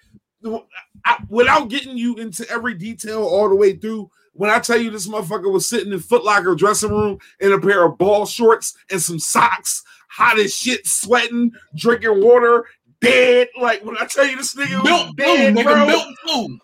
I, 1.04 1.22
without 1.28 1.68
getting 1.68 1.96
you 1.96 2.16
into 2.16 2.48
every 2.50 2.74
detail 2.74 3.22
all 3.22 3.48
the 3.48 3.54
way 3.54 3.76
through, 3.76 4.10
when 4.38 4.50
I 4.50 4.58
tell 4.60 4.78
you 4.80 4.90
this 4.90 5.06
motherfucker 5.08 5.52
was 5.52 5.68
sitting 5.68 5.92
in 5.92 5.98
Foot 6.00 6.24
Locker 6.24 6.54
dressing 6.54 6.90
room 6.90 7.18
in 7.40 7.52
a 7.52 7.60
pair 7.60 7.84
of 7.84 7.98
ball 7.98 8.24
shorts 8.24 8.74
and 8.90 9.02
some 9.02 9.18
socks, 9.18 9.82
hot 10.08 10.38
as 10.38 10.54
shit, 10.54 10.86
sweating, 10.86 11.50
drinking 11.76 12.22
water, 12.22 12.64
dead. 13.00 13.48
Like 13.60 13.84
when 13.84 13.96
I 13.98 14.06
tell 14.06 14.26
you 14.26 14.36
this 14.36 14.54
nigga 14.54 14.82
milk 14.84 14.86
was 14.86 15.06
too, 15.08 15.14
dead, 15.16 15.54
nigga, 15.56 15.64
bro. 15.64 15.86
milk 15.86 16.06
too, 16.26 16.58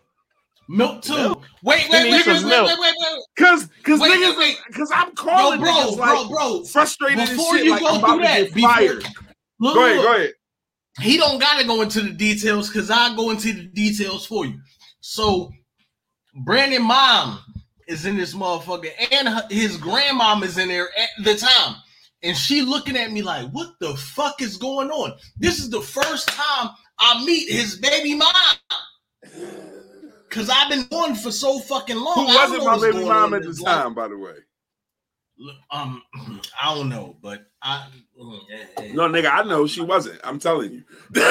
milk 0.69 1.03
too. 1.03 1.15
Milk. 1.17 1.43
Wait, 1.65 1.85
wait, 1.91 2.11
wait, 2.11 2.27
wait, 2.27 2.27
wait, 2.27 2.45
milk. 2.45 2.69
wait, 2.69 2.79
wait, 2.81 2.95
wait. 2.99 3.23
Cause 3.37 3.69
cause 3.83 4.01
Wait, 4.01 4.13
niggas, 4.13 4.39
wait, 4.39 4.57
cause 4.73 4.91
I'm 4.95 5.09
Yo, 5.09 5.15
calling 5.15 5.61
bro, 5.61 5.71
niggas 5.71 5.97
bro, 5.97 6.21
like 6.23 6.31
bro. 6.31 6.63
frustrated 6.65 7.19
and 7.19 7.29
Before 7.31 7.57
shit. 7.57 7.65
you 7.65 7.71
Like 7.73 7.81
go 7.81 7.89
I'm 7.89 8.01
through 8.01 8.23
that, 8.23 8.39
get 8.45 8.55
before- 8.55 8.71
fired. 8.71 9.05
Look, 9.61 9.75
Go 9.75 9.85
ahead, 9.87 9.97
go 10.03 10.15
ahead. 10.15 10.33
he 11.01 11.17
don't 11.17 11.41
gotta 11.41 11.67
go 11.67 11.83
into 11.83 12.01
the 12.03 12.11
details 12.13 12.69
because 12.69 12.91
I 12.91 13.15
go 13.17 13.31
into 13.31 13.53
the 13.53 13.65
details 13.67 14.27
for 14.27 14.47
you. 14.47 14.59
So 15.01 15.51
Brandon 16.45 16.83
mom 16.83 17.39
is 17.87 18.07
in 18.07 18.17
this 18.17 18.35
motherfucker, 18.35 18.91
and 19.13 19.29
her- 19.29 19.47
his 19.51 19.77
grandmom 19.77 20.43
is 20.43 20.59
in 20.59 20.69
there 20.69 20.89
at 20.99 21.25
the 21.25 21.37
time. 21.37 21.77
And 22.23 22.37
she 22.37 22.63
looking 22.63 22.97
at 22.97 23.13
me 23.13 23.21
like, 23.23 23.51
what 23.51 23.75
the 23.81 23.95
fuck 23.97 24.41
is 24.41 24.57
going 24.57 24.91
on? 24.91 25.15
This 25.37 25.59
is 25.59 25.69
the 25.69 25.83
first 25.83 26.29
time 26.29 26.71
I 26.99 27.23
meet 27.25 27.51
his 27.51 27.77
baby 27.77 28.15
mom. 28.15 28.33
Cause 30.31 30.51
I've 30.51 30.69
been 30.69 30.89
on 30.91 31.15
for 31.15 31.31
so 31.31 31.61
fucking 31.61 31.97
long. 31.97 32.27
Who 32.27 32.35
wasn't 32.35 32.65
my 32.65 32.81
baby 32.81 33.05
mom 33.05 33.35
at 33.35 33.43
the 33.43 33.51
life. 33.51 33.65
time, 33.65 33.95
by 33.95 34.09
the 34.09 34.19
way? 34.19 34.33
Um, 35.71 36.03
I 36.61 36.75
don't 36.75 36.89
know, 36.89 37.17
but 37.23 37.47
I 37.63 37.87
No, 38.93 39.09
nigga, 39.09 39.31
I 39.31 39.45
know 39.45 39.67
she 39.67 39.81
wasn't. 39.81 40.21
I'm 40.25 40.39
telling 40.41 40.73
you. 40.73 40.83
but 41.13 41.23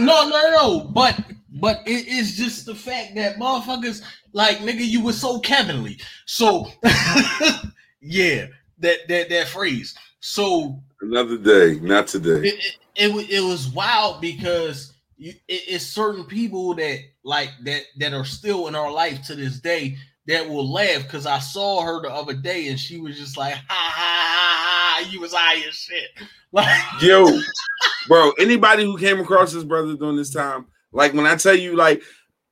no, 0.00 0.28
no, 0.28 0.50
no. 0.50 0.80
But 0.92 1.18
but 1.66 1.82
it 1.84 2.06
is 2.06 2.36
just 2.36 2.64
the 2.64 2.76
fact 2.76 3.16
that 3.16 3.38
motherfuckers 3.38 4.00
like 4.32 4.58
nigga, 4.58 4.86
you 4.86 5.02
were 5.02 5.12
so 5.12 5.40
Kevinly. 5.40 6.00
So 6.24 6.68
yeah, 8.00 8.46
that 8.78 8.98
that 9.08 9.28
that 9.30 9.48
phrase. 9.48 9.96
So 10.20 10.80
Another 11.00 11.36
day, 11.36 11.80
not 11.80 12.06
today. 12.06 12.50
it 12.50 12.54
it, 12.54 12.76
it, 12.94 13.30
it 13.30 13.40
was 13.40 13.66
wild 13.70 14.20
because 14.20 14.92
you, 15.16 15.32
it, 15.48 15.62
it's 15.66 15.84
certain 15.84 16.22
people 16.22 16.72
that 16.76 17.00
like 17.24 17.50
that 17.64 17.82
that 17.98 18.12
are 18.12 18.24
still 18.24 18.68
in 18.68 18.76
our 18.76 18.92
life 18.92 19.26
to 19.26 19.34
this 19.34 19.58
day 19.58 19.96
that 20.28 20.48
will 20.48 20.72
laugh 20.72 21.02
because 21.02 21.26
I 21.26 21.40
saw 21.40 21.82
her 21.82 22.00
the 22.00 22.10
other 22.14 22.34
day 22.34 22.68
and 22.68 22.78
she 22.78 23.00
was 23.00 23.18
just 23.18 23.36
like 23.36 23.54
ha 23.54 23.62
ha 23.68 23.92
ha 23.96 25.02
ha 25.02 25.10
you 25.10 25.20
was 25.20 25.34
high 25.34 25.66
as 25.66 25.74
shit 25.74 26.10
like 26.52 26.80
Yo, 27.02 27.26
bro, 28.06 28.30
anybody 28.38 28.84
who 28.84 28.96
came 28.96 29.18
across 29.18 29.52
this 29.52 29.64
brother 29.64 29.96
during 29.96 30.16
this 30.16 30.32
time, 30.32 30.66
like 30.96 31.12
when 31.12 31.26
I 31.26 31.36
tell 31.36 31.54
you, 31.54 31.76
like, 31.76 32.02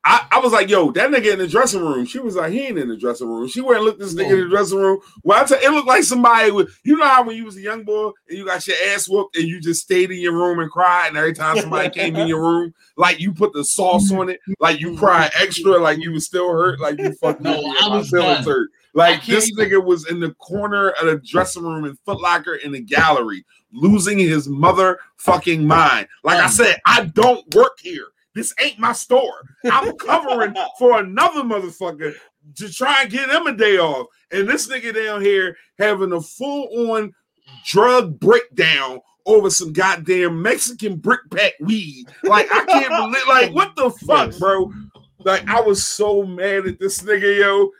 I, 0.06 0.26
I 0.32 0.38
was 0.40 0.52
like, 0.52 0.68
yo, 0.68 0.90
that 0.90 1.08
nigga 1.10 1.32
in 1.32 1.38
the 1.38 1.48
dressing 1.48 1.80
room. 1.80 2.04
She 2.04 2.18
was 2.18 2.36
like, 2.36 2.52
he 2.52 2.60
ain't 2.66 2.78
in 2.78 2.88
the 2.88 2.96
dressing 2.96 3.26
room. 3.26 3.48
She 3.48 3.62
went 3.62 3.76
and 3.78 3.86
looked 3.86 4.00
this 4.00 4.12
nigga 4.12 4.32
in 4.32 4.40
the 4.40 4.48
dressing 4.50 4.76
room. 4.78 5.00
Well, 5.22 5.42
I 5.42 5.46
tell 5.46 5.58
it 5.58 5.70
looked 5.70 5.88
like 5.88 6.02
somebody 6.04 6.50
with, 6.50 6.78
you 6.84 6.98
know 6.98 7.06
how 7.08 7.24
when 7.24 7.36
you 7.36 7.46
was 7.46 7.56
a 7.56 7.62
young 7.62 7.84
boy 7.84 8.10
and 8.28 8.36
you 8.36 8.44
got 8.44 8.66
your 8.66 8.76
ass 8.90 9.08
whooped 9.08 9.34
and 9.36 9.48
you 9.48 9.62
just 9.62 9.82
stayed 9.82 10.10
in 10.10 10.18
your 10.18 10.34
room 10.34 10.58
and 10.58 10.70
cried, 10.70 11.08
and 11.08 11.16
every 11.16 11.32
time 11.32 11.56
somebody 11.56 11.88
came 11.98 12.16
in 12.16 12.28
your 12.28 12.42
room, 12.42 12.74
like 12.98 13.18
you 13.18 13.32
put 13.32 13.54
the 13.54 13.64
sauce 13.64 14.12
on 14.12 14.28
it, 14.28 14.40
like 14.60 14.78
you 14.78 14.94
cried 14.94 15.30
extra, 15.40 15.78
like 15.78 15.98
you 16.00 16.12
was 16.12 16.26
still 16.26 16.50
hurt, 16.52 16.80
like 16.80 16.98
you 16.98 17.10
fucking 17.14 17.42
No, 17.42 17.74
I 17.80 17.88
was 17.88 18.10
feelings 18.10 18.44
hurt. 18.44 18.68
Like 18.92 19.24
this 19.24 19.50
nigga 19.56 19.82
was 19.82 20.08
in 20.10 20.20
the 20.20 20.34
corner 20.34 20.90
of 20.90 21.06
the 21.06 21.16
dressing 21.16 21.64
room 21.64 21.86
in 21.86 21.96
Foot 22.04 22.20
Locker 22.20 22.56
in 22.56 22.72
the 22.72 22.80
gallery, 22.80 23.44
losing 23.72 24.18
his 24.18 24.48
motherfucking 24.48 25.64
mind. 25.64 26.08
Like 26.22 26.38
I 26.38 26.44
Um. 26.44 26.50
said, 26.50 26.76
I 26.84 27.06
don't 27.06 27.42
work 27.54 27.78
here. 27.80 28.08
This 28.35 28.52
ain't 28.62 28.78
my 28.78 28.93
store. 28.93 29.43
I'm 29.65 29.97
covering 29.97 30.55
for 30.78 30.98
another 30.98 31.43
motherfucker 31.43 32.15
to 32.56 32.73
try 32.73 33.02
and 33.02 33.11
get 33.11 33.31
him 33.31 33.47
a 33.47 33.52
day 33.52 33.78
off. 33.78 34.09
And 34.31 34.48
this 34.48 34.69
nigga 34.69 34.94
down 34.94 35.23
here 35.23 35.56
having 35.78 36.12
a 36.12 36.20
full 36.20 36.90
on 36.90 37.12
drug 37.65 38.19
breakdown 38.19 39.01
over 39.27 39.51
some 39.51 39.73
goddamn 39.73 40.43
Mexican 40.43 40.97
brick 40.97 41.20
pack 41.31 41.52
weed. 41.61 42.06
Like 42.24 42.48
I 42.52 42.65
can't 42.65 42.89
believe, 43.12 43.27
like 43.28 43.55
what 43.55 43.74
the 43.77 43.90
fuck, 43.90 44.36
bro? 44.39 44.70
Like 45.19 45.48
I 45.48 45.61
was 45.61 45.86
so 45.86 46.24
mad 46.24 46.66
at 46.66 46.78
this 46.78 47.02
nigga, 47.02 47.39
yo. 47.39 47.70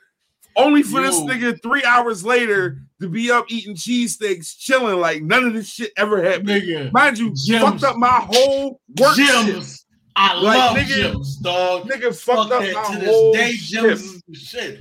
Only 0.57 0.85
for 0.85 1.03
this 1.03 1.17
nigga 1.17 1.61
three 1.63 1.83
hours 1.85 2.25
later 2.25 2.79
to 3.01 3.09
be 3.09 3.31
up 3.31 3.47
eating 3.49 3.75
cheesesteaks, 3.75 4.57
chilling 4.57 5.01
like 5.01 5.21
none 5.21 5.45
of 5.45 5.53
this 5.53 5.69
shit 5.69 5.91
ever 5.97 6.23
happened. 6.23 6.49
Nigga. 6.49 6.93
Mind 6.93 7.19
you, 7.19 7.33
Gyms. 7.33 7.61
fucked 7.61 7.83
up 7.83 7.97
my 7.97 8.25
whole 8.31 8.81
work 9.01 9.17
shift. 9.17 9.33
Gyms. 9.33 9.84
I 10.17 10.35
Like, 10.41 10.57
love 10.59 10.77
nigga- 10.77 11.13
gyms, 11.15 11.43
dog. 11.43 11.89
Nigga 11.89 12.15
Fuck 12.15 12.37
fucked 12.49 12.53
up 12.53 12.63
that. 12.63 12.75
my 12.75 12.83
To 13.01 13.07
whole 13.07 13.33
this 13.33 13.71
day, 13.71 13.77
gyms 13.79 13.83
shift. 13.91 14.03
is 14.05 14.23
the 14.29 14.35
shit. 14.39 14.81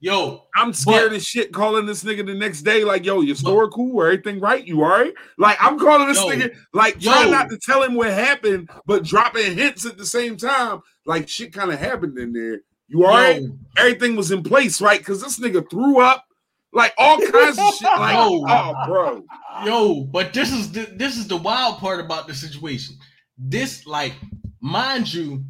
Yo, 0.00 0.44
I'm 0.54 0.72
scared 0.72 1.10
But- 1.10 1.16
as 1.16 1.26
shit 1.26 1.52
calling 1.52 1.84
this 1.84 2.04
nigga 2.04 2.24
the 2.24 2.32
next 2.34 2.62
day, 2.62 2.84
like, 2.84 3.04
yo, 3.04 3.20
your 3.20 3.34
store 3.34 3.68
cool, 3.68 3.96
or 4.00 4.06
everything 4.06 4.38
right? 4.38 4.64
You 4.64 4.82
all 4.84 4.90
right? 4.90 5.12
Like, 5.38 5.58
I'm 5.60 5.76
calling 5.78 6.06
this 6.06 6.18
Yo. 6.18 6.28
nigga, 6.28 6.54
like, 6.72 7.02
Yo. 7.02 7.10
trying 7.10 7.30
not 7.32 7.50
to 7.50 7.58
tell 7.58 7.82
him 7.82 7.94
what 7.94 8.12
happened, 8.12 8.70
but 8.86 9.02
dropping 9.02 9.56
hints 9.58 9.84
at 9.86 9.98
the 9.98 10.06
same 10.06 10.36
time. 10.36 10.80
Like, 11.04 11.28
shit 11.28 11.52
kind 11.52 11.72
of 11.72 11.80
happened 11.80 12.16
in 12.16 12.32
there. 12.32 12.60
You 12.86 13.04
all 13.06 13.12
right? 13.12 13.42
yo, 13.42 13.58
Everything 13.76 14.14
was 14.14 14.30
in 14.30 14.42
place, 14.44 14.80
right? 14.80 15.00
Because 15.00 15.20
this 15.20 15.38
nigga 15.40 15.68
threw 15.68 15.98
up, 16.00 16.24
like, 16.72 16.94
all 16.96 17.18
kinds 17.18 17.58
of 17.58 17.74
shit. 17.74 17.88
Like, 17.98 18.14
Yo. 18.14 18.44
oh, 18.48 18.74
bro. 18.86 19.24
Yo, 19.64 20.04
but 20.04 20.32
this 20.32 20.52
is 20.52 20.70
the 20.70 20.86
this 20.94 21.16
is 21.16 21.26
the 21.26 21.36
wild 21.36 21.78
part 21.78 21.98
about 21.98 22.28
the 22.28 22.34
situation. 22.34 22.94
This, 23.36 23.84
like, 23.84 24.14
mind 24.60 25.12
you, 25.12 25.44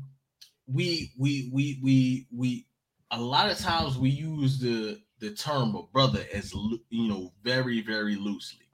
we 0.66 1.12
we 1.18 1.50
we 1.52 1.80
we 1.82 2.26
we 2.34 2.66
a 3.10 3.20
lot 3.20 3.50
of 3.50 3.58
times 3.58 3.98
we 3.98 4.10
use 4.10 4.58
the 4.58 5.00
the 5.20 5.30
term 5.30 5.74
of 5.74 5.90
brother 5.92 6.24
as 6.32 6.52
you 6.52 7.08
know 7.08 7.32
very 7.42 7.80
very 7.80 8.16
loosely. 8.16 8.66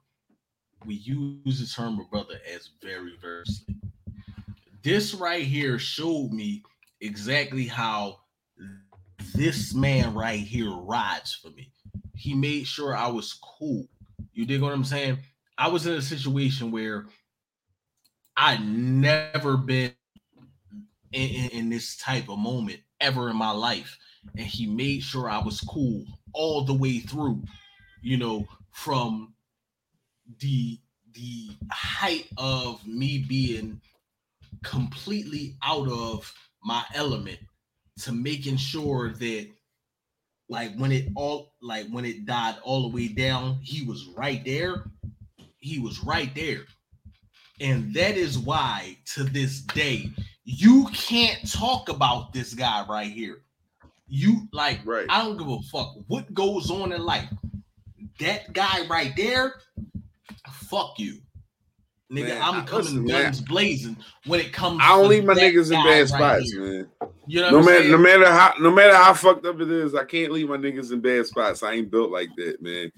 We 0.85 0.95
use 0.97 1.61
the 1.61 1.67
term 1.67 1.99
of 2.01 2.11
brother 2.11 2.39
as 2.53 2.71
very 2.83 3.15
very 3.21 3.39
loosely. 3.39 3.77
This 4.83 5.15
right 5.15 5.45
here 5.45 5.79
showed 5.79 6.31
me 6.33 6.63
exactly 7.01 7.67
how 7.67 8.21
this 9.35 9.75
man 9.75 10.15
right 10.15 10.41
here 10.41 10.71
rides 10.71 11.35
for 11.35 11.51
me. 11.51 11.71
He 12.15 12.35
made 12.35 12.67
sure 12.67 12.95
I 12.95 13.09
was 13.09 13.33
cool. 13.59 13.89
You 14.33 14.45
dig 14.45 14.61
what 14.61 14.73
I'm 14.73 14.85
saying? 14.85 15.19
I 15.57 15.69
was 15.69 15.87
in 15.87 15.95
a 15.95 16.03
situation 16.03 16.71
where 16.71 17.07
I 18.37 18.59
never 18.59 19.57
been 19.57 19.93
in, 21.15 21.31
in, 21.31 21.51
in 21.51 21.71
this 21.71 21.97
type 21.97 22.29
of 22.29 22.39
moment 22.39 22.81
ever 23.01 23.31
in 23.31 23.37
my 23.37 23.51
life. 23.51 23.99
And 24.37 24.47
he 24.47 24.67
made 24.67 25.03
sure 25.03 25.29
I 25.29 25.39
was 25.39 25.61
cool 25.61 26.05
all 26.33 26.65
the 26.65 26.75
way 26.75 26.99
through, 26.99 27.43
you 28.03 28.17
know, 28.17 28.47
from 28.73 29.35
the 30.41 30.79
the 31.13 31.51
height 31.71 32.27
of 32.39 32.85
me 32.87 33.25
being 33.29 33.81
completely 34.65 35.57
out 35.63 35.89
of 35.89 36.33
my 36.65 36.83
element 36.95 37.39
to 38.01 38.13
making 38.13 38.57
sure 38.57 39.11
that 39.11 39.49
like 40.49 40.75
when 40.77 40.91
it 40.91 41.09
all 41.15 41.53
like 41.63 41.87
when 41.89 42.05
it 42.05 42.27
died 42.27 42.57
all 42.65 42.83
the 42.83 42.95
way 42.95 43.09
down 43.09 43.59
he 43.63 43.85
was 43.85 44.07
right 44.17 44.45
there 44.45 44.85
he 45.59 45.79
was 45.79 46.03
right 46.03 46.35
there 46.35 46.63
and 47.61 47.95
that 47.95 48.17
is 48.17 48.39
why 48.39 48.97
to 49.05 49.23
this 49.23 49.61
day 49.61 50.11
you 50.45 50.87
can't 50.93 51.51
talk 51.51 51.89
about 51.89 52.33
this 52.33 52.55
guy 52.55 52.85
right 52.89 53.11
here 53.11 53.43
you 54.09 54.47
like 54.53 54.81
Right. 54.85 55.07
i 55.09 55.23
don't 55.23 55.37
give 55.39 55.49
a 55.49 55.59
fuck 55.73 55.95
what 56.09 56.33
goes 56.35 56.71
on 56.71 56.93
in 56.93 57.03
life 57.05 57.29
that 58.21 58.53
guy 58.53 58.87
right 58.89 59.13
there 59.17 59.55
fuck 60.53 60.95
you 60.99 61.19
nigga 62.13 62.29
Man, 62.29 62.43
i'm 62.43 62.67
coming 62.67 62.85
listen, 62.85 63.05
man. 63.05 63.23
guns 63.25 63.41
blazing 63.41 63.97
when 64.27 64.41
it 64.41 64.53
comes 64.53 64.79
I 64.83 64.89
don't 64.89 65.09
leave 65.09 65.25
my 65.25 65.35
niggas 65.35 65.73
in 65.73 65.83
bad 65.83 66.09
spots, 66.09 66.53
here. 66.53 66.61
man. 66.63 66.89
you 67.27 67.41
know 67.41 67.51
No 67.51 67.63
matter, 67.63 67.79
saying? 67.79 67.91
no 67.93 67.99
matter 67.99 68.27
how, 68.31 68.55
no 68.61 68.71
matter 68.71 68.95
how 68.95 69.15
fucked 69.15 69.47
up 69.47 69.61
it 69.61 69.71
is, 69.71 69.95
I 69.95 70.05
can't 70.05 70.31
leave 70.33 70.49
my 70.49 70.57
niggas 70.59 70.93
in 70.93 71.01
bad 71.01 71.25
spots. 71.27 71.63
I 71.63 71.73
ain't 71.73 71.91
built 71.91 72.11
like 72.13 72.29
that, 72.37 72.61
man. 72.61 72.93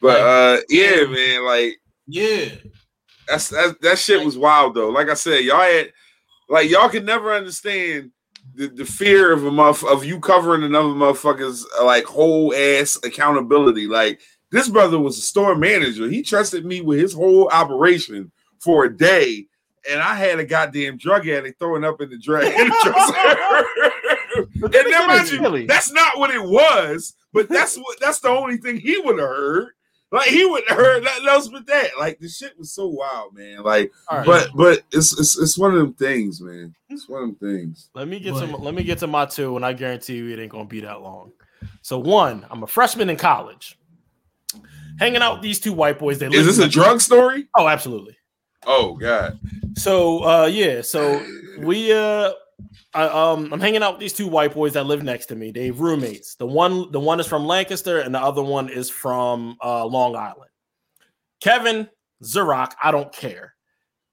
But 0.00 0.20
uh, 0.20 0.60
yeah, 0.68 1.04
man, 1.06 1.44
like 1.44 1.76
yeah 2.08 2.48
That's 3.28 3.48
that, 3.50 3.80
that 3.80 3.98
shit 3.98 4.24
was 4.24 4.36
wild 4.36 4.74
though. 4.74 4.90
Like 4.90 5.08
I 5.08 5.14
said, 5.14 5.44
y'all 5.44 5.60
had 5.60 5.92
like 6.48 6.70
y'all 6.70 6.88
can 6.88 7.04
never 7.04 7.32
understand 7.32 8.10
the, 8.54 8.68
the 8.68 8.84
fear 8.84 9.32
of 9.32 9.44
a 9.44 9.50
muff 9.50 9.84
of 9.84 10.04
you 10.04 10.18
covering 10.20 10.62
another 10.62 10.88
motherfucker's 10.88 11.66
like 11.82 12.04
whole 12.04 12.54
ass 12.54 12.98
accountability. 13.04 13.86
Like 13.86 14.20
this 14.50 14.68
brother 14.68 14.98
was 14.98 15.18
a 15.18 15.22
store 15.22 15.54
manager. 15.54 16.08
He 16.08 16.22
trusted 16.22 16.64
me 16.64 16.80
with 16.80 16.98
his 16.98 17.12
whole 17.12 17.48
operation 17.50 18.32
for 18.60 18.84
a 18.84 18.96
day, 18.96 19.46
and 19.88 20.00
I 20.00 20.14
had 20.14 20.38
a 20.38 20.44
goddamn 20.44 20.96
drug 20.96 21.28
addict 21.28 21.58
throwing 21.58 21.84
up 21.84 22.00
in 22.00 22.10
the 22.10 22.18
drag. 22.18 22.54
and 24.34 24.72
then 24.72 25.06
mind 25.06 25.30
you, 25.30 25.40
Really? 25.40 25.66
that's 25.66 25.92
not 25.92 26.18
what 26.18 26.30
it 26.30 26.42
was, 26.42 27.14
but 27.32 27.48
that's 27.48 27.76
what 27.76 28.00
that's 28.00 28.20
the 28.20 28.28
only 28.30 28.56
thing 28.56 28.78
he 28.78 28.98
would 28.98 29.18
have 29.18 29.28
heard. 29.28 29.68
Like 30.10 30.28
he 30.28 30.44
wouldn't 30.46 30.70
have 30.70 30.78
heard 30.78 31.04
nothing 31.04 31.28
else 31.28 31.48
but 31.48 31.66
that. 31.66 31.90
Like 31.98 32.18
the 32.18 32.28
shit 32.28 32.58
was 32.58 32.72
so 32.72 32.86
wild, 32.86 33.34
man. 33.34 33.62
Like, 33.62 33.92
right. 34.10 34.24
but 34.24 34.50
but 34.54 34.82
it's, 34.90 35.18
it's 35.18 35.38
it's 35.38 35.58
one 35.58 35.72
of 35.72 35.78
them 35.78 35.92
things, 35.94 36.40
man. 36.40 36.74
It's 36.88 37.08
one 37.08 37.22
of 37.22 37.38
them 37.38 37.50
things. 37.50 37.90
Let 37.94 38.08
me 38.08 38.18
get 38.18 38.32
But- 38.32 38.46
to 38.46 38.56
let 38.56 38.74
me 38.74 38.84
get 38.84 38.98
to 38.98 39.06
my 39.06 39.26
two, 39.26 39.56
and 39.56 39.66
I 39.66 39.74
guarantee 39.74 40.16
you 40.16 40.28
it 40.30 40.38
ain't 40.38 40.50
gonna 40.50 40.64
be 40.64 40.80
that 40.80 41.02
long. 41.02 41.32
So 41.82 41.98
one, 41.98 42.46
I'm 42.50 42.62
a 42.62 42.66
freshman 42.66 43.10
in 43.10 43.16
college, 43.16 43.78
hanging 44.98 45.20
out 45.20 45.34
with 45.34 45.42
these 45.42 45.60
two 45.60 45.74
white 45.74 45.98
boys. 45.98 46.18
They 46.18 46.28
Is 46.28 46.46
this 46.46 46.58
a 46.58 46.68
drug 46.68 47.00
story? 47.00 47.48
Oh, 47.56 47.68
absolutely. 47.68 48.16
Oh 48.66 48.94
God. 48.96 49.38
So 49.76 50.24
uh 50.24 50.46
yeah, 50.46 50.80
so 50.80 51.22
we 51.58 51.92
uh 51.92 52.32
I, 52.98 53.32
um 53.32 53.52
I'm 53.52 53.60
hanging 53.60 53.82
out 53.82 53.94
with 53.94 54.00
these 54.00 54.12
two 54.12 54.26
white 54.28 54.54
boys 54.54 54.72
that 54.72 54.84
live 54.86 55.02
next 55.02 55.26
to 55.26 55.36
me. 55.36 55.50
They 55.50 55.70
roommates. 55.70 56.34
The 56.34 56.46
one 56.46 56.90
the 56.90 57.00
one 57.00 57.20
is 57.20 57.26
from 57.26 57.46
Lancaster 57.46 57.98
and 58.00 58.14
the 58.14 58.20
other 58.20 58.42
one 58.42 58.68
is 58.68 58.90
from 58.90 59.56
uh 59.62 59.84
Long 59.86 60.16
Island. 60.16 60.50
Kevin 61.40 61.88
Zurach, 62.22 62.72
I 62.82 62.90
don't 62.90 63.12
care. 63.12 63.54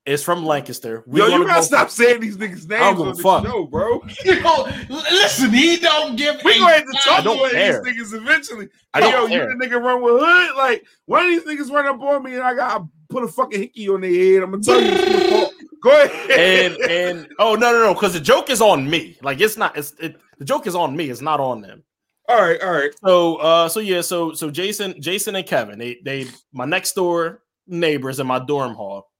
Is 0.05 0.21
from 0.21 0.45
Lancaster. 0.45 1.03
We 1.07 1.19
Yo, 1.19 1.25
you 1.29 1.47
gotta 1.47 1.61
go- 1.61 1.65
stop 1.65 1.89
saying 1.89 2.21
these 2.21 2.37
niggas' 2.37 2.69
names 2.69 2.99
give 2.99 2.99
a 2.99 3.01
on 3.09 3.15
the 3.15 3.23
fuck. 3.23 3.43
show, 3.43 3.65
bro. 3.65 4.03
You 4.23 4.39
know, 4.43 4.67
listen, 4.89 5.51
he 5.51 5.77
don't 5.77 6.15
give. 6.15 6.43
We 6.43 6.57
a 6.57 6.59
gonna 6.59 6.73
have 6.73 6.85
to 6.85 6.99
talk 7.03 7.23
don't 7.23 7.37
to 7.37 7.41
one 7.41 7.49
care. 7.49 7.81
these 7.83 8.11
niggas 8.11 8.13
eventually. 8.21 8.69
I 8.93 9.01
Hey, 9.01 9.11
don't 9.11 9.23
yo, 9.23 9.27
care. 9.35 9.51
you 9.51 9.57
the 9.57 9.65
nigga 9.65 9.81
run 9.81 10.03
with 10.03 10.13
hood? 10.23 10.55
Like 10.55 10.85
one 11.07 11.25
of 11.25 11.29
these 11.31 11.41
niggas 11.59 11.71
run 11.73 11.87
up 11.87 11.99
on 12.01 12.21
me 12.21 12.35
and 12.35 12.43
I 12.43 12.53
gotta 12.53 12.85
put 13.09 13.23
a 13.23 13.27
fucking 13.27 13.59
hickey 13.59 13.89
on 13.89 14.01
their 14.01 14.11
head. 14.13 14.43
I'm 14.43 14.51
gonna 14.51 14.61
tell 14.63 14.79
you. 14.79 15.47
It's 15.85 16.03
my 16.03 16.09
fault. 16.09 16.29
Go 16.29 16.35
ahead. 16.35 16.75
and 16.79 16.91
and 16.91 17.27
oh 17.39 17.55
no 17.55 17.71
no 17.71 17.81
no 17.81 17.93
because 17.93 18.13
the 18.13 18.19
joke 18.19 18.49
is 18.49 18.61
on 18.61 18.89
me. 18.89 19.17
Like 19.21 19.41
it's 19.41 19.57
not 19.57 19.77
it's 19.77 19.93
it, 19.99 20.17
the 20.37 20.45
joke 20.45 20.67
is 20.67 20.75
on 20.75 20.95
me. 20.95 21.09
It's 21.09 21.21
not 21.21 21.39
on 21.39 21.61
them. 21.61 21.83
all 22.27 22.41
right, 22.41 22.61
all 22.61 22.71
right. 22.71 22.91
So 23.03 23.35
uh 23.37 23.69
so 23.69 23.79
yeah 23.79 24.01
so 24.01 24.33
so 24.33 24.49
Jason 24.49 24.99
Jason 25.01 25.35
and 25.35 25.45
Kevin 25.45 25.79
they 25.79 25.97
they 26.03 26.27
my 26.51 26.65
next 26.65 26.93
door 26.93 27.41
neighbors 27.67 28.19
in 28.19 28.27
my 28.27 28.39
dorm 28.39 28.73
hall, 28.73 29.11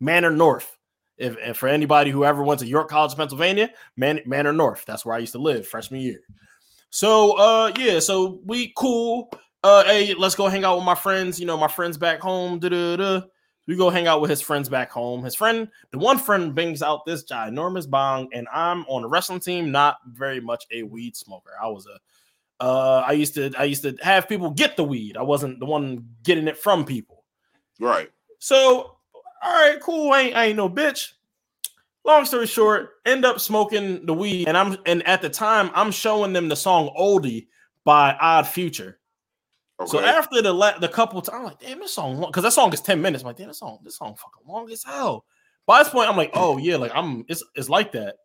Manor 0.00 0.30
North. 0.30 0.76
If, 1.18 1.36
if 1.38 1.56
for 1.56 1.68
anybody 1.68 2.10
who 2.10 2.26
ever 2.26 2.42
went 2.42 2.60
to 2.60 2.66
York 2.66 2.90
College, 2.90 3.16
Pennsylvania, 3.16 3.70
Man, 3.96 4.20
Manor 4.26 4.52
North. 4.52 4.84
That's 4.86 5.06
where 5.06 5.14
I 5.14 5.18
used 5.18 5.32
to 5.32 5.38
live 5.38 5.66
freshman 5.66 6.00
year. 6.00 6.20
So 6.90 7.38
uh 7.38 7.72
yeah, 7.78 8.00
so 8.00 8.40
we 8.44 8.72
cool. 8.76 9.30
Uh 9.62 9.84
hey, 9.84 10.14
let's 10.14 10.34
go 10.34 10.48
hang 10.48 10.64
out 10.64 10.76
with 10.76 10.84
my 10.84 10.94
friends. 10.94 11.40
You 11.40 11.46
know, 11.46 11.56
my 11.56 11.68
friends 11.68 11.96
back 11.96 12.20
home. 12.20 12.58
Da-da-da. 12.58 13.22
We 13.66 13.76
go 13.76 13.90
hang 13.90 14.06
out 14.06 14.20
with 14.20 14.30
his 14.30 14.40
friends 14.40 14.68
back 14.68 14.90
home. 14.90 15.24
His 15.24 15.34
friend, 15.34 15.68
the 15.90 15.98
one 15.98 16.18
friend 16.18 16.54
brings 16.54 16.82
out 16.82 17.04
this 17.04 17.24
ginormous 17.24 17.88
bong, 17.88 18.28
and 18.32 18.46
I'm 18.52 18.84
on 18.86 19.02
a 19.04 19.08
wrestling 19.08 19.40
team, 19.40 19.72
not 19.72 19.98
very 20.06 20.40
much 20.40 20.64
a 20.70 20.84
weed 20.84 21.16
smoker. 21.16 21.50
I 21.60 21.68
was 21.68 21.86
a 21.86 21.98
uh 22.64 23.04
I 23.06 23.12
used 23.12 23.34
to 23.34 23.52
I 23.58 23.64
used 23.64 23.82
to 23.82 23.96
have 24.02 24.28
people 24.28 24.50
get 24.50 24.76
the 24.76 24.84
weed. 24.84 25.16
I 25.16 25.22
wasn't 25.22 25.58
the 25.60 25.66
one 25.66 26.08
getting 26.22 26.48
it 26.48 26.56
from 26.56 26.84
people. 26.84 27.24
Right. 27.80 28.10
So, 28.38 28.96
all 29.42 29.52
right, 29.52 29.80
cool. 29.80 30.12
I 30.12 30.20
ain't, 30.22 30.36
I 30.36 30.44
ain't 30.46 30.56
no 30.56 30.70
bitch. 30.70 31.12
Long 32.04 32.24
story 32.24 32.46
short, 32.46 32.90
end 33.04 33.24
up 33.24 33.40
smoking 33.40 34.06
the 34.06 34.14
weed, 34.14 34.46
and 34.46 34.56
I'm 34.56 34.76
and 34.86 35.06
at 35.08 35.22
the 35.22 35.28
time 35.28 35.70
I'm 35.74 35.90
showing 35.90 36.32
them 36.32 36.48
the 36.48 36.56
song 36.56 36.94
"Oldie" 36.96 37.48
by 37.84 38.16
Odd 38.20 38.46
Future. 38.46 39.00
Okay. 39.78 39.90
So 39.90 40.00
after 40.00 40.40
the 40.40 40.52
la- 40.52 40.78
the 40.78 40.88
couple 40.88 41.20
times, 41.20 41.38
I'm 41.38 41.44
like, 41.44 41.60
damn, 41.60 41.80
this 41.80 41.92
song 41.92 42.24
because 42.26 42.42
that 42.44 42.52
song 42.52 42.72
is 42.72 42.80
ten 42.80 43.00
minutes. 43.02 43.22
I'm 43.22 43.28
like, 43.28 43.36
damn, 43.36 43.48
this 43.48 43.58
song 43.58 43.78
this 43.84 43.96
song 43.96 44.16
fucking 44.16 44.48
long 44.48 44.70
as 44.70 44.82
hell. 44.82 45.24
By 45.66 45.82
this 45.82 45.90
point, 45.92 46.08
I'm 46.08 46.16
like, 46.16 46.30
oh 46.34 46.56
yeah, 46.56 46.76
like 46.76 46.92
I'm 46.94 47.24
it's 47.28 47.44
it's 47.54 47.68
like 47.68 47.92
that. 47.92 48.16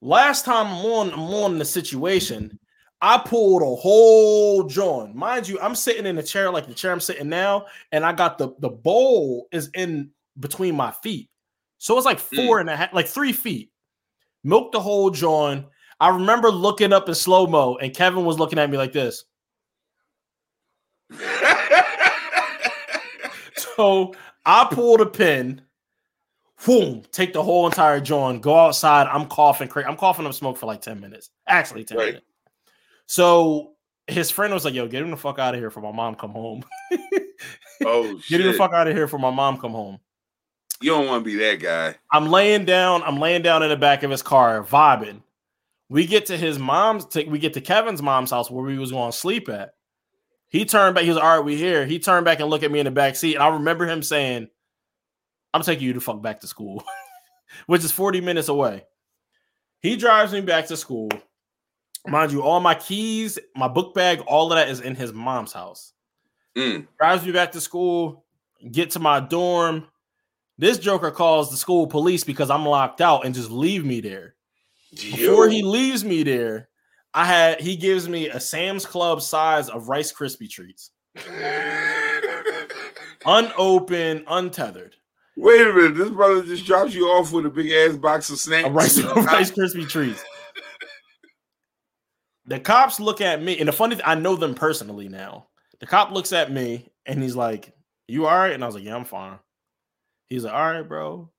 Last 0.00 0.44
time 0.44 0.66
I'm 0.66 0.84
on 0.84 1.12
I'm 1.12 1.20
on 1.20 1.58
the 1.58 1.64
situation, 1.64 2.58
I 3.00 3.18
pulled 3.18 3.62
a 3.62 3.76
whole 3.76 4.64
joint. 4.64 5.14
Mind 5.14 5.46
you, 5.46 5.60
I'm 5.60 5.74
sitting 5.74 6.06
in 6.06 6.18
a 6.18 6.22
chair 6.22 6.50
like 6.50 6.66
the 6.66 6.74
chair 6.74 6.92
I'm 6.92 7.00
sitting 7.00 7.28
now, 7.28 7.66
and 7.92 8.04
I 8.04 8.12
got 8.12 8.36
the 8.36 8.50
the 8.58 8.70
bowl 8.70 9.46
is 9.52 9.70
in 9.74 10.10
between 10.38 10.74
my 10.74 10.90
feet. 10.90 11.28
So 11.78 11.96
it's 11.96 12.06
like 12.06 12.18
four 12.18 12.58
mm. 12.58 12.60
and 12.62 12.70
a 12.70 12.76
half, 12.76 12.92
like 12.92 13.06
three 13.06 13.32
feet. 13.32 13.70
Milk 14.42 14.72
the 14.72 14.80
whole 14.80 15.10
joint. 15.10 15.66
I 16.00 16.08
remember 16.08 16.50
looking 16.50 16.92
up 16.92 17.08
in 17.08 17.14
slow 17.14 17.46
mo, 17.46 17.76
and 17.76 17.94
Kevin 17.94 18.24
was 18.24 18.38
looking 18.38 18.58
at 18.58 18.70
me 18.70 18.76
like 18.76 18.92
this. 18.92 19.24
So 23.76 24.14
I 24.46 24.68
pull 24.70 24.96
the 24.96 25.06
pin, 25.06 25.60
boom, 26.64 27.02
take 27.12 27.32
the 27.32 27.42
whole 27.42 27.66
entire 27.66 28.00
joint, 28.00 28.42
go 28.42 28.56
outside. 28.56 29.06
I'm 29.06 29.26
coughing, 29.26 29.68
cra- 29.68 29.88
I'm 29.88 29.96
coughing 29.96 30.26
up 30.26 30.34
smoke 30.34 30.56
for 30.56 30.66
like 30.66 30.80
10 30.80 31.00
minutes. 31.00 31.30
Actually, 31.46 31.84
10 31.84 31.98
Right. 31.98 32.06
minutes. 32.06 32.26
So 33.06 33.72
his 34.06 34.30
friend 34.30 34.52
was 34.54 34.64
like, 34.64 34.74
Yo, 34.74 34.86
get 34.86 35.02
him 35.02 35.10
the 35.10 35.16
fuck 35.16 35.38
out 35.38 35.54
of 35.54 35.60
here 35.60 35.70
for 35.70 35.80
my 35.80 35.92
mom 35.92 36.14
come 36.14 36.30
home. 36.32 36.64
Oh 37.82 38.18
shit. 38.18 38.28
get 38.28 38.40
him 38.42 38.52
the 38.52 38.58
fuck 38.58 38.74
out 38.74 38.88
of 38.88 38.94
here 38.94 39.08
for 39.08 39.18
my 39.18 39.30
mom 39.30 39.56
come 39.58 39.72
home. 39.72 39.98
You 40.82 40.90
don't 40.90 41.06
want 41.06 41.24
to 41.24 41.30
be 41.30 41.36
that 41.36 41.60
guy. 41.60 41.94
I'm 42.12 42.26
laying 42.30 42.66
down. 42.66 43.02
I'm 43.02 43.18
laying 43.18 43.40
down 43.40 43.62
in 43.62 43.70
the 43.70 43.76
back 43.78 44.02
of 44.02 44.10
his 44.10 44.20
car, 44.20 44.62
vibing. 44.62 45.22
We 45.88 46.06
get 46.06 46.26
to 46.26 46.36
his 46.36 46.58
mom's. 46.58 47.06
We 47.14 47.38
get 47.38 47.54
to 47.54 47.62
Kevin's 47.62 48.02
mom's 48.02 48.32
house 48.32 48.50
where 48.50 48.62
we 48.62 48.78
was 48.78 48.90
going 48.92 49.10
to 49.10 49.16
sleep 49.16 49.48
at. 49.48 49.70
He 50.50 50.64
turned 50.64 50.94
back. 50.94 51.04
He 51.04 51.08
was 51.08 51.18
all 51.18 51.36
right. 51.36 51.44
We 51.44 51.56
here. 51.56 51.86
He 51.86 51.98
turned 51.98 52.24
back 52.24 52.40
and 52.40 52.50
looked 52.50 52.64
at 52.64 52.70
me 52.70 52.80
in 52.80 52.84
the 52.84 52.90
back 52.90 53.16
seat, 53.16 53.34
and 53.34 53.42
I 53.42 53.48
remember 53.48 53.86
him 53.86 54.02
saying, 54.02 54.48
"I'm 55.54 55.62
taking 55.62 55.86
you 55.86 55.92
to 55.94 56.00
fuck 56.00 56.20
back 56.20 56.40
to 56.40 56.46
school," 56.46 56.84
which 57.66 57.84
is 57.84 57.92
40 57.92 58.20
minutes 58.20 58.48
away. 58.48 58.84
He 59.80 59.96
drives 59.96 60.32
me 60.32 60.40
back 60.42 60.66
to 60.66 60.76
school. 60.76 61.08
Mind 62.06 62.32
you, 62.32 62.42
all 62.42 62.60
my 62.60 62.74
keys, 62.74 63.38
my 63.54 63.68
book 63.68 63.94
bag, 63.94 64.20
all 64.26 64.52
of 64.52 64.56
that 64.56 64.68
is 64.68 64.80
in 64.80 64.94
his 64.94 65.12
mom's 65.12 65.52
house 65.52 65.92
Mm. 66.56 66.88
drives 66.98 67.24
me 67.24 67.30
back 67.30 67.52
to 67.52 67.60
school, 67.60 68.24
get 68.72 68.90
to 68.92 68.98
my 68.98 69.20
dorm. 69.20 69.86
This 70.58 70.78
joker 70.78 71.10
calls 71.10 71.50
the 71.50 71.56
school 71.56 71.86
police 71.86 72.24
because 72.24 72.50
I'm 72.50 72.66
locked 72.66 73.00
out 73.00 73.24
and 73.24 73.34
just 73.34 73.50
leave 73.50 73.84
me 73.84 74.00
there. 74.00 74.34
Before 74.92 75.48
he 75.48 75.62
leaves 75.62 76.02
me 76.04 76.22
there, 76.24 76.69
I 77.14 77.24
had 77.24 77.60
he 77.60 77.76
gives 77.76 78.08
me 78.08 78.28
a 78.28 78.38
Sam's 78.38 78.86
Club 78.86 79.20
size 79.22 79.68
of 79.68 79.88
Rice 79.88 80.12
Krispie 80.12 80.48
treats, 80.48 80.90
unopened, 83.26 84.24
untethered. 84.28 84.94
Wait 85.36 85.60
a 85.60 85.72
minute, 85.72 85.96
this 85.96 86.10
brother 86.10 86.42
just 86.42 86.66
drops 86.66 86.94
you 86.94 87.06
off 87.06 87.32
with 87.32 87.46
a 87.46 87.50
big 87.50 87.70
ass 87.72 87.96
box 87.96 88.30
of 88.30 88.38
snacks. 88.38 88.66
A 88.66 88.70
Rice, 88.70 88.98
Rice 89.16 89.50
Krispie 89.50 89.88
treats. 89.88 90.22
The 92.46 92.60
cops 92.60 93.00
look 93.00 93.20
at 93.20 93.42
me, 93.42 93.58
and 93.58 93.68
the 93.68 93.72
funny 93.72 93.96
thing, 93.96 94.04
I 94.06 94.16
know 94.16 94.36
them 94.36 94.54
personally 94.54 95.08
now. 95.08 95.46
The 95.80 95.86
cop 95.86 96.12
looks 96.12 96.32
at 96.32 96.52
me 96.52 96.90
and 97.06 97.22
he's 97.22 97.34
like, 97.34 97.72
You 98.06 98.26
all 98.26 98.36
right? 98.36 98.52
And 98.52 98.62
I 98.62 98.66
was 98.66 98.74
like, 98.74 98.84
Yeah, 98.84 98.96
I'm 98.96 99.04
fine. 99.04 99.38
He's 100.28 100.44
like, 100.44 100.52
All 100.52 100.72
right, 100.72 100.86
bro. 100.86 101.30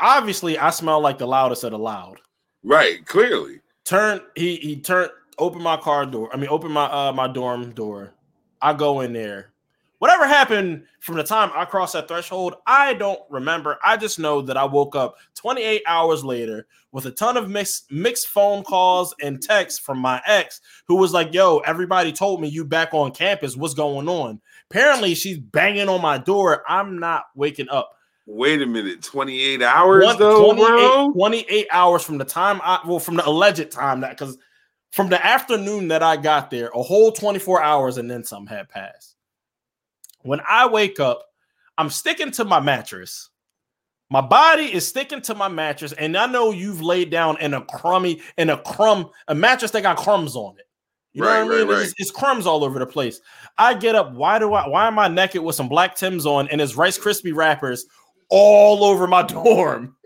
Obviously, 0.00 0.58
I 0.58 0.70
smell 0.70 1.00
like 1.00 1.18
the 1.18 1.26
loudest 1.26 1.64
of 1.64 1.72
the 1.72 1.78
loud. 1.78 2.20
Right, 2.62 3.04
clearly. 3.04 3.60
Turn, 3.84 4.20
he 4.34 4.56
he 4.56 4.80
turned, 4.80 5.10
open 5.38 5.62
my 5.62 5.76
car 5.76 6.06
door. 6.06 6.30
I 6.32 6.36
mean, 6.36 6.48
open 6.48 6.72
my 6.72 6.84
uh 6.84 7.12
my 7.12 7.28
dorm 7.28 7.72
door. 7.72 8.14
I 8.62 8.72
go 8.72 9.00
in 9.00 9.12
there. 9.12 9.52
Whatever 9.98 10.26
happened 10.26 10.84
from 11.00 11.16
the 11.16 11.22
time 11.22 11.50
I 11.54 11.64
crossed 11.64 11.94
that 11.94 12.08
threshold, 12.08 12.56
I 12.66 12.94
don't 12.94 13.20
remember. 13.30 13.78
I 13.84 13.96
just 13.96 14.18
know 14.18 14.42
that 14.42 14.56
I 14.56 14.64
woke 14.64 14.96
up 14.96 15.16
28 15.34 15.82
hours 15.86 16.24
later 16.24 16.66
with 16.92 17.06
a 17.06 17.10
ton 17.10 17.36
of 17.36 17.48
mixed 17.48 17.90
mixed 17.90 18.28
phone 18.28 18.64
calls 18.64 19.14
and 19.22 19.42
texts 19.42 19.78
from 19.80 19.98
my 19.98 20.20
ex 20.26 20.60
who 20.86 20.96
was 20.96 21.12
like, 21.12 21.32
"Yo, 21.34 21.58
everybody 21.60 22.12
told 22.12 22.40
me 22.40 22.48
you 22.48 22.64
back 22.64 22.94
on 22.94 23.12
campus. 23.12 23.56
What's 23.56 23.74
going 23.74 24.08
on?" 24.08 24.40
Apparently, 24.70 25.14
she's 25.14 25.38
banging 25.38 25.88
on 25.88 26.00
my 26.00 26.18
door. 26.18 26.64
I'm 26.68 26.98
not 26.98 27.24
waking 27.34 27.68
up. 27.68 27.90
Wait 28.26 28.62
a 28.62 28.66
minute, 28.66 29.02
28 29.02 29.60
hours 29.62 30.04
One- 30.04 30.18
though, 30.18 30.44
28, 30.54 30.66
bro? 30.66 31.12
28 31.12 31.66
hours 31.70 32.02
from 32.02 32.16
the 32.18 32.24
time 32.24 32.60
I 32.64 32.80
well 32.86 32.98
from 32.98 33.16
the 33.16 33.28
alleged 33.28 33.70
time 33.70 34.00
that 34.00 34.10
because 34.16 34.38
from 34.92 35.08
the 35.10 35.24
afternoon 35.24 35.88
that 35.88 36.02
I 36.02 36.16
got 36.16 36.50
there, 36.50 36.70
a 36.74 36.82
whole 36.82 37.12
24 37.12 37.62
hours 37.62 37.98
and 37.98 38.10
then 38.10 38.24
some 38.24 38.46
had 38.46 38.68
passed. 38.68 39.16
When 40.22 40.40
I 40.48 40.66
wake 40.66 41.00
up, 41.00 41.22
I'm 41.76 41.90
sticking 41.90 42.30
to 42.32 42.44
my 42.44 42.60
mattress. 42.60 43.28
My 44.10 44.20
body 44.20 44.72
is 44.72 44.86
sticking 44.86 45.20
to 45.22 45.34
my 45.34 45.48
mattress, 45.48 45.92
and 45.92 46.16
I 46.16 46.26
know 46.26 46.50
you've 46.52 46.80
laid 46.80 47.10
down 47.10 47.38
in 47.40 47.52
a 47.54 47.62
crummy, 47.62 48.22
in 48.38 48.50
a 48.50 48.58
crumb, 48.58 49.10
a 49.28 49.34
mattress 49.34 49.72
that 49.72 49.82
got 49.82 49.96
crumbs 49.96 50.36
on 50.36 50.56
it. 50.58 50.66
You 51.12 51.22
know 51.22 51.28
Right, 51.28 51.42
what 51.42 51.54
I 51.54 51.58
mean? 51.58 51.68
right, 51.68 51.82
It's, 51.82 51.94
it's 51.98 52.10
crumbs 52.10 52.46
all 52.46 52.64
over 52.64 52.78
the 52.78 52.86
place. 52.86 53.20
I 53.58 53.74
get 53.74 53.94
up. 53.96 54.12
Why 54.12 54.38
do 54.38 54.52
I? 54.54 54.68
Why 54.68 54.86
am 54.86 54.98
I 54.98 55.08
naked 55.08 55.42
with 55.42 55.56
some 55.56 55.68
black 55.68 55.94
Tims 55.96 56.24
on 56.26 56.48
and 56.48 56.60
there's 56.60 56.76
Rice 56.76 56.98
Krispie 56.98 57.34
wrappers 57.34 57.86
all 58.34 58.84
over 58.84 59.06
my 59.06 59.22
dorm? 59.22 59.96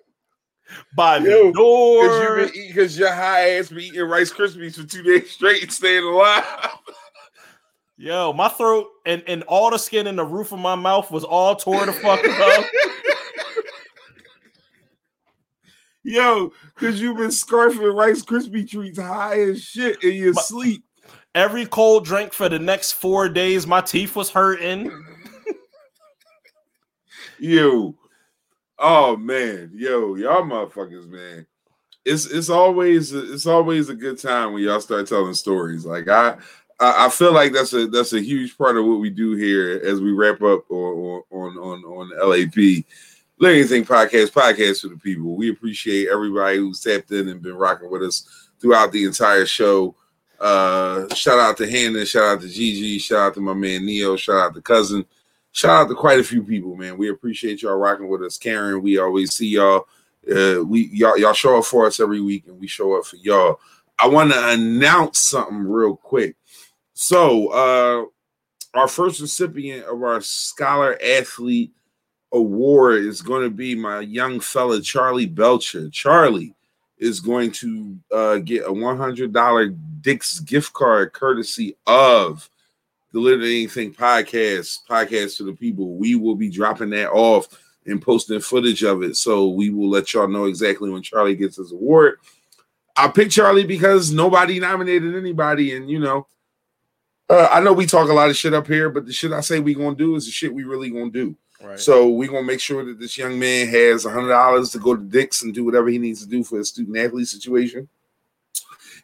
By 0.94 1.18
the 1.18 1.31
Yo, 1.31 1.52
door. 1.52 2.02
Because 2.02 2.20
you 2.20 2.36
been 2.36 2.48
eating, 2.55 2.68
because 2.68 2.98
your 2.98 3.12
high 3.12 3.50
ass 3.52 3.70
been 3.70 3.81
eating 3.81 4.02
Rice 4.02 4.31
Krispies 4.31 4.78
for 4.78 4.86
two 4.86 5.02
days 5.02 5.31
straight 5.31 5.62
and 5.62 5.73
staying 5.73 6.05
alive. 6.05 6.44
Yo, 7.97 8.32
my 8.32 8.48
throat 8.48 8.86
and, 9.07 9.23
and 9.26 9.42
all 9.44 9.70
the 9.70 9.78
skin 9.78 10.07
in 10.07 10.16
the 10.16 10.24
roof 10.24 10.52
of 10.52 10.58
my 10.58 10.74
mouth 10.76 11.10
was 11.10 11.24
all 11.24 11.57
tore 11.57 11.84
the 11.86 11.92
fuck 11.92 12.23
up. 12.24 12.65
Yo, 16.05 16.52
because 16.74 17.00
you've 17.00 17.16
been 17.16 17.28
scarfing 17.28 17.94
Rice 17.94 18.23
Krispie 18.23 18.68
treats 18.68 18.98
high 18.98 19.40
as 19.40 19.62
shit 19.62 20.02
in 20.05 20.15
your 20.15 20.34
My- 20.34 20.42
sleep. 20.42 20.84
Every 21.34 21.66
cold 21.66 22.05
drink 22.05 22.32
for 22.32 22.48
the 22.48 22.58
next 22.58 22.92
four 22.92 23.28
days, 23.28 23.66
my 23.66 23.81
teeth 23.81 24.16
was 24.16 24.31
hurting. 24.31 24.90
Yo, 27.39 27.94
oh 28.78 29.16
man, 29.16 29.70
yo, 29.74 30.15
y'all 30.15 30.42
motherfuckers, 30.42 31.08
man. 31.08 31.47
It's 32.05 32.26
it's 32.26 32.48
always 32.48 33.12
it's 33.12 33.47
always 33.47 33.89
a 33.89 33.94
good 33.94 34.18
time 34.18 34.52
when 34.52 34.62
y'all 34.62 34.81
start 34.81 35.07
telling 35.07 35.34
stories. 35.34 35.84
Like 35.84 36.08
I 36.08 36.39
I 36.81 37.08
feel 37.08 37.32
like 37.32 37.52
that's 37.52 37.73
a 37.73 37.86
that's 37.89 38.12
a 38.12 38.20
huge 38.20 38.57
part 38.57 38.76
of 38.76 38.86
what 38.86 39.00
we 39.00 39.10
do 39.10 39.34
here 39.34 39.81
as 39.84 40.00
we 40.00 40.12
wrap 40.12 40.40
up 40.42 40.70
on 40.70 41.23
on 41.31 41.58
on 41.58 41.84
on 41.84 42.31
LAP. 42.31 42.84
Let 43.40 43.52
anything 43.52 43.84
podcast 43.84 44.31
podcast 44.31 44.82
for 44.82 44.89
the 44.89 44.97
people. 44.97 45.36
We 45.36 45.50
appreciate 45.50 46.08
everybody 46.08 46.58
who's 46.58 46.81
tapped 46.81 47.10
in 47.10 47.28
and 47.28 47.42
been 47.42 47.55
rocking 47.55 47.90
with 47.90 48.02
us 48.02 48.48
throughout 48.60 48.92
the 48.92 49.05
entire 49.05 49.47
show. 49.47 49.94
Uh, 50.40 51.12
shout 51.15 51.39
out 51.39 51.57
to 51.57 51.68
Hannah, 51.68 52.07
shout 52.07 52.36
out 52.36 52.40
to 52.42 52.48
Gigi, 52.48 52.98
shout 52.98 53.18
out 53.18 53.34
to 53.34 53.40
my 53.40 53.55
man 53.55 53.84
Neo, 53.84 54.15
shout 54.15 54.36
out 54.36 54.55
to 54.55 54.62
cousin, 54.62 55.05
shout 55.52 55.83
out 55.83 55.89
to 55.89 55.94
quite 55.94 56.20
a 56.20 56.25
few 56.25 56.43
people, 56.43 56.77
man. 56.77 56.99
We 56.99 57.10
appreciate 57.10 57.62
y'all 57.62 57.77
rocking 57.77 58.09
with 58.09 58.23
us, 58.23 58.39
Karen. 58.39 58.83
We 58.83 58.99
always 58.99 59.35
see 59.35 59.49
y'all. 59.49 59.86
Uh, 60.31 60.62
we 60.65 60.89
y'all 60.93 61.17
y'all 61.17 61.33
show 61.33 61.59
up 61.59 61.65
for 61.65 61.86
us 61.86 62.01
every 62.01 62.20
week, 62.20 62.47
and 62.47 62.59
we 62.59 62.67
show 62.67 62.97
up 62.99 63.05
for 63.05 63.17
y'all. 63.17 63.60
I 63.99 64.07
want 64.07 64.33
to 64.33 64.49
announce 64.51 65.18
something 65.18 65.59
real 65.59 65.97
quick. 65.97 66.36
So, 66.94 67.49
uh, 67.49 68.05
our 68.78 68.89
first 68.89 69.20
recipient 69.20 69.86
of 69.86 70.02
our 70.02 70.20
Scholar 70.20 70.99
Athlete 71.02 71.73
Award 72.33 73.05
is 73.05 73.23
going 73.23 73.43
to 73.43 73.51
be 73.51 73.75
my 73.75 74.01
young 74.01 74.41
fella 74.41 74.81
Charlie 74.81 75.27
Belcher. 75.27 75.89
Charlie 75.91 76.55
is 76.99 77.20
going 77.20 77.52
to 77.52 77.97
uh, 78.12 78.36
get 78.39 78.65
a 78.65 78.70
$100 78.70 79.78
Dick's 80.01 80.41
gift 80.41 80.73
card 80.73 81.12
courtesy 81.12 81.77
of 81.86 82.51
the 83.12 83.20
Literally 83.20 83.62
Anything 83.62 83.93
podcast, 83.93 84.81
podcast 84.89 85.37
to 85.39 85.45
the 85.45 85.53
people. 85.53 85.97
We 85.97 86.15
will 86.15 86.35
be 86.35 86.51
dropping 86.51 86.91
that 86.91 87.11
off 87.11 87.49
and 87.87 88.03
posting 88.03 88.41
footage 88.41 88.83
of 88.83 89.03
it. 89.03 89.17
So 89.17 89.49
we 89.49 89.70
will 89.70 89.89
let 89.89 90.12
y'all 90.12 90.28
know 90.28 90.45
exactly 90.45 90.91
when 90.91 91.03
Charlie 91.03 91.37
gets 91.37 91.57
his 91.57 91.73
award. 91.73 92.19
I 92.97 93.09
picked 93.09 93.33
Charlie 93.33 93.65
because 93.65 94.12
nobody 94.12 94.59
nominated 94.59 95.15
anybody, 95.15 95.77
and 95.77 95.89
you 95.89 96.01
know, 96.01 96.27
uh, 97.31 97.49
I 97.51 97.61
know 97.61 97.73
we 97.73 97.87
talk 97.87 98.09
a 98.09 98.15
lot 98.15 98.31
of 98.31 98.37
shit 98.37 98.55
up 98.55 98.67
here, 98.67 98.91
but 98.91 99.07
the 99.07 99.12
shit 99.12 99.33
I 99.33 99.41
say 99.41 99.61
we 99.61 99.75
gonna 99.75 99.95
do 99.95 100.17
is 100.17 100.27
the 100.27 100.33
shit 100.33 100.53
we 100.53 100.65
really 100.65 100.91
gonna 100.91 101.11
do. 101.11 101.37
Right. 101.62 101.78
So 101.78 102.09
we're 102.09 102.28
gonna 102.28 102.43
make 102.43 102.61
sure 102.61 102.85
that 102.85 102.99
this 102.99 103.17
young 103.17 103.39
man 103.39 103.69
has 103.69 104.05
a 104.05 104.11
hundred 104.11 104.31
dollars 104.31 104.70
to 104.70 104.78
go 104.78 104.97
to 104.97 105.03
Dick's 105.03 105.43
and 105.43 105.55
do 105.55 105.65
whatever 105.65 105.89
he 105.89 105.99
needs 105.99 106.23
to 106.23 106.28
do 106.28 106.43
for 106.43 106.59
his 106.59 106.69
student 106.69 106.97
athlete 106.97 107.28
situation. 107.28 107.89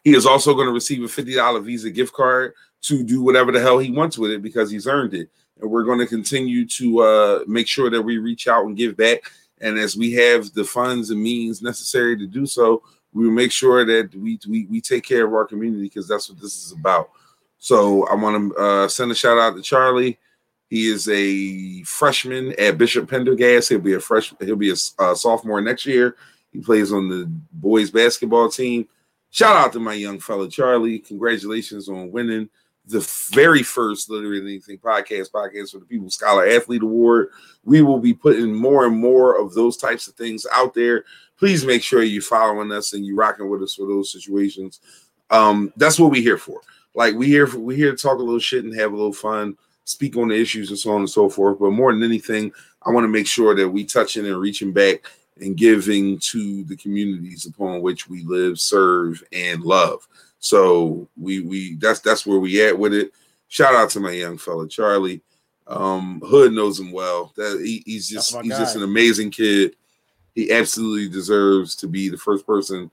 He 0.03 0.13
is 0.13 0.25
also 0.25 0.53
going 0.53 0.67
to 0.67 0.73
receive 0.73 1.03
a 1.03 1.07
fifty 1.07 1.33
dollar 1.33 1.59
Visa 1.61 1.89
gift 1.89 2.13
card 2.13 2.53
to 2.85 3.03
do 3.03 3.21
whatever 3.21 3.51
the 3.51 3.59
hell 3.59 3.79
he 3.79 3.91
wants 3.91 4.17
with 4.17 4.31
it 4.31 4.41
because 4.41 4.69
he's 4.69 4.87
earned 4.87 5.13
it. 5.13 5.29
And 5.59 5.69
we're 5.69 5.83
going 5.83 5.99
to 5.99 6.05
continue 6.05 6.67
to 6.67 6.99
uh, 6.99 7.39
make 7.47 7.67
sure 7.67 7.89
that 7.89 8.01
we 8.01 8.17
reach 8.17 8.47
out 8.47 8.65
and 8.65 8.77
give 8.77 8.95
back. 8.95 9.31
And 9.61 9.79
as 9.79 9.95
we 9.95 10.11
have 10.13 10.53
the 10.53 10.63
funds 10.63 11.09
and 11.09 11.21
means 11.21 11.61
necessary 11.61 12.17
to 12.17 12.27
do 12.27 12.45
so, 12.45 12.83
we 13.13 13.25
will 13.25 13.33
make 13.33 13.51
sure 13.51 13.85
that 13.85 14.13
we 14.13 14.37
we, 14.47 14.65
we 14.65 14.81
take 14.81 15.03
care 15.03 15.25
of 15.25 15.33
our 15.33 15.45
community 15.45 15.83
because 15.83 16.07
that's 16.07 16.29
what 16.29 16.39
this 16.39 16.65
is 16.65 16.73
about. 16.73 17.09
So 17.57 18.05
I 18.07 18.15
want 18.15 18.53
to 18.53 18.57
uh, 18.59 18.87
send 18.87 19.11
a 19.11 19.15
shout 19.15 19.37
out 19.37 19.55
to 19.55 19.61
Charlie. 19.61 20.19
He 20.69 20.87
is 20.87 21.07
a 21.07 21.83
freshman 21.83 22.53
at 22.59 22.77
Bishop 22.77 23.07
Prendergast. 23.07 23.69
He'll 23.69 23.79
be 23.79 23.93
a 23.93 23.99
fresh. 23.99 24.33
He'll 24.41 24.57
be 24.57 24.71
a 24.71 25.15
sophomore 25.15 25.61
next 25.61 25.85
year. 25.85 26.17
He 26.51 26.59
plays 26.59 26.91
on 26.91 27.07
the 27.07 27.25
boys 27.53 27.89
basketball 27.89 28.49
team. 28.49 28.87
Shout 29.31 29.55
out 29.55 29.73
to 29.73 29.79
my 29.79 29.93
young 29.93 30.19
fellow 30.19 30.47
Charlie. 30.47 30.99
Congratulations 30.99 31.87
on 31.87 32.11
winning 32.11 32.49
the 32.87 32.99
very 33.31 33.63
first 33.63 34.09
Literally 34.09 34.39
Anything 34.41 34.77
podcast 34.77 35.31
podcast 35.31 35.71
for 35.71 35.79
the 35.79 35.85
People 35.85 36.09
Scholar 36.09 36.45
Athlete 36.47 36.83
Award. 36.83 37.29
We 37.63 37.81
will 37.81 37.99
be 37.99 38.13
putting 38.13 38.53
more 38.53 38.85
and 38.85 38.97
more 38.97 39.39
of 39.39 39.53
those 39.53 39.77
types 39.77 40.07
of 40.07 40.15
things 40.15 40.45
out 40.51 40.73
there. 40.73 41.05
Please 41.37 41.65
make 41.65 41.83
sure 41.83 42.03
you're 42.03 42.21
following 42.21 42.71
us 42.71 42.93
and 42.93 43.05
you're 43.05 43.15
rocking 43.15 43.49
with 43.49 43.63
us 43.63 43.73
for 43.73 43.87
those 43.87 44.11
situations. 44.11 44.79
Um, 45.31 45.73
that's 45.75 45.99
what 45.99 46.11
we're 46.11 46.21
here 46.21 46.37
for. 46.37 46.61
Like 46.93 47.15
we 47.15 47.27
here 47.27 47.47
we 47.57 47.75
here 47.75 47.91
to 47.91 47.97
talk 47.97 48.19
a 48.19 48.23
little 48.23 48.39
shit 48.39 48.63
and 48.63 48.75
have 48.75 48.93
a 48.93 48.95
little 48.95 49.13
fun. 49.13 49.57
speak 49.85 50.17
on 50.17 50.29
the 50.29 50.35
issues 50.39 50.69
and 50.69 50.79
so 50.79 50.91
on 50.91 51.01
and 51.01 51.09
so 51.09 51.29
forth. 51.29 51.59
But 51.59 51.71
more 51.71 51.93
than 51.93 52.03
anything, 52.03 52.51
I 52.83 52.91
want 52.91 53.03
to 53.03 53.09
make 53.09 53.27
sure 53.27 53.55
that 53.55 53.69
we 53.69 53.83
touching 53.83 54.25
and 54.25 54.39
reaching 54.39 54.71
back 54.71 55.01
and 55.41 55.57
giving 55.57 56.17
to 56.19 56.63
the 56.65 56.75
communities 56.75 57.45
upon 57.45 57.81
which 57.81 58.09
we 58.09 58.23
live, 58.23 58.59
serve, 58.59 59.23
and 59.31 59.61
love. 59.63 60.07
So 60.45 61.09
we 61.19 61.39
we 61.39 61.75
that's 61.77 62.01
that's 62.01 62.23
where 62.23 62.37
we 62.37 62.63
at 62.63 62.77
with 62.77 62.93
it. 62.93 63.11
Shout 63.47 63.73
out 63.73 63.89
to 63.89 63.99
my 63.99 64.11
young 64.11 64.37
fella 64.37 64.67
Charlie. 64.67 65.23
Um, 65.65 66.21
Hood 66.23 66.53
knows 66.53 66.79
him 66.79 66.91
well. 66.91 67.33
That 67.35 67.61
he, 67.65 67.81
he's 67.83 68.07
just 68.07 68.39
he's 68.43 68.51
guy. 68.51 68.59
just 68.59 68.75
an 68.75 68.83
amazing 68.83 69.31
kid. 69.31 69.75
He 70.35 70.51
absolutely 70.51 71.09
deserves 71.09 71.75
to 71.77 71.87
be 71.87 72.09
the 72.09 72.17
first 72.19 72.45
person 72.45 72.91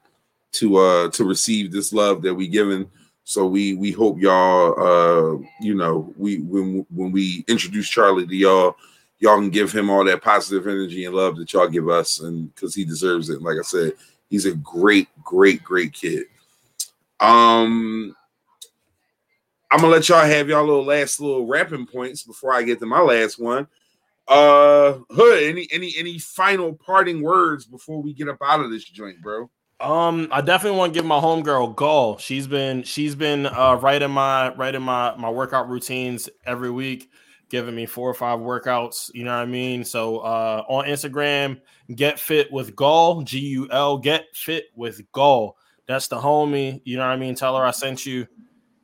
to 0.53 0.79
uh 0.79 1.11
to 1.11 1.27
receive 1.27 1.71
this 1.71 1.93
love 1.93 2.23
that 2.23 2.33
we 2.33 2.49
given. 2.49 2.91
So 3.25 3.47
we 3.47 3.75
we 3.75 3.91
hope 3.91 4.19
y'all 4.19 4.73
uh 4.81 5.47
you 5.61 5.75
know 5.75 6.11
we 6.17 6.39
when 6.39 6.87
when 6.89 7.13
we 7.13 7.45
introduce 7.49 7.87
Charlie 7.87 8.27
to 8.27 8.35
y'all 8.35 8.77
y'all 9.19 9.37
can 9.37 9.51
give 9.51 9.71
him 9.71 9.91
all 9.91 10.07
that 10.07 10.23
positive 10.23 10.67
energy 10.67 11.05
and 11.05 11.15
love 11.15 11.37
that 11.37 11.53
y'all 11.53 11.69
give 11.69 11.91
us, 11.91 12.21
and 12.21 12.55
because 12.55 12.75
he 12.75 12.87
deserves 12.87 13.29
it. 13.29 13.43
like 13.43 13.59
I 13.59 13.63
said, 13.63 13.93
he's 14.31 14.47
a 14.47 14.55
great, 14.55 15.09
great, 15.23 15.63
great 15.63 15.93
kid. 15.93 16.25
Um, 17.23 18.15
I'm 19.71 19.81
gonna 19.81 19.93
let 19.93 20.09
y'all 20.09 20.25
have 20.25 20.49
y'all 20.49 20.67
little 20.67 20.85
last 20.85 21.21
little 21.21 21.47
wrapping 21.47 21.87
points 21.87 22.25
before 22.25 22.53
I 22.53 22.63
get 22.63 22.81
to 22.81 22.87
my 22.87 23.01
last 23.01 23.39
one. 23.39 23.69
Uh, 24.27 24.99
Hood, 25.11 25.43
any 25.43 25.69
any 25.71 25.95
any 25.97 26.19
final 26.19 26.75
parting 26.75 27.23
words 27.23 27.65
before 27.65 28.03
we 28.03 28.13
get 28.13 28.29
up 28.29 28.39
out 28.43 28.61
of 28.61 28.71
this 28.71 28.85
joint, 28.85 29.23
bro? 29.23 29.49
Um, 29.81 30.29
I 30.31 30.41
definitely 30.41 30.79
want 30.79 30.93
to 30.93 30.99
give 30.99 31.07
my 31.07 31.19
homegirl 31.19 31.77
Gul. 31.77 32.19
She's 32.19 32.47
been 32.47 32.83
she's 32.83 33.15
been 33.15 33.47
uh 33.47 33.79
right 33.81 34.03
in 34.03 34.11
my 34.11 34.53
right 34.55 34.75
in 34.75 34.83
my 34.83 35.15
my 35.17 35.31
workout 35.31 35.69
routines 35.69 36.29
every 36.45 36.71
week 36.71 37.09
giving 37.53 37.75
me 37.75 37.85
four 37.85 38.09
or 38.09 38.15
five 38.15 38.41
workouts. 38.41 39.11
You 39.15 39.25
know 39.25 39.37
what 39.37 39.43
I 39.43 39.47
mean? 39.47 39.85
So 39.85 40.19
uh, 40.21 40.65
on 40.69 40.87
Instagram, 40.87 41.61
get 41.95 42.19
fit 42.19 42.51
with 42.51 42.75
Gul, 42.75 43.23
G 43.23 43.39
U 43.41 43.69
L, 43.71 43.99
get 43.99 44.25
fit 44.35 44.65
with 44.75 45.01
Gul. 45.13 45.57
That's 45.93 46.09
the 46.09 46.17
homie. 46.17 46.81
You 46.85 46.97
know 46.97 47.07
what 47.07 47.13
I 47.13 47.17
mean? 47.17 47.35
Tell 47.35 47.55
her 47.57 47.65
I 47.65 47.71
sent 47.71 48.07
you. 48.07 48.27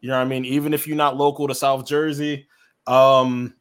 You 0.00 0.08
know 0.10 0.16
what 0.16 0.26
I 0.26 0.28
mean? 0.28 0.44
Even 0.44 0.74
if 0.74 0.86
you're 0.86 0.96
not 0.96 1.16
local 1.16 1.48
to 1.48 1.54
South 1.54 1.86
Jersey, 1.86 2.46
um, 2.86 3.54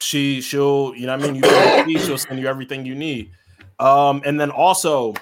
she 0.00 0.40
she'll 0.40 0.94
you 0.94 1.06
know 1.06 1.16
what 1.16 1.28
I 1.28 1.32
mean. 1.32 1.88
You 1.88 1.98
she'll 1.98 2.16
send 2.16 2.40
you 2.40 2.46
everything 2.46 2.86
you 2.86 2.94
need. 2.94 3.30
Um, 3.78 4.22
and 4.24 4.40
then 4.40 4.50
also, 4.50 5.14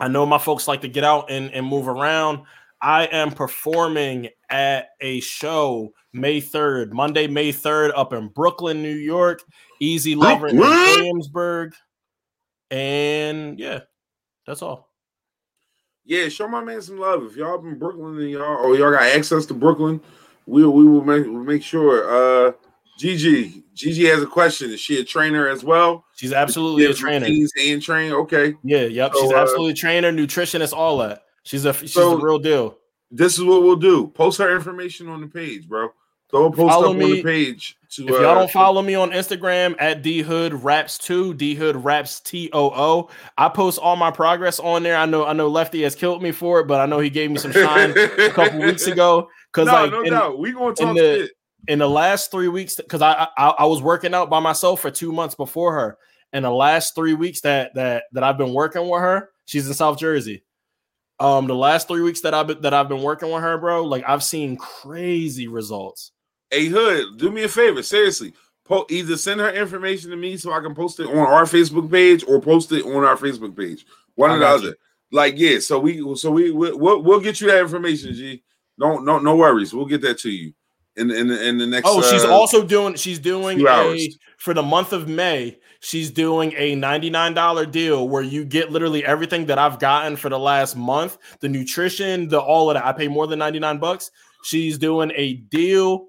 I 0.00 0.08
know 0.08 0.26
my 0.26 0.38
folks 0.38 0.66
like 0.66 0.80
to 0.80 0.88
get 0.88 1.04
out 1.04 1.30
and, 1.30 1.52
and 1.52 1.64
move 1.64 1.86
around. 1.86 2.42
I 2.82 3.06
am 3.06 3.30
performing 3.30 4.28
at 4.50 4.90
a 5.00 5.20
show 5.20 5.92
May 6.12 6.40
3rd, 6.40 6.92
Monday, 6.92 7.26
May 7.28 7.52
3rd, 7.52 7.92
up 7.94 8.12
in 8.12 8.28
Brooklyn, 8.28 8.82
New 8.82 8.94
York. 8.94 9.42
Easy 9.80 10.14
Lover 10.14 10.48
in 10.48 10.56
Williamsburg. 10.58 11.74
And 12.70 13.58
yeah, 13.58 13.80
that's 14.46 14.62
all. 14.62 14.87
Yeah, 16.08 16.30
show 16.30 16.48
my 16.48 16.64
man 16.64 16.80
some 16.80 16.98
love. 16.98 17.22
If 17.24 17.36
y'all 17.36 17.64
in 17.66 17.78
Brooklyn 17.78 18.18
and 18.18 18.30
y'all 18.30 18.64
or 18.64 18.74
y'all 18.74 18.90
got 18.90 19.02
access 19.02 19.44
to 19.46 19.54
Brooklyn, 19.54 20.00
we 20.46 20.66
we 20.66 20.84
will 20.84 21.04
make 21.04 21.24
we'll 21.26 21.44
make 21.44 21.62
sure. 21.62 22.48
Uh 22.48 22.52
Gigi, 22.98 23.62
Gigi 23.74 24.06
has 24.06 24.22
a 24.22 24.26
question. 24.26 24.72
Is 24.72 24.80
she 24.80 24.98
a 24.98 25.04
trainer 25.04 25.46
as 25.46 25.62
well? 25.62 26.04
She's 26.16 26.32
absolutely 26.32 26.86
a 26.86 26.94
trainer. 26.94 27.26
And 27.26 27.80
train. 27.80 28.12
Okay. 28.12 28.54
Yeah. 28.64 28.84
Yep. 28.84 29.12
So, 29.14 29.20
she's 29.20 29.32
uh, 29.32 29.36
absolutely 29.36 29.74
trainer, 29.74 30.10
nutritionist, 30.10 30.72
all 30.72 30.98
that. 30.98 31.22
She's 31.44 31.64
a 31.64 31.74
she's 31.74 31.92
so, 31.92 32.16
the 32.16 32.24
real 32.24 32.38
deal. 32.38 32.78
This 33.10 33.38
is 33.38 33.44
what 33.44 33.62
we'll 33.62 33.76
do. 33.76 34.08
Post 34.08 34.38
her 34.38 34.54
information 34.56 35.08
on 35.08 35.20
the 35.20 35.28
page, 35.28 35.68
bro. 35.68 35.90
Throw 36.30 36.46
a 36.46 36.50
post 36.50 36.72
follow 36.72 36.90
up 36.90 36.96
me. 36.96 37.04
on 37.04 37.10
the 37.12 37.22
page. 37.22 37.77
To, 37.92 38.02
if 38.04 38.10
y'all 38.10 38.26
uh, 38.26 38.34
don't 38.34 38.50
follow 38.50 38.82
me 38.82 38.94
on 38.94 39.12
Instagram 39.12 39.74
at 39.78 40.02
D 40.02 40.20
Hood 40.20 40.52
Raps 40.52 40.98
Two, 40.98 41.32
D 41.32 41.54
Hood 41.54 41.74
Raps 41.74 42.20
T 42.20 42.50
O 42.52 42.70
O, 42.70 43.10
I 43.38 43.48
post 43.48 43.78
all 43.78 43.96
my 43.96 44.10
progress 44.10 44.60
on 44.60 44.82
there. 44.82 44.96
I 44.96 45.06
know, 45.06 45.24
I 45.24 45.32
know, 45.32 45.48
Lefty 45.48 45.82
has 45.84 45.94
killed 45.94 46.22
me 46.22 46.30
for 46.30 46.60
it, 46.60 46.66
but 46.66 46.80
I 46.82 46.86
know 46.86 46.98
he 46.98 47.08
gave 47.08 47.30
me 47.30 47.38
some 47.38 47.50
shine 47.50 47.94
a 47.96 48.28
couple 48.28 48.60
weeks 48.60 48.86
ago. 48.86 49.28
Because 49.50 49.68
no, 49.68 49.72
like, 49.72 49.90
no 49.90 50.02
in, 50.02 50.10
doubt, 50.10 50.38
we 50.38 50.52
gonna 50.52 50.74
talk 50.74 50.88
in 50.88 50.94
the, 50.96 51.00
shit. 51.00 51.30
in 51.68 51.78
the 51.78 51.88
last 51.88 52.30
three 52.30 52.48
weeks. 52.48 52.76
Because 52.76 53.00
I, 53.00 53.26
I 53.38 53.48
I 53.50 53.64
was 53.64 53.80
working 53.80 54.12
out 54.12 54.28
by 54.28 54.40
myself 54.40 54.80
for 54.80 54.90
two 54.90 55.10
months 55.10 55.34
before 55.34 55.72
her. 55.72 55.96
In 56.34 56.42
the 56.42 56.50
last 56.50 56.94
three 56.94 57.14
weeks 57.14 57.40
that 57.40 57.74
that 57.74 58.04
that 58.12 58.22
I've 58.22 58.36
been 58.36 58.52
working 58.52 58.86
with 58.86 59.00
her, 59.00 59.30
she's 59.46 59.66
in 59.66 59.72
South 59.72 59.98
Jersey. 59.98 60.44
Um, 61.20 61.46
the 61.46 61.54
last 61.54 61.88
three 61.88 62.02
weeks 62.02 62.20
that 62.20 62.34
I've 62.34 62.48
been, 62.48 62.60
that 62.60 62.74
I've 62.74 62.88
been 62.88 63.02
working 63.02 63.32
with 63.32 63.42
her, 63.42 63.56
bro, 63.56 63.84
like 63.84 64.04
I've 64.06 64.22
seen 64.22 64.58
crazy 64.58 65.48
results. 65.48 66.12
Hey 66.50 66.66
Hood, 66.66 67.18
do 67.18 67.30
me 67.30 67.44
a 67.44 67.48
favor, 67.48 67.82
seriously. 67.82 68.32
Po- 68.64 68.86
either 68.90 69.16
send 69.16 69.40
her 69.40 69.50
information 69.50 70.10
to 70.10 70.16
me 70.16 70.36
so 70.36 70.52
I 70.52 70.60
can 70.60 70.74
post 70.74 71.00
it 71.00 71.06
on 71.06 71.16
our 71.16 71.44
Facebook 71.44 71.90
page 71.90 72.24
or 72.28 72.40
post 72.40 72.70
it 72.72 72.84
on 72.84 73.04
our 73.04 73.16
Facebook 73.16 73.56
page. 73.56 73.86
One 74.14 74.30
or 74.30 74.38
the 74.38 74.46
other. 74.46 74.66
You. 74.68 74.74
Like 75.10 75.38
yeah, 75.38 75.58
so 75.60 75.78
we 75.78 76.16
so 76.16 76.30
we 76.30 76.50
we'll, 76.50 77.02
we'll 77.02 77.20
get 77.20 77.40
you 77.40 77.48
that 77.48 77.60
information, 77.60 78.12
G. 78.12 78.42
Don't 78.78 79.04
no 79.04 79.18
no 79.18 79.36
worries. 79.36 79.72
We'll 79.72 79.86
get 79.86 80.02
that 80.02 80.18
to 80.18 80.30
you 80.30 80.52
in 80.96 81.10
in 81.10 81.28
the, 81.28 81.48
in 81.48 81.58
the 81.58 81.66
next. 81.66 81.88
Oh, 81.88 82.02
she's 82.02 82.24
uh, 82.24 82.30
also 82.30 82.62
doing. 82.62 82.94
She's 82.94 83.18
doing 83.18 83.66
a 83.66 84.10
for 84.36 84.52
the 84.52 84.62
month 84.62 84.92
of 84.92 85.08
May. 85.08 85.58
She's 85.80 86.10
doing 86.10 86.52
a 86.56 86.74
ninety 86.74 87.08
nine 87.08 87.32
dollar 87.32 87.64
deal 87.64 88.08
where 88.08 88.22
you 88.22 88.44
get 88.44 88.70
literally 88.70 89.04
everything 89.04 89.46
that 89.46 89.58
I've 89.58 89.78
gotten 89.78 90.16
for 90.16 90.28
the 90.28 90.38
last 90.38 90.76
month. 90.76 91.16
The 91.40 91.48
nutrition, 91.48 92.28
the 92.28 92.40
all 92.40 92.68
of 92.68 92.74
that. 92.74 92.84
I 92.84 92.92
pay 92.92 93.08
more 93.08 93.26
than 93.26 93.38
ninety 93.38 93.60
nine 93.60 93.78
bucks. 93.78 94.10
She's 94.42 94.76
doing 94.76 95.10
a 95.14 95.34
deal 95.34 96.07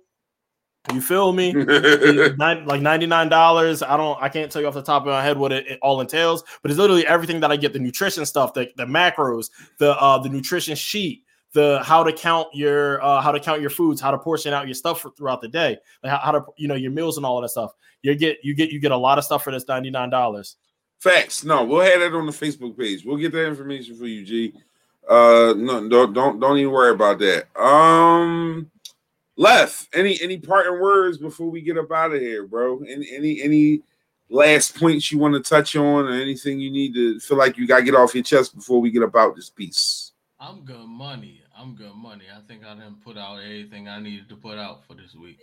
you 0.93 1.01
feel 1.01 1.33
me? 1.33 1.53
like 2.37 2.81
ninety 2.81 3.05
nine 3.05 3.29
dollars. 3.29 3.83
I 3.83 3.97
don't. 3.97 4.21
I 4.21 4.29
can't 4.29 4.51
tell 4.51 4.61
you 4.61 4.67
off 4.67 4.73
the 4.73 4.81
top 4.81 5.03
of 5.03 5.09
my 5.09 5.23
head 5.23 5.37
what 5.37 5.51
it, 5.51 5.67
it, 5.67 5.79
all 5.81 6.01
entails, 6.01 6.43
but 6.61 6.71
it's 6.71 6.79
literally 6.79 7.05
everything 7.05 7.39
that 7.41 7.51
I 7.51 7.57
get: 7.57 7.73
the 7.73 7.79
nutrition 7.79 8.25
stuff, 8.25 8.53
the, 8.53 8.69
the 8.77 8.85
macros, 8.85 9.49
the 9.77 9.91
uh, 9.99 10.17
the 10.17 10.29
nutrition 10.29 10.75
sheet, 10.75 11.23
the 11.53 11.81
how 11.83 12.03
to 12.03 12.13
count 12.13 12.47
your 12.53 13.03
uh, 13.03 13.21
how 13.21 13.31
to 13.31 13.39
count 13.39 13.61
your 13.61 13.69
foods, 13.69 13.99
how 13.99 14.09
to 14.11 14.17
portion 14.17 14.53
out 14.53 14.67
your 14.67 14.73
stuff 14.73 15.01
for, 15.01 15.11
throughout 15.11 15.41
the 15.41 15.47
day, 15.47 15.77
like 16.01 16.11
how, 16.11 16.19
how, 16.19 16.31
to 16.31 16.45
you 16.57 16.67
know 16.67 16.75
your 16.75 16.91
meals 16.91 17.17
and 17.17 17.25
all 17.25 17.37
of 17.37 17.43
that 17.43 17.49
stuff. 17.49 17.73
You 18.01 18.15
get 18.15 18.37
you 18.41 18.55
get 18.55 18.71
you 18.71 18.79
get 18.79 18.91
a 18.91 18.97
lot 18.97 19.17
of 19.17 19.23
stuff 19.23 19.43
for 19.43 19.51
this 19.51 19.67
ninety 19.67 19.89
nine 19.89 20.09
dollars. 20.09 20.55
Facts. 20.99 21.43
No, 21.43 21.63
we'll 21.63 21.81
have 21.81 21.99
that 21.99 22.13
on 22.13 22.25
the 22.25 22.31
Facebook 22.31 22.77
page. 22.77 23.05
We'll 23.05 23.17
get 23.17 23.31
that 23.33 23.47
information 23.47 23.95
for 23.95 24.05
you, 24.05 24.25
G. 24.25 24.53
Uh, 25.09 25.53
no, 25.57 25.87
don't 25.89 26.13
don't 26.13 26.39
don't 26.39 26.57
even 26.57 26.71
worry 26.71 26.91
about 26.91 27.19
that. 27.19 27.47
Um. 27.59 28.71
Left, 29.39 29.87
any 29.95 30.19
any 30.21 30.37
parting 30.37 30.81
words 30.81 31.17
before 31.17 31.49
we 31.49 31.61
get 31.61 31.77
up 31.77 31.89
out 31.93 32.13
of 32.13 32.19
here, 32.19 32.45
bro? 32.45 32.79
Any 32.79 33.09
any 33.09 33.41
any 33.41 33.81
last 34.27 34.77
points 34.77 35.13
you 35.13 35.17
want 35.17 35.33
to 35.33 35.39
touch 35.39 35.77
on, 35.77 36.07
or 36.07 36.11
anything 36.11 36.59
you 36.59 36.69
need 36.69 36.93
to 36.95 37.21
feel 37.21 37.37
like 37.37 37.57
you 37.57 37.65
gotta 37.65 37.83
get 37.83 37.95
off 37.95 38.13
your 38.13 38.21
chest 38.21 38.53
before 38.53 38.81
we 38.81 38.91
get 38.91 39.01
up 39.01 39.15
out 39.15 39.37
this 39.37 39.49
piece? 39.49 40.11
I'm 40.41 40.65
good 40.65 40.85
money. 40.85 41.41
I'm 41.57 41.73
good 41.73 41.95
money. 41.95 42.25
I 42.35 42.41
think 42.49 42.65
I 42.65 42.73
didn't 42.73 43.01
put 43.01 43.17
out 43.17 43.37
everything 43.37 43.87
I 43.87 44.01
needed 44.01 44.27
to 44.27 44.35
put 44.35 44.57
out 44.57 44.85
for 44.85 44.93
this 44.93 45.15
week. 45.15 45.39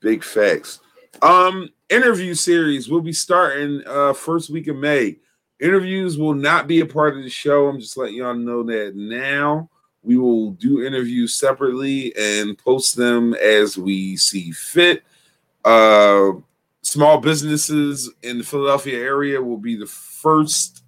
Big 0.00 0.24
facts. 0.24 0.80
Um, 1.22 1.68
interview 1.88 2.34
series 2.34 2.88
will 2.88 3.02
be 3.02 3.12
starting 3.12 3.84
uh 3.86 4.14
first 4.14 4.50
week 4.50 4.66
of 4.66 4.74
May. 4.74 5.18
Interviews 5.60 6.18
will 6.18 6.34
not 6.34 6.66
be 6.66 6.80
a 6.80 6.86
part 6.86 7.16
of 7.16 7.22
the 7.22 7.30
show. 7.30 7.68
I'm 7.68 7.78
just 7.78 7.96
letting 7.96 8.16
y'all 8.16 8.34
know 8.34 8.64
that 8.64 8.96
now. 8.96 9.70
We 10.02 10.16
will 10.16 10.52
do 10.52 10.84
interviews 10.84 11.34
separately 11.34 12.14
and 12.16 12.56
post 12.56 12.96
them 12.96 13.34
as 13.34 13.76
we 13.76 14.16
see 14.16 14.52
fit. 14.52 15.02
Uh, 15.64 16.32
small 16.82 17.18
businesses 17.18 18.10
in 18.22 18.38
the 18.38 18.44
Philadelphia 18.44 18.98
area 18.98 19.42
will 19.42 19.58
be 19.58 19.76
the 19.76 19.86
first 19.86 20.82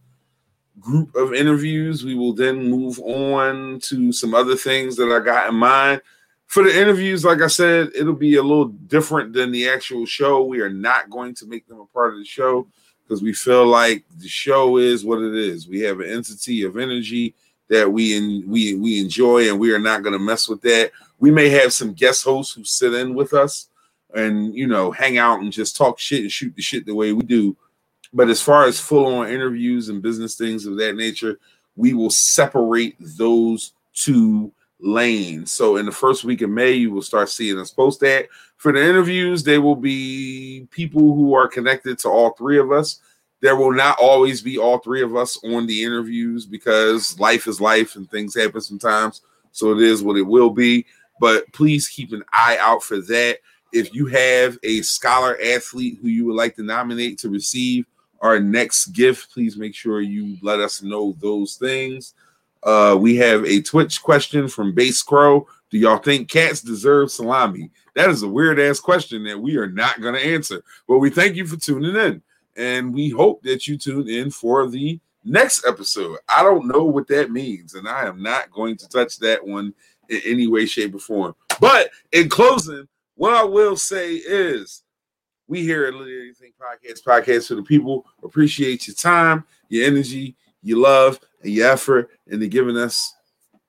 group 0.78 1.14
of 1.14 1.34
interviews. 1.34 2.04
We 2.04 2.14
will 2.14 2.32
then 2.32 2.70
move 2.70 2.98
on 3.00 3.80
to 3.80 4.12
some 4.12 4.34
other 4.34 4.56
things 4.56 4.96
that 4.96 5.12
I 5.12 5.24
got 5.24 5.50
in 5.50 5.56
mind. 5.56 6.00
For 6.46 6.64
the 6.64 6.80
interviews, 6.80 7.24
like 7.24 7.42
I 7.42 7.46
said, 7.46 7.90
it'll 7.94 8.12
be 8.12 8.36
a 8.36 8.42
little 8.42 8.68
different 8.68 9.32
than 9.32 9.52
the 9.52 9.68
actual 9.68 10.04
show. 10.06 10.42
We 10.42 10.60
are 10.60 10.70
not 10.70 11.10
going 11.10 11.34
to 11.36 11.46
make 11.46 11.66
them 11.68 11.78
a 11.78 11.86
part 11.86 12.12
of 12.12 12.18
the 12.18 12.24
show 12.24 12.66
because 13.04 13.22
we 13.22 13.32
feel 13.32 13.66
like 13.66 14.04
the 14.18 14.28
show 14.28 14.78
is 14.78 15.04
what 15.04 15.20
it 15.20 15.34
is. 15.34 15.68
We 15.68 15.80
have 15.80 16.00
an 16.00 16.10
entity 16.10 16.64
of 16.64 16.76
energy 16.76 17.34
that 17.70 17.90
we 17.90 18.16
in, 18.16 18.44
we 18.46 18.74
we 18.74 19.00
enjoy, 19.00 19.48
and 19.48 19.58
we 19.58 19.72
are 19.72 19.78
not 19.78 20.02
going 20.02 20.12
to 20.12 20.18
mess 20.18 20.48
with 20.48 20.60
that. 20.62 20.90
We 21.18 21.30
may 21.30 21.48
have 21.48 21.72
some 21.72 21.94
guest 21.94 22.24
hosts 22.24 22.52
who 22.52 22.64
sit 22.64 22.92
in 22.92 23.14
with 23.14 23.32
us 23.32 23.68
and 24.14 24.54
you 24.54 24.66
know 24.66 24.90
hang 24.90 25.16
out 25.18 25.40
and 25.40 25.52
just 25.52 25.76
talk 25.76 25.98
shit 25.98 26.22
and 26.22 26.32
shoot 26.32 26.54
the 26.54 26.62
shit 26.62 26.84
the 26.84 26.94
way 26.94 27.12
we 27.12 27.22
do. 27.22 27.56
But 28.12 28.28
as 28.28 28.42
far 28.42 28.64
as 28.64 28.80
full 28.80 29.06
on 29.06 29.28
interviews 29.28 29.88
and 29.88 30.02
business 30.02 30.34
things 30.34 30.66
of 30.66 30.76
that 30.78 30.96
nature, 30.96 31.38
we 31.76 31.94
will 31.94 32.10
separate 32.10 32.96
those 32.98 33.72
two 33.94 34.52
lanes. 34.80 35.52
So 35.52 35.76
in 35.76 35.86
the 35.86 35.92
first 35.92 36.24
week 36.24 36.42
of 36.42 36.50
May, 36.50 36.72
you 36.72 36.90
will 36.90 37.02
start 37.02 37.28
seeing 37.28 37.58
us 37.58 37.70
post 37.70 38.00
that. 38.00 38.26
For 38.56 38.72
the 38.72 38.82
interviews, 38.82 39.44
they 39.44 39.58
will 39.58 39.76
be 39.76 40.66
people 40.70 41.14
who 41.14 41.34
are 41.34 41.46
connected 41.46 41.98
to 42.00 42.08
all 42.08 42.30
three 42.30 42.58
of 42.58 42.72
us 42.72 43.00
there 43.40 43.56
will 43.56 43.72
not 43.72 43.98
always 43.98 44.42
be 44.42 44.58
all 44.58 44.78
three 44.78 45.02
of 45.02 45.16
us 45.16 45.38
on 45.44 45.66
the 45.66 45.82
interviews 45.82 46.46
because 46.46 47.18
life 47.18 47.46
is 47.46 47.60
life 47.60 47.96
and 47.96 48.10
things 48.10 48.34
happen 48.34 48.60
sometimes. 48.60 49.22
So 49.52 49.72
it 49.72 49.80
is 49.80 50.02
what 50.02 50.16
it 50.16 50.22
will 50.22 50.50
be. 50.50 50.86
But 51.20 51.50
please 51.52 51.88
keep 51.88 52.12
an 52.12 52.24
eye 52.32 52.58
out 52.60 52.82
for 52.82 53.00
that. 53.02 53.38
If 53.72 53.94
you 53.94 54.06
have 54.06 54.58
a 54.62 54.82
scholar 54.82 55.38
athlete 55.44 55.98
who 56.00 56.08
you 56.08 56.26
would 56.26 56.36
like 56.36 56.56
to 56.56 56.62
nominate 56.62 57.18
to 57.18 57.28
receive 57.28 57.86
our 58.20 58.38
next 58.38 58.86
gift, 58.86 59.32
please 59.32 59.56
make 59.56 59.74
sure 59.74 60.00
you 60.00 60.36
let 60.42 60.60
us 60.60 60.82
know 60.82 61.16
those 61.20 61.56
things. 61.56 62.14
Uh, 62.62 62.96
we 62.98 63.16
have 63.16 63.44
a 63.46 63.62
Twitch 63.62 64.02
question 64.02 64.48
from 64.48 64.74
Base 64.74 65.02
Crow. 65.02 65.46
Do 65.70 65.78
y'all 65.78 65.98
think 65.98 66.28
cats 66.28 66.60
deserve 66.60 67.10
salami? 67.10 67.70
That 67.94 68.10
is 68.10 68.22
a 68.22 68.28
weird 68.28 68.60
ass 68.60 68.80
question 68.80 69.24
that 69.24 69.38
we 69.38 69.56
are 69.56 69.68
not 69.68 70.00
going 70.00 70.14
to 70.14 70.26
answer. 70.26 70.62
But 70.86 70.98
we 70.98 71.10
thank 71.10 71.36
you 71.36 71.46
for 71.46 71.56
tuning 71.56 71.96
in. 71.96 72.22
And 72.56 72.92
we 72.92 73.08
hope 73.10 73.42
that 73.42 73.66
you 73.66 73.78
tune 73.78 74.08
in 74.08 74.30
for 74.30 74.68
the 74.68 75.00
next 75.24 75.66
episode. 75.66 76.18
I 76.28 76.42
don't 76.42 76.66
know 76.66 76.84
what 76.84 77.06
that 77.08 77.30
means. 77.30 77.74
And 77.74 77.88
I 77.88 78.06
am 78.06 78.22
not 78.22 78.50
going 78.50 78.76
to 78.78 78.88
touch 78.88 79.18
that 79.18 79.46
one 79.46 79.74
in 80.08 80.20
any 80.24 80.46
way, 80.46 80.66
shape, 80.66 80.94
or 80.94 80.98
form. 80.98 81.34
But 81.60 81.90
in 82.12 82.28
closing, 82.28 82.88
what 83.14 83.34
I 83.34 83.44
will 83.44 83.76
say 83.76 84.14
is 84.14 84.82
we 85.46 85.62
here 85.62 85.84
at 85.84 85.94
Little 85.94 86.06
Anything 86.06 86.52
Podcast, 86.60 87.02
Podcast 87.04 87.48
for 87.48 87.54
the 87.54 87.62
People, 87.62 88.06
appreciate 88.22 88.86
your 88.86 88.94
time, 88.94 89.44
your 89.68 89.86
energy, 89.86 90.36
your 90.62 90.78
love, 90.78 91.20
and 91.42 91.52
your 91.52 91.70
effort 91.70 92.10
into 92.28 92.46
giving 92.46 92.76
us 92.76 93.14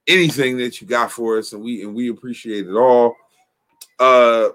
anything 0.08 0.58
that 0.58 0.82
you 0.82 0.88
got 0.88 1.12
for 1.12 1.38
us, 1.38 1.54
and 1.54 1.64
we 1.64 1.84
and 1.84 1.96
we 1.96 2.10
appreciate 2.10 2.68
it 2.68 2.76
all. 2.76 3.16
Uh 4.00 4.50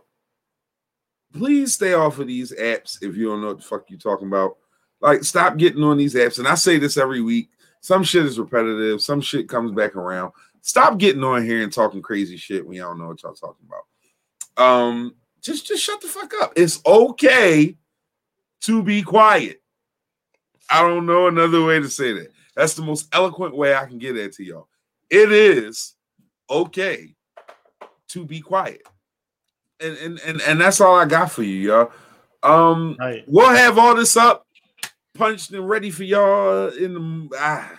please 1.36 1.74
stay 1.74 1.94
off 1.94 2.18
of 2.18 2.26
these 2.26 2.52
apps 2.52 3.02
if 3.02 3.16
you 3.16 3.28
don't 3.28 3.40
know 3.40 3.48
what 3.48 3.58
the 3.58 3.64
fuck 3.64 3.84
you're 3.88 3.98
talking 3.98 4.28
about. 4.28 4.56
Like, 5.00 5.24
stop 5.24 5.56
getting 5.56 5.82
on 5.82 5.96
these 5.96 6.14
apps. 6.14 6.38
And 6.38 6.48
I 6.48 6.54
say 6.54 6.78
this 6.78 6.96
every 6.96 7.20
week. 7.20 7.50
Some 7.80 8.02
shit 8.02 8.24
is 8.24 8.38
repetitive, 8.38 9.00
some 9.00 9.20
shit 9.20 9.48
comes 9.48 9.72
back 9.72 9.94
around. 9.94 10.32
Stop 10.62 10.98
getting 10.98 11.22
on 11.22 11.44
here 11.44 11.62
and 11.62 11.72
talking 11.72 12.02
crazy 12.02 12.36
shit 12.36 12.66
when 12.66 12.76
y'all 12.76 12.88
don't 12.88 12.98
know 12.98 13.06
what 13.08 13.22
y'all 13.22 13.34
talking 13.34 13.66
about. 13.68 14.64
Um, 14.64 15.14
just 15.40 15.66
just 15.66 15.84
shut 15.84 16.00
the 16.00 16.08
fuck 16.08 16.32
up. 16.42 16.52
It's 16.56 16.80
okay 16.84 17.76
to 18.62 18.82
be 18.82 19.02
quiet. 19.02 19.62
I 20.68 20.82
don't 20.82 21.06
know 21.06 21.28
another 21.28 21.64
way 21.64 21.78
to 21.78 21.88
say 21.88 22.12
that. 22.14 22.32
That's 22.56 22.74
the 22.74 22.82
most 22.82 23.06
eloquent 23.12 23.56
way 23.56 23.74
I 23.74 23.86
can 23.86 23.98
get 23.98 24.14
that 24.14 24.32
to 24.34 24.44
y'all. 24.44 24.68
It 25.08 25.30
is 25.30 25.94
okay 26.50 27.14
to 28.08 28.24
be 28.24 28.40
quiet. 28.40 28.82
And 29.80 29.96
and 29.98 30.20
and, 30.20 30.40
and 30.42 30.60
that's 30.60 30.80
all 30.80 30.94
I 30.94 31.04
got 31.04 31.30
for 31.30 31.42
you, 31.42 31.54
y'all. 31.54 31.92
Um 32.42 32.96
Right. 32.98 33.24
we'll 33.26 33.54
have 33.54 33.78
all 33.78 33.94
this 33.94 34.16
up, 34.16 34.46
punched 35.14 35.52
and 35.52 35.68
ready 35.68 35.90
for 35.90 36.04
y'all 36.04 36.68
in 36.68 36.94
the 36.94 37.36
ah, 37.38 37.70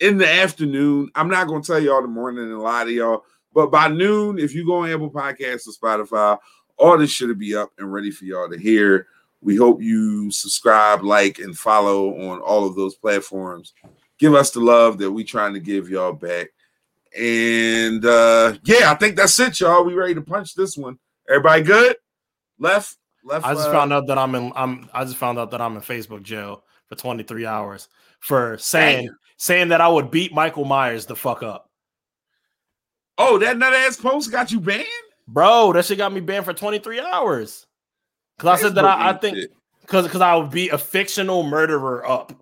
in 0.00 0.18
the 0.18 0.28
afternoon. 0.28 1.10
I'm 1.14 1.28
not 1.28 1.48
gonna 1.48 1.62
tell 1.62 1.80
y'all 1.80 2.02
the 2.02 2.08
morning 2.08 2.44
and 2.44 2.60
lie 2.60 2.84
to 2.84 2.92
y'all, 2.92 3.24
but 3.52 3.70
by 3.70 3.88
noon, 3.88 4.38
if 4.38 4.54
you 4.54 4.66
go 4.66 4.76
on 4.76 4.90
Apple 4.90 5.10
Podcasts 5.10 5.66
or 5.66 5.72
Spotify, 5.72 6.38
all 6.76 6.98
this 6.98 7.10
should 7.10 7.38
be 7.38 7.54
up 7.54 7.70
and 7.78 7.92
ready 7.92 8.10
for 8.10 8.24
y'all 8.24 8.50
to 8.50 8.58
hear. 8.58 9.06
We 9.40 9.56
hope 9.56 9.82
you 9.82 10.30
subscribe, 10.30 11.02
like, 11.02 11.38
and 11.38 11.56
follow 11.56 12.14
on 12.30 12.40
all 12.40 12.66
of 12.66 12.76
those 12.76 12.94
platforms. 12.94 13.74
Give 14.18 14.34
us 14.34 14.50
the 14.50 14.60
love 14.60 14.98
that 14.98 15.10
we 15.10 15.22
trying 15.22 15.52
to 15.54 15.60
give 15.60 15.90
y'all 15.90 16.12
back. 16.12 16.48
And 17.16 18.04
uh 18.04 18.54
yeah, 18.64 18.90
I 18.90 18.94
think 18.94 19.16
that's 19.16 19.38
it, 19.38 19.60
y'all. 19.60 19.84
We 19.84 19.94
ready 19.94 20.14
to 20.14 20.22
punch 20.22 20.54
this 20.54 20.76
one. 20.76 20.98
Everybody 21.28 21.62
good? 21.62 21.96
Left, 22.58 22.96
left. 23.24 23.46
I 23.46 23.54
just 23.54 23.68
uh, 23.68 23.72
found 23.72 23.92
out 23.92 24.06
that 24.08 24.18
I'm 24.18 24.34
in. 24.34 24.52
I'm. 24.54 24.88
I 24.92 25.04
just 25.04 25.16
found 25.16 25.38
out 25.38 25.50
that 25.52 25.60
I'm 25.60 25.76
in 25.76 25.82
Facebook 25.82 26.22
jail 26.22 26.64
for 26.88 26.96
23 26.96 27.46
hours 27.46 27.88
for 28.20 28.56
saying 28.58 29.08
saying 29.36 29.68
that 29.68 29.80
I 29.80 29.88
would 29.88 30.10
beat 30.10 30.32
Michael 30.32 30.64
Myers 30.64 31.06
the 31.06 31.16
fuck 31.16 31.42
up, 31.42 31.70
Oh, 33.18 33.38
that 33.38 33.58
nut 33.58 33.72
ass 33.72 33.96
post 33.96 34.30
got 34.30 34.50
you 34.50 34.60
banned? 34.60 34.86
bro. 35.28 35.72
That 35.72 35.84
shit 35.84 35.98
got 35.98 36.12
me 36.12 36.20
banned 36.20 36.44
for 36.44 36.52
23 36.52 37.00
hours. 37.00 37.66
Cause 38.38 38.58
I 38.58 38.62
said 38.62 38.74
that 38.74 38.84
I, 38.84 39.10
I 39.10 39.12
think 39.12 39.38
because 39.82 40.04
because 40.04 40.20
I 40.20 40.34
would 40.34 40.50
be 40.50 40.70
a 40.70 40.78
fictional 40.78 41.44
murderer 41.44 42.04
up 42.04 42.32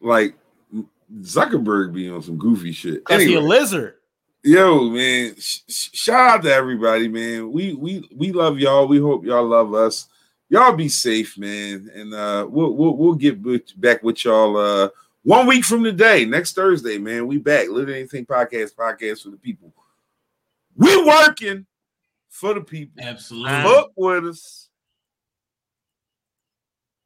like 0.00 0.34
Zuckerberg 1.20 1.94
be 1.94 2.10
on 2.10 2.22
some 2.22 2.36
goofy 2.36 2.72
shit. 2.72 3.06
because 3.06 3.22
he 3.22 3.34
a 3.34 3.40
lizard. 3.40 3.94
Yo, 4.42 4.90
man, 4.90 5.34
sh- 5.38 5.60
sh- 5.68 5.88
shout 5.92 6.30
out 6.30 6.42
to 6.44 6.52
everybody, 6.52 7.08
man. 7.08 7.52
We 7.52 7.74
we 7.74 8.08
we 8.14 8.32
love 8.32 8.58
y'all. 8.58 8.86
We 8.86 8.98
hope 8.98 9.24
y'all 9.24 9.46
love 9.46 9.74
us. 9.74 10.08
Y'all 10.48 10.74
be 10.74 10.88
safe, 10.88 11.38
man, 11.38 11.90
and 11.94 12.12
uh, 12.14 12.46
we'll 12.48 12.74
we'll 12.74 12.96
we'll 12.96 13.14
get 13.14 13.40
back 13.80 14.02
with 14.02 14.24
y'all 14.24 14.56
uh 14.56 14.88
one 15.24 15.46
week 15.46 15.64
from 15.64 15.84
today, 15.84 16.24
next 16.24 16.54
Thursday, 16.54 16.98
man. 16.98 17.26
We 17.26 17.38
back. 17.38 17.68
Live 17.68 17.88
Anything 17.88 18.26
Podcast, 18.26 18.74
podcast 18.74 19.22
for 19.22 19.30
the 19.30 19.36
people. 19.36 19.72
We 20.76 21.04
working 21.04 21.66
for 22.28 22.54
the 22.54 22.60
people. 22.60 23.04
Absolutely. 23.04 23.50
Fuck 23.62 23.92
with 23.94 24.26
us. 24.26 24.68